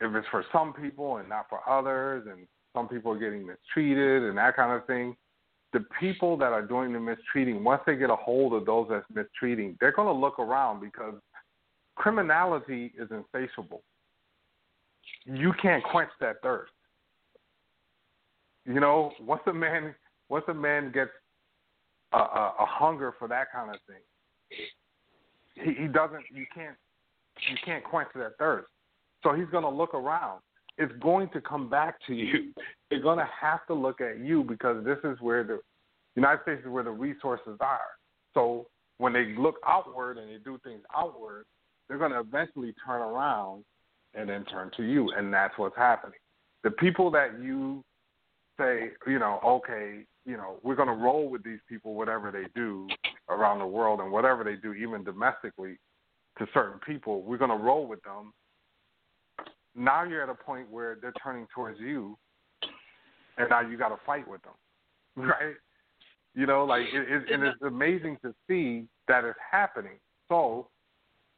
If 0.00 0.14
it's 0.14 0.28
for 0.30 0.44
some 0.52 0.72
people 0.72 1.16
and 1.16 1.28
not 1.28 1.46
for 1.48 1.66
others, 1.68 2.26
and 2.30 2.46
some 2.74 2.88
people 2.88 3.12
are 3.12 3.18
getting 3.18 3.46
mistreated 3.46 4.24
and 4.24 4.36
that 4.36 4.56
kind 4.56 4.72
of 4.72 4.86
thing, 4.86 5.16
the 5.72 5.84
people 5.98 6.36
that 6.36 6.52
are 6.52 6.62
doing 6.62 6.92
the 6.92 7.00
mistreating, 7.00 7.64
once 7.64 7.82
they 7.86 7.96
get 7.96 8.10
a 8.10 8.16
hold 8.16 8.52
of 8.52 8.66
those 8.66 8.86
that's 8.90 9.04
mistreating, 9.12 9.76
they're 9.80 9.92
going 9.92 10.08
to 10.08 10.20
look 10.20 10.38
around 10.38 10.80
because 10.80 11.14
criminality 11.96 12.92
is 12.98 13.08
insatiable. 13.10 13.82
You 15.24 15.52
can't 15.60 15.82
quench 15.84 16.10
that 16.20 16.36
thirst. 16.42 16.72
You 18.64 18.80
know, 18.80 19.12
once 19.20 19.42
a 19.46 19.52
man 19.52 19.94
once 20.28 20.44
a 20.48 20.54
man 20.54 20.90
gets 20.92 21.10
a, 22.12 22.18
a, 22.18 22.54
a 22.60 22.66
hunger 22.66 23.14
for 23.18 23.28
that 23.28 23.46
kind 23.52 23.70
of 23.70 23.76
thing, 23.86 24.66
he, 25.54 25.82
he 25.82 25.88
doesn't. 25.88 26.24
You 26.32 26.46
can't 26.54 26.76
you 27.48 27.56
can't 27.64 27.84
quench 27.84 28.08
that 28.14 28.32
thirst. 28.38 28.68
So 29.22 29.34
he's 29.34 29.48
going 29.50 29.64
to 29.64 29.70
look 29.70 29.94
around. 29.94 30.40
It's 30.78 30.92
going 31.00 31.30
to 31.30 31.40
come 31.40 31.68
back 31.68 31.96
to 32.06 32.14
you. 32.14 32.52
They're 32.90 33.00
going 33.00 33.18
to 33.18 33.28
have 33.40 33.66
to 33.66 33.74
look 33.74 34.00
at 34.00 34.20
you 34.20 34.44
because 34.44 34.84
this 34.84 34.98
is 35.04 35.18
where 35.20 35.42
the 35.42 35.60
United 36.14 36.42
States 36.42 36.62
is 36.64 36.70
where 36.70 36.84
the 36.84 36.90
resources 36.90 37.56
are. 37.60 37.80
So 38.34 38.66
when 38.98 39.12
they 39.12 39.34
look 39.38 39.56
outward 39.66 40.18
and 40.18 40.30
they 40.30 40.38
do 40.44 40.58
things 40.62 40.82
outward, 40.94 41.44
they're 41.88 41.98
going 41.98 42.12
to 42.12 42.20
eventually 42.20 42.74
turn 42.84 43.00
around 43.00 43.64
and 44.14 44.28
then 44.28 44.44
turn 44.44 44.70
to 44.76 44.82
you, 44.82 45.10
and 45.16 45.32
that's 45.32 45.56
what's 45.58 45.76
happening. 45.76 46.18
The 46.64 46.70
people 46.70 47.10
that 47.12 47.40
you 47.40 47.84
say, 48.58 48.90
you 49.06 49.18
know, 49.18 49.40
okay, 49.44 50.04
you 50.24 50.36
know, 50.36 50.56
we're 50.62 50.74
going 50.74 50.88
to 50.88 50.94
roll 50.94 51.28
with 51.28 51.44
these 51.44 51.60
people, 51.68 51.94
whatever 51.94 52.30
they 52.30 52.48
do 52.54 52.88
around 53.28 53.58
the 53.58 53.66
world, 53.66 54.00
and 54.00 54.10
whatever 54.10 54.42
they 54.42 54.56
do, 54.56 54.72
even 54.72 55.04
domestically, 55.04 55.78
to 56.38 56.46
certain 56.52 56.80
people, 56.80 57.22
we're 57.22 57.38
going 57.38 57.50
to 57.50 57.56
roll 57.56 57.86
with 57.86 58.02
them. 58.02 58.32
Now 59.76 60.04
you're 60.04 60.22
at 60.22 60.28
a 60.28 60.34
point 60.34 60.70
where 60.70 60.96
they're 61.00 61.12
turning 61.22 61.46
towards 61.54 61.78
you, 61.78 62.16
and 63.38 63.48
now 63.50 63.60
you 63.60 63.76
got 63.76 63.90
to 63.90 63.98
fight 64.06 64.26
with 64.28 64.40
them, 64.42 64.54
right? 65.16 65.54
You 66.34 66.46
know, 66.46 66.64
like 66.64 66.82
it, 66.92 67.08
it, 67.08 67.30
and 67.32 67.42
it's 67.42 67.60
amazing 67.62 68.18
to 68.22 68.34
see 68.48 68.86
that 69.08 69.24
it's 69.24 69.38
happening. 69.50 69.98
So, 70.28 70.68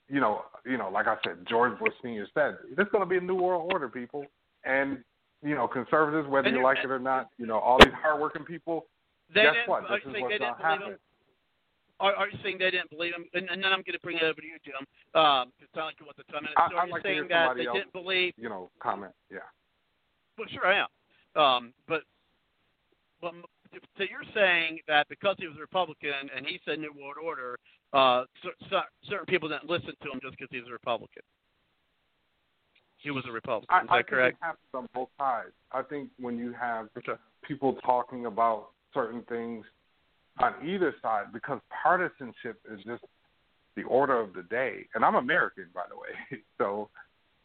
you 0.09 0.21
know, 0.21 0.43
you 0.65 0.77
know, 0.77 0.89
like 0.89 1.07
I 1.07 1.17
said, 1.25 1.47
George 1.49 1.79
Bush 1.79 1.93
Senior 2.03 2.27
said, 2.35 2.57
"There's 2.75 2.89
going 2.91 3.03
to 3.03 3.09
be 3.09 3.19
a 3.19 3.21
new 3.21 3.37
world 3.37 3.71
order, 3.73 3.89
people." 3.89 4.25
And 4.65 4.99
you 5.43 5.55
know, 5.55 5.69
conservatives, 5.69 6.29
whether 6.29 6.49
you 6.49 6.63
like 6.63 6.79
it 6.83 6.91
or 6.91 6.99
not, 6.99 7.29
you 7.39 7.47
know, 7.47 7.59
all 7.59 7.79
these 7.79 7.95
hardworking 8.03 8.45
people. 8.45 8.87
They 9.33 9.43
guess 9.43 9.55
what? 9.67 9.83
This 9.83 10.01
is 10.01 10.21
what's 10.21 10.39
going 10.39 10.41
to 10.41 10.63
happen. 10.63 10.97
Are, 12.01 12.15
are 12.15 12.29
you 12.29 12.39
saying 12.43 12.59
they 12.59 12.71
didn't 12.71 12.91
believe 12.91 13.13
him? 13.13 13.25
And, 13.35 13.49
and 13.51 13.63
then 13.63 13.73
I'm 13.73 13.83
going 13.83 13.99
to 13.99 14.01
bring 14.03 14.19
it 14.19 14.23
over 14.23 14.41
to 14.41 14.47
you, 14.47 14.59
Jim. 14.65 14.87
Um, 15.15 15.51
it 15.59 15.69
sounds 15.75 15.91
like 15.91 16.01
you 16.01 16.07
want 16.07 16.17
the 16.17 16.25
time 16.31 16.43
minutes. 16.45 16.55
I, 16.57 16.71
So 16.71 16.77
are 16.77 16.87
you 16.87 16.93
like 16.93 17.03
saying 17.03 17.27
that 17.29 17.57
they 17.57 17.67
else, 17.67 17.77
didn't 17.77 17.93
believe? 17.93 18.35
you 18.37 18.49
know, 18.49 18.71
comment. 18.81 19.13
Yeah. 19.31 19.39
Well, 20.39 20.47
sure 20.51 20.67
I 20.67 20.87
am. 20.87 20.91
Um, 21.35 21.73
but 21.87 22.03
but 23.21 23.35
so 23.97 24.05
you're 24.05 24.27
saying 24.33 24.79
that 24.87 25.09
because 25.09 25.37
he 25.39 25.47
was 25.47 25.57
a 25.57 25.61
Republican 25.61 26.31
and 26.35 26.47
he 26.47 26.61
said 26.65 26.79
New 26.79 26.93
World 26.95 27.17
Order, 27.23 27.59
uh, 27.93 28.25
cer- 28.71 28.85
certain 29.09 29.27
people 29.27 29.49
didn't 29.49 29.69
listen 29.69 29.93
to 30.03 30.11
him 30.11 30.21
just 30.23 30.39
because 30.39 30.49
he 30.51 30.59
was 30.59 30.69
a 30.69 30.73
Republican. 30.73 31.23
He 32.99 33.11
was 33.11 33.25
a 33.29 33.33
Republican. 33.33 33.75
I, 33.75 33.83
Is 33.83 33.87
I 33.91 33.97
that 33.97 33.99
think 33.99 34.07
correct? 34.09 34.37
it 34.41 34.45
happens 34.45 34.69
on 34.75 34.89
both 34.95 35.09
sides. 35.19 35.53
I 35.73 35.83
think 35.83 36.11
when 36.19 36.39
you 36.39 36.53
have 36.53 36.89
people 37.47 37.77
talking 37.85 38.27
about 38.27 38.71
certain 38.95 39.23
things 39.29 39.65
on 40.41 40.55
either 40.67 40.95
side, 41.03 41.27
because 41.33 41.61
partisanship 41.83 42.61
is 42.73 42.81
just 42.85 43.05
the 43.77 43.83
order 43.85 44.21
of 44.21 44.33
the 44.35 44.43
day. 44.45 44.87
And 44.95 45.05
I'm 45.05 45.15
American, 45.17 45.67
by 45.75 45.83
the 45.89 45.97
way, 45.97 46.43
so 46.59 46.89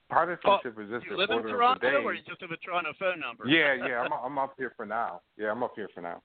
partisanship 0.09 0.77
is 0.79 0.89
just 0.89 1.05
You 1.05 1.11
the 1.11 1.17
live 1.17 1.29
in 1.29 1.35
order 1.37 1.49
Toronto, 1.49 1.75
of 1.75 1.81
the 1.93 1.99
day. 1.99 2.03
or 2.03 2.13
you 2.13 2.21
just 2.27 2.41
have 2.41 2.51
a 2.51 2.57
Toronto 2.57 2.93
phone 2.99 3.19
number? 3.19 3.47
Yeah, 3.47 3.73
yeah, 3.87 4.01
I'm 4.01 4.11
I'm 4.13 4.37
up 4.37 4.53
here 4.57 4.73
for 4.75 4.85
now. 4.85 5.21
Yeah, 5.37 5.51
I'm 5.51 5.63
up 5.63 5.73
here 5.75 5.89
for 5.93 6.01
now. 6.01 6.21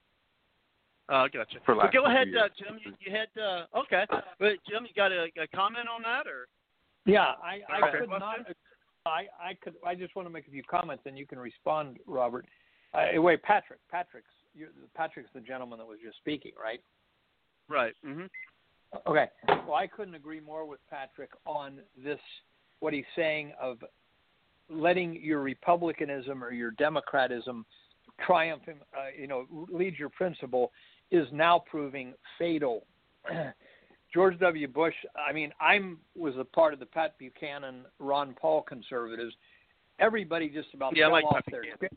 Oh, 1.11 1.27
gotcha. 1.33 1.57
For 1.65 1.75
Well, 1.75 1.87
last 1.87 1.95
go 1.95 2.05
ahead, 2.05 2.29
uh, 2.37 2.49
Jim. 2.59 2.79
You, 2.85 2.93
you 3.01 3.11
had 3.17 3.29
uh, 3.41 3.65
okay, 3.79 4.05
but 4.39 4.53
Jim, 4.69 4.85
you 4.85 4.95
got 4.95 5.11
a, 5.11 5.25
a 5.41 5.47
comment 5.55 5.89
on 5.89 6.03
that, 6.03 6.27
or 6.27 6.49
Yeah, 7.07 7.33
I, 7.43 7.61
I 7.73 7.89
Okay. 7.89 7.99
could 8.01 8.11
not. 8.11 8.41
I, 9.07 9.27
I 9.41 9.55
could. 9.63 9.75
I 9.87 9.95
just 9.95 10.15
want 10.15 10.29
to 10.29 10.33
make 10.33 10.47
a 10.49 10.51
few 10.51 10.63
comments, 10.65 11.05
and 11.07 11.17
you 11.17 11.27
can 11.27 11.39
respond, 11.39 11.97
Robert. 12.07 12.45
Uh, 12.93 13.21
wait, 13.23 13.43
Patrick. 13.43 13.81
Patrick's. 13.91 14.29
You, 14.55 14.69
Patrick's 14.95 15.31
the 15.35 15.41
gentleman 15.41 15.79
that 15.79 15.87
was 15.87 15.99
just 16.05 16.19
speaking, 16.19 16.53
right? 16.61 16.81
right? 17.69 17.95
Mm-hmm. 18.07 18.27
Okay. 19.07 19.27
Well, 19.67 19.75
I 19.75 19.87
couldn't 19.87 20.15
agree 20.15 20.41
more 20.41 20.65
with 20.65 20.81
Patrick 20.91 21.31
on 21.45 21.81
this. 22.03 22.19
What 22.81 22.93
he's 22.93 23.05
saying 23.17 23.53
of 23.61 23.79
letting 24.71 25.21
your 25.21 25.41
republicanism 25.41 26.45
or 26.45 26.53
your 26.53 26.73
democratism 26.73 27.65
triumph, 28.25 28.63
uh, 28.69 28.75
you 29.19 29.27
know, 29.27 29.47
lead 29.71 29.99
your 29.99 30.09
principle 30.09 30.73
is 31.11 31.27
now 31.33 31.63
proving 31.71 32.15
fatal. 32.39 32.85
George 34.15 34.39
W. 34.39 34.67
Bush. 34.69 34.95
I 35.29 35.33
mean, 35.33 35.53
I'm 35.61 35.99
was 36.17 36.35
a 36.39 36.45
part 36.45 36.73
of 36.73 36.81
the 36.81 36.87
Pat 36.87 37.19
Buchanan, 37.19 37.85
Ron 37.99 38.35
Paul 38.41 38.63
conservatives. 38.63 39.35
Everybody 39.99 40.49
just 40.49 40.69
about 40.73 40.97
Yeah, 40.97 41.07
fell 41.07 41.13
like 41.13 41.25
off 41.25 41.35
Pat 41.35 41.45
their 41.51 41.63
Buchanan. 41.63 41.91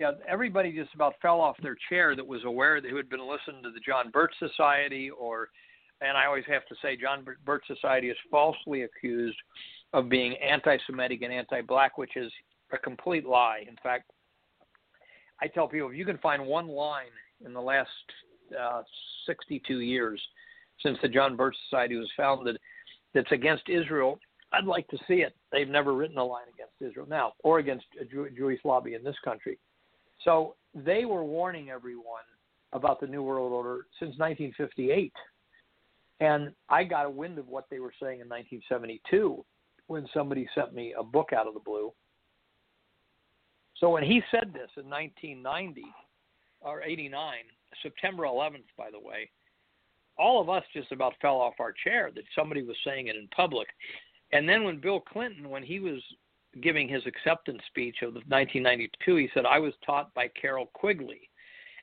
Yeah, 0.00 0.12
everybody 0.28 0.72
just 0.72 0.94
about 0.94 1.14
fell 1.20 1.40
off 1.40 1.56
their 1.62 1.76
chair 1.88 2.14
that 2.14 2.26
was 2.26 2.44
aware 2.44 2.80
that 2.80 2.90
who 2.90 2.96
had 2.96 3.08
been 3.08 3.28
listening 3.28 3.62
to 3.62 3.70
the 3.70 3.80
John 3.80 4.10
Birch 4.10 4.32
Society 4.38 5.10
or 5.10 5.48
and 6.00 6.16
I 6.16 6.26
always 6.26 6.44
have 6.46 6.64
to 6.66 6.76
say 6.80 6.96
John 6.96 7.26
Birch 7.44 7.64
Society 7.66 8.08
is 8.08 8.16
falsely 8.30 8.82
accused 8.82 9.36
of 9.92 10.08
being 10.08 10.36
anti-Semitic 10.36 11.22
and 11.22 11.32
anti-black, 11.32 11.98
which 11.98 12.16
is 12.16 12.30
a 12.72 12.78
complete 12.78 13.26
lie. 13.26 13.64
In 13.68 13.76
fact, 13.82 14.10
I 15.42 15.48
tell 15.48 15.66
people 15.66 15.88
if 15.90 15.96
you 15.96 16.04
can 16.04 16.18
find 16.18 16.46
one 16.46 16.68
line 16.68 17.10
in 17.44 17.52
the 17.52 17.60
last 17.60 17.88
uh, 18.58 18.82
62 19.26 19.80
years 19.80 20.20
since 20.82 20.98
the 21.02 21.08
John 21.08 21.34
Birch 21.34 21.56
Society 21.68 21.96
was 21.96 22.08
founded 22.16 22.58
that's 23.12 23.32
against 23.32 23.68
Israel, 23.68 24.20
I'd 24.52 24.64
like 24.64 24.86
to 24.88 24.98
see 25.08 25.22
it. 25.22 25.34
They've 25.50 25.68
never 25.68 25.94
written 25.94 26.18
a 26.18 26.24
line 26.24 26.46
against 26.54 26.74
Israel 26.80 27.06
now 27.08 27.32
or 27.42 27.58
against 27.58 27.86
a 28.00 28.04
Jew- 28.04 28.30
Jewish 28.36 28.60
lobby 28.64 28.94
in 28.94 29.02
this 29.02 29.16
country. 29.24 29.58
So 30.24 30.54
they 30.74 31.04
were 31.04 31.24
warning 31.24 31.70
everyone 31.70 32.22
about 32.72 33.00
the 33.00 33.06
New 33.06 33.22
World 33.22 33.52
Order 33.52 33.86
since 33.98 34.18
1958. 34.18 35.12
And 36.20 36.52
I 36.68 36.84
got 36.84 37.06
a 37.06 37.10
wind 37.10 37.38
of 37.38 37.48
what 37.48 37.66
they 37.70 37.78
were 37.78 37.92
saying 38.00 38.20
in 38.20 38.28
1972 38.28 39.44
when 39.86 40.06
somebody 40.12 40.48
sent 40.54 40.74
me 40.74 40.94
a 40.98 41.02
book 41.02 41.30
out 41.32 41.46
of 41.46 41.54
the 41.54 41.60
blue. 41.60 41.92
So 43.76 43.90
when 43.90 44.02
he 44.02 44.20
said 44.30 44.52
this 44.52 44.70
in 44.76 44.90
1990 44.90 45.84
or 46.60 46.82
89, 46.82 47.34
September 47.82 48.24
11th, 48.24 48.66
by 48.76 48.90
the 48.90 48.98
way, 48.98 49.30
all 50.18 50.40
of 50.40 50.50
us 50.50 50.64
just 50.74 50.90
about 50.90 51.14
fell 51.22 51.36
off 51.36 51.54
our 51.60 51.72
chair 51.72 52.10
that 52.14 52.24
somebody 52.36 52.62
was 52.62 52.76
saying 52.84 53.06
it 53.06 53.14
in 53.14 53.28
public. 53.28 53.68
And 54.32 54.48
then 54.48 54.64
when 54.64 54.80
Bill 54.80 55.00
Clinton, 55.00 55.48
when 55.48 55.62
he 55.62 55.78
was 55.78 56.02
giving 56.60 56.88
his 56.88 57.02
acceptance 57.06 57.60
speech 57.66 57.96
of 58.02 58.14
1992, 58.14 59.16
he 59.16 59.30
said, 59.34 59.44
I 59.46 59.58
was 59.58 59.72
taught 59.84 60.12
by 60.14 60.28
Carroll 60.28 60.70
Quigley. 60.72 61.28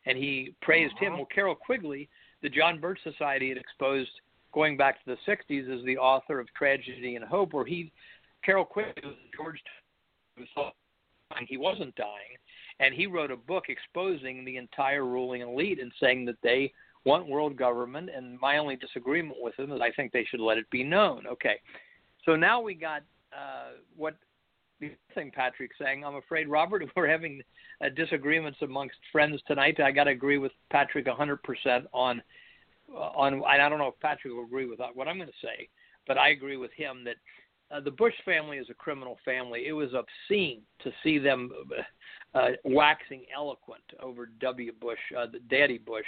And 0.05 0.17
he 0.17 0.53
praised 0.61 0.93
uh-huh. 0.95 1.05
him. 1.05 1.13
Well, 1.13 1.27
Carroll 1.33 1.55
Quigley, 1.55 2.09
the 2.41 2.49
John 2.49 2.79
Birch 2.79 2.99
Society 3.03 3.49
had 3.49 3.57
exposed 3.57 4.09
going 4.53 4.77
back 4.77 5.03
to 5.03 5.15
the 5.15 5.31
60s 5.31 5.73
as 5.73 5.83
the 5.85 5.97
author 5.97 6.39
of 6.39 6.47
Tragedy 6.53 7.15
and 7.15 7.25
Hope, 7.25 7.53
where 7.53 7.65
he, 7.65 7.91
Carroll 8.43 8.65
Quigley, 8.65 8.93
was 9.03 9.15
George, 9.35 9.59
he 11.47 11.57
wasn't 11.57 11.95
dying. 11.95 12.37
And 12.79 12.93
he 12.93 13.07
wrote 13.07 13.31
a 13.31 13.37
book 13.37 13.65
exposing 13.69 14.45
the 14.45 14.57
entire 14.57 15.05
ruling 15.05 15.41
elite 15.41 15.79
and 15.79 15.91
saying 15.99 16.25
that 16.25 16.35
they 16.43 16.71
want 17.05 17.27
world 17.27 17.57
government. 17.57 18.09
And 18.15 18.39
my 18.39 18.57
only 18.57 18.75
disagreement 18.75 19.37
with 19.39 19.57
him 19.57 19.71
is 19.71 19.81
I 19.81 19.91
think 19.91 20.11
they 20.11 20.25
should 20.25 20.39
let 20.39 20.57
it 20.57 20.69
be 20.69 20.83
known. 20.83 21.25
Okay. 21.27 21.59
So 22.25 22.35
now 22.35 22.61
we 22.61 22.73
got 22.73 23.03
uh, 23.33 23.77
what 23.95 24.15
thing 25.13 25.31
Patrick's 25.33 25.77
saying. 25.79 26.03
I'm 26.03 26.15
afraid, 26.15 26.47
Robert, 26.47 26.83
we're 26.95 27.09
having 27.09 27.41
uh, 27.83 27.89
disagreements 27.95 28.59
amongst 28.61 28.97
friends 29.11 29.41
tonight. 29.47 29.79
I 29.79 29.91
got 29.91 30.05
to 30.05 30.11
agree 30.11 30.37
with 30.37 30.51
Patrick 30.71 31.05
100% 31.05 31.37
on 31.93 32.21
uh, 32.93 32.97
on. 32.97 33.43
I 33.45 33.57
don't 33.69 33.79
know 33.79 33.87
if 33.87 33.99
Patrick 33.99 34.33
will 34.33 34.45
agree 34.45 34.67
with 34.67 34.79
what 34.93 35.07
I'm 35.07 35.17
going 35.17 35.27
to 35.27 35.33
say, 35.41 35.67
but 36.07 36.17
I 36.17 36.29
agree 36.29 36.57
with 36.57 36.71
him 36.73 37.03
that 37.05 37.15
uh, 37.71 37.79
the 37.79 37.91
Bush 37.91 38.13
family 38.23 38.57
is 38.57 38.67
a 38.69 38.75
criminal 38.75 39.17
family. 39.25 39.65
It 39.67 39.73
was 39.73 39.89
obscene 39.93 40.61
to 40.83 40.91
see 41.03 41.17
them 41.17 41.51
uh, 42.33 42.49
waxing 42.63 43.23
eloquent 43.35 43.83
over 44.01 44.29
W. 44.39 44.71
Bush, 44.79 44.99
uh, 45.17 45.25
the 45.31 45.39
Daddy 45.49 45.77
Bush, 45.79 46.05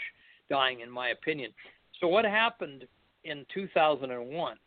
dying, 0.50 0.82
in 0.82 0.92
my 0.92 1.10
opinion. 1.10 1.52
So 2.00 2.08
what 2.08 2.26
happened 2.26 2.86
in 3.24 3.46
2001? 3.54 4.58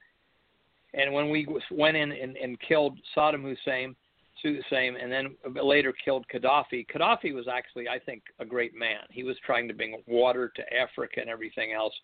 And 0.94 1.12
when 1.12 1.30
we 1.30 1.46
went 1.70 1.96
in 1.96 2.12
and, 2.12 2.36
and 2.36 2.58
killed 2.60 2.98
Saddam 3.16 3.42
Hussein, 3.42 3.94
Hussein, 4.42 4.96
and 5.00 5.10
then 5.12 5.36
later 5.62 5.92
killed 6.04 6.26
Gaddafi. 6.32 6.86
Gaddafi 6.86 7.34
was 7.34 7.46
actually, 7.48 7.88
I 7.88 7.98
think, 7.98 8.22
a 8.38 8.44
great 8.44 8.74
man. 8.74 9.00
He 9.10 9.22
was 9.22 9.36
trying 9.44 9.68
to 9.68 9.74
bring 9.74 10.02
water 10.06 10.52
to 10.56 10.74
Africa 10.74 11.20
and 11.20 11.28
everything 11.28 11.72
else, 11.72 11.94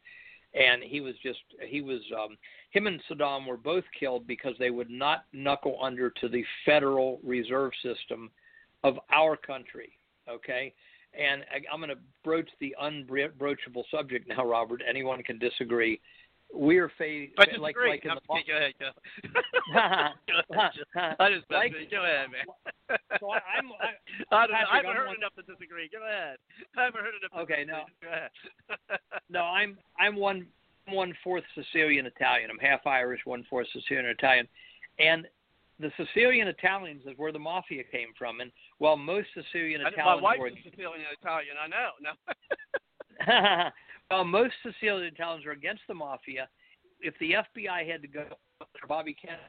and 0.54 0.82
he 0.82 1.00
was 1.00 1.14
just 1.22 1.40
he 1.66 1.80
was 1.80 2.00
um, 2.14 2.36
him 2.70 2.86
and 2.86 3.00
Saddam 3.10 3.46
were 3.46 3.56
both 3.56 3.84
killed 3.98 4.26
because 4.26 4.54
they 4.58 4.70
would 4.70 4.90
not 4.90 5.24
knuckle 5.32 5.78
under 5.82 6.10
to 6.10 6.28
the 6.28 6.44
Federal 6.64 7.20
Reserve 7.24 7.72
System 7.82 8.30
of 8.84 8.98
our 9.10 9.36
country. 9.36 9.92
Okay, 10.28 10.74
and 11.18 11.42
I, 11.50 11.60
I'm 11.72 11.80
going 11.80 11.90
to 11.90 12.02
broach 12.24 12.48
the 12.60 12.74
unbroachable 12.80 13.84
subject 13.90 14.28
now, 14.28 14.44
Robert. 14.44 14.82
Anyone 14.88 15.22
can 15.22 15.38
disagree 15.38 16.00
we're 16.52 16.88
fa- 16.96 17.26
I 17.38 17.44
disagree. 17.44 17.58
like 17.58 17.76
like 17.76 18.04
in 18.04 18.10
the 18.14 18.20
go 18.26 18.56
ahead, 18.56 18.74
go. 18.78 18.90
I 21.18 21.30
just 21.30 21.50
like, 21.50 21.72
go 21.90 22.04
ahead, 22.04 22.28
man. 22.30 22.46
so 23.20 23.30
I, 23.30 23.40
I'm. 23.58 23.70
I, 23.80 23.92
I, 24.36 24.46
Patrick, 24.46 24.56
I 24.72 24.76
haven't 24.76 24.90
I'm 24.90 24.96
heard 24.96 25.06
one, 25.08 25.16
enough 25.16 25.34
to 25.34 25.42
disagree. 25.42 25.90
Go 25.92 26.06
ahead. 26.06 26.36
I 26.76 26.84
haven't 26.84 27.02
heard 27.02 27.14
enough. 27.20 27.42
Okay, 27.42 27.64
disagree. 27.64 27.72
no. 27.72 27.84
Go 28.02 28.08
ahead. 28.08 29.00
no, 29.28 29.40
I'm 29.40 29.76
I'm 29.98 30.16
one 30.16 30.46
one 30.88 31.14
fourth 31.22 31.44
Sicilian 31.54 32.06
Italian. 32.06 32.50
I'm 32.50 32.58
half 32.58 32.86
Irish, 32.86 33.20
one 33.24 33.44
fourth 33.50 33.66
Sicilian 33.72 34.06
Italian, 34.06 34.46
and 34.98 35.26
the 35.78 35.90
Sicilian 35.96 36.48
Italians 36.48 37.02
is 37.06 37.12
where 37.16 37.32
the 37.32 37.38
mafia 37.38 37.82
came 37.84 38.08
from. 38.18 38.40
And 38.40 38.50
while 38.78 38.96
most 38.96 39.28
Sicilian 39.34 39.80
Italians 39.82 39.98
my 40.04 40.14
wife 40.14 40.38
were 40.38 40.48
is 40.48 40.54
Sicilian 40.64 41.04
Italian, 41.20 41.56
I 41.60 41.68
know. 41.68 41.90
No. 42.00 43.70
While 44.08 44.24
most 44.24 44.54
Sicilian 44.62 45.14
towns 45.14 45.44
are 45.46 45.50
against 45.50 45.82
the 45.88 45.94
mafia, 45.94 46.48
if 47.00 47.14
the 47.18 47.32
FBI 47.32 47.90
had 47.90 48.02
to 48.02 48.08
go 48.08 48.24
after 48.60 48.86
Bobby 48.86 49.14
Kennedy, 49.14 49.42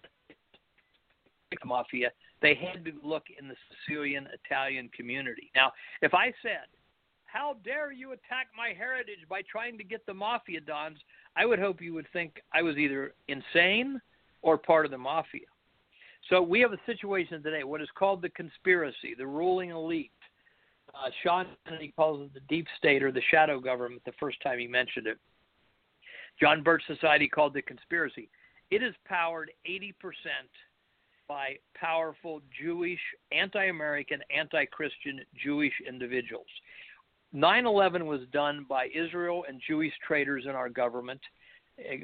the 1.51 1.65
mafia, 1.65 2.11
they 2.41 2.55
had 2.55 2.83
to 2.85 2.91
look 3.03 3.23
in 3.37 3.47
the 3.47 3.55
Sicilian 3.69 4.27
Italian 4.33 4.89
community. 4.89 5.51
Now, 5.55 5.71
if 6.01 6.13
I 6.13 6.33
said, 6.41 6.67
"How 7.25 7.53
dare 7.63 7.91
you 7.91 8.11
attack 8.11 8.47
my 8.55 8.73
heritage 8.73 9.27
by 9.29 9.43
trying 9.43 9.77
to 9.77 9.83
get 9.83 10.05
the 10.05 10.13
mafia 10.13 10.61
dons?" 10.61 11.03
I 11.35 11.45
would 11.45 11.59
hope 11.59 11.81
you 11.81 11.93
would 11.93 12.07
think 12.09 12.41
I 12.51 12.61
was 12.63 12.77
either 12.77 13.13
insane 13.27 14.01
or 14.41 14.57
part 14.57 14.85
of 14.85 14.91
the 14.91 14.97
mafia. 14.97 15.47
So 16.29 16.41
we 16.41 16.59
have 16.61 16.73
a 16.73 16.83
situation 16.85 17.41
today, 17.41 17.63
what 17.63 17.81
is 17.81 17.89
called 17.91 18.21
the 18.21 18.29
conspiracy, 18.29 19.13
the 19.13 19.27
ruling 19.27 19.69
elite. 19.69 20.11
Uh, 20.97 21.09
Sean 21.23 21.47
Kennedy 21.65 21.93
calls 21.95 22.21
it 22.21 22.33
the 22.33 22.39
deep 22.47 22.67
state 22.77 23.03
or 23.03 23.11
the 23.11 23.21
shadow 23.29 23.59
government 23.59 24.01
the 24.05 24.13
first 24.19 24.41
time 24.41 24.59
he 24.59 24.67
mentioned 24.67 25.07
it. 25.07 25.17
John 26.39 26.63
Birch 26.63 26.83
Society 26.87 27.27
called 27.27 27.55
it 27.55 27.67
conspiracy. 27.67 28.29
It 28.71 28.83
is 28.83 28.93
powered 29.05 29.51
80% 29.69 29.93
by 31.27 31.57
powerful 31.75 32.41
Jewish, 32.61 32.99
anti 33.31 33.65
American, 33.65 34.19
anti 34.35 34.65
Christian 34.65 35.21
Jewish 35.43 35.73
individuals. 35.87 36.47
9 37.33 37.65
11 37.65 38.05
was 38.05 38.21
done 38.31 38.65
by 38.67 38.87
Israel 38.95 39.43
and 39.47 39.61
Jewish 39.67 39.93
traitors 40.05 40.45
in 40.45 40.51
our 40.51 40.69
government. 40.69 41.21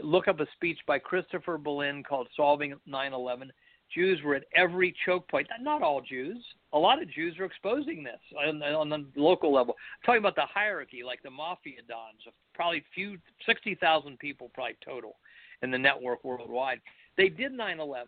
Look 0.04 0.28
up 0.28 0.40
a 0.40 0.48
speech 0.54 0.78
by 0.86 1.00
Christopher 1.00 1.58
Bollyn 1.58 2.04
called 2.04 2.28
Solving 2.36 2.76
9 2.86 3.14
11. 3.14 3.52
Jews 3.94 4.22
were 4.24 4.36
at 4.36 4.44
every 4.56 4.94
choke 5.06 5.28
point. 5.30 5.48
Not 5.62 5.82
all 5.82 6.02
Jews. 6.02 6.38
A 6.74 6.78
lot 6.78 7.02
of 7.02 7.12
Jews 7.12 7.38
are 7.40 7.46
exposing 7.46 8.04
this 8.04 8.20
on, 8.38 8.62
on 8.62 8.90
the 8.90 9.06
local 9.16 9.54
level. 9.54 9.76
I'm 9.78 10.06
talking 10.06 10.20
about 10.20 10.36
the 10.36 10.48
hierarchy, 10.52 11.04
like 11.06 11.22
the 11.24 11.30
mafia 11.30 11.82
dons, 11.88 12.22
probably 12.54 12.84
few, 12.94 13.18
60,000 13.46 14.18
people 14.20 14.50
probably 14.54 14.76
total 14.84 15.16
in 15.62 15.72
the 15.72 15.78
network 15.78 16.24
worldwide. 16.24 16.82
They 17.18 17.30
did 17.30 17.54
9/11, 17.54 18.06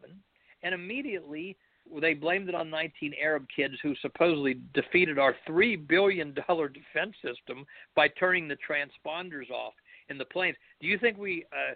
and 0.64 0.74
immediately 0.74 1.58
they 2.02 2.14
blamed 2.14 2.50
it 2.50 2.56
on 2.56 2.70
19 2.70 3.14
Arab 3.22 3.46
kids 3.56 3.76
who 3.84 3.96
supposedly 4.02 4.60
defeated 4.74 5.20
our 5.20 5.36
three 5.46 5.76
billion 5.76 6.34
dollar 6.48 6.68
defense 6.68 7.16
system 7.24 7.66
by 7.96 8.08
turning 8.08 8.48
the 8.48 8.58
transponders 8.68 9.50
off 9.52 9.74
in 10.10 10.18
the 10.18 10.26
planes. 10.26 10.58
Do 10.82 10.88
you 10.88 10.98
think 10.98 11.18
we 11.18 11.46
uh, 11.52 11.74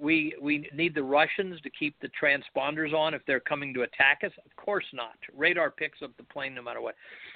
we 0.00 0.34
we 0.40 0.68
need 0.74 0.94
the 0.94 1.02
Russians 1.02 1.60
to 1.62 1.70
keep 1.70 1.96
the 2.00 2.10
transponders 2.20 2.92
on 2.92 3.14
if 3.14 3.22
they're 3.26 3.40
coming 3.40 3.72
to 3.74 3.82
attack 3.82 4.20
us? 4.24 4.32
Of 4.44 4.54
course 4.56 4.84
not. 4.92 5.14
Radar 5.36 5.70
picks 5.70 6.02
up 6.02 6.16
the 6.16 6.24
plane 6.24 6.54
no 6.54 6.62
matter 6.62 6.80
what. 6.80 6.94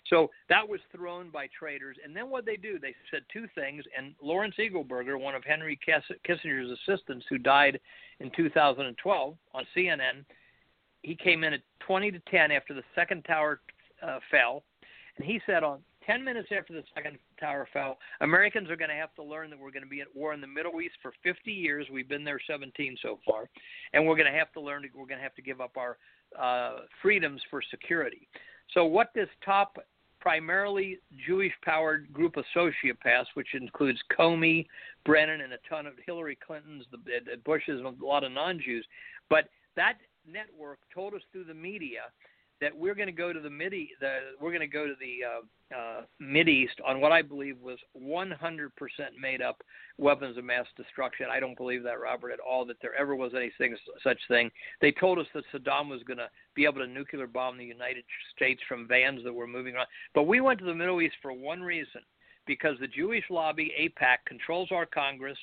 So 0.08 0.30
that 0.48 0.66
was 0.66 0.80
thrown 0.94 1.30
by 1.30 1.48
traitors. 1.58 1.96
And 2.04 2.14
then 2.14 2.30
what 2.30 2.46
they 2.46 2.56
do? 2.56 2.78
They 2.78 2.94
said 3.10 3.22
two 3.32 3.46
things. 3.54 3.84
And 3.96 4.14
Lawrence 4.22 4.54
Eagleburger, 4.58 5.20
one 5.20 5.34
of 5.34 5.44
Henry 5.44 5.78
Kissinger's 6.26 6.78
assistants, 6.78 7.26
who 7.28 7.38
died 7.38 7.80
in 8.20 8.30
2012 8.36 9.34
on 9.54 9.66
CNN, 9.76 10.24
he 11.02 11.14
came 11.14 11.44
in 11.44 11.52
at 11.52 11.60
20 11.80 12.10
to 12.12 12.20
10 12.30 12.50
after 12.50 12.74
the 12.74 12.82
second 12.94 13.24
tower 13.24 13.60
uh, 14.02 14.18
fell, 14.30 14.62
and 15.16 15.26
he 15.26 15.40
said 15.46 15.62
on 15.62 15.80
10 16.08 16.24
minutes 16.24 16.48
after 16.56 16.72
the 16.72 16.82
second 16.94 17.18
tower 17.38 17.68
fell, 17.70 17.98
Americans 18.22 18.70
are 18.70 18.76
going 18.76 18.88
to 18.88 18.96
have 18.96 19.14
to 19.14 19.22
learn 19.22 19.50
that 19.50 19.58
we're 19.58 19.70
going 19.70 19.82
to 19.82 19.88
be 19.88 20.00
at 20.00 20.06
war 20.14 20.32
in 20.32 20.40
the 20.40 20.46
Middle 20.46 20.80
East 20.80 20.94
for 21.02 21.12
50 21.22 21.52
years. 21.52 21.86
We've 21.92 22.08
been 22.08 22.24
there 22.24 22.40
17 22.46 22.96
so 23.02 23.18
far. 23.26 23.50
And 23.92 24.06
we're 24.06 24.16
going 24.16 24.32
to 24.32 24.38
have 24.38 24.50
to 24.54 24.60
learn, 24.60 24.88
we're 24.94 25.06
going 25.06 25.18
to 25.18 25.22
have 25.22 25.34
to 25.34 25.42
give 25.42 25.60
up 25.60 25.76
our 25.76 25.98
uh, 26.40 26.84
freedoms 27.02 27.42
for 27.50 27.60
security. 27.70 28.26
So, 28.72 28.86
what 28.86 29.10
this 29.14 29.28
top, 29.44 29.76
primarily 30.20 30.98
Jewish 31.26 31.52
powered 31.62 32.10
group 32.12 32.38
of 32.38 32.44
sociopaths, 32.56 33.26
which 33.34 33.48
includes 33.54 33.98
Comey, 34.18 34.66
Brennan, 35.04 35.42
and 35.42 35.52
a 35.52 35.58
ton 35.68 35.86
of 35.86 35.92
Hillary 36.06 36.38
Clintons, 36.44 36.84
the, 36.90 36.98
the 36.98 37.36
Bushes, 37.44 37.82
and 37.84 38.00
a 38.00 38.06
lot 38.06 38.24
of 38.24 38.32
non 38.32 38.60
Jews, 38.60 38.86
but 39.28 39.48
that 39.76 39.98
network 40.30 40.78
told 40.92 41.14
us 41.14 41.22
through 41.32 41.44
the 41.44 41.54
media 41.54 42.00
that 42.60 42.76
we're 42.76 42.94
going 42.94 43.06
to 43.06 43.12
go 43.12 43.32
to 43.32 43.40
the 43.40 43.50
midi 43.50 43.90
the 44.00 44.18
we're 44.40 44.50
going 44.50 44.60
to 44.60 44.66
go 44.66 44.86
to 44.86 44.94
the 45.00 45.18
uh, 45.24 45.76
uh, 45.78 46.02
Mid 46.18 46.48
East 46.48 46.74
on 46.86 47.00
what 47.00 47.12
I 47.12 47.22
believe 47.22 47.60
was 47.60 47.78
100% 48.00 48.70
made 49.20 49.42
up 49.42 49.62
weapons 49.98 50.38
of 50.38 50.44
mass 50.44 50.64
destruction. 50.76 51.26
I 51.30 51.40
don't 51.40 51.56
believe 51.56 51.82
that, 51.82 52.00
Robert, 52.00 52.30
at 52.30 52.40
all. 52.40 52.64
That 52.64 52.76
there 52.80 52.94
ever 52.94 53.14
was 53.14 53.32
anything 53.36 53.76
such 54.02 54.18
thing. 54.28 54.50
They 54.80 54.92
told 54.92 55.18
us 55.18 55.26
that 55.34 55.44
Saddam 55.52 55.90
was 55.90 56.02
going 56.04 56.18
to 56.18 56.30
be 56.54 56.64
able 56.64 56.80
to 56.80 56.86
nuclear 56.86 57.26
bomb 57.26 57.58
the 57.58 57.64
United 57.64 58.04
States 58.34 58.60
from 58.66 58.88
vans 58.88 59.22
that 59.24 59.32
were 59.32 59.46
moving 59.46 59.74
around. 59.74 59.88
But 60.14 60.24
we 60.24 60.40
went 60.40 60.58
to 60.60 60.64
the 60.64 60.74
Middle 60.74 61.02
East 61.02 61.16
for 61.20 61.32
one 61.32 61.60
reason, 61.60 62.00
because 62.46 62.76
the 62.80 62.88
Jewish 62.88 63.24
lobby, 63.30 63.72
AIPAC 63.78 64.16
controls 64.26 64.70
our 64.72 64.86
Congress 64.86 65.38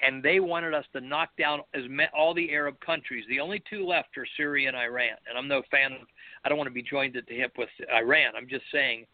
and 0.00 0.22
they 0.22 0.40
wanted 0.40 0.74
us 0.74 0.84
to 0.92 1.00
knock 1.00 1.30
down 1.38 1.60
as 1.74 1.82
all 2.16 2.34
the 2.34 2.50
Arab 2.50 2.78
countries. 2.80 3.24
The 3.28 3.40
only 3.40 3.62
two 3.68 3.84
left 3.86 4.16
are 4.16 4.26
Syria 4.36 4.68
and 4.68 4.76
Iran. 4.76 5.16
And 5.28 5.36
I'm 5.36 5.48
no 5.48 5.62
fan 5.70 5.92
of. 5.92 6.06
I 6.44 6.48
don't 6.48 6.58
want 6.58 6.68
to 6.68 6.74
be 6.74 6.82
joined 6.82 7.16
at 7.16 7.26
the 7.26 7.34
hip 7.34 7.52
with 7.58 7.68
Iran. 7.92 8.34
I'm 8.36 8.48
just 8.48 8.64
saying 8.72 9.06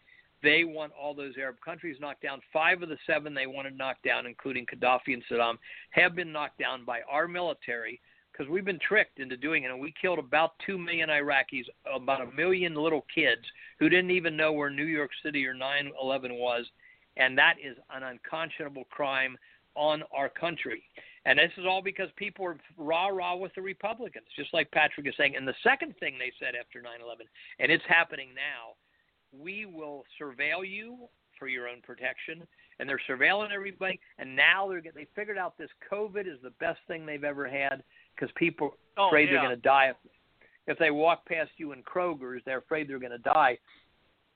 they 0.43 0.63
want 0.63 0.93
all 0.99 1.15
those 1.15 1.33
Arab 1.39 1.55
countries 1.63 1.97
knocked 1.99 2.21
down. 2.21 2.39
Five 2.53 2.83
of 2.83 2.89
the 2.89 2.97
seven 3.07 3.33
they 3.33 3.47
wanted 3.47 3.77
knocked 3.77 4.03
down, 4.03 4.27
including 4.27 4.65
Gaddafi 4.65 5.13
and 5.13 5.23
Saddam, 5.29 5.55
have 5.89 6.15
been 6.15 6.31
knocked 6.31 6.59
down 6.59 6.85
by 6.85 7.01
our 7.09 7.27
military 7.27 7.99
because 8.31 8.49
we've 8.51 8.65
been 8.65 8.79
tricked 8.79 9.19
into 9.19 9.37
doing 9.37 9.63
it. 9.63 9.71
And 9.71 9.79
we 9.79 9.93
killed 9.99 10.19
about 10.19 10.51
two 10.65 10.77
million 10.77 11.09
Iraqis, 11.09 11.65
about 11.91 12.21
a 12.21 12.31
million 12.35 12.75
little 12.75 13.05
kids 13.13 13.41
who 13.79 13.89
didn't 13.89 14.11
even 14.11 14.37
know 14.37 14.51
where 14.51 14.69
New 14.69 14.85
York 14.85 15.11
City 15.23 15.47
or 15.47 15.55
9/11 15.55 16.37
was, 16.37 16.65
and 17.17 17.37
that 17.37 17.55
is 17.63 17.77
an 17.93 18.03
unconscionable 18.03 18.83
crime 18.91 19.37
on 19.75 20.03
our 20.15 20.29
country. 20.29 20.83
And 21.25 21.39
this 21.39 21.51
is 21.57 21.65
all 21.67 21.81
because 21.81 22.09
people 22.17 22.45
are 22.45 22.57
rah 22.77 23.07
rah 23.07 23.35
with 23.35 23.53
the 23.55 23.61
Republicans, 23.61 24.25
just 24.35 24.53
like 24.53 24.69
Patrick 24.71 25.07
is 25.07 25.13
saying. 25.17 25.35
And 25.35 25.47
the 25.47 25.55
second 25.63 25.95
thing 25.99 26.17
they 26.19 26.31
said 26.39 26.53
after 26.59 26.81
9 26.81 26.91
11, 27.03 27.25
and 27.59 27.71
it's 27.71 27.83
happening 27.87 28.29
now, 28.35 28.75
we 29.37 29.65
will 29.65 30.03
surveil 30.21 30.67
you 30.67 30.97
for 31.39 31.47
your 31.47 31.67
own 31.67 31.81
protection. 31.81 32.45
And 32.79 32.87
they're 32.87 33.01
surveilling 33.09 33.51
everybody. 33.51 33.99
And 34.19 34.35
now 34.35 34.67
they're 34.69 34.81
they 34.93 35.07
figured 35.15 35.37
out 35.37 35.57
this 35.57 35.69
COVID 35.91 36.27
is 36.27 36.37
the 36.43 36.51
best 36.59 36.79
thing 36.87 37.05
they've 37.05 37.23
ever 37.23 37.47
had 37.47 37.83
because 38.15 38.31
people 38.35 38.75
are 38.97 39.05
oh, 39.05 39.07
afraid 39.07 39.25
yeah. 39.25 39.31
they're 39.31 39.47
going 39.47 39.55
to 39.55 39.61
die. 39.61 39.89
If, 39.89 40.11
if 40.67 40.77
they 40.77 40.91
walk 40.91 41.25
past 41.25 41.51
you 41.57 41.71
in 41.71 41.81
Kroger's, 41.83 42.41
they're 42.45 42.59
afraid 42.59 42.89
they're 42.89 42.99
going 42.99 43.11
to 43.11 43.17
die. 43.19 43.57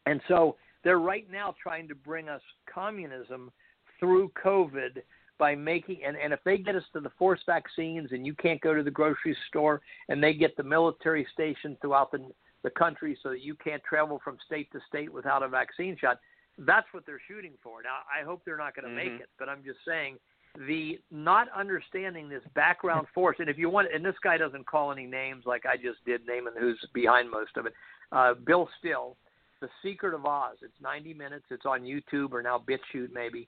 And 0.05 0.21
so 0.27 0.55
they're 0.83 0.99
right 0.99 1.29
now 1.29 1.53
trying 1.61 1.87
to 1.89 1.95
bring 1.95 2.29
us 2.29 2.41
communism 2.73 3.51
through 3.99 4.31
COVID 4.43 5.01
by 5.39 5.55
making 5.55 6.01
and, 6.05 6.15
and 6.17 6.33
if 6.33 6.39
they 6.43 6.57
get 6.57 6.75
us 6.75 6.83
to 6.93 6.99
the 6.99 7.09
force 7.17 7.39
vaccines 7.45 8.09
and 8.11 8.27
you 8.27 8.35
can't 8.35 8.61
go 8.61 8.75
to 8.75 8.83
the 8.83 8.91
grocery 8.91 9.35
store 9.47 9.81
and 10.09 10.21
they 10.21 10.33
get 10.33 10.55
the 10.57 10.63
military 10.63 11.25
stationed 11.33 11.77
throughout 11.81 12.11
the 12.11 12.19
the 12.61 12.69
country 12.71 13.17
so 13.23 13.29
that 13.29 13.41
you 13.41 13.55
can't 13.55 13.81
travel 13.83 14.19
from 14.21 14.37
state 14.45 14.69
to 14.73 14.79
state 14.87 15.11
without 15.11 15.41
a 15.41 15.47
vaccine 15.47 15.95
shot, 15.97 16.19
that's 16.57 16.87
what 16.91 17.05
they're 17.05 17.21
shooting 17.25 17.53
for. 17.63 17.81
Now 17.81 17.99
I 18.13 18.25
hope 18.25 18.41
they're 18.43 18.57
not 18.57 18.75
going 18.75 18.83
to 18.83 18.91
Mhm. 18.91 19.11
make 19.13 19.21
it, 19.21 19.29
but 19.39 19.47
I'm 19.47 19.63
just 19.63 19.79
saying 19.85 20.19
the 20.67 20.99
not 21.09 21.47
understanding 21.55 22.27
this 22.27 22.43
background 22.53 23.07
force 23.13 23.37
and 23.39 23.47
if 23.49 23.57
you 23.57 23.69
want 23.69 23.87
and 23.93 24.03
this 24.03 24.19
guy 24.21 24.37
doesn't 24.37 24.65
call 24.67 24.91
any 24.91 25.05
names 25.05 25.45
like 25.45 25.65
I 25.65 25.77
just 25.77 26.03
did 26.05 26.27
naming 26.27 26.53
who's 26.59 26.83
behind 26.93 27.31
most 27.31 27.55
of 27.55 27.65
it. 27.65 27.73
Uh 28.11 28.33
Bill 28.33 28.67
Still, 28.79 29.15
The 29.61 29.69
Secret 29.81 30.13
of 30.13 30.25
Oz. 30.25 30.57
It's 30.61 30.81
90 30.81 31.13
minutes. 31.13 31.45
It's 31.49 31.65
on 31.65 31.83
YouTube 31.83 32.33
or 32.33 32.41
now 32.41 32.57
BitChute 32.67 33.13
maybe 33.13 33.47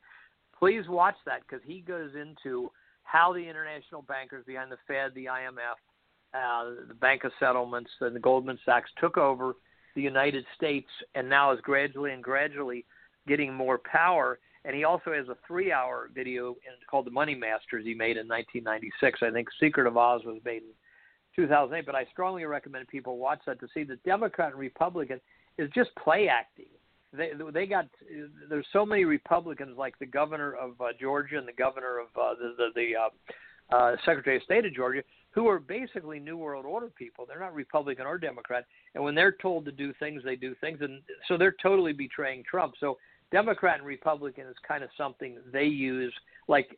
please 0.61 0.87
watch 0.87 1.15
that 1.25 1.41
because 1.41 1.63
he 1.65 1.81
goes 1.81 2.11
into 2.15 2.71
how 3.03 3.33
the 3.33 3.39
international 3.39 4.03
bankers 4.03 4.45
behind 4.45 4.71
the 4.71 4.77
Fed, 4.87 5.11
the 5.15 5.25
IMF, 5.25 5.75
uh, 6.33 6.85
the 6.87 6.93
Bank 6.93 7.23
of 7.23 7.31
Settlements, 7.39 7.89
and 7.99 8.15
the 8.15 8.19
Goldman 8.19 8.59
Sachs 8.63 8.91
took 8.99 9.17
over 9.17 9.55
the 9.95 10.01
United 10.01 10.45
States 10.55 10.87
and 11.15 11.27
now 11.27 11.51
is 11.51 11.59
gradually 11.61 12.11
and 12.11 12.23
gradually 12.23 12.85
getting 13.27 13.53
more 13.53 13.79
power. 13.79 14.39
And 14.63 14.75
he 14.75 14.83
also 14.83 15.11
has 15.11 15.27
a 15.27 15.37
three-hour 15.47 16.11
video 16.13 16.55
called 16.89 17.07
"The 17.07 17.11
Money 17.11 17.33
Masters" 17.33 17.83
he 17.83 17.95
made 17.95 18.17
in 18.17 18.27
1996. 18.27 19.19
I 19.23 19.31
think 19.31 19.49
"Secret 19.59 19.87
of 19.87 19.97
Oz" 19.97 20.21
was 20.23 20.39
made 20.45 20.61
in 20.61 20.69
2008, 21.35 21.87
but 21.87 21.95
I 21.95 22.05
strongly 22.11 22.45
recommend 22.45 22.87
people 22.87 23.17
watch 23.17 23.39
that 23.47 23.59
to 23.61 23.67
see 23.73 23.83
the 23.83 23.95
Democrat 24.05 24.51
and 24.51 24.59
Republican 24.59 25.19
is 25.57 25.71
just 25.73 25.89
play 25.95 26.27
acting 26.27 26.67
they 27.13 27.31
they 27.53 27.65
got 27.65 27.87
there's 28.49 28.65
so 28.71 28.85
many 28.85 29.05
Republicans 29.05 29.77
like 29.77 29.97
the 29.99 30.05
governor 30.05 30.53
of 30.53 30.79
uh, 30.81 30.87
Georgia 30.99 31.37
and 31.37 31.47
the 31.47 31.53
governor 31.53 31.99
of 31.99 32.07
uh, 32.19 32.35
the 32.35 32.55
the, 32.57 32.69
the 32.75 32.91
uh, 32.95 33.75
uh, 33.75 33.95
Secretary 34.05 34.37
of 34.37 34.43
State 34.43 34.65
of 34.65 34.73
Georgia 34.73 35.03
who 35.33 35.47
are 35.47 35.59
basically 35.59 36.19
New 36.19 36.35
World 36.35 36.65
Order 36.65 36.89
people. 36.89 37.25
They're 37.25 37.39
not 37.39 37.53
Republican 37.53 38.05
or 38.05 38.17
Democrat, 38.17 38.65
and 38.95 39.03
when 39.03 39.15
they're 39.15 39.35
told 39.41 39.65
to 39.65 39.71
do 39.71 39.93
things, 39.99 40.21
they 40.23 40.35
do 40.35 40.55
things, 40.59 40.79
and 40.81 41.01
so 41.27 41.37
they're 41.37 41.55
totally 41.61 41.93
betraying 41.93 42.43
Trump. 42.49 42.73
So 42.79 42.97
Democrat 43.31 43.77
and 43.77 43.87
Republican 43.87 44.47
is 44.47 44.55
kind 44.67 44.83
of 44.83 44.89
something 44.97 45.37
they 45.51 45.65
use 45.65 46.13
like 46.47 46.77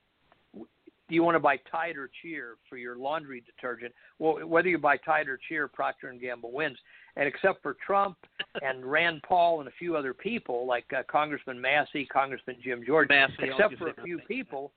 you 1.14 1.24
want 1.24 1.36
to 1.36 1.40
buy 1.40 1.58
Tide 1.72 1.98
or 1.98 2.10
Cheer 2.22 2.56
for 2.70 2.78
your 2.78 2.98
laundry 2.98 3.42
detergent? 3.42 3.94
Well, 4.20 4.46
whether 4.48 4.70
you 4.70 4.78
buy 4.78 4.98
Tide 4.98 5.28
or 5.28 5.40
Cheer, 5.48 5.68
Procter 5.68 6.10
and 6.10 6.20
Gamble 6.20 6.52
wins. 6.52 6.78
And 7.16 7.28
except 7.28 7.62
for 7.62 7.78
Trump 7.86 8.18
and 8.62 8.84
Rand 8.84 9.22
Paul 9.28 9.60
and 9.60 9.70
a 9.70 9.74
few 9.78 9.96
other 9.96 10.14
people 10.14 10.66
like 10.66 10.86
uh, 10.98 11.04
Congressman 11.10 11.62
Massey, 11.62 12.06
Congressman 12.06 12.58
Jim 12.64 12.84
Jordan, 12.86 13.16
Massey, 13.16 13.52
except 13.52 13.78
for 13.78 13.90
a 13.90 14.04
few 14.04 14.18
people, 14.28 14.72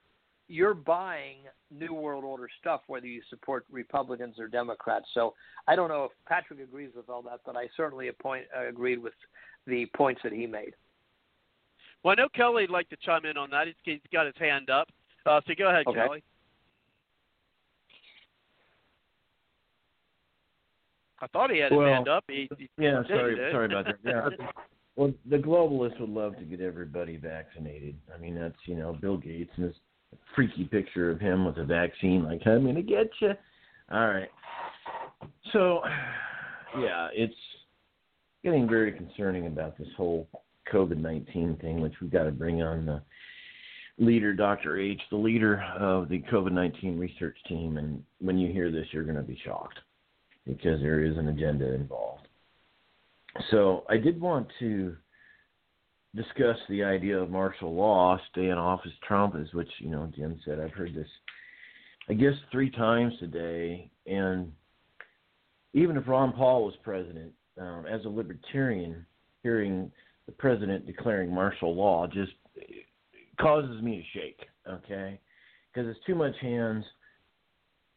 you're 0.48 0.74
buying 0.74 1.38
New 1.70 1.94
World 1.94 2.24
Order 2.24 2.48
stuff, 2.60 2.82
whether 2.88 3.06
you 3.06 3.22
support 3.30 3.64
Republicans 3.70 4.38
or 4.38 4.48
Democrats. 4.48 5.06
So 5.14 5.34
I 5.66 5.74
don't 5.74 5.88
know 5.88 6.04
if 6.04 6.12
Patrick 6.28 6.60
agrees 6.60 6.90
with 6.94 7.08
all 7.08 7.22
that, 7.22 7.40
but 7.46 7.56
I 7.56 7.68
certainly 7.76 8.08
appoint, 8.08 8.44
uh, 8.56 8.68
agreed 8.68 9.02
with 9.02 9.14
the 9.66 9.86
points 9.96 10.20
that 10.22 10.32
he 10.32 10.46
made. 10.46 10.74
Well, 12.04 12.14
I 12.16 12.22
know 12.22 12.28
Kelly'd 12.36 12.70
like 12.70 12.88
to 12.90 12.96
chime 12.96 13.24
in 13.24 13.36
on 13.36 13.50
that. 13.50 13.66
He's, 13.66 13.74
he's 13.82 14.00
got 14.12 14.26
his 14.26 14.36
hand 14.38 14.70
up. 14.70 14.88
Uh, 15.26 15.40
so 15.46 15.54
go 15.58 15.68
ahead, 15.68 15.84
Okay. 15.86 16.00
Kelly. 16.00 16.22
I 21.20 21.26
thought 21.28 21.50
he 21.50 21.58
had 21.58 21.72
his 21.72 21.78
Well, 21.78 21.86
hand 21.88 22.08
up. 22.08 22.24
He, 22.28 22.48
he 22.58 22.68
Yeah, 22.78 23.02
sorry, 23.08 23.36
did. 23.36 23.52
sorry 23.52 23.66
about 23.66 23.86
that. 23.86 23.96
Yeah. 24.04 24.28
Well, 24.98 25.12
the 25.28 25.36
globalists 25.36 26.00
would 26.00 26.08
love 26.08 26.38
to 26.38 26.44
get 26.44 26.62
everybody 26.62 27.18
vaccinated. 27.18 27.96
I 28.14 28.16
mean, 28.16 28.34
that's 28.34 28.56
you 28.64 28.76
know 28.76 28.94
Bill 28.94 29.18
Gates 29.18 29.50
and 29.56 29.68
this 29.68 29.76
freaky 30.34 30.64
picture 30.64 31.10
of 31.10 31.20
him 31.20 31.44
with 31.44 31.58
a 31.58 31.64
vaccine, 31.64 32.24
like 32.24 32.40
I'm 32.46 32.64
gonna 32.64 32.80
get 32.80 33.10
you. 33.20 33.32
All 33.92 34.08
right. 34.08 34.30
So, 35.52 35.82
yeah, 36.78 37.08
it's 37.12 37.34
getting 38.42 38.66
very 38.66 38.90
concerning 38.90 39.46
about 39.48 39.76
this 39.76 39.88
whole 39.98 40.30
COVID 40.72 40.96
nineteen 40.96 41.58
thing, 41.60 41.82
which 41.82 41.92
we've 42.00 42.10
got 42.10 42.24
to 42.24 42.32
bring 42.32 42.62
on 42.62 42.86
the 42.86 43.02
leader, 43.98 44.34
Dr. 44.34 44.78
H, 44.78 45.00
the 45.10 45.16
leader 45.16 45.62
of 45.78 46.08
the 46.08 46.20
COVID 46.32 46.52
nineteen 46.52 46.98
research 46.98 47.36
team. 47.48 47.78
And 47.78 48.02
when 48.20 48.38
you 48.38 48.52
hear 48.52 48.70
this, 48.70 48.86
you're 48.92 49.04
going 49.04 49.16
to 49.16 49.22
be 49.22 49.38
shocked 49.44 49.78
because 50.46 50.80
there 50.80 51.02
is 51.04 51.16
an 51.16 51.28
agenda 51.28 51.74
involved. 51.74 52.28
So 53.50 53.84
I 53.88 53.96
did 53.96 54.20
want 54.20 54.48
to 54.60 54.96
discuss 56.14 56.56
the 56.68 56.82
idea 56.82 57.18
of 57.18 57.30
martial 57.30 57.74
law, 57.74 58.18
stay 58.30 58.48
in 58.48 58.52
office 58.58 58.92
Trump, 59.06 59.34
is 59.36 59.52
which, 59.52 59.70
you 59.78 59.90
know, 59.90 60.10
Jim 60.16 60.40
said. 60.44 60.60
I've 60.60 60.72
heard 60.72 60.94
this, 60.94 61.08
I 62.08 62.14
guess, 62.14 62.32
three 62.50 62.70
times 62.70 63.12
today. 63.20 63.90
And 64.06 64.52
even 65.74 65.96
if 65.96 66.08
Ron 66.08 66.32
Paul 66.32 66.64
was 66.64 66.74
president, 66.82 67.32
um, 67.60 67.84
as 67.90 68.04
a 68.04 68.08
libertarian, 68.08 69.04
hearing 69.42 69.90
the 70.26 70.32
president 70.32 70.86
declaring 70.86 71.32
martial 71.32 71.74
law 71.74 72.06
just 72.06 72.32
causes 73.38 73.82
me 73.82 73.98
to 73.98 74.18
shake, 74.18 74.40
okay? 74.68 75.18
Because 75.72 75.88
it's 75.88 76.04
too 76.06 76.14
much 76.14 76.34
hands 76.40 76.84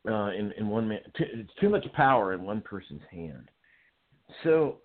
uh, 0.07 0.31
in, 0.31 0.53
in 0.57 0.67
one 0.67 0.87
man, 0.87 0.99
too, 1.17 1.25
it's 1.33 1.51
too 1.59 1.69
much 1.69 1.85
power 1.93 2.33
in 2.33 2.43
one 2.43 2.61
person's 2.61 3.01
hand. 3.11 3.49
So, 4.43 4.77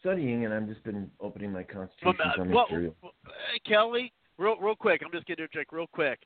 studying, 0.00 0.44
and 0.44 0.54
I've 0.54 0.66
just 0.66 0.82
been 0.84 1.10
opening 1.20 1.52
my 1.52 1.64
Well, 1.74 1.86
constitution 1.86 2.16
uh, 2.24 2.40
on 2.40 2.50
well, 2.50 2.66
material. 2.68 2.94
well, 3.02 3.12
uh, 3.26 3.30
Kelly, 3.66 4.12
real 4.38 4.56
real 4.56 4.76
quick. 4.76 5.02
I'm 5.04 5.12
just 5.12 5.26
going 5.26 5.36
to 5.36 5.42
interject 5.44 5.72
real 5.72 5.86
quick. 5.92 6.20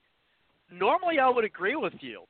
Normally, 0.70 1.18
I 1.18 1.28
would 1.28 1.44
agree 1.44 1.76
with 1.76 1.94
you, 2.00 2.23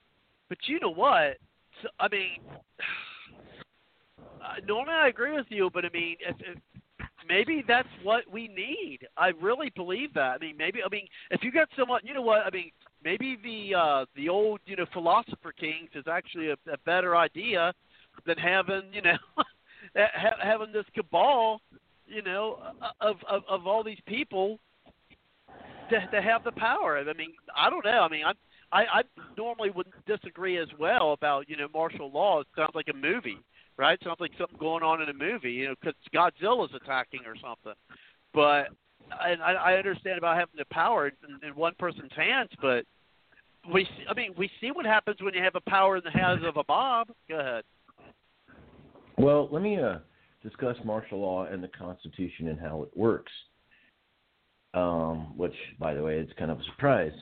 but 0.49 0.59
you 0.67 0.81
know 0.81 0.93
what? 0.93 1.39
So, 1.83 1.89
I 2.01 2.09
mean, 2.09 2.39
uh, 4.21 4.55
normally 4.67 4.95
I 4.95 5.09
agree 5.09 5.33
with 5.33 5.47
you, 5.49 5.71
but 5.73 5.85
I 5.85 5.91
mean, 5.93 6.17
if, 6.27 6.37
if, 6.41 6.59
maybe 7.33 7.65
that's 7.67 7.89
what 8.03 8.25
we 8.31 8.49
need. 8.49 8.99
I 9.17 9.29
really 9.41 9.73
believe 9.75 10.13
that. 10.15 10.33
I 10.33 10.39
mean, 10.39 10.57
maybe 10.57 10.81
I 10.85 10.89
mean, 10.91 11.07
if 11.31 11.43
you 11.43 11.51
got 11.51 11.69
someone, 11.79 12.03
you 12.05 12.13
know 12.13 12.23
what? 12.23 12.41
I 12.41 12.51
mean, 12.51 12.71
maybe 13.03 13.39
the 13.43 13.75
uh 13.79 14.05
the 14.15 14.29
old 14.29 14.61
you 14.67 14.77
know 14.77 14.85
philosopher 14.93 15.53
kings 15.59 15.89
is 15.95 16.05
actually 16.07 16.51
a, 16.51 16.57
a 16.71 16.79
better 16.85 17.17
idea 17.17 17.73
than 18.27 18.37
having 18.37 18.83
you 18.93 19.01
know 19.01 19.17
ha- 19.97 20.37
having 20.43 20.73
this 20.73 20.85
cabal, 20.95 21.61
you 22.07 22.23
know, 22.23 22.59
of 23.01 23.17
of, 23.29 23.43
of 23.49 23.67
all 23.67 23.83
these 23.83 24.03
people 24.07 24.59
to 25.91 26.07
to 26.13 26.21
have 26.21 26.45
the 26.45 26.53
power. 26.53 26.99
I 26.99 27.13
mean, 27.15 27.33
I 27.57 27.71
don't 27.71 27.85
know. 27.85 28.01
I 28.03 28.09
mean, 28.09 28.25
I 28.27 28.33
I, 28.73 28.83
I 28.99 29.03
normally 29.39 29.71
would 29.71 29.87
disagree 30.07 30.59
as 30.59 30.69
well 30.79 31.13
about 31.15 31.49
you 31.49 31.57
know 31.57 31.69
martial 31.73 32.11
law. 32.11 32.41
It 32.41 32.47
sounds 32.57 32.75
like 32.75 32.89
a 32.93 32.97
movie 32.97 33.39
right? 33.77 33.99
Sounds 34.05 34.21
like 34.21 34.33
something 34.39 34.59
going 34.59 34.83
on 34.83 35.03
in 35.03 35.09
a 35.09 35.15
movie, 35.15 35.53
you 35.53 35.69
know, 35.69 35.75
because 35.81 35.95
Godzilla's 36.15 36.75
attacking 36.75 37.21
or 37.27 37.35
something. 37.37 37.75
But 38.35 38.69
and 39.25 39.43
I, 39.43 39.53
I 39.53 39.75
understand 39.75 40.19
about 40.19 40.37
having 40.37 40.55
the 40.57 40.65
power 40.71 41.09
in, 41.09 41.49
in 41.49 41.55
one 41.55 41.75
person's 41.79 42.13
hands, 42.17 42.51
but 42.61 42.85
we, 43.73 43.85
see, 43.85 44.05
I 44.09 44.15
mean, 44.15 44.33
we 44.37 44.51
see 44.61 44.71
what 44.71 44.87
happens 44.87 45.19
when 45.21 45.35
you 45.35 45.43
have 45.43 45.55
a 45.55 45.71
power 45.71 45.97
in 45.97 46.03
the 46.05 46.11
hands 46.11 46.43
of 46.45 46.57
a 46.57 46.65
mob. 46.69 47.09
Go 47.29 47.39
ahead. 47.39 47.65
Well, 49.19 49.49
let 49.53 49.63
me 49.63 49.79
uh, 49.79 49.99
discuss 50.43 50.77
martial 50.85 51.21
law 51.21 51.45
and 51.45 51.63
the 51.63 51.69
Constitution 51.69 52.49
and 52.49 52.59
how 52.59 52.83
it 52.83 52.97
works. 52.97 53.33
Um, 54.75 55.37
which, 55.37 55.55
by 55.79 55.93
the 55.93 56.03
way, 56.03 56.17
is 56.17 56.31
kind 56.39 56.51
of 56.51 56.59
a 56.59 56.65
surprise. 56.65 57.13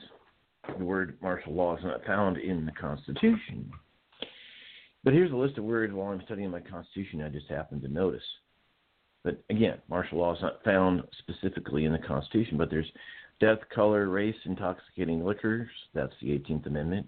The 0.77 0.85
word 0.85 1.17
martial 1.21 1.53
law 1.53 1.75
is 1.75 1.83
not 1.83 2.05
found 2.05 2.37
in 2.37 2.65
the 2.65 2.71
Constitution. 2.71 3.69
But 5.03 5.13
here's 5.13 5.31
a 5.31 5.35
list 5.35 5.57
of 5.57 5.63
words 5.63 5.93
while 5.93 6.11
I'm 6.11 6.21
studying 6.25 6.51
my 6.51 6.59
Constitution 6.59 7.21
I 7.21 7.29
just 7.29 7.49
happened 7.49 7.81
to 7.83 7.87
notice. 7.87 8.23
But 9.23 9.43
again, 9.49 9.77
martial 9.89 10.19
law 10.19 10.33
is 10.35 10.41
not 10.41 10.63
found 10.63 11.03
specifically 11.19 11.85
in 11.85 11.91
the 11.91 11.99
Constitution, 11.99 12.57
but 12.57 12.69
there's 12.69 12.91
death, 13.39 13.59
color, 13.73 14.09
race, 14.09 14.35
intoxicating 14.45 15.23
liquors. 15.23 15.69
That's 15.93 16.13
the 16.21 16.29
18th 16.29 16.67
Amendment. 16.67 17.07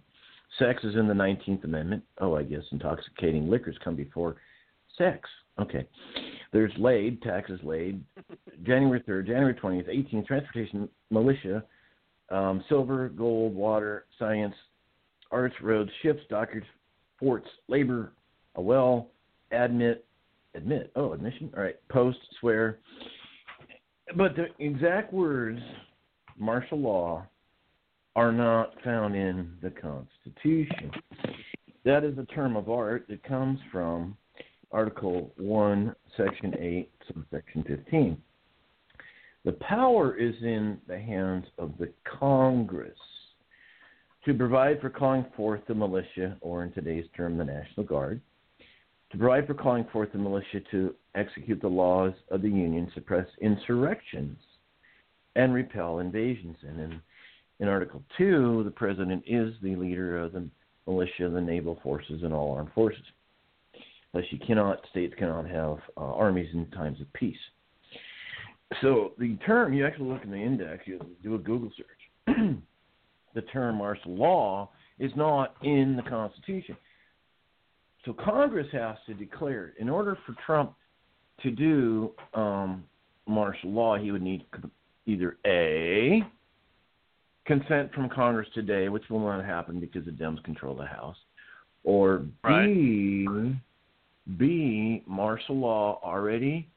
Sex 0.60 0.84
is 0.84 0.96
in 0.96 1.08
the 1.08 1.14
19th 1.14 1.64
Amendment. 1.64 2.04
Oh, 2.20 2.36
I 2.36 2.44
guess 2.44 2.64
intoxicating 2.72 3.50
liquors 3.50 3.78
come 3.84 3.96
before 3.96 4.38
sex. 4.98 5.30
Okay. 5.60 5.88
There's 6.52 6.72
laid, 6.78 7.22
taxes 7.22 7.60
laid, 7.64 8.04
January 8.64 9.02
3rd, 9.08 9.28
January 9.28 9.54
20th, 9.56 9.90
18th, 9.90 10.28
transportation, 10.28 10.90
militia, 11.10 11.64
um, 12.30 12.64
silver, 12.70 13.10
gold, 13.10 13.56
water, 13.56 14.06
science, 14.20 14.56
arts, 15.32 15.56
roads, 15.62 15.90
ships, 16.02 16.22
dockyards, 16.30 16.68
forts, 17.24 17.48
labor, 17.70 18.12
a 18.56 18.62
well, 18.62 19.08
admit, 19.52 20.06
admit, 20.56 20.92
oh, 20.98 21.14
admission, 21.14 21.50
all 21.56 21.64
right, 21.64 21.78
post, 21.90 22.18
swear. 22.40 22.80
But 24.18 24.36
the 24.36 24.48
exact 24.60 25.14
words, 25.14 25.62
martial 26.38 26.80
law, 26.80 27.26
are 28.18 28.34
not 28.34 28.74
found 28.84 29.16
in 29.16 29.54
the 29.64 29.72
Constitution. 29.72 30.92
That 31.86 32.04
is 32.04 32.18
a 32.18 32.26
term 32.26 32.58
of 32.58 32.70
art 32.70 33.06
that 33.08 33.24
comes 33.24 33.58
from 33.72 34.18
Article 34.72 35.32
1, 35.38 35.96
Section 36.18 36.56
8, 36.60 36.92
subsection 37.08 37.64
15. 37.64 38.18
The 39.46 39.54
power 39.54 40.18
is 40.18 40.36
in 40.42 40.78
the 40.88 41.00
hands 41.00 41.46
of 41.58 41.72
the 41.80 41.90
Congress 42.20 42.98
to 44.26 44.34
provide 44.34 44.80
for 44.80 44.90
calling 44.90 45.26
forth 45.36 45.62
the 45.68 45.74
militia, 45.74 46.38
or 46.42 46.64
in 46.64 46.72
today's 46.72 47.06
term, 47.16 47.38
the 47.38 47.44
National 47.44 47.86
Guard, 47.86 48.22
to 49.12 49.18
provide 49.18 49.46
for 49.46 49.54
calling 49.54 49.86
forth 49.92 50.12
the 50.12 50.18
militia 50.18 50.62
to 50.72 50.96
execute 51.16 51.62
the 51.62 51.68
laws 51.68 52.14
of 52.32 52.42
the 52.42 52.48
Union, 52.48 52.90
suppress 52.94 53.28
insurrections, 53.42 54.38
and 55.36 55.54
repel 55.54 56.00
invasions. 56.00 56.58
And 56.68 56.80
in, 56.80 57.02
in 57.60 57.68
Article 57.68 58.02
2, 58.18 58.64
the 58.64 58.72
President 58.72 59.24
is 59.28 59.54
the 59.62 59.76
leader 59.76 60.18
of 60.18 60.34
the 60.34 60.48
militia, 60.88 61.30
the 61.30 61.42
naval 61.42 61.80
forces, 61.84 62.24
and 62.24 62.34
all 62.34 62.54
armed 62.54 62.72
forces. 62.74 63.04
Thus, 64.14 64.24
you 64.30 64.40
cannot, 64.46 64.80
states 64.90 65.14
cannot 65.18 65.50
have 65.50 65.80
uh, 65.98 66.02
armies 66.02 66.50
in 66.54 66.66
times 66.72 67.02
of 67.02 67.12
peace. 67.14 67.36
So 68.82 69.14
the 69.20 69.36
term, 69.46 69.74
you 69.74 69.86
actually 69.86 70.10
look 70.10 70.24
in 70.24 70.32
the 70.32 70.38
index, 70.38 70.88
you 70.88 71.00
do 71.22 71.36
a 71.36 71.40
Google 71.40 71.72
search. 71.76 72.36
the 73.34 73.42
term 73.44 73.78
martial 73.78 74.16
law 74.16 74.70
is 75.00 75.12
not 75.16 75.56
in 75.64 75.96
the 75.96 76.04
Constitution. 76.04 76.78
So 78.06 78.14
Congress 78.14 78.68
has 78.74 78.98
to 79.08 79.14
declare 79.14 79.68
it. 79.68 79.74
In 79.80 79.90
order 79.90 80.18
for 80.26 80.36
Trump 80.46 80.74
to 81.42 81.52
do 81.52 82.12
um, 82.34 82.84
martial 83.28 83.72
law, 83.72 83.98
he 83.98 84.12
would 84.12 84.22
need 84.22 84.46
either 85.06 85.38
A, 85.46 86.22
consent 87.46 87.94
from 87.94 88.10
Congress 88.10 88.48
today, 88.54 88.90
which 88.90 89.04
will 89.10 89.20
not 89.20 89.44
happen 89.44 89.80
because 89.80 90.06
the 90.06 90.12
Dems 90.12 90.44
control 90.44 90.76
the 90.76 90.86
House, 90.86 91.18
or 91.84 92.20
B, 92.20 93.26
right. 93.28 93.56
B, 94.38 95.04
martial 95.06 95.58
law 95.58 96.00
already 96.04 96.68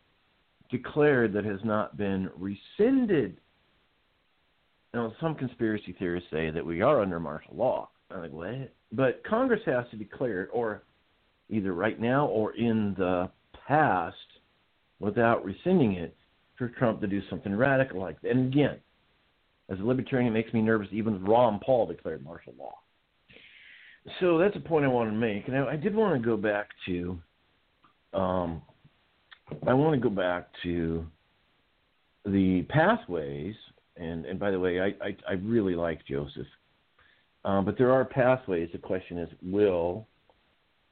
declared 0.70 1.32
that 1.32 1.44
has 1.44 1.60
not 1.62 1.96
been 1.96 2.28
rescinded. 2.36 3.36
Now, 4.96 5.12
some 5.20 5.34
conspiracy 5.34 5.94
theorists 5.98 6.30
say 6.30 6.48
that 6.48 6.64
we 6.64 6.80
are 6.80 7.02
under 7.02 7.20
martial 7.20 7.54
law. 7.54 7.90
I'm 8.10 8.22
like, 8.22 8.32
what? 8.32 8.72
But 8.92 9.22
Congress 9.28 9.60
has 9.66 9.84
to 9.90 9.96
declare 9.96 10.44
it, 10.44 10.50
or 10.54 10.84
either 11.50 11.74
right 11.74 12.00
now 12.00 12.24
or 12.28 12.56
in 12.56 12.94
the 12.96 13.28
past, 13.68 14.16
without 14.98 15.44
rescinding 15.44 15.92
it, 15.92 16.16
for 16.56 16.70
Trump 16.70 17.02
to 17.02 17.06
do 17.06 17.20
something 17.28 17.54
radical 17.54 18.00
like 18.00 18.18
that. 18.22 18.30
And 18.30 18.50
again, 18.50 18.78
as 19.68 19.78
a 19.78 19.82
libertarian, 19.82 20.28
it 20.28 20.32
makes 20.32 20.54
me 20.54 20.62
nervous. 20.62 20.88
Even 20.92 21.22
Ron 21.22 21.60
Paul 21.62 21.86
declared 21.86 22.24
martial 22.24 22.54
law. 22.58 22.78
So 24.20 24.38
that's 24.38 24.56
a 24.56 24.60
point 24.60 24.86
I 24.86 24.88
want 24.88 25.10
to 25.10 25.14
make. 25.14 25.46
And 25.46 25.58
I, 25.58 25.72
I 25.72 25.76
did 25.76 25.94
want 25.94 26.18
to 26.18 26.26
go 26.26 26.38
back 26.38 26.70
to 26.86 27.18
um, 28.14 28.62
I 29.68 29.74
want 29.74 29.94
to 29.94 30.00
go 30.00 30.14
back 30.14 30.48
to 30.62 31.04
the 32.24 32.62
pathways, 32.70 33.54
and 33.96 34.24
and 34.26 34.38
by 34.38 34.50
the 34.50 34.60
way, 34.60 34.80
I 34.80 34.86
I, 35.04 35.16
I 35.28 35.32
really 35.34 35.74
like 35.74 36.04
Joseph, 36.06 36.46
um, 37.44 37.64
but 37.64 37.78
there 37.78 37.92
are 37.92 38.04
pathways. 38.04 38.68
The 38.72 38.78
question 38.78 39.18
is, 39.18 39.28
will 39.42 40.06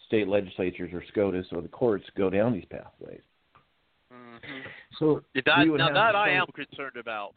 state 0.07 0.29
legislatures 0.29 0.93
or 0.93 1.03
SCOTUS 1.09 1.47
or 1.53 1.63
the 1.63 1.69
courts 1.69 2.05
go 2.17 2.31
down 2.31 2.53
these 2.53 2.65
pathways? 2.71 3.21
Mm-hmm. 4.13 4.69
So 4.99 5.23
that, 5.35 5.45
now 5.67 5.93
that 5.93 6.15
I 6.15 6.31
am 6.31 6.47
concerned 6.55 6.97
about. 6.99 7.35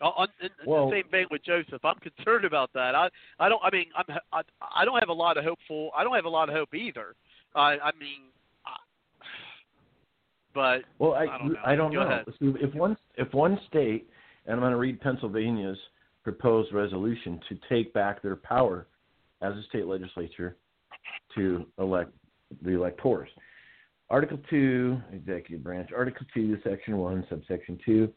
On, 0.00 0.26
in, 0.42 0.48
well, 0.66 0.90
the 0.90 0.96
same 0.96 1.10
vein 1.12 1.26
with 1.30 1.44
Joseph, 1.44 1.84
I'm 1.84 1.94
concerned 2.00 2.44
about 2.44 2.72
that. 2.74 2.96
I 2.96 3.08
I 3.38 3.48
don't. 3.48 3.62
I 3.62 3.70
mean, 3.70 3.86
I'm 3.96 4.16
I, 4.32 4.42
I 4.74 4.84
don't 4.84 4.98
have 4.98 5.10
a 5.10 5.12
lot 5.12 5.36
of 5.36 5.44
hopeful. 5.44 5.90
I 5.96 6.02
don't 6.02 6.16
have 6.16 6.24
a 6.24 6.28
lot 6.28 6.48
of 6.48 6.56
hope 6.56 6.74
either. 6.74 7.14
I 7.54 7.78
I 7.78 7.92
mean, 8.00 8.22
but 10.54 10.82
well, 10.98 11.14
I 11.14 11.26
I 11.26 11.38
don't 11.38 11.52
know. 11.52 11.60
I 11.64 11.76
don't 11.76 11.92
know. 11.94 12.24
If 12.60 12.74
one 12.74 12.96
if 13.16 13.32
one 13.32 13.60
state, 13.68 14.08
and 14.46 14.54
I'm 14.54 14.60
going 14.60 14.72
to 14.72 14.78
read 14.78 15.00
Pennsylvania's 15.00 15.78
proposed 16.24 16.72
resolution 16.72 17.40
to 17.48 17.58
take 17.68 17.92
back 17.92 18.22
their 18.22 18.36
power 18.36 18.86
as 19.40 19.54
a 19.54 19.62
state 19.68 19.86
legislature 19.86 20.56
to 21.34 21.66
elect 21.78 22.12
the 22.62 22.72
electors. 22.72 23.28
Article 24.10 24.38
2, 24.50 25.00
Executive 25.12 25.64
Branch. 25.64 25.90
Article 25.96 26.26
2, 26.34 26.58
Section 26.62 26.98
1, 26.98 27.26
Subsection 27.28 27.78
2. 27.84 28.12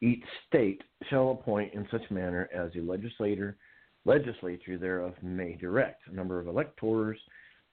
Each 0.00 0.24
state 0.48 0.82
shall 1.08 1.30
appoint 1.30 1.74
in 1.74 1.86
such 1.90 2.10
manner 2.10 2.48
as 2.54 2.72
the 2.72 2.80
legislator, 2.80 3.56
legislature 4.04 4.78
thereof 4.78 5.14
may 5.22 5.56
direct. 5.56 6.02
A 6.08 6.14
number 6.14 6.40
of 6.40 6.48
electors, 6.48 7.18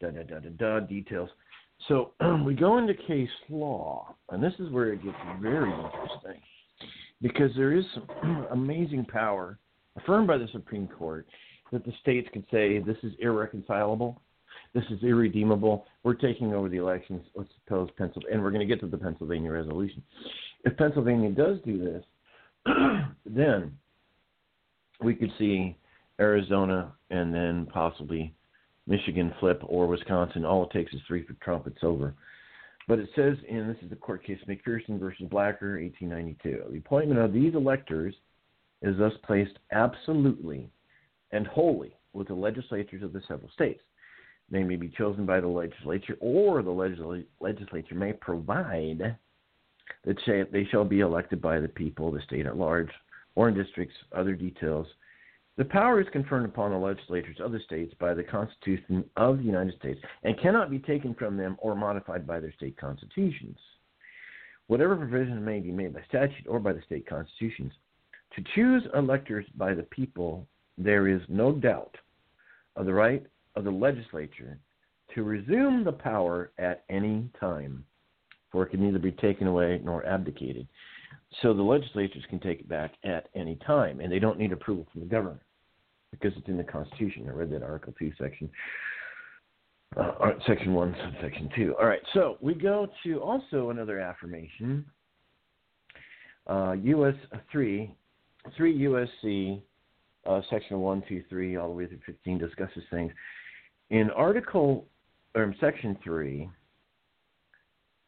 da 0.02 0.10
da 0.10 0.24
da 0.24 0.40
da 0.40 0.50
da, 0.58 0.80
details. 0.82 1.30
So 1.88 2.12
we 2.46 2.54
go 2.54 2.78
into 2.78 2.94
case 2.94 3.30
law, 3.50 4.16
and 4.30 4.44
this 4.44 4.54
is 4.60 4.70
where 4.72 4.94
it 4.94 5.04
gets 5.04 5.18
very 5.42 5.72
interesting 5.72 6.42
because 7.22 7.52
there 7.56 7.74
is 7.74 7.86
some 7.94 8.48
amazing 8.52 9.06
power 9.06 9.58
affirmed 9.98 10.28
by 10.28 10.38
the 10.38 10.48
Supreme 10.52 10.88
Court 10.88 11.28
that 11.72 11.86
the 11.86 11.94
states 12.02 12.28
can 12.34 12.46
say 12.52 12.80
this 12.80 12.98
is 13.04 13.14
irreconcilable, 13.20 14.22
this 14.74 14.84
is 14.90 15.04
irredeemable. 15.04 15.86
We're 16.04 16.16
taking 16.16 16.54
over 16.54 16.70
the 16.70 16.78
elections. 16.78 17.26
Let's 17.36 17.50
suppose 17.64 17.90
Pennsylvania, 17.98 18.34
and 18.34 18.44
we're 18.44 18.52
going 18.52 18.68
to 18.68 18.74
get 18.74 18.80
to 18.82 18.88
the 18.88 18.98
Pennsylvania 18.98 19.52
resolution. 19.52 20.02
If 20.64 20.76
Pennsylvania 20.78 21.30
does 21.32 21.58
do 21.66 21.80
this, 21.84 22.04
then 23.26 23.78
we 25.02 25.16
could 25.16 25.32
see 25.38 25.78
Arizona 26.20 26.94
and 27.10 27.34
then 27.34 27.68
possibly 27.72 28.34
Michigan 28.88 29.34
flip 29.40 29.62
or 29.66 29.88
Wisconsin. 29.88 30.46
All 30.46 30.64
it 30.64 30.72
takes 30.72 30.94
is 30.94 31.02
three 31.08 31.26
for 31.26 31.34
Trump. 31.34 31.68
It's 31.68 31.84
over. 31.84 32.14
But 32.88 33.00
it 33.00 33.10
says 33.16 33.38
in 33.48 33.68
this 33.68 33.78
is 33.82 33.90
the 33.90 33.96
court 33.96 34.26
case 34.26 34.40
McPherson 34.48 35.00
versus 35.00 35.28
Blacker, 35.30 35.80
1892. 35.80 36.72
The 36.72 36.78
appointment 36.78 37.20
of 37.20 37.34
these 37.34 37.56
electors 37.56 38.14
is 38.82 38.98
thus 38.98 39.14
placed 39.24 39.58
absolutely 39.72 40.70
and 41.32 41.48
wholly 41.48 41.96
with 42.12 42.28
the 42.28 42.34
legislatures 42.34 43.02
of 43.04 43.14
the 43.14 43.22
several 43.28 43.50
states. 43.52 43.82
They 44.52 44.64
may 44.64 44.76
be 44.76 44.90
chosen 44.90 45.26
by 45.26 45.40
the 45.40 45.48
legislature, 45.48 46.18
or 46.20 46.62
the 46.62 46.70
legisl- 46.70 47.26
legislature 47.40 47.96
may 47.96 48.14
provide 48.14 49.18
that 50.04 50.48
they 50.52 50.66
shall 50.66 50.86
be 50.86 51.00
elected 51.00 51.42
by 51.42 51.60
the 51.60 51.70
people, 51.70 52.12
the 52.12 52.22
state 52.22 52.46
at 52.46 52.58
large, 52.58 52.90
or 53.36 53.48
in 53.48 53.56
districts. 53.56 53.96
Other 54.12 54.36
details 54.36 54.88
the 55.58 55.66
power 55.66 56.02
is 56.02 56.08
conferred 56.12 56.46
upon 56.46 56.72
the 56.72 56.78
legislatures 56.78 57.38
of 57.40 57.52
the 57.52 57.60
states 57.60 57.94
by 58.00 58.14
the 58.14 58.24
Constitution 58.24 59.04
of 59.18 59.38
the 59.38 59.44
United 59.44 59.76
States 59.78 60.00
and 60.24 60.40
cannot 60.40 60.72
be 60.72 60.80
taken 60.80 61.14
from 61.14 61.38
them 61.38 61.58
or 61.60 61.76
modified 61.76 62.26
by 62.26 62.40
their 62.40 62.54
state 62.54 62.76
constitutions. 62.78 63.58
Whatever 64.68 64.96
provisions 64.96 65.46
may 65.46 65.60
be 65.60 65.72
made 65.72 65.94
by 65.94 66.02
statute 66.08 66.48
or 66.48 66.60
by 66.60 66.74
the 66.74 66.82
state 66.86 67.08
constitutions, 67.08 67.72
to 68.36 68.44
choose 68.56 68.84
electors 68.96 69.46
by 69.56 69.76
the 69.76 69.84
people, 69.84 70.48
there 70.78 71.08
is 71.08 71.22
no 71.30 71.52
doubt 71.52 71.96
of 72.76 72.88
the 72.88 72.94
right 72.94 73.24
of 73.56 73.64
the 73.64 73.72
legislature 73.72 74.58
to 75.14 75.24
resume 75.24 75.84
the 75.84 75.92
power 75.92 76.52
at 76.58 76.84
any 76.90 77.30
time, 77.40 77.86
for 78.52 78.64
it 78.64 78.70
can 78.70 78.84
neither 78.84 78.98
be 78.98 79.12
taken 79.12 79.46
away 79.46 79.80
nor 79.84 80.04
abdicated. 80.06 80.68
So 81.42 81.54
the 81.54 81.64
legislatures 81.64 82.24
can 82.30 82.40
take 82.40 82.60
it 82.60 82.70
back 82.70 82.94
at 83.04 83.28
any 83.36 83.58
time, 83.66 84.00
and 84.00 84.12
they 84.12 84.20
don't 84.20 84.38
need 84.38 84.52
approval 84.52 84.86
from 84.92 85.02
the 85.02 85.08
governor 85.08 85.40
because 86.12 86.32
it's 86.38 86.48
in 86.48 86.58
the 86.58 86.64
Constitution. 86.64 87.26
I 87.28 87.32
read 87.32 87.52
that 87.52 87.64
Article 87.64 87.94
2, 87.98 88.12
Section 88.20 88.50
uh, 89.98 90.32
Section 90.48 90.74
1, 90.74 90.96
Section 91.22 91.50
2. 91.56 91.76
All 91.80 91.86
right, 91.86 92.02
so 92.14 92.38
we 92.42 92.54
go 92.54 92.88
to 93.04 93.20
also 93.20 93.70
another 93.70 94.00
affirmation. 94.00 94.86
Uh, 96.48 96.74
US 96.84 97.16
3, 97.52 97.92
3 98.58 98.80
USC, 98.80 99.62
uh, 100.26 100.42
Section 100.50 100.80
1, 100.80 101.04
2, 101.08 101.24
3, 101.30 101.58
all 101.58 101.68
the 101.70 101.74
way 101.74 101.86
through 101.86 102.00
15 102.06 102.38
discusses 102.38 102.84
things. 102.90 103.12
In 103.90 104.10
Article, 104.12 104.86
or 105.36 105.54
Section 105.60 105.98
3, 106.04 106.50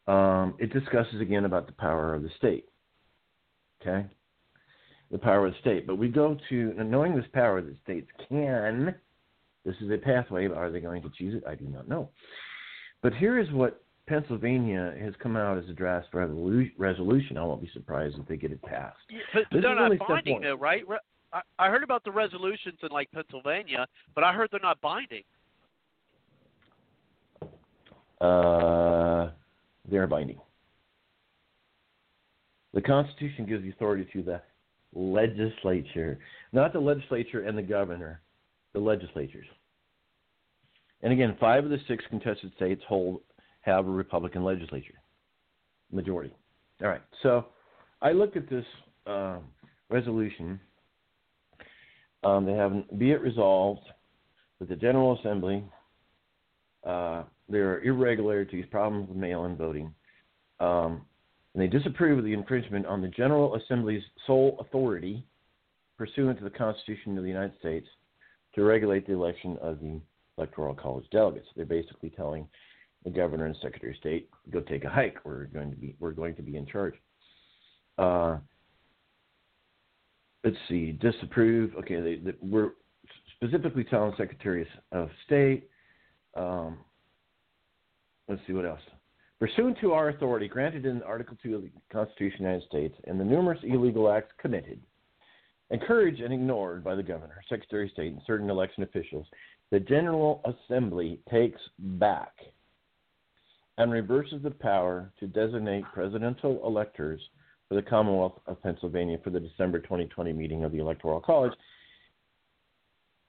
um, 0.07 0.55
it 0.59 0.71
discusses 0.73 1.21
again 1.21 1.45
about 1.45 1.67
the 1.67 1.73
power 1.73 2.13
of 2.13 2.23
the 2.23 2.29
state. 2.37 2.65
Okay? 3.85 4.07
The 5.11 5.17
power 5.17 5.47
of 5.47 5.53
the 5.53 5.59
state. 5.59 5.85
But 5.85 5.97
we 5.97 6.07
go 6.07 6.37
to, 6.49 6.73
knowing 6.77 7.15
this 7.15 7.25
power 7.33 7.61
the 7.61 7.75
states 7.83 8.09
can 8.27 8.95
this 9.65 9.75
is 9.81 9.89
a 9.89 9.97
pathway. 9.97 10.47
but 10.47 10.57
Are 10.57 10.71
they 10.71 10.79
going 10.79 11.01
to 11.01 11.11
choose 11.17 11.33
it? 11.33 11.43
I 11.47 11.55
do 11.55 11.65
not 11.65 11.87
know. 11.87 12.09
But 13.01 13.13
here 13.15 13.39
is 13.39 13.51
what 13.51 13.83
Pennsylvania 14.07 14.93
has 15.01 15.13
come 15.21 15.35
out 15.35 15.57
as 15.57 15.67
a 15.69 15.73
draft 15.73 16.07
resolution. 16.13 17.37
I 17.37 17.43
won't 17.43 17.61
be 17.61 17.69
surprised 17.73 18.15
if 18.19 18.27
they 18.27 18.37
get 18.37 18.51
it 18.51 18.61
passed. 18.61 18.97
But, 19.33 19.43
but 19.51 19.61
they're 19.61 19.75
not 19.75 19.91
binding, 20.07 20.41
though, 20.41 20.55
right? 20.55 20.83
I, 21.33 21.41
I 21.57 21.69
heard 21.69 21.83
about 21.83 22.03
the 22.03 22.11
resolutions 22.11 22.77
in 22.83 22.89
like 22.89 23.11
Pennsylvania, 23.11 23.87
but 24.13 24.23
I 24.23 24.33
heard 24.33 24.49
they're 24.51 24.59
not 24.59 24.79
binding. 24.81 25.23
Uh, 28.21 29.31
they're 29.89 30.07
binding. 30.07 30.39
The 32.75 32.81
Constitution 32.81 33.45
gives 33.45 33.63
the 33.63 33.69
authority 33.69 34.07
to 34.13 34.21
the 34.21 34.41
legislature, 34.93 36.19
not 36.53 36.73
the 36.73 36.79
legislature 36.79 37.41
and 37.41 37.57
the 37.57 37.63
governor 37.63 38.21
the 38.73 38.79
legislatures. 38.79 39.47
And 41.01 41.13
again, 41.13 41.37
five 41.39 41.63
of 41.63 41.69
the 41.69 41.79
six 41.87 42.03
contested 42.09 42.51
states 42.57 42.83
hold 42.87 43.21
have 43.61 43.87
a 43.87 43.89
Republican 43.89 44.43
legislature, 44.43 44.95
majority. 45.91 46.33
All 46.81 46.89
right. 46.89 47.01
So 47.23 47.45
I 48.01 48.11
looked 48.11 48.35
at 48.35 48.49
this 48.49 48.65
uh, 49.07 49.37
resolution. 49.89 50.59
Um, 52.23 52.45
they 52.45 52.53
have 52.53 52.73
be 52.99 53.11
it 53.11 53.21
resolved 53.21 53.87
that 54.59 54.67
the 54.67 54.75
General 54.75 55.17
Assembly 55.19 55.63
uh, 56.85 57.23
there 57.49 57.71
are 57.71 57.81
irregularities, 57.81 58.65
problems 58.69 59.07
with 59.07 59.17
mail-in 59.17 59.55
voting, 59.55 59.93
um, 60.59 61.01
and 61.55 61.63
they 61.63 61.67
disapprove 61.67 62.17
of 62.17 62.25
the 62.25 62.33
infringement 62.33 62.85
on 62.85 63.01
the 63.01 63.07
General 63.07 63.55
Assembly's 63.55 64.03
sole 64.27 64.57
authority 64.59 65.25
pursuant 65.97 66.37
to 66.37 66.43
the 66.43 66.49
Constitution 66.49 67.17
of 67.17 67.23
the 67.23 67.29
United 67.29 67.57
States 67.59 67.87
to 68.53 68.63
regulate 68.63 69.07
the 69.07 69.13
election 69.13 69.57
of 69.61 69.79
the 69.79 70.01
electoral 70.37 70.75
college 70.75 71.05
delegates. 71.11 71.47
They're 71.55 71.65
basically 71.65 72.09
telling 72.09 72.45
the 73.05 73.09
governor 73.09 73.45
and 73.45 73.55
secretary 73.61 73.93
of 73.93 73.97
state, 73.99 74.29
"Go 74.51 74.59
take 74.59 74.83
a 74.83 74.89
hike. 74.89 75.23
We're 75.23 75.45
going 75.45 75.71
to 75.71 75.77
be 75.77 75.95
we're 75.99 76.11
going 76.11 76.35
to 76.35 76.41
be 76.41 76.57
in 76.57 76.65
charge." 76.65 76.95
Uh, 77.97 78.39
let's 80.43 80.57
see, 80.67 80.91
disapprove. 80.91 81.73
Okay, 81.75 82.01
they, 82.01 82.15
they, 82.17 82.37
we're 82.41 82.71
specifically 83.37 83.85
telling 83.85 84.13
secretaries 84.17 84.67
of 84.91 85.09
state. 85.25 85.69
Um, 86.35 86.79
let's 88.27 88.41
see 88.45 88.51
what 88.51 88.65
else. 88.65 88.81
Pursuant 89.45 89.77
to 89.79 89.91
our 89.91 90.09
authority 90.09 90.47
granted 90.47 90.87
in 90.87 91.03
Article 91.03 91.37
2 91.43 91.55
of 91.55 91.61
the 91.61 91.69
Constitution 91.91 92.37
of 92.37 92.39
the 92.39 92.45
United 92.45 92.67
States 92.67 92.95
and 93.05 93.19
the 93.19 93.23
numerous 93.23 93.59
illegal 93.61 94.11
acts 94.11 94.33
committed 94.41 94.81
encouraged 95.69 96.19
and 96.19 96.33
ignored 96.33 96.83
by 96.83 96.95
the 96.95 97.03
governor, 97.03 97.43
secretary 97.47 97.85
of 97.85 97.91
state, 97.91 98.11
and 98.11 98.21
certain 98.25 98.49
election 98.49 98.81
officials, 98.81 99.27
the 99.69 99.79
General 99.79 100.41
Assembly 100.45 101.19
takes 101.29 101.61
back 101.77 102.33
and 103.77 103.91
reverses 103.91 104.41
the 104.41 104.49
power 104.49 105.11
to 105.19 105.27
designate 105.27 105.83
presidential 105.93 106.59
electors 106.65 107.21
for 107.69 107.75
the 107.75 107.83
Commonwealth 107.83 108.39
of 108.47 108.59
Pennsylvania 108.63 109.19
for 109.23 109.29
the 109.29 109.39
December 109.39 109.77
2020 109.77 110.33
meeting 110.33 110.63
of 110.63 110.71
the 110.71 110.79
Electoral 110.79 111.21
College. 111.21 111.53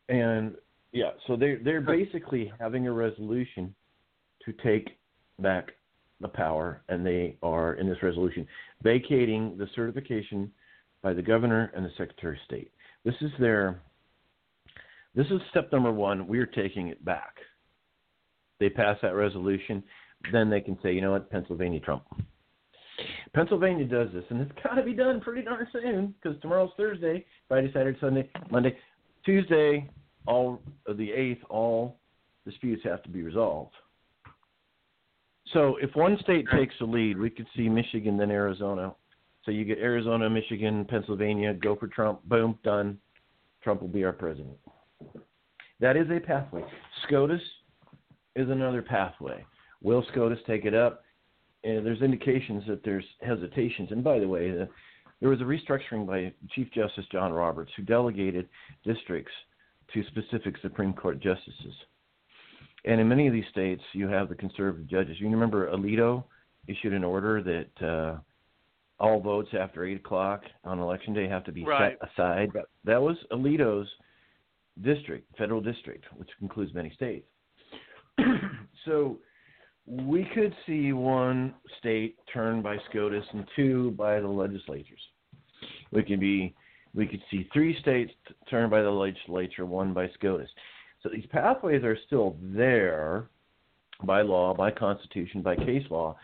And 0.08 0.54
yeah, 0.92 1.10
so 1.26 1.36
they're 1.36 1.58
they're 1.62 1.82
basically 1.82 2.50
having 2.58 2.86
a 2.86 2.92
resolution 2.92 3.74
to 4.46 4.54
take 4.64 4.96
back 5.40 5.72
the 6.20 6.28
power, 6.28 6.82
and 6.88 7.04
they 7.04 7.36
are 7.42 7.74
in 7.74 7.88
this 7.88 8.02
resolution 8.02 8.46
vacating 8.82 9.56
the 9.58 9.68
certification 9.74 10.50
by 11.02 11.12
the 11.12 11.22
governor 11.22 11.70
and 11.74 11.84
the 11.84 11.90
secretary 11.96 12.36
of 12.36 12.42
state. 12.44 12.72
This 13.04 13.14
is 13.20 13.30
their 13.38 13.80
this 15.14 15.26
is 15.28 15.40
step 15.50 15.72
number 15.72 15.92
one. 15.92 16.26
We're 16.26 16.46
taking 16.46 16.88
it 16.88 17.02
back. 17.04 17.36
They 18.60 18.68
pass 18.68 18.98
that 19.02 19.14
resolution, 19.14 19.82
then 20.32 20.50
they 20.50 20.60
can 20.60 20.78
say, 20.82 20.92
you 20.92 21.00
know 21.00 21.12
what, 21.12 21.30
Pennsylvania 21.30 21.80
Trump. 21.80 22.04
Pennsylvania 23.34 23.84
does 23.84 24.08
this, 24.14 24.24
and 24.30 24.40
it's 24.40 24.52
got 24.62 24.74
to 24.74 24.82
be 24.82 24.94
done 24.94 25.20
pretty 25.20 25.42
darn 25.42 25.66
soon 25.72 26.14
because 26.22 26.40
tomorrow's 26.40 26.70
Thursday, 26.76 27.24
Friday, 27.48 27.70
Saturday, 27.72 27.98
Sunday, 28.00 28.30
Monday, 28.50 28.76
Tuesday, 29.24 29.90
all 30.26 30.60
the 30.86 31.12
eighth, 31.12 31.42
all 31.50 31.98
disputes 32.46 32.82
have 32.84 33.02
to 33.02 33.10
be 33.10 33.22
resolved. 33.22 33.74
So 35.52 35.76
if 35.80 35.94
one 35.94 36.18
state 36.22 36.46
takes 36.52 36.74
the 36.78 36.86
lead, 36.86 37.18
we 37.18 37.30
could 37.30 37.46
see 37.56 37.68
Michigan, 37.68 38.16
then 38.16 38.30
Arizona, 38.30 38.94
so 39.46 39.52
you 39.52 39.64
get 39.64 39.78
Arizona, 39.78 40.28
Michigan, 40.28 40.84
Pennsylvania, 40.84 41.54
go 41.54 41.76
for 41.76 41.86
Trump, 41.86 42.20
boom, 42.24 42.58
done. 42.64 42.98
Trump 43.62 43.80
will 43.80 43.88
be 43.88 44.04
our 44.04 44.12
president. 44.12 44.56
That 45.78 45.96
is 45.96 46.08
a 46.10 46.18
pathway. 46.18 46.64
SCOTUS 47.06 47.40
is 48.34 48.50
another 48.50 48.82
pathway. 48.82 49.44
Will 49.82 50.04
SCOTUS 50.10 50.38
take 50.48 50.64
it 50.64 50.74
up? 50.74 51.04
And 51.62 51.86
there's 51.86 52.02
indications 52.02 52.64
that 52.66 52.82
there's 52.84 53.04
hesitations. 53.22 53.92
And 53.92 54.02
by 54.02 54.18
the 54.18 54.28
way, 54.28 54.50
the, 54.50 54.68
there 55.20 55.30
was 55.30 55.40
a 55.40 55.44
restructuring 55.44 56.06
by 56.06 56.32
Chief 56.54 56.68
Justice 56.72 57.04
John 57.12 57.32
Roberts, 57.32 57.70
who 57.76 57.82
delegated 57.84 58.48
districts 58.84 59.32
to 59.94 60.04
specific 60.08 60.56
Supreme 60.60 60.92
Court 60.92 61.20
justices. 61.20 61.74
And 62.86 63.00
in 63.00 63.08
many 63.08 63.26
of 63.26 63.32
these 63.32 63.44
states, 63.50 63.82
you 63.92 64.08
have 64.08 64.28
the 64.28 64.34
conservative 64.34 64.86
judges. 64.88 65.16
You 65.18 65.28
remember 65.28 65.70
Alito 65.70 66.24
issued 66.68 66.92
an 66.92 67.04
order 67.04 67.42
that 67.42 67.86
uh, 67.86 68.18
all 68.98 69.20
votes 69.20 69.48
after 69.58 69.84
eight 69.84 69.98
o'clock 69.98 70.42
on 70.64 70.78
election 70.78 71.12
day 71.12 71.28
have 71.28 71.44
to 71.44 71.52
be 71.52 71.64
right. 71.64 71.96
set 72.00 72.08
aside. 72.10 72.50
That, 72.54 72.66
that 72.84 73.02
was 73.02 73.16
Alito's 73.32 73.88
district, 74.82 75.36
federal 75.36 75.60
district, 75.60 76.04
which 76.16 76.28
includes 76.40 76.74
many 76.74 76.90
states. 76.90 77.26
so 78.84 79.18
we 79.86 80.28
could 80.34 80.54
see 80.66 80.92
one 80.92 81.54
state 81.78 82.16
turned 82.32 82.62
by 82.62 82.76
SCOTUS 82.90 83.24
and 83.32 83.46
two 83.54 83.92
by 83.92 84.20
the 84.20 84.28
legislatures. 84.28 85.00
We 85.90 86.02
could 86.02 86.20
be 86.20 86.54
we 86.94 87.06
could 87.06 87.22
see 87.30 87.48
three 87.52 87.78
states 87.80 88.10
turned 88.48 88.70
by 88.70 88.80
the 88.80 88.90
legislature, 88.90 89.66
one 89.66 89.92
by 89.92 90.08
SCOTUS. 90.14 90.48
So 91.06 91.12
these 91.14 91.26
pathways 91.26 91.84
are 91.84 91.96
still 92.08 92.36
there 92.42 93.28
by 94.02 94.22
law, 94.22 94.54
by 94.54 94.72
constitution, 94.72 95.40
by 95.40 95.54
case 95.54 95.84
law. 95.88 96.16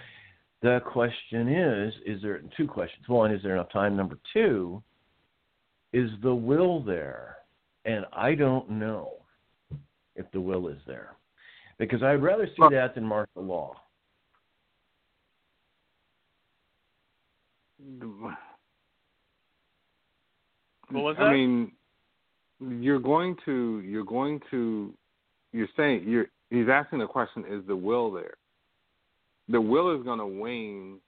The 0.60 0.80
question 0.84 1.48
is 1.48 1.94
is 2.04 2.20
there 2.20 2.40
two 2.56 2.66
questions. 2.66 3.06
One, 3.06 3.32
is 3.32 3.40
there 3.44 3.54
enough 3.54 3.70
time? 3.72 3.96
Number 3.96 4.18
two, 4.32 4.82
is 5.92 6.10
the 6.20 6.34
will 6.34 6.82
there? 6.82 7.36
And 7.84 8.06
I 8.12 8.34
don't 8.34 8.70
know 8.70 9.12
if 10.16 10.28
the 10.32 10.40
will 10.40 10.66
is 10.66 10.78
there. 10.84 11.14
Because 11.78 12.02
I'd 12.02 12.22
rather 12.22 12.48
see 12.48 12.62
that 12.72 12.96
than 12.96 13.04
martial 13.04 13.44
law. 13.44 13.74
Hmm. 17.80 18.26
What 20.90 21.04
was 21.04 21.16
that? 21.18 21.26
I 21.26 21.32
mean, 21.32 21.72
you're 22.68 23.00
going 23.00 23.36
to 23.44 23.80
you're 23.84 24.04
going 24.04 24.40
to 24.50 24.92
you're 25.52 25.68
saying 25.76 26.04
you're 26.06 26.26
he's 26.50 26.68
asking 26.68 27.00
the 27.00 27.06
question: 27.06 27.44
Is 27.48 27.66
the 27.66 27.76
will 27.76 28.10
there? 28.10 28.34
the 29.48 29.60
will 29.60 29.94
is 29.96 30.04
going 30.04 30.18
to 30.18 30.26
wane 30.26 30.98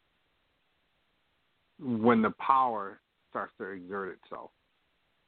when 1.81 2.23
the 2.23 2.33
power 2.39 3.01
starts 3.31 3.53
to 3.59 3.65
exert 3.65 4.19
itself, 4.23 4.51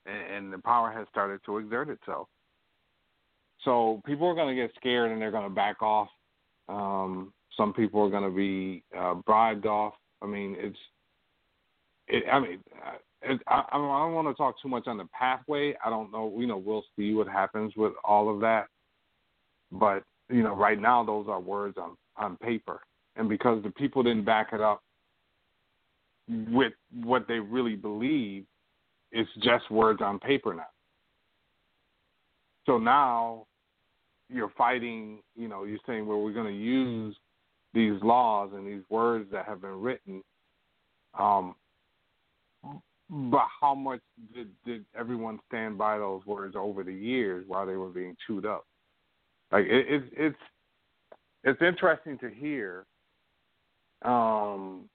and, 0.06 0.34
and 0.34 0.52
the 0.52 0.58
power 0.58 0.92
has 0.92 1.06
started 1.10 1.40
to 1.46 1.58
exert 1.58 1.88
itself. 1.88 2.28
So 3.64 4.00
people 4.06 4.28
are 4.28 4.34
going 4.34 4.54
to 4.54 4.60
get 4.60 4.70
scared 4.76 5.10
and 5.10 5.20
they're 5.20 5.32
going 5.32 5.48
to 5.48 5.54
back 5.54 5.82
off. 5.82 6.08
Um, 6.68 7.32
some 7.56 7.72
people 7.72 8.02
are 8.02 8.10
going 8.10 8.30
to 8.30 8.36
be 8.36 8.84
uh, 8.96 9.14
bribed 9.14 9.66
off. 9.66 9.94
I 10.22 10.26
mean, 10.26 10.56
it's. 10.58 10.78
It, 12.08 12.24
I 12.30 12.38
mean, 12.38 12.60
I, 13.22 13.62
I 13.70 13.76
don't 13.76 14.14
want 14.14 14.28
to 14.28 14.34
talk 14.34 14.60
too 14.60 14.68
much 14.68 14.86
on 14.86 14.98
the 14.98 15.08
pathway. 15.18 15.74
I 15.84 15.90
don't 15.90 16.12
know. 16.12 16.34
You 16.38 16.46
know, 16.46 16.58
we'll 16.58 16.84
see 16.96 17.14
what 17.14 17.28
happens 17.28 17.72
with 17.76 17.92
all 18.04 18.32
of 18.32 18.40
that. 18.40 18.66
But 19.72 20.04
you 20.28 20.42
know, 20.42 20.54
right 20.54 20.80
now 20.80 21.04
those 21.04 21.26
are 21.28 21.40
words 21.40 21.76
on 21.78 21.96
on 22.16 22.36
paper, 22.38 22.80
and 23.16 23.28
because 23.28 23.62
the 23.62 23.70
people 23.70 24.02
didn't 24.02 24.24
back 24.24 24.48
it 24.52 24.60
up 24.60 24.82
with 26.28 26.72
what 27.02 27.28
they 27.28 27.38
really 27.38 27.76
believe, 27.76 28.44
it's 29.12 29.30
just 29.42 29.70
words 29.70 30.00
on 30.02 30.18
paper 30.18 30.54
now. 30.54 30.66
So 32.66 32.78
now 32.78 33.46
you're 34.28 34.52
fighting, 34.58 35.20
you 35.36 35.46
know, 35.46 35.64
you're 35.64 35.78
saying, 35.86 36.06
well, 36.06 36.20
we're 36.20 36.32
going 36.32 36.52
to 36.52 36.60
use 36.60 37.16
these 37.74 37.94
laws 38.02 38.50
and 38.54 38.66
these 38.66 38.82
words 38.88 39.30
that 39.30 39.46
have 39.46 39.60
been 39.60 39.80
written. 39.80 40.22
Um, 41.18 41.54
but 43.08 43.46
how 43.60 43.74
much 43.74 44.00
did, 44.34 44.48
did 44.64 44.84
everyone 44.98 45.38
stand 45.48 45.78
by 45.78 45.98
those 45.98 46.24
words 46.26 46.56
over 46.56 46.82
the 46.82 46.92
years 46.92 47.44
while 47.46 47.66
they 47.66 47.76
were 47.76 47.88
being 47.88 48.16
chewed 48.26 48.44
up? 48.44 48.66
Like 49.52 49.66
it, 49.66 49.86
it, 49.88 50.02
it's 50.16 50.38
it's 51.44 51.62
interesting 51.62 52.18
to 52.18 52.28
hear, 52.28 52.84
um, 54.04 54.88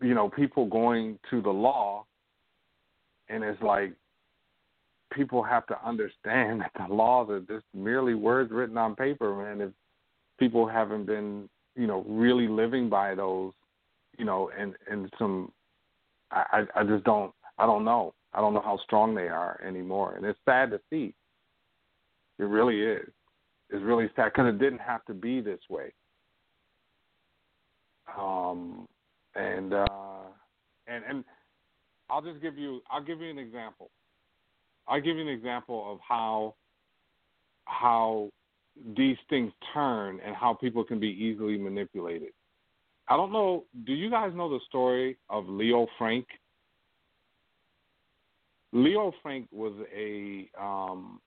you 0.00 0.14
know, 0.14 0.28
people 0.28 0.66
going 0.66 1.18
to 1.30 1.42
the 1.42 1.50
law, 1.50 2.06
and 3.28 3.42
it's 3.42 3.60
like 3.60 3.92
people 5.12 5.42
have 5.42 5.66
to 5.66 5.76
understand 5.84 6.60
that 6.60 6.70
the 6.88 6.94
laws 6.94 7.28
are 7.30 7.40
just 7.40 7.64
merely 7.74 8.14
words 8.14 8.52
written 8.52 8.78
on 8.78 8.94
paper, 8.94 9.34
man. 9.34 9.60
If 9.60 9.70
people 10.38 10.68
haven't 10.68 11.06
been, 11.06 11.48
you 11.74 11.88
know, 11.88 12.04
really 12.06 12.46
living 12.46 12.88
by 12.88 13.16
those, 13.16 13.52
you 14.16 14.24
know, 14.24 14.50
and 14.56 14.74
and 14.88 15.12
some, 15.18 15.50
I 16.30 16.64
I 16.76 16.84
just 16.84 17.02
don't 17.02 17.32
I 17.60 17.66
don't 17.66 17.84
know 17.84 18.14
I 18.32 18.40
don't 18.40 18.54
know 18.54 18.62
how 18.62 18.78
strong 18.84 19.14
they 19.14 19.28
are 19.28 19.60
anymore, 19.66 20.14
and 20.14 20.24
it's 20.24 20.38
sad 20.44 20.70
to 20.70 20.80
see. 20.90 21.14
It 22.38 22.44
really 22.44 22.80
is. 22.80 23.08
It's 23.70 23.82
really 23.82 24.08
sad 24.16 24.32
because 24.32 24.54
it 24.54 24.58
didn't 24.58 24.80
have 24.80 25.04
to 25.06 25.14
be 25.14 25.40
this 25.40 25.60
way. 25.68 25.92
Um, 28.18 28.86
and 29.34 29.74
uh, 29.74 29.86
and 30.86 31.04
and 31.08 31.24
I'll 32.08 32.22
just 32.22 32.40
give 32.40 32.56
you 32.56 32.80
I'll 32.90 33.02
give 33.02 33.20
you 33.20 33.30
an 33.30 33.38
example. 33.38 33.90
I'll 34.88 35.00
give 35.00 35.16
you 35.16 35.22
an 35.22 35.28
example 35.28 35.92
of 35.92 35.98
how 36.06 36.54
how 37.64 38.30
these 38.96 39.16
things 39.28 39.52
turn 39.74 40.20
and 40.24 40.34
how 40.34 40.54
people 40.54 40.84
can 40.84 40.98
be 41.00 41.08
easily 41.08 41.58
manipulated. 41.58 42.30
I 43.08 43.16
don't 43.16 43.32
know. 43.32 43.64
Do 43.86 43.92
you 43.92 44.08
guys 44.08 44.32
know 44.34 44.48
the 44.48 44.60
story 44.68 45.18
of 45.28 45.48
Leo 45.48 45.88
Frank? 45.98 46.26
Leo 48.72 49.12
Frank 49.22 49.48
was 49.52 49.72
a 49.94 50.48
um, 50.60 51.20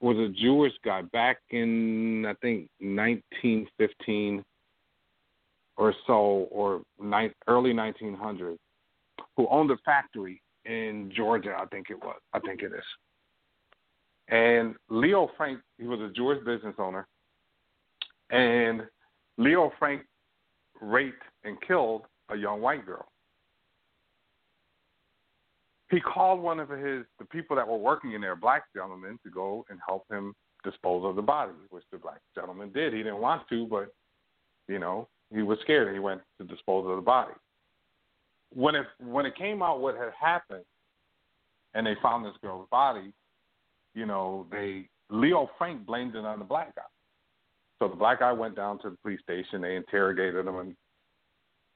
was 0.00 0.16
a 0.16 0.28
Jewish 0.28 0.72
guy 0.84 1.02
back 1.02 1.38
in 1.50 2.26
I 2.26 2.34
think 2.34 2.68
1915 2.80 4.44
or 5.76 5.94
so, 6.06 6.48
or 6.50 6.82
ni- 7.00 7.32
early 7.48 7.72
1900s, 7.72 8.58
who 9.36 9.48
owned 9.48 9.70
a 9.70 9.76
factory 9.84 10.40
in 10.64 11.10
Georgia. 11.14 11.56
I 11.58 11.66
think 11.66 11.90
it 11.90 11.98
was. 11.98 12.20
I 12.32 12.38
think 12.40 12.62
it 12.62 12.72
is. 12.72 12.84
And 14.28 14.74
Leo 14.88 15.30
Frank, 15.36 15.60
he 15.78 15.86
was 15.86 16.00
a 16.00 16.10
Jewish 16.14 16.38
business 16.44 16.74
owner, 16.78 17.06
and 18.30 18.82
Leo 19.36 19.72
Frank 19.78 20.02
raped 20.80 21.22
and 21.44 21.60
killed 21.66 22.02
a 22.30 22.36
young 22.36 22.60
white 22.60 22.86
girl. 22.86 23.06
He 25.90 26.00
called 26.00 26.40
one 26.40 26.60
of 26.60 26.70
his 26.70 27.04
the 27.18 27.24
people 27.30 27.56
that 27.56 27.68
were 27.68 27.76
working 27.76 28.12
in 28.12 28.20
there, 28.20 28.36
black 28.36 28.64
gentlemen, 28.74 29.18
to 29.24 29.30
go 29.30 29.64
and 29.68 29.78
help 29.86 30.04
him 30.10 30.34
dispose 30.64 31.04
of 31.04 31.16
the 31.16 31.22
body, 31.22 31.52
which 31.70 31.84
the 31.92 31.98
black 31.98 32.20
gentleman 32.34 32.72
did. 32.72 32.92
He 32.92 33.02
didn't 33.02 33.20
want 33.20 33.48
to, 33.50 33.66
but 33.66 33.94
you 34.66 34.78
know, 34.78 35.08
he 35.32 35.42
was 35.42 35.58
scared 35.62 35.92
he 35.92 36.00
went 36.00 36.22
to 36.38 36.46
dispose 36.46 36.88
of 36.88 36.96
the 36.96 37.02
body. 37.02 37.34
When 38.52 38.74
it 38.74 38.86
when 38.98 39.26
it 39.26 39.36
came 39.36 39.62
out 39.62 39.80
what 39.80 39.96
had 39.96 40.12
happened 40.18 40.64
and 41.74 41.86
they 41.86 41.96
found 42.02 42.24
this 42.24 42.34
girl's 42.40 42.68
body, 42.70 43.12
you 43.94 44.06
know, 44.06 44.46
they 44.50 44.88
Leo 45.10 45.50
Frank 45.58 45.84
blamed 45.84 46.16
it 46.16 46.24
on 46.24 46.38
the 46.38 46.44
black 46.44 46.74
guy. 46.74 46.82
So 47.78 47.88
the 47.88 47.96
black 47.96 48.20
guy 48.20 48.32
went 48.32 48.56
down 48.56 48.78
to 48.80 48.90
the 48.90 48.96
police 49.02 49.20
station. 49.20 49.60
They 49.60 49.76
interrogated 49.76 50.46
him, 50.46 50.56
and 50.56 50.76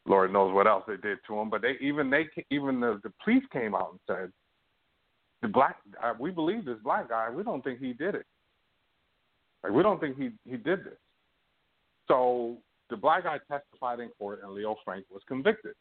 Lord 0.09 0.33
knows 0.33 0.55
what 0.55 0.67
else 0.67 0.85
they 0.87 0.97
did 0.97 1.19
to 1.27 1.39
him. 1.39 1.51
But 1.51 1.63
they 1.63 1.77
even 1.81 2.11
they 2.11 2.29
even 2.51 2.81
the, 2.81 3.01
the 3.03 3.13
police 3.23 3.45
came 3.53 3.75
out 3.75 3.91
and 3.93 4.01
said, 4.07 4.33
"The 5.43 5.49
black 5.49 5.77
uh, 6.03 6.15
we 6.19 6.31
believe 6.31 6.65
this 6.65 6.79
black 6.83 7.09
guy. 7.09 7.31
We 7.31 7.43
don't 7.43 7.63
think 7.63 7.79
he 7.79 7.93
did 7.93 8.15
it. 8.15 8.27
Like 9.63 9.73
we 9.73 9.83
don't 9.83 10.01
think 10.01 10.17
he 10.17 10.31
he 10.45 10.57
did 10.57 10.85
this." 10.85 10.99
So 12.09 12.59
the 12.91 12.97
black 12.97 13.25
guy 13.25 13.39
testified 13.51 14.01
in 14.01 14.09
court, 14.19 14.41
and 14.43 14.53
Leo 14.53 14.77
Frank 14.85 15.05
was 15.11 15.23
convicted. 15.29 15.75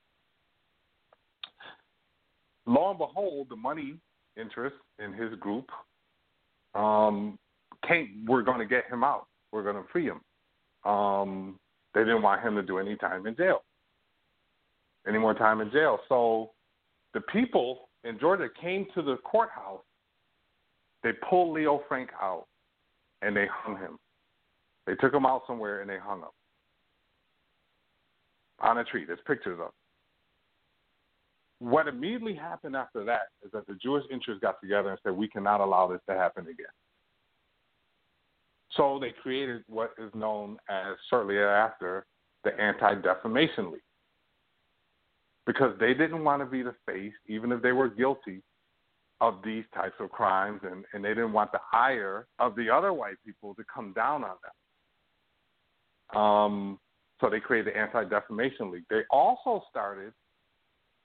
Lo 2.66 2.90
and 2.90 3.00
behold, 3.00 3.48
the 3.50 3.56
money 3.56 3.96
interest 4.36 4.76
in 5.00 5.14
his 5.14 5.34
group 5.40 5.70
um, 6.76 7.40
came. 7.88 8.26
We're 8.28 8.42
going 8.42 8.60
to 8.60 8.66
get 8.66 8.84
him 8.92 9.04
out. 9.04 9.28
We're 9.54 9.64
going 9.64 9.82
to 9.82 9.90
free 9.92 10.06
him. 10.06 10.20
Um, 10.90 11.60
they 11.94 12.02
didn't 12.02 12.22
want 12.22 12.44
him 12.44 12.56
to 12.56 12.62
do 12.62 12.78
any 12.78 12.98
time 12.98 13.26
in 13.26 13.36
jail, 13.36 13.64
any 15.08 15.18
more 15.18 15.34
time 15.34 15.62
in 15.62 15.72
jail. 15.72 16.00
So 16.10 16.52
the 17.14 17.22
people 17.22 17.90
in 18.04 18.20
Georgia 18.20 18.48
came 18.62 18.86
to 18.96 19.02
the 19.02 19.18
courthouse. 19.24 19.82
They 21.04 21.12
pulled 21.30 21.54
Leo 21.54 21.84
Frank 21.88 22.10
out, 22.22 22.48
and 23.22 23.36
they 23.36 23.48
hung 23.52 23.78
him. 23.78 23.98
They 24.88 24.96
took 24.96 25.14
him 25.14 25.26
out 25.26 25.44
somewhere 25.46 25.82
and 25.82 25.90
they 25.90 25.98
hung 25.98 26.20
him 26.20 26.30
on 28.60 28.78
a 28.78 28.84
tree. 28.84 29.06
There's 29.06 29.20
pictures 29.28 29.60
of. 29.62 29.72
What 31.60 31.88
immediately 31.88 32.36
happened 32.36 32.76
after 32.76 33.04
that 33.04 33.30
is 33.44 33.52
that 33.52 33.68
the 33.68 33.74
Jewish 33.76 34.04
interests 34.12 34.42
got 34.42 34.62
together 34.62 34.90
and 34.92 35.00
said, 35.04 35.14
we 35.14 35.28
cannot 35.28 35.60
allow 35.60 35.88
this 35.88 36.02
to 36.08 36.16
happen 36.16 36.44
again. 36.44 36.68
So 38.76 39.00
they 39.02 39.12
created 39.24 39.64
what 39.68 39.92
is 39.98 40.12
known 40.14 40.58
as, 40.70 40.96
shortly 41.10 41.40
after, 41.40 42.06
the 42.44 42.52
Anti 42.60 42.96
Defamation 42.96 43.72
League. 43.72 43.82
Because 45.48 45.74
they 45.80 45.94
didn't 45.94 46.24
want 46.24 46.42
to 46.42 46.46
be 46.46 46.62
the 46.62 46.76
face, 46.86 47.14
even 47.28 47.52
if 47.52 47.62
they 47.64 47.72
were 47.72 47.88
guilty 47.88 48.44
of 49.20 49.36
these 49.44 49.64
types 49.74 49.96
of 50.00 50.12
crimes, 50.12 50.62
and, 50.64 50.86
and 50.94 51.04
they 51.04 51.10
didn't 51.10 51.34
want 51.34 51.52
the 51.52 51.60
ire 51.74 52.28
of 52.38 52.56
the 52.56 52.70
other 52.70 52.94
white 52.94 53.16
people 53.26 53.56
to 53.56 53.64
come 53.74 53.94
down 53.94 54.24
on 54.24 54.36
them. 56.14 56.22
Um, 56.22 56.80
so 57.20 57.30
they 57.30 57.40
created 57.40 57.74
the 57.74 57.80
Anti 57.80 58.04
Defamation 58.06 58.72
League. 58.72 58.84
They 58.90 59.02
also 59.10 59.64
started 59.70 60.14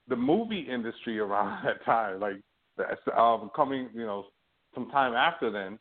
the 0.09 0.17
movie 0.17 0.61
industry 0.61 1.19
around 1.19 1.65
that 1.65 1.85
time, 1.85 2.21
like 2.21 2.37
um, 3.17 3.51
coming, 3.55 3.89
you 3.95 4.05
know, 4.05 4.27
some 4.75 4.91
time 4.91 5.15
after 5.15 5.51
then, 5.51 5.79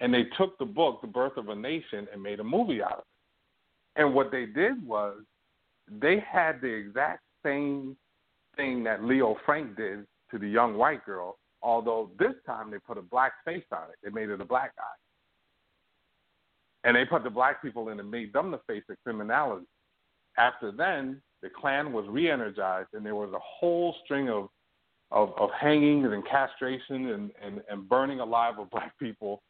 and 0.00 0.14
they 0.14 0.24
took 0.36 0.56
the 0.58 0.64
book, 0.64 1.00
The 1.00 1.08
Birth 1.08 1.36
of 1.36 1.48
a 1.48 1.54
Nation, 1.54 2.06
and 2.12 2.22
made 2.22 2.40
a 2.40 2.44
movie 2.44 2.82
out 2.82 2.92
of 2.92 2.98
it. 2.98 4.00
And 4.00 4.14
what 4.14 4.30
they 4.30 4.46
did 4.46 4.86
was 4.86 5.16
they 5.90 6.22
had 6.30 6.60
the 6.60 6.68
exact 6.68 7.22
same 7.48 7.96
thing 8.56 8.84
that 8.84 9.04
Leo 9.04 9.36
Frank 9.46 9.76
did 9.76 10.04
to 10.30 10.38
the 10.38 10.48
young 10.48 10.76
white 10.76 11.04
girl, 11.04 11.38
although 11.62 12.10
this 12.18 12.34
time 12.46 12.70
they 12.70 12.78
put 12.78 12.98
a 12.98 13.02
black 13.02 13.32
face 13.44 13.64
on 13.72 13.84
it. 13.90 13.96
They 14.02 14.10
made 14.10 14.30
it 14.30 14.40
a 14.40 14.44
black 14.44 14.74
guy. 14.76 14.84
And 16.84 16.96
they 16.96 17.04
put 17.04 17.24
the 17.24 17.30
black 17.30 17.60
people 17.62 17.88
in 17.88 18.00
and 18.00 18.10
made 18.10 18.32
them 18.32 18.50
the 18.50 18.60
face 18.66 18.84
of 18.88 18.96
criminality. 19.04 19.66
After 20.36 20.70
then, 20.70 21.20
the 21.42 21.48
Klan 21.48 21.92
was 21.92 22.06
re-energized, 22.08 22.90
and 22.92 23.04
there 23.04 23.14
was 23.14 23.32
a 23.32 23.38
whole 23.40 23.94
string 24.04 24.28
of 24.28 24.48
of, 25.10 25.32
of 25.38 25.48
hangings 25.58 26.08
and 26.12 26.22
castration 26.26 27.08
and, 27.08 27.30
and, 27.42 27.62
and 27.70 27.88
burning 27.88 28.20
alive 28.20 28.58
of 28.58 28.70
black 28.70 28.92
people 28.98 29.40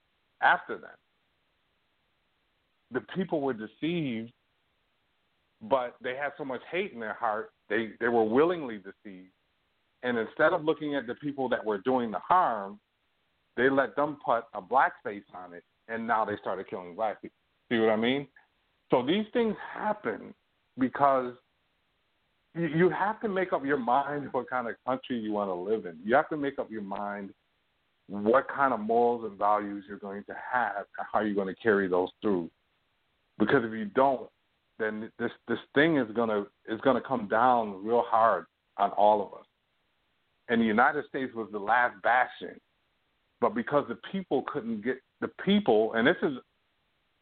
after 0.41 0.79
that. 0.79 0.97
The 2.93 3.01
people 3.15 3.41
were 3.41 3.55
deceived, 3.55 4.33
but 5.63 5.97
they 6.03 6.15
had 6.15 6.33
so 6.39 6.45
much 6.45 6.61
hate 6.71 6.93
in 6.93 7.01
their 7.01 7.15
heart, 7.15 7.51
they, 7.69 7.91
they 8.01 8.09
were 8.09 8.25
willingly 8.25 8.77
deceived. 8.77 9.33
And 10.03 10.17
instead 10.17 10.53
of 10.53 10.65
looking 10.65 10.95
at 10.95 11.07
the 11.07 11.15
people 11.17 11.49
that 11.49 11.65
were 11.65 11.79
doing 11.79 12.11
the 12.11 12.21
harm, 12.21 12.79
they 13.57 13.69
let 13.69 13.97
them 13.97 14.19
put 14.25 14.45
a 14.55 14.61
black 14.61 14.93
face 15.03 15.25
on 15.35 15.53
it, 15.53 15.65
and 15.89 16.07
now 16.07 16.25
they 16.25 16.37
started 16.41 16.69
killing 16.71 16.95
black 16.95 17.21
people. 17.21 17.35
See 17.71 17.79
what 17.79 17.91
I 17.91 17.97
mean? 17.97 18.29
So 18.91 19.05
these 19.05 19.27
things 19.33 19.57
happen 19.75 20.33
because 20.79 21.35
you, 22.55 22.69
you 22.69 22.91
have 22.91 23.21
to 23.21 23.29
make 23.29 23.53
up 23.53 23.65
your 23.65 23.79
mind 23.79 24.29
what 24.33 24.49
kind 24.49 24.69
of 24.69 24.77
country 24.87 25.19
you 25.19 25.33
want 25.33 25.51
to 25.51 25.55
live 25.55 25.87
in. 25.87 25.99
You 26.05 26.15
have 26.15 26.29
to 26.29 26.37
make 26.37 26.59
up 26.59 26.71
your 26.71 26.83
mind 26.83 27.31
what 28.09 28.49
kind 28.49 28.73
of 28.73 28.81
morals 28.81 29.25
and 29.29 29.39
values 29.39 29.85
you're 29.89 29.99
going 29.99 30.25
to 30.25 30.35
have 30.53 30.87
and 30.97 31.07
how 31.13 31.21
you're 31.21 31.35
going 31.35 31.55
to 31.55 31.61
carry 31.63 31.89
those 31.89 32.09
through. 32.23 32.51
Because 33.39 33.63
if 33.65 33.73
you 33.73 33.85
don't, 33.87 34.29
then 34.79 35.11
this 35.19 35.31
this 35.47 35.59
thing 35.75 35.97
is 35.99 36.07
gonna 36.15 36.47
is 36.69 36.81
gonna 36.83 37.01
come 37.01 37.29
down 37.29 37.85
real 37.85 38.05
hard 38.07 38.47
on 38.77 38.91
all 38.93 39.23
of 39.23 39.39
us. 39.39 39.47
And 40.49 40.61
the 40.61 40.67
United 40.67 41.05
States 41.09 41.35
was 41.35 41.49
the 41.53 41.59
last 41.59 42.01
bastion, 42.03 42.59
but 43.41 43.55
because 43.55 43.85
the 43.89 43.99
people 44.11 44.45
couldn't 44.53 44.83
get 44.83 45.01
the 45.21 45.29
people, 45.45 45.93
and 45.95 46.07
this 46.07 46.17
is 46.23 46.39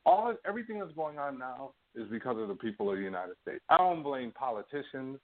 all 0.04 0.34
everything 0.46 0.78
that's 0.78 0.92
going 0.92 1.18
on 1.18 1.38
now 1.38 1.72
is 1.94 2.08
because 2.10 2.36
of 2.38 2.48
the 2.48 2.54
people 2.54 2.90
of 2.90 2.98
the 2.98 3.02
United 3.02 3.34
States. 3.42 3.60
I 3.68 3.78
don't 3.78 4.02
blame 4.02 4.30
politicians. 4.32 5.18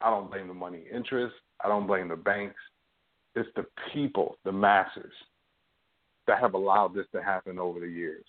I 0.00 0.10
don't 0.10 0.30
blame 0.30 0.48
the 0.48 0.54
money 0.54 0.84
interests. 0.92 1.38
I 1.64 1.68
don't 1.68 1.86
blame 1.86 2.08
the 2.08 2.16
banks. 2.16 2.60
It's 3.34 3.48
the 3.56 3.64
people, 3.92 4.36
the 4.44 4.52
masses, 4.52 5.12
that 6.26 6.38
have 6.38 6.54
allowed 6.54 6.94
this 6.94 7.06
to 7.14 7.22
happen 7.22 7.58
over 7.58 7.80
the 7.80 7.86
years. 7.86 8.24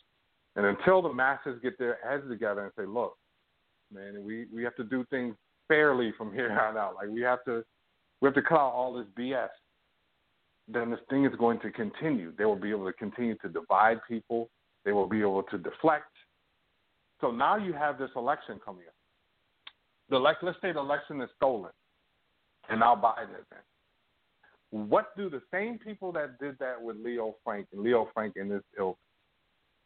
And 0.55 0.65
until 0.65 1.01
the 1.01 1.13
masses 1.13 1.59
get 1.61 1.77
their 1.77 1.97
heads 2.07 2.23
together 2.29 2.61
and 2.61 2.71
say, 2.77 2.85
look, 2.85 3.17
man, 3.93 4.23
we, 4.23 4.45
we 4.53 4.63
have 4.63 4.75
to 4.75 4.83
do 4.83 5.05
things 5.09 5.35
fairly 5.67 6.13
from 6.17 6.33
here 6.33 6.51
on 6.59 6.77
out. 6.77 6.95
Like 6.95 7.09
we 7.09 7.21
have 7.21 7.43
to 7.45 7.63
we 8.21 8.27
have 8.27 8.35
to 8.35 8.41
cut 8.41 8.55
out 8.55 8.73
all 8.73 8.93
this 8.93 9.07
BS. 9.17 9.49
Then 10.67 10.91
this 10.91 10.99
thing 11.09 11.25
is 11.25 11.33
going 11.37 11.59
to 11.59 11.71
continue. 11.71 12.31
They 12.37 12.45
will 12.45 12.55
be 12.55 12.69
able 12.69 12.85
to 12.85 12.93
continue 12.93 13.35
to 13.39 13.49
divide 13.49 13.97
people. 14.07 14.49
They 14.85 14.93
will 14.93 15.09
be 15.09 15.19
able 15.19 15.43
to 15.43 15.57
deflect. 15.57 16.05
So 17.19 17.31
now 17.31 17.57
you 17.57 17.73
have 17.73 17.97
this 17.97 18.09
election 18.15 18.59
coming 18.63 18.83
up. 18.87 18.93
The 20.09 20.15
elect, 20.17 20.43
let's 20.43 20.57
say 20.61 20.71
the 20.71 20.79
election 20.79 21.21
is 21.21 21.29
stolen, 21.35 21.71
and 22.69 22.81
Biden 22.81 23.31
is 23.39 23.45
in. 23.51 24.87
What 24.89 25.15
do 25.15 25.29
the 25.29 25.41
same 25.51 25.77
people 25.77 26.11
that 26.13 26.39
did 26.39 26.57
that 26.59 26.81
with 26.81 26.97
Leo 26.97 27.35
Frank 27.43 27.67
and 27.73 27.81
Leo 27.81 28.09
Frank 28.13 28.33
in 28.35 28.49
this 28.49 28.63
ilk? 28.77 28.97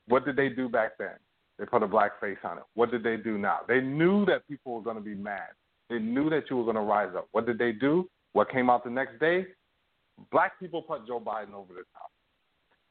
What 0.08 0.26
did 0.26 0.36
they 0.36 0.50
do 0.50 0.70
back 0.70 0.92
then? 0.98 1.16
They 1.58 1.66
put 1.66 1.84
a 1.84 1.88
black 1.88 2.20
face 2.22 2.38
on 2.44 2.60
it. 2.60 2.64
What 2.76 2.92
did 2.92 3.04
they 3.04 3.18
do 3.18 3.38
now? 3.38 3.60
They 3.68 3.82
knew 3.82 4.26
that 4.26 4.48
people 4.48 4.76
were 4.76 4.82
going 4.82 4.98
to 4.98 5.02
be 5.02 5.16
mad. 5.16 5.50
They 5.90 6.00
knew 6.00 6.30
that 6.30 6.44
you 6.50 6.58
were 6.58 6.64
going 6.64 6.76
to 6.76 6.82
rise 6.82 7.16
up. 7.16 7.28
What 7.32 7.46
did 7.46 7.58
they 7.58 7.72
do? 7.72 8.08
What 8.34 8.52
came 8.52 8.70
out 8.70 8.84
the 8.84 8.90
next 8.90 9.20
day? 9.20 9.48
Black 10.32 10.60
people 10.60 10.82
put 10.82 11.08
Joe 11.08 11.20
Biden 11.20 11.54
over 11.54 11.74
the 11.74 11.84
top. 11.94 12.12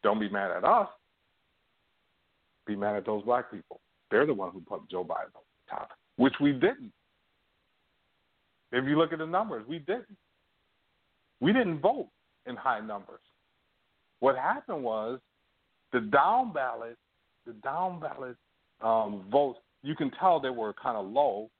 Don't 0.03 0.19
be 0.19 0.29
mad 0.29 0.51
at 0.51 0.65
us. 0.65 0.89
Be 2.67 2.77
mad 2.77 2.97
at 2.97 3.07
those 3.07 3.23
black 3.25 3.51
people. 3.51 3.81
They're 4.11 4.27
the 4.27 4.35
ones 4.35 4.53
who 4.55 4.61
put 4.61 4.89
Joe 4.91 5.05
Biden 5.05 5.35
over 5.35 5.45
the 5.67 5.71
top, 5.71 5.91
which 6.17 6.35
we 6.41 6.53
didn't. 6.53 6.93
If 8.73 8.85
you 8.85 8.99
look 8.99 9.13
at 9.13 9.19
the 9.19 9.27
numbers, 9.27 9.65
we 9.69 9.79
didn't. 9.79 10.17
We 11.41 11.53
didn't 11.53 11.81
vote 11.81 12.09
in 12.47 12.57
high 12.57 12.81
numbers. 12.81 13.21
What 14.21 14.37
happened 14.37 14.83
was 14.83 15.21
the 15.93 16.01
down 16.01 16.53
ballot, 16.53 16.97
the 17.47 17.53
down 17.53 18.01
ballot 18.01 18.37
um, 18.81 19.25
votes, 19.31 19.59
you 19.83 19.95
can 19.95 20.11
tell 20.13 20.41
they 20.41 20.51
were 20.51 20.75
kind 20.75 20.97
of 20.97 21.07
low 21.07 21.51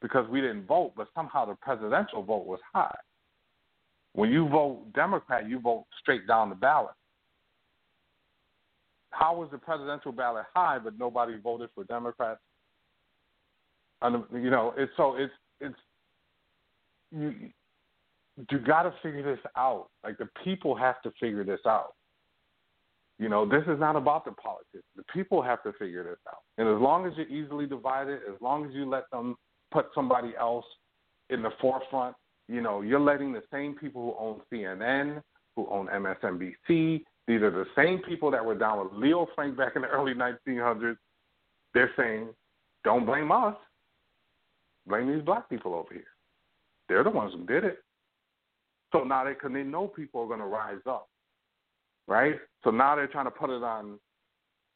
because 0.00 0.28
we 0.28 0.40
didn't 0.40 0.66
vote, 0.66 0.92
but 0.96 1.08
somehow 1.14 1.44
the 1.46 1.54
presidential 1.54 2.22
vote 2.22 2.46
was 2.46 2.60
high. 2.74 2.94
When 4.14 4.30
you 4.30 4.48
vote 4.48 4.92
Democrat, 4.94 5.48
you 5.48 5.60
vote 5.60 5.86
straight 6.00 6.26
down 6.26 6.50
the 6.50 6.54
ballot. 6.54 6.94
How 9.10 9.36
was 9.36 9.48
the 9.50 9.58
presidential 9.58 10.12
ballot 10.12 10.44
high, 10.54 10.78
but 10.78 10.98
nobody 10.98 11.38
voted 11.38 11.70
for 11.74 11.84
Democrats? 11.84 12.40
And, 14.00 14.24
you 14.32 14.50
know, 14.50 14.74
it's 14.76 14.92
so 14.96 15.14
it's 15.16 15.32
it's 15.60 15.76
you 17.12 17.34
you 18.50 18.58
got 18.58 18.82
to 18.82 18.94
figure 19.02 19.22
this 19.22 19.38
out. 19.56 19.88
Like 20.02 20.18
the 20.18 20.28
people 20.42 20.74
have 20.74 21.00
to 21.02 21.12
figure 21.20 21.44
this 21.44 21.60
out. 21.66 21.94
You 23.22 23.28
know, 23.28 23.48
this 23.48 23.62
is 23.68 23.78
not 23.78 23.94
about 23.94 24.24
the 24.24 24.32
politics. 24.32 24.84
The 24.96 25.04
people 25.14 25.42
have 25.42 25.62
to 25.62 25.72
figure 25.74 26.02
this 26.02 26.18
out. 26.28 26.42
And 26.58 26.66
as 26.66 26.82
long 26.82 27.06
as 27.06 27.12
you're 27.16 27.28
easily 27.28 27.66
divided, 27.66 28.18
as 28.28 28.34
long 28.40 28.66
as 28.66 28.72
you 28.74 28.84
let 28.84 29.04
them 29.12 29.36
put 29.70 29.86
somebody 29.94 30.32
else 30.36 30.64
in 31.30 31.40
the 31.40 31.50
forefront, 31.60 32.16
you 32.48 32.60
know, 32.60 32.80
you're 32.80 32.98
letting 32.98 33.32
the 33.32 33.44
same 33.52 33.76
people 33.76 34.02
who 34.02 34.26
own 34.26 34.40
CNN, 34.52 35.22
who 35.54 35.68
own 35.70 35.86
MSNBC, 35.86 37.04
these 37.28 37.42
are 37.42 37.52
the 37.52 37.66
same 37.76 38.00
people 38.00 38.28
that 38.32 38.44
were 38.44 38.56
down 38.56 38.80
with 38.80 38.92
Leo 38.92 39.28
Frank 39.36 39.56
back 39.56 39.76
in 39.76 39.82
the 39.82 39.88
early 39.88 40.14
1900s. 40.14 40.96
They're 41.74 41.92
saying, 41.96 42.26
don't 42.82 43.06
blame 43.06 43.30
us. 43.30 43.54
Blame 44.88 45.14
these 45.14 45.24
black 45.24 45.48
people 45.48 45.74
over 45.74 45.94
here. 45.94 46.02
They're 46.88 47.04
the 47.04 47.10
ones 47.10 47.34
who 47.34 47.46
did 47.46 47.62
it. 47.62 47.78
So 48.92 49.04
now 49.04 49.22
they, 49.22 49.34
they 49.48 49.62
know 49.62 49.86
people 49.86 50.22
are 50.22 50.26
going 50.26 50.40
to 50.40 50.46
rise 50.46 50.82
up, 50.88 51.06
right? 52.08 52.34
So 52.64 52.70
now 52.70 52.96
they're 52.96 53.06
trying 53.06 53.26
to 53.26 53.30
put 53.30 53.50
it 53.50 53.62
on 53.62 53.98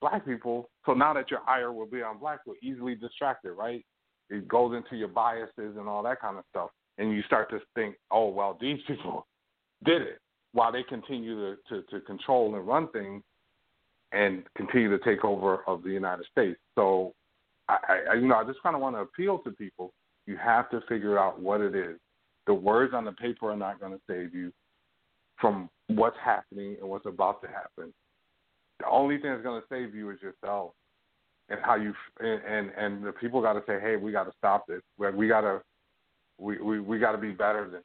black 0.00 0.24
people. 0.24 0.68
So 0.84 0.94
now 0.94 1.14
that 1.14 1.30
your 1.30 1.40
ire 1.48 1.72
will 1.72 1.86
be 1.86 2.02
on 2.02 2.18
black, 2.18 2.40
we're 2.46 2.54
easily 2.62 2.94
distracted, 2.94 3.52
right? 3.52 3.84
It 4.30 4.48
goes 4.48 4.74
into 4.76 4.96
your 4.96 5.08
biases 5.08 5.76
and 5.76 5.88
all 5.88 6.02
that 6.02 6.20
kind 6.20 6.36
of 6.36 6.44
stuff, 6.50 6.70
and 6.98 7.12
you 7.12 7.22
start 7.22 7.50
to 7.50 7.60
think, 7.74 7.96
oh 8.10 8.28
well, 8.28 8.56
these 8.60 8.78
people 8.86 9.26
did 9.84 10.02
it, 10.02 10.18
while 10.52 10.72
they 10.72 10.82
continue 10.82 11.36
to, 11.36 11.56
to, 11.68 11.82
to 11.90 12.00
control 12.00 12.54
and 12.54 12.66
run 12.66 12.88
things 12.88 13.22
and 14.12 14.44
continue 14.56 14.96
to 14.96 15.04
take 15.04 15.24
over 15.24 15.62
of 15.66 15.82
the 15.82 15.90
United 15.90 16.26
States. 16.30 16.58
So, 16.76 17.12
I, 17.68 17.76
I 18.10 18.14
you 18.14 18.28
know, 18.28 18.36
I 18.36 18.44
just 18.44 18.62
kind 18.62 18.74
of 18.74 18.82
want 18.82 18.96
to 18.96 19.00
appeal 19.00 19.38
to 19.40 19.50
people. 19.50 19.92
You 20.26 20.36
have 20.36 20.70
to 20.70 20.80
figure 20.88 21.18
out 21.18 21.40
what 21.40 21.60
it 21.60 21.74
is. 21.74 21.98
The 22.46 22.54
words 22.54 22.94
on 22.94 23.04
the 23.04 23.12
paper 23.12 23.50
are 23.50 23.56
not 23.56 23.80
going 23.80 23.92
to 23.92 24.00
save 24.08 24.34
you 24.34 24.52
from 25.40 25.68
what's 25.88 26.16
happening 26.22 26.76
and 26.80 26.88
what's 26.88 27.06
about 27.06 27.42
to 27.42 27.48
happen. 27.48 27.92
The 28.80 28.88
only 28.88 29.18
thing 29.18 29.30
that's 29.30 29.42
going 29.42 29.60
to 29.60 29.66
save 29.70 29.94
you 29.94 30.10
is 30.10 30.18
yourself 30.20 30.72
and 31.48 31.60
how 31.62 31.76
you 31.76 31.94
and 32.20 32.42
and, 32.42 32.70
and 32.76 33.04
the 33.04 33.12
people 33.12 33.40
got 33.40 33.54
to 33.54 33.62
say, 33.66 33.78
hey, 33.80 33.96
we 33.96 34.12
got 34.12 34.24
to 34.24 34.32
stop 34.36 34.66
this. 34.66 34.82
We, 34.98 35.10
we 35.10 35.28
got 35.28 35.42
to 35.42 35.62
we 36.38 36.60
we, 36.60 36.80
we 36.80 36.98
got 36.98 37.12
to 37.12 37.18
be 37.18 37.30
better 37.30 37.70
than 37.70 37.82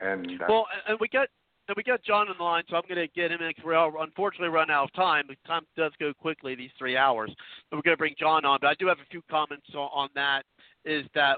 and 0.00 0.40
well, 0.48 0.66
and 0.86 0.96
we 1.00 1.08
got 1.08 1.28
and 1.68 1.76
we 1.76 1.82
got 1.82 2.02
John 2.02 2.28
on 2.28 2.36
the 2.38 2.44
line, 2.44 2.62
so 2.70 2.76
I'm 2.76 2.82
going 2.88 2.96
to 2.96 3.08
get 3.08 3.30
him 3.30 3.42
in. 3.42 3.48
because 3.48 3.64
We're 3.64 4.02
unfortunately 4.02 4.48
run 4.48 4.70
out 4.70 4.84
of 4.84 4.92
time. 4.94 5.24
The 5.28 5.36
time 5.46 5.62
does 5.76 5.92
go 6.00 6.14
quickly 6.14 6.54
these 6.54 6.70
three 6.78 6.96
hours. 6.96 7.30
But 7.70 7.76
we're 7.76 7.82
going 7.82 7.94
to 7.94 7.98
bring 7.98 8.14
John 8.18 8.46
on. 8.46 8.58
But 8.62 8.68
I 8.68 8.74
do 8.78 8.86
have 8.86 8.98
a 8.98 9.10
few 9.10 9.20
comments 9.30 9.66
on 9.74 10.08
that. 10.14 10.44
Is 10.86 11.04
that 11.14 11.36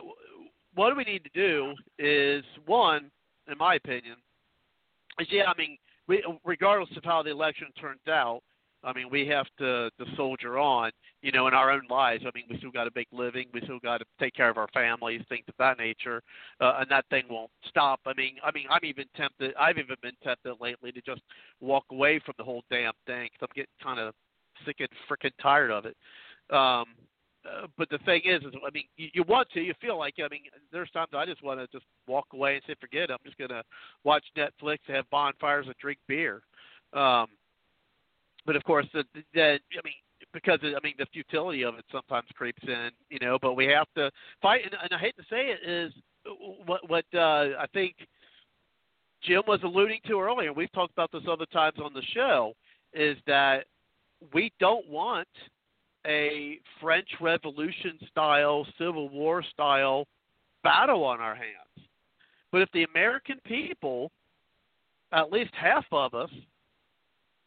what 0.75 0.97
we 0.97 1.03
need 1.03 1.25
to 1.25 1.31
do? 1.35 1.75
Is 1.99 2.45
one, 2.65 3.11
in 3.51 3.59
my 3.59 3.75
opinion, 3.75 4.17
yeah. 5.31 5.45
I 5.47 5.59
mean, 5.59 5.77
we, 6.09 6.25
regardless 6.45 6.91
of 6.97 7.05
how 7.05 7.23
the 7.23 7.31
election 7.31 7.69
turns 7.81 8.07
out, 8.09 8.41
I 8.83 8.93
mean, 8.95 9.11
we 9.11 9.27
have 9.27 9.47
to 9.59 9.91
to 9.99 10.17
soldier 10.17 10.59
on, 10.59 10.91
you 11.23 11.33
know, 11.33 11.49
in 11.49 11.55
our 11.55 11.71
own 11.71 11.83
lives. 11.91 12.25
I 12.27 12.31
mean, 12.35 12.45
we 12.49 12.57
still 12.59 12.71
got 12.71 12.85
to 12.85 12.91
make 12.95 13.09
living, 13.13 13.47
we 13.53 13.61
still 13.63 13.79
got 13.79 13.99
to 13.99 14.07
take 14.19 14.35
care 14.35 14.49
of 14.49 14.57
our 14.57 14.69
families, 14.73 15.21
things 15.29 15.45
of 15.49 15.55
that 15.59 15.79
nature, 15.79 16.23
uh, 16.61 16.79
and 16.81 16.91
that 16.91 17.05
thing 17.11 17.25
won't 17.29 17.51
stop. 17.69 18.01
I 18.07 18.15
mean, 18.17 18.37
I 18.43 18.51
mean, 18.53 18.65
I'm 18.71 18.85
even 18.85 19.05
tempted. 19.17 19.55
I've 19.61 19.79
even 19.79 19.97
been 20.03 20.17
tempted 20.25 20.55
lately 20.61 20.93
to 20.93 21.01
just 21.03 21.21
walk 21.61 21.85
away 21.91 22.21
from 22.25 22.35
the 22.39 22.45
whole 22.45 22.63
damn 22.71 22.93
thing 23.07 23.29
because 23.33 23.43
I'm 23.43 23.55
getting 23.55 23.67
kind 23.83 24.01
of 24.01 24.15
sick 24.65 24.77
and 24.81 24.89
freaking 25.09 25.33
tired 25.43 25.71
of 25.71 25.85
it. 25.85 25.97
Um, 26.55 26.87
uh, 27.47 27.67
but 27.79 27.89
the 27.89 27.99
thing 27.99 28.23
is, 28.25 28.43
is 28.43 28.53
I 28.67 28.71
mean, 28.73 28.85
you, 28.97 29.09
you 29.15 29.25
want 29.27 29.49
to, 29.53 29.61
you 29.61 29.73
feel 29.81 29.99
like. 29.99 30.15
I 30.19 30.29
mean, 30.29 30.43
there's 30.73 30.91
times 30.91 31.09
I 31.15 31.25
just 31.25 31.43
want 31.43 31.61
to 31.61 31.67
just 31.69 31.87
walk 32.07 32.27
away 32.33 32.55
and 32.55 32.63
say, 32.67 32.75
forget 32.81 33.05
it. 33.05 33.11
I'm 33.11 33.19
just 33.25 33.39
gonna 33.39 33.63
watch 34.05 34.25
Netflix, 34.37 34.79
have 34.89 35.09
bonfires, 35.11 35.67
and 35.67 35.75
drink 35.81 35.99
beer. 36.07 36.43
Um, 36.93 37.27
but 38.47 38.57
of 38.57 38.65
course, 38.65 38.87
the 38.93 39.05
I 39.35 39.59
mean, 39.85 39.95
because 40.33 40.59
I 40.63 40.79
mean 40.83 40.95
the 40.99 41.07
futility 41.13 41.63
of 41.63 41.77
it 41.77 41.85
sometimes 41.91 42.27
creeps 42.35 42.63
in, 42.67 42.91
you 43.09 43.19
know. 43.21 43.39
But 43.41 43.55
we 43.55 43.67
have 43.67 43.87
to 43.97 44.11
fight, 44.43 44.65
and, 44.65 44.75
and 44.83 44.93
I 44.93 44.99
hate 44.99 45.17
to 45.17 45.25
say 45.31 45.47
it, 45.53 45.69
is 45.69 45.93
what 46.67 46.89
what 46.89 47.05
uh, 47.15 47.57
I 47.59 47.67
think 47.73 47.95
Jim 49.23 49.43
was 49.47 49.61
alluding 49.63 50.01
to 50.09 50.21
earlier. 50.21 50.53
We've 50.53 50.73
talked 50.73 50.93
about 50.93 51.11
this 51.13 51.23
other 51.31 51.47
times 51.47 51.79
on 51.83 51.95
the 51.95 52.03
show. 52.13 52.53
Is 52.93 53.17
that 53.27 53.65
we 54.35 54.53
don't 54.61 54.87
want 54.89 55.29
a 56.07 56.59
French 56.81 57.09
Revolution 57.21 57.99
style, 58.11 58.67
Civil 58.79 59.09
War 59.09 59.43
style 59.43 60.07
battle 60.63 61.05
on 61.05 61.21
our 61.21 61.35
hands. 61.35 61.89
But 62.53 62.63
if 62.63 62.69
the 62.73 62.85
American 62.85 63.39
people, 63.45 64.11
at 65.13 65.33
least 65.33 65.51
half 65.55 65.85
of 65.93 66.15
us, 66.15 66.31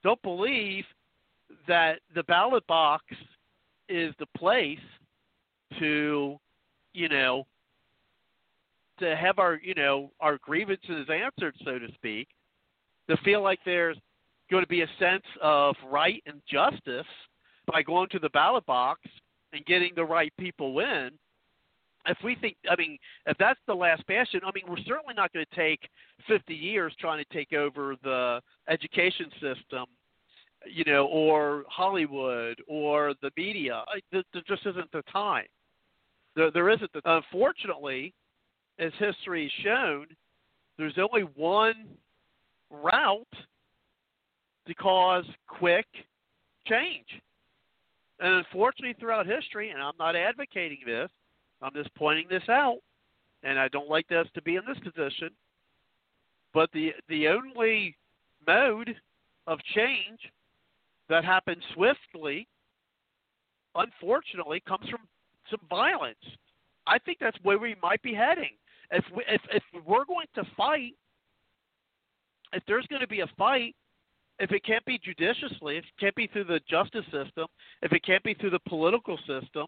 don't 0.03 0.22
believe 0.22 0.85
that 1.67 1.99
the 2.15 2.23
ballot 2.23 2.65
box 2.67 3.03
is 3.90 4.14
the 4.19 4.25
place 4.38 4.80
to, 5.80 6.38
you 6.93 7.09
know, 7.09 7.45
to 8.99 9.15
have 9.15 9.40
our, 9.40 9.59
you 9.64 9.73
know, 9.73 10.11
our 10.19 10.38
grievances 10.38 11.07
answered, 11.09 11.56
so 11.65 11.80
to 11.80 11.88
speak, 11.95 12.27
to 13.09 13.17
feel 13.17 13.41
like 13.41 13.59
there's 13.65 13.98
going 14.51 14.64
to 14.64 14.69
be 14.69 14.82
a 14.82 14.90
sense 14.99 15.23
of 15.41 15.75
right 15.90 16.22
and 16.25 16.41
justice 16.49 17.07
by 17.72 17.82
going 17.82 18.09
to 18.09 18.19
the 18.19 18.30
ballot 18.30 18.66
box 18.66 19.01
and 19.53 19.66
getting 19.66 19.92
the 19.95 20.03
right 20.03 20.33
people 20.40 20.80
in. 20.80 21.11
If 22.06 22.17
we 22.24 22.35
think, 22.35 22.58
I 22.69 22.75
mean, 22.75 22.98
if 23.27 23.38
that's 23.38 23.59
the 23.66 23.74
last 23.74 24.06
bastion, 24.08 24.42
I 24.45 24.51
mean, 24.53 24.66
we're 24.67 24.83
certainly 24.85 25.14
not 25.16 25.32
going 25.32 25.45
to 25.50 25.56
take 25.56 25.80
50 26.27 26.53
years 26.53 26.93
trying 27.00 27.24
to 27.24 27.33
take 27.33 27.53
over 27.53 27.95
the 28.03 28.42
education 28.67 29.27
system 29.40 29.85
you 30.66 30.83
know, 30.85 31.06
or 31.08 31.64
Hollywood 31.67 32.61
or 32.67 33.14
the 33.22 33.32
media. 33.38 33.83
There 34.11 34.24
just 34.48 34.66
isn't 34.66 34.92
the 34.92 35.03
time. 35.11 35.45
There, 36.35 36.51
there 36.51 36.69
isn't. 36.69 36.92
The, 36.93 37.01
unfortunately, 37.06 38.14
as 38.80 38.92
history 39.00 39.43
has 39.43 39.64
shown, 39.64 40.06
there's 40.77 40.98
only 40.98 41.27
one 41.35 41.85
route 42.69 43.27
to 44.67 44.74
cause 44.75 45.25
quick 45.48 45.85
change, 46.67 47.06
And 48.19 48.35
unfortunately, 48.35 48.95
throughout 49.00 49.25
history, 49.25 49.72
and 49.72 49.82
I'm 49.82 49.98
not 50.00 50.16
advocating 50.16 50.80
this, 50.85 51.09
I'm 51.61 51.74
just 51.74 51.93
pointing 51.95 52.27
this 52.30 52.48
out, 52.50 52.80
and 53.43 53.59
I 53.59 53.67
don't 53.69 53.90
like 53.90 54.11
us 54.11 54.27
to 54.35 54.42
be 54.42 54.56
in 54.56 54.64
this 54.67 54.77
position. 54.80 55.30
But 56.53 56.69
the 56.74 56.92
the 57.09 57.27
only 57.27 57.95
mode 58.45 58.95
of 59.48 59.59
change 59.75 60.19
that 61.09 61.25
happens 61.25 61.64
swiftly, 61.74 62.48
unfortunately, 63.75 64.61
comes 64.67 64.88
from 64.90 65.01
some 65.50 65.61
violence. 65.69 66.17
I 66.85 67.00
think 67.00 67.17
that's 67.19 67.38
where 67.43 67.58
we 67.58 67.75
might 67.82 68.01
be 68.01 68.14
heading. 68.14 68.51
If 68.92 69.03
we, 69.16 69.24
if 69.27 69.42
if 69.51 69.64
we're 69.85 70.06
going 70.06 70.27
to 70.35 70.43
fight, 70.56 70.93
if 72.51 72.64
there's 72.67 72.85
going 72.88 73.01
to 73.01 73.08
be 73.08 73.22
a 73.22 73.27
fight, 73.38 73.75
if 74.40 74.52
it 74.52 74.64
can't 74.66 74.84
be 74.86 75.00
judiciously, 75.03 75.78
if 75.78 75.84
it 75.84 76.00
can't 76.00 76.16
be 76.16 76.28
through 76.28 76.45
the 76.45 76.60
justice 76.70 77.06
system, 77.06 77.48
if 77.82 77.92
it 77.92 78.03
can't 78.03 78.24
be 78.24 78.34
through 78.34 78.50
the 78.50 78.60
political 78.68 79.18
system, 79.18 79.66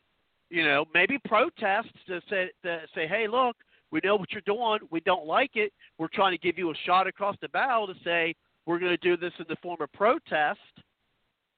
you 0.49 0.63
know, 0.63 0.85
maybe 0.93 1.17
protests 1.25 1.91
to 2.07 2.21
say 2.29 2.49
to 2.63 2.81
say, 2.93 3.07
hey, 3.07 3.27
look, 3.27 3.55
we 3.91 3.99
know 4.03 4.15
what 4.15 4.31
you're 4.31 4.41
doing, 4.45 4.79
we 4.91 4.99
don't 5.01 5.25
like 5.25 5.51
it, 5.55 5.71
we're 5.97 6.07
trying 6.13 6.31
to 6.31 6.37
give 6.37 6.57
you 6.57 6.71
a 6.71 6.75
shot 6.85 7.07
across 7.07 7.35
the 7.41 7.49
bow 7.49 7.85
to 7.85 7.93
say 8.03 8.35
we're 8.65 8.79
going 8.79 8.91
to 8.91 8.97
do 8.97 9.15
this 9.15 9.33
in 9.39 9.45
the 9.47 9.55
form 9.61 9.77
of 9.81 9.91
protest. 9.93 10.59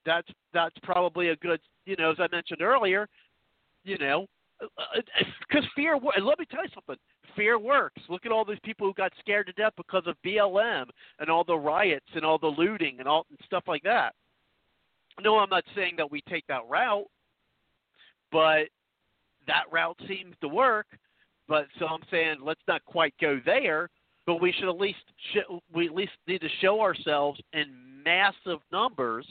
That's 0.06 0.27
that's 0.53 0.76
probably 0.84 1.30
a 1.30 1.36
good, 1.38 1.60
you 1.86 1.95
know, 1.98 2.11
as 2.11 2.18
I 2.19 2.27
mentioned 2.32 2.61
earlier, 2.61 3.08
you 3.84 3.98
know, 3.98 4.27
because 4.60 5.03
uh, 5.53 5.60
uh, 5.60 5.76
fear. 5.76 5.94
And 5.94 6.26
let 6.26 6.40
me 6.40 6.45
tell 6.50 6.64
you 6.64 6.69
something. 6.74 6.95
Fear 7.38 7.59
works. 7.59 8.01
Look 8.09 8.25
at 8.25 8.32
all 8.32 8.43
these 8.43 8.57
people 8.64 8.88
who 8.88 8.93
got 8.93 9.14
scared 9.19 9.45
to 9.48 9.53
death 9.53 9.74
because 9.77 10.03
of 10.07 10.16
BLM 10.25 10.88
and 11.19 11.30
all 11.30 11.43
the 11.43 11.56
riots 11.56 12.07
and 12.16 12.25
all 12.25 12.40
the 12.40 12.48
looting 12.48 12.98
and 12.99 13.07
all 13.07 13.25
and 13.30 13.40
stuff 13.45 13.64
like 13.67 13.83
that. 13.83 14.14
No, 15.22 15.38
I'm 15.38 15.49
not 15.49 15.64
saying 15.75 15.93
that 15.98 16.11
we 16.11 16.22
take 16.27 16.45
that 16.48 16.67
route, 16.67 17.06
but 18.32 18.64
that 19.45 19.64
route 19.72 19.98
seems 20.07 20.35
to 20.41 20.48
work. 20.48 20.88
But 21.48 21.67
so 21.80 21.85
I'm 21.85 22.01
saying 22.11 22.38
let's 22.43 22.61
not 22.67 22.83
quite 22.85 23.14
go 23.22 23.40
there, 23.45 23.90
but 24.25 24.41
we 24.41 24.51
should 24.51 24.67
at 24.69 24.77
least 24.77 24.98
sh- 25.33 25.59
we 25.74 25.85
at 25.85 25.95
least 25.95 26.11
need 26.27 26.41
to 26.41 26.49
show 26.59 26.82
ourselves 26.82 27.40
in 27.53 27.67
massive 28.03 28.59
numbers 28.72 29.25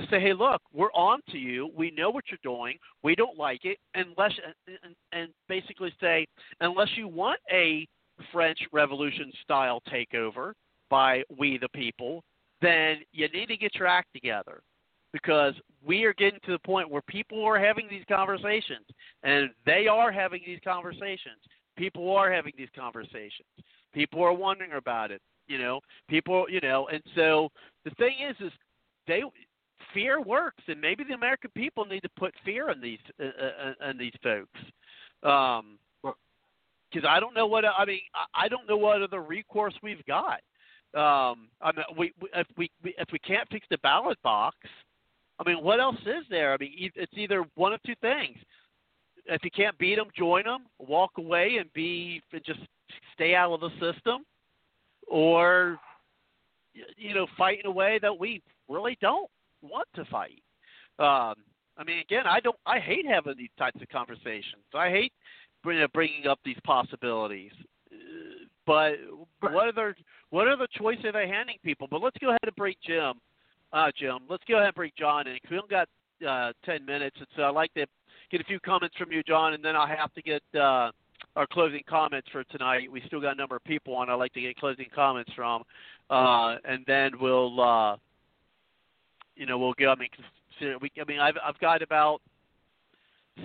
to 0.00 0.06
say, 0.10 0.20
hey, 0.20 0.32
look, 0.32 0.60
we're 0.72 0.92
on 0.92 1.20
to 1.30 1.38
you. 1.38 1.70
We 1.76 1.90
know 1.90 2.10
what 2.10 2.24
you're 2.30 2.38
doing. 2.42 2.76
We 3.02 3.14
don't 3.14 3.38
like 3.38 3.64
it, 3.64 3.78
unless 3.94 4.32
and, 4.66 4.94
and 5.12 5.30
basically 5.48 5.92
say, 6.00 6.26
unless 6.60 6.88
you 6.96 7.08
want 7.08 7.40
a 7.50 7.86
French 8.32 8.58
Revolution 8.72 9.32
style 9.42 9.82
takeover 9.92 10.52
by 10.90 11.22
we 11.36 11.58
the 11.58 11.68
people, 11.70 12.22
then 12.60 12.98
you 13.12 13.28
need 13.28 13.46
to 13.46 13.56
get 13.56 13.74
your 13.74 13.86
act 13.86 14.08
together 14.12 14.60
because 15.12 15.54
we 15.84 16.04
are 16.04 16.14
getting 16.14 16.40
to 16.44 16.52
the 16.52 16.58
point 16.60 16.90
where 16.90 17.02
people 17.02 17.44
are 17.44 17.58
having 17.58 17.86
these 17.88 18.04
conversations 18.08 18.84
and 19.22 19.50
they 19.64 19.86
are 19.86 20.12
having 20.12 20.42
these 20.44 20.60
conversations. 20.64 21.40
People 21.76 22.14
are 22.14 22.32
having 22.32 22.52
these 22.58 22.68
conversations. 22.76 23.48
People 23.94 24.22
are 24.22 24.32
wondering 24.32 24.72
about 24.72 25.10
it. 25.10 25.20
You 25.46 25.58
know, 25.58 25.80
people, 26.10 26.46
you 26.50 26.60
know, 26.60 26.88
and 26.92 27.02
so 27.14 27.48
the 27.84 27.90
thing 27.92 28.16
is, 28.28 28.36
is 28.44 28.52
they 29.06 29.22
fear 29.94 30.20
works, 30.20 30.62
and 30.68 30.80
maybe 30.80 31.04
the 31.04 31.14
American 31.14 31.50
people 31.54 31.84
need 31.84 32.00
to 32.00 32.08
put 32.18 32.34
fear 32.44 32.70
in 32.70 32.80
these 32.80 32.98
uh, 33.20 33.24
uh, 33.24 33.72
uh 33.86 33.90
in 33.90 33.98
these 33.98 34.12
folks. 34.22 34.60
Um, 35.22 35.78
because 36.90 37.06
I 37.06 37.20
don't 37.20 37.34
know 37.34 37.46
what 37.46 37.64
I 37.64 37.84
mean. 37.84 38.00
I 38.34 38.48
don't 38.48 38.68
know 38.68 38.76
what 38.76 39.02
other 39.02 39.20
recourse 39.20 39.74
we've 39.82 40.04
got. 40.06 40.40
Um, 40.94 41.48
I 41.60 41.72
mean, 41.74 41.84
we, 41.96 42.12
we 42.20 42.28
if 42.34 42.46
we 42.56 42.70
if 42.82 43.08
we 43.12 43.18
can't 43.18 43.48
fix 43.50 43.66
the 43.70 43.78
ballot 43.78 44.16
box, 44.22 44.56
I 45.38 45.48
mean, 45.48 45.62
what 45.62 45.80
else 45.80 46.00
is 46.06 46.24
there? 46.30 46.54
I 46.54 46.56
mean, 46.58 46.72
it's 46.94 47.12
either 47.14 47.44
one 47.56 47.72
of 47.72 47.82
two 47.82 47.94
things. 48.00 48.38
If 49.26 49.44
you 49.44 49.50
can't 49.50 49.76
beat 49.76 49.96
them, 49.96 50.08
join 50.16 50.44
them, 50.44 50.64
walk 50.78 51.12
away, 51.18 51.56
and 51.60 51.70
be 51.74 52.22
and 52.32 52.42
just 52.44 52.60
stay 53.14 53.34
out 53.34 53.52
of 53.52 53.60
the 53.60 53.70
system, 53.72 54.24
or 55.06 55.78
you 56.96 57.14
know, 57.14 57.26
fight 57.36 57.60
in 57.62 57.66
a 57.66 57.74
way 57.74 57.98
that 58.00 58.18
we 58.18 58.42
really 58.68 58.96
don't 59.00 59.30
want 59.62 59.88
to 59.94 60.04
fight. 60.06 60.42
Um, 60.98 61.34
I 61.76 61.84
mean, 61.86 61.98
again, 62.00 62.26
I 62.26 62.40
don't. 62.40 62.56
I 62.66 62.80
hate 62.80 63.06
having 63.06 63.34
these 63.38 63.50
types 63.58 63.80
of 63.80 63.88
conversations. 63.88 64.64
I 64.74 64.90
hate 64.90 65.12
bringing 65.62 65.86
bringing 65.94 66.26
up 66.26 66.40
these 66.44 66.58
possibilities. 66.64 67.52
But 68.66 68.94
what 69.40 69.68
other 69.68 69.96
what 70.30 70.48
other 70.48 70.66
choice 70.76 70.98
are 71.04 71.12
they 71.12 71.28
handing 71.28 71.56
people? 71.64 71.88
But 71.90 72.02
let's 72.02 72.18
go 72.18 72.28
ahead 72.28 72.40
and 72.42 72.56
break 72.56 72.78
Jim. 72.86 73.14
Uh, 73.72 73.90
Jim, 73.98 74.18
let's 74.28 74.44
go 74.48 74.56
ahead 74.56 74.68
and 74.68 74.74
break 74.74 74.94
John 74.96 75.26
in. 75.26 75.38
We 75.50 75.56
only 75.56 75.68
got 75.68 75.88
uh, 76.26 76.52
ten 76.64 76.84
minutes, 76.84 77.16
and 77.18 77.26
so 77.36 77.44
I'd 77.44 77.54
like 77.54 77.72
to 77.74 77.86
get 78.30 78.40
a 78.40 78.44
few 78.44 78.60
comments 78.60 78.96
from 78.96 79.12
you, 79.12 79.22
John, 79.22 79.54
and 79.54 79.64
then 79.64 79.76
I'll 79.76 79.86
have 79.86 80.12
to 80.14 80.22
get 80.22 80.42
uh, 80.54 80.90
our 81.36 81.46
closing 81.50 81.82
comments 81.88 82.28
for 82.30 82.44
tonight. 82.44 82.90
We 82.90 83.02
still 83.06 83.20
got 83.20 83.32
a 83.32 83.38
number 83.38 83.56
of 83.56 83.64
people 83.64 83.94
on. 83.94 84.10
I'd 84.10 84.14
like 84.14 84.34
to 84.34 84.40
get 84.40 84.56
closing 84.56 84.86
comments 84.94 85.32
from, 85.34 85.62
uh, 86.10 86.56
and 86.64 86.84
then 86.86 87.12
we'll 87.20 87.60
uh, 87.60 87.96
you 89.38 89.46
know, 89.46 89.56
we'll 89.56 89.74
go. 89.74 89.90
I 89.90 89.94
mean, 89.94 90.08
we. 90.82 90.90
I 91.00 91.04
mean, 91.06 91.20
I've 91.20 91.36
I've 91.42 91.58
got 91.60 91.80
about 91.80 92.20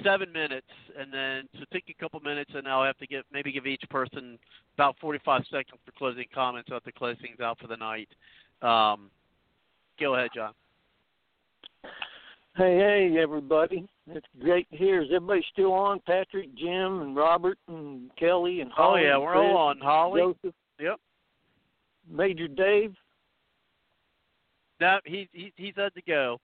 seven 0.04 0.32
minutes, 0.32 0.68
and 1.00 1.14
then 1.14 1.48
to 1.60 1.66
take 1.72 1.86
a 1.90 2.02
couple 2.02 2.20
minutes, 2.20 2.52
and 2.56 2.68
I'll 2.68 2.84
have 2.84 2.98
to 2.98 3.08
give 3.08 3.24
maybe 3.32 3.52
give 3.52 3.68
each 3.68 3.84
person 3.90 4.40
about 4.76 4.96
45 5.00 5.44
seconds 5.52 5.80
for 5.86 5.92
closing 5.92 6.26
comments. 6.34 6.70
I'll 6.72 6.78
have 6.78 6.84
to 6.84 6.92
close 6.92 7.16
things 7.22 7.40
out 7.40 7.60
for 7.60 7.68
the 7.68 7.78
night. 7.78 8.10
Um, 8.62 9.12
go 10.00 10.16
ahead, 10.16 10.32
John. 10.36 10.54
Hey, 12.56 13.12
hey, 13.12 13.18
everybody! 13.22 13.88
It's 14.08 14.26
great 14.42 14.70
to 14.72 14.78
hear. 14.78 15.02
Is 15.02 15.10
everybody 15.14 15.46
still 15.54 15.74
on? 15.74 16.00
Patrick, 16.08 16.56
Jim, 16.56 17.02
and 17.02 17.16
Robert, 17.16 17.58
and 17.68 18.10
Kelly, 18.18 18.62
and 18.62 18.72
Holly. 18.72 19.02
Oh 19.02 19.06
yeah, 19.06 19.18
we're 19.18 19.36
all 19.36 19.58
on. 19.58 19.80
Holly. 19.80 20.22
Joseph. 20.22 20.56
Yep. 20.80 21.00
Major 22.10 22.48
Dave. 22.48 22.96
No, 24.84 25.00
he, 25.06 25.30
he 25.32 25.53
he's 25.56 25.76
had 25.78 25.94
to 25.94 26.02
go. 26.02 26.38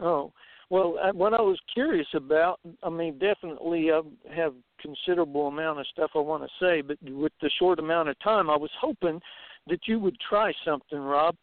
Oh 0.00 0.34
well, 0.68 0.98
uh, 1.02 1.12
what 1.14 1.32
I 1.32 1.40
was 1.40 1.58
curious 1.72 2.06
about, 2.12 2.60
I 2.82 2.90
mean, 2.90 3.18
definitely 3.18 3.90
I 3.90 4.02
have 4.34 4.52
considerable 4.82 5.46
amount 5.46 5.80
of 5.80 5.86
stuff 5.86 6.10
I 6.14 6.18
want 6.18 6.42
to 6.42 6.48
say, 6.60 6.82
but 6.82 6.98
with 7.10 7.32
the 7.40 7.50
short 7.58 7.78
amount 7.78 8.10
of 8.10 8.18
time, 8.18 8.50
I 8.50 8.56
was 8.56 8.70
hoping 8.78 9.18
that 9.66 9.80
you 9.86 9.98
would 9.98 10.18
try 10.28 10.52
something, 10.66 10.98
Rob. 10.98 11.36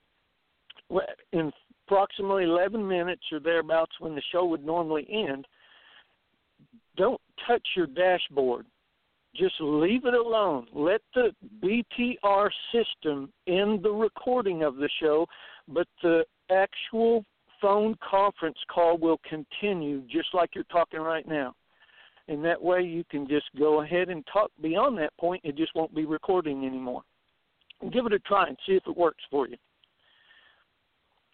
In 1.32 1.51
approximately 1.88 2.43
11 2.43 2.88
minutes 2.88 3.24
or 3.32 3.40
thereabouts, 3.40 3.93
when 4.00 4.14
the 4.14 4.22
show 4.32 4.45
would 4.45 4.64
normally 4.64 5.08
end, 5.09 5.48
don't 6.95 7.19
touch 7.48 7.67
your 7.75 7.88
dashboard. 7.88 8.67
Just 9.38 9.55
leave 9.59 10.05
it 10.05 10.14
alone. 10.14 10.67
Let 10.73 11.01
the 11.14 11.31
BTR 11.61 12.49
system 12.72 13.31
end 13.47 13.83
the 13.83 13.91
recording 13.91 14.64
of 14.64 14.77
the 14.77 14.89
show 15.01 15.27
but 15.67 15.88
the 16.01 16.25
actual 16.51 17.25
phone 17.61 17.95
conference 18.07 18.57
call 18.73 18.97
will 18.97 19.19
continue 19.27 20.01
just 20.01 20.30
like 20.33 20.51
you're 20.53 20.64
talking 20.65 20.99
right 20.99 21.27
now. 21.27 21.53
And 22.27 22.43
that 22.43 22.61
way 22.61 22.81
you 22.81 23.03
can 23.09 23.27
just 23.27 23.45
go 23.57 23.81
ahead 23.81 24.09
and 24.09 24.25
talk 24.31 24.51
beyond 24.61 24.97
that 24.97 25.15
point. 25.19 25.41
It 25.43 25.55
just 25.55 25.75
won't 25.75 25.93
be 25.93 26.05
recording 26.05 26.65
anymore. 26.65 27.03
Give 27.91 28.05
it 28.05 28.14
a 28.14 28.19
try 28.19 28.47
and 28.47 28.57
see 28.65 28.73
if 28.73 28.83
it 28.88 28.97
works 28.97 29.23
for 29.30 29.47
you. 29.47 29.57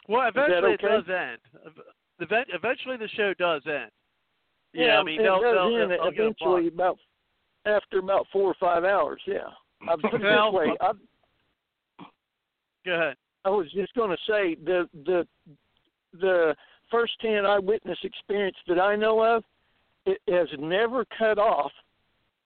Well, 0.09 0.27
eventually 0.27 0.73
okay? 0.73 0.73
it 0.73 0.81
does 0.81 1.03
end. 1.07 2.47
Eventually 2.53 2.97
the 2.97 3.07
show 3.15 3.33
does 3.37 3.61
end. 3.65 3.91
Yeah, 4.73 4.85
yeah 4.85 4.99
I 4.99 5.03
mean, 5.03 5.19
it 5.19 5.23
they'll, 5.23 5.41
does 5.41 5.55
they'll, 5.55 5.81
end 5.81 5.91
they'll 5.91 6.07
eventually 6.07 6.67
about 6.67 6.97
after 7.65 7.99
about 7.99 8.27
four 8.31 8.43
or 8.49 8.55
five 8.59 8.83
hours. 8.83 9.21
Yeah, 9.27 9.49
I've 9.89 9.99
put 9.99 10.15
it 10.15 10.23
well, 10.23 10.51
this 10.51 10.57
way. 10.57 10.77
I've, 10.81 12.07
go 12.85 12.93
ahead. 12.93 13.15
I 13.43 13.49
was 13.49 13.71
just 13.73 13.93
going 13.93 14.11
to 14.11 14.17
say 14.27 14.55
the 14.63 14.87
the 15.05 15.27
the 16.19 16.55
firsthand 16.89 17.47
eyewitness 17.47 17.97
experience 18.03 18.57
that 18.67 18.79
I 18.79 18.95
know 18.95 19.23
of, 19.23 19.43
it 20.05 20.19
has 20.27 20.49
never 20.59 21.05
cut 21.17 21.39
off 21.39 21.71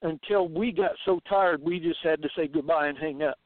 until 0.04 0.48
we 0.48 0.72
got 0.72 0.92
so 1.04 1.20
tired 1.28 1.62
we 1.64 1.80
just 1.80 2.00
had 2.04 2.22
to 2.22 2.30
say 2.38 2.48
goodbye 2.48 2.88
and 2.88 2.98
hang 2.98 3.24
up. 3.24 3.40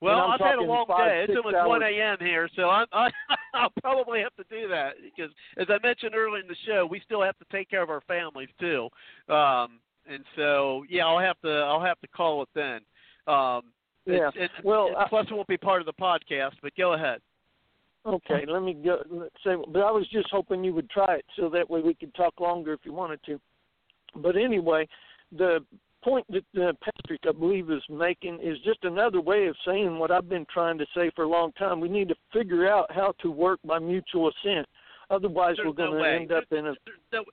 Well, 0.00 0.18
I've 0.18 0.40
had 0.40 0.56
a 0.56 0.62
long 0.62 0.86
five, 0.88 1.08
day. 1.08 1.26
It's 1.28 1.36
almost 1.36 1.54
hours. 1.54 1.68
1 1.68 1.82
a.m. 1.84 2.16
here, 2.18 2.48
so 2.56 2.62
I, 2.62 2.84
I, 2.92 3.08
I'll 3.54 3.72
probably 3.80 4.18
have 4.20 4.34
to 4.34 4.44
do 4.50 4.66
that 4.66 4.94
because, 5.00 5.30
as 5.58 5.68
I 5.70 5.78
mentioned 5.86 6.16
earlier 6.16 6.42
in 6.42 6.48
the 6.48 6.56
show, 6.66 6.88
we 6.90 7.00
still 7.04 7.22
have 7.22 7.38
to 7.38 7.44
take 7.52 7.70
care 7.70 7.82
of 7.82 7.90
our 7.90 8.00
families 8.08 8.48
too. 8.58 8.88
Um, 9.32 9.78
and 10.06 10.24
so, 10.36 10.84
yeah, 10.88 11.06
I'll 11.06 11.18
have 11.18 11.40
to 11.42 11.50
I'll 11.50 11.84
have 11.84 12.00
to 12.00 12.08
call 12.08 12.42
it 12.42 12.48
then. 12.54 12.80
Um, 13.26 13.62
yeah. 14.06 14.30
It, 14.34 14.42
it, 14.42 14.50
well, 14.64 14.88
it, 14.88 15.08
plus 15.08 15.26
it 15.30 15.34
won't 15.34 15.48
be 15.48 15.56
part 15.56 15.80
of 15.80 15.86
the 15.86 15.92
podcast, 15.92 16.52
but 16.62 16.72
go 16.76 16.94
ahead. 16.94 17.20
Okay, 18.04 18.44
let 18.48 18.62
me 18.62 18.74
go. 18.74 19.02
Say, 19.44 19.54
but 19.68 19.80
I 19.80 19.90
was 19.92 20.08
just 20.12 20.28
hoping 20.30 20.64
you 20.64 20.74
would 20.74 20.90
try 20.90 21.16
it 21.16 21.24
so 21.36 21.48
that 21.50 21.70
way 21.70 21.80
we 21.80 21.94
could 21.94 22.12
talk 22.14 22.40
longer 22.40 22.72
if 22.72 22.80
you 22.84 22.92
wanted 22.92 23.20
to. 23.26 23.40
But 24.16 24.36
anyway, 24.36 24.88
the 25.30 25.60
point 26.02 26.26
that 26.30 26.60
uh, 26.60 26.72
Patrick, 26.82 27.20
I 27.28 27.32
believe, 27.32 27.70
is 27.70 27.82
making 27.88 28.40
is 28.42 28.58
just 28.64 28.80
another 28.82 29.20
way 29.20 29.46
of 29.46 29.54
saying 29.64 29.98
what 29.98 30.10
I've 30.10 30.28
been 30.28 30.46
trying 30.52 30.78
to 30.78 30.86
say 30.96 31.12
for 31.14 31.24
a 31.24 31.28
long 31.28 31.52
time. 31.52 31.80
We 31.80 31.88
need 31.88 32.08
to 32.08 32.16
figure 32.32 32.68
out 32.68 32.90
how 32.90 33.14
to 33.20 33.30
work 33.30 33.60
by 33.64 33.78
mutual 33.78 34.30
assent. 34.30 34.66
Otherwise, 35.10 35.54
there's 35.58 35.68
we're 35.68 35.74
going 35.74 35.92
to 35.92 36.02
way. 36.02 36.16
end 36.16 36.32
up 36.32 36.44
in 36.50 36.66
a. 36.66 36.74
There's 36.84 36.98
no, 37.12 37.24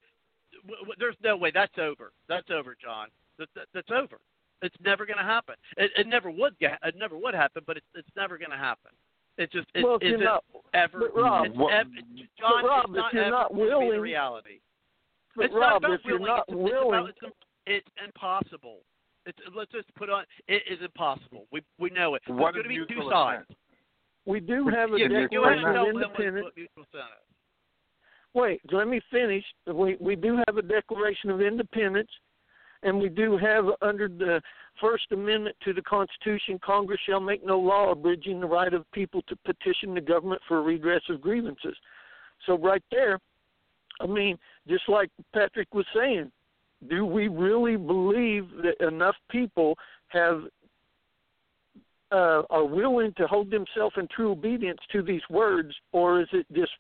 w- 0.64 0.80
w- 0.82 0.96
there's 1.00 1.16
no 1.24 1.36
way. 1.38 1.52
That's 1.54 1.78
over. 1.80 2.12
That's 2.28 2.50
over, 2.52 2.76
John. 2.82 3.08
That, 3.38 3.50
that, 3.56 3.68
that's 3.74 3.92
over. 3.92 4.20
It's 4.62 4.76
never 4.84 5.06
going 5.06 5.18
to 5.18 5.24
happen. 5.24 5.56
It, 5.78 5.92
it 5.98 6.08
never 6.08 6.30
would 6.30 6.58
get. 6.60 6.80
It 6.84 6.96
never 6.98 7.18
would 7.18 7.34
happen, 7.34 7.64
but 7.66 7.78
it's 7.78 7.86
it's 7.96 8.10
never 8.16 8.38
going 8.38 8.52
to 8.52 8.58
happen. 8.58 8.92
It 9.38 9.52
just 9.52 9.68
it 9.74 9.84
Well, 9.86 9.96
if 10.02 10.04
isn't 10.04 10.24
not- 10.24 10.44
ever. 10.74 11.00
but 11.00 11.16
Rob, 11.16 11.46
it's 11.46 11.56
what- 11.58 11.74
ev- 11.74 11.88
John, 12.38 12.62
but 12.62 12.68
Rob, 12.68 12.86
it's 12.90 12.96
not 12.98 13.08
if 13.08 13.14
you're 13.14 13.30
not 13.32 13.50
going 13.54 13.60
to 13.60 13.66
be 13.66 13.70
the 13.72 13.78
willing- 13.80 14.02
reality. 14.02 14.60
But 15.36 15.46
it's 15.46 15.54
Rob, 15.54 15.62
not 15.62 15.78
about 15.78 15.92
if 15.94 16.02
you're 16.06 16.20
willing, 16.20 16.36
not 16.36 16.46
it's, 16.50 16.58
willing, 16.58 17.08
it's, 17.08 17.18
about, 17.22 17.34
it's, 17.68 17.88
it's 17.88 17.88
impossible. 18.04 18.80
It's 19.26 19.38
let's 19.56 19.72
just 19.72 19.94
put 19.96 20.10
on. 20.10 20.26
It 20.50 20.64
is 20.70 20.80
impossible. 20.84 21.46
We 21.52 21.62
we 21.78 21.90
know 21.92 22.16
it. 22.16 22.22
What 22.28 22.54
There's 22.54 22.66
going 22.66 22.76
to 22.80 22.86
be 22.88 22.94
two 22.94 23.10
sides. 23.10 23.46
we 24.26 24.40
do 24.42 24.68
have 24.68 24.92
a 24.92 25.00
Yeah, 25.00 25.08
go 25.08 25.22
Declaration 25.22 25.66
of 25.76 25.88
Independence. 25.88 26.44
what 26.44 26.58
mutual 26.58 26.84
assent 26.84 27.08
is. 27.16 27.26
Wait, 28.34 28.62
let 28.72 28.88
me 28.88 29.02
finish. 29.12 29.44
We 29.66 29.98
we 30.00 30.16
do 30.16 30.40
have 30.48 30.58
a 30.58 30.62
Declaration 30.62 31.30
of 31.30 31.42
Independence, 31.42 32.10
and 32.84 33.00
we 33.00 33.10
do 33.10 33.38
have 33.38 33.66
under 33.82 34.08
the 34.08 34.42
First 34.80 35.12
Amendment 35.12 35.56
to 35.66 35.74
the 35.74 35.82
Constitution, 35.82 36.60
Congress 36.64 37.00
shall 37.06 37.20
make 37.20 37.46
no 37.46 37.60
law 37.60 37.92
abridging 37.92 38.40
the 38.40 38.48
right 38.48 38.74
of 38.74 38.90
people 38.92 39.22
to 39.24 39.36
petition 39.46 39.94
the 39.94 40.02
government 40.02 40.42
for 40.48 40.62
redress 40.62 41.02
of 41.10 41.22
grievances. 41.22 41.76
So 42.46 42.58
right 42.58 42.84
there, 42.92 43.20
I 44.00 44.08
mean, 44.08 44.38
just 44.68 44.88
like 44.88 45.10
Patrick 45.34 45.74
was 45.74 45.86
saying, 45.94 46.32
do 46.90 47.06
we 47.06 47.28
really 47.28 47.76
believe 47.76 48.48
that 48.64 48.86
enough 48.86 49.16
people 49.30 49.76
have 50.08 50.44
uh, 52.12 52.42
are 52.50 52.66
willing 52.66 53.14
to 53.18 53.28
hold 53.28 53.52
themselves 53.52 53.96
in 53.98 54.08
true 54.08 54.32
obedience 54.32 54.80
to 54.92 55.04
these 55.04 55.22
words, 55.30 55.76
or 55.92 56.22
is 56.22 56.28
it 56.32 56.46
just 56.54 56.72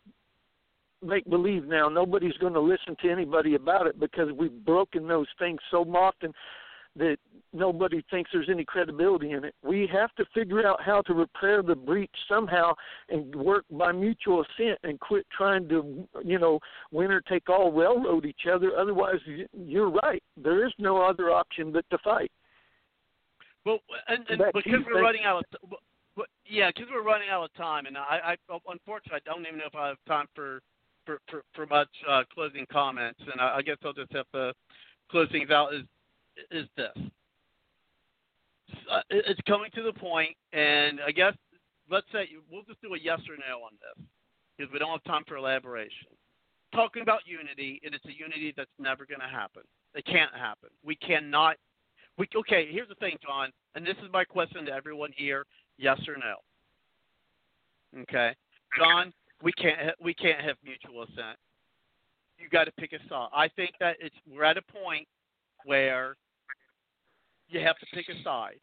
make 1.03 1.29
believe 1.29 1.65
now? 1.65 1.89
Nobody's 1.89 2.37
going 2.37 2.53
to 2.53 2.59
listen 2.59 2.95
to 3.01 3.09
anybody 3.09 3.55
about 3.55 3.87
it 3.87 3.99
because 3.99 4.31
we've 4.31 4.65
broken 4.65 5.07
those 5.07 5.27
things 5.37 5.59
so 5.71 5.81
often 5.95 6.33
that 6.95 7.17
nobody 7.53 8.03
thinks 8.09 8.29
there's 8.33 8.49
any 8.49 8.65
credibility 8.65 9.31
in 9.31 9.43
it. 9.43 9.55
We 9.63 9.87
have 9.91 10.13
to 10.15 10.25
figure 10.33 10.67
out 10.67 10.81
how 10.81 11.01
to 11.03 11.13
repair 11.13 11.61
the 11.61 11.75
breach 11.75 12.13
somehow 12.27 12.73
and 13.09 13.33
work 13.35 13.65
by 13.71 13.91
mutual 13.91 14.43
assent 14.43 14.79
and 14.83 14.99
quit 14.99 15.25
trying 15.35 15.69
to, 15.69 16.07
you 16.23 16.39
know, 16.39 16.59
winner 16.91 17.21
take 17.21 17.49
all 17.49 17.71
railroad 17.71 18.25
each 18.25 18.47
other. 18.51 18.71
Otherwise, 18.77 19.19
you're 19.53 19.89
right. 19.89 20.21
There 20.35 20.65
is 20.65 20.73
no 20.77 21.01
other 21.01 21.29
option 21.29 21.71
but 21.71 21.85
to 21.91 21.97
fight. 21.99 22.31
Well, 23.65 23.79
and, 24.07 24.25
and 24.29 24.41
because 24.53 24.63
you, 24.65 24.83
we're 24.85 25.01
running 25.01 25.25
out 25.25 25.39
of 25.39 25.49
t- 25.51 25.57
w- 25.61 25.81
w- 26.15 26.27
yeah, 26.45 26.71
because 26.73 26.89
we're 26.91 27.03
running 27.03 27.29
out 27.29 27.43
of 27.43 27.53
time, 27.55 27.85
and 27.85 27.97
I, 27.97 28.35
I 28.49 28.59
unfortunately 28.69 29.19
I 29.25 29.29
don't 29.29 29.45
even 29.45 29.59
know 29.59 29.65
if 29.67 29.75
I 29.75 29.89
have 29.89 29.97
time 30.07 30.27
for 30.33 30.61
for 31.05 31.19
for, 31.29 31.43
for 31.53 31.65
much 31.65 31.89
uh, 32.09 32.23
closing 32.33 32.65
comments, 32.71 33.19
and 33.31 33.41
I, 33.41 33.57
I 33.57 33.61
guess 33.61 33.77
I'll 33.83 33.93
just 33.93 34.11
have 34.13 34.29
to 34.33 34.53
close 35.09 35.29
things 35.31 35.49
out. 35.49 35.73
Is 35.73 35.83
is 36.51 36.67
this? 36.77 36.93
Uh, 38.91 39.01
it's 39.09 39.41
coming 39.47 39.69
to 39.75 39.83
the 39.83 39.93
point, 39.93 40.35
and 40.53 40.99
I 41.05 41.11
guess 41.11 41.33
let's 41.89 42.07
say 42.11 42.29
we'll 42.51 42.63
just 42.63 42.81
do 42.81 42.93
a 42.93 42.99
yes 42.99 43.19
or 43.29 43.35
no 43.35 43.63
on 43.63 43.71
this 43.81 44.05
because 44.57 44.71
we 44.71 44.79
don't 44.79 44.91
have 44.91 45.03
time 45.03 45.23
for 45.27 45.37
elaboration. 45.37 46.07
Talking 46.73 47.01
about 47.01 47.21
unity, 47.25 47.81
and 47.83 47.95
it's 47.95 48.05
a 48.05 48.13
unity 48.13 48.53
that's 48.55 48.69
never 48.77 49.05
going 49.05 49.21
to 49.21 49.27
happen. 49.27 49.63
It 49.95 50.05
can't 50.05 50.33
happen. 50.35 50.69
We 50.85 50.95
cannot 50.97 51.57
we, 52.19 52.27
okay, 52.35 52.67
here's 52.69 52.89
the 52.89 52.95
thing, 52.95 53.17
John, 53.25 53.49
and 53.75 53.87
this 53.87 53.95
is 54.03 54.11
my 54.11 54.25
question 54.25 54.65
to 54.65 54.71
everyone 54.73 55.11
here: 55.15 55.45
yes 55.77 55.97
or 56.05 56.17
no? 56.17 56.35
Okay, 58.01 58.35
John, 58.77 59.13
we 59.41 59.51
can't 59.53 59.79
ha- 59.79 59.95
we 60.01 60.13
can't 60.13 60.41
have 60.41 60.57
mutual 60.63 61.03
assent. 61.03 61.37
You 62.37 62.49
got 62.49 62.65
to 62.65 62.71
pick 62.73 62.93
a 62.93 62.99
side. 63.09 63.29
I 63.33 63.47
think 63.49 63.71
that 63.79 63.97
it's 63.99 64.15
we're 64.29 64.43
at 64.43 64.57
a 64.57 64.61
point 64.61 65.07
where 65.65 66.15
you 67.49 67.59
have 67.61 67.77
to 67.79 67.85
pick 67.93 68.07
a 68.09 68.23
side. 68.23 68.59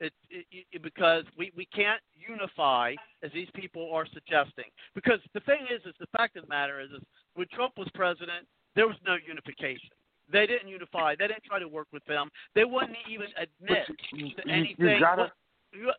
It, 0.00 0.12
it, 0.30 0.46
it, 0.72 0.80
because 0.82 1.24
we, 1.36 1.50
we 1.56 1.66
can't 1.74 2.00
unify 2.14 2.94
as 3.24 3.32
these 3.32 3.48
people 3.54 3.90
are 3.92 4.06
suggesting. 4.14 4.66
Because 4.94 5.18
the 5.34 5.40
thing 5.40 5.66
is, 5.74 5.82
is 5.86 5.94
the 5.98 6.06
fact 6.16 6.36
of 6.36 6.44
the 6.44 6.48
matter 6.48 6.80
is, 6.80 6.90
is 6.92 7.02
when 7.34 7.48
Trump 7.52 7.72
was 7.76 7.88
president, 7.94 8.46
there 8.76 8.86
was 8.86 8.96
no 9.04 9.16
unification. 9.26 9.90
They 10.30 10.46
didn't 10.46 10.68
unify. 10.68 11.16
They 11.18 11.26
didn't 11.26 11.42
try 11.42 11.58
to 11.58 11.66
work 11.66 11.88
with 11.92 12.04
them. 12.04 12.30
They 12.54 12.64
wouldn't 12.64 12.96
even 13.10 13.26
admit 13.36 13.88
you- 14.12 14.30
to 14.30 14.46
you 14.46 14.52
anything. 14.52 15.00
gotta- 15.00 15.32
You- 15.72 15.92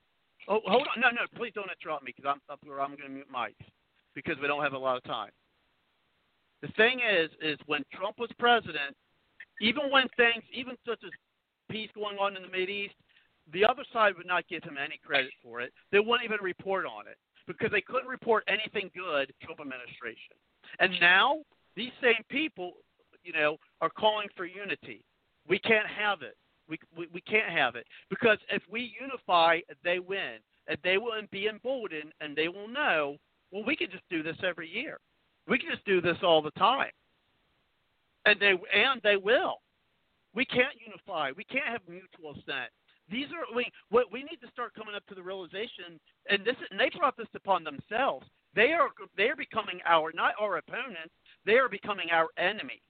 oh, 0.48 0.62
hold 0.66 0.88
on. 0.96 1.02
No, 1.02 1.10
no, 1.10 1.28
please 1.36 1.52
don't 1.54 1.70
interrupt 1.70 2.04
me 2.06 2.14
because 2.16 2.30
I'm 2.34 2.40
up 2.50 2.60
here. 2.64 2.80
I'm 2.80 2.96
going 2.96 3.10
to 3.10 3.10
mute 3.10 3.28
Mike 3.30 3.58
because 4.16 4.36
we 4.42 4.48
don't 4.48 4.64
have 4.64 4.74
a 4.74 4.78
lot 4.78 4.98
of 4.98 5.04
time. 5.04 5.32
The 6.62 6.70
thing 6.70 7.00
is, 7.00 7.30
is 7.42 7.58
when 7.68 7.84
Trump 7.94 8.20
was 8.20 8.30
president, 8.38 8.96
even 9.62 9.90
when 9.92 10.08
things, 10.18 10.44
even 10.54 10.76
such 10.86 11.00
as 11.06 11.12
peace 11.70 11.90
going 11.96 12.18
on 12.18 12.36
in 12.36 12.44
the 12.44 12.50
Middle 12.50 12.70
East, 12.70 12.96
the 13.54 13.66
other 13.66 13.84
side 13.92 14.16
would 14.18 14.28
not 14.28 14.48
give 14.48 14.64
him 14.64 14.78
any 14.78 15.00
credit 15.04 15.32
for 15.42 15.62
it. 15.62 15.74
They 15.92 16.00
wouldn't 16.00 16.24
even 16.26 16.38
report 16.42 16.86
on 16.86 17.08
it 17.08 17.18
because 17.48 17.72
they 17.72 17.82
couldn't 17.82 18.08
report 18.08 18.44
anything 18.48 18.92
good 18.94 19.34
Trump 19.42 19.60
administration. 19.60 20.36
And 20.80 20.94
now 21.00 21.40
these 21.76 21.92
same 22.02 22.24
people, 22.30 22.74
you 23.24 23.34
know, 23.34 23.58
are 23.82 23.90
calling 23.90 24.28
for 24.36 24.46
unity. 24.46 25.04
We 25.48 25.60
can't 25.60 25.88
have 25.88 26.22
it. 26.22 26.36
We, 26.70 26.78
we 26.96 27.08
we 27.12 27.22
can't 27.22 27.50
have 27.50 27.76
it 27.76 27.88
because 28.12 28.38
if 28.52 28.62
we 28.70 28.94
unify, 29.02 29.60
they 29.84 29.98
win, 29.98 30.38
and 30.68 30.78
they 30.84 31.00
will 31.00 31.14
be 31.32 31.48
emboldened, 31.48 32.14
and 32.22 32.36
they 32.36 32.48
will 32.48 32.68
know. 32.68 33.18
Well, 33.52 33.64
we 33.66 33.76
can 33.76 33.90
just 33.92 34.08
do 34.10 34.24
this 34.24 34.38
every 34.44 34.70
year. 34.70 35.00
We 35.48 35.58
can 35.58 35.70
just 35.72 35.86
do 35.86 36.02
this 36.02 36.18
all 36.24 36.42
the 36.42 36.52
time, 36.52 36.92
and 38.26 38.40
they 38.40 38.54
and 38.74 39.02
they 39.04 39.18
will. 39.18 39.62
We 40.36 40.46
can't 40.46 40.78
unify. 40.86 41.32
We 41.36 41.44
can't 41.46 41.66
have 41.66 41.82
mutual 41.88 42.32
assent. 42.32 42.70
These 43.10 43.28
are 43.34 43.56
we 43.56 43.66
what 43.90 44.12
we 44.12 44.22
need 44.22 44.38
to 44.42 44.52
start 44.54 44.76
coming 44.76 44.94
up 44.96 45.06
to 45.08 45.16
the 45.16 45.24
realization, 45.24 46.00
and 46.30 46.46
this 46.46 46.56
and 46.70 46.80
they 46.80 46.92
brought 46.96 47.18
this 47.18 47.34
upon 47.34 47.64
themselves. 47.64 48.28
They 48.56 48.74
are 48.74 48.90
they 49.18 49.30
are 49.30 49.36
becoming 49.36 49.80
our 49.86 50.12
not 50.14 50.34
our 50.40 50.58
opponents. 50.58 51.14
They 51.46 51.58
are 51.58 51.70
becoming 51.70 52.12
our 52.12 52.28
enemy. 52.38 52.82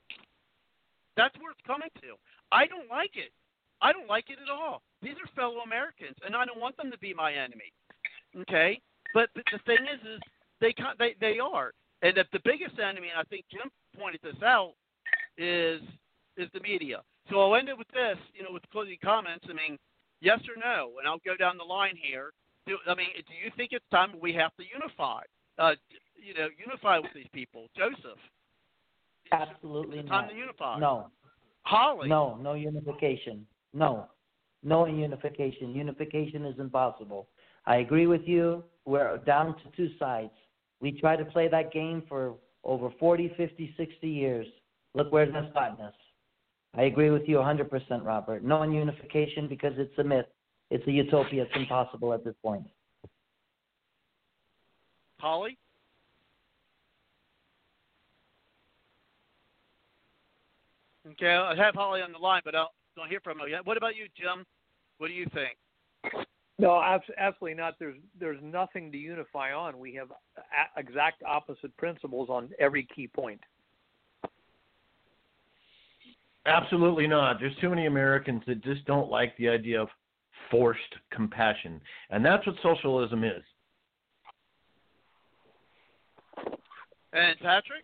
That's 1.15 1.35
where 1.39 1.51
it's 1.51 1.67
coming 1.67 1.89
to. 2.01 2.15
I 2.51 2.65
don't 2.65 2.89
like 2.89 3.15
it. 3.15 3.31
I 3.81 3.93
don't 3.93 4.07
like 4.07 4.29
it 4.29 4.39
at 4.43 4.51
all. 4.51 4.81
These 5.01 5.15
are 5.15 5.35
fellow 5.35 5.61
Americans, 5.63 6.15
and 6.25 6.35
I 6.35 6.45
don't 6.45 6.59
want 6.59 6.75
them 6.75 6.91
to 6.91 6.97
be 6.97 7.13
my 7.13 7.31
enemy. 7.31 7.71
Okay, 8.41 8.81
but, 9.13 9.29
but 9.33 9.43
the 9.51 9.59
thing 9.65 9.87
is, 9.87 9.99
is 10.03 10.21
they 10.61 10.73
they 10.97 11.15
they 11.19 11.39
are, 11.39 11.71
and 12.01 12.17
if 12.17 12.27
the 12.31 12.39
biggest 12.43 12.79
enemy, 12.79 13.09
and 13.09 13.19
I 13.19 13.23
think 13.23 13.45
Jim 13.51 13.69
pointed 13.99 14.21
this 14.23 14.41
out, 14.43 14.73
is 15.37 15.81
is 16.37 16.49
the 16.53 16.59
media. 16.61 17.01
So 17.29 17.39
I'll 17.41 17.55
end 17.55 17.69
it 17.69 17.77
with 17.77 17.87
this, 17.89 18.17
you 18.33 18.43
know, 18.43 18.49
with 18.51 18.63
closing 18.71 18.97
comments. 19.03 19.45
I 19.49 19.53
mean, 19.53 19.77
yes 20.21 20.39
or 20.49 20.59
no, 20.59 20.93
and 20.99 21.07
I'll 21.07 21.21
go 21.25 21.35
down 21.37 21.57
the 21.57 21.63
line 21.63 21.95
here. 22.01 22.31
Do, 22.65 22.77
I 22.87 22.95
mean, 22.95 23.07
do 23.15 23.33
you 23.43 23.51
think 23.55 23.71
it's 23.71 23.85
time 23.91 24.13
we 24.21 24.33
have 24.33 24.55
to 24.57 24.63
unify? 24.73 25.21
Uh, 25.57 25.73
you 26.15 26.33
know, 26.33 26.47
unify 26.57 26.97
with 26.97 27.11
these 27.13 27.27
people, 27.33 27.67
Joseph. 27.77 28.19
Absolutely 29.31 29.99
It's 29.99 30.09
time 30.09 30.25
not. 30.25 30.31
to 30.31 30.37
unify. 30.37 30.79
No. 30.79 31.11
Holly. 31.63 32.09
No, 32.09 32.37
no 32.41 32.53
unification. 32.53 33.45
No. 33.73 34.07
No 34.63 34.85
unification. 34.85 35.73
Unification 35.73 36.45
is 36.45 36.59
impossible. 36.59 37.29
I 37.65 37.77
agree 37.77 38.07
with 38.07 38.21
you. 38.25 38.63
We're 38.85 39.17
down 39.19 39.55
to 39.55 39.63
two 39.77 39.89
sides. 39.99 40.31
We 40.81 40.99
try 40.99 41.15
to 41.15 41.25
play 41.25 41.47
that 41.49 41.71
game 41.73 42.03
for 42.07 42.35
over 42.63 42.89
40, 42.99 43.33
50, 43.37 43.73
60 43.77 44.09
years. 44.09 44.47
Look 44.93 45.11
where 45.11 45.31
that's 45.31 45.51
gotten 45.53 45.85
us. 45.85 45.93
I 46.75 46.83
agree 46.83 47.09
with 47.09 47.23
you 47.27 47.37
100%, 47.37 47.69
Robert. 48.05 48.43
No 48.43 48.63
unification 48.63 49.47
because 49.47 49.73
it's 49.77 49.97
a 49.97 50.03
myth. 50.03 50.25
It's 50.69 50.85
a 50.87 50.91
utopia. 50.91 51.43
It's 51.43 51.51
impossible 51.55 52.13
at 52.13 52.23
this 52.23 52.35
point. 52.43 52.65
Holly. 55.19 55.57
Okay, 61.11 61.33
I 61.33 61.55
have 61.55 61.73
Holly 61.73 62.01
on 62.01 62.11
the 62.11 62.19
line, 62.19 62.41
but 62.45 62.55
I 62.55 62.65
don't 62.95 63.09
hear 63.09 63.19
from 63.23 63.39
her 63.39 63.47
yet. 63.47 63.65
What 63.65 63.77
about 63.77 63.95
you, 63.95 64.05
Jim? 64.15 64.45
What 64.99 65.07
do 65.07 65.13
you 65.13 65.25
think? 65.33 65.57
No, 66.59 66.83
absolutely 67.17 67.53
not. 67.53 67.75
There's 67.79 67.95
there's 68.19 68.39
nothing 68.43 68.91
to 68.91 68.97
unify 68.97 69.53
on. 69.53 69.79
We 69.79 69.93
have 69.93 70.09
a- 70.11 70.79
exact 70.79 71.23
opposite 71.23 71.75
principles 71.77 72.29
on 72.29 72.49
every 72.59 72.85
key 72.93 73.07
point. 73.07 73.39
Absolutely 76.45 77.07
not. 77.07 77.39
There's 77.39 77.55
too 77.61 77.69
many 77.69 77.85
Americans 77.85 78.43
that 78.45 78.61
just 78.61 78.83
don't 78.85 79.09
like 79.09 79.35
the 79.37 79.47
idea 79.47 79.81
of 79.81 79.87
forced 80.51 80.95
compassion. 81.11 81.79
And 82.09 82.25
that's 82.25 82.45
what 82.45 82.55
socialism 82.61 83.23
is. 83.23 83.43
And 87.13 87.39
Patrick? 87.39 87.83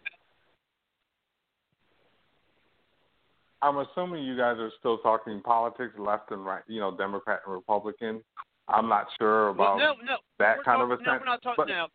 I'm 3.61 3.77
assuming 3.77 4.23
you 4.23 4.35
guys 4.37 4.57
are 4.59 4.71
still 4.79 4.97
talking 4.97 5.41
politics, 5.41 5.93
left 5.97 6.31
and 6.31 6.45
right, 6.45 6.61
you 6.67 6.79
know, 6.79 6.95
Democrat 6.95 7.39
and 7.45 7.53
Republican. 7.53 8.21
I'm 8.67 8.89
not 8.89 9.07
sure 9.19 9.51
Well, 9.53 9.75
about 9.75 9.77
no, 9.77 9.93
no. 10.05 10.17
that 10.39 10.57
we're 10.57 10.63
kind 10.63 10.79
talking, 10.79 10.91
of 10.93 10.99
a 10.99 11.03
No, 11.03 11.11
we're 11.19 11.25
not 11.25 11.41
talking 11.41 11.55
but, 11.57 11.67
now. 11.67 11.87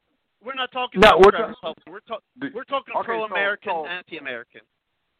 We're 0.44 0.54
not 0.54 0.72
talking 0.72 1.00
No, 1.00 1.18
we're 1.18 1.30
Democrat, 1.32 1.56
ta- 1.60 1.74
We're, 1.90 2.00
talk, 2.00 2.22
Do- 2.40 2.50
we're 2.54 2.64
talking 2.64 2.94
okay, 2.96 3.04
pro-American, 3.06 3.72
so- 3.72 3.86
anti-American. 3.86 4.60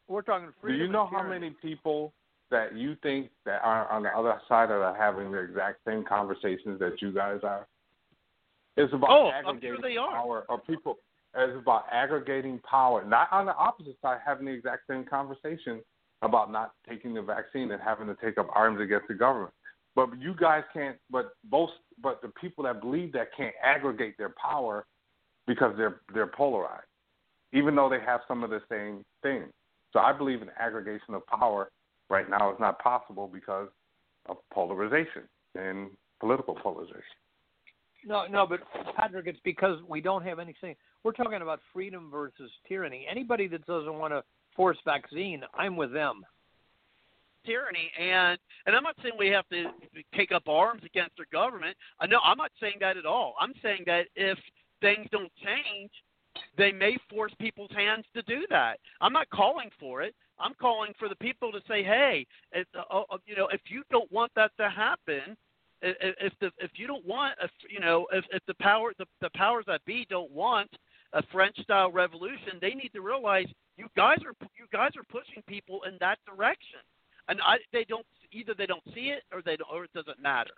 We're 0.08 0.22
talking 0.22 0.48
Do 0.66 0.72
you 0.72 0.88
know 0.88 1.06
how 1.06 1.22
many 1.22 1.50
people 1.50 2.12
that 2.50 2.74
you 2.74 2.96
think 3.02 3.30
that 3.44 3.60
are 3.62 3.88
on 3.92 4.02
the 4.02 4.08
other 4.16 4.40
side 4.48 4.70
are 4.70 4.94
having 4.96 5.30
the 5.30 5.38
exact 5.38 5.80
same 5.86 6.04
conversations 6.04 6.78
that 6.80 7.00
you 7.00 7.12
guys 7.12 7.40
are? 7.44 7.66
It's 8.76 8.92
about 8.92 9.10
Oh, 9.10 9.28
I'm 9.30 9.44
aggregating 9.56 9.76
sure 9.76 9.88
they 9.90 9.96
are. 9.96 10.10
power, 10.10 10.44
or 10.48 10.58
people. 10.58 10.98
It's 11.34 11.56
about 11.56 11.84
aggregating 11.92 12.58
power, 12.60 13.04
not 13.04 13.28
on 13.32 13.46
the 13.46 13.54
opposite 13.54 13.96
side 14.02 14.18
having 14.24 14.46
the 14.46 14.52
exact 14.52 14.82
same 14.88 15.04
conversation 15.04 15.80
about 16.22 16.50
not 16.50 16.72
taking 16.88 17.14
the 17.14 17.22
vaccine 17.22 17.70
and 17.70 17.80
having 17.80 18.06
to 18.08 18.16
take 18.16 18.36
up 18.36 18.48
arms 18.52 18.80
against 18.80 19.06
the 19.06 19.14
government. 19.14 19.52
But 19.94 20.08
you 20.18 20.34
guys 20.34 20.62
can't. 20.72 20.96
But 21.10 21.32
both. 21.44 21.70
But 22.02 22.22
the 22.22 22.28
people 22.40 22.64
that 22.64 22.80
believe 22.80 23.12
that 23.12 23.28
can't 23.36 23.54
aggregate 23.62 24.16
their 24.16 24.34
power 24.42 24.86
because 25.46 25.74
they're 25.76 26.00
they're 26.14 26.26
polarized, 26.26 26.86
even 27.52 27.74
though 27.74 27.88
they 27.88 28.00
have 28.04 28.20
some 28.28 28.44
of 28.44 28.50
the 28.50 28.60
same 28.70 29.04
things. 29.22 29.50
So 29.92 29.98
I 29.98 30.12
believe 30.12 30.42
an 30.42 30.50
aggregation 30.58 31.14
of 31.14 31.26
power 31.26 31.70
right 32.08 32.28
now 32.28 32.52
is 32.52 32.56
not 32.60 32.78
possible 32.78 33.28
because 33.32 33.68
of 34.26 34.36
polarization 34.52 35.22
and 35.54 35.90
political 36.20 36.54
polarization. 36.54 37.02
No, 38.06 38.26
no, 38.26 38.46
but 38.46 38.60
Patrick, 38.96 39.26
it's 39.26 39.40
because 39.44 39.78
we 39.86 40.00
don't 40.00 40.24
have 40.24 40.38
anything. 40.38 40.74
We're 41.04 41.12
talking 41.12 41.42
about 41.42 41.60
freedom 41.72 42.10
versus 42.10 42.50
tyranny. 42.66 43.06
Anybody 43.10 43.46
that 43.48 43.66
doesn't 43.66 43.98
want 43.98 44.12
to 44.12 44.22
force 44.56 44.78
vaccine, 44.84 45.42
I'm 45.54 45.76
with 45.76 45.92
them. 45.92 46.24
Tyranny 47.44 47.90
and 47.98 48.38
and 48.66 48.76
I'm 48.76 48.82
not 48.82 48.96
saying 49.02 49.14
we 49.18 49.28
have 49.28 49.48
to 49.48 49.66
take 50.14 50.32
up 50.32 50.48
arms 50.48 50.82
against 50.84 51.16
their 51.16 51.26
government. 51.32 51.76
I 52.00 52.06
know 52.06 52.18
I'm 52.24 52.38
not 52.38 52.52
saying 52.60 52.76
that 52.80 52.96
at 52.96 53.06
all. 53.06 53.34
I'm 53.40 53.52
saying 53.62 53.84
that 53.86 54.06
if 54.14 54.38
things 54.80 55.06
don't 55.10 55.32
change, 55.42 55.90
they 56.56 56.72
may 56.72 56.96
force 57.08 57.32
people's 57.40 57.70
hands 57.74 58.04
to 58.14 58.22
do 58.22 58.46
that. 58.50 58.78
I'm 59.00 59.12
not 59.12 59.28
calling 59.30 59.70
for 59.78 60.02
it. 60.02 60.14
I'm 60.38 60.54
calling 60.60 60.92
for 60.98 61.08
the 61.08 61.16
people 61.16 61.52
to 61.52 61.60
say, 61.68 61.82
"Hey, 61.82 62.26
if, 62.52 62.66
uh, 62.74 63.02
uh, 63.10 63.18
you 63.26 63.36
know, 63.36 63.48
if 63.48 63.60
you 63.68 63.82
don't 63.90 64.10
want 64.10 64.32
that 64.36 64.52
to 64.58 64.70
happen, 64.70 65.36
if 65.82 66.32
the 66.40 66.50
if 66.58 66.70
you 66.76 66.86
don't 66.86 67.04
want, 67.06 67.34
if 67.42 67.50
you 67.68 67.80
know, 67.80 68.06
if 68.12 68.24
if 68.32 68.42
the 68.46 68.54
power 68.54 68.92
the, 68.98 69.06
the 69.20 69.30
powers 69.34 69.64
that 69.66 69.84
be 69.84 70.06
don't 70.08 70.30
want 70.30 70.70
a 71.12 71.22
French 71.32 71.58
style 71.60 71.90
revolution, 71.90 72.58
they 72.60 72.74
need 72.74 72.90
to 72.94 73.00
realize 73.00 73.46
you 73.76 73.86
guys 73.96 74.18
are 74.24 74.34
you 74.58 74.66
guys 74.72 74.90
are 74.96 75.04
pushing 75.10 75.42
people 75.46 75.82
in 75.84 75.96
that 76.00 76.18
direction 76.26 76.80
and 77.30 77.40
I, 77.40 77.56
they 77.72 77.84
don't 77.84 78.04
either 78.32 78.54
they 78.56 78.66
don't 78.66 78.82
see 78.94 79.08
it 79.08 79.22
or 79.32 79.40
they 79.42 79.56
don't, 79.56 79.68
or 79.72 79.84
it 79.84 79.92
doesn't 79.94 80.20
matter 80.20 80.52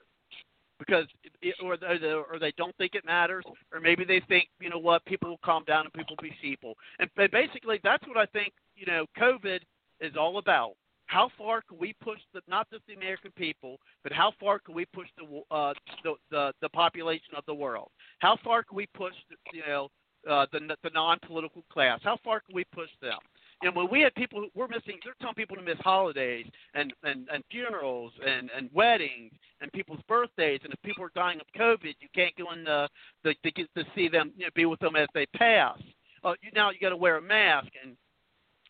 because 0.79 1.07
it, 1.43 1.55
or 1.63 1.77
they, 1.77 1.87
or 1.87 2.39
they 2.41 2.53
don't 2.57 2.77
think 2.77 2.95
it 2.95 3.05
matters 3.05 3.45
or 3.73 3.81
maybe 3.81 4.05
they 4.05 4.21
think 4.27 4.49
you 4.61 4.71
know 4.71 4.79
what 4.79 5.05
people 5.05 5.31
will 5.31 5.41
calm 5.45 5.63
down 5.65 5.85
and 5.85 5.93
people 5.93 6.17
will 6.19 6.29
be 6.29 6.35
sheeple 6.43 6.75
and 6.99 7.09
ba- 7.15 7.29
basically 7.31 7.79
that's 7.85 8.07
what 8.09 8.17
I 8.17 8.27
think 8.27 8.53
you 8.75 8.87
know 8.87 9.07
COVID 9.19 9.61
is 10.01 10.13
all 10.19 10.39
about. 10.39 10.73
How 11.07 11.31
far 11.37 11.61
can 11.69 11.79
we 11.79 11.95
push 12.03 12.19
the 12.33 12.41
not 12.49 12.71
just 12.71 12.87
the 12.87 12.95
American 12.95 13.33
people, 13.37 13.77
but 14.03 14.13
how 14.13 14.33
far 14.41 14.59
can 14.59 14.75
we 14.75 14.87
push 14.87 15.09
the 15.19 15.55
uh, 15.55 15.75
the, 16.03 16.15
the 16.31 16.53
the 16.63 16.69
population 16.71 17.35
of 17.37 17.45
the 17.47 17.55
world? 17.55 17.91
How 18.21 18.39
far 18.43 18.63
can 18.63 18.77
we 18.77 18.87
push 18.95 19.13
the, 19.29 19.37
you 19.53 19.63
know 19.67 19.89
uh, 20.29 20.47
the 20.53 20.61
the 20.83 20.91
non-political 20.95 21.65
class? 21.71 22.01
How 22.03 22.19
far 22.25 22.41
can 22.41 22.55
we 22.55 22.65
push 22.73 22.89
them? 23.01 23.19
And 23.63 23.75
when 23.77 23.89
we 23.91 24.01
had 24.01 24.15
people, 24.15 24.47
we're 24.55 24.69
missing. 24.69 24.99
They're 25.05 25.15
telling 25.21 25.37
people 25.37 25.57
to 25.57 25.63
miss 25.63 25.79
holidays 25.81 26.47
and 26.75 26.93
and 27.05 27.29
and 27.33 27.45
funerals 27.51 28.13
and 28.25 28.51
and 28.57 28.69
weddings 28.73 29.33
and 29.61 29.73
people's 29.73 30.01
birthdays. 30.09 30.61
And 30.65 30.73
if 30.73 30.83
people 30.83 31.05
are 31.05 31.13
dying 31.15 31.41
of 31.41 31.47
COVID, 31.59 31.95
you 32.01 32.09
can't 32.15 32.35
go 32.37 32.53
in 32.53 32.65
the 32.65 32.89
the 33.23 33.35
to 33.43 33.51
get 33.53 33.73
to 33.77 33.85
see 33.95 34.09
them, 34.09 34.33
you 34.37 34.47
know, 34.47 34.51
be 34.55 34.67
with 34.67 34.81
them 34.81 34.97
as 34.97 35.09
they 35.15 35.27
pass. 35.27 35.79
Uh, 36.25 36.35
you 36.43 36.51
now 36.55 36.71
you 36.71 36.79
got 36.81 36.91
to 36.91 36.97
wear 36.97 37.17
a 37.19 37.23
mask 37.23 37.69
and 37.83 37.97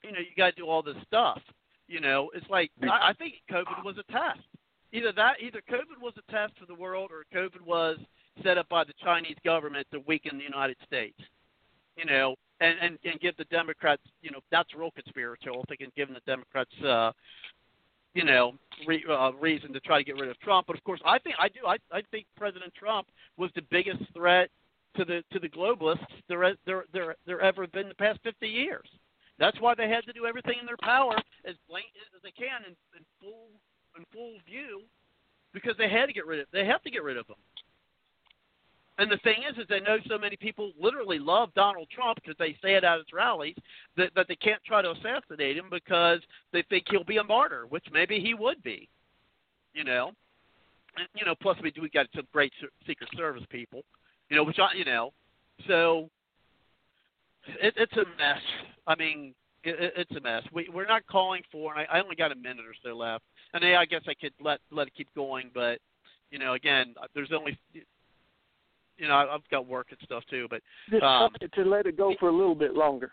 you 0.02 0.12
know 0.12 0.18
you 0.18 0.34
got 0.36 0.50
to 0.50 0.56
do 0.56 0.66
all 0.66 0.82
this 0.82 0.96
stuff. 1.06 1.40
You 1.88 2.00
know, 2.00 2.30
it's 2.34 2.48
like 2.50 2.70
I, 2.82 3.10
I 3.10 3.12
think 3.14 3.34
COVID 3.50 3.84
was 3.84 3.96
a 3.98 4.12
test. 4.12 4.40
Either 4.92 5.12
that, 5.12 5.36
either 5.40 5.62
COVID 5.70 6.02
was 6.02 6.12
a 6.18 6.32
test 6.32 6.52
for 6.58 6.66
the 6.66 6.74
world, 6.74 7.10
or 7.10 7.24
COVID 7.34 7.62
was 7.62 7.96
set 8.42 8.58
up 8.58 8.68
by 8.68 8.84
the 8.84 8.92
Chinese 9.02 9.36
government 9.44 9.86
to 9.90 10.00
weaken 10.06 10.36
the 10.36 10.44
United 10.44 10.76
States. 10.86 11.18
You 11.96 12.04
know, 12.04 12.36
and 12.62 12.78
and, 12.80 12.98
and 13.04 13.20
give 13.20 13.36
the 13.36 13.44
Democrats, 13.44 14.02
you 14.22 14.30
know, 14.30 14.40
that's 14.50 14.74
real 14.74 14.90
conspiratorial 14.90 15.64
thinking, 15.68 15.90
giving 15.96 16.14
the 16.14 16.20
Democrats, 16.26 16.70
uh, 16.86 17.12
you 18.14 18.24
know, 18.24 18.54
re, 18.86 19.04
uh, 19.10 19.32
reason 19.40 19.72
to 19.72 19.80
try 19.80 19.98
to 19.98 20.04
get 20.04 20.16
rid 20.16 20.28
of 20.28 20.38
Trump. 20.40 20.66
But 20.66 20.76
of 20.76 20.84
course, 20.84 21.00
I 21.04 21.18
think 21.18 21.36
I 21.38 21.48
do. 21.48 21.60
I 21.66 21.76
I 21.90 22.02
think 22.10 22.26
President 22.36 22.72
Trump 22.74 23.08
was 23.36 23.50
the 23.54 23.62
biggest 23.70 24.02
threat 24.14 24.48
to 24.96 25.04
the 25.04 25.22
to 25.32 25.38
the 25.38 25.48
globalists 25.48 26.06
there 26.28 26.54
there 26.64 26.84
there 26.92 27.16
there 27.26 27.40
ever 27.40 27.66
been 27.66 27.88
the 27.88 27.94
past 27.94 28.20
50 28.22 28.46
years. 28.46 28.88
That's 29.38 29.60
why 29.60 29.74
they 29.74 29.88
had 29.88 30.04
to 30.04 30.12
do 30.12 30.26
everything 30.26 30.56
in 30.60 30.66
their 30.66 30.76
power 30.82 31.16
as 31.44 31.56
blatant 31.68 32.06
as 32.14 32.22
they 32.22 32.30
can 32.30 32.62
in, 32.64 32.76
in 32.96 33.04
full 33.20 33.48
in 33.98 34.04
full 34.12 34.38
view, 34.46 34.82
because 35.52 35.74
they 35.78 35.88
had 35.88 36.06
to 36.06 36.12
get 36.12 36.26
rid 36.26 36.40
of 36.40 36.46
they 36.52 36.64
have 36.64 36.82
to 36.82 36.90
get 36.90 37.02
rid 37.02 37.16
of 37.16 37.26
him. 37.26 37.36
And 38.98 39.10
the 39.10 39.16
thing 39.18 39.38
is, 39.48 39.56
is 39.56 39.66
they 39.68 39.80
know 39.80 39.96
so 40.06 40.18
many 40.18 40.36
people 40.36 40.72
literally 40.78 41.18
love 41.18 41.48
Donald 41.54 41.88
Trump 41.90 42.16
because 42.16 42.36
they 42.38 42.56
say 42.62 42.74
it 42.74 42.84
at 42.84 42.98
his 42.98 43.06
rallies 43.12 43.56
that 43.96 44.10
that 44.14 44.26
they 44.28 44.36
can't 44.36 44.62
try 44.64 44.82
to 44.82 44.90
assassinate 44.90 45.56
him 45.56 45.66
because 45.70 46.20
they 46.52 46.62
think 46.68 46.84
he'll 46.90 47.04
be 47.04 47.16
a 47.16 47.24
martyr, 47.24 47.66
which 47.68 47.84
maybe 47.90 48.20
he 48.20 48.34
would 48.34 48.62
be. 48.62 48.88
You 49.72 49.84
know, 49.84 50.10
and, 50.98 51.08
you 51.16 51.24
know. 51.24 51.34
Plus, 51.40 51.56
we 51.62 51.70
do 51.70 51.80
we 51.80 51.88
got 51.88 52.06
some 52.14 52.26
great 52.32 52.52
Secret 52.86 53.08
Service 53.16 53.44
people. 53.48 53.82
You 54.28 54.36
know, 54.36 54.44
which 54.44 54.58
I 54.58 54.76
you 54.76 54.84
know, 54.84 55.12
so 55.66 56.10
it, 57.46 57.72
it's 57.78 57.92
a 57.94 58.04
mess. 58.18 58.42
I 58.86 58.94
mean, 58.96 59.34
it, 59.64 59.80
it, 59.80 59.92
it's 59.96 60.16
a 60.16 60.20
mess. 60.20 60.42
We 60.52 60.68
we're 60.72 60.86
not 60.86 61.06
calling 61.06 61.42
for. 61.50 61.72
And 61.74 61.80
I, 61.80 61.96
I 61.96 62.02
only 62.02 62.16
got 62.16 62.32
a 62.32 62.36
minute 62.36 62.66
or 62.66 62.74
so 62.84 62.94
left, 62.94 63.24
and 63.54 63.64
yeah, 63.64 63.80
I 63.80 63.86
guess 63.86 64.02
I 64.06 64.12
could 64.12 64.34
let 64.38 64.60
let 64.70 64.88
it 64.88 64.94
keep 64.94 65.08
going, 65.14 65.50
but 65.54 65.78
you 66.30 66.38
know, 66.38 66.52
again, 66.52 66.94
there's 67.14 67.32
only 67.32 67.58
you 69.02 69.08
know, 69.08 69.14
I've 69.14 69.48
got 69.50 69.66
work 69.66 69.88
and 69.90 69.98
stuff 70.04 70.22
too, 70.30 70.46
but 70.48 70.62
um, 71.02 71.32
to 71.56 71.64
let 71.64 71.86
it 71.86 71.96
go 71.96 72.14
for 72.20 72.28
a 72.28 72.32
little 72.32 72.54
bit 72.54 72.74
longer. 72.74 73.10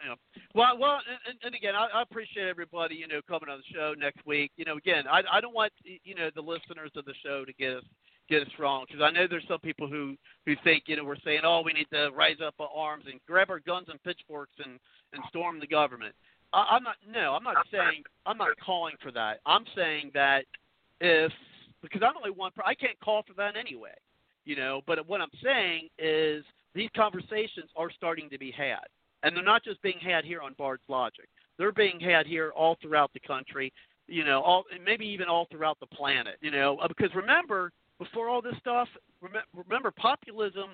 you 0.00 0.08
know, 0.08 0.14
well, 0.54 0.78
well, 0.78 1.00
and, 1.28 1.36
and 1.42 1.52
again, 1.52 1.74
I, 1.74 1.88
I 1.92 2.02
appreciate 2.02 2.46
everybody, 2.46 2.94
you 2.94 3.08
know, 3.08 3.20
coming 3.28 3.48
on 3.50 3.58
the 3.58 3.74
show 3.74 3.92
next 3.98 4.24
week. 4.24 4.52
You 4.56 4.64
know, 4.64 4.76
again, 4.76 5.08
I, 5.10 5.22
I 5.30 5.40
don't 5.40 5.52
want 5.52 5.72
you 5.82 6.14
know 6.14 6.30
the 6.32 6.40
listeners 6.40 6.92
of 6.94 7.04
the 7.06 7.14
show 7.24 7.44
to 7.44 7.52
get 7.54 7.78
us 7.78 7.82
get 8.28 8.42
us 8.42 8.52
wrong 8.60 8.84
because 8.86 9.02
I 9.02 9.10
know 9.10 9.26
there's 9.28 9.48
some 9.48 9.58
people 9.58 9.88
who 9.88 10.14
who 10.46 10.54
think 10.62 10.84
you 10.86 10.94
know 10.94 11.02
we're 11.02 11.16
saying 11.24 11.40
oh 11.42 11.62
we 11.64 11.72
need 11.72 11.88
to 11.92 12.10
rise 12.14 12.38
up 12.46 12.54
our 12.60 12.70
arms 12.72 13.06
and 13.10 13.18
grab 13.26 13.50
our 13.50 13.58
guns 13.58 13.88
and 13.90 14.00
pitchforks 14.04 14.54
and 14.64 14.78
and 15.12 15.24
storm 15.28 15.58
the 15.58 15.66
government. 15.66 16.14
I, 16.52 16.66
I'm 16.70 16.84
not 16.84 16.94
no, 17.12 17.34
I'm 17.34 17.42
not 17.42 17.66
saying 17.72 18.04
I'm 18.26 18.38
not 18.38 18.50
calling 18.64 18.94
for 19.02 19.10
that. 19.10 19.40
I'm 19.44 19.64
saying 19.74 20.12
that 20.14 20.44
if 21.00 21.32
because 21.82 22.02
I'm 22.04 22.16
only 22.16 22.30
one, 22.30 22.52
I 22.64 22.76
can't 22.76 23.00
call 23.00 23.24
for 23.26 23.34
that 23.34 23.56
anyway 23.56 23.90
you 24.44 24.56
know. 24.56 24.80
But 24.86 25.06
what 25.08 25.20
I'm 25.20 25.30
saying 25.42 25.88
is 25.98 26.44
these 26.74 26.90
conversations 26.96 27.70
are 27.76 27.90
starting 27.90 28.30
to 28.30 28.38
be 28.38 28.50
had, 28.50 28.84
and 29.22 29.36
they're 29.36 29.44
not 29.44 29.64
just 29.64 29.80
being 29.82 29.98
had 30.00 30.24
here 30.24 30.40
on 30.40 30.54
Bard's 30.58 30.82
Logic. 30.88 31.28
They're 31.58 31.72
being 31.72 32.00
had 32.00 32.26
here 32.26 32.52
all 32.56 32.76
throughout 32.80 33.12
the 33.12 33.20
country, 33.20 33.72
you 34.06 34.24
know, 34.24 34.40
all 34.42 34.64
and 34.74 34.84
maybe 34.84 35.06
even 35.06 35.28
all 35.28 35.46
throughout 35.50 35.78
the 35.80 35.86
planet, 35.86 36.36
you 36.40 36.50
know. 36.50 36.78
Uh, 36.78 36.88
Because 36.88 37.14
remember, 37.14 37.70
before 37.98 38.28
all 38.28 38.40
this 38.40 38.56
stuff, 38.60 38.88
remember, 39.20 39.46
remember 39.54 39.90
populism, 39.90 40.70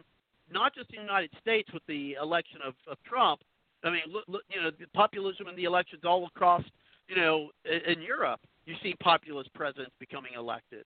not 0.51 0.75
just 0.75 0.91
in 0.91 0.97
the 0.97 1.03
United 1.03 1.31
States 1.41 1.69
with 1.73 1.83
the 1.89 2.15
election 2.23 2.61
of, 2.65 2.75
of 2.91 2.99
Trump. 3.05 3.41
I 3.85 3.91
mean, 3.91 4.03
look, 4.11 4.25
look, 4.28 4.43
you 4.49 4.61
know, 4.61 4.70
the 4.70 4.86
populism 4.95 5.49
in 5.49 5.57
the 5.57 5.65
elections 5.65 6.03
all 6.05 6.27
across, 6.27 6.62
you 7.09 7.17
know, 7.17 7.51
in, 7.65 7.99
in 7.99 8.03
Europe. 8.03 8.41
You 8.65 8.75
see 8.83 8.95
populist 9.01 9.53
presidents 9.55 9.93
becoming 10.01 10.33
elected. 10.36 10.85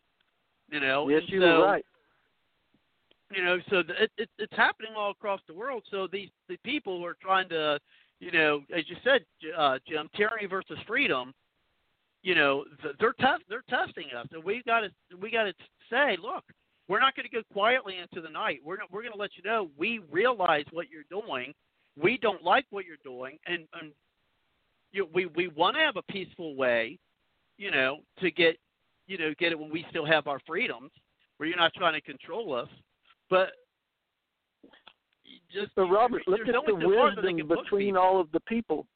You 0.71 0.81
know, 0.81 1.09
Yes, 1.09 1.23
and 1.23 1.31
you 1.31 1.41
so, 1.41 1.47
were 1.61 1.65
right. 1.65 1.85
You 3.31 3.45
know 3.45 3.59
so 3.69 3.79
it, 3.79 4.11
it, 4.19 4.29
it's 4.39 4.57
happening 4.57 4.93
all 4.97 5.11
across 5.11 5.41
the 5.47 5.55
world. 5.55 5.83
So 5.91 6.09
these 6.11 6.29
the 6.49 6.57
people 6.65 6.99
who 6.99 7.05
are 7.05 7.17
trying 7.21 7.49
to 7.51 7.79
you 8.21 8.33
know 8.33 8.63
as 8.77 8.85
you 8.89 8.97
said 9.05 9.25
uh 9.57 9.79
jim 9.89 10.09
tyranny 10.17 10.47
versus 10.47 10.79
freedom 10.87 11.33
you 12.23 12.35
know 12.35 12.65
they're 12.99 13.15
test 13.15 13.43
they're 13.49 13.65
testing 13.69 14.07
us. 14.17 14.27
And 14.33 14.45
we 14.45 14.63
got 14.67 14.81
to 14.81 14.91
we 15.21 15.31
got 15.31 15.45
to 15.45 15.55
say 15.91 16.17
look 16.23 16.45
we're 16.89 17.01
not 17.01 17.15
going 17.15 17.29
to 17.29 17.31
go 17.31 17.43
quietly 17.53 17.99
into 17.99 18.21
the 18.21 18.33
night. 18.33 18.61
We're 18.65 18.79
we're 18.91 19.03
going 19.03 19.13
to 19.13 19.19
let 19.19 19.31
you 19.37 19.49
know 19.49 19.71
we 19.79 20.01
realize 20.11 20.65
what 20.73 20.87
you're 20.91 21.05
doing. 21.09 21.55
We 22.01 22.19
don't 22.19 22.43
like 22.43 22.67
what 22.71 22.85
you're 22.85 22.97
doing. 23.05 23.39
And 23.47 23.67
and 23.81 23.93
you 24.93 25.03
know, 25.03 25.09
we 25.15 25.27
we 25.27 25.49
want 25.49 25.77
to 25.77 25.83
have 25.83 25.97
a 25.97 26.13
peaceful 26.13 26.57
way 26.57 26.99
you 27.61 27.71
know 27.71 27.99
to 28.19 28.31
get 28.31 28.57
you 29.07 29.19
know 29.19 29.33
get 29.39 29.53
it 29.53 29.59
when 29.59 29.71
we 29.71 29.85
still 29.91 30.05
have 30.05 30.27
our 30.27 30.41
freedoms 30.47 30.91
where 31.37 31.49
you're 31.49 31.59
not 31.59 31.73
trying 31.75 31.95
to 31.95 32.01
control 32.01 32.55
us 32.55 32.69
but 33.31 33.53
just 35.53 35.75
But 35.75 35.91
Robert, 35.91 36.23
look 36.27 36.41
at 36.41 36.47
the 36.47 36.73
only 36.73 36.85
so 36.85 36.95
far 36.95 37.15
that 37.15 37.23
they 37.23 37.33
wisdom 37.33 37.49
between 37.49 37.97
all 37.97 38.21
of 38.21 38.31
the 38.33 38.41
people. 38.41 38.87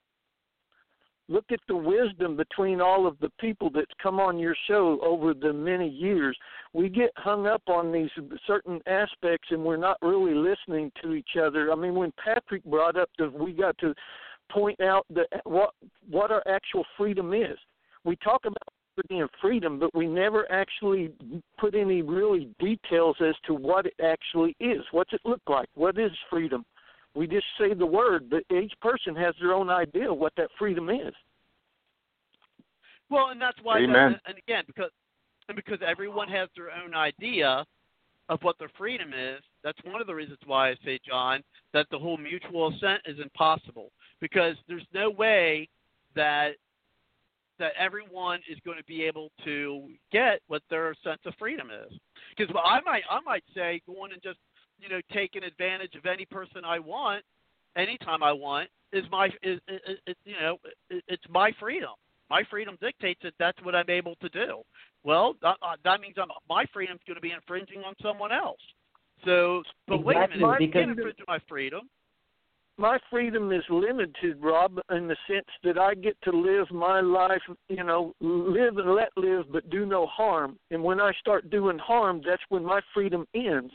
Look 1.28 1.46
at 1.50 1.60
the 1.68 1.76
wisdom 1.76 2.36
between 2.36 2.82
all 2.82 3.06
of 3.06 3.18
the 3.20 3.30
people 3.40 3.70
that 3.70 3.86
come 4.02 4.20
on 4.20 4.38
your 4.38 4.54
show 4.68 5.00
over 5.02 5.32
the 5.32 5.54
many 5.54 5.88
years. 5.88 6.36
We 6.74 6.90
get 6.90 7.10
hung 7.16 7.46
up 7.46 7.62
on 7.66 7.90
these 7.90 8.10
certain 8.46 8.78
aspects 8.86 9.48
and 9.50 9.64
we're 9.64 9.78
not 9.78 9.96
really 10.02 10.34
listening 10.34 10.92
to 11.02 11.14
each 11.14 11.36
other. 11.40 11.72
I 11.72 11.76
mean, 11.76 11.94
when 11.94 12.12
Patrick 12.22 12.62
brought 12.64 12.98
up 12.98 13.08
that 13.18 13.32
we 13.32 13.52
got 13.52 13.78
to 13.78 13.94
point 14.50 14.80
out 14.80 15.06
that 15.10 15.26
what 15.44 15.70
what 16.08 16.30
our 16.30 16.42
actual 16.46 16.84
freedom 16.96 17.32
is. 17.32 17.56
We 18.04 18.16
talk 18.16 18.42
about 18.44 18.58
liberty 18.96 19.20
and 19.20 19.30
freedom, 19.40 19.78
but 19.78 19.94
we 19.94 20.06
never 20.06 20.50
actually 20.50 21.12
put 21.58 21.74
any 21.74 22.02
really 22.02 22.48
details 22.58 23.16
as 23.20 23.34
to 23.46 23.54
what 23.54 23.86
it 23.86 23.94
actually 24.04 24.56
is. 24.60 24.82
What's 24.92 25.12
it 25.12 25.20
look 25.24 25.42
like? 25.48 25.68
What 25.74 25.98
is 25.98 26.10
freedom? 26.30 26.64
We 27.14 27.26
just 27.26 27.46
say 27.58 27.74
the 27.74 27.86
word, 27.86 28.28
but 28.28 28.42
each 28.54 28.72
person 28.80 29.14
has 29.16 29.34
their 29.40 29.52
own 29.52 29.70
idea 29.70 30.10
of 30.10 30.18
what 30.18 30.32
that 30.36 30.48
freedom 30.58 30.90
is. 30.90 31.14
Well, 33.10 33.28
and 33.28 33.40
that's 33.40 33.58
why, 33.62 33.78
Amen. 33.78 34.18
and 34.26 34.36
again, 34.38 34.64
because 34.66 34.90
and 35.48 35.56
because 35.56 35.78
everyone 35.86 36.28
has 36.28 36.48
their 36.56 36.70
own 36.70 36.94
idea 36.94 37.64
of 38.30 38.40
what 38.42 38.58
their 38.58 38.70
freedom 38.78 39.10
is, 39.10 39.42
that's 39.62 39.78
one 39.84 40.00
of 40.00 40.06
the 40.06 40.14
reasons 40.14 40.38
why 40.46 40.70
I 40.70 40.74
say, 40.84 40.98
John, 41.06 41.42
that 41.74 41.86
the 41.90 41.98
whole 41.98 42.16
mutual 42.16 42.68
assent 42.68 43.02
is 43.04 43.18
impossible 43.20 43.90
because 44.20 44.56
there's 44.66 44.86
no 44.94 45.10
way 45.10 45.68
that 46.16 46.52
that 47.58 47.72
everyone 47.78 48.40
is 48.50 48.58
going 48.64 48.78
to 48.78 48.84
be 48.84 49.04
able 49.04 49.30
to 49.44 49.88
get 50.12 50.40
what 50.48 50.62
their 50.70 50.94
sense 51.04 51.20
of 51.26 51.34
freedom 51.38 51.68
is. 51.70 51.98
Because 52.36 52.52
well, 52.52 52.64
I 52.64 52.80
might 52.84 53.02
I 53.10 53.20
might 53.20 53.44
say 53.54 53.80
going 53.86 54.12
and 54.12 54.22
just 54.22 54.38
you 54.78 54.88
know 54.88 55.00
taking 55.12 55.44
advantage 55.44 55.94
of 55.94 56.06
any 56.06 56.26
person 56.26 56.64
I 56.64 56.78
want 56.78 57.24
anytime 57.76 58.22
I 58.22 58.32
want 58.32 58.68
is 58.92 59.04
my 59.10 59.26
is, 59.42 59.60
is, 59.68 59.80
is 60.06 60.16
you 60.24 60.34
know 60.40 60.58
it's 60.90 61.24
my 61.28 61.50
freedom. 61.60 61.90
My 62.30 62.42
freedom 62.50 62.76
dictates 62.80 63.20
that 63.22 63.34
that's 63.38 63.62
what 63.62 63.74
I'm 63.74 63.90
able 63.90 64.14
to 64.16 64.28
do. 64.30 64.62
Well, 65.04 65.34
that, 65.42 65.56
uh, 65.62 65.76
that 65.84 66.00
means 66.00 66.14
I'm, 66.16 66.28
my 66.48 66.64
freedom's 66.72 67.00
going 67.06 67.16
to 67.16 67.20
be 67.20 67.32
infringing 67.32 67.82
on 67.84 67.92
someone 68.02 68.32
else. 68.32 68.60
So, 69.24 69.62
but 69.86 69.96
exactly, 69.96 70.04
wait 70.04 70.16
a 70.16 70.20
minute, 70.20 70.60
you 70.60 70.66
because 70.68 70.72
can't 70.72 70.90
infringe 70.90 71.16
on 71.20 71.24
my 71.28 71.38
freedom. 71.46 71.82
My 72.76 72.98
freedom 73.10 73.52
is 73.52 73.62
limited, 73.70 74.38
Rob, 74.40 74.78
in 74.90 75.06
the 75.06 75.16
sense 75.28 75.46
that 75.62 75.78
I 75.78 75.94
get 75.94 76.20
to 76.22 76.30
live 76.30 76.70
my 76.72 77.00
life, 77.00 77.42
you 77.68 77.84
know, 77.84 78.14
live 78.20 78.78
and 78.78 78.94
let 78.94 79.10
live, 79.16 79.46
but 79.52 79.70
do 79.70 79.86
no 79.86 80.06
harm. 80.06 80.58
And 80.70 80.82
when 80.82 81.00
I 81.00 81.12
start 81.20 81.50
doing 81.50 81.78
harm, 81.78 82.20
that's 82.26 82.42
when 82.48 82.64
my 82.64 82.80
freedom 82.92 83.26
ends. 83.34 83.72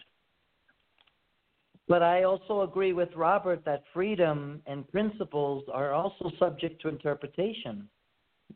But 1.88 2.04
I 2.04 2.24
also 2.24 2.62
agree 2.62 2.94
with 2.94 3.10
Robert 3.16 3.64
that 3.66 3.84
freedom 3.94 4.62
and 4.68 4.88
principles 4.90 5.64
are 5.74 5.92
also 5.94 6.32
subject 6.38 6.82
to 6.84 6.90
interpretation. 6.90 7.90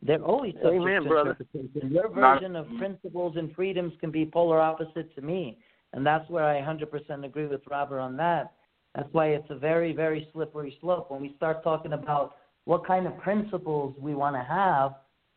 They're 0.02 0.22
always 0.22 0.54
subject 0.54 0.74
Amen, 0.74 1.02
to 1.02 1.08
brother. 1.08 1.30
interpretation. 1.30 1.90
Your 1.90 2.14
Not- 2.14 2.40
version 2.40 2.54
of 2.54 2.66
principles 2.78 3.36
and 3.36 3.52
freedoms 3.54 3.94
can 4.00 4.10
be 4.10 4.26
polar 4.26 4.60
opposite 4.60 5.14
to 5.14 5.22
me. 5.22 5.58
And 5.94 6.04
that's 6.04 6.28
where 6.28 6.44
I 6.44 6.60
100% 6.60 7.24
agree 7.24 7.46
with 7.46 7.62
Robert 7.68 8.00
on 8.00 8.16
that. 8.18 8.52
That's 8.94 9.08
why 9.12 9.28
it's 9.28 9.50
a 9.50 9.56
very, 9.56 9.92
very 9.92 10.28
slippery 10.32 10.76
slope. 10.80 11.10
When 11.10 11.20
we 11.20 11.34
start 11.36 11.64
talking 11.64 11.92
about 11.92 12.36
what 12.64 12.86
kind 12.86 13.06
of 13.06 13.18
principles 13.18 13.94
we 13.98 14.14
want 14.14 14.36
to 14.36 14.42
have, 14.42 14.94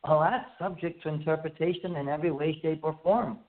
well, 0.07 0.19
that's 0.19 0.47
subject 0.59 1.03
to 1.03 1.09
interpretation 1.09 1.95
in 1.95 2.07
every 2.07 2.31
way, 2.31 2.57
shape, 2.61 2.81
or 2.83 2.97
form. 3.03 3.39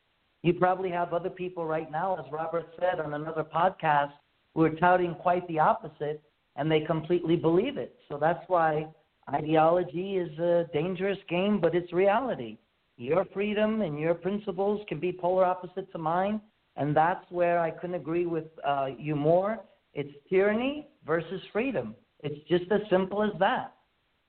You 0.43 0.55
probably 0.55 0.91
have 0.91 1.13
other 1.13 1.31
people 1.31 1.67
right 1.67 1.91
now, 1.91 2.17
as 2.17 2.25
Robert 2.33 2.69
said 2.81 3.01
on 3.01 3.15
another 3.15 3.45
podcast, 3.45 4.13
who 4.55 4.63
are 4.63 4.71
touting 4.71 5.15
quite 5.17 5.47
the 5.47 5.59
opposite, 5.59 6.23
and 6.57 6.71
they 6.71 6.81
completely 6.81 7.37
believe 7.37 7.77
it. 7.77 7.97
So 8.09 8.19
that's 8.19 8.43
why 8.49 8.87
ideology 9.33 10.17
is 10.17 10.37
a 10.39 10.67
dangerous 10.73 11.19
game, 11.29 11.61
but 11.61 11.75
it's 11.75 11.93
reality. 11.93 12.57
Your 12.97 13.25
freedom 13.27 13.83
and 13.83 13.99
your 13.99 14.15
principles 14.15 14.81
can 14.89 14.99
be 14.99 15.13
polar 15.13 15.45
opposite 15.45 15.93
to 15.93 15.99
mine, 15.99 16.41
and 16.77 16.97
that's 16.97 17.25
where 17.31 17.61
I 17.61 17.71
couldn't 17.71 17.97
agree 17.97 18.27
with 18.27 18.47
uh, 18.67 18.89
you 18.99 19.15
more. 19.15 19.61
It's 20.01 20.15
tyranny 20.31 20.87
versus 21.05 21.43
freedom. 21.53 21.97
It's 22.21 22.41
just 22.49 22.71
as 22.71 22.83
simple 22.89 23.21
as 23.21 23.33
that. 23.41 23.75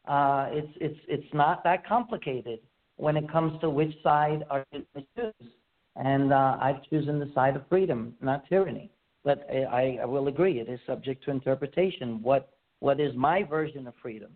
Uh, 0.08 0.48
it's 0.50 0.74
it's 0.82 1.00
it's 1.08 1.34
not 1.34 1.64
that 1.64 1.86
complicated 1.86 2.60
when 2.96 3.16
it 3.16 3.32
comes 3.32 3.62
to 3.62 3.70
which 3.70 3.94
side 4.02 4.44
are 4.50 4.66
you 4.72 4.84
going 4.96 5.06
to 5.16 5.22
choose. 5.22 5.52
And 5.96 6.34
uh, 6.34 6.58
I've 6.60 6.82
chosen 6.90 7.20
the 7.20 7.30
side 7.36 7.56
of 7.56 7.62
freedom, 7.70 8.16
not 8.20 8.50
tyranny. 8.50 8.90
But 9.24 9.48
I, 9.52 10.00
I 10.02 10.06
will 10.06 10.28
agree, 10.28 10.60
it 10.60 10.70
is 10.70 10.80
subject 10.88 11.24
to 11.26 11.32
interpretation. 11.32 12.20
What 12.24 12.50
what 12.80 13.00
is 13.00 13.16
my 13.16 13.44
version 13.44 13.86
of 13.86 13.94
freedom? 14.02 14.32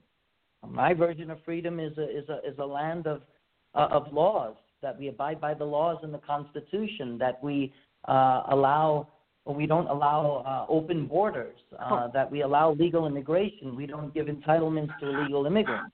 My 0.68 0.94
version 0.94 1.32
of 1.32 1.40
freedom 1.44 1.80
is 1.80 1.98
a 1.98 2.08
is 2.16 2.30
a 2.30 2.48
is 2.48 2.60
a 2.60 2.66
land 2.66 3.08
of 3.08 3.24
uh, 3.74 3.88
of 3.90 4.14
laws 4.14 4.56
that 4.84 5.00
we 5.00 5.08
abide 5.08 5.42
by 5.42 5.56
the 5.56 5.66
laws 5.66 5.98
in 6.04 6.12
the 6.12 6.20
Constitution, 6.20 7.18
that 7.18 7.44
we 7.44 7.74
uh, 8.08 8.44
allow 8.52 9.08
we 9.46 9.66
don't 9.66 9.88
allow 9.88 10.44
uh, 10.46 10.72
open 10.72 11.06
borders, 11.06 11.58
uh, 11.78 12.08
that 12.10 12.32
we 12.32 12.42
allow 12.42 12.74
legal 12.74 13.08
immigration. 13.08 13.76
We 13.76 13.86
don't 13.86 14.14
give 14.14 14.28
entitlements 14.28 14.98
to 15.00 15.10
illegal 15.10 15.46
immigrants. 15.46 15.92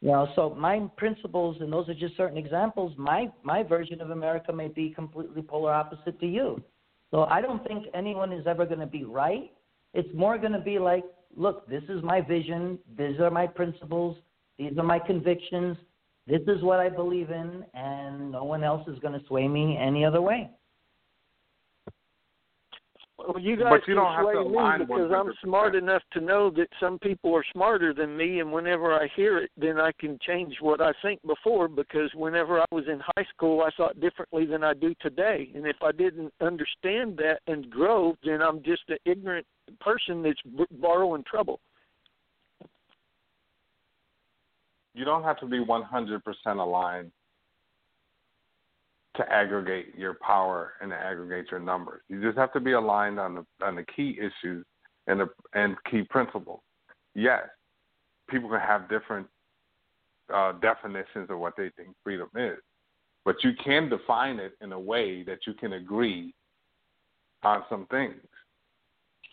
You 0.00 0.10
know, 0.10 0.28
so 0.36 0.50
my 0.50 0.80
principles, 0.96 1.56
and 1.60 1.72
those 1.72 1.88
are 1.88 1.94
just 1.94 2.16
certain 2.16 2.36
examples. 2.36 2.92
My 2.96 3.28
my 3.42 3.62
version 3.62 4.00
of 4.00 4.10
America 4.10 4.52
may 4.52 4.68
be 4.68 4.90
completely 4.90 5.42
polar 5.42 5.72
opposite 5.72 6.20
to 6.20 6.26
you. 6.26 6.62
So 7.10 7.24
I 7.24 7.40
don't 7.40 7.66
think 7.66 7.86
anyone 7.94 8.32
is 8.32 8.46
ever 8.46 8.66
going 8.66 8.80
to 8.80 8.86
be 8.86 9.04
right. 9.04 9.50
It's 9.92 10.08
more 10.14 10.36
going 10.36 10.52
to 10.52 10.60
be 10.60 10.78
like, 10.78 11.04
look, 11.36 11.66
this 11.68 11.82
is 11.88 12.02
my 12.02 12.20
vision. 12.20 12.78
These 12.98 13.18
are 13.18 13.30
my 13.30 13.46
principles. 13.46 14.16
These 14.58 14.76
are 14.78 14.84
my 14.84 14.98
convictions. 14.98 15.76
This 16.26 16.42
is 16.48 16.62
what 16.62 16.80
I 16.80 16.88
believe 16.88 17.30
in, 17.30 17.64
and 17.74 18.32
no 18.32 18.44
one 18.44 18.64
else 18.64 18.86
is 18.88 18.98
going 19.00 19.18
to 19.18 19.26
sway 19.26 19.46
me 19.46 19.78
any 19.80 20.04
other 20.04 20.22
way. 20.22 20.50
Well, 23.26 23.40
you 23.40 23.56
guys 23.56 23.70
But 23.70 23.88
you 23.88 23.94
can 23.94 24.04
don't 24.04 24.14
have 24.14 24.32
to 24.32 24.44
me 24.50 24.84
because 24.84 25.10
100%. 25.10 25.14
I'm 25.14 25.32
smart 25.42 25.74
enough 25.74 26.02
to 26.12 26.20
know 26.20 26.50
that 26.50 26.68
some 26.78 26.98
people 26.98 27.34
are 27.34 27.44
smarter 27.52 27.94
than 27.94 28.16
me, 28.16 28.40
and 28.40 28.52
whenever 28.52 28.92
I 28.92 29.08
hear 29.16 29.38
it, 29.38 29.50
then 29.56 29.80
I 29.80 29.92
can 29.98 30.18
change 30.26 30.56
what 30.60 30.80
I 30.80 30.92
think 31.00 31.20
before. 31.26 31.68
Because 31.68 32.10
whenever 32.14 32.60
I 32.60 32.64
was 32.70 32.84
in 32.86 33.00
high 33.16 33.26
school, 33.34 33.62
I 33.62 33.70
thought 33.76 34.00
differently 34.00 34.46
than 34.46 34.62
I 34.62 34.74
do 34.74 34.94
today, 35.00 35.50
and 35.54 35.66
if 35.66 35.76
I 35.82 35.92
didn't 35.92 36.32
understand 36.40 37.16
that 37.18 37.40
and 37.46 37.70
grow, 37.70 38.14
then 38.24 38.42
I'm 38.42 38.62
just 38.62 38.82
an 38.88 38.98
ignorant 39.04 39.46
person 39.80 40.22
that's 40.22 40.40
b- 40.42 40.66
borrowing 40.80 41.24
trouble. 41.24 41.60
You 44.94 45.04
don't 45.04 45.24
have 45.24 45.40
to 45.40 45.46
be 45.46 45.58
100% 45.58 46.22
aligned 46.46 47.10
to 49.16 49.32
aggregate 49.32 49.94
your 49.96 50.14
power 50.14 50.74
and 50.80 50.90
to 50.90 50.96
aggregate 50.96 51.50
your 51.50 51.60
numbers. 51.60 52.02
You 52.08 52.20
just 52.20 52.36
have 52.36 52.52
to 52.52 52.60
be 52.60 52.72
aligned 52.72 53.18
on 53.20 53.34
the 53.34 53.64
on 53.64 53.76
the 53.76 53.84
key 53.84 54.18
issues 54.18 54.64
and 55.06 55.20
the 55.20 55.28
and 55.54 55.76
key 55.90 56.02
principles. 56.02 56.60
Yes, 57.14 57.42
people 58.28 58.48
can 58.48 58.60
have 58.60 58.88
different 58.88 59.26
uh, 60.32 60.52
definitions 60.60 61.30
of 61.30 61.38
what 61.38 61.54
they 61.56 61.70
think 61.76 61.90
freedom 62.02 62.28
is, 62.34 62.58
but 63.24 63.36
you 63.44 63.52
can 63.62 63.88
define 63.88 64.38
it 64.38 64.52
in 64.60 64.72
a 64.72 64.80
way 64.80 65.22
that 65.22 65.40
you 65.46 65.54
can 65.54 65.74
agree 65.74 66.34
on 67.44 67.62
some 67.68 67.86
things, 67.86 68.20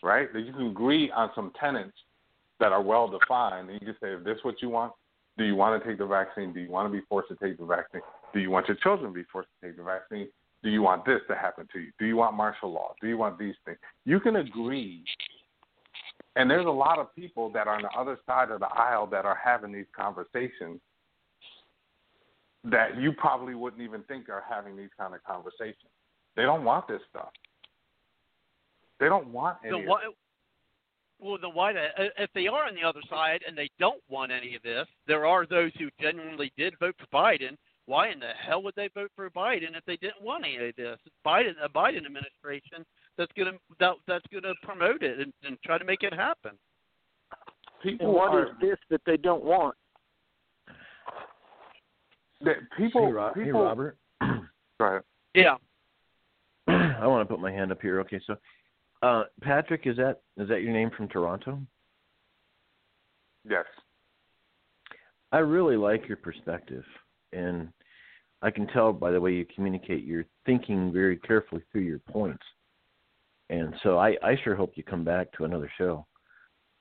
right? 0.02 0.32
That 0.32 0.40
you 0.40 0.52
can 0.52 0.66
agree 0.68 1.10
on 1.10 1.30
some 1.34 1.52
tenets 1.58 1.96
that 2.60 2.70
are 2.70 2.82
well 2.82 3.08
defined, 3.08 3.70
and 3.70 3.80
you 3.80 3.86
can 3.86 3.96
say, 4.00 4.14
if 4.14 4.22
this 4.22 4.36
is 4.36 4.44
what 4.44 4.62
you 4.62 4.68
want, 4.68 4.92
do 5.38 5.44
you 5.44 5.56
want 5.56 5.82
to 5.82 5.88
take 5.88 5.98
the 5.98 6.06
vaccine? 6.06 6.52
Do 6.52 6.60
you 6.60 6.70
want 6.70 6.92
to 6.92 6.96
be 6.96 7.04
forced 7.08 7.28
to 7.30 7.36
take 7.36 7.58
the 7.58 7.64
vaccine? 7.64 8.02
Do 8.32 8.40
you 8.40 8.50
want 8.50 8.68
your 8.68 8.76
children 8.76 9.12
to 9.12 9.14
be 9.14 9.24
forced 9.30 9.48
to 9.60 9.68
take 9.68 9.76
the 9.76 9.82
vaccine? 9.82 10.28
Do 10.62 10.70
you 10.70 10.82
want 10.82 11.04
this 11.04 11.20
to 11.28 11.34
happen 11.34 11.68
to 11.72 11.80
you? 11.80 11.92
Do 11.98 12.06
you 12.06 12.16
want 12.16 12.36
martial 12.36 12.72
law? 12.72 12.94
Do 13.00 13.08
you 13.08 13.18
want 13.18 13.38
these 13.38 13.54
things? 13.64 13.78
You 14.04 14.20
can 14.20 14.36
agree. 14.36 15.04
And 16.36 16.50
there's 16.50 16.66
a 16.66 16.70
lot 16.70 16.98
of 16.98 17.14
people 17.14 17.50
that 17.50 17.66
are 17.66 17.76
on 17.76 17.82
the 17.82 17.90
other 17.98 18.18
side 18.26 18.50
of 18.50 18.60
the 18.60 18.68
aisle 18.68 19.06
that 19.08 19.24
are 19.24 19.38
having 19.42 19.72
these 19.72 19.86
conversations 19.94 20.80
that 22.64 22.98
you 22.98 23.12
probably 23.12 23.54
wouldn't 23.54 23.82
even 23.82 24.02
think 24.04 24.28
are 24.28 24.44
having 24.48 24.76
these 24.76 24.88
kind 24.96 25.14
of 25.14 25.22
conversations. 25.24 25.90
They 26.36 26.42
don't 26.42 26.64
want 26.64 26.86
this 26.88 27.00
stuff. 27.10 27.30
They 29.00 29.06
don't 29.08 29.28
want 29.28 29.58
any 29.64 29.82
So 29.82 29.90
why, 29.90 30.00
well, 31.18 31.38
then 31.40 31.50
why? 31.54 31.72
The, 31.72 31.80
uh, 31.80 32.08
if 32.18 32.30
they 32.34 32.46
are 32.46 32.66
on 32.66 32.74
the 32.74 32.82
other 32.82 33.00
side 33.10 33.40
and 33.46 33.58
they 33.58 33.70
don't 33.78 34.02
want 34.08 34.32
any 34.32 34.54
of 34.54 34.62
this, 34.62 34.86
there 35.06 35.26
are 35.26 35.44
those 35.44 35.72
who 35.78 35.88
genuinely 36.00 36.52
did 36.56 36.74
vote 36.78 36.94
for 36.98 37.06
Biden. 37.06 37.56
Why 37.92 38.08
in 38.08 38.20
the 38.20 38.30
hell 38.42 38.62
would 38.62 38.74
they 38.74 38.88
vote 38.94 39.10
for 39.14 39.28
Biden 39.28 39.76
if 39.76 39.84
they 39.86 39.98
didn't 39.98 40.22
want 40.22 40.46
any 40.46 40.56
of 40.56 40.74
this? 40.76 40.98
Biden, 41.26 41.52
a 41.62 41.68
Biden 41.68 42.06
administration 42.06 42.86
that's 43.18 43.30
going 43.36 43.52
to 43.52 43.58
that, 43.80 43.96
that's 44.08 44.24
going 44.32 44.44
to 44.44 44.54
promote 44.62 45.02
it 45.02 45.18
and, 45.18 45.30
and 45.44 45.58
try 45.62 45.76
to 45.76 45.84
make 45.84 46.02
it 46.02 46.14
happen. 46.14 46.52
People 47.82 48.06
and 48.06 48.14
what 48.14 48.32
are, 48.32 48.44
is 48.44 48.52
this 48.62 48.78
that 48.88 49.02
they 49.04 49.18
don't 49.18 49.44
want? 49.44 49.74
that 52.40 52.56
people, 52.78 53.08
hey, 53.08 53.12
Ro- 53.12 53.32
hey, 53.34 53.44
people, 53.44 53.62
Robert. 53.62 53.98
Go 54.22 54.26
ahead. 54.80 55.02
Yeah. 55.34 55.56
I 56.68 57.06
want 57.06 57.28
to 57.28 57.30
put 57.30 57.42
my 57.42 57.52
hand 57.52 57.72
up 57.72 57.82
here. 57.82 58.00
Okay, 58.00 58.22
so 58.26 58.36
uh, 59.02 59.24
Patrick, 59.42 59.82
is 59.84 59.98
that 59.98 60.22
is 60.38 60.48
that 60.48 60.62
your 60.62 60.72
name 60.72 60.90
from 60.96 61.08
Toronto? 61.08 61.60
Yes. 63.46 63.66
I 65.30 65.40
really 65.40 65.76
like 65.76 66.08
your 66.08 66.16
perspective, 66.16 66.84
and 67.34 67.68
I 68.42 68.50
can 68.50 68.66
tell 68.66 68.92
by 68.92 69.12
the 69.12 69.20
way 69.20 69.32
you 69.32 69.46
communicate, 69.54 70.04
you're 70.04 70.26
thinking 70.44 70.92
very 70.92 71.16
carefully 71.16 71.62
through 71.70 71.82
your 71.82 72.00
points. 72.00 72.42
And 73.50 73.74
so 73.82 73.98
I, 73.98 74.16
I 74.22 74.36
sure 74.42 74.56
hope 74.56 74.72
you 74.74 74.82
come 74.82 75.04
back 75.04 75.30
to 75.32 75.44
another 75.44 75.70
show. 75.78 76.06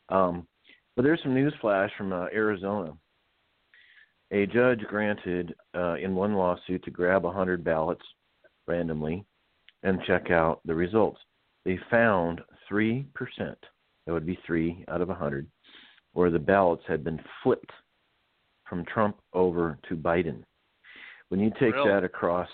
Um, 0.09 0.48
but 0.95 1.03
there's 1.03 1.22
some 1.22 1.33
news 1.33 1.53
flash 1.61 1.91
from 1.98 2.14
uh, 2.14 2.25
Arizona. 2.33 2.93
A 4.31 4.45
judge 4.45 4.80
granted 4.88 5.53
uh, 5.75 5.95
in 5.95 6.15
one 6.15 6.33
lawsuit 6.33 6.83
to 6.85 6.91
grab 6.91 7.23
100 7.23 7.64
ballots 7.64 8.06
randomly 8.67 9.25
and 9.83 9.99
check 10.07 10.31
out 10.31 10.61
the 10.65 10.73
results. 10.75 11.19
They 11.65 11.77
found 11.90 12.41
3%, 12.72 13.06
that 13.38 13.57
would 14.07 14.25
be 14.25 14.40
3 14.48 14.85
out 14.88 15.01
of 15.01 15.09
100, 15.09 15.48
where 16.14 16.31
the 16.31 16.40
ballots 16.40 16.83
had 16.88 17.03
been 17.03 17.19
flipped 17.43 17.72
from 18.67 18.85
Trump 18.85 19.17
over 19.33 19.77
to 19.90 19.95
Biden. 19.95 20.43
When 21.32 21.40
you 21.40 21.50
take 21.51 21.76
Really? 21.76 21.90
that 21.90 22.03
across, 22.03 22.50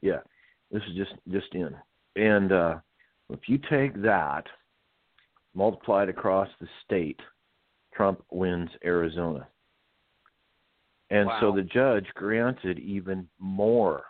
yeah, 0.00 0.20
this 0.70 0.82
is 0.88 0.96
just 0.96 1.12
just 1.28 1.54
in, 1.54 1.76
and 2.16 2.50
uh, 2.50 2.76
if 3.28 3.40
you 3.46 3.58
take 3.68 3.92
that, 4.00 4.46
multiply 5.54 6.04
it 6.04 6.08
across 6.08 6.48
the 6.58 6.66
state, 6.82 7.20
Trump 7.94 8.22
wins 8.30 8.70
Arizona. 8.82 9.46
And 11.10 11.28
so 11.40 11.52
the 11.52 11.62
judge 11.62 12.06
granted 12.14 12.78
even 12.78 13.28
more 13.38 14.04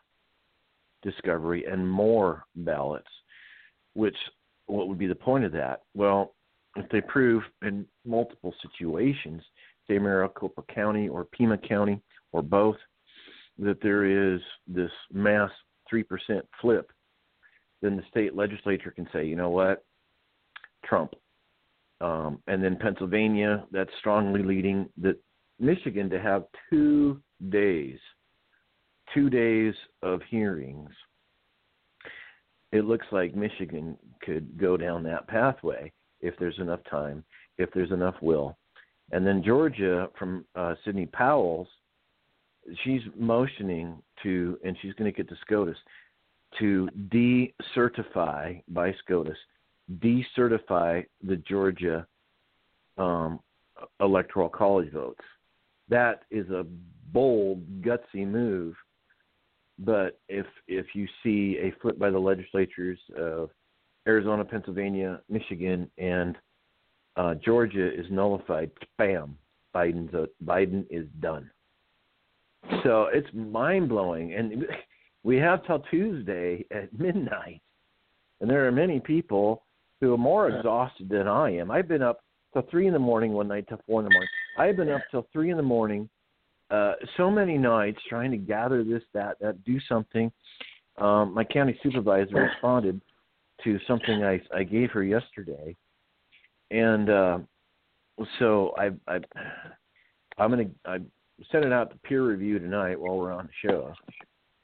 discovery 1.02 1.64
and 1.64 1.90
more 1.90 2.44
ballots, 2.54 3.10
which 3.94 4.16
what 4.66 4.86
would 4.86 4.98
be 4.98 5.08
the 5.08 5.16
point 5.16 5.44
of 5.44 5.50
that? 5.50 5.82
Well, 5.94 6.36
if 6.76 6.88
they 6.90 7.00
prove 7.00 7.42
in 7.62 7.84
multiple 8.04 8.54
situations, 8.62 9.42
say 9.88 9.98
Maricopa 9.98 10.62
County 10.72 11.08
or 11.08 11.24
Pima 11.24 11.58
County 11.58 12.00
or 12.30 12.40
both, 12.40 12.76
that 13.58 13.80
there 13.82 14.34
is 14.34 14.40
this 14.66 14.90
mass 15.12 15.50
3% 15.92 16.04
flip, 16.60 16.90
then 17.82 17.96
the 17.96 18.02
state 18.10 18.34
legislature 18.34 18.90
can 18.90 19.08
say, 19.12 19.24
you 19.24 19.36
know 19.36 19.50
what, 19.50 19.84
Trump. 20.84 21.14
Um, 22.00 22.40
and 22.46 22.62
then 22.62 22.76
Pennsylvania, 22.76 23.64
that's 23.72 23.90
strongly 23.98 24.42
leading 24.42 24.88
that 24.98 25.16
Michigan 25.58 26.10
to 26.10 26.20
have 26.20 26.44
two 26.68 27.20
days, 27.48 27.98
two 29.14 29.30
days 29.30 29.74
of 30.02 30.20
hearings. 30.28 30.90
It 32.72 32.84
looks 32.84 33.06
like 33.12 33.34
Michigan 33.34 33.96
could 34.22 34.58
go 34.58 34.76
down 34.76 35.02
that 35.04 35.28
pathway 35.28 35.92
if 36.20 36.34
there's 36.38 36.58
enough 36.58 36.80
time, 36.90 37.24
if 37.56 37.70
there's 37.72 37.92
enough 37.92 38.16
will. 38.20 38.58
And 39.12 39.26
then 39.26 39.42
Georgia, 39.42 40.08
from 40.18 40.44
uh, 40.54 40.74
Sidney 40.84 41.06
Powell's, 41.06 41.68
she's 42.82 43.02
motioning 43.16 44.02
to, 44.22 44.58
and 44.64 44.76
she's 44.80 44.94
going 44.94 45.10
to 45.10 45.16
get 45.16 45.28
to 45.28 45.36
SCOTUS, 45.42 45.76
to 46.58 46.88
decertify 47.08 48.62
by 48.68 48.94
SCOTUS, 49.04 49.36
decertify 49.98 51.04
the 51.22 51.36
Georgia 51.36 52.06
um, 52.98 53.40
electoral 54.00 54.48
college 54.48 54.92
votes. 54.92 55.24
That 55.88 56.22
is 56.30 56.48
a 56.50 56.64
bold, 57.12 57.62
gutsy 57.82 58.26
move. 58.26 58.74
But 59.78 60.18
if 60.28 60.46
if 60.66 60.86
you 60.94 61.06
see 61.22 61.58
a 61.60 61.72
flip 61.82 61.98
by 61.98 62.08
the 62.10 62.18
legislatures 62.18 62.98
of 63.16 63.50
Arizona, 64.08 64.44
Pennsylvania, 64.44 65.20
Michigan, 65.28 65.90
and 65.98 66.36
uh, 67.16 67.34
Georgia 67.34 67.92
is 67.92 68.06
nullified, 68.10 68.70
bam, 68.96 69.36
Biden's 69.74 70.14
a, 70.14 70.28
Biden 70.44 70.86
is 70.88 71.06
done. 71.20 71.50
So 72.84 73.08
it's 73.12 73.28
mind 73.32 73.88
blowing, 73.88 74.34
and 74.34 74.66
we 75.22 75.36
have 75.36 75.64
till 75.66 75.80
Tuesday 75.90 76.64
at 76.70 76.96
midnight, 76.98 77.62
and 78.40 78.50
there 78.50 78.66
are 78.66 78.72
many 78.72 79.00
people 79.00 79.62
who 80.00 80.12
are 80.14 80.18
more 80.18 80.48
exhausted 80.48 81.08
than 81.08 81.26
I 81.26 81.56
am. 81.56 81.70
I've 81.70 81.88
been 81.88 82.02
up 82.02 82.20
till 82.52 82.62
three 82.70 82.86
in 82.86 82.92
the 82.92 82.98
morning 82.98 83.32
one 83.32 83.48
night 83.48 83.66
till 83.68 83.80
four 83.86 84.00
in 84.00 84.04
the 84.04 84.12
morning. 84.12 84.28
I've 84.58 84.76
been 84.76 84.90
up 84.90 85.02
till 85.10 85.26
three 85.32 85.50
in 85.50 85.56
the 85.56 85.62
morning, 85.62 86.08
uh, 86.70 86.94
so 87.16 87.30
many 87.30 87.56
nights 87.56 87.98
trying 88.08 88.30
to 88.32 88.36
gather 88.36 88.82
this, 88.82 89.02
that, 89.14 89.38
that, 89.40 89.62
do 89.64 89.78
something. 89.88 90.32
Um, 90.98 91.34
my 91.34 91.44
county 91.44 91.78
supervisor 91.82 92.34
responded 92.34 93.00
to 93.64 93.78
something 93.86 94.24
I 94.24 94.40
I 94.54 94.62
gave 94.62 94.90
her 94.90 95.04
yesterday, 95.04 95.76
and 96.70 97.10
uh, 97.10 97.38
so 98.38 98.74
I 98.78 98.90
I 99.06 99.20
I'm 100.38 100.50
gonna 100.50 100.70
I 100.84 100.98
sent 101.50 101.64
it 101.64 101.72
out 101.72 101.90
to 101.90 101.98
peer 101.98 102.24
review 102.26 102.58
tonight 102.58 102.98
while 102.98 103.16
we're 103.16 103.32
on 103.32 103.48
the 103.48 103.68
show. 103.68 103.92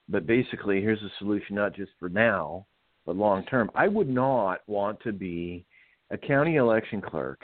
But 0.09 0.26
basically, 0.26 0.81
here's 0.81 1.02
a 1.02 1.10
solution 1.18 1.57
not 1.57 1.75
just 1.75 1.92
for 1.99 2.09
now, 2.09 2.67
but 3.07 3.17
long 3.17 3.44
term. 3.47 3.70
I 3.75 3.89
would 3.89 4.09
not 4.09 4.60
want 4.67 5.01
to 5.02 5.12
be 5.12 5.65
a 6.10 6.18
county 6.18 6.57
election 6.57 7.01
clerk 7.01 7.41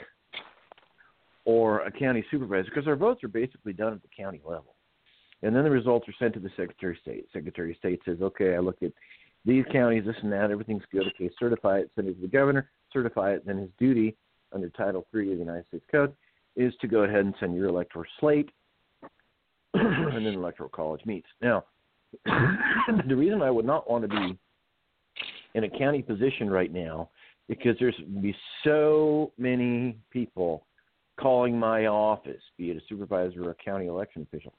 or 1.45 1.81
a 1.81 1.91
county 1.91 2.23
supervisor 2.29 2.69
because 2.73 2.87
our 2.87 2.95
votes 2.95 3.23
are 3.23 3.29
basically 3.29 3.73
done 3.73 3.93
at 3.93 4.01
the 4.01 4.09
county 4.15 4.41
level. 4.45 4.75
And 5.41 5.55
then 5.55 5.63
the 5.63 5.69
results 5.69 6.07
are 6.07 6.13
sent 6.19 6.33
to 6.33 6.39
the 6.39 6.49
Secretary 6.57 6.93
of 6.93 6.99
State. 7.01 7.25
Secretary 7.31 7.71
of 7.71 7.77
State 7.77 8.01
says, 8.05 8.17
okay, 8.21 8.55
I 8.55 8.59
look 8.59 8.77
at 8.83 8.91
these 9.45 9.63
counties, 9.71 10.03
this 10.05 10.15
and 10.21 10.31
that, 10.33 10.51
everything's 10.51 10.83
good. 10.91 11.07
Okay, 11.15 11.29
certify 11.39 11.79
it, 11.79 11.91
send 11.95 12.09
it 12.09 12.15
to 12.15 12.21
the 12.21 12.27
governor, 12.27 12.69
certify 12.91 13.31
it. 13.31 13.47
Then 13.47 13.57
his 13.57 13.69
duty 13.79 14.17
under 14.51 14.69
Title 14.69 15.07
III 15.15 15.31
of 15.31 15.37
the 15.37 15.45
United 15.45 15.65
States 15.67 15.85
Code 15.89 16.13
is 16.55 16.73
to 16.81 16.87
go 16.87 17.03
ahead 17.03 17.21
and 17.21 17.33
send 17.39 17.55
your 17.55 17.69
electoral 17.69 18.05
slate, 18.19 18.49
and 20.15 20.25
then 20.25 20.33
electoral 20.33 20.69
college 20.69 21.01
meets. 21.05 21.27
Now, 21.41 21.65
the 22.25 23.15
reason 23.15 23.41
I 23.41 23.51
would 23.51 23.65
not 23.65 23.89
want 23.89 24.03
to 24.03 24.07
be 24.07 24.37
in 25.55 25.63
a 25.63 25.69
county 25.69 26.01
position 26.01 26.49
right 26.49 26.71
now 26.71 27.09
because 27.47 27.75
there's 27.79 27.95
going 27.95 28.15
to 28.15 28.21
be 28.21 28.35
so 28.63 29.31
many 29.37 29.97
people 30.11 30.65
calling 31.19 31.57
my 31.57 31.87
office, 31.87 32.41
be 32.57 32.71
it 32.71 32.77
a 32.77 32.81
supervisor 32.87 33.43
or 33.43 33.51
a 33.51 33.55
county 33.55 33.87
election 33.87 34.25
official. 34.31 34.53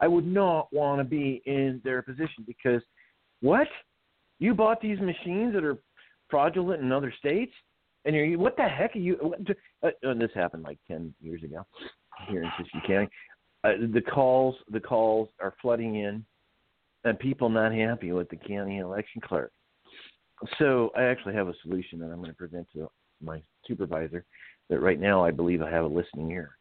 I 0.00 0.08
would 0.08 0.26
not 0.26 0.72
want 0.72 1.00
to 1.00 1.04
be 1.04 1.42
in 1.46 1.80
their 1.84 2.02
position 2.02 2.44
because 2.46 2.82
what? 3.40 3.68
You 4.38 4.54
bought 4.54 4.80
these 4.80 4.98
machines 5.00 5.54
that 5.54 5.64
are 5.64 5.78
fraudulent 6.28 6.82
in 6.82 6.92
other 6.92 7.12
states, 7.18 7.52
and 8.04 8.14
you're 8.14 8.38
what 8.38 8.56
the 8.56 8.64
heck 8.64 8.94
are 8.94 8.98
you? 8.98 9.16
What, 9.20 9.40
uh, 9.82 9.90
and 10.02 10.20
this 10.20 10.30
happened 10.34 10.62
like 10.62 10.78
ten 10.86 11.14
years 11.22 11.42
ago 11.42 11.66
here 12.28 12.42
in 12.42 12.50
Siskiyou 12.50 12.86
County. 12.86 13.08
Uh, 13.64 13.72
the 13.92 14.00
calls, 14.00 14.54
the 14.70 14.80
calls 14.80 15.28
are 15.40 15.54
flooding 15.60 15.96
in, 15.96 16.24
and 17.04 17.18
people 17.18 17.48
not 17.48 17.72
happy 17.72 18.12
with 18.12 18.28
the 18.28 18.36
county 18.36 18.78
election 18.78 19.20
clerk. 19.20 19.52
So 20.58 20.90
I 20.96 21.04
actually 21.04 21.34
have 21.34 21.48
a 21.48 21.54
solution 21.62 21.98
that 22.00 22.06
I'm 22.06 22.18
going 22.18 22.30
to 22.30 22.36
present 22.36 22.66
to 22.74 22.90
my 23.22 23.40
supervisor. 23.66 24.24
That 24.68 24.80
right 24.80 25.00
now 25.00 25.24
I 25.24 25.30
believe 25.30 25.62
I 25.62 25.70
have 25.70 25.84
a 25.84 25.88
listening 25.88 26.30
ear, 26.32 26.56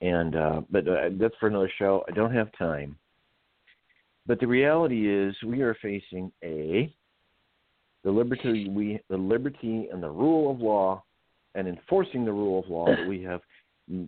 and 0.00 0.36
uh, 0.36 0.60
but 0.70 0.86
uh, 0.86 1.10
that's 1.20 1.34
for 1.40 1.48
another 1.48 1.70
show. 1.78 2.04
I 2.08 2.12
don't 2.12 2.32
have 2.32 2.48
time. 2.56 2.96
But 4.26 4.40
the 4.40 4.46
reality 4.46 5.12
is, 5.12 5.34
we 5.44 5.60
are 5.60 5.76
facing 5.82 6.32
a 6.42 6.94
the 8.04 8.10
liberty 8.10 8.68
we 8.68 9.00
the 9.10 9.16
liberty 9.16 9.88
and 9.92 10.02
the 10.02 10.08
rule 10.08 10.50
of 10.50 10.60
law, 10.60 11.02
and 11.56 11.66
enforcing 11.66 12.24
the 12.24 12.32
rule 12.32 12.60
of 12.60 12.70
law 12.70 12.86
that 12.86 13.06
we 13.06 13.22
have 13.22 13.40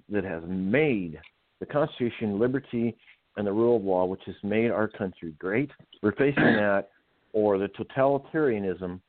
that 0.08 0.24
has 0.24 0.42
made 0.46 1.18
the 1.60 1.66
Constitution, 1.66 2.38
liberty, 2.38 2.96
and 3.36 3.46
the 3.46 3.52
rule 3.52 3.76
of 3.76 3.84
law, 3.84 4.04
which 4.04 4.22
has 4.26 4.34
made 4.42 4.70
our 4.70 4.88
country 4.88 5.34
great. 5.38 5.70
We're 6.02 6.12
facing 6.12 6.34
that, 6.44 6.88
or 7.32 7.58
the 7.58 7.68
totalitarianism 7.68 9.00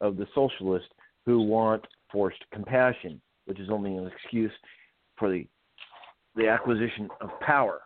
of 0.00 0.16
the 0.16 0.26
socialists 0.34 0.88
who 1.26 1.42
want 1.42 1.86
forced 2.10 2.42
compassion, 2.52 3.20
which 3.46 3.58
is 3.58 3.70
only 3.70 3.96
an 3.96 4.06
excuse 4.06 4.52
for 5.16 5.30
the 5.30 5.46
the 6.34 6.48
acquisition 6.48 7.08
of 7.20 7.28
power. 7.40 7.82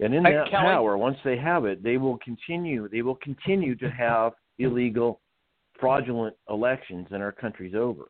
And 0.00 0.14
in 0.14 0.22
that 0.24 0.50
power, 0.50 0.96
once 0.96 1.16
they 1.24 1.36
have 1.36 1.64
it, 1.64 1.82
they 1.82 1.96
will 1.96 2.18
continue. 2.18 2.88
They 2.88 3.02
will 3.02 3.16
continue 3.16 3.74
to 3.76 3.90
have 3.90 4.32
illegal, 4.58 5.20
fraudulent 5.78 6.36
elections, 6.48 7.06
and 7.10 7.22
our 7.22 7.32
country's 7.32 7.74
over. 7.74 8.08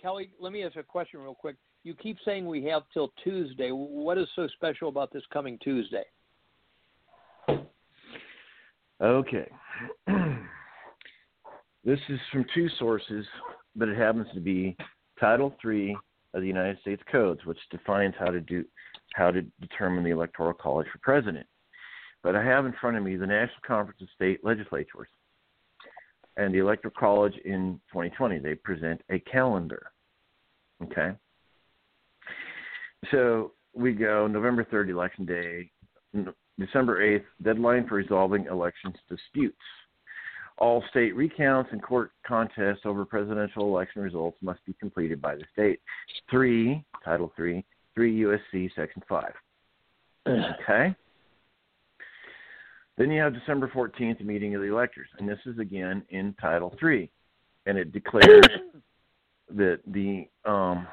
Kelly, 0.00 0.30
let 0.38 0.52
me 0.52 0.62
ask 0.64 0.76
a 0.76 0.82
question 0.82 1.20
real 1.20 1.34
quick. 1.34 1.56
You 1.88 1.94
keep 1.94 2.18
saying 2.22 2.44
we 2.44 2.62
have 2.64 2.82
till 2.92 3.14
Tuesday. 3.24 3.70
What 3.70 4.18
is 4.18 4.28
so 4.36 4.46
special 4.48 4.90
about 4.90 5.10
this 5.10 5.22
coming 5.32 5.58
Tuesday? 5.64 6.04
Okay. 9.00 9.48
this 11.86 11.98
is 12.10 12.20
from 12.30 12.44
two 12.54 12.68
sources, 12.78 13.24
but 13.74 13.88
it 13.88 13.96
happens 13.96 14.26
to 14.34 14.40
be 14.40 14.76
Title 15.18 15.56
III 15.64 15.96
of 16.34 16.42
the 16.42 16.46
United 16.46 16.78
States 16.82 17.02
Codes, 17.10 17.40
which 17.46 17.56
defines 17.70 18.12
how 18.18 18.26
to 18.26 18.42
do 18.42 18.66
how 19.14 19.30
to 19.30 19.40
determine 19.58 20.04
the 20.04 20.10
electoral 20.10 20.52
college 20.52 20.88
for 20.92 20.98
president. 20.98 21.46
But 22.22 22.36
I 22.36 22.44
have 22.44 22.66
in 22.66 22.74
front 22.82 22.98
of 22.98 23.02
me 23.02 23.16
the 23.16 23.26
National 23.26 23.62
Conference 23.66 24.02
of 24.02 24.08
State 24.14 24.44
Legislatures 24.44 25.08
and 26.36 26.52
the 26.52 26.58
Electoral 26.58 26.92
College 26.98 27.38
in 27.46 27.80
2020. 27.90 28.40
They 28.40 28.56
present 28.56 29.00
a 29.08 29.20
calendar. 29.20 29.90
Okay. 30.82 31.12
So 33.10 33.52
we 33.74 33.92
go 33.92 34.26
November 34.26 34.64
3rd, 34.64 34.90
election 34.90 35.24
day. 35.24 35.70
December 36.58 37.00
8th, 37.00 37.24
deadline 37.42 37.86
for 37.86 37.94
resolving 37.94 38.46
elections 38.46 38.96
disputes. 39.08 39.56
All 40.58 40.82
state 40.90 41.14
recounts 41.14 41.70
and 41.72 41.80
court 41.80 42.10
contests 42.26 42.80
over 42.84 43.04
presidential 43.04 43.64
election 43.64 44.02
results 44.02 44.36
must 44.42 44.64
be 44.66 44.72
completed 44.80 45.22
by 45.22 45.36
the 45.36 45.44
state. 45.52 45.80
Three, 46.28 46.84
Title 47.04 47.32
Three, 47.36 47.64
three 47.94 48.20
USC 48.22 48.70
Section 48.74 49.02
Five. 49.08 49.32
Okay. 50.26 50.94
Then 52.98 53.12
you 53.12 53.22
have 53.22 53.32
December 53.32 53.70
14th, 53.72 54.22
meeting 54.24 54.56
of 54.56 54.60
the 54.60 54.66
electors, 54.66 55.08
and 55.18 55.28
this 55.28 55.38
is 55.46 55.58
again 55.60 56.02
in 56.10 56.34
Title 56.40 56.74
Three, 56.80 57.08
and 57.64 57.78
it 57.78 57.92
declares 57.92 58.48
that 59.56 59.78
the 59.86 60.28
um, 60.44 60.86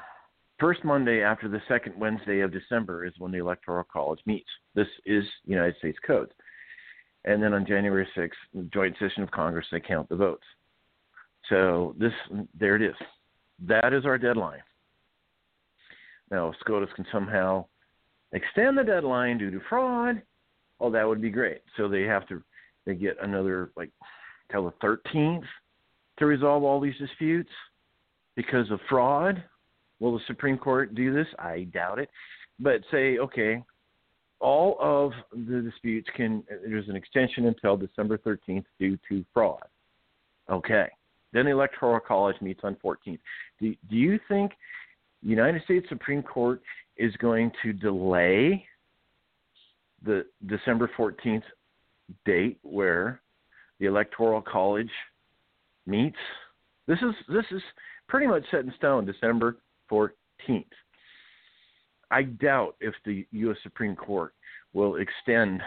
first 0.58 0.84
Monday 0.84 1.22
after 1.22 1.48
the 1.48 1.60
second 1.68 1.98
Wednesday 1.98 2.40
of 2.40 2.52
December 2.52 3.04
is 3.04 3.12
when 3.18 3.32
the 3.32 3.38
Electoral 3.38 3.84
College 3.92 4.20
meets. 4.26 4.48
This 4.74 4.88
is 5.04 5.24
United 5.44 5.76
States 5.78 5.98
Code. 6.06 6.30
And 7.24 7.42
then 7.42 7.52
on 7.52 7.66
January 7.66 8.06
6th, 8.16 8.30
the 8.54 8.62
joint 8.72 8.96
session 8.98 9.22
of 9.22 9.30
Congress, 9.30 9.66
they 9.70 9.80
count 9.80 10.08
the 10.08 10.16
votes. 10.16 10.44
So 11.48 11.94
this, 11.98 12.12
there 12.58 12.76
it 12.76 12.82
is. 12.82 12.94
That 13.66 13.92
is 13.92 14.04
our 14.04 14.18
deadline. 14.18 14.62
Now, 16.30 16.48
if 16.48 16.56
SCOTUS 16.60 16.90
can 16.94 17.06
somehow 17.12 17.66
extend 18.32 18.78
the 18.78 18.84
deadline 18.84 19.38
due 19.38 19.50
to 19.50 19.60
fraud, 19.68 20.22
oh, 20.80 20.90
that 20.90 21.06
would 21.06 21.22
be 21.22 21.30
great. 21.30 21.62
So 21.76 21.88
they 21.88 22.02
have 22.02 22.26
to, 22.28 22.42
they 22.84 22.94
get 22.94 23.16
another 23.22 23.70
like 23.76 23.90
till 24.50 24.64
the 24.64 24.86
13th 24.86 25.44
to 26.18 26.26
resolve 26.26 26.62
all 26.62 26.80
these 26.80 26.96
disputes 26.98 27.50
because 28.34 28.70
of 28.70 28.80
fraud. 28.88 29.42
Will 30.00 30.12
the 30.12 30.24
Supreme 30.26 30.58
Court 30.58 30.94
do 30.94 31.12
this? 31.12 31.26
I 31.38 31.66
doubt 31.72 31.98
it. 31.98 32.10
But 32.58 32.82
say, 32.90 33.18
okay, 33.18 33.62
all 34.40 34.76
of 34.80 35.12
the 35.32 35.62
disputes 35.62 36.08
can 36.16 36.42
there's 36.66 36.88
an 36.88 36.96
extension 36.96 37.46
until 37.46 37.76
December 37.76 38.18
13th 38.18 38.64
due 38.78 38.98
to 39.08 39.24
fraud. 39.32 39.62
Okay. 40.50 40.88
Then 41.32 41.46
the 41.46 41.50
Electoral 41.50 42.00
College 42.00 42.36
meets 42.40 42.60
on 42.62 42.76
14th. 42.84 43.18
Do, 43.60 43.74
do 43.90 43.96
you 43.96 44.18
think 44.28 44.52
the 45.22 45.28
United 45.28 45.62
States 45.64 45.86
Supreme 45.88 46.22
Court 46.22 46.62
is 46.96 47.14
going 47.16 47.50
to 47.62 47.72
delay 47.72 48.64
the 50.04 50.24
December 50.46 50.90
14th 50.96 51.42
date 52.24 52.58
where 52.62 53.20
the 53.80 53.86
Electoral 53.86 54.40
College 54.40 54.90
meets? 55.86 56.16
This 56.86 56.98
is 56.98 57.14
this 57.28 57.44
is 57.50 57.62
pretty 58.08 58.26
much 58.26 58.44
set 58.50 58.60
in 58.60 58.72
stone, 58.76 59.04
December 59.04 59.56
14th. 59.90 60.64
I 62.10 62.22
doubt 62.22 62.76
if 62.80 62.94
the 63.04 63.26
U.S. 63.32 63.56
Supreme 63.62 63.96
Court 63.96 64.32
will 64.72 64.96
extend 64.96 65.60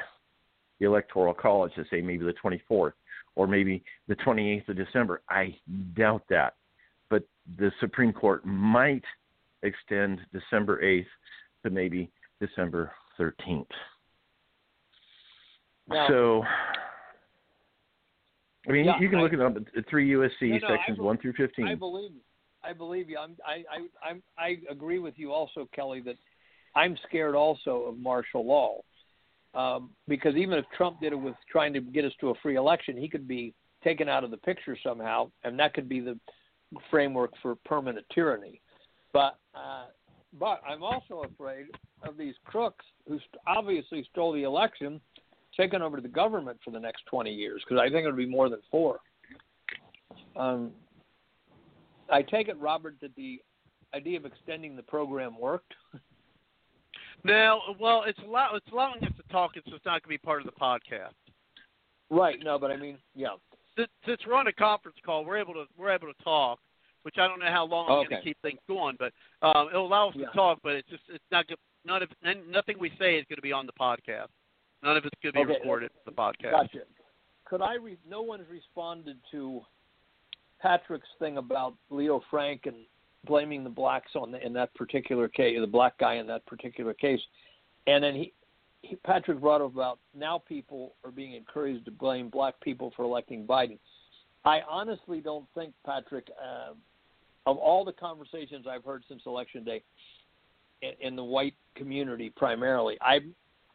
the 0.79 0.85
Electoral 0.85 1.33
College 1.33 1.73
to 1.75 1.83
say 1.91 2.01
maybe 2.01 2.25
the 2.25 2.33
24th 2.43 2.93
or 3.35 3.47
maybe 3.47 3.83
the 4.07 4.15
28th 4.15 4.69
of 4.69 4.77
December. 4.77 5.21
I 5.29 5.55
doubt 5.95 6.23
that. 6.29 6.55
But 7.09 7.23
the 7.57 7.71
Supreme 7.79 8.13
Court 8.13 8.45
might 8.45 9.03
extend 9.63 10.21
December 10.31 10.81
8th 10.81 11.05
to 11.63 11.69
maybe 11.69 12.09
December 12.39 12.91
13th. 13.19 13.65
Now, 15.89 16.07
so, 16.07 16.43
I 18.67 18.71
mean, 18.71 18.85
Yeah, 18.85 18.99
you 18.99 19.09
can 19.09 19.19
I- 19.19 19.21
look 19.23 19.33
at 19.33 19.39
them, 19.39 19.65
three 19.89 20.07
USC 20.11 20.51
No, 20.51 20.57
no, 20.59 20.67
sections 20.67 20.97
bel- 20.97 21.05
1 21.07 21.17
through 21.17 21.33
15. 21.33 21.67
I 21.67 21.75
believe 21.75 22.11
I 22.63 22.73
believe 22.73 23.09
you. 23.09 23.17
I'm, 23.17 23.35
I 23.45 23.63
I 23.71 24.09
I'm, 24.09 24.23
I 24.37 24.57
agree 24.69 24.99
with 24.99 25.15
you 25.17 25.31
also, 25.31 25.67
Kelly. 25.73 26.01
That 26.01 26.15
I'm 26.75 26.97
scared 27.07 27.35
also 27.35 27.83
of 27.83 27.97
martial 27.97 28.45
law 28.45 28.81
um, 29.53 29.89
because 30.07 30.35
even 30.35 30.57
if 30.57 30.65
Trump 30.75 30.99
did 30.99 31.13
it 31.13 31.15
with 31.15 31.35
trying 31.51 31.73
to 31.73 31.81
get 31.81 32.05
us 32.05 32.13
to 32.21 32.29
a 32.29 32.33
free 32.41 32.55
election, 32.55 32.95
he 32.97 33.09
could 33.09 33.27
be 33.27 33.53
taken 33.83 34.09
out 34.09 34.23
of 34.23 34.31
the 34.31 34.37
picture 34.37 34.77
somehow, 34.83 35.29
and 35.43 35.57
that 35.59 35.73
could 35.73 35.89
be 35.89 35.99
the 35.99 36.17
framework 36.91 37.31
for 37.41 37.55
permanent 37.65 38.05
tyranny. 38.13 38.61
But 39.13 39.37
uh, 39.55 39.85
but 40.39 40.61
I'm 40.67 40.83
also 40.83 41.23
afraid 41.23 41.67
of 42.07 42.17
these 42.17 42.35
crooks 42.45 42.85
who 43.07 43.17
st- 43.17 43.41
obviously 43.47 44.07
stole 44.11 44.31
the 44.31 44.43
election, 44.43 45.01
taking 45.57 45.81
over 45.81 45.99
the 45.99 46.07
government 46.07 46.59
for 46.63 46.69
the 46.69 46.79
next 46.79 47.03
20 47.07 47.31
years 47.31 47.63
because 47.67 47.81
I 47.81 47.89
think 47.89 48.05
it'll 48.05 48.15
be 48.15 48.27
more 48.27 48.49
than 48.49 48.59
four. 48.69 48.99
Um, 50.35 50.71
I 52.11 52.21
take 52.21 52.47
it, 52.47 52.57
Robert, 52.59 52.95
that 53.01 53.15
the 53.15 53.41
idea 53.93 54.17
of 54.17 54.25
extending 54.25 54.75
the 54.75 54.83
program 54.83 55.39
worked. 55.39 55.73
Now, 57.23 57.61
well, 57.79 58.03
it's 58.07 58.19
allow 58.25 58.55
it's 58.55 58.65
allowing 58.71 59.03
us 59.03 59.11
to 59.17 59.31
talk. 59.31 59.51
It's 59.55 59.67
just 59.67 59.85
not 59.85 60.01
going 60.03 60.03
to 60.03 60.07
be 60.09 60.17
part 60.17 60.41
of 60.41 60.45
the 60.45 60.53
podcast. 60.53 61.13
Right. 62.09 62.37
No, 62.43 62.57
but 62.57 62.71
I 62.71 62.77
mean, 62.77 62.97
yeah. 63.15 63.35
Since, 63.77 63.89
since 64.05 64.19
we're 64.27 64.35
on 64.35 64.47
a 64.47 64.53
conference 64.53 64.97
call, 65.05 65.25
we're 65.25 65.37
able 65.37 65.53
to 65.53 65.65
we're 65.77 65.91
able 65.93 66.07
to 66.07 66.23
talk, 66.23 66.59
which 67.03 67.15
I 67.17 67.27
don't 67.27 67.39
know 67.39 67.51
how 67.51 67.65
long 67.65 67.87
I'm 67.89 68.09
going 68.09 68.21
to 68.21 68.27
keep 68.27 68.37
things 68.41 68.59
going, 68.67 68.97
but 68.97 69.11
um, 69.45 69.67
it'll 69.69 69.85
allow 69.85 70.09
us 70.09 70.15
Yeah. 70.17 70.27
to 70.27 70.31
talk. 70.33 70.59
But 70.63 70.73
it's 70.75 70.89
just 70.89 71.03
it's 71.09 71.23
not 71.31 71.45
none 71.85 72.03
of 72.03 72.09
nothing 72.49 72.77
we 72.79 72.89
say 72.99 73.15
is 73.17 73.25
going 73.29 73.37
to 73.37 73.41
be 73.41 73.53
on 73.53 73.65
the 73.65 73.73
podcast. 73.73 74.27
None 74.81 74.95
of 74.95 75.03
it's 75.05 75.15
going 75.21 75.33
to 75.33 75.39
be 75.39 75.43
Okay. 75.43 75.59
recorded 75.59 75.91
for 76.03 76.09
the 76.11 76.15
podcast. 76.15 76.51
Gotcha. 76.51 76.79
Could 77.45 77.61
I? 77.61 77.75
Re- 77.75 77.97
no 78.09 78.21
one's 78.21 78.47
responded 78.49 79.17
to 79.31 79.61
Patrick's 80.61 81.07
thing 81.19 81.37
about 81.37 81.73
Leo 81.89 82.21
Frank 82.29 82.65
and 82.65 82.75
blaming 83.25 83.63
the 83.63 83.69
blacks 83.69 84.11
on 84.15 84.31
the, 84.31 84.45
in 84.45 84.53
that 84.53 84.73
particular 84.75 85.27
case, 85.27 85.57
the 85.59 85.67
black 85.67 85.97
guy 85.97 86.15
in 86.15 86.27
that 86.27 86.45
particular 86.45 86.93
case, 86.93 87.19
and 87.87 88.03
then 88.03 88.15
he, 88.15 88.33
he 88.81 88.95
Patrick 88.97 89.39
brought 89.39 89.61
up 89.61 89.73
about 89.73 89.99
now 90.15 90.41
people 90.47 90.93
are 91.03 91.11
being 91.11 91.33
encouraged 91.33 91.85
to 91.85 91.91
blame 91.91 92.29
black 92.29 92.59
people 92.61 92.93
for 92.95 93.03
electing 93.03 93.45
Biden. 93.45 93.77
I 94.45 94.61
honestly 94.69 95.19
don't 95.19 95.45
think 95.53 95.73
Patrick, 95.85 96.27
uh, 96.41 96.73
of 97.45 97.57
all 97.57 97.83
the 97.83 97.91
conversations 97.91 98.65
I've 98.69 98.85
heard 98.85 99.03
since 99.09 99.21
election 99.25 99.63
day, 99.63 99.83
in, 100.81 100.91
in 101.01 101.15
the 101.15 101.23
white 101.23 101.55
community 101.75 102.31
primarily, 102.35 102.97
I've 103.01 103.23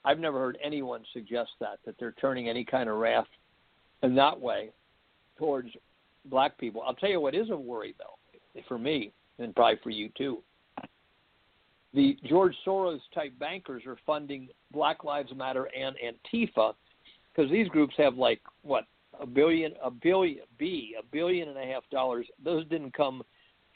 I've 0.06 0.18
never 0.18 0.38
heard 0.38 0.58
anyone 0.62 1.02
suggest 1.12 1.50
that 1.60 1.78
that 1.84 1.96
they're 1.98 2.14
turning 2.20 2.48
any 2.48 2.64
kind 2.64 2.88
of 2.88 2.96
wrath 2.96 3.26
in 4.02 4.14
that 4.14 4.38
way 4.40 4.70
towards 5.38 5.70
black 6.26 6.58
people. 6.58 6.82
I'll 6.86 6.94
tell 6.94 7.10
you 7.10 7.20
what 7.20 7.34
is 7.34 7.50
a 7.50 7.56
worry 7.56 7.94
though, 7.98 8.60
for 8.68 8.78
me 8.78 9.12
and 9.38 9.54
probably 9.54 9.78
for 9.82 9.90
you 9.90 10.10
too. 10.16 10.42
The 11.92 12.16
George 12.28 12.54
Soros 12.66 13.00
type 13.14 13.32
bankers 13.38 13.84
are 13.86 13.96
funding 14.04 14.48
Black 14.72 15.04
Lives 15.04 15.30
Matter 15.34 15.68
and 15.76 15.94
Antifa 15.96 16.74
because 17.34 17.50
these 17.50 17.68
groups 17.68 17.94
have 17.98 18.16
like 18.16 18.40
what 18.62 18.84
a 19.20 19.26
billion, 19.26 19.74
a 19.82 19.90
billion, 19.90 20.40
B, 20.58 20.96
a 20.98 21.04
billion 21.04 21.48
and 21.48 21.58
a 21.58 21.64
half 21.64 21.84
dollars. 21.90 22.26
Those 22.42 22.66
didn't 22.66 22.94
come 22.94 23.22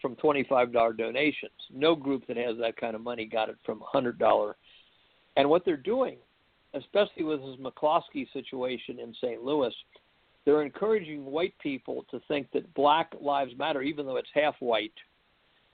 from 0.03 0.17
twenty-five 0.17 0.73
dollar 0.73 0.93
donations. 0.93 1.53
No 1.73 1.95
group 1.95 2.27
that 2.27 2.37
has 2.37 2.57
that 2.61 2.77
kind 2.77 2.97
of 2.97 3.03
money 3.03 3.25
got 3.25 3.49
it 3.49 3.57
from 3.65 3.83
a 3.83 3.87
hundred 3.87 4.19
dollar. 4.19 4.57
And 5.37 5.49
what 5.49 5.65
they're 5.65 5.77
doing, 5.77 6.17
especially 6.75 7.23
with 7.23 7.41
this 7.41 7.57
McCloskey 7.61 8.27
situation 8.33 8.99
in 8.99 9.15
St. 9.15 9.43
Louis, 9.45 9.73
they're 10.49 10.63
encouraging 10.63 11.27
white 11.27 11.53
people 11.63 12.07
to 12.11 12.19
think 12.27 12.51
that 12.55 12.73
Black 12.73 13.13
Lives 13.21 13.53
Matter, 13.59 13.83
even 13.83 14.07
though 14.07 14.17
it's 14.17 14.31
half 14.33 14.55
white, 14.61 14.95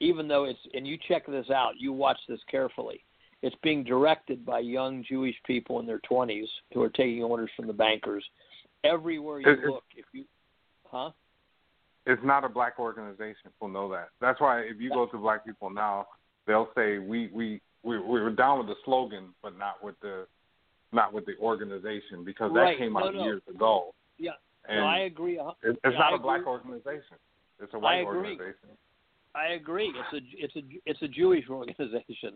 even 0.00 0.26
though 0.26 0.46
it's 0.46 0.58
and 0.74 0.84
you 0.84 0.98
check 1.06 1.24
this 1.28 1.48
out, 1.48 1.74
you 1.78 1.92
watch 1.92 2.18
this 2.28 2.40
carefully. 2.50 3.04
It's 3.40 3.54
being 3.62 3.84
directed 3.84 4.44
by 4.44 4.58
young 4.58 5.04
Jewish 5.08 5.36
people 5.46 5.78
in 5.78 5.86
their 5.86 6.00
20s 6.10 6.48
who 6.72 6.82
are 6.82 6.88
taking 6.88 7.22
orders 7.22 7.50
from 7.54 7.68
the 7.68 7.72
bankers. 7.72 8.24
Everywhere 8.82 9.38
you 9.38 9.48
It- 9.48 9.60
it- 9.60 9.70
look, 9.70 9.84
if 9.94 10.06
you, 10.12 10.24
huh? 10.90 11.12
It's 12.04 12.22
not 12.24 12.42
a 12.42 12.48
black 12.48 12.80
organization. 12.80 13.52
People 13.52 13.68
know 13.68 13.88
that. 13.90 14.08
That's 14.18 14.40
why 14.40 14.62
if 14.62 14.80
you 14.80 14.90
go 14.90 15.06
to 15.06 15.16
black 15.18 15.44
people 15.46 15.70
now, 15.70 16.08
they'll 16.46 16.72
say 16.74 16.98
we 16.98 17.28
we 17.28 17.60
we 17.84 18.00
we 18.00 18.20
were 18.20 18.30
down 18.30 18.58
with 18.58 18.66
the 18.66 18.76
slogan, 18.84 19.32
but 19.40 19.56
not 19.56 19.84
with 19.84 20.00
the 20.00 20.26
not 20.90 21.12
with 21.12 21.26
the 21.26 21.36
organization 21.38 22.24
because 22.24 22.52
that 22.54 22.60
Right. 22.60 22.76
came 22.76 22.94
No, 22.94 23.04
out 23.04 23.14
no. 23.14 23.22
years 23.22 23.42
ago. 23.46 23.94
Yeah, 24.18 24.32
And 24.68 24.78
no, 24.78 24.86
I 24.86 24.98
agree. 25.00 25.38
It, 25.62 25.78
it's 25.84 25.96
not 25.98 26.12
I 26.12 26.16
a 26.16 26.18
black 26.18 26.40
agree. 26.40 26.52
organization. 26.52 27.16
It's 27.60 27.72
a 27.74 27.76
I 27.76 27.80
white 27.80 28.00
agree. 28.00 28.30
organization. 28.30 28.68
I 29.34 29.52
agree. 29.54 29.92
It's 29.94 30.12
a 30.24 30.44
it's 30.44 30.56
a 30.56 30.62
it's 30.86 31.02
a 31.02 31.08
Jewish 31.08 31.44
organization. 31.50 32.34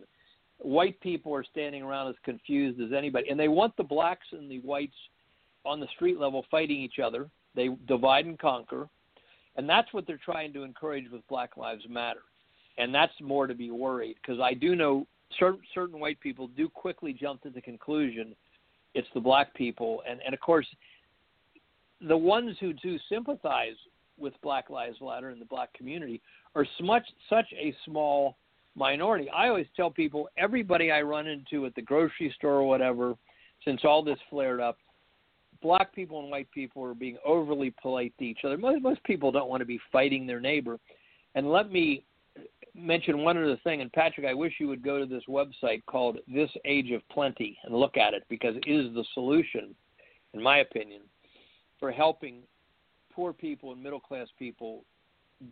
White 0.59 1.01
people 1.01 1.35
are 1.35 1.45
standing 1.45 1.83
around 1.83 2.09
as 2.09 2.17
confused 2.25 2.81
as 2.81 2.93
anybody, 2.93 3.29
and 3.31 3.39
they 3.39 3.49
want 3.49 3.77
the 3.77 3.85
blacks 3.85 4.27
and 4.33 4.51
the 4.51 4.59
whites 4.61 4.97
on 5.65 5.81
the 5.81 5.87
street 5.95 6.19
level 6.19 6.45
fighting 6.51 6.79
each 6.79 6.99
other. 7.03 7.29
They 7.55 7.69
divide 7.87 8.27
and 8.27 8.39
conquer, 8.39 8.89
and 9.57 9.69
that's 9.69 9.93
what 9.93 10.07
they're 10.07 10.21
trying 10.23 10.53
to 10.55 10.65
encourage 10.65 11.11
with 11.11 11.27
Black 11.29 11.57
Lives 11.57 11.85
Matter. 11.89 12.21
And 12.77 12.95
that's 12.95 13.13
more 13.21 13.47
to 13.47 13.55
be 13.55 13.71
worried 13.71 14.17
because 14.23 14.41
I 14.41 14.55
do 14.55 14.77
know 14.77 15.07
certain 15.39 15.61
certain 15.75 16.01
white 16.01 16.21
people 16.21 16.49
do 16.49 16.69
quickly 16.69 17.13
jump 17.13 17.43
to 17.43 17.51
the 17.51 17.61
conclusion 17.61 18.35
it's 18.95 19.09
the 19.15 19.21
black 19.21 19.55
people, 19.55 20.03
and 20.09 20.21
and 20.25 20.35
of 20.35 20.41
course 20.41 20.67
the 22.07 22.17
ones 22.17 22.57
who 22.61 22.73
do 22.73 22.99
sympathize 23.09 23.77
with 24.19 24.35
Black 24.43 24.71
Lives 24.71 24.99
Matter 25.01 25.31
and 25.31 25.41
the 25.41 25.47
black 25.47 25.73
community 25.75 26.21
are 26.55 26.67
such 26.81 27.47
a 27.53 27.75
small 27.85 28.37
minority. 28.75 29.29
I 29.31 29.49
always 29.49 29.67
tell 29.77 29.91
people, 29.91 30.29
everybody 30.37 30.91
I 30.91 31.03
run 31.03 31.27
into 31.27 31.67
at 31.67 31.75
the 31.75 31.83
grocery 31.83 32.33
store 32.37 32.55
or 32.55 32.65
whatever, 32.65 33.15
since 33.65 33.81
all 33.85 34.03
this 34.03 34.19
flared 34.31 34.61
up, 34.61 34.77
black 35.61 35.93
people 35.95 36.21
and 36.21 36.31
white 36.31 36.51
people 36.53 36.85
are 36.85 36.95
being 36.95 37.19
overly 37.25 37.75
polite 37.83 38.15
to 38.19 38.25
each 38.25 38.41
other. 38.45 38.57
Most, 38.57 38.83
most 38.83 39.03
people 39.05 39.33
don't 39.33 39.49
want 39.49 39.61
to 39.61 39.67
be 39.67 39.81
fighting 39.93 40.27
their 40.27 40.41
neighbor. 40.41 40.79
And 41.35 41.51
let 41.51 41.71
me 41.71 42.05
mention 42.75 43.25
one 43.25 43.37
other 43.37 43.59
thing. 43.65 43.81
And 43.81 43.93
Patrick, 43.93 44.27
I 44.27 44.35
wish 44.35 44.55
you 44.59 44.69
would 44.69 44.83
go 44.83 44.99
to 44.99 45.07
this 45.07 45.25
website 45.29 45.85
called 45.87 46.19
This 46.33 46.51
Age 46.65 46.93
of 46.93 47.03
Plenty 47.09 47.59
and 47.65 47.75
look 47.75 47.97
at 47.97 48.15
it 48.15 48.25
because 48.29 48.55
it 48.57 48.71
is 48.71 48.95
the 48.95 49.05
solution, 49.15 49.75
in 50.35 50.43
my 50.43 50.59
opinion, 50.59 51.03
for 51.79 51.91
helping 51.91 52.43
poor 53.13 53.33
people 53.33 53.73
and 53.73 53.83
middle 53.83 54.01
class 54.01 54.29
people 54.39 54.85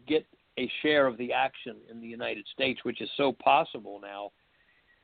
get 0.07 0.27
a 0.59 0.71
share 0.83 1.07
of 1.07 1.17
the 1.19 1.33
action 1.33 1.77
in 1.91 2.01
the 2.01 2.07
United 2.07 2.47
States, 2.53 2.81
which 2.85 3.01
is 3.01 3.11
so 3.17 3.33
possible 3.33 4.01
now. 4.03 4.31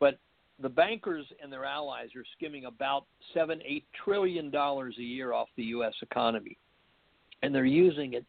But 0.01 0.19
the 0.61 0.69
bankers 0.69 1.27
and 1.43 1.53
their 1.53 1.65
allies 1.65 2.09
are 2.17 2.25
skimming 2.37 2.65
about 2.65 3.05
seven, 3.35 3.61
eight 3.65 3.85
trillion 4.05 4.51
dollars 4.51 4.95
a 4.99 5.03
year 5.03 5.33
off 5.33 5.49
the 5.57 5.65
U.S. 5.65 5.95
economy, 6.03 6.57
and 7.43 7.55
they're 7.55 7.65
using 7.65 8.15
it 8.15 8.25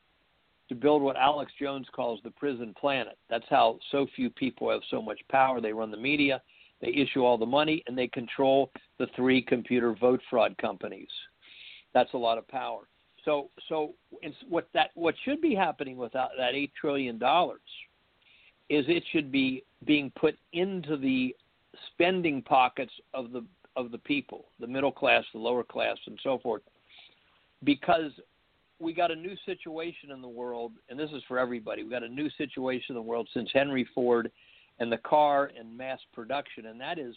to 0.69 0.75
build 0.75 1.01
what 1.01 1.15
Alex 1.15 1.51
Jones 1.59 1.88
calls 1.93 2.19
the 2.23 2.31
prison 2.31 2.73
planet. 2.80 3.17
That's 3.30 3.45
how 3.49 3.80
so 3.91 4.07
few 4.15 4.30
people 4.30 4.72
have 4.72 4.81
so 4.89 5.01
much 5.01 5.19
power. 5.30 5.61
They 5.61 5.73
run 5.73 5.91
the 5.91 5.97
media, 5.97 6.41
they 6.81 6.89
issue 6.89 7.23
all 7.23 7.38
the 7.38 7.45
money, 7.45 7.83
and 7.88 7.97
they 7.97 8.07
control 8.07 8.72
the 8.99 9.07
three 9.15 9.41
computer 9.41 9.95
vote 9.99 10.22
fraud 10.30 10.57
companies. 10.57 11.09
That's 11.93 12.13
a 12.13 12.17
lot 12.17 12.38
of 12.38 12.47
power. 12.47 12.81
So, 13.25 13.49
so 13.69 13.93
what 14.49 14.67
that 14.73 14.89
what 14.95 15.15
should 15.23 15.41
be 15.41 15.55
happening 15.55 15.97
with 15.97 16.11
that, 16.13 16.30
that 16.38 16.53
eight 16.53 16.72
trillion 16.80 17.17
dollars 17.17 17.61
is 18.69 18.85
it 18.88 19.03
should 19.11 19.31
be 19.31 19.63
being 19.85 20.11
put 20.19 20.35
into 20.51 20.97
the 20.97 21.35
spending 21.91 22.41
pockets 22.41 22.91
of 23.13 23.31
the 23.31 23.45
of 23.75 23.91
the 23.91 23.97
people, 23.97 24.45
the 24.59 24.67
middle 24.67 24.91
class, 24.91 25.23
the 25.33 25.39
lower 25.39 25.63
class, 25.63 25.97
and 26.05 26.19
so 26.22 26.38
forth, 26.38 26.61
because 27.63 28.11
we 28.80 28.93
got 28.93 29.11
a 29.11 29.15
new 29.15 29.35
situation 29.45 30.11
in 30.11 30.22
the 30.22 30.27
world, 30.27 30.73
and 30.89 30.99
this 30.99 31.09
is 31.11 31.23
for 31.27 31.39
everybody. 31.39 31.83
We 31.83 31.89
got 31.89 32.03
a 32.03 32.09
new 32.09 32.30
situation 32.38 32.88
in 32.89 32.95
the 32.95 33.01
world 33.01 33.27
since 33.33 33.49
Henry 33.53 33.88
Ford 33.95 34.31
and 34.80 34.91
the 34.91 34.97
car 34.97 35.51
and 35.57 35.75
mass 35.77 35.99
production, 36.13 36.65
and 36.67 36.80
that 36.81 36.99
is 36.99 37.15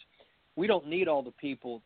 we 0.55 0.67
don't 0.67 0.87
need 0.87 1.07
all 1.07 1.21
the 1.21 1.31
people 1.31 1.81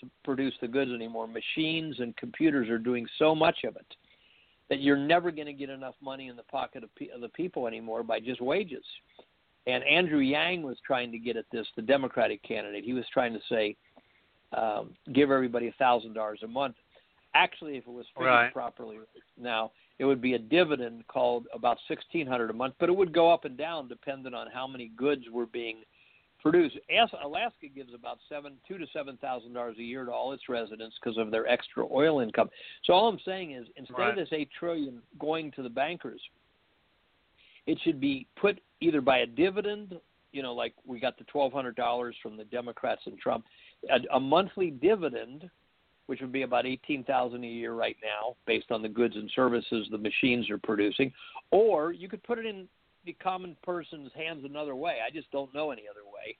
to 0.00 0.10
produce 0.24 0.54
the 0.60 0.68
goods 0.68 0.90
anymore. 0.92 1.26
Machines 1.26 1.96
and 1.98 2.16
computers 2.16 2.68
are 2.68 2.78
doing 2.78 3.06
so 3.18 3.34
much 3.34 3.58
of 3.64 3.76
it 3.76 3.86
that 4.68 4.80
you're 4.80 4.96
never 4.96 5.30
going 5.30 5.46
to 5.46 5.52
get 5.52 5.68
enough 5.68 5.96
money 6.00 6.28
in 6.28 6.36
the 6.36 6.44
pocket 6.44 6.84
of, 6.84 6.90
of 7.14 7.20
the 7.20 7.28
people 7.30 7.66
anymore 7.66 8.02
by 8.02 8.20
just 8.20 8.40
wages. 8.40 8.84
And 9.66 9.84
Andrew 9.84 10.20
Yang 10.20 10.62
was 10.62 10.78
trying 10.86 11.12
to 11.12 11.18
get 11.18 11.36
at 11.36 11.44
this, 11.52 11.66
the 11.76 11.82
Democratic 11.82 12.42
candidate. 12.42 12.84
He 12.84 12.94
was 12.94 13.04
trying 13.12 13.34
to 13.34 13.40
say, 13.48 13.76
um, 14.56 14.94
give 15.12 15.30
everybody 15.30 15.68
a 15.68 15.72
thousand 15.72 16.14
dollars 16.14 16.40
a 16.42 16.48
month. 16.48 16.76
Actually, 17.34 17.76
if 17.76 17.86
it 17.86 17.92
was 17.92 18.06
figured 18.14 18.30
right. 18.30 18.52
properly 18.52 18.98
now, 19.38 19.70
it 19.98 20.04
would 20.04 20.20
be 20.20 20.34
a 20.34 20.38
dividend 20.38 21.06
called 21.06 21.46
about 21.54 21.76
sixteen 21.86 22.26
hundred 22.26 22.50
a 22.50 22.52
month, 22.52 22.74
but 22.80 22.88
it 22.88 22.96
would 22.96 23.12
go 23.12 23.30
up 23.30 23.44
and 23.44 23.56
down 23.56 23.86
depending 23.86 24.34
on 24.34 24.48
how 24.52 24.66
many 24.66 24.90
goods 24.96 25.22
were 25.30 25.46
being 25.46 25.76
produced. 26.42 26.76
Alaska 27.24 27.66
gives 27.74 27.94
about 27.94 28.18
seven, 28.28 28.54
two 28.66 28.78
to 28.78 28.86
seven 28.92 29.16
thousand 29.18 29.52
dollars 29.52 29.76
a 29.78 29.82
year 29.82 30.04
to 30.04 30.12
all 30.12 30.32
its 30.32 30.48
residents 30.48 30.96
because 31.02 31.18
of 31.18 31.30
their 31.30 31.46
extra 31.46 31.84
oil 31.90 32.20
income. 32.20 32.50
So 32.84 32.92
all 32.92 33.08
I'm 33.08 33.20
saying 33.24 33.52
is, 33.52 33.66
instead 33.76 33.98
right. 33.98 34.10
of 34.10 34.16
this 34.16 34.28
eight 34.32 34.48
trillion 34.58 35.00
going 35.18 35.52
to 35.52 35.62
the 35.62 35.68
bankers, 35.68 36.20
it 37.66 37.78
should 37.84 38.00
be 38.00 38.26
put 38.40 38.60
either 38.80 39.00
by 39.00 39.18
a 39.18 39.26
dividend, 39.26 39.98
you 40.32 40.42
know, 40.42 40.54
like 40.54 40.74
we 40.86 41.00
got 41.00 41.18
the 41.18 41.24
twelve 41.24 41.52
hundred 41.52 41.76
dollars 41.76 42.16
from 42.22 42.36
the 42.36 42.44
Democrats 42.44 43.02
and 43.06 43.18
Trump, 43.18 43.44
a, 43.90 44.16
a 44.16 44.20
monthly 44.20 44.70
dividend, 44.70 45.50
which 46.06 46.20
would 46.20 46.32
be 46.32 46.42
about 46.42 46.66
eighteen 46.66 47.04
thousand 47.04 47.44
a 47.44 47.48
year 47.48 47.74
right 47.74 47.96
now, 48.02 48.34
based 48.46 48.70
on 48.70 48.82
the 48.82 48.88
goods 48.88 49.16
and 49.16 49.30
services 49.36 49.86
the 49.90 49.98
machines 49.98 50.48
are 50.50 50.58
producing, 50.58 51.12
or 51.50 51.92
you 51.92 52.08
could 52.08 52.22
put 52.22 52.38
it 52.38 52.46
in 52.46 52.68
the 53.04 53.12
common 53.14 53.56
person's 53.62 54.10
hands 54.14 54.44
another 54.44 54.74
way. 54.76 54.98
I 55.06 55.10
just 55.10 55.30
don't 55.30 55.52
know 55.54 55.70
any 55.70 55.82
other 55.90 56.04
way. 56.04 56.36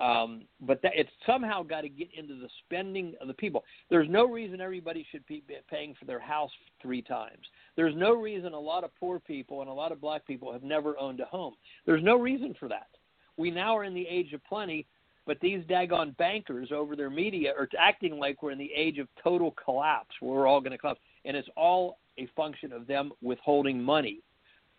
Um, 0.00 0.44
but 0.62 0.80
that, 0.82 0.92
it's 0.94 1.10
somehow 1.26 1.62
got 1.62 1.82
to 1.82 1.88
get 1.88 2.08
into 2.16 2.34
the 2.34 2.48
spending 2.64 3.14
of 3.20 3.28
the 3.28 3.34
people. 3.34 3.64
There's 3.90 4.08
no 4.08 4.24
reason 4.24 4.60
everybody 4.60 5.06
should 5.10 5.26
be 5.26 5.42
paying 5.70 5.94
for 5.98 6.06
their 6.06 6.20
house 6.20 6.50
three 6.80 7.02
times. 7.02 7.44
There's 7.76 7.94
no 7.94 8.14
reason 8.14 8.54
a 8.54 8.58
lot 8.58 8.82
of 8.82 8.90
poor 8.98 9.20
people 9.20 9.60
and 9.60 9.68
a 9.68 9.72
lot 9.74 9.92
of 9.92 10.00
black 10.00 10.26
people 10.26 10.52
have 10.52 10.62
never 10.62 10.98
owned 10.98 11.20
a 11.20 11.26
home. 11.26 11.54
There's 11.84 12.02
no 12.02 12.16
reason 12.16 12.54
for 12.58 12.68
that. 12.68 12.88
We 13.36 13.50
now 13.50 13.76
are 13.76 13.84
in 13.84 13.94
the 13.94 14.06
age 14.08 14.32
of 14.32 14.42
plenty, 14.44 14.86
but 15.26 15.38
these 15.40 15.62
daggone 15.64 16.16
bankers 16.16 16.70
over 16.72 16.96
their 16.96 17.10
media 17.10 17.52
are 17.58 17.68
acting 17.78 18.18
like 18.18 18.42
we're 18.42 18.52
in 18.52 18.58
the 18.58 18.72
age 18.74 18.98
of 18.98 19.08
total 19.22 19.54
collapse, 19.62 20.14
we're 20.22 20.46
all 20.46 20.60
going 20.60 20.72
to 20.72 20.78
collapse. 20.78 21.00
And 21.26 21.36
it's 21.36 21.48
all 21.56 21.98
a 22.18 22.26
function 22.34 22.72
of 22.72 22.86
them 22.86 23.12
withholding 23.20 23.82
money 23.82 24.20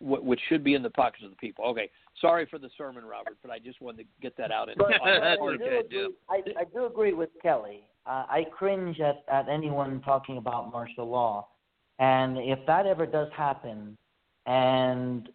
which 0.02 0.40
should 0.48 0.64
be 0.64 0.74
in 0.74 0.82
the 0.82 0.90
pockets 0.90 1.24
of 1.24 1.30
the 1.30 1.36
people. 1.36 1.64
Okay, 1.66 1.90
sorry 2.20 2.46
for 2.50 2.58
the 2.58 2.68
sermon, 2.76 3.04
Robert, 3.04 3.36
but 3.42 3.50
I 3.50 3.58
just 3.58 3.80
wanted 3.80 3.98
to 3.98 4.08
get 4.20 4.36
that 4.36 4.50
out. 4.50 4.68
In, 4.68 4.74
but, 4.76 5.00
on, 5.00 5.22
I, 5.22 5.36
do 5.36 5.48
agree, 5.48 6.08
I, 6.28 6.42
I 6.60 6.64
do 6.74 6.86
agree 6.86 7.12
with 7.12 7.30
Kelly. 7.42 7.84
Uh, 8.04 8.24
I 8.28 8.44
cringe 8.56 9.00
at, 9.00 9.24
at 9.32 9.48
anyone 9.48 10.00
talking 10.02 10.36
about 10.36 10.72
martial 10.72 11.08
law, 11.08 11.48
and 11.98 12.36
if 12.38 12.58
that 12.66 12.86
ever 12.86 13.06
does 13.06 13.28
happen, 13.36 13.96
and 14.46 15.28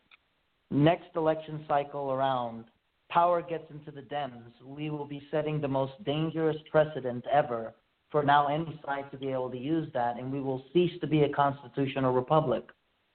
next 0.69 1.15
election 1.15 1.63
cycle 1.67 2.11
around, 2.11 2.65
power 3.09 3.41
gets 3.41 3.71
into 3.71 3.91
the 3.91 4.01
Dems, 4.01 4.51
we 4.65 4.89
will 4.89 5.05
be 5.05 5.21
setting 5.31 5.61
the 5.61 5.67
most 5.67 5.93
dangerous 6.03 6.57
precedent 6.69 7.23
ever 7.31 7.73
for 8.11 8.23
now 8.23 8.47
any 8.47 8.79
side 8.85 9.09
to 9.11 9.17
be 9.17 9.29
able 9.29 9.49
to 9.49 9.57
use 9.57 9.89
that, 9.93 10.17
and 10.17 10.31
we 10.31 10.39
will 10.41 10.63
cease 10.73 10.91
to 11.01 11.07
be 11.07 11.23
a 11.23 11.29
constitutional 11.29 12.13
republic. 12.13 12.63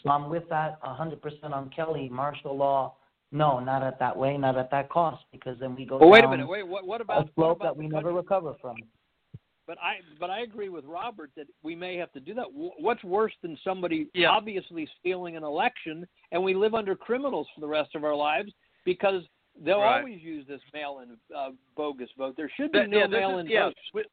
So 0.03 0.11
I'm 0.11 0.29
with 0.29 0.49
that 0.49 0.83
100% 0.83 1.19
on 1.53 1.71
Kelly. 1.71 2.09
Martial 2.11 2.57
law, 2.57 2.97
no, 3.31 3.61
not 3.61 3.83
at 3.83 3.99
that 4.01 4.17
way, 4.17 4.37
not 4.37 4.59
at 4.59 4.71
that 4.71 4.89
cost, 4.91 5.25
because 5.33 5.59
then 5.61 5.75
we 5.77 5.85
go 5.85 5.97
well, 5.99 6.07
down 6.07 6.11
wait 6.11 6.25
a 6.25 6.29
minute. 6.29 6.49
Wait, 6.49 6.67
what, 6.67 6.87
what 6.87 7.01
about 7.01 7.29
a 7.29 7.31
slope 7.35 7.37
what 7.37 7.51
about 7.51 7.65
that 7.65 7.77
we 7.77 7.85
never 7.89 8.09
country? 8.09 8.15
recover 8.15 8.55
from? 8.61 8.77
But 9.65 9.79
I 9.81 9.99
but 10.19 10.29
I 10.29 10.41
agree 10.41 10.69
with 10.69 10.85
Robert 10.85 11.31
that 11.37 11.47
we 11.63 11.77
may 11.77 11.97
have 11.97 12.11
to 12.13 12.21
do 12.21 12.35
that. 12.35 12.47
What's 12.53 13.03
worse 13.05 13.33
than 13.43 13.57
somebody 13.63 14.09
Yeah. 14.13 14.31
obviously 14.31 14.89
stealing 14.99 15.37
an 15.37 15.45
election 15.45 16.05
and 16.33 16.43
we 16.43 16.53
live 16.53 16.75
under 16.75 16.97
criminals 16.97 17.47
for 17.55 17.61
the 17.61 17.69
rest 17.69 17.95
of 17.95 18.03
our 18.03 18.15
lives 18.15 18.53
because 18.85 19.23
they'll 19.65 19.79
Right. 19.81 19.99
always 20.01 20.21
use 20.21 20.47
this 20.49 20.61
mail-in 20.75 21.17
uh, 21.35 21.51
bogus 21.77 22.11
vote. 22.19 22.35
There 22.37 22.51
should 22.57 22.73
be 22.73 22.81
That- 22.81 22.91
no 22.91 22.99
yeah, 22.99 23.07
mail-in 23.07 23.47
is, 23.47 23.53
yeah, 23.53 23.67
votes. 23.67 24.09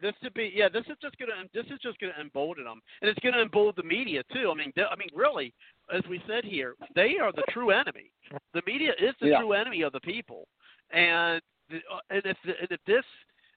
This 0.00 0.12
should 0.22 0.34
be 0.34 0.52
yeah. 0.54 0.68
This 0.68 0.84
is 0.90 0.96
just 1.00 1.16
gonna 1.18 1.32
this 1.54 1.64
is 1.66 1.78
just 1.82 1.98
gonna 2.00 2.12
embolden 2.20 2.64
them, 2.64 2.82
and 3.00 3.08
it's 3.08 3.18
gonna 3.20 3.40
embolden 3.40 3.74
the 3.76 3.88
media 3.88 4.22
too. 4.32 4.50
I 4.50 4.54
mean, 4.54 4.72
I 4.76 4.96
mean, 4.96 5.08
really, 5.14 5.54
as 5.94 6.02
we 6.08 6.20
said 6.28 6.44
here, 6.44 6.74
they 6.94 7.16
are 7.18 7.32
the 7.32 7.44
true 7.50 7.70
enemy. 7.70 8.10
The 8.52 8.62
media 8.66 8.92
is 8.98 9.14
the 9.20 9.28
Yeah. 9.28 9.38
true 9.40 9.52
enemy 9.52 9.82
of 9.82 9.92
the 9.92 10.00
people, 10.00 10.48
and 10.90 11.40
the, 11.70 11.78
uh, 11.90 12.00
and 12.10 12.26
if 12.26 12.36
the, 12.44 12.60
and 12.60 12.70
if 12.70 12.80
this 12.84 13.04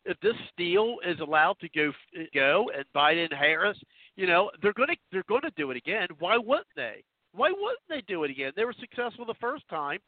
if 0.05 0.19
this 0.21 0.35
steal 0.53 0.97
is 1.05 1.19
allowed 1.19 1.59
to 1.59 1.69
go 1.69 1.91
go 2.33 2.71
and 2.75 2.85
Biden 2.95 3.33
Harris, 3.33 3.77
you 4.15 4.27
know, 4.27 4.49
they're 4.61 4.73
gonna 4.73 4.95
they're 5.11 5.23
gonna 5.27 5.51
do 5.57 5.71
it 5.71 5.77
again. 5.77 6.07
Why 6.19 6.37
wouldn't 6.37 6.67
they? 6.75 7.03
Why 7.33 7.51
wouldn't 7.51 7.87
they 7.89 8.01
do 8.07 8.23
it 8.23 8.31
again? 8.31 8.53
They 8.55 8.65
were 8.65 8.73
successful 8.79 9.25
the 9.25 9.33
first 9.35 9.67
time. 9.69 9.99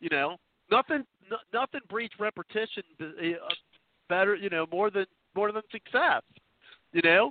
You 0.00 0.08
know, 0.10 0.36
nothing 0.70 1.06
no, 1.30 1.38
nothing 1.52 1.80
breeds 1.88 2.12
repetition 2.18 2.82
uh, 3.00 3.04
better. 4.08 4.34
You 4.34 4.50
know, 4.50 4.66
more 4.70 4.90
than 4.90 5.06
more 5.36 5.52
than 5.52 5.62
success. 5.70 6.22
You 6.92 7.02
know, 7.02 7.30